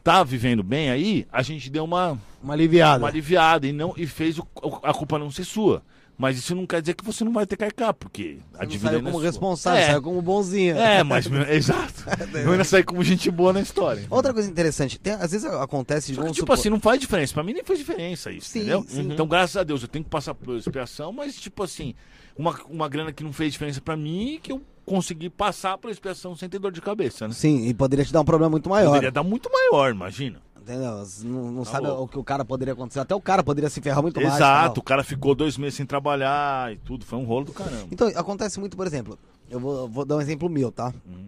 tá 0.02 0.24
vivendo 0.24 0.62
bem 0.62 0.90
aí, 0.90 1.26
a 1.30 1.42
gente 1.42 1.70
deu 1.70 1.84
uma, 1.84 2.18
Uma 2.42 2.54
aliviada. 2.54 3.02
uma 3.04 3.08
aliviada 3.08 3.66
e, 3.66 3.72
não, 3.72 3.94
e 3.96 4.06
fez 4.06 4.38
o- 4.38 4.46
a 4.82 4.92
culpa 4.92 5.18
não 5.18 5.30
ser 5.30 5.44
sua. 5.44 5.82
Mas 6.18 6.36
isso 6.38 6.54
não 6.54 6.66
quer 6.66 6.80
dizer 6.82 6.94
que 6.94 7.04
você 7.04 7.24
não 7.24 7.32
vai 7.32 7.46
ter 7.46 7.56
que 7.56 7.64
arcar, 7.64 7.94
porque 7.94 8.38
a 8.54 8.58
Você 8.60 8.66
dívida 8.66 8.90
saiu 8.90 8.98
é 8.98 9.02
como 9.02 9.14
sua. 9.14 9.22
responsável, 9.22 9.80
É. 9.82 9.86
saiu 9.86 10.02
como 10.02 10.20
bonzinho. 10.20 10.76
É, 10.76 11.02
mas 11.02 11.26
exato. 11.50 12.04
Eu 12.34 12.52
ainda 12.52 12.64
saí 12.64 12.82
como 12.84 13.02
gente 13.02 13.30
boa 13.30 13.52
na 13.52 13.60
história. 13.60 14.04
Outra 14.10 14.32
coisa 14.32 14.48
interessante, 14.48 15.00
tem- 15.00 15.14
às 15.14 15.32
vezes 15.32 15.44
acontece 15.46 16.08
de 16.12 16.18
tipo 16.18 16.34
supor- 16.34 16.54
assim, 16.58 16.68
não 16.70 16.78
faz 16.80 17.00
diferença. 17.00 17.32
Pra 17.32 17.42
mim 17.42 17.54
nem 17.54 17.64
faz 17.64 17.78
diferença 17.78 18.30
isso, 18.30 18.50
Sim, 18.50 18.58
entendeu? 18.60 18.84
sim. 18.86 19.08
Então, 19.12 19.26
graças 19.26 19.56
a 19.56 19.62
Deus, 19.64 19.82
eu 19.82 19.88
tenho 19.88 20.04
que 20.04 20.10
passar 20.10 20.34
por 20.34 20.56
expiação, 20.56 21.12
mas, 21.12 21.34
tipo 21.36 21.62
assim, 21.62 21.94
uma, 22.36 22.58
uma 22.68 22.88
grana 22.88 23.12
que 23.12 23.22
não 23.24 23.32
fez 23.32 23.52
diferença 23.52 23.80
pra 23.80 23.96
mim 23.96 24.38
que 24.42 24.52
eu 24.52 24.60
consegui 24.84 25.30
passar 25.30 25.78
por 25.78 25.90
expiação 25.90 26.34
sem 26.34 26.48
ter 26.48 26.58
dor 26.58 26.72
de 26.72 26.80
cabeça, 26.80 27.28
né? 27.28 27.34
Sim, 27.34 27.66
e 27.68 27.74
poderia 27.74 28.04
te 28.04 28.12
dar 28.12 28.20
um 28.20 28.24
problema 28.24 28.50
muito 28.50 28.68
maior. 28.68 28.88
Poderia 28.90 29.12
dar 29.12 29.22
muito 29.22 29.48
maior, 29.52 29.90
imagina. 29.92 30.40
Entendeu? 30.60 30.98
Você 30.98 31.26
Não, 31.26 31.50
não 31.50 31.64
Tá 31.64 31.72
sabe 31.72 31.86
louco. 31.88 32.02
o 32.04 32.08
que 32.08 32.18
o 32.18 32.24
cara 32.24 32.44
poderia 32.44 32.72
acontecer. 32.72 33.00
Até 33.00 33.14
o 33.14 33.20
cara 33.20 33.42
poderia 33.42 33.68
se 33.68 33.80
ferrar 33.80 34.00
muito 34.02 34.20
mais. 34.20 34.34
Exato, 34.34 34.78
o 34.80 34.82
cara 34.82 35.02
ficou 35.02 35.34
dois 35.34 35.56
meses 35.58 35.74
sem 35.74 35.84
trabalhar 35.86 36.72
e 36.72 36.76
tudo. 36.76 37.04
Foi 37.04 37.18
um 37.18 37.24
rolo 37.24 37.46
do 37.46 37.52
caramba. 37.52 37.88
Então, 37.90 38.06
acontece 38.14 38.60
muito, 38.60 38.76
por 38.76 38.86
exemplo, 38.86 39.18
eu 39.50 39.58
vou, 39.58 39.88
vou 39.88 40.04
dar 40.04 40.16
um 40.16 40.20
exemplo 40.20 40.48
meu, 40.48 40.70
tá? 40.70 40.92
Uhum. 41.06 41.26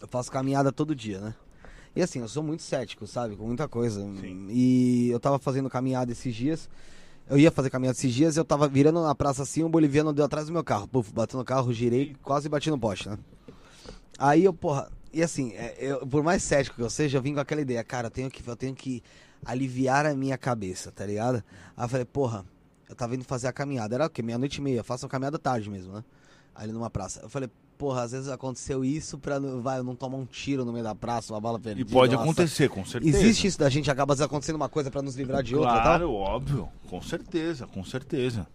Eu 0.00 0.06
faço 0.06 0.30
caminhada 0.30 0.70
todo 0.70 0.94
dia, 0.94 1.18
né? 1.20 1.34
E 1.96 2.02
assim, 2.02 2.20
eu 2.20 2.28
sou 2.28 2.42
muito 2.42 2.62
cético, 2.62 3.06
sabe? 3.06 3.34
Com 3.34 3.46
muita 3.46 3.66
coisa. 3.66 4.00
Sim. 4.20 4.46
E 4.50 5.08
eu 5.10 5.18
tava 5.18 5.38
fazendo 5.38 5.68
caminhada 5.70 6.12
esses 6.12 6.34
dias. 6.34 6.68
Eu 7.28 7.38
ia 7.38 7.50
fazer 7.50 7.70
caminhada 7.70 7.96
esses 7.98 8.12
dias, 8.14 8.36
eu 8.36 8.44
tava 8.44 8.68
virando 8.68 9.02
na 9.02 9.14
praça 9.14 9.42
assim, 9.42 9.64
um 9.64 9.70
boliviano 9.70 10.12
deu 10.12 10.24
atrás 10.24 10.46
do 10.46 10.52
meu 10.52 10.62
carro. 10.62 10.86
Puf, 10.86 11.12
bateu 11.12 11.38
no 11.38 11.44
carro, 11.44 11.72
girei, 11.72 12.14
quase 12.22 12.48
bati 12.48 12.70
no 12.70 12.78
poste, 12.78 13.08
né? 13.08 13.18
Aí 14.18 14.44
eu, 14.44 14.52
porra, 14.52 14.90
e 15.12 15.22
assim, 15.22 15.52
é, 15.54 15.76
eu- 15.80 16.06
por 16.06 16.22
mais 16.22 16.42
cético 16.42 16.76
que 16.76 16.82
eu 16.82 16.90
seja, 16.90 17.18
eu 17.18 17.22
vim 17.22 17.34
com 17.34 17.40
aquela 17.40 17.60
ideia, 17.60 17.82
cara, 17.84 18.06
eu 18.06 18.10
tenho 18.10 18.30
que, 18.30 18.48
eu 18.48 18.56
tenho 18.56 18.74
que 18.74 19.02
aliviar 19.44 20.06
a 20.06 20.14
minha 20.14 20.38
cabeça, 20.38 20.90
tá 20.92 21.04
ligado? 21.04 21.42
Aí 21.76 21.84
eu 21.84 21.88
falei, 21.88 22.04
porra, 22.04 22.44
Eu 22.88 22.94
tava 22.94 23.16
indo 23.16 23.24
fazer 23.24 23.48
a 23.48 23.52
caminhada. 23.52 23.96
Era 23.96 24.06
o 24.06 24.10
quê? 24.10 24.22
Meia-noite 24.22 24.58
e 24.58 24.62
meia. 24.62 24.84
Faço 24.84 25.06
a 25.06 25.08
caminhada 25.08 25.38
tarde 25.40 25.68
mesmo, 25.68 25.92
né? 25.92 26.04
Ali 26.54 26.72
numa 26.72 26.88
praça. 26.88 27.20
Eu 27.22 27.28
falei, 27.28 27.50
porra, 27.76 28.02
às 28.02 28.12
vezes 28.12 28.28
aconteceu 28.28 28.84
isso 28.84 29.18
pra 29.18 29.38
não- 29.40 29.60
vai, 29.62 29.82
não 29.82 29.94
tomar 29.94 30.16
um 30.18 30.24
tiro 30.26 30.64
no 30.64 30.72
meio 30.72 30.84
da 30.84 30.94
praça, 30.94 31.32
uma 31.32 31.40
bala 31.40 31.58
E 31.58 31.62
perdida. 31.62 31.90
pode 31.92 32.12
nossa. 32.14 32.24
acontecer, 32.24 32.68
com 32.68 32.84
certeza. 32.84 33.16
Existe 33.18 33.46
isso 33.46 33.58
da 33.58 33.68
gente, 33.68 33.90
acaba 33.90 34.12
às 34.12 34.18
vezes, 34.18 34.26
acontecendo 34.30 34.56
uma 34.56 34.68
coisa 34.68 34.90
pra 34.90 35.02
nos 35.02 35.16
livrar 35.16 35.42
de 35.42 35.54
outra 35.54 35.76
e 35.76 35.82
Claro, 35.82 36.12
óbvio. 36.12 36.68
Com 36.88 37.00
certeza, 37.02 37.66
com 37.66 37.84
certeza. 37.84 38.46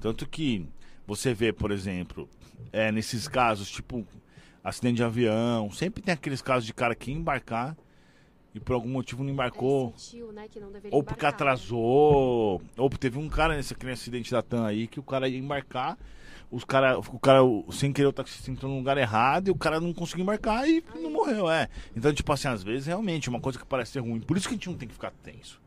Tanto 0.00 0.28
que 0.28 0.66
você 1.06 1.34
vê, 1.34 1.52
por 1.52 1.70
exemplo, 1.70 2.28
é, 2.72 2.90
nesses 2.92 3.26
casos, 3.28 3.70
tipo, 3.70 4.06
acidente 4.62 4.96
de 4.96 5.04
avião, 5.04 5.70
sempre 5.70 6.02
tem 6.02 6.12
aqueles 6.14 6.40
casos 6.42 6.64
de 6.66 6.72
cara 6.74 6.94
que 6.94 7.10
ia 7.10 7.16
embarcar 7.16 7.76
e 8.54 8.60
por 8.60 8.74
algum 8.74 8.88
motivo 8.90 9.22
não 9.22 9.30
embarcou. 9.30 9.88
Ele 9.90 9.98
sentiu, 9.98 10.32
né, 10.32 10.46
que 10.48 10.58
não 10.60 10.72
deveria 10.72 10.94
Ou 10.96 11.02
porque 11.02 11.24
embarcar, 11.24 11.46
né? 11.46 11.52
atrasou. 11.52 12.62
Ou 12.76 12.90
teve 12.90 13.18
um 13.18 13.28
cara 13.28 13.56
nesse 13.56 13.72
aquele 13.74 13.92
acidente 13.92 14.30
da 14.30 14.42
TAM 14.42 14.66
aí 14.66 14.86
que 14.86 14.98
o 15.00 15.02
cara 15.02 15.28
ia 15.28 15.38
embarcar. 15.38 15.96
Os 16.50 16.64
cara, 16.64 16.98
o 16.98 17.18
cara, 17.20 17.40
sem 17.70 17.92
querer, 17.92 18.08
o 18.08 18.12
taxista 18.12 18.50
entrou 18.50 18.70
no 18.72 18.78
lugar 18.78 18.98
errado 18.98 19.48
e 19.48 19.50
o 19.52 19.54
cara 19.54 19.78
não 19.80 19.92
conseguiu 19.94 20.24
embarcar 20.24 20.68
e 20.68 20.82
não 20.96 21.10
morreu, 21.10 21.48
é. 21.50 21.68
Então, 21.96 22.12
tipo 22.12 22.32
assim, 22.32 22.48
às 22.48 22.62
vezes 22.62 22.86
realmente 22.86 23.28
é 23.28 23.30
uma 23.30 23.40
coisa 23.40 23.56
que 23.58 23.64
parece 23.64 23.92
ser 23.92 24.00
ruim. 24.00 24.18
Por 24.20 24.36
isso 24.36 24.48
que 24.48 24.54
a 24.54 24.56
gente 24.56 24.68
não 24.68 24.76
tem 24.76 24.88
que 24.88 24.94
ficar 24.94 25.12
tenso. 25.22 25.60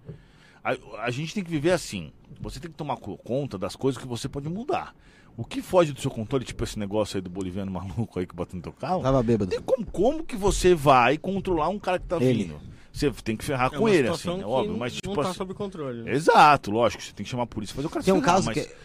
A, 0.63 0.75
a 1.05 1.09
gente 1.09 1.33
tem 1.33 1.43
que 1.43 1.49
viver 1.49 1.71
assim. 1.71 2.11
Você 2.41 2.59
tem 2.59 2.69
que 2.69 2.75
tomar 2.75 2.97
co- 2.97 3.17
conta 3.17 3.57
das 3.57 3.75
coisas 3.77 4.01
que 4.01 4.07
você 4.07 4.27
pode 4.27 4.49
mudar. 4.49 4.93
O 5.37 5.43
que 5.45 5.61
foge 5.61 5.93
do 5.93 5.99
seu 6.01 6.11
controle, 6.11 6.43
tipo 6.45 6.63
esse 6.63 6.77
negócio 6.77 7.17
aí 7.17 7.21
do 7.21 7.29
boliviano 7.29 7.71
maluco 7.71 8.19
aí 8.19 8.27
que 8.27 8.35
bota 8.35 8.55
no 8.55 8.61
teu 8.61 8.71
carro, 8.73 9.01
Tava 9.01 9.23
bêbado. 9.23 9.49
tem 9.51 9.61
como, 9.61 9.85
como 9.85 10.23
que 10.23 10.35
você 10.35 10.75
vai 10.75 11.17
controlar 11.17 11.69
um 11.69 11.79
cara 11.79 11.97
que 11.97 12.05
tá 12.07 12.17
Ele. 12.17 12.43
vindo? 12.43 12.61
Você 12.91 13.09
tem 13.11 13.35
que 13.35 13.43
ferrar 13.43 13.73
É 13.73 13.77
com 13.77 13.89
ele, 13.89 14.07
assim, 14.09 14.29
é 14.41 14.45
óbvio. 14.45 14.73
não- 14.73 14.79
Mas, 14.79 14.93
não 14.93 14.99
tipo 15.11 15.15
tá 15.23 15.29
assim. 15.29 15.37
sob 15.37 15.53
controle. 15.55 16.03
né? 16.03 16.11
Exato, 16.11 16.69
lógico, 16.69 17.01
você 17.01 17.11
tem 17.13 17.23
que 17.23 17.29
chamar 17.31 17.43
a 17.43 17.47
polícia 17.47 17.73
e 17.73 17.75
fazer 17.77 17.87
o 17.87 17.89
cara 17.89 18.05
Tem 18.05 18.13
um 18.13 18.19
ferrar, 18.21 18.35
caso 18.35 18.45
mas... 18.47 18.57
que, 18.67 18.75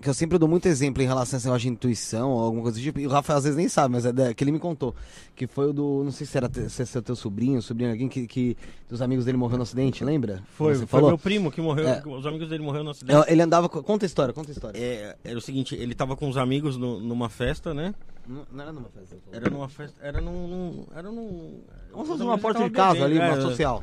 que 0.00 0.08
eu 0.08 0.14
sempre 0.14 0.38
dou 0.38 0.48
muito 0.48 0.66
exemplo 0.66 1.02
em 1.02 1.06
relação 1.06 1.36
a 1.36 1.38
esse 1.38 1.46
negócio 1.46 1.62
de 1.62 1.68
intuição 1.68 2.30
ou 2.30 2.40
alguma 2.40 2.62
coisa 2.62 2.78
do 2.78 2.82
tipo. 2.82 2.98
E 3.00 3.06
o 3.06 3.10
Rafael 3.10 3.36
às 3.38 3.44
vezes 3.44 3.56
nem 3.56 3.68
sabe, 3.68 3.92
mas 3.92 4.06
é 4.06 4.12
da- 4.12 4.32
que 4.32 4.42
ele 4.42 4.50
me 4.52 4.58
contou. 4.58 4.94
Que 5.36 5.46
foi 5.46 5.68
o 5.68 5.72
do. 5.72 6.02
Não 6.04 6.10
sei 6.12 6.26
se 6.26 6.36
era 6.36 6.50
se 6.68 6.98
é 6.98 7.00
teu 7.02 7.14
sobrinho, 7.14 7.60
sobrinho, 7.60 7.90
alguém 7.90 8.08
que, 8.08 8.26
que 8.26 8.56
dos 8.88 9.02
amigos 9.02 9.24
dele 9.24 9.36
morreu 9.36 9.56
no 9.58 9.62
acidente, 9.62 10.02
lembra? 10.04 10.42
Foi, 10.56 10.74
foi 10.74 10.86
falou? 10.86 11.08
meu 11.10 11.18
primo 11.18 11.50
que 11.50 11.60
morreu, 11.60 11.86
É. 11.88 12.02
os 12.06 12.24
amigos 12.26 12.48
dele 12.48 12.62
morreram 12.62 12.84
no 12.84 12.90
acidente. 12.90 13.28
É, 13.28 13.32
Ele 13.32 13.42
andava. 13.42 13.68
Conta 13.68 14.04
a 14.04 14.08
história, 14.08 14.32
conta 14.32 14.50
a 14.50 14.52
história. 14.52 14.78
É, 14.78 15.16
era 15.22 15.36
o 15.38 15.40
seguinte, 15.40 15.74
ele 15.74 15.94
tava 15.94 16.16
com 16.16 16.28
os 16.28 16.36
amigos 16.36 16.76
no- 16.76 16.98
numa 17.00 17.28
festa, 17.28 17.74
né? 17.74 17.94
Não, 18.26 18.46
não 18.52 18.62
era 18.62 18.72
numa 18.72 18.88
festa. 18.88 19.16
Era 19.32 19.50
numa 19.50 19.68
festa, 19.68 19.96
era 20.02 20.20
num... 20.20 20.46
num- 20.48 20.86
era 20.94 21.10
num... 21.10 21.60
Vamos 21.90 22.08
os 22.08 22.12
fazer 22.14 22.24
uma 22.24 22.38
porta 22.38 22.62
de 22.64 22.70
casa 22.70 23.04
ali, 23.04 23.14
bebendo, 23.18 23.32
uma 23.34 23.38
é, 23.38 23.42
social. 23.42 23.82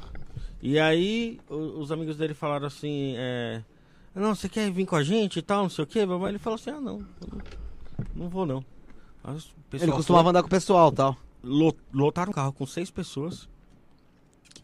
E 0.61 0.79
aí, 0.79 1.39
o- 1.49 1.79
os 1.79 1.91
amigos 1.91 2.17
dele 2.17 2.33
falaram 2.33 2.65
assim, 2.67 3.13
é... 3.17 3.61
Não, 4.19 4.33
você 4.35 4.49
quer 4.49 4.71
vir 4.71 4.85
com 4.85 4.95
a 4.95 5.03
gente 5.03 5.39
e 5.39 5.41
tal, 5.41 5.63
não 5.63 5.69
sei 5.69 5.83
o 5.83 5.87
quê? 5.87 6.05
Babá?" 6.05 6.29
Ele 6.29 6.39
falou 6.39 6.55
assim, 6.55 6.69
ah, 6.71 6.81
não, 6.81 6.99
não, 6.99 7.41
não 8.15 8.29
vou 8.29 8.45
não. 8.45 8.63
Ele 9.73 9.91
costumava 9.97 10.29
andar 10.29 10.41
com 10.41 10.47
o 10.47 10.49
pessoal 10.51 10.91
tal. 10.91 11.15
lo- 11.43 11.75
lotaram 11.93 12.31
o 12.31 12.35
carro 12.35 12.53
com 12.53 12.65
seis 12.65 12.89
pessoas 12.89 13.47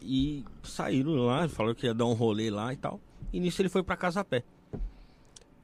e 0.02 0.44
saíram 0.62 1.12
lá, 1.14 1.48
falaram 1.48 1.74
que 1.74 1.86
ia 1.86 1.94
dar 1.94 2.06
um 2.06 2.14
rolê 2.14 2.50
lá 2.50 2.72
e 2.72 2.76
tal. 2.76 3.00
E 3.32 3.40
nisso 3.40 3.60
ele 3.62 3.68
foi 3.68 3.82
pra 3.82 3.96
casa 3.96 4.20
a 4.20 4.24
pé. 4.24 4.42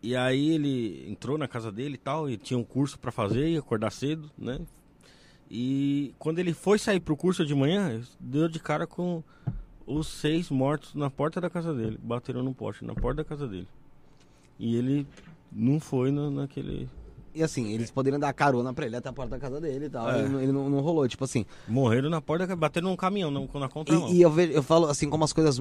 E 0.02 0.16
aí 0.16 0.50
ele 0.50 1.10
entrou 1.10 1.36
na 1.36 1.46
casa 1.46 1.70
dele 1.70 1.94
e 1.94 1.98
tal, 1.98 2.28
e 2.28 2.36
tinha 2.36 2.58
um 2.58 2.64
curso 2.64 2.98
pra 2.98 3.12
fazer, 3.12 3.48
ia 3.50 3.58
acordar 3.58 3.90
cedo, 3.90 4.30
né? 4.38 4.58
E 5.50 6.14
quando 6.18 6.38
ele 6.38 6.54
foi 6.54 6.78
sair 6.78 7.00
pro 7.00 7.16
curso 7.16 7.44
de 7.44 7.54
manhã, 7.54 8.00
deu 8.18 8.48
de 8.48 8.58
cara 8.60 8.86
com 8.86 9.22
os 9.86 10.06
seis 10.08 10.48
mortos 10.48 10.94
na 10.94 11.10
porta 11.10 11.40
da 11.40 11.50
casa 11.50 11.74
dele. 11.74 11.98
Bateram 12.02 12.42
no 12.42 12.54
poste, 12.54 12.84
na 12.84 12.94
porta 12.94 13.22
da 13.22 13.28
casa 13.28 13.46
dele. 13.48 13.68
E 14.60 14.76
ele 14.76 15.06
não 15.50 15.80
foi 15.80 16.10
na- 16.12 16.30
naquele. 16.30 16.88
E 17.34 17.42
assim, 17.44 17.72
eles 17.72 17.90
poderiam 17.90 18.18
dar 18.18 18.32
carona 18.32 18.74
pra 18.74 18.84
ele 18.86 18.96
até 18.96 19.08
a 19.08 19.12
porta 19.12 19.30
da 19.30 19.38
casa 19.38 19.60
dele 19.60 19.86
e 19.86 19.88
tal. 19.90 20.10
É. 20.10 20.18
Ele, 20.18 20.28
não- 20.28 20.40
ele 20.40 20.52
não, 20.52 20.68
não 20.68 20.80
rolou, 20.80 21.06
tipo 21.08 21.24
assim. 21.24 21.46
Morreram 21.66 22.10
na 22.10 22.20
porta 22.20 22.54
bateram 22.54 22.90
num 22.90 22.96
caminhão, 22.96 23.30
na, 23.30 23.40
na 23.40 23.68
contramão. 23.68 24.08
E, 24.10 24.16
e 24.16 24.22
eu, 24.22 24.30
vejo, 24.30 24.52
eu 24.52 24.62
falo 24.62 24.86
assim, 24.86 25.08
como 25.08 25.24
as 25.24 25.32
coisas. 25.32 25.58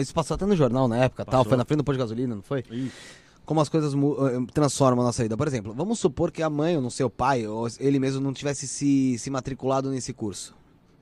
Isso 0.00 0.12
passou 0.14 0.34
até 0.34 0.44
no 0.46 0.56
jornal 0.56 0.88
na 0.88 0.96
época 0.96 1.24
tal. 1.24 1.32
Passou. 1.40 1.44
Foi 1.50 1.56
na 1.58 1.64
frente 1.64 1.78
do 1.78 1.84
posto 1.84 1.96
de 1.98 2.02
gasolina, 2.02 2.34
não 2.34 2.42
foi? 2.42 2.64
Isso. 2.70 2.96
como 3.44 3.60
as 3.60 3.68
coisas 3.68 3.92
eh, 3.94 3.98
transformam 4.54 5.02
a 5.02 5.06
nossa 5.08 5.22
vida. 5.22 5.36
Por 5.36 5.46
exemplo, 5.46 5.72
vamos 5.74 5.98
supor 5.98 6.30
que 6.32 6.42
a 6.42 6.48
mãe 6.48 6.76
ou 6.76 6.82
não 6.82 6.90
sei 6.90 7.04
o 7.04 7.10
pai, 7.10 7.46
ou 7.46 7.68
ele 7.78 7.98
mesmo 7.98 8.20
não 8.20 8.32
tivesse 8.32 8.66
se, 8.66 9.18
se 9.18 9.28
matriculado 9.30 9.90
nesse 9.90 10.12
curso. 10.12 10.54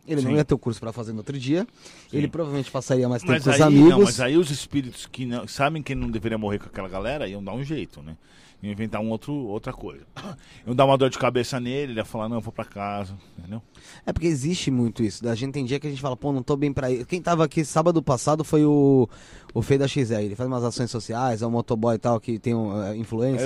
Ele 0.09 0.22
não 0.22 0.30
Sim. 0.30 0.36
ia 0.39 0.44
ter 0.44 0.55
o 0.55 0.59
curso 0.59 0.80
pra 0.80 0.93
fazer 0.93 1.12
no 1.12 1.18
outro 1.18 1.39
dia. 1.39 1.66
Ele 2.12 2.26
provavelmente 2.26 2.70
passaria 2.70 3.09
mais 3.09 3.22
tempo 3.22 3.35
Mas 3.35 3.44
com 3.44 3.51
os 3.51 3.56
aí, 3.56 3.62
amigos. 3.62 3.90
não, 3.90 4.01
mas 4.02 4.20
aí 4.20 4.36
os 4.39 4.51
espíritos 4.51 5.06
que 5.06 5.26
não, 5.26 5.47
sabem 5.47 5.82
que 5.82 5.93
ele 5.93 6.01
não 6.01 6.10
deveria 6.10 6.39
morrer 6.39 6.59
com 6.59 6.66
aquela 6.66 6.89
galera 6.89 7.28
iam 7.28 7.44
dar 7.44 7.52
um 7.52 7.62
jeito, 7.62 8.02
né? 8.02 8.16
Inventar 8.60 9.01
um 9.01 9.09
outro, 9.10 9.32
outra 9.32 9.72
coisa. 9.72 10.05
Iam 10.66 10.74
dar 10.74 10.85
uma 10.85 10.98
dor 10.98 11.10
de 11.10 11.18
cabeça 11.18 11.60
nele, 11.60 11.93
ele 11.93 12.01
ia 12.01 12.05
falar, 12.05 12.28
não, 12.28 12.39
eu 12.39 12.40
vou 12.40 12.52
pra 12.52 12.64
casa, 12.64 13.16
entendeu? 13.39 13.62
É 14.05 14.12
porque 14.12 14.26
existe 14.26 14.68
muito 14.68 15.01
isso. 15.02 15.28
A 15.28 15.35
gente 15.36 15.52
tem 15.52 15.64
dia 15.64 15.78
que 15.78 15.86
a 15.86 15.90
gente 15.90 16.02
fala, 16.02 16.16
pô, 16.16 16.32
não 16.32 16.43
tô 16.43 16.56
bem 16.56 16.72
pra 16.72 16.90
ir. 16.90 17.06
Quem 17.06 17.22
tava 17.22 17.44
aqui 17.44 17.64
sábado 17.64 18.02
passado 18.02 18.43
foi 18.43 18.64
o, 18.64 19.09
o 19.55 19.62
Fei 19.62 19.78
da 19.78 19.86
XR. 19.86 20.14
Ele 20.22 20.35
faz 20.35 20.48
umas 20.48 20.64
ações 20.64 20.90
sociais, 20.90 21.40
é 21.40 21.47
um 21.47 21.51
motoboy 21.51 21.94
e 21.94 21.98
tal, 21.98 22.18
que 22.18 22.36
tem 22.39 22.52
um. 22.52 22.82
É, 22.82 22.97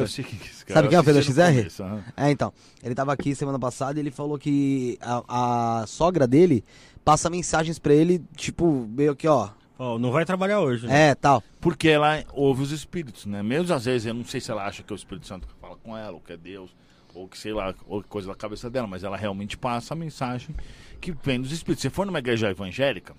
eu 0.00 0.06
sei 0.08 0.24
que 0.24 0.36
cara, 0.36 0.74
Sabe 0.74 0.88
quem 0.88 0.96
é 0.96 0.98
o 0.98 1.00
eu 1.00 1.04
Fê 1.04 1.12
da 1.12 1.20
XR? 1.20 1.56
começo. 1.58 1.82
É, 2.16 2.30
então. 2.30 2.50
Ele 2.82 2.94
tava 2.94 3.12
aqui 3.12 3.34
semana 3.34 3.58
passada 3.58 3.98
e 3.98 4.02
ele 4.02 4.10
falou 4.10 4.38
que 4.38 4.98
a, 5.02 5.82
a 5.82 5.86
sogra 5.86 6.26
dele 6.26 6.64
passa 7.04 7.28
mensagens 7.28 7.78
pra 7.78 7.92
ele, 7.92 8.24
tipo, 8.34 8.88
meio 8.90 9.14
que, 9.14 9.28
ó, 9.28 9.50
Ó, 9.84 9.98
não 9.98 10.12
vai 10.12 10.24
trabalhar 10.24 10.60
hoje. 10.60 10.86
né? 10.86 11.08
é, 11.08 11.14
tal. 11.16 11.42
Porque 11.60 11.88
ela 11.88 12.24
ouve 12.32 12.62
os 12.62 12.70
espíritos, 12.70 13.26
né? 13.26 13.42
Mesmo 13.42 13.74
às 13.74 13.84
vezes, 13.84 14.06
eu 14.06 14.14
não 14.14 14.24
sei 14.24 14.40
se 14.40 14.48
ela 14.48 14.64
acha 14.64 14.80
que 14.82 14.92
é 14.92 14.94
o 14.94 14.96
Espírito 14.96 15.26
Santo 15.26 15.48
que 15.48 15.54
fala 15.60 15.74
com 15.76 15.96
ela, 15.96 16.12
ou 16.12 16.20
que 16.20 16.32
é 16.32 16.36
Deus, 16.36 16.70
ou 17.12 17.26
que 17.26 17.36
sei 17.36 17.52
lá, 17.52 17.74
ou 17.88 18.00
coisa 18.04 18.28
da 18.28 18.34
cabeça 18.36 18.70
dela, 18.70 18.86
mas 18.86 19.02
ela 19.02 19.16
realmente 19.16 19.56
passa 19.58 19.92
a 19.94 19.96
mensagem 19.96 20.54
que 21.00 21.10
vem 21.24 21.40
dos 21.40 21.50
espíritos. 21.50 21.82
Se 21.82 21.90
for 21.90 22.06
numa 22.06 22.20
igreja 22.20 22.48
evangélica, 22.48 23.12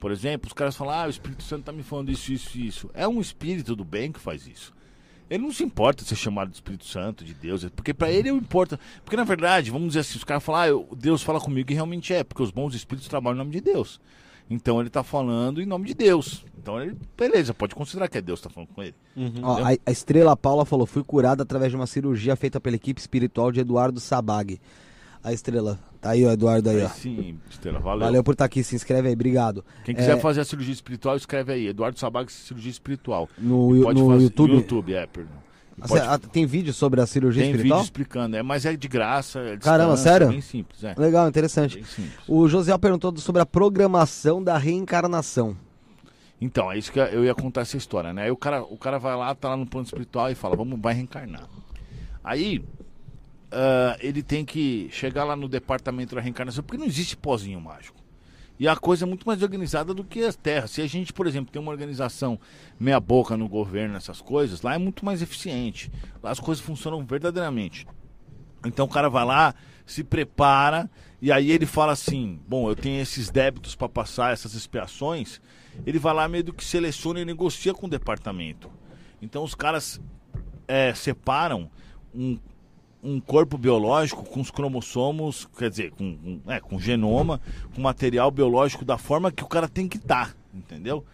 por 0.00 0.10
exemplo, 0.10 0.48
os 0.48 0.52
caras 0.52 0.76
falam, 0.76 0.92
ah, 0.94 1.06
o 1.06 1.10
Espírito 1.10 1.44
Santo 1.44 1.62
tá 1.64 1.72
me 1.72 1.84
falando 1.84 2.10
isso, 2.10 2.32
isso, 2.32 2.58
isso. 2.58 2.90
É 2.94 3.06
um 3.06 3.20
espírito 3.20 3.76
do 3.76 3.84
bem 3.84 4.10
que 4.10 4.18
faz 4.18 4.44
isso. 4.44 4.74
Ele 5.30 5.42
não 5.44 5.52
se 5.52 5.62
importa 5.62 6.02
de 6.02 6.08
ser 6.08 6.16
chamado 6.16 6.48
de 6.48 6.56
Espírito 6.56 6.84
Santo, 6.86 7.24
de 7.24 7.32
Deus, 7.34 7.64
porque 7.76 7.94
pra 7.94 8.10
ele 8.10 8.30
não 8.32 8.38
importa. 8.38 8.80
Porque 9.04 9.16
na 9.16 9.24
verdade, 9.24 9.70
vamos 9.70 9.88
dizer 9.88 10.00
assim, 10.00 10.16
os 10.18 10.24
caras 10.24 10.42
falam, 10.42 10.60
ah, 10.62 10.68
eu- 10.68 10.88
Deus 10.96 11.22
fala 11.22 11.38
comigo 11.40 11.70
e 11.70 11.74
realmente 11.74 12.12
é, 12.12 12.24
porque 12.24 12.42
os 12.42 12.50
bons 12.50 12.74
espíritos 12.74 13.08
trabalham 13.08 13.36
em 13.36 13.38
nome 13.38 13.50
de 13.52 13.60
Deus. 13.60 14.00
Então 14.50 14.80
ele 14.80 14.88
tá 14.88 15.02
falando 15.02 15.60
em 15.60 15.66
nome 15.66 15.86
de 15.86 15.94
Deus. 15.94 16.44
Então 16.60 16.80
ele, 16.80 16.96
beleza, 17.16 17.52
pode 17.52 17.74
considerar 17.74 18.08
que 18.08 18.16
é 18.18 18.20
Deus 18.20 18.40
que 18.40 18.48
tá 18.48 18.54
falando 18.54 18.70
com 18.74 18.82
ele. 18.82 18.94
Uhum. 19.16 19.40
Ó, 19.42 19.58
a, 19.62 19.76
a 19.86 19.90
Estrela 19.90 20.36
Paula 20.36 20.64
falou: 20.64 20.86
fui 20.86 21.04
curada 21.04 21.42
através 21.42 21.70
de 21.70 21.76
uma 21.76 21.86
cirurgia 21.86 22.34
feita 22.36 22.60
pela 22.60 22.76
equipe 22.76 23.00
espiritual 23.00 23.52
de 23.52 23.60
Eduardo 23.60 24.00
Sabag. 24.00 24.60
A 25.22 25.32
Estrela. 25.32 25.78
Tá 26.00 26.10
aí, 26.10 26.24
ó, 26.24 26.30
Eduardo 26.30 26.70
aí, 26.70 26.76
Aí 26.76 26.84
ó. 26.84 26.88
sim, 26.90 27.38
Estela, 27.50 27.80
valeu. 27.80 28.06
Valeu 28.06 28.22
por 28.22 28.32
estar 28.32 28.44
aqui, 28.44 28.62
se 28.62 28.76
inscreve 28.76 29.08
aí, 29.08 29.14
obrigado. 29.14 29.64
Quem 29.84 29.92
quiser 29.92 30.16
É, 30.16 30.20
fazer 30.20 30.40
a 30.40 30.44
cirurgia 30.44 30.72
espiritual, 30.72 31.16
escreve 31.16 31.52
aí. 31.52 31.66
Eduardo 31.66 31.98
Sabag, 31.98 32.30
cirurgia 32.30 32.70
espiritual. 32.70 33.28
No, 33.36 33.74
no 33.74 33.84
fazer- 34.08 34.22
YouTube. 34.22 34.52
YouTube, 34.52 34.94
é, 34.94 35.06
perdão. 35.08 35.32
Pode- 35.86 36.06
ah, 36.06 36.18
tem 36.18 36.44
vídeo 36.46 36.72
sobre 36.72 37.00
a 37.00 37.06
cirurgia 37.06 37.42
tem 37.42 37.52
vídeo 37.52 37.58
espiritual? 37.58 37.82
explicando, 37.84 38.36
é, 38.36 38.42
mas 38.42 38.64
é 38.66 38.76
de 38.76 38.88
graça. 38.88 39.38
É 39.40 39.56
Caramba, 39.56 39.96
sério? 39.96 40.26
É 40.26 40.30
bem 40.30 40.40
simples, 40.40 40.82
é. 40.82 40.94
Legal, 40.96 41.28
interessante. 41.28 41.84
O 42.26 42.48
José 42.48 42.76
perguntou 42.78 43.16
sobre 43.18 43.40
a 43.42 43.46
programação 43.46 44.42
da 44.42 44.58
reencarnação. 44.58 45.56
Então, 46.40 46.70
é 46.70 46.78
isso 46.78 46.92
que 46.92 46.98
eu 47.00 47.24
ia 47.24 47.34
contar 47.34 47.62
essa 47.62 47.76
história, 47.76 48.12
né? 48.12 48.24
Aí 48.24 48.30
o 48.30 48.36
cara, 48.36 48.62
o 48.62 48.76
cara 48.76 48.98
vai 48.98 49.16
lá, 49.16 49.34
tá 49.34 49.50
lá 49.50 49.56
no 49.56 49.66
plano 49.66 49.84
espiritual 49.84 50.30
e 50.30 50.34
fala, 50.34 50.56
vamos, 50.56 50.80
vai 50.80 50.94
reencarnar. 50.94 51.48
Aí, 52.22 52.64
ah, 53.50 53.96
ele 54.00 54.22
tem 54.22 54.44
que 54.44 54.88
chegar 54.92 55.24
lá 55.24 55.34
no 55.34 55.48
departamento 55.48 56.14
da 56.14 56.20
reencarnação, 56.20 56.62
porque 56.62 56.78
não 56.78 56.86
existe 56.86 57.16
pozinho 57.16 57.60
mágico. 57.60 57.98
E 58.58 58.66
a 58.66 58.74
coisa 58.74 59.04
é 59.04 59.06
muito 59.06 59.26
mais 59.26 59.42
organizada 59.42 59.94
do 59.94 60.02
que 60.02 60.22
as 60.24 60.34
terras. 60.34 60.72
Se 60.72 60.82
a 60.82 60.86
gente, 60.86 61.12
por 61.12 61.26
exemplo, 61.26 61.52
tem 61.52 61.62
uma 61.62 61.70
organização 61.70 62.38
meia 62.78 62.98
boca 62.98 63.36
no 63.36 63.48
governo, 63.48 63.96
essas 63.96 64.20
coisas, 64.20 64.62
lá 64.62 64.74
é 64.74 64.78
muito 64.78 65.04
mais 65.04 65.22
eficiente. 65.22 65.90
Lá 66.22 66.30
as 66.30 66.40
coisas 66.40 66.64
funcionam 66.64 67.04
verdadeiramente. 67.04 67.86
Então 68.66 68.86
o 68.86 68.88
cara 68.88 69.08
vai 69.08 69.24
lá, 69.24 69.54
se 69.86 70.02
prepara 70.02 70.90
e 71.20 71.32
aí 71.32 71.50
ele 71.50 71.66
fala 71.66 71.92
assim: 71.92 72.40
bom, 72.48 72.68
eu 72.68 72.76
tenho 72.76 73.00
esses 73.00 73.30
débitos 73.30 73.74
para 73.74 73.88
passar, 73.88 74.32
essas 74.32 74.54
expiações. 74.54 75.40
Ele 75.86 75.98
vai 75.98 76.12
lá 76.12 76.28
meio 76.28 76.52
que 76.52 76.64
seleciona 76.64 77.20
e 77.20 77.24
negocia 77.24 77.72
com 77.72 77.86
o 77.86 77.90
departamento. 77.90 78.70
Então 79.22 79.44
os 79.44 79.54
caras 79.54 80.00
é, 80.66 80.92
separam 80.94 81.70
um, 82.14 82.38
um 83.02 83.20
corpo 83.20 83.56
biológico 83.56 84.24
com 84.24 84.40
os 84.40 84.50
cromossomos, 84.50 85.48
quer 85.56 85.70
dizer, 85.70 85.92
com, 85.92 86.40
é, 86.46 86.60
com 86.60 86.78
genoma, 86.78 87.40
com 87.74 87.80
material 87.80 88.30
biológico 88.30 88.84
da 88.84 88.98
forma 88.98 89.30
que 89.30 89.44
o 89.44 89.48
cara 89.48 89.68
tem 89.68 89.88
que 89.88 89.96
estar, 89.96 90.34
entendeu? 90.52 91.04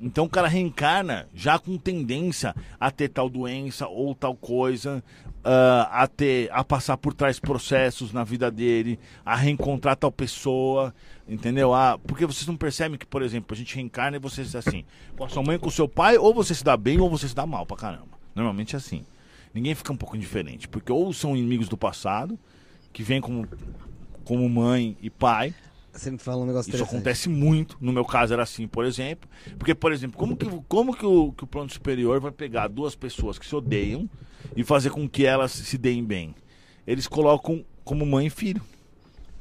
Então 0.00 0.24
o 0.24 0.28
cara 0.28 0.48
reencarna 0.48 1.28
já 1.34 1.58
com 1.58 1.76
tendência 1.76 2.54
a 2.78 2.90
ter 2.90 3.08
tal 3.08 3.28
doença 3.28 3.86
ou 3.86 4.14
tal 4.14 4.34
coisa, 4.34 5.04
ah, 5.44 5.88
a 5.90 6.06
ter, 6.06 6.50
a 6.52 6.64
passar 6.64 6.96
por 6.96 7.12
trás 7.12 7.38
processos 7.38 8.10
na 8.10 8.24
vida 8.24 8.50
dele, 8.50 8.98
a 9.24 9.36
reencontrar 9.36 9.96
tal 9.96 10.10
pessoa, 10.10 10.94
entendeu? 11.28 11.74
Ah, 11.74 11.98
porque 12.06 12.24
vocês 12.24 12.46
não 12.46 12.56
percebem 12.56 12.98
que, 12.98 13.04
por 13.04 13.20
exemplo, 13.20 13.54
a 13.54 13.56
gente 13.56 13.74
reencarna 13.74 14.16
e 14.16 14.20
você 14.20 14.42
diz 14.42 14.56
assim, 14.56 14.86
com 15.18 15.24
a 15.24 15.28
sua 15.28 15.42
mãe, 15.42 15.58
com 15.58 15.68
o 15.68 15.72
seu 15.72 15.86
pai, 15.86 16.16
ou 16.16 16.32
você 16.32 16.54
se 16.54 16.64
dá 16.64 16.78
bem 16.78 16.98
ou 16.98 17.10
você 17.10 17.28
se 17.28 17.34
dá 17.34 17.44
mal 17.44 17.66
pra 17.66 17.76
caramba. 17.76 18.18
Normalmente 18.34 18.74
é 18.74 18.78
assim. 18.78 19.04
Ninguém 19.52 19.74
fica 19.74 19.92
um 19.92 19.96
pouco 19.96 20.16
indiferente, 20.16 20.68
porque 20.68 20.92
ou 20.92 21.12
são 21.12 21.36
inimigos 21.36 21.68
do 21.68 21.76
passado, 21.76 22.38
que 22.92 23.02
vêm 23.02 23.20
como, 23.20 23.48
como 24.24 24.48
mãe 24.48 24.96
e 25.02 25.10
pai, 25.10 25.54
Você 25.92 26.10
me 26.10 26.18
fala 26.18 26.42
um 26.42 26.46
negócio 26.46 26.72
isso 26.72 26.84
acontece 26.84 27.28
muito. 27.28 27.76
No 27.80 27.92
meu 27.92 28.04
caso 28.04 28.32
era 28.32 28.42
assim, 28.42 28.68
por 28.68 28.84
exemplo. 28.84 29.28
Porque, 29.58 29.74
por 29.74 29.92
exemplo, 29.92 30.16
como 30.16 30.36
que, 30.36 30.46
como 30.68 30.96
que, 30.96 31.04
o, 31.04 31.32
que 31.32 31.44
o 31.44 31.46
plano 31.46 31.68
superior 31.68 32.20
vai 32.20 32.30
pegar 32.30 32.68
duas 32.68 32.94
pessoas 32.94 33.38
que 33.38 33.46
se 33.46 33.54
odeiam 33.54 34.08
e 34.54 34.62
fazer 34.62 34.90
com 34.90 35.08
que 35.08 35.26
elas 35.26 35.50
se 35.50 35.76
deem 35.76 36.04
bem? 36.04 36.34
Eles 36.86 37.06
colocam 37.06 37.64
como 37.84 38.06
mãe 38.06 38.26
e 38.26 38.30
filho. 38.30 38.62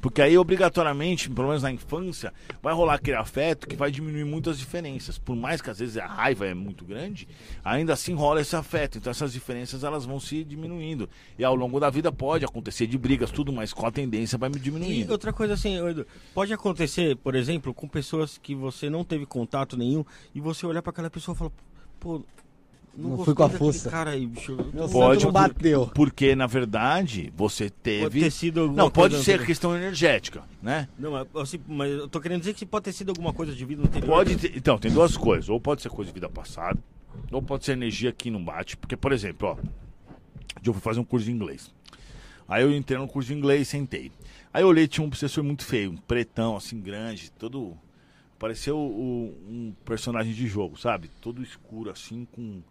Porque 0.01 0.21
aí, 0.21 0.37
obrigatoriamente, 0.37 1.29
pelo 1.29 1.47
menos 1.47 1.63
na 1.63 1.71
infância, 1.71 2.33
vai 2.61 2.73
rolar 2.73 2.95
aquele 2.95 3.17
afeto 3.17 3.67
que 3.67 3.75
vai 3.75 3.91
diminuir 3.91 4.23
muitas 4.23 4.57
diferenças. 4.57 5.17
Por 5.17 5.35
mais 5.35 5.61
que 5.61 5.69
às 5.69 5.79
vezes 5.79 5.97
a 5.97 6.05
raiva 6.05 6.45
é 6.47 6.53
muito 6.53 6.85
grande, 6.85 7.27
ainda 7.63 7.93
assim 7.93 8.13
rola 8.13 8.41
esse 8.41 8.55
afeto. 8.55 8.97
Então 8.97 9.11
essas 9.11 9.33
diferenças 9.33 9.83
elas 9.83 10.05
vão 10.05 10.19
se 10.19 10.43
diminuindo. 10.43 11.09
E 11.37 11.43
ao 11.43 11.55
longo 11.55 11.79
da 11.79 11.89
vida 11.89 12.11
pode 12.11 12.45
acontecer 12.45 12.87
de 12.87 12.97
brigas, 12.97 13.31
tudo, 13.31 13.51
mas 13.51 13.73
com 13.73 13.85
a 13.85 13.91
tendência 13.91 14.37
vai 14.37 14.49
me 14.49 14.55
E 14.57 14.59
diminuindo. 14.59 15.11
outra 15.11 15.33
coisa 15.33 15.53
assim, 15.53 15.77
Edu, 15.85 16.05
pode 16.33 16.53
acontecer, 16.53 17.15
por 17.17 17.35
exemplo, 17.35 17.73
com 17.73 17.87
pessoas 17.87 18.37
que 18.37 18.55
você 18.55 18.89
não 18.89 19.03
teve 19.03 19.25
contato 19.25 19.75
nenhum 19.75 20.05
e 20.33 20.39
você 20.39 20.65
olhar 20.65 20.81
pra 20.81 20.91
aquela 20.91 21.09
pessoa 21.09 21.35
e 21.35 21.37
falar, 21.37 21.51
pô, 21.99 22.23
não, 22.99 23.09
Não 23.17 23.25
fui 23.25 23.33
com 23.33 23.43
a 23.43 23.49
fuça. 23.49 23.89
cara 23.89 24.11
aí, 24.11 24.25
bicho. 24.27 24.55
Meu 24.73 24.87
Pode, 24.89 25.25
não 25.25 25.31
bateu. 25.31 25.87
Porque, 25.95 26.35
na 26.35 26.45
verdade, 26.47 27.31
você 27.35 27.69
teve. 27.69 28.03
Pode 28.03 28.19
ter 28.19 28.31
sido 28.31 28.59
alguma 28.61 28.83
Não, 28.83 28.91
pode 28.91 29.15
ser 29.23 29.45
questão 29.45 29.75
energética, 29.75 30.43
né? 30.61 30.87
Não, 30.97 31.11
mas, 31.11 31.27
assim, 31.35 31.59
mas 31.67 31.91
eu 31.91 32.07
tô 32.07 32.19
querendo 32.19 32.39
dizer 32.41 32.53
que 32.53 32.65
pode 32.65 32.85
ter 32.85 32.91
sido 32.93 33.09
alguma 33.09 33.33
coisa 33.33 33.53
de 33.53 33.63
vida 33.65 33.81
anterior. 33.83 34.07
Pode 34.09 34.35
ter- 34.37 34.55
Então, 34.55 34.77
tem 34.77 34.91
duas 34.91 35.15
coisas. 35.17 35.49
Ou 35.49 35.59
pode 35.59 35.81
ser 35.81 35.89
coisa 35.89 36.09
de 36.11 36.13
vida 36.13 36.29
passada, 36.29 36.77
ou 37.31 37.41
pode 37.41 37.65
ser 37.65 37.71
energia 37.73 38.11
que 38.11 38.29
não 38.29 38.43
bate. 38.43 38.75
Porque, 38.77 38.95
por 38.97 39.11
exemplo, 39.11 39.47
ó, 39.49 39.57
eu 40.63 40.73
fui 40.73 40.81
fazer 40.81 40.99
um 40.99 41.03
curso 41.05 41.25
de 41.25 41.31
inglês. 41.31 41.71
Aí 42.47 42.63
eu 42.63 42.75
entrei 42.75 42.97
no 42.99 43.07
curso 43.07 43.27
de 43.29 43.35
inglês 43.35 43.61
e 43.67 43.71
sentei. 43.71 44.11
Aí 44.53 44.63
eu 44.63 44.67
olhei, 44.67 44.87
tinha 44.87 45.05
um 45.05 45.09
professor 45.09 45.43
muito 45.43 45.63
feio, 45.63 45.91
um 45.91 45.97
pretão, 45.97 46.57
assim, 46.57 46.79
grande, 46.79 47.31
todo. 47.31 47.77
Pareceu 48.39 48.77
um 48.79 49.73
personagem 49.83 50.33
de 50.33 50.47
jogo, 50.47 50.79
sabe? 50.79 51.09
Todo 51.21 51.43
escuro, 51.43 51.91
assim, 51.91 52.25
com. 52.31 52.61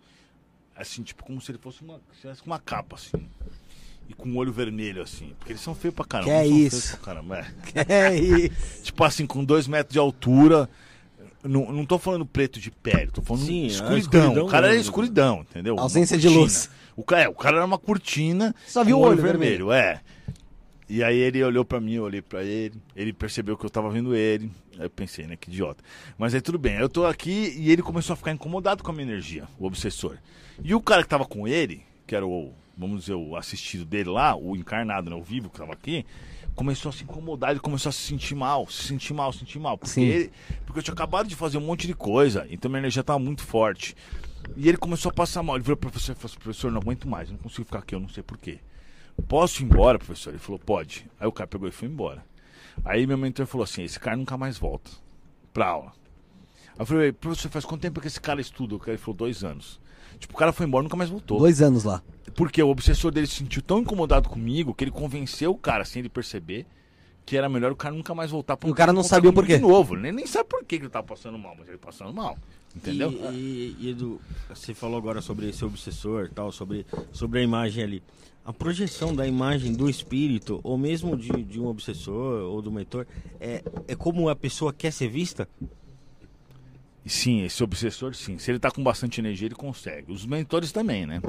Assim, 0.78 1.02
tipo, 1.02 1.24
como 1.24 1.40
se 1.40 1.50
ele 1.50 1.58
fosse 1.58 1.82
uma. 1.82 2.00
se 2.14 2.20
tivesse 2.20 2.42
uma 2.46 2.58
capa, 2.58 2.96
assim. 2.96 3.28
E 4.08 4.14
com 4.14 4.28
o 4.30 4.36
olho 4.36 4.52
vermelho, 4.52 5.02
assim. 5.02 5.34
Porque 5.38 5.52
eles 5.52 5.60
são 5.60 5.74
feios 5.74 5.94
pra 5.94 6.04
caramba. 6.04 6.30
Que 6.30 6.36
é 6.36 6.46
isso? 6.46 6.96
pra 6.96 7.06
caramba, 7.06 7.46
é 7.74 8.08
É 8.08 8.16
isso. 8.16 8.82
tipo 8.84 9.04
assim, 9.04 9.26
com 9.26 9.44
dois 9.44 9.66
metros 9.66 9.92
de 9.92 9.98
altura. 9.98 10.68
Não, 11.42 11.70
não 11.72 11.84
tô 11.84 11.98
falando 11.98 12.24
preto 12.26 12.58
de 12.58 12.70
pele, 12.70 13.10
tô 13.12 13.22
falando 13.22 13.44
Sim, 13.46 13.64
a 13.64 13.66
escuridão. 13.66 13.98
escuridão 13.98 14.46
O 14.46 14.48
cara 14.48 14.68
era 14.68 14.76
escuridão, 14.76 15.40
entendeu? 15.48 15.78
Ausência 15.78 16.16
de 16.18 16.28
luz. 16.28 16.70
O 16.96 17.04
cara, 17.04 17.22
é, 17.22 17.28
o 17.28 17.34
cara 17.34 17.56
era 17.58 17.64
uma 17.66 17.78
cortina. 17.78 18.54
Só 18.66 18.82
viu 18.82 18.98
o 18.98 19.02
olho 19.02 19.22
vermelho, 19.22 19.70
é. 19.70 20.00
E 20.88 21.02
aí 21.04 21.18
ele 21.18 21.42
olhou 21.44 21.64
pra 21.64 21.80
mim, 21.80 21.94
eu 21.94 22.04
olhei 22.04 22.22
pra 22.22 22.42
ele, 22.42 22.80
ele 22.96 23.12
percebeu 23.12 23.56
que 23.58 23.66
eu 23.66 23.70
tava 23.70 23.90
vendo 23.90 24.14
ele. 24.14 24.50
Aí 24.78 24.84
eu 24.86 24.90
pensei, 24.90 25.26
né, 25.26 25.36
que 25.36 25.50
idiota. 25.50 25.84
Mas 26.16 26.34
aí 26.34 26.40
tudo 26.40 26.58
bem, 26.58 26.74
eu 26.76 26.88
tô 26.88 27.04
aqui 27.04 27.52
e 27.58 27.70
ele 27.70 27.82
começou 27.82 28.14
a 28.14 28.16
ficar 28.16 28.32
incomodado 28.32 28.82
com 28.82 28.90
a 28.90 28.94
minha 28.94 29.06
energia, 29.06 29.46
o 29.58 29.66
obsessor. 29.66 30.16
E 30.64 30.74
o 30.74 30.80
cara 30.80 31.02
que 31.02 31.08
tava 31.08 31.26
com 31.26 31.46
ele, 31.46 31.82
que 32.06 32.14
era 32.14 32.26
o, 32.26 32.54
vamos 32.76 33.00
dizer, 33.02 33.14
o 33.14 33.36
assistido 33.36 33.84
dele 33.84 34.08
lá, 34.08 34.34
o 34.34 34.56
encarnado, 34.56 35.10
né, 35.10 35.16
o 35.16 35.22
vivo 35.22 35.50
que 35.50 35.58
tava 35.58 35.72
aqui, 35.74 36.06
começou 36.54 36.88
a 36.88 36.92
se 36.92 37.04
incomodar, 37.04 37.50
ele 37.50 37.60
começou 37.60 37.90
a 37.90 37.92
se 37.92 38.00
sentir 38.00 38.34
mal, 38.34 38.66
se 38.68 38.84
sentir 38.84 39.12
mal, 39.12 39.30
se 39.32 39.40
sentir 39.40 39.58
mal. 39.58 39.76
Porque, 39.76 39.92
ele- 40.00 40.30
porque 40.64 40.78
eu 40.78 40.82
tinha 40.82 40.94
acabado 40.94 41.28
de 41.28 41.36
fazer 41.36 41.58
um 41.58 41.60
monte 41.60 41.86
de 41.86 41.94
coisa, 41.94 42.46
então 42.50 42.70
minha 42.70 42.80
energia 42.80 43.04
tava 43.04 43.18
muito 43.18 43.42
forte. 43.44 43.94
E 44.56 44.68
ele 44.68 44.78
começou 44.78 45.10
a 45.10 45.12
passar 45.12 45.42
mal. 45.42 45.56
Ele 45.56 45.62
virou 45.64 45.76
pro 45.76 45.90
professor 45.90 46.12
e 46.12 46.14
falou 46.14 46.30
assim, 46.30 46.38
professor, 46.40 46.72
não 46.72 46.80
aguento 46.80 47.06
mais, 47.06 47.30
não 47.30 47.36
consigo 47.36 47.64
ficar 47.66 47.80
aqui, 47.80 47.94
eu 47.94 48.00
não 48.00 48.08
sei 48.08 48.22
porquê. 48.22 48.58
Posso 49.26 49.62
ir 49.62 49.64
embora, 49.66 49.98
professor? 49.98 50.30
Ele 50.30 50.38
falou, 50.38 50.58
pode. 50.58 51.06
Aí 51.18 51.26
o 51.26 51.32
cara 51.32 51.46
pegou 51.46 51.68
e 51.68 51.72
foi 51.72 51.88
embora. 51.88 52.24
Aí 52.84 53.06
meu 53.06 53.18
mentor 53.18 53.46
falou 53.46 53.64
assim, 53.64 53.82
esse 53.82 53.98
cara 53.98 54.16
nunca 54.16 54.36
mais 54.36 54.56
volta 54.58 54.90
pra 55.52 55.66
aula. 55.68 55.92
Aí 56.74 56.80
eu 56.80 56.86
falei, 56.86 57.12
professor, 57.12 57.50
faz 57.50 57.64
quanto 57.64 57.80
tempo 57.82 58.00
que 58.00 58.06
esse 58.06 58.20
cara 58.20 58.40
estuda? 58.40 58.76
O 58.76 58.78
cara 58.78 58.96
falou, 58.96 59.16
dois 59.16 59.42
anos. 59.42 59.80
Tipo, 60.18 60.34
o 60.34 60.36
cara 60.36 60.52
foi 60.52 60.66
embora 60.66 60.82
e 60.82 60.86
nunca 60.86 60.96
mais 60.96 61.10
voltou. 61.10 61.38
Dois 61.38 61.60
anos 61.60 61.84
lá. 61.84 62.02
Porque 62.34 62.62
o 62.62 62.68
obsessor 62.68 63.10
dele 63.10 63.26
se 63.26 63.34
sentiu 63.36 63.62
tão 63.62 63.80
incomodado 63.80 64.28
comigo 64.28 64.72
que 64.74 64.84
ele 64.84 64.90
convenceu 64.90 65.50
o 65.52 65.56
cara, 65.58 65.84
sem 65.84 66.00
ele 66.00 66.08
perceber, 66.08 66.66
que 67.26 67.36
era 67.36 67.48
melhor 67.48 67.72
o 67.72 67.76
cara 67.76 67.94
nunca 67.94 68.14
mais 68.14 68.30
voltar 68.30 68.56
pra 68.56 68.68
E 68.68 68.72
o 68.72 68.74
cara 68.74 68.92
não 68.92 69.02
sabia 69.02 69.30
o 69.30 69.32
comigo 69.32 69.46
porquê. 69.46 69.56
De 69.56 69.62
novo. 69.72 69.94
Ele 69.94 70.02
nem, 70.02 70.12
nem 70.12 70.26
sabe 70.26 70.48
por 70.48 70.64
que 70.64 70.76
que 70.78 70.84
ele 70.84 70.90
tá 70.90 71.02
passando 71.02 71.38
mal, 71.38 71.54
mas 71.58 71.68
ele 71.68 71.78
passando 71.78 72.12
mal. 72.12 72.38
Entendeu? 72.74 73.10
E, 73.32 73.34
e- 73.34 73.76
e, 73.80 73.90
Edu, 73.90 74.20
você 74.48 74.72
falou 74.74 74.96
agora 74.98 75.20
sobre 75.20 75.48
esse 75.48 75.64
obsessor 75.64 76.26
e 76.26 76.28
tal, 76.30 76.50
sobre, 76.52 76.86
sobre 77.12 77.40
a 77.40 77.42
imagem 77.42 77.82
ali. 77.82 78.02
A 78.48 78.52
projeção 78.54 79.14
da 79.14 79.26
imagem 79.26 79.74
do 79.74 79.90
espírito, 79.90 80.58
ou 80.62 80.78
mesmo 80.78 81.14
de, 81.18 81.28
de 81.44 81.60
um 81.60 81.66
obsessor 81.66 82.40
ou 82.44 82.62
do 82.62 82.72
mentor, 82.72 83.06
é, 83.38 83.62
é 83.86 83.94
como 83.94 84.26
a 84.30 84.34
pessoa 84.34 84.72
quer 84.72 84.90
ser 84.90 85.06
vista? 85.08 85.46
E 87.04 87.10
Sim, 87.10 87.42
esse 87.44 87.62
obsessor, 87.62 88.14
sim. 88.14 88.38
Se 88.38 88.50
ele 88.50 88.58
tá 88.58 88.70
com 88.70 88.82
bastante 88.82 89.20
energia, 89.20 89.48
ele 89.48 89.54
consegue. 89.54 90.10
Os 90.10 90.24
mentores 90.24 90.72
também, 90.72 91.04
né? 91.04 91.20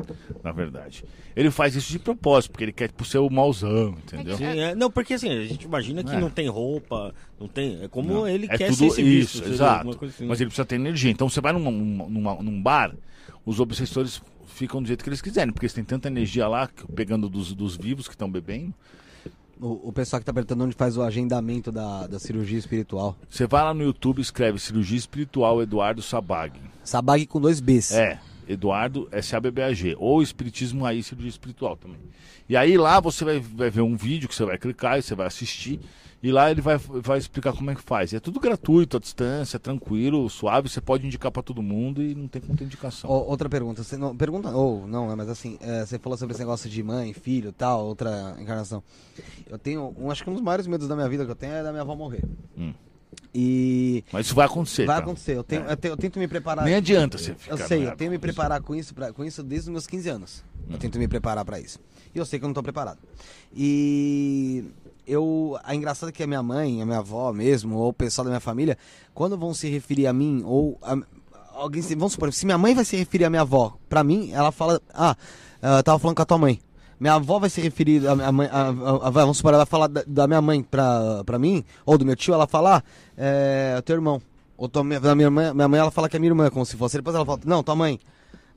Na 0.41 0.53
verdade. 0.53 1.03
Ele 1.35 1.51
faz 1.51 1.75
isso 1.75 1.91
de 1.91 1.99
propósito, 1.99 2.51
porque 2.51 2.63
ele 2.63 2.71
quer 2.71 2.87
tipo, 2.87 3.03
ser 3.03 3.17
o 3.17 3.29
mauzão, 3.29 3.89
entendeu? 4.01 4.37
Sim, 4.37 4.45
é, 4.45 4.73
não, 4.73 4.89
porque 4.89 5.15
assim, 5.15 5.29
a 5.29 5.43
gente 5.43 5.63
imagina 5.65 6.01
que 6.01 6.15
É. 6.15 6.19
não 6.21 6.29
tem 6.29 6.47
roupa, 6.47 7.13
não 7.37 7.49
tem. 7.49 7.83
É 7.83 7.89
como 7.89 8.13
Não, 8.13 8.25
ele 8.29 8.45
é 8.49 8.57
quer 8.57 8.67
tudo 8.69 8.77
ser 8.77 8.85
esse 8.87 9.03
visto, 9.03 9.29
isso, 9.35 9.37
seja 9.39 9.53
exato. 9.55 10.05
assim. 10.05 10.25
Mas 10.25 10.39
ele 10.39 10.47
precisa 10.47 10.65
ter 10.65 10.75
energia. 10.75 11.11
Então 11.11 11.27
você 11.27 11.41
vai 11.41 11.51
numa- 11.51 11.69
numa- 11.69 12.41
num 12.41 12.61
bar, 12.61 12.95
os 13.45 13.59
obsessores 13.59 14.21
ficam 14.59 14.81
do 14.81 14.87
jeito 14.87 15.03
que 15.03 15.09
eles 15.09 15.21
quiserem, 15.21 15.53
porque 15.53 15.65
eles 15.65 15.73
têm 15.73 15.85
tanta 15.85 16.09
energia 16.09 16.47
lá, 16.47 16.69
pegando 16.93 17.29
dos, 17.29 17.53
dos 17.53 17.77
vivos 17.77 18.07
que 18.07 18.13
estão 18.13 18.29
bebendo. 18.29 18.73
O, 19.59 19.89
o 19.89 19.93
pessoal 19.93 20.19
que 20.19 20.25
tá 20.25 20.33
perguntando 20.33 20.65
onde 20.65 20.75
faz 20.75 20.97
o 20.97 21.01
agendamento 21.01 21.71
da, 21.71 22.07
da 22.07 22.19
cirurgia 22.19 22.57
espiritual. 22.57 23.15
Você 23.29 23.47
vai 23.47 23.63
lá 23.63 23.73
no 23.73 23.83
YouTube 23.83 24.21
escreve 24.21 24.59
Cirurgia 24.59 24.97
Espiritual 24.97 25.61
Eduardo 25.61 26.01
Sabag. 26.01 26.59
Sabag 26.83 27.25
com 27.25 27.41
dois 27.41 27.59
Bs. 27.59 27.91
É, 27.91 28.19
Eduardo 28.47 29.07
S-A-B-B-A-G. 29.11 29.95
Ou 29.97 30.21
Espiritismo 30.21 30.85
Aí, 30.85 31.03
Cirurgia 31.03 31.29
Espiritual 31.29 31.75
também. 31.75 31.99
E 32.47 32.55
aí 32.55 32.77
lá 32.77 32.99
você 32.99 33.25
vai, 33.25 33.39
vai 33.39 33.69
ver 33.69 33.81
um 33.81 33.95
vídeo 33.95 34.29
que 34.29 34.35
você 34.35 34.45
vai 34.45 34.57
clicar 34.57 34.97
e 34.97 35.01
você 35.01 35.13
vai 35.13 35.27
assistir. 35.27 35.79
E 36.21 36.31
lá 36.33 36.51
ele 36.51 36.59
vai, 36.59 36.77
vai 36.77 37.17
explicar 37.17 37.53
como 37.53 37.71
é 37.71 37.75
que 37.75 37.81
faz. 37.81 38.11
E 38.11 38.17
é 38.17 38.19
tudo 38.19 38.41
gratuito, 38.41 38.97
à 38.97 38.99
distância, 38.99 39.57
tranquilo, 39.57 40.29
suave. 40.29 40.67
Você 40.67 40.81
pode 40.81 41.05
indicar 41.07 41.31
pra 41.31 41.41
todo 41.41 41.61
mundo 41.61 42.03
e 42.03 42.13
não 42.13 42.27
tem 42.27 42.41
muita 42.45 42.63
indicação. 42.65 43.09
Outra 43.09 43.47
pergunta. 43.47 43.83
Você 43.83 43.95
não, 43.95 44.13
pergunta, 44.15 44.49
ou 44.49 44.85
não, 44.85 45.07
né, 45.07 45.15
mas 45.15 45.29
assim, 45.29 45.57
é, 45.61 45.85
você 45.85 45.97
falou 45.97 46.17
sobre 46.17 46.33
esse 46.33 46.41
negócio 46.41 46.69
de 46.69 46.83
mãe, 46.83 47.13
filho 47.13 47.53
tal, 47.53 47.85
outra 47.85 48.35
encarnação. 48.37 48.83
Eu 49.49 49.57
tenho, 49.57 49.95
um, 49.97 50.11
acho 50.11 50.21
que 50.23 50.29
um 50.29 50.33
dos 50.33 50.41
maiores 50.41 50.67
medos 50.67 50.89
da 50.89 50.95
minha 50.95 51.07
vida 51.07 51.23
que 51.23 51.31
eu 51.31 51.35
tenho 51.35 51.53
é 51.53 51.63
da 51.63 51.71
minha 51.71 51.83
avó 51.83 51.95
morrer. 51.95 52.23
Hum. 52.57 52.73
E 53.33 54.03
Mas 54.11 54.25
isso 54.25 54.35
vai 54.35 54.45
acontecer. 54.45 54.85
vai 54.85 54.97
tá? 54.97 55.01
acontecer. 55.03 55.37
Eu, 55.37 55.43
tenho, 55.43 55.63
É. 55.67 55.71
eu, 55.71 55.77
tenho- 55.77 55.91
eu 55.93 55.97
tento 55.97 56.19
me 56.19 56.27
preparar. 56.27 56.65
Nem 56.65 56.75
adianta 56.75 57.17
você 57.17 57.33
ficar. 57.33 57.53
Eu 57.53 57.57
sei, 57.67 57.87
eu 57.87 57.95
tenho 57.95 58.11
me 58.11 58.19
preparar 58.19 58.61
com 58.61 58.75
isso, 58.75 58.93
pra, 58.93 59.13
com 59.13 59.23
isso 59.23 59.41
desde 59.41 59.69
os 59.69 59.71
meus 59.71 59.87
15 59.87 60.09
anos. 60.09 60.43
Eu 60.69 60.75
Hum. 60.75 60.79
tento 60.79 60.99
me 60.99 61.07
preparar 61.07 61.45
pra 61.45 61.59
isso. 61.59 61.79
E 62.13 62.17
eu 62.17 62.25
sei 62.25 62.39
que 62.39 62.45
eu 62.45 62.47
não 62.49 62.53
tô 62.53 62.63
preparado. 62.63 62.97
E 63.55 64.63
eu. 65.11 65.57
A 65.63 65.75
engraçado 65.75 66.09
é 66.09 66.11
que 66.11 66.23
a 66.23 66.27
minha 66.27 66.43
mãe, 66.43 66.81
a 66.81 66.85
minha 66.85 66.99
avó 66.99 67.31
mesmo, 67.33 67.75
ou 67.77 67.89
o 67.89 67.93
pessoal 67.93 68.25
da 68.25 68.29
minha 68.31 68.39
família, 68.39 68.77
quando 69.13 69.37
vão 69.37 69.53
se 69.53 69.67
referir 69.69 70.07
a 70.07 70.13
mim, 70.13 70.41
ou 70.45 70.77
a- 70.81 70.97
alguém. 71.55 71.81
Vamos 71.81 72.13
supor, 72.13 72.31
se 72.33 72.45
minha 72.45 72.57
mãe 72.57 72.73
vai 72.75 72.85
se 72.85 72.95
referir 72.95 73.25
à 73.25 73.29
minha 73.29 73.41
avó, 73.41 73.75
pra 73.89 74.03
mim, 74.03 74.31
ela 74.31 74.51
fala. 74.51 74.81
Ah, 74.93 75.15
eu 75.61 75.83
tava 75.83 75.99
falando 75.99 76.15
com 76.15 76.21
a 76.21 76.25
tua 76.25 76.37
mãe. 76.37 76.59
Minha 76.99 77.13
avó 77.13 77.39
vai 77.39 77.49
se 77.49 77.61
referir 77.61 78.05
à 78.07 78.15
minha 78.15 78.31
mãe. 78.31 78.47
a- 78.51 78.67
a- 78.69 79.07
a- 79.07 79.09
vamos 79.09 79.37
supor, 79.37 79.53
ela 79.53 79.63
vai 79.63 79.69
falar 79.69 79.87
da, 79.87 80.03
da 80.05 80.27
minha 80.27 80.41
mãe 80.41 80.61
pra, 80.61 81.23
pra 81.25 81.39
mim, 81.39 81.63
ou 81.85 81.97
do 81.97 82.05
meu 82.05 82.15
tio, 82.15 82.33
ela 82.33 82.45
fala, 82.47 82.83
é, 83.17 83.81
teu 83.85 83.95
irmão. 83.95 84.21
Ou 84.57 84.67
tua, 84.67 84.83
da 84.99 85.15
minha 85.15 85.31
mãe, 85.31 85.53
minha 85.53 85.67
mãe, 85.69 85.79
ela 85.79 85.91
fala 85.91 86.09
que 86.09 86.17
é 86.17 86.19
minha 86.19 86.31
irmã, 86.31 86.49
como 86.49 86.65
se 86.65 86.75
fosse. 86.75 86.97
Depois 86.97 87.15
ela 87.15 87.25
fala, 87.25 87.39
não, 87.45 87.63
tua 87.63 87.75
mãe. 87.75 87.97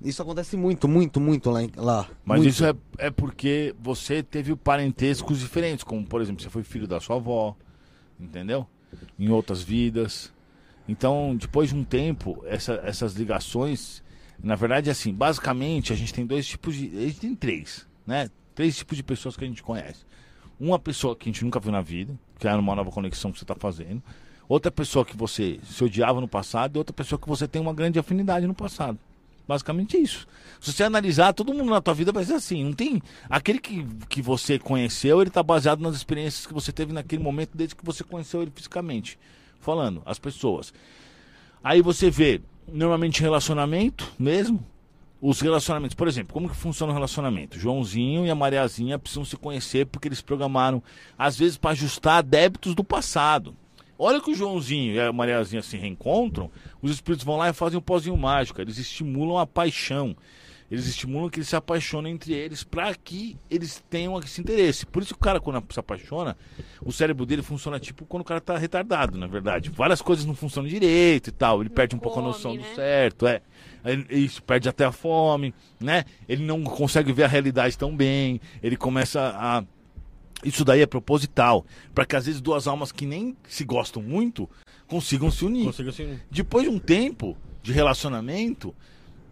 Isso 0.05 0.20
acontece 0.23 0.57
muito, 0.57 0.89
muito, 0.89 1.20
muito 1.20 1.51
lá. 1.51 1.61
lá 1.77 2.09
Mas 2.24 2.39
muito. 2.41 2.51
isso 2.51 2.65
é, 2.65 2.74
é 2.99 3.11
porque 3.11 3.74
você 3.81 4.23
teve 4.23 4.55
parentescos 4.57 5.39
diferentes, 5.39 5.85
como 5.85 6.05
por 6.07 6.20
exemplo, 6.20 6.43
você 6.43 6.51
foi 6.51 6.62
filho 6.62 6.87
da 6.87 7.01
sua 7.01 7.16
avó, 7.16 7.57
entendeu? 8.19 8.66
Em 9.19 9.29
outras 9.31 9.62
vidas. 9.62 10.33
Então, 10.89 11.37
depois 11.37 11.69
de 11.70 11.77
um 11.77 11.85
tempo, 11.85 12.43
essa- 12.47 12.81
essas 12.85 13.15
ligações, 13.15 14.03
na 14.43 14.57
verdade, 14.57 14.91
assim, 14.91 15.15
basicamente 15.15 15.93
a 15.93 15.97
gente 15.97 16.12
tem 16.12 16.27
dois 16.27 16.47
tipos 16.47 16.74
de. 16.74 16.87
A 16.97 17.01
gente 17.07 17.20
tem 17.20 17.35
três, 17.35 17.87
né? 18.07 18.29
Três 18.55 18.77
tipos 18.77 18.97
de 18.97 19.03
pessoas 19.03 19.37
que 19.37 19.45
a 19.45 19.47
gente 19.49 19.62
conhece. 19.62 20.05
Uma 20.59 20.79
pessoa 20.79 21.15
que 21.16 21.29
a 21.29 21.33
gente 21.33 21.45
nunca 21.45 21.59
viu 21.61 21.73
na 21.73 21.81
vida, 21.81 22.19
que 22.39 22.47
é 22.47 22.55
uma 22.55 22.74
nova 22.74 22.91
conexão 22.91 23.31
que 23.33 23.39
você 23.39 23.45
está 23.45 23.55
fazendo. 23.55 24.03
Outra 24.49 24.70
pessoa 24.70 25.05
que 25.05 25.16
você 25.16 25.59
se 25.65 25.83
odiava 25.83 26.20
no 26.20 26.29
passado 26.29 26.77
e 26.77 26.79
outra 26.79 26.93
pessoa 26.93 27.19
que 27.19 27.29
você 27.29 27.49
tem 27.49 27.62
uma 27.62 27.73
grande 27.73 27.99
afinidade 27.99 28.47
no 28.47 28.55
passado. 28.55 28.99
Basicamente 29.47 29.97
é 29.97 30.01
isso. 30.01 30.27
Se 30.60 30.73
você 30.73 30.85
analisar, 30.85 31.32
todo 31.32 31.52
mundo 31.52 31.70
na 31.70 31.81
tua 31.81 31.94
vida 31.94 32.12
vai 32.12 32.24
ser 32.24 32.35
assim. 32.35 32.64
Não 32.64 32.73
tem. 32.73 33.02
Aquele 33.28 33.59
que, 33.59 33.85
que 34.09 34.23
você 34.23 34.59
conheceu, 34.59 35.20
ele 35.20 35.28
está 35.28 35.43
baseado 35.43 35.81
nas 35.81 35.97
experiências 35.97 36.47
que 36.47 36.55
você 36.55 36.73
teve 36.73 36.93
naquele 36.93 37.23
momento, 37.23 37.51
desde 37.55 37.74
que 37.74 37.85
você 37.85 38.05
conheceu 38.05 38.43
ele 38.43 38.52
fisicamente. 38.55 39.19
Falando, 39.60 40.02
as 40.05 40.19
pessoas. 40.19 40.73
Aí 41.62 41.82
você 41.82 42.10
vê, 42.10 42.40
normalmente 42.66 43.20
relacionamento 43.20 44.10
mesmo, 44.19 44.64
os 45.20 45.40
relacionamentos. 45.40 45.94
Por 45.94 46.09
exemplo, 46.09 46.35
como 46.35 46.48
que 46.48 46.56
funciona 46.56 46.93
o 46.93 46.94
relacionamento? 46.94 47.59
Joãozinho 47.59 48.27
e 48.27 48.31
a 48.31 48.35
Mariazinha 48.35 48.98
precisam 48.98 49.24
se 49.24 49.36
conhecer 49.36 49.86
porque 49.86 50.09
eles 50.09 50.20
programaram, 50.20 50.82
às 51.16 51.39
vezes, 51.39 51.56
para 51.56 51.70
ajustar 51.70 52.23
débitos 52.23 52.74
do 52.74 52.82
passado. 52.82 53.56
Olha 53.98 54.20
que 54.20 54.31
o 54.31 54.35
Joãozinho 54.35 54.94
e 54.94 55.01
a 55.01 55.12
Mariazinha 55.12 55.62
se 55.62 55.77
reencontram, 55.77 56.51
os 56.81 56.90
espíritos 56.90 57.24
vão 57.24 57.36
lá 57.36 57.48
e 57.48 57.52
fazem 57.52 57.78
um 57.78 57.82
pozinho 57.82 58.16
mágico. 58.16 58.60
Eles 58.60 58.78
estimulam 58.78 59.39
a 59.39 59.47
paixão. 59.47 60.16
Eles 60.70 60.86
estimulam 60.86 61.28
que 61.28 61.39
eles 61.39 61.48
se 61.51 61.55
apaixonem 61.55 62.14
entre 62.14 62.32
eles 62.32 62.64
para 62.64 62.94
que 62.94 63.36
eles 63.51 63.85
tenham 63.90 64.19
esse 64.20 64.40
interesse. 64.40 64.86
Por 64.86 65.02
isso 65.02 65.12
que 65.12 65.19
o 65.20 65.23
cara, 65.23 65.39
quando 65.39 65.62
se 65.70 65.78
apaixona, 65.78 66.35
o 66.81 66.90
cérebro 66.90 67.27
dele 67.27 67.43
funciona 67.43 67.78
tipo 67.78 68.06
quando 68.06 68.23
o 68.23 68.24
cara 68.24 68.40
tá 68.40 68.56
retardado, 68.56 69.19
na 69.19 69.27
verdade. 69.27 69.69
Várias 69.69 70.01
coisas 70.01 70.24
não 70.24 70.35
funcionam 70.35 70.70
direito 70.70 71.28
e 71.28 71.31
tal. 71.31 71.60
Ele 71.60 71.69
perde 71.69 71.94
um 71.94 71.98
pouco 71.98 72.19
a 72.19 72.23
come, 72.23 72.32
noção 72.32 72.56
do 72.56 72.62
né? 72.62 72.74
certo, 72.74 73.27
é. 73.27 73.43
Ele- 73.85 74.06
Isso, 74.09 74.43
perde 74.43 74.66
até 74.66 74.86
a 74.86 74.93
fome, 74.93 75.55
né? 75.78 76.06
Ele 76.27 76.43
não 76.43 76.62
consegue 76.64 77.12
ver 77.12 77.24
a 77.24 77.28
realidade 77.28 77.77
tão 77.77 77.94
bem. 77.94 78.40
Ele 78.62 78.77
começa 78.77 79.20
a. 79.36 79.62
Isso 80.44 80.64
daí 80.64 80.81
é 80.81 80.86
proposital. 80.86 81.64
para 81.94 82.05
que 82.06 82.16
às 82.16 82.27
vezes 82.27 82.40
duas 82.40 82.66
almas 82.66 82.90
que 82.93 83.06
nem 83.06 83.36
se 83.48 83.64
gostam 83.64 84.02
muito 84.02 84.48
consigam 84.86 85.31
se 85.31 85.44
unir. 85.44 85.64
Consigo 85.66 85.89
assim. 85.90 86.19
Depois 86.31 86.64
de 86.64 86.70
um 86.70 86.78
tempo 86.78 87.36
de 87.62 87.73
relacionamento, 87.73 88.74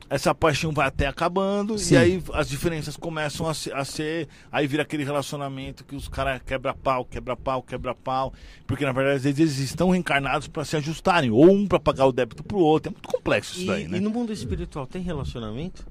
essa 0.08 0.34
paixão 0.34 0.72
vai 0.72 0.86
até 0.88 1.06
acabando 1.06 1.78
Sim. 1.78 1.94
e 1.94 1.96
aí 1.96 2.22
as 2.32 2.48
diferenças 2.48 2.96
começam 2.96 3.46
a 3.48 3.54
ser, 3.54 3.74
a 3.74 3.84
ser- 3.84 4.28
aí 4.50 4.66
vira 4.66 4.82
aquele 4.82 5.04
relacionamento 5.04 5.84
que 5.84 5.94
os 5.94 6.08
caras 6.08 6.40
quebra 6.44 6.74
pau, 6.74 7.04
quebra 7.04 7.36
pau, 7.36 7.62
quebra 7.62 7.94
pau, 7.94 8.32
porque 8.66 8.84
na 8.84 8.92
verdade 8.92 9.16
às 9.18 9.22
vezes 9.22 9.38
eles 9.58 9.70
estão 9.70 9.90
reencarnados 9.90 10.48
para 10.48 10.64
se 10.64 10.76
ajustarem, 10.76 11.30
ou 11.30 11.50
um 11.50 11.66
para 11.66 11.78
pagar 11.78 12.06
o 12.06 12.12
débito 12.12 12.42
pro 12.42 12.58
outro. 12.58 12.90
É 12.90 12.92
muito 12.92 13.08
complexo 13.08 13.52
isso 13.52 13.62
E, 13.62 13.66
daí, 13.66 13.86
né? 13.88 13.98
e 13.98 14.00
no 14.00 14.10
mundo 14.10 14.32
espiritual 14.32 14.86
tem 14.86 15.02
relacionamento? 15.02 15.86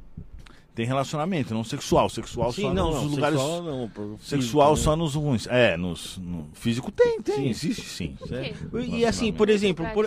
Tem 0.76 0.86
relacionamento, 0.86 1.54
não 1.54 1.64
sexual, 1.64 2.10
sexual 2.10 2.54
Sim, 2.54 2.62
só 2.62 2.74
não, 2.74 2.92
nos 2.92 3.02
não, 3.04 3.10
lugares 3.10 3.40
sexual 3.40 3.64
não. 3.64 3.90
por 3.90 4.20
sexual 4.22 4.70
físico, 4.76 4.84
só 4.92 4.96
nos 4.96 5.16
ruins. 5.16 5.48
É, 5.48 5.76
nos 5.76 6.18
no 6.18 6.48
físico 6.54 6.92
tem, 6.92 7.22
tem, 7.22 7.36
Sim. 7.36 7.50
existe 7.50 7.82
sim. 7.82 8.18
né? 8.30 8.54
Por 8.70 8.82
quê? 8.82 8.88
E 8.90 9.06
assim, 9.06 9.34
por 9.34 9.50
exemplo, 9.50 9.86
por. 9.94 10.06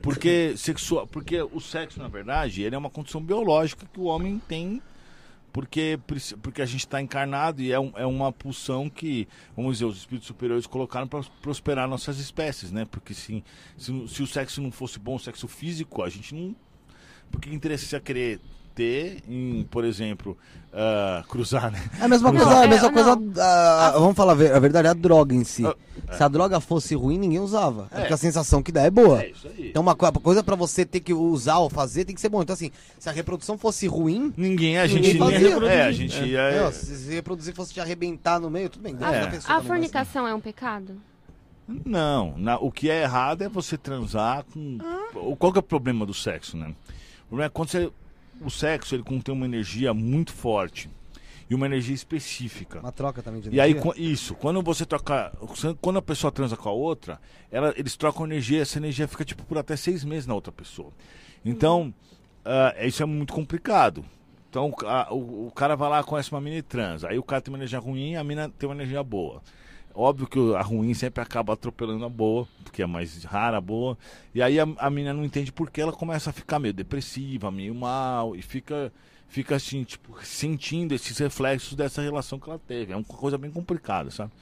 Porque 0.00 0.54
sexual, 0.56 1.06
porque 1.06 1.42
o 1.42 1.60
sexo, 1.60 1.98
na 1.98 2.08
verdade, 2.08 2.62
ele 2.62 2.74
é 2.74 2.78
uma 2.78 2.88
condição 2.88 3.20
biológica 3.20 3.84
que 3.92 4.00
o 4.00 4.04
homem 4.04 4.40
tem 4.48 4.80
porque, 5.52 5.98
porque 6.42 6.62
a 6.62 6.66
gente 6.66 6.80
está 6.80 7.00
encarnado 7.00 7.60
e 7.62 7.72
é, 7.72 7.80
um- 7.80 7.92
é 7.96 8.06
uma 8.06 8.30
pulsão 8.32 8.88
que, 8.88 9.26
vamos 9.56 9.72
dizer, 9.72 9.86
os 9.86 9.96
espíritos 9.96 10.26
superiores 10.28 10.66
colocaram 10.66 11.08
para 11.08 11.22
prosperar 11.42 11.88
nossas 11.88 12.18
espécies, 12.18 12.70
né? 12.70 12.84
Porque 12.84 13.12
se, 13.14 13.42
se, 13.76 14.08
se 14.08 14.22
o 14.22 14.26
sexo 14.26 14.60
não 14.60 14.70
fosse 14.70 14.98
bom, 14.98 15.16
o 15.16 15.18
sexo 15.18 15.48
físico, 15.48 16.02
a 16.02 16.08
gente 16.08 16.34
não. 16.34 16.54
Por 17.30 17.40
que 17.40 17.52
interesse 17.52 17.94
ia 17.94 18.00
querer 18.00 18.40
ter 18.78 19.18
em, 19.28 19.66
por 19.70 19.84
exemplo, 19.84 20.38
ah, 20.72 21.24
cruzar, 21.28 21.70
né? 21.72 21.82
É 22.00 22.04
a 22.04 22.08
mesma 22.08 22.30
Não, 22.30 22.38
coisa, 22.40 22.60
a 22.60 22.64
é, 22.64 22.68
mesma 22.68 22.90
não. 22.90 22.94
coisa. 22.94 23.42
ah, 23.42 23.92
vamos 23.98 24.16
falar 24.16 24.32
a 24.32 24.34
ver- 24.36 24.52
a 24.54 24.58
verdade, 24.60 24.86
é 24.86 24.90
a 24.90 24.94
droga 24.94 25.34
em 25.34 25.42
si. 25.42 25.66
Ah, 25.66 25.74
Se 26.16 26.22
a 26.22 26.28
droga 26.28 26.60
fosse 26.60 26.94
ruim, 26.94 27.18
ninguém 27.18 27.40
usava. 27.40 27.88
É. 27.90 27.96
É. 27.96 28.00
Porque 28.00 28.14
a 28.14 28.16
sensação 28.16 28.62
que 28.62 28.70
dá 28.70 28.82
é 28.82 28.90
boa. 28.90 29.20
É 29.20 29.30
isso 29.30 29.48
aí. 29.48 29.70
Então, 29.70 29.82
uma 29.82 29.96
co- 29.96 30.12
coisa 30.20 30.44
pra 30.44 30.54
você 30.54 30.86
ter 30.86 31.00
que 31.00 31.12
usar 31.12 31.58
ou 31.58 31.68
fazer 31.68 32.04
tem 32.04 32.14
que 32.14 32.20
ser 32.20 32.28
bom. 32.28 32.40
Então, 32.40 32.54
assim, 32.54 32.70
se 33.00 33.08
a 33.08 33.12
reprodução 33.12 33.58
fosse 33.58 33.86
ruim, 33.88 34.32
Ninguém, 34.36 34.78
a 34.78 34.86
Ninguém 34.86 35.02
gente 35.02 35.18
fazia. 35.18 35.38
nem 35.38 35.48
reproduzir. 35.48 35.76
É, 35.76 35.82
a 35.82 35.92
gente 35.92 36.24
ia. 36.24 36.40
é, 36.40 36.70
se 36.72 36.96
se 36.96 37.14
reproduzir 37.14 37.54
fosse 37.54 37.74
te 37.74 37.80
arrebentar 37.80 38.38
no 38.38 38.48
meio, 38.48 38.68
tudo 38.68 38.82
bem. 38.82 38.92
É. 38.92 39.04
A 39.04 39.24
também, 39.24 39.40
mas- 39.48 39.66
fornicação 39.66 40.28
é 40.28 40.32
um 40.34 40.40
pecado? 40.40 40.94
Não, 41.84 42.34
na- 42.38 42.58
o 42.58 42.70
que 42.70 42.88
é 42.88 43.02
errado 43.02 43.42
é 43.42 43.48
você 43.48 43.76
transar 43.76 44.44
com. 44.54 44.78
o- 45.14 45.36
Qual 45.36 45.52
que 45.52 45.58
é 45.58 45.60
o 45.60 45.62
problema 45.62 46.06
do 46.06 46.14
sexo, 46.14 46.56
né? 46.56 46.72
O 47.26 47.28
problema 47.28 47.46
é 47.46 47.50
quando 47.50 47.68
você. 47.68 47.90
O 48.40 48.50
sexo 48.50 48.94
ele 48.94 49.02
contém 49.02 49.34
uma 49.34 49.44
energia 49.46 49.92
muito 49.92 50.32
forte 50.32 50.88
e 51.50 51.54
uma 51.54 51.66
energia 51.66 51.94
específica. 51.94 52.78
Uma 52.80 52.92
troca 52.92 53.22
também 53.22 53.40
de 53.40 53.48
E 53.54 53.60
aí, 53.60 53.72
energia. 53.72 53.92
isso, 53.96 54.34
quando 54.34 54.62
você 54.62 54.84
troca. 54.84 55.32
Quando 55.80 55.98
a 55.98 56.02
pessoa 56.02 56.30
transa 56.30 56.56
com 56.56 56.68
a 56.68 56.72
outra, 56.72 57.20
ela, 57.50 57.72
eles 57.76 57.96
trocam 57.96 58.26
energia, 58.26 58.60
essa 58.62 58.78
energia 58.78 59.08
fica 59.08 59.24
tipo 59.24 59.42
por 59.44 59.58
até 59.58 59.74
seis 59.76 60.04
meses 60.04 60.26
na 60.26 60.34
outra 60.34 60.52
pessoa. 60.52 60.92
Então, 61.44 61.92
ah, 62.44 62.74
isso 62.86 63.02
é 63.02 63.06
muito 63.06 63.32
complicado. 63.32 64.04
Então, 64.50 64.72
a- 64.86 65.12
o, 65.12 65.48
o 65.48 65.52
cara 65.52 65.74
vai 65.76 65.88
lá, 65.90 66.02
conhece 66.04 66.30
uma 66.32 66.40
mina 66.40 66.56
e 66.56 66.62
transa. 66.62 67.08
Aí 67.08 67.18
o 67.18 67.22
cara 67.22 67.40
tem 67.42 67.52
uma 67.52 67.58
energia 67.58 67.78
ruim 67.78 68.12
e 68.12 68.16
a 68.16 68.24
mina 68.24 68.48
tem 68.58 68.68
uma 68.68 68.74
energia 68.74 69.02
boa. 69.02 69.42
Óbvio 69.94 70.28
que 70.28 70.54
a 70.54 70.62
ruim 70.62 70.94
sempre 70.94 71.22
acaba 71.22 71.54
atropelando 71.54 72.04
a 72.04 72.08
boa, 72.08 72.46
porque 72.62 72.82
é 72.82 72.86
mais 72.86 73.24
rara 73.24 73.56
a 73.56 73.60
boa. 73.60 73.98
E 74.34 74.40
aí 74.40 74.60
a, 74.60 74.66
a 74.78 74.90
mina 74.90 75.12
não 75.12 75.24
entende 75.24 75.50
por 75.50 75.70
que 75.70 75.80
ela 75.80 75.92
começa 75.92 76.30
a 76.30 76.32
ficar 76.32 76.58
meio 76.58 76.72
depressiva, 76.74 77.50
meio 77.50 77.74
mal, 77.74 78.36
e 78.36 78.42
fica, 78.42 78.92
fica 79.28 79.56
assim, 79.56 79.82
tipo, 79.84 80.16
sentindo 80.24 80.94
esses 80.94 81.18
reflexos 81.18 81.74
dessa 81.74 82.00
relação 82.00 82.38
que 82.38 82.48
ela 82.48 82.60
teve. 82.60 82.92
É 82.92 82.96
uma 82.96 83.04
coisa 83.04 83.36
bem 83.36 83.50
complicada, 83.50 84.10
sabe? 84.10 84.32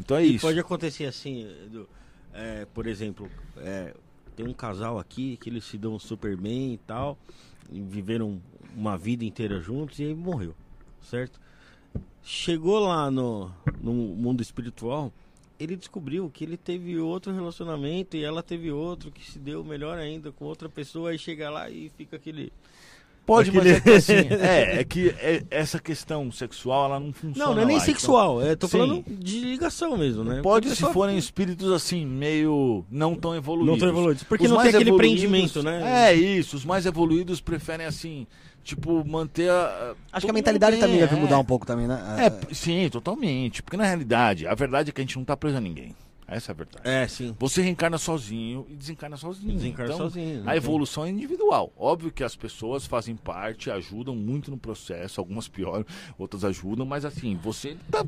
Então 0.00 0.16
é 0.16 0.24
E 0.24 0.34
isso. 0.34 0.46
Pode 0.46 0.58
acontecer 0.58 1.04
assim, 1.04 1.46
Edu, 1.66 1.88
é, 2.32 2.66
por 2.74 2.86
exemplo, 2.86 3.30
é, 3.58 3.94
tem 4.34 4.46
um 4.46 4.52
casal 4.52 4.98
aqui 4.98 5.36
que 5.36 5.48
eles 5.48 5.64
se 5.64 5.76
dão 5.78 5.98
super 5.98 6.36
bem 6.36 6.74
e 6.74 6.78
tal, 6.78 7.18
e 7.70 7.80
viveram 7.80 8.40
uma 8.76 8.96
vida 8.96 9.24
inteira 9.24 9.60
juntos 9.60 9.98
e 9.98 10.04
aí 10.04 10.14
morreu, 10.14 10.54
certo? 11.02 11.40
Chegou 12.22 12.78
lá 12.80 13.10
no, 13.10 13.50
no 13.80 13.92
mundo 13.92 14.42
espiritual, 14.42 15.10
ele 15.58 15.76
descobriu 15.76 16.30
que 16.32 16.44
ele 16.44 16.56
teve 16.58 16.98
outro 16.98 17.32
relacionamento 17.32 18.16
e 18.16 18.22
ela 18.24 18.42
teve 18.42 18.70
outro 18.70 19.10
que 19.10 19.24
se 19.30 19.38
deu 19.38 19.64
melhor 19.64 19.98
ainda 19.98 20.30
com 20.30 20.44
outra 20.44 20.68
pessoa, 20.68 21.10
aí 21.10 21.18
chega 21.18 21.48
lá 21.48 21.70
e 21.70 21.90
fica 21.96 22.16
aquele. 22.16 22.52
Pode, 23.24 23.50
Aquele- 23.50 23.72
mas 23.72 23.76
é 23.76 23.80
que 23.82 23.90
assim, 23.90 24.12
é, 24.40 24.80
é 24.80 24.84
que 24.84 25.08
é- 25.18 25.44
essa 25.50 25.78
questão 25.78 26.32
sexual, 26.32 26.86
ela 26.86 27.00
não 27.00 27.12
funciona 27.12 27.46
Não, 27.48 27.54
não 27.56 27.62
é 27.62 27.66
nem 27.66 27.76
lá, 27.76 27.82
então- 27.82 27.94
sexual, 27.94 28.42
é, 28.42 28.56
tô 28.56 28.66
Sim. 28.66 28.78
falando 28.78 29.04
de 29.06 29.40
ligação 29.40 29.96
mesmo, 29.98 30.24
né? 30.24 30.40
Pode 30.42 30.68
Porque 30.68 30.82
se 30.86 30.92
forem 30.94 31.18
espíritos 31.18 31.70
assim, 31.72 32.06
meio 32.06 32.86
não 32.90 33.14
tão 33.14 33.34
evoluídos. 33.34 33.72
Não 33.72 33.78
tão 33.78 33.88
evoluídos. 33.90 34.22
Porque 34.22 34.44
Os 34.46 34.50
não 34.50 34.58
tem 34.62 34.68
aquele 34.70 34.94
prendimento, 34.96 35.62
né? 35.62 36.10
É 36.10 36.14
isso, 36.14 36.56
os 36.56 36.64
mais 36.64 36.86
evoluídos 36.86 37.38
preferem 37.40 37.84
assim, 37.84 38.26
tipo, 38.64 39.04
manter 39.06 39.50
a. 39.50 39.94
Acho 40.12 40.26
que 40.26 40.30
a 40.30 40.34
mentalidade 40.34 40.76
também 40.76 40.98
tem, 40.98 41.06
deve 41.06 41.16
é. 41.16 41.20
mudar 41.20 41.38
um 41.38 41.44
pouco 41.44 41.66
também, 41.66 41.86
né? 41.86 41.98
É, 42.18 42.54
sim, 42.54 42.88
totalmente. 42.90 43.62
Porque 43.62 43.76
na 43.76 43.84
realidade, 43.84 44.46
a 44.46 44.54
verdade 44.54 44.90
é 44.90 44.92
que 44.92 45.00
a 45.00 45.04
gente 45.04 45.16
não 45.16 45.24
tá 45.24 45.36
preso 45.36 45.56
a 45.56 45.60
ninguém. 45.60 45.94
Essa 46.28 46.50
é 46.50 46.52
a 46.52 46.56
verdade. 46.56 46.86
É, 46.86 47.08
sim. 47.08 47.34
Você 47.38 47.62
reencarna 47.62 47.96
sozinho 47.96 48.66
e 48.68 48.76
desencarna 48.76 49.16
sozinho. 49.16 49.54
Desencarna 49.54 49.94
Então, 49.94 50.10
sozinho, 50.10 50.42
A 50.46 50.54
evolução 50.54 51.06
é 51.06 51.08
individual. 51.08 51.72
Óbvio 51.74 52.12
que 52.12 52.22
as 52.22 52.36
pessoas 52.36 52.84
fazem 52.84 53.16
parte, 53.16 53.70
ajudam 53.70 54.14
muito 54.14 54.50
no 54.50 54.58
processo, 54.58 55.20
algumas 55.20 55.48
pioram, 55.48 55.86
outras 56.18 56.44
ajudam, 56.44 56.84
mas 56.84 57.06
assim, 57.06 57.34
você 57.42 57.78
tá, 57.90 58.04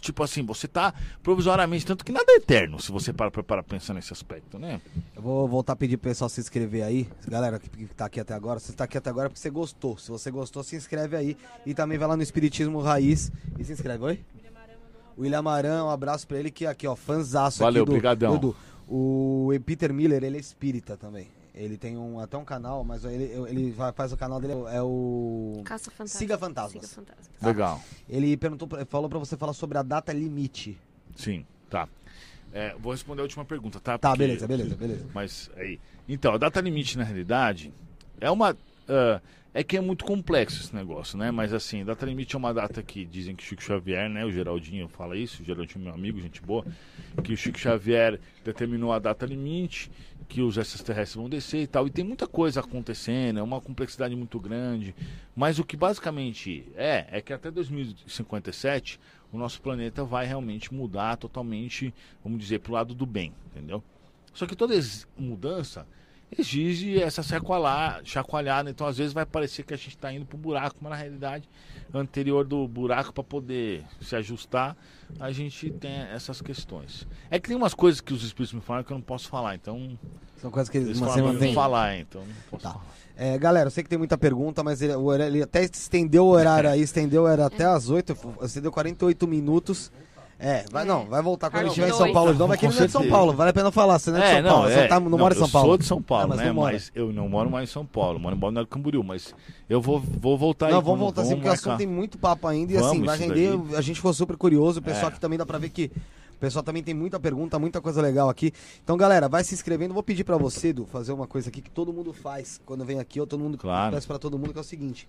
tipo 0.00 0.22
assim, 0.22 0.44
você 0.44 0.68
tá 0.68 0.94
provisoriamente, 1.20 1.84
tanto 1.84 2.04
que 2.04 2.12
nada 2.12 2.26
é 2.28 2.36
eterno, 2.36 2.80
se 2.80 2.92
você 2.92 3.12
para 3.12 3.30
para 3.30 3.62
pensar 3.62 3.92
nesse 3.92 4.12
aspecto, 4.12 4.56
né? 4.56 4.80
Eu 5.16 5.22
vou 5.22 5.48
voltar 5.48 5.72
a 5.72 5.76
pedir 5.76 5.96
pro 5.96 6.10
pessoal 6.10 6.28
se 6.28 6.40
inscrever 6.40 6.84
aí. 6.84 7.08
Galera 7.26 7.58
que, 7.58 7.68
que 7.68 7.86
tá 7.86 8.06
aqui 8.06 8.20
até 8.20 8.34
agora, 8.34 8.60
você 8.60 8.72
tá 8.72 8.84
aqui 8.84 8.96
até 8.96 9.10
agora 9.10 9.28
porque 9.28 9.40
você 9.40 9.50
gostou. 9.50 9.98
Se 9.98 10.10
você 10.10 10.30
gostou, 10.30 10.62
se 10.62 10.76
inscreve 10.76 11.16
aí. 11.16 11.36
E 11.66 11.74
também 11.74 11.98
vai 11.98 12.06
lá 12.06 12.16
no 12.16 12.22
Espiritismo 12.22 12.80
Raiz 12.80 13.32
e 13.58 13.64
se 13.64 13.72
inscreve. 13.72 14.04
Oi? 14.04 14.20
O 15.16 15.22
William 15.22 15.48
Aran, 15.48 15.84
um 15.84 15.90
abraço 15.90 16.26
pra 16.26 16.38
ele 16.38 16.50
que 16.50 16.66
aqui, 16.66 16.86
ó, 16.86 16.96
fanzaço 16.96 17.60
Valeu, 17.60 17.82
aqui 17.82 17.90
do, 17.90 17.92
brigadão. 17.92 18.38
do. 18.38 18.56
O 18.88 19.48
Peter 19.64 19.92
Miller, 19.92 20.22
ele 20.22 20.36
é 20.36 20.40
espírita 20.40 20.96
também. 20.96 21.28
Ele 21.54 21.76
tem 21.78 21.96
um, 21.96 22.18
até 22.18 22.36
um 22.36 22.44
canal, 22.44 22.82
mas 22.82 23.04
ele, 23.04 23.24
ele 23.48 23.70
vai- 23.70 23.92
faz 23.92 24.12
o 24.12 24.16
canal 24.16 24.40
dele, 24.40 24.54
é 24.72 24.82
o... 24.82 25.62
Caça 25.64 25.88
fantasma. 25.90 26.18
Siga 26.18 26.36
fantasmas. 26.36 26.72
Siga 26.86 26.94
fantasmas. 27.02 27.28
Tá. 27.40 27.46
Legal. 27.46 27.80
Ele 28.08 28.36
perguntou, 28.36 28.68
falou 28.88 29.08
pra 29.08 29.20
você 29.20 29.36
falar 29.36 29.52
sobre 29.52 29.78
a 29.78 29.82
data 29.82 30.12
limite. 30.12 30.76
Sim, 31.14 31.46
tá. 31.70 31.88
É, 32.52 32.74
vou 32.78 32.90
responder 32.92 33.20
a 33.20 33.24
última 33.24 33.44
pergunta, 33.44 33.78
tá? 33.78 33.96
Tá, 33.96 34.10
Porque- 34.10 34.18
beleza, 34.26 34.46
beleza, 34.48 34.74
beleza. 34.74 35.06
Mas 35.14 35.48
aí. 35.56 35.78
Então, 36.08 36.34
a 36.34 36.38
data 36.38 36.60
limite, 36.60 36.98
na 36.98 37.04
realidade, 37.04 37.72
é 38.20 38.28
uma. 38.30 38.56
Ah, 38.88 39.20
é 39.56 39.62
que 39.62 39.76
é 39.76 39.80
muito 39.80 40.04
complexo 40.04 40.60
esse 40.60 40.74
negócio, 40.74 41.16
né? 41.16 41.30
Mas 41.30 41.52
assim, 41.52 41.84
data 41.84 42.04
limite 42.04 42.34
é 42.34 42.38
uma 42.38 42.52
data 42.52 42.82
que 42.82 43.04
dizem 43.04 43.36
que 43.36 43.44
Chico 43.44 43.62
Xavier, 43.62 44.10
né? 44.10 44.24
O 44.24 44.30
Geraldinho 44.32 44.88
fala 44.88 45.16
isso, 45.16 45.42
o 45.42 45.44
Geraldinho 45.44 45.84
meu 45.84 45.94
amigo, 45.94 46.20
gente 46.20 46.42
boa, 46.42 46.66
que 47.22 47.32
o 47.32 47.36
Chico 47.36 47.56
Xavier 47.56 48.18
determinou 48.44 48.92
a 48.92 48.98
data 48.98 49.24
limite, 49.24 49.92
que 50.28 50.42
os 50.42 50.56
extraterrestres 50.56 51.14
vão 51.14 51.28
descer 51.28 51.62
e 51.62 51.66
tal. 51.68 51.86
E 51.86 51.90
tem 51.90 52.04
muita 52.04 52.26
coisa 52.26 52.58
acontecendo, 52.58 53.38
é 53.38 53.42
uma 53.42 53.60
complexidade 53.60 54.16
muito 54.16 54.40
grande. 54.40 54.92
Mas 55.36 55.60
o 55.60 55.64
que 55.64 55.76
basicamente 55.76 56.66
é, 56.74 57.06
é 57.12 57.20
que 57.20 57.32
até 57.32 57.48
2057 57.48 58.98
o 59.32 59.38
nosso 59.38 59.62
planeta 59.62 60.04
vai 60.04 60.26
realmente 60.26 60.74
mudar 60.74 61.16
totalmente, 61.16 61.94
vamos 62.24 62.40
dizer, 62.40 62.58
pro 62.58 62.72
lado 62.72 62.92
do 62.92 63.06
bem, 63.06 63.32
entendeu? 63.46 63.82
Só 64.32 64.46
que 64.46 64.56
toda 64.56 64.74
mudança 65.16 65.86
exige 66.38 67.00
essa 67.02 67.22
chacoalhar, 67.22 68.00
chacoalhada. 68.04 68.70
Então, 68.70 68.86
às 68.86 68.96
vezes, 68.98 69.12
vai 69.12 69.24
parecer 69.26 69.62
que 69.64 69.74
a 69.74 69.76
gente 69.76 69.90
está 69.90 70.12
indo 70.12 70.24
pro 70.26 70.36
buraco, 70.36 70.76
mas 70.80 70.90
na 70.90 70.96
realidade, 70.96 71.48
anterior 71.92 72.44
do 72.44 72.66
buraco, 72.66 73.12
para 73.12 73.24
poder 73.24 73.84
se 74.00 74.14
ajustar, 74.16 74.76
a 75.20 75.30
gente 75.30 75.70
tem 75.70 75.92
essas 76.12 76.40
questões. 76.40 77.06
É 77.30 77.38
que 77.38 77.48
tem 77.48 77.56
umas 77.56 77.74
coisas 77.74 78.00
que 78.00 78.12
os 78.12 78.22
espíritos 78.24 78.52
me 78.54 78.60
falam 78.60 78.82
que 78.82 78.92
eu 78.92 78.96
não 78.96 79.02
posso 79.02 79.28
falar, 79.28 79.54
então. 79.54 79.98
São 80.36 80.50
coisas 80.50 80.68
que 80.68 80.78
Eles 80.78 81.00
tem. 81.00 81.22
não 81.22 81.52
falar, 81.54 81.96
então 81.98 82.20
não 82.22 82.34
posso 82.50 82.62
Tá. 82.62 82.70
falar. 82.72 82.84
É, 83.16 83.38
galera, 83.38 83.68
eu 83.68 83.70
sei 83.70 83.84
que 83.84 83.88
tem 83.88 83.96
muita 83.98 84.18
pergunta, 84.18 84.64
mas 84.64 84.82
ele, 84.82 84.94
o 84.96 85.14
ele 85.14 85.40
até 85.42 85.62
estendeu 85.62 86.24
o 86.26 86.30
horário 86.30 86.68
aí, 86.68 86.80
estendeu 86.82 87.22
o 87.22 87.24
horário 87.26 87.44
até 87.44 87.64
as 87.64 87.88
8, 87.88 88.16
estendeu 88.42 88.72
48 88.72 89.26
minutos. 89.28 89.92
É, 90.38 90.64
vai 90.70 90.82
É. 90.82 90.86
não, 90.86 91.06
vai 91.06 91.22
voltar 91.22 91.48
quando 91.48 91.60
ele 91.62 91.68
estiver 91.68 91.88
em 91.88 91.92
São. 91.92 92.12
Paulo 92.12 92.32
de 92.32 92.38
novo. 92.38 92.52
É 92.52 92.56
que 92.56 92.66
ele 92.66 92.74
não 92.74 92.82
é 92.82 92.86
de 92.86 92.92
São. 92.92 93.08
Paulo, 93.08 93.32
vale 93.32 93.50
a 93.50 93.52
pena 93.52 93.70
falar, 93.70 93.98
você 93.98 94.10
não 94.10 94.18
é 94.18 94.20
de 94.22 94.42
São 94.42 94.52
Paulo, 94.52 94.68
você 94.68 94.88
tá, 94.88 95.00
não, 95.00 95.10
mora 95.18 95.34
em 95.34 95.38
São 95.38 95.48
Paulo. 95.50 95.66
Eu 95.66 95.70
sou 95.70 95.78
de 95.78 95.84
São 95.84 96.02
Paulo, 96.02 96.24
Ah, 96.24 96.28
mas 96.28 96.38
né? 96.38 96.46
não. 96.52 96.54
Mas 96.62 96.92
eu 96.94 97.12
não 97.12 97.28
moro 97.28 97.50
mais 97.50 97.68
em 97.70 97.72
São 97.72 97.86
Paulo, 97.86 98.18
moro 98.18 98.34
em 98.34 98.38
Balneário 98.38 98.68
Camboriú, 98.68 99.02
mas 99.04 99.34
eu 99.70 99.80
vou, 99.80 100.00
vou 100.00 100.36
voltar 100.36 100.70
Não, 100.70 100.78
aí. 100.78 100.84
vamos 100.84 101.00
voltar 101.00 101.22
assim, 101.22 101.34
porque 101.36 101.48
o 101.48 101.52
assunto 101.52 101.78
tem 101.78 101.86
muito 101.86 102.18
papo 102.18 102.46
ainda 102.48 102.72
e 102.72 102.76
Vamos, 102.76 102.90
assim, 102.90 103.02
vai 103.04 103.16
render. 103.18 103.56
daí. 103.56 103.76
A 103.76 103.80
gente 103.80 103.96
ficou 103.96 104.12
super 104.12 104.36
curioso, 104.36 104.80
o 104.80 104.82
pessoal 104.82 105.06
É. 105.06 105.08
aqui 105.08 105.20
também 105.20 105.38
dá 105.38 105.46
pra 105.46 105.56
ver 105.58 105.68
que 105.70 105.90
o 106.32 106.38
pessoal 106.40 106.62
também 106.64 106.82
tem 106.82 106.92
muita 106.94 107.18
pergunta, 107.20 107.58
muita 107.58 107.80
coisa 107.80 108.02
legal 108.02 108.28
aqui. 108.28 108.52
Então, 108.82 108.96
galera, 108.96 109.28
vai 109.28 109.44
se 109.44 109.54
inscrevendo. 109.54 109.94
Vou 109.94 110.02
pedir 110.02 110.24
pra 110.24 110.36
você, 110.36 110.68
Edu, 110.68 110.84
fazer 110.84 111.12
uma 111.12 111.26
coisa 111.28 111.48
aqui 111.48 111.62
que 111.62 111.70
todo 111.70 111.92
mundo 111.92 112.12
faz 112.12 112.60
quando 112.66 112.84
vem 112.84 112.98
aqui, 112.98 113.20
ou 113.20 113.26
todo 113.26 113.40
mundo 113.40 113.56
Claro. 113.56 113.94
peço 113.94 114.06
pra 114.06 114.18
todo 114.18 114.36
mundo, 114.38 114.52
que 114.52 114.58
é 114.58 114.60
o 114.60 114.64
seguinte: 114.64 115.06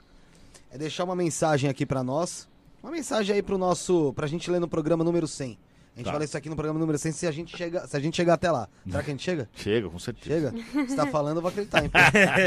é 0.72 0.78
deixar 0.78 1.04
uma 1.04 1.16
mensagem 1.16 1.70
aqui 1.70 1.86
pra 1.86 2.04
nós. 2.04 2.48
Uma 2.86 2.92
mensagem 2.92 3.36
aí 3.36 3.42
pro 3.42 3.58
nosso. 3.58 4.14
pra 4.16 4.28
gente 4.28 4.52
ler 4.52 4.60
no 4.60 4.68
programa 4.68 5.04
número 5.04 5.28
100. 5.28 5.58
A 5.96 5.98
gente 5.98 6.06
Tá. 6.06 6.12
fala 6.12 6.24
isso 6.24 6.38
aqui 6.38 6.50
no 6.50 6.56
programa 6.56 6.78
número 6.80 7.00
100 7.00 7.12
se 7.14 7.26
a 7.26 7.32
gente, 7.32 7.58
chega, 7.58 7.88
se 7.88 7.98
a 7.98 8.00
gente 8.00 8.16
chegar 8.16 8.36
até 8.36 8.52
lá. 8.52 8.68
Será 8.88 9.02
que 9.02 9.10
a 9.10 9.14
gente 9.14 9.24
chega? 9.24 9.50
Chega, 9.58 9.90
com 9.90 9.98
certeza. 9.98 10.52
Chega? 10.52 10.86
Você 10.88 10.96
tá 10.96 11.08
falando, 11.08 11.38
eu 11.38 11.42
vou 11.42 11.50
acreditar, 11.50 11.84
hein? 11.84 11.90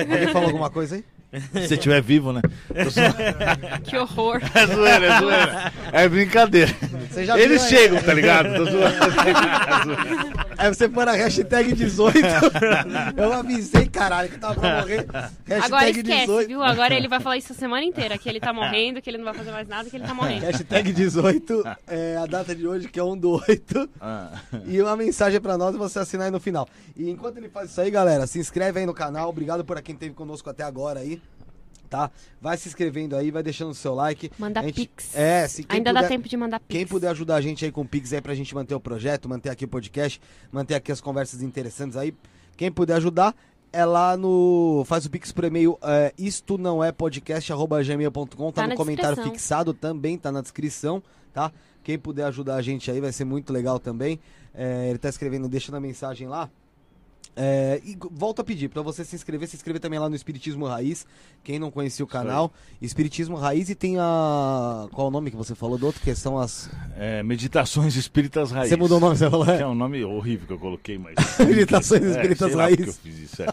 Alguém 0.09 0.29
falou 0.29 0.47
alguma 0.49 0.71
coisa 0.71 0.95
aí? 0.95 1.05
Se 1.53 1.67
você 1.67 1.75
estiver 1.75 2.01
vivo, 2.01 2.33
né? 2.33 2.41
Que 3.85 3.99
horror. 3.99 4.41
É 4.55 4.67
zoeira, 4.67 5.07
é 5.07 5.19
zoeira. 5.21 5.73
É 5.93 6.09
brincadeira. 6.09 6.73
Você 7.11 7.25
já 7.25 7.37
Eles 7.37 7.65
aí? 7.65 7.69
chegam, 7.69 8.01
tá 8.01 8.15
ligado? 8.15 8.55
Tô 8.55 8.65
zoando. 8.65 8.95
É 8.95 9.85
zoeira. 9.85 10.47
Aí 10.59 10.75
você 10.75 10.89
põe 10.89 11.05
na 11.05 11.13
hashtag 11.13 11.73
18. 11.73 12.19
eu 13.17 13.33
avisei, 13.33 13.87
caralho, 13.87 14.29
que 14.29 14.39
tava 14.39 14.57
pra 14.61 14.81
morrer. 14.81 15.07
Hashtag 15.47 15.65
Agora 15.65 15.89
esquece, 15.91 16.27
18. 16.27 16.49
viu? 16.49 16.63
Agora 16.63 16.95
ele 16.95 17.07
vai 17.07 17.21
falar 17.21 17.37
isso 17.37 17.53
a 17.53 17.57
semana 17.57 17.85
inteira, 17.85 18.19
que 18.19 18.29
ele 18.29 18.41
tá 18.41 18.53
morrendo, 18.53 19.01
que 19.01 19.09
ele 19.09 19.19
não 19.19 19.25
vai 19.25 19.35
fazer 19.35 19.53
mais 19.53 19.69
nada, 19.69 19.89
que 19.89 19.97
ele 19.97 20.05
tá 20.05 20.13
morrendo. 20.13 20.45
Hashtag 20.45 20.93
18 20.93 21.63
é 21.87 22.17
a 22.17 22.27
data 22.27 22.55
de 22.57 22.67
hoje, 22.67 22.89
que 22.89 22.99
é 22.99 23.05
1 23.05 23.17
do 23.17 23.41
8. 23.49 23.91
Ah, 24.01 24.33
E 24.67 24.83
uma 24.83 24.97
mensagem 24.97 25.41
pra 25.41 25.57
nós 25.57 25.77
e 25.77 25.79
você 25.79 26.01
assinar 26.01 26.27
aí 26.27 26.33
no 26.33 26.41
final. 26.41 26.69
E 26.97 27.09
enquanto 27.09 27.37
ele 27.37 27.49
faz 27.49 27.71
isso 27.71 27.81
aí, 27.81 27.91
galera, 27.91 28.27
se 28.27 28.41
inscreve 28.41 28.81
aí 28.81 28.87
no 28.87 28.93
canal. 28.95 29.29
Obrigado 29.29 29.65
por 29.65 29.81
quem 29.81 29.95
esteve 29.95 30.13
conosco 30.13 30.51
até 30.51 30.65
agora 30.65 30.99
aí. 30.99 31.23
Tá? 31.89 32.11
Vai 32.41 32.57
se 32.57 32.69
inscrevendo 32.69 33.17
aí, 33.17 33.31
vai 33.31 33.43
deixando 33.43 33.71
o 33.71 33.75
seu 33.75 33.95
like. 33.95 34.31
Manda 34.39 34.63
gente- 34.63 34.75
pix. 34.75 35.17
É, 35.17 35.49
se 35.49 35.65
Ainda 35.69 35.91
puder- 35.91 36.03
dá 36.03 36.09
tempo 36.09 36.29
de 36.29 36.37
mandar 36.37 36.61
pix. 36.61 36.69
Quem 36.79 36.87
puder 36.87 37.09
ajudar 37.09 37.37
a 37.37 37.41
gente 37.41 37.65
aí 37.65 37.73
com 37.73 37.87
Pix 37.87 38.13
aí 38.13 38.21
pra 38.21 38.35
gente 38.35 38.55
manter 38.55 38.75
o 38.75 38.81
projeto, 38.81 39.29
manter 39.29 39.49
aqui 39.49 39.65
o 39.65 39.69
podcast, 39.69 40.21
manter 40.53 40.75
aqui 40.75 40.93
as 40.93 41.01
conversas 41.01 41.43
interessantes 41.43 41.97
aí. 41.97 42.15
Quem 42.57 42.71
puder 42.71 42.95
ajudar, 42.97 43.35
é 43.73 43.85
lá 43.85 44.17
no. 44.17 44.83
Faz 44.87 45.07
o 45.07 45.11
Pix 45.11 45.33
por 45.33 45.45
e-mail. 45.45 45.79
É, 45.83 46.13
isto 46.19 46.59
não 46.59 46.83
é 46.85 46.91
podcast, 46.93 47.53
arroba 47.53 47.83
gmail.com. 47.83 48.53
Tá, 48.53 48.63
Tá 48.63 48.69
no 48.69 48.75
comentário 48.75 49.17
descrição. 49.17 49.33
fixado 49.33 49.73
também, 49.75 50.19
tá 50.19 50.31
na 50.33 50.41
descrição, 50.43 51.03
tá? 51.33 51.51
Quem 51.83 51.99
puder 51.99 52.25
ajudar 52.25 52.57
a 52.57 52.63
gente 52.63 52.91
aí 52.91 53.01
vai 53.01 53.13
ser 53.13 53.25
muito 53.25 53.53
legal 53.53 53.79
também. 53.79 54.21
É, 54.55 54.89
ele 54.91 54.99
tá 54.99 55.09
escrevendo, 55.09 55.49
deixando 55.49 55.77
a 55.77 55.81
mensagem 55.81 56.27
lá. 56.29 56.51
É, 57.37 57.81
e 57.85 57.97
volto 58.11 58.41
a 58.41 58.45
pedir 58.45 58.69
pra 58.69 58.83
você 58.83 59.05
se 59.05 59.15
inscrever, 59.15 59.47
se 59.49 59.55
inscrever 59.55 59.81
também 59.81 59.99
lá 59.99 60.09
no 60.09 60.17
Espiritismo 60.17 60.67
Raiz. 60.67 61.07
Quem 61.45 61.59
não 61.59 61.71
conhecia 61.71 62.05
o 62.05 62.09
canal, 62.09 62.53
Espiritismo 62.83 63.37
Raiz 63.37 63.69
e 63.71 63.75
tem 63.77 63.97
a. 63.99 64.89
Qual 64.93 65.07
é 65.07 65.09
o 65.09 65.13
nome 65.13 65.31
que 65.31 65.37
você 65.37 65.55
falou 65.55 65.79
do 65.79 65.87
outro? 65.87 66.01
Que 66.03 66.15
são 66.15 66.37
as. 66.39 66.69
é, 66.97 67.23
Meditações 67.23 67.95
Espíritas 67.97 68.51
Raiz. 68.51 68.69
Você 68.71 68.77
mudou 68.77 68.99
o 68.99 69.01
nome, 69.01 69.17
você 69.17 69.31
falou? 69.31 69.49
É. 69.49 69.61
é 69.63 69.67
um 69.67 69.75
nome 69.75 70.03
horrível 70.05 70.47
que 70.47 70.53
eu 70.53 70.59
coloquei, 70.59 70.99
mas. 70.99 71.15
Meditações 71.39 72.03
É, 72.03 72.11
Espíritas 72.11 72.49
sei 72.49 72.57
lá 72.57 72.65
Raiz. 72.65 72.81
eu 72.87 72.93
fiz 72.93 73.19
isso, 73.19 73.43
é. 73.43 73.47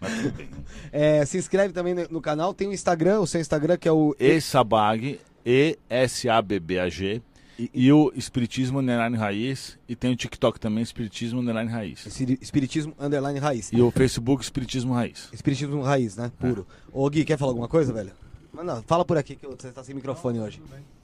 Mas 0.00 0.14
tudo 0.16 0.32
bem. 0.32 0.48
É, 0.92 1.24
se 1.26 1.36
inscreve 1.36 1.74
também 1.74 1.94
no, 1.94 2.06
no 2.08 2.20
canal. 2.22 2.54
Tem 2.54 2.66
o 2.68 2.72
Instagram, 2.72 3.20
o 3.20 3.26
seu 3.26 3.40
Instagram 3.40 3.76
que 3.76 3.86
é 3.88 3.92
o. 3.92 4.16
E-Sabag, 4.18 5.20
E-S-A-B-B-A-G. 5.44 7.20
E, 7.58 7.70
e 7.72 7.92
o 7.92 8.12
Espiritismo 8.14 8.78
Underline 8.80 9.16
Raiz. 9.16 9.78
E 9.88 9.96
tem 9.96 10.12
o 10.12 10.16
TikTok 10.16 10.60
também, 10.60 10.82
Espiritismo 10.82 11.40
Underline 11.40 11.70
Raiz. 11.70 12.04
Espiri- 12.06 12.38
Espiritismo 12.40 12.94
Underline 12.98 13.38
Raiz. 13.38 13.70
E 13.72 13.80
o 13.80 13.90
Facebook 13.90 14.42
Espiritismo 14.42 14.92
Raiz. 14.92 15.28
Espiritismo 15.32 15.80
Raiz, 15.82 16.16
né? 16.16 16.30
Puro. 16.38 16.66
Ô 16.92 17.08
Gui, 17.08 17.24
quer 17.24 17.38
falar 17.38 17.52
alguma 17.52 17.68
coisa, 17.68 17.92
velho? 17.92 18.12
Mas 18.52 18.64
não, 18.64 18.82
fala 18.82 19.04
por 19.04 19.16
aqui 19.16 19.36
que 19.36 19.46
você 19.46 19.70
tá 19.70 19.82
sem 19.84 19.94
microfone 19.94 20.40
hoje. 20.40 20.62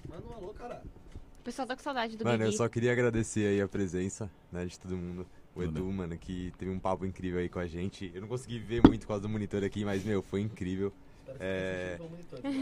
Manda 0.08 0.22
um 0.26 0.32
alô, 0.34 0.54
cara. 0.54 0.82
O 1.40 1.44
pessoal 1.44 1.66
tá 1.66 1.74
com 1.76 1.82
saudade 1.82 2.16
do 2.16 2.24
Mano, 2.24 2.44
eu 2.44 2.52
só 2.52 2.68
queria 2.68 2.92
agradecer 2.92 3.46
aí 3.46 3.60
a 3.60 3.66
presença, 3.68 4.30
né, 4.50 4.64
de 4.64 4.78
todo 4.78 4.96
mundo. 4.96 5.26
O 5.54 5.62
Edu, 5.62 5.84
mano, 5.92 6.16
que 6.16 6.50
teve 6.56 6.70
um 6.70 6.78
papo 6.78 7.04
incrível 7.04 7.38
aí 7.40 7.48
com 7.48 7.58
a 7.58 7.66
gente. 7.66 8.10
Eu 8.14 8.22
não 8.22 8.28
consegui 8.28 8.58
ver 8.58 8.80
muito 8.86 9.02
por 9.02 9.08
causa 9.08 9.22
do 9.22 9.28
monitor 9.28 9.62
aqui, 9.64 9.84
mas, 9.84 10.02
meu, 10.02 10.22
foi 10.22 10.40
incrível. 10.40 10.90
É... 11.40 11.98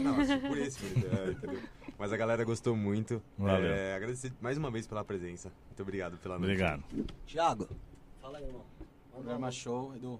Não, 0.03 0.19
assisti 0.19 0.47
por 0.47 0.57
esse 0.57 0.83
monitor, 0.83 1.19
é, 1.19 1.31
entendeu? 1.31 1.61
Mas 1.97 2.11
a 2.11 2.17
galera 2.17 2.43
gostou 2.43 2.75
muito. 2.75 3.21
Valeu. 3.37 3.71
É, 3.71 3.95
agradecer 3.95 4.33
mais 4.41 4.57
uma 4.57 4.71
vez 4.71 4.87
pela 4.87 5.03
presença. 5.03 5.51
Muito 5.67 5.81
obrigado 5.81 6.17
pela 6.17 6.37
noite. 6.37 6.51
Obrigado. 6.51 6.83
Thiago. 7.27 7.67
Fala 8.21 8.37
aí, 8.37 8.45
irmão. 8.45 8.63
Programa 9.11 9.51
show, 9.51 9.95
Edu. 9.95 10.19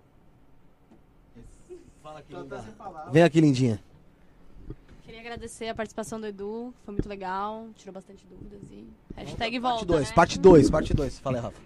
Fala 2.04 2.20
aqui, 2.20 2.34
Vem 3.12 3.24
aqui, 3.24 3.42
lindinha. 3.42 3.80
Queria 5.04 5.20
agradecer 5.22 5.68
a 5.68 5.76
participação 5.76 6.20
do 6.20 6.28
Edu, 6.28 6.74
foi 6.86 6.94
muito 6.94 7.08
legal, 7.08 7.68
tirou 7.76 7.94
bastante 7.94 8.26
dúvidas 8.26 8.62
e 8.72 8.88
hashtag 9.16 9.60
volta, 9.60 9.86
Parte 9.86 9.88
2, 9.88 10.10
né? 10.10 10.16
parte 10.16 10.40
2, 10.40 10.70
parte 10.70 10.94
2. 10.94 11.20
Fala 11.20 11.38
aí, 11.38 11.44
Rafa. 11.44 11.62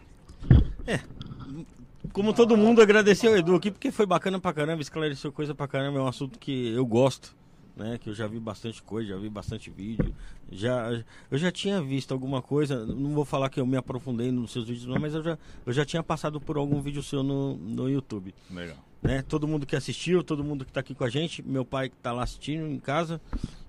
Como 2.13 2.33
todo 2.33 2.55
mundo, 2.57 2.81
agradecer 2.81 3.27
ao 3.27 3.37
Edu 3.37 3.55
aqui, 3.55 3.71
porque 3.71 3.91
foi 3.91 4.05
bacana 4.05 4.39
pra 4.39 4.53
caramba, 4.53 4.81
esclareceu 4.81 5.31
coisa 5.31 5.53
pra 5.55 5.67
caramba, 5.67 5.99
é 5.99 6.01
um 6.01 6.07
assunto 6.07 6.37
que 6.39 6.73
eu 6.73 6.85
gosto, 6.85 7.35
né? 7.75 7.97
Que 7.97 8.09
eu 8.09 8.13
já 8.13 8.27
vi 8.27 8.39
bastante 8.39 8.81
coisa, 8.83 9.09
já 9.09 9.17
vi 9.17 9.29
bastante 9.29 9.69
vídeo. 9.69 10.13
Já, 10.51 11.01
eu 11.31 11.37
já 11.37 11.51
tinha 11.51 11.81
visto 11.81 12.11
alguma 12.13 12.41
coisa, 12.41 12.85
não 12.85 13.11
vou 13.11 13.25
falar 13.25 13.49
que 13.49 13.59
eu 13.59 13.65
me 13.65 13.77
aprofundei 13.77 14.31
nos 14.31 14.51
seus 14.51 14.65
vídeos, 14.67 14.85
não, 14.85 14.99
mas 14.99 15.13
eu 15.13 15.23
já, 15.23 15.37
eu 15.65 15.73
já 15.73 15.85
tinha 15.85 16.03
passado 16.03 16.39
por 16.39 16.57
algum 16.57 16.81
vídeo 16.81 17.01
seu 17.01 17.23
no, 17.23 17.55
no 17.57 17.89
YouTube. 17.89 18.33
Legal. 18.51 18.77
Né? 19.01 19.21
Todo 19.27 19.47
mundo 19.47 19.65
que 19.65 19.75
assistiu, 19.75 20.23
todo 20.23 20.43
mundo 20.43 20.65
que 20.65 20.71
tá 20.71 20.79
aqui 20.79 20.95
com 20.95 21.03
a 21.03 21.09
gente, 21.09 21.43
meu 21.43 21.63
pai 21.65 21.89
que 21.89 21.95
tá 21.97 22.11
lá 22.11 22.23
assistindo 22.23 22.65
em 22.67 22.79
casa. 22.79 23.21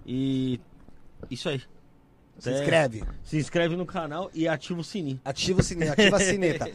E 0.07 0.59
isso 1.31 1.49
aí. 1.49 1.61
Se 2.39 2.51
É, 2.51 2.61
inscreve. 2.61 3.03
Se 3.25 3.37
inscreve 3.39 3.77
no 3.77 3.85
canal 3.85 4.31
e 4.35 4.47
ativa 4.47 4.81
o 4.81 4.85
sininho. 4.85 5.21
Ativa 5.25 5.61
o 5.61 5.63
sininho, 5.63 5.93
ativa 5.93 6.17
a 6.17 6.21
sineta. 6.21 6.71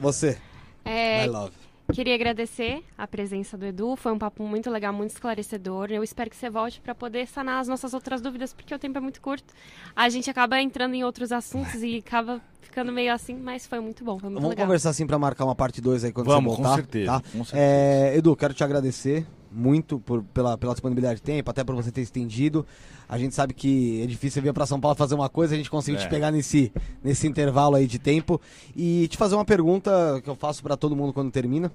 Você. 0.00 0.38
É, 0.84 1.22
My 1.26 1.28
love. 1.32 1.52
queria 1.92 2.14
agradecer 2.14 2.82
a 2.96 3.06
presença 3.06 3.56
do 3.56 3.64
Edu. 3.66 3.96
Foi 3.96 4.12
um 4.12 4.18
papo 4.18 4.42
muito 4.46 4.70
legal, 4.70 4.92
muito 4.92 5.10
esclarecedor. 5.10 5.90
Eu 5.90 6.02
espero 6.02 6.28
que 6.30 6.36
você 6.36 6.50
volte 6.50 6.80
para 6.80 6.94
poder 6.94 7.26
sanar 7.26 7.60
as 7.60 7.68
nossas 7.68 7.94
outras 7.94 8.20
dúvidas, 8.20 8.52
porque 8.52 8.74
o 8.74 8.78
tempo 8.78 8.98
é 8.98 9.00
muito 9.00 9.20
curto. 9.20 9.52
A 9.94 10.08
gente 10.08 10.28
acaba 10.30 10.60
entrando 10.60 10.94
em 10.94 11.04
outros 11.04 11.32
assuntos 11.32 11.82
e 11.82 11.98
acaba 12.06 12.40
ficando 12.60 12.90
meio 12.92 13.12
assim, 13.12 13.34
mas 13.36 13.66
foi 13.66 13.78
muito 13.80 14.02
bom, 14.04 14.18
foi 14.18 14.28
muito 14.28 14.40
Vamos 14.40 14.50
legal. 14.50 14.66
conversar 14.66 14.90
assim 14.90 15.06
pra 15.06 15.18
marcar 15.18 15.44
uma 15.44 15.54
parte 15.54 15.80
2 15.80 16.04
aí 16.04 16.12
quando 16.12 16.26
Vamos, 16.26 16.52
você 16.52 16.56
com 16.56 16.62
voltar. 16.62 16.76
certeza, 16.76 17.12
Tá? 17.12 17.20
com 17.20 17.44
certeza. 17.44 17.56
É, 17.56 18.16
Edu, 18.16 18.34
quero 18.34 18.52
te 18.54 18.64
agradecer 18.64 19.24
muito 19.54 19.98
por, 20.00 20.22
pela, 20.34 20.58
pela 20.58 20.72
disponibilidade 20.72 21.16
de 21.16 21.22
tempo, 21.22 21.50
até 21.50 21.62
por 21.62 21.74
você 21.74 21.90
ter 21.90 22.00
estendido. 22.00 22.66
A 23.08 23.18
gente 23.18 23.34
sabe 23.34 23.54
que 23.54 24.02
é 24.02 24.06
difícil 24.06 24.42
vir 24.42 24.52
pra 24.52 24.66
São 24.66 24.80
Paulo 24.80 24.96
fazer 24.96 25.14
uma 25.14 25.28
coisa, 25.28 25.54
a 25.54 25.56
gente 25.56 25.70
conseguiu 25.70 26.00
te 26.00 26.06
É. 26.06 26.08
pegar 26.10 26.30
nesse, 26.30 26.72
nesse 27.02 27.26
intervalo 27.26 27.76
aí 27.76 27.86
de 27.86 27.98
tempo. 27.98 28.40
E 28.74 29.06
te 29.08 29.16
fazer 29.16 29.34
uma 29.34 29.44
pergunta 29.44 30.20
que 30.24 30.28
eu 30.28 30.34
faço 30.34 30.62
pra 30.62 30.76
todo 30.76 30.96
mundo 30.96 31.12
quando 31.12 31.30
termina. 31.30 31.70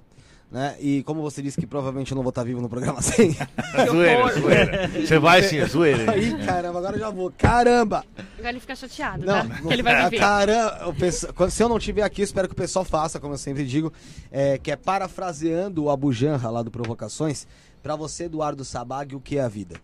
Né? 0.52 0.74
E 0.80 1.04
como 1.04 1.22
você 1.22 1.40
disse 1.40 1.60
que 1.60 1.64
provavelmente 1.64 2.10
eu 2.10 2.16
não 2.16 2.24
vou 2.24 2.30
estar 2.30 2.42
vivo 2.42 2.60
no 2.60 2.68
programa 2.68 3.00
sem. 3.00 3.36
zoeira, 3.88 4.32
zoeira. 4.40 4.88
Você 5.06 5.16
vai 5.16 5.44
sim, 5.44 5.58
é 5.58 5.66
zoeira. 5.66 6.10
Aí, 6.10 6.36
caramba, 6.44 6.78
agora 6.80 6.96
eu 6.96 6.98
já 7.00 7.08
vou. 7.08 7.32
Caramba! 7.38 8.04
Agora 8.36 8.50
ele 8.50 8.58
fica 8.58 8.74
chateado, 8.74 9.24
Não, 9.24 9.32
tá? 9.32 9.44
não- 9.44 9.68
Que 9.68 9.72
ele 9.74 9.82
vai 9.84 9.94
ah, 9.94 10.04
viver. 10.08 10.18
Caramba, 10.18 10.92
pessoal- 10.98 11.32
quando- 11.34 11.50
se 11.50 11.62
eu 11.62 11.68
não 11.68 11.76
estiver 11.78 12.02
aqui, 12.02 12.22
eu 12.22 12.24
espero 12.24 12.48
que 12.48 12.54
o 12.54 12.56
pessoal 12.56 12.84
faça, 12.84 13.20
como 13.20 13.34
eu 13.34 13.38
sempre 13.38 13.64
digo, 13.64 13.92
é, 14.32 14.58
que 14.58 14.72
é 14.72 14.76
parafraseando 14.76 15.84
o 15.84 15.90
Abu 15.90 16.12
Janra 16.12 16.50
lá 16.50 16.64
do 16.64 16.70
Provocações, 16.70 17.46
pra 17.82 17.96
você, 17.96 18.24
Eduardo 18.24 18.64
Sabag, 18.64 19.14
o 19.14 19.20
que 19.20 19.38
é 19.38 19.42
a 19.42 19.48
vida? 19.48 19.80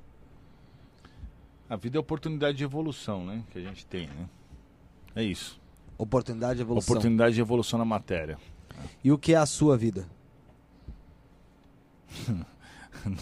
A 1.69 1.77
vida 1.77 1.99
é 1.99 2.01
oportunidade 2.01 2.57
de 2.57 2.65
evolução, 2.65 3.25
né? 3.25 3.43
Que 3.51 3.59
a 3.59 3.63
gente 3.63 3.85
tem, 3.87 4.07
né? 4.07 4.29
É 5.15 5.23
isso. 5.23 5.61
Oportunidade 5.99 6.57
de 6.57 6.63
evolução. 6.63 6.93
Oportunidade 6.93 7.35
de 7.35 7.41
evolução 7.41 7.79
na 7.79 7.85
matéria. 7.85 8.39
E 9.03 9.11
o 9.11 9.19
que 9.19 9.33
é 9.33 9.37
a 9.37 9.47
sua 9.47 9.77
vida? 9.77 10.07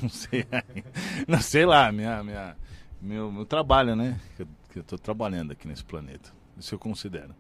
Não 0.03 0.09
sei. 0.09 0.47
Não 1.27 1.41
sei 1.41 1.65
lá, 1.65 1.91
minha, 1.93 2.23
minha, 2.23 2.57
meu, 3.01 3.31
meu 3.33 3.47
trabalho, 3.47 3.95
né? 3.95 4.21
Que 4.37 4.43
eu, 4.43 4.49
que 4.73 4.79
eu 4.81 4.85
tô 4.85 4.99
trabalhando 4.99 5.53
aqui 5.53 5.67
nesse 5.69 5.85
planeta. 5.85 6.33
Isso 6.59 6.75
eu 6.75 6.79
considero. 6.79 7.35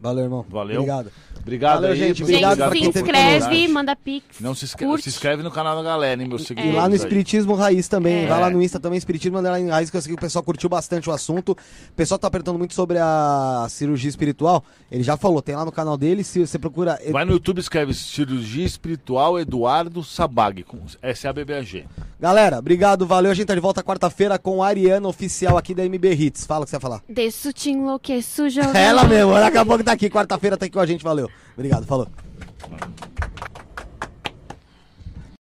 Valeu, 0.00 0.24
irmão. 0.24 0.46
Valeu. 0.48 0.76
Obrigado. 0.80 1.12
Obrigado 1.40 1.74
Valeu, 1.76 1.90
aí. 1.92 1.98
gente. 1.98 2.22
Obrigado 2.22 2.72
Gente, 2.74 2.92
se 2.92 2.98
inscreve, 3.00 3.68
manda 3.68 3.94
pix. 3.96 4.40
Não 4.40 4.54
se 4.54 4.64
inscreve, 4.64 4.90
curte. 4.90 5.04
se 5.04 5.08
inscreve 5.10 5.42
no 5.42 5.50
canal 5.50 5.76
da 5.76 5.82
galera, 5.82 6.20
hein, 6.22 6.28
meus 6.28 6.42
E 6.42 6.46
seguidores. 6.46 6.74
lá 6.76 6.82
no 6.88 6.94
aí. 6.94 6.96
Espiritismo 6.96 7.54
Raiz 7.54 7.88
também. 7.88 8.24
É. 8.24 8.26
Vai 8.26 8.40
lá 8.40 8.50
no 8.50 8.62
Insta 8.62 8.78
também, 8.80 8.98
Espiritismo 8.98 9.38
Underline 9.38 9.68
Raiz, 9.70 9.90
que 9.90 9.96
eu 9.96 10.00
sei 10.02 10.12
que 10.12 10.18
o 10.18 10.20
pessoal 10.20 10.42
curtiu 10.42 10.68
bastante 10.68 11.08
o 11.08 11.12
assunto. 11.12 11.52
O 11.52 11.94
pessoal 11.94 12.18
tá 12.18 12.30
perguntando 12.30 12.58
muito 12.58 12.74
sobre 12.74 12.98
a 12.98 13.66
cirurgia 13.70 14.08
espiritual. 14.08 14.64
Ele 14.90 15.02
já 15.02 15.16
falou, 15.16 15.40
tem 15.42 15.54
lá 15.54 15.64
no 15.64 15.72
canal 15.72 15.96
dele, 15.96 16.24
se 16.24 16.40
você 16.46 16.58
procura. 16.58 16.98
Vai 17.10 17.24
no 17.24 17.32
YouTube 17.32 17.58
e 17.58 17.60
escreve 17.60 17.92
Cirurgia 17.94 18.64
Espiritual 18.64 19.38
Eduardo 19.38 20.02
Sabag, 20.02 20.62
com 20.64 20.78
S-A-B-B-A-G. 21.02 21.84
Galera, 22.18 22.58
obrigado, 22.58 23.06
valeu. 23.06 23.30
A 23.30 23.34
gente 23.34 23.46
tá 23.46 23.54
de 23.54 23.60
volta 23.60 23.82
quarta-feira 23.82 24.38
com 24.38 24.62
a 24.62 24.66
Ariana 24.66 25.08
Oficial 25.08 25.56
aqui 25.56 25.74
da 25.74 25.84
MB 25.84 26.04
Hits. 26.12 26.44
Fala 26.46 26.62
o 26.62 26.64
que 26.64 26.70
você 26.70 26.76
vai 26.76 26.80
falar. 26.82 27.02
Desço 27.08 27.52
te 27.52 27.70
enlouqueço, 27.70 28.48
jovem. 28.50 28.80
Ela 28.80 29.04
mesmo, 29.04 29.32
ela 29.32 29.46
acabou 29.46 29.76
que 29.78 29.84
tá 29.90 29.94
aqui, 29.94 30.08
quarta-feira 30.08 30.56
tá 30.56 30.66
aqui 30.66 30.72
com 30.72 30.80
a 30.80 30.86
gente, 30.86 31.02
valeu. 31.02 31.28
Obrigado, 31.56 31.84
falou. 31.86 32.08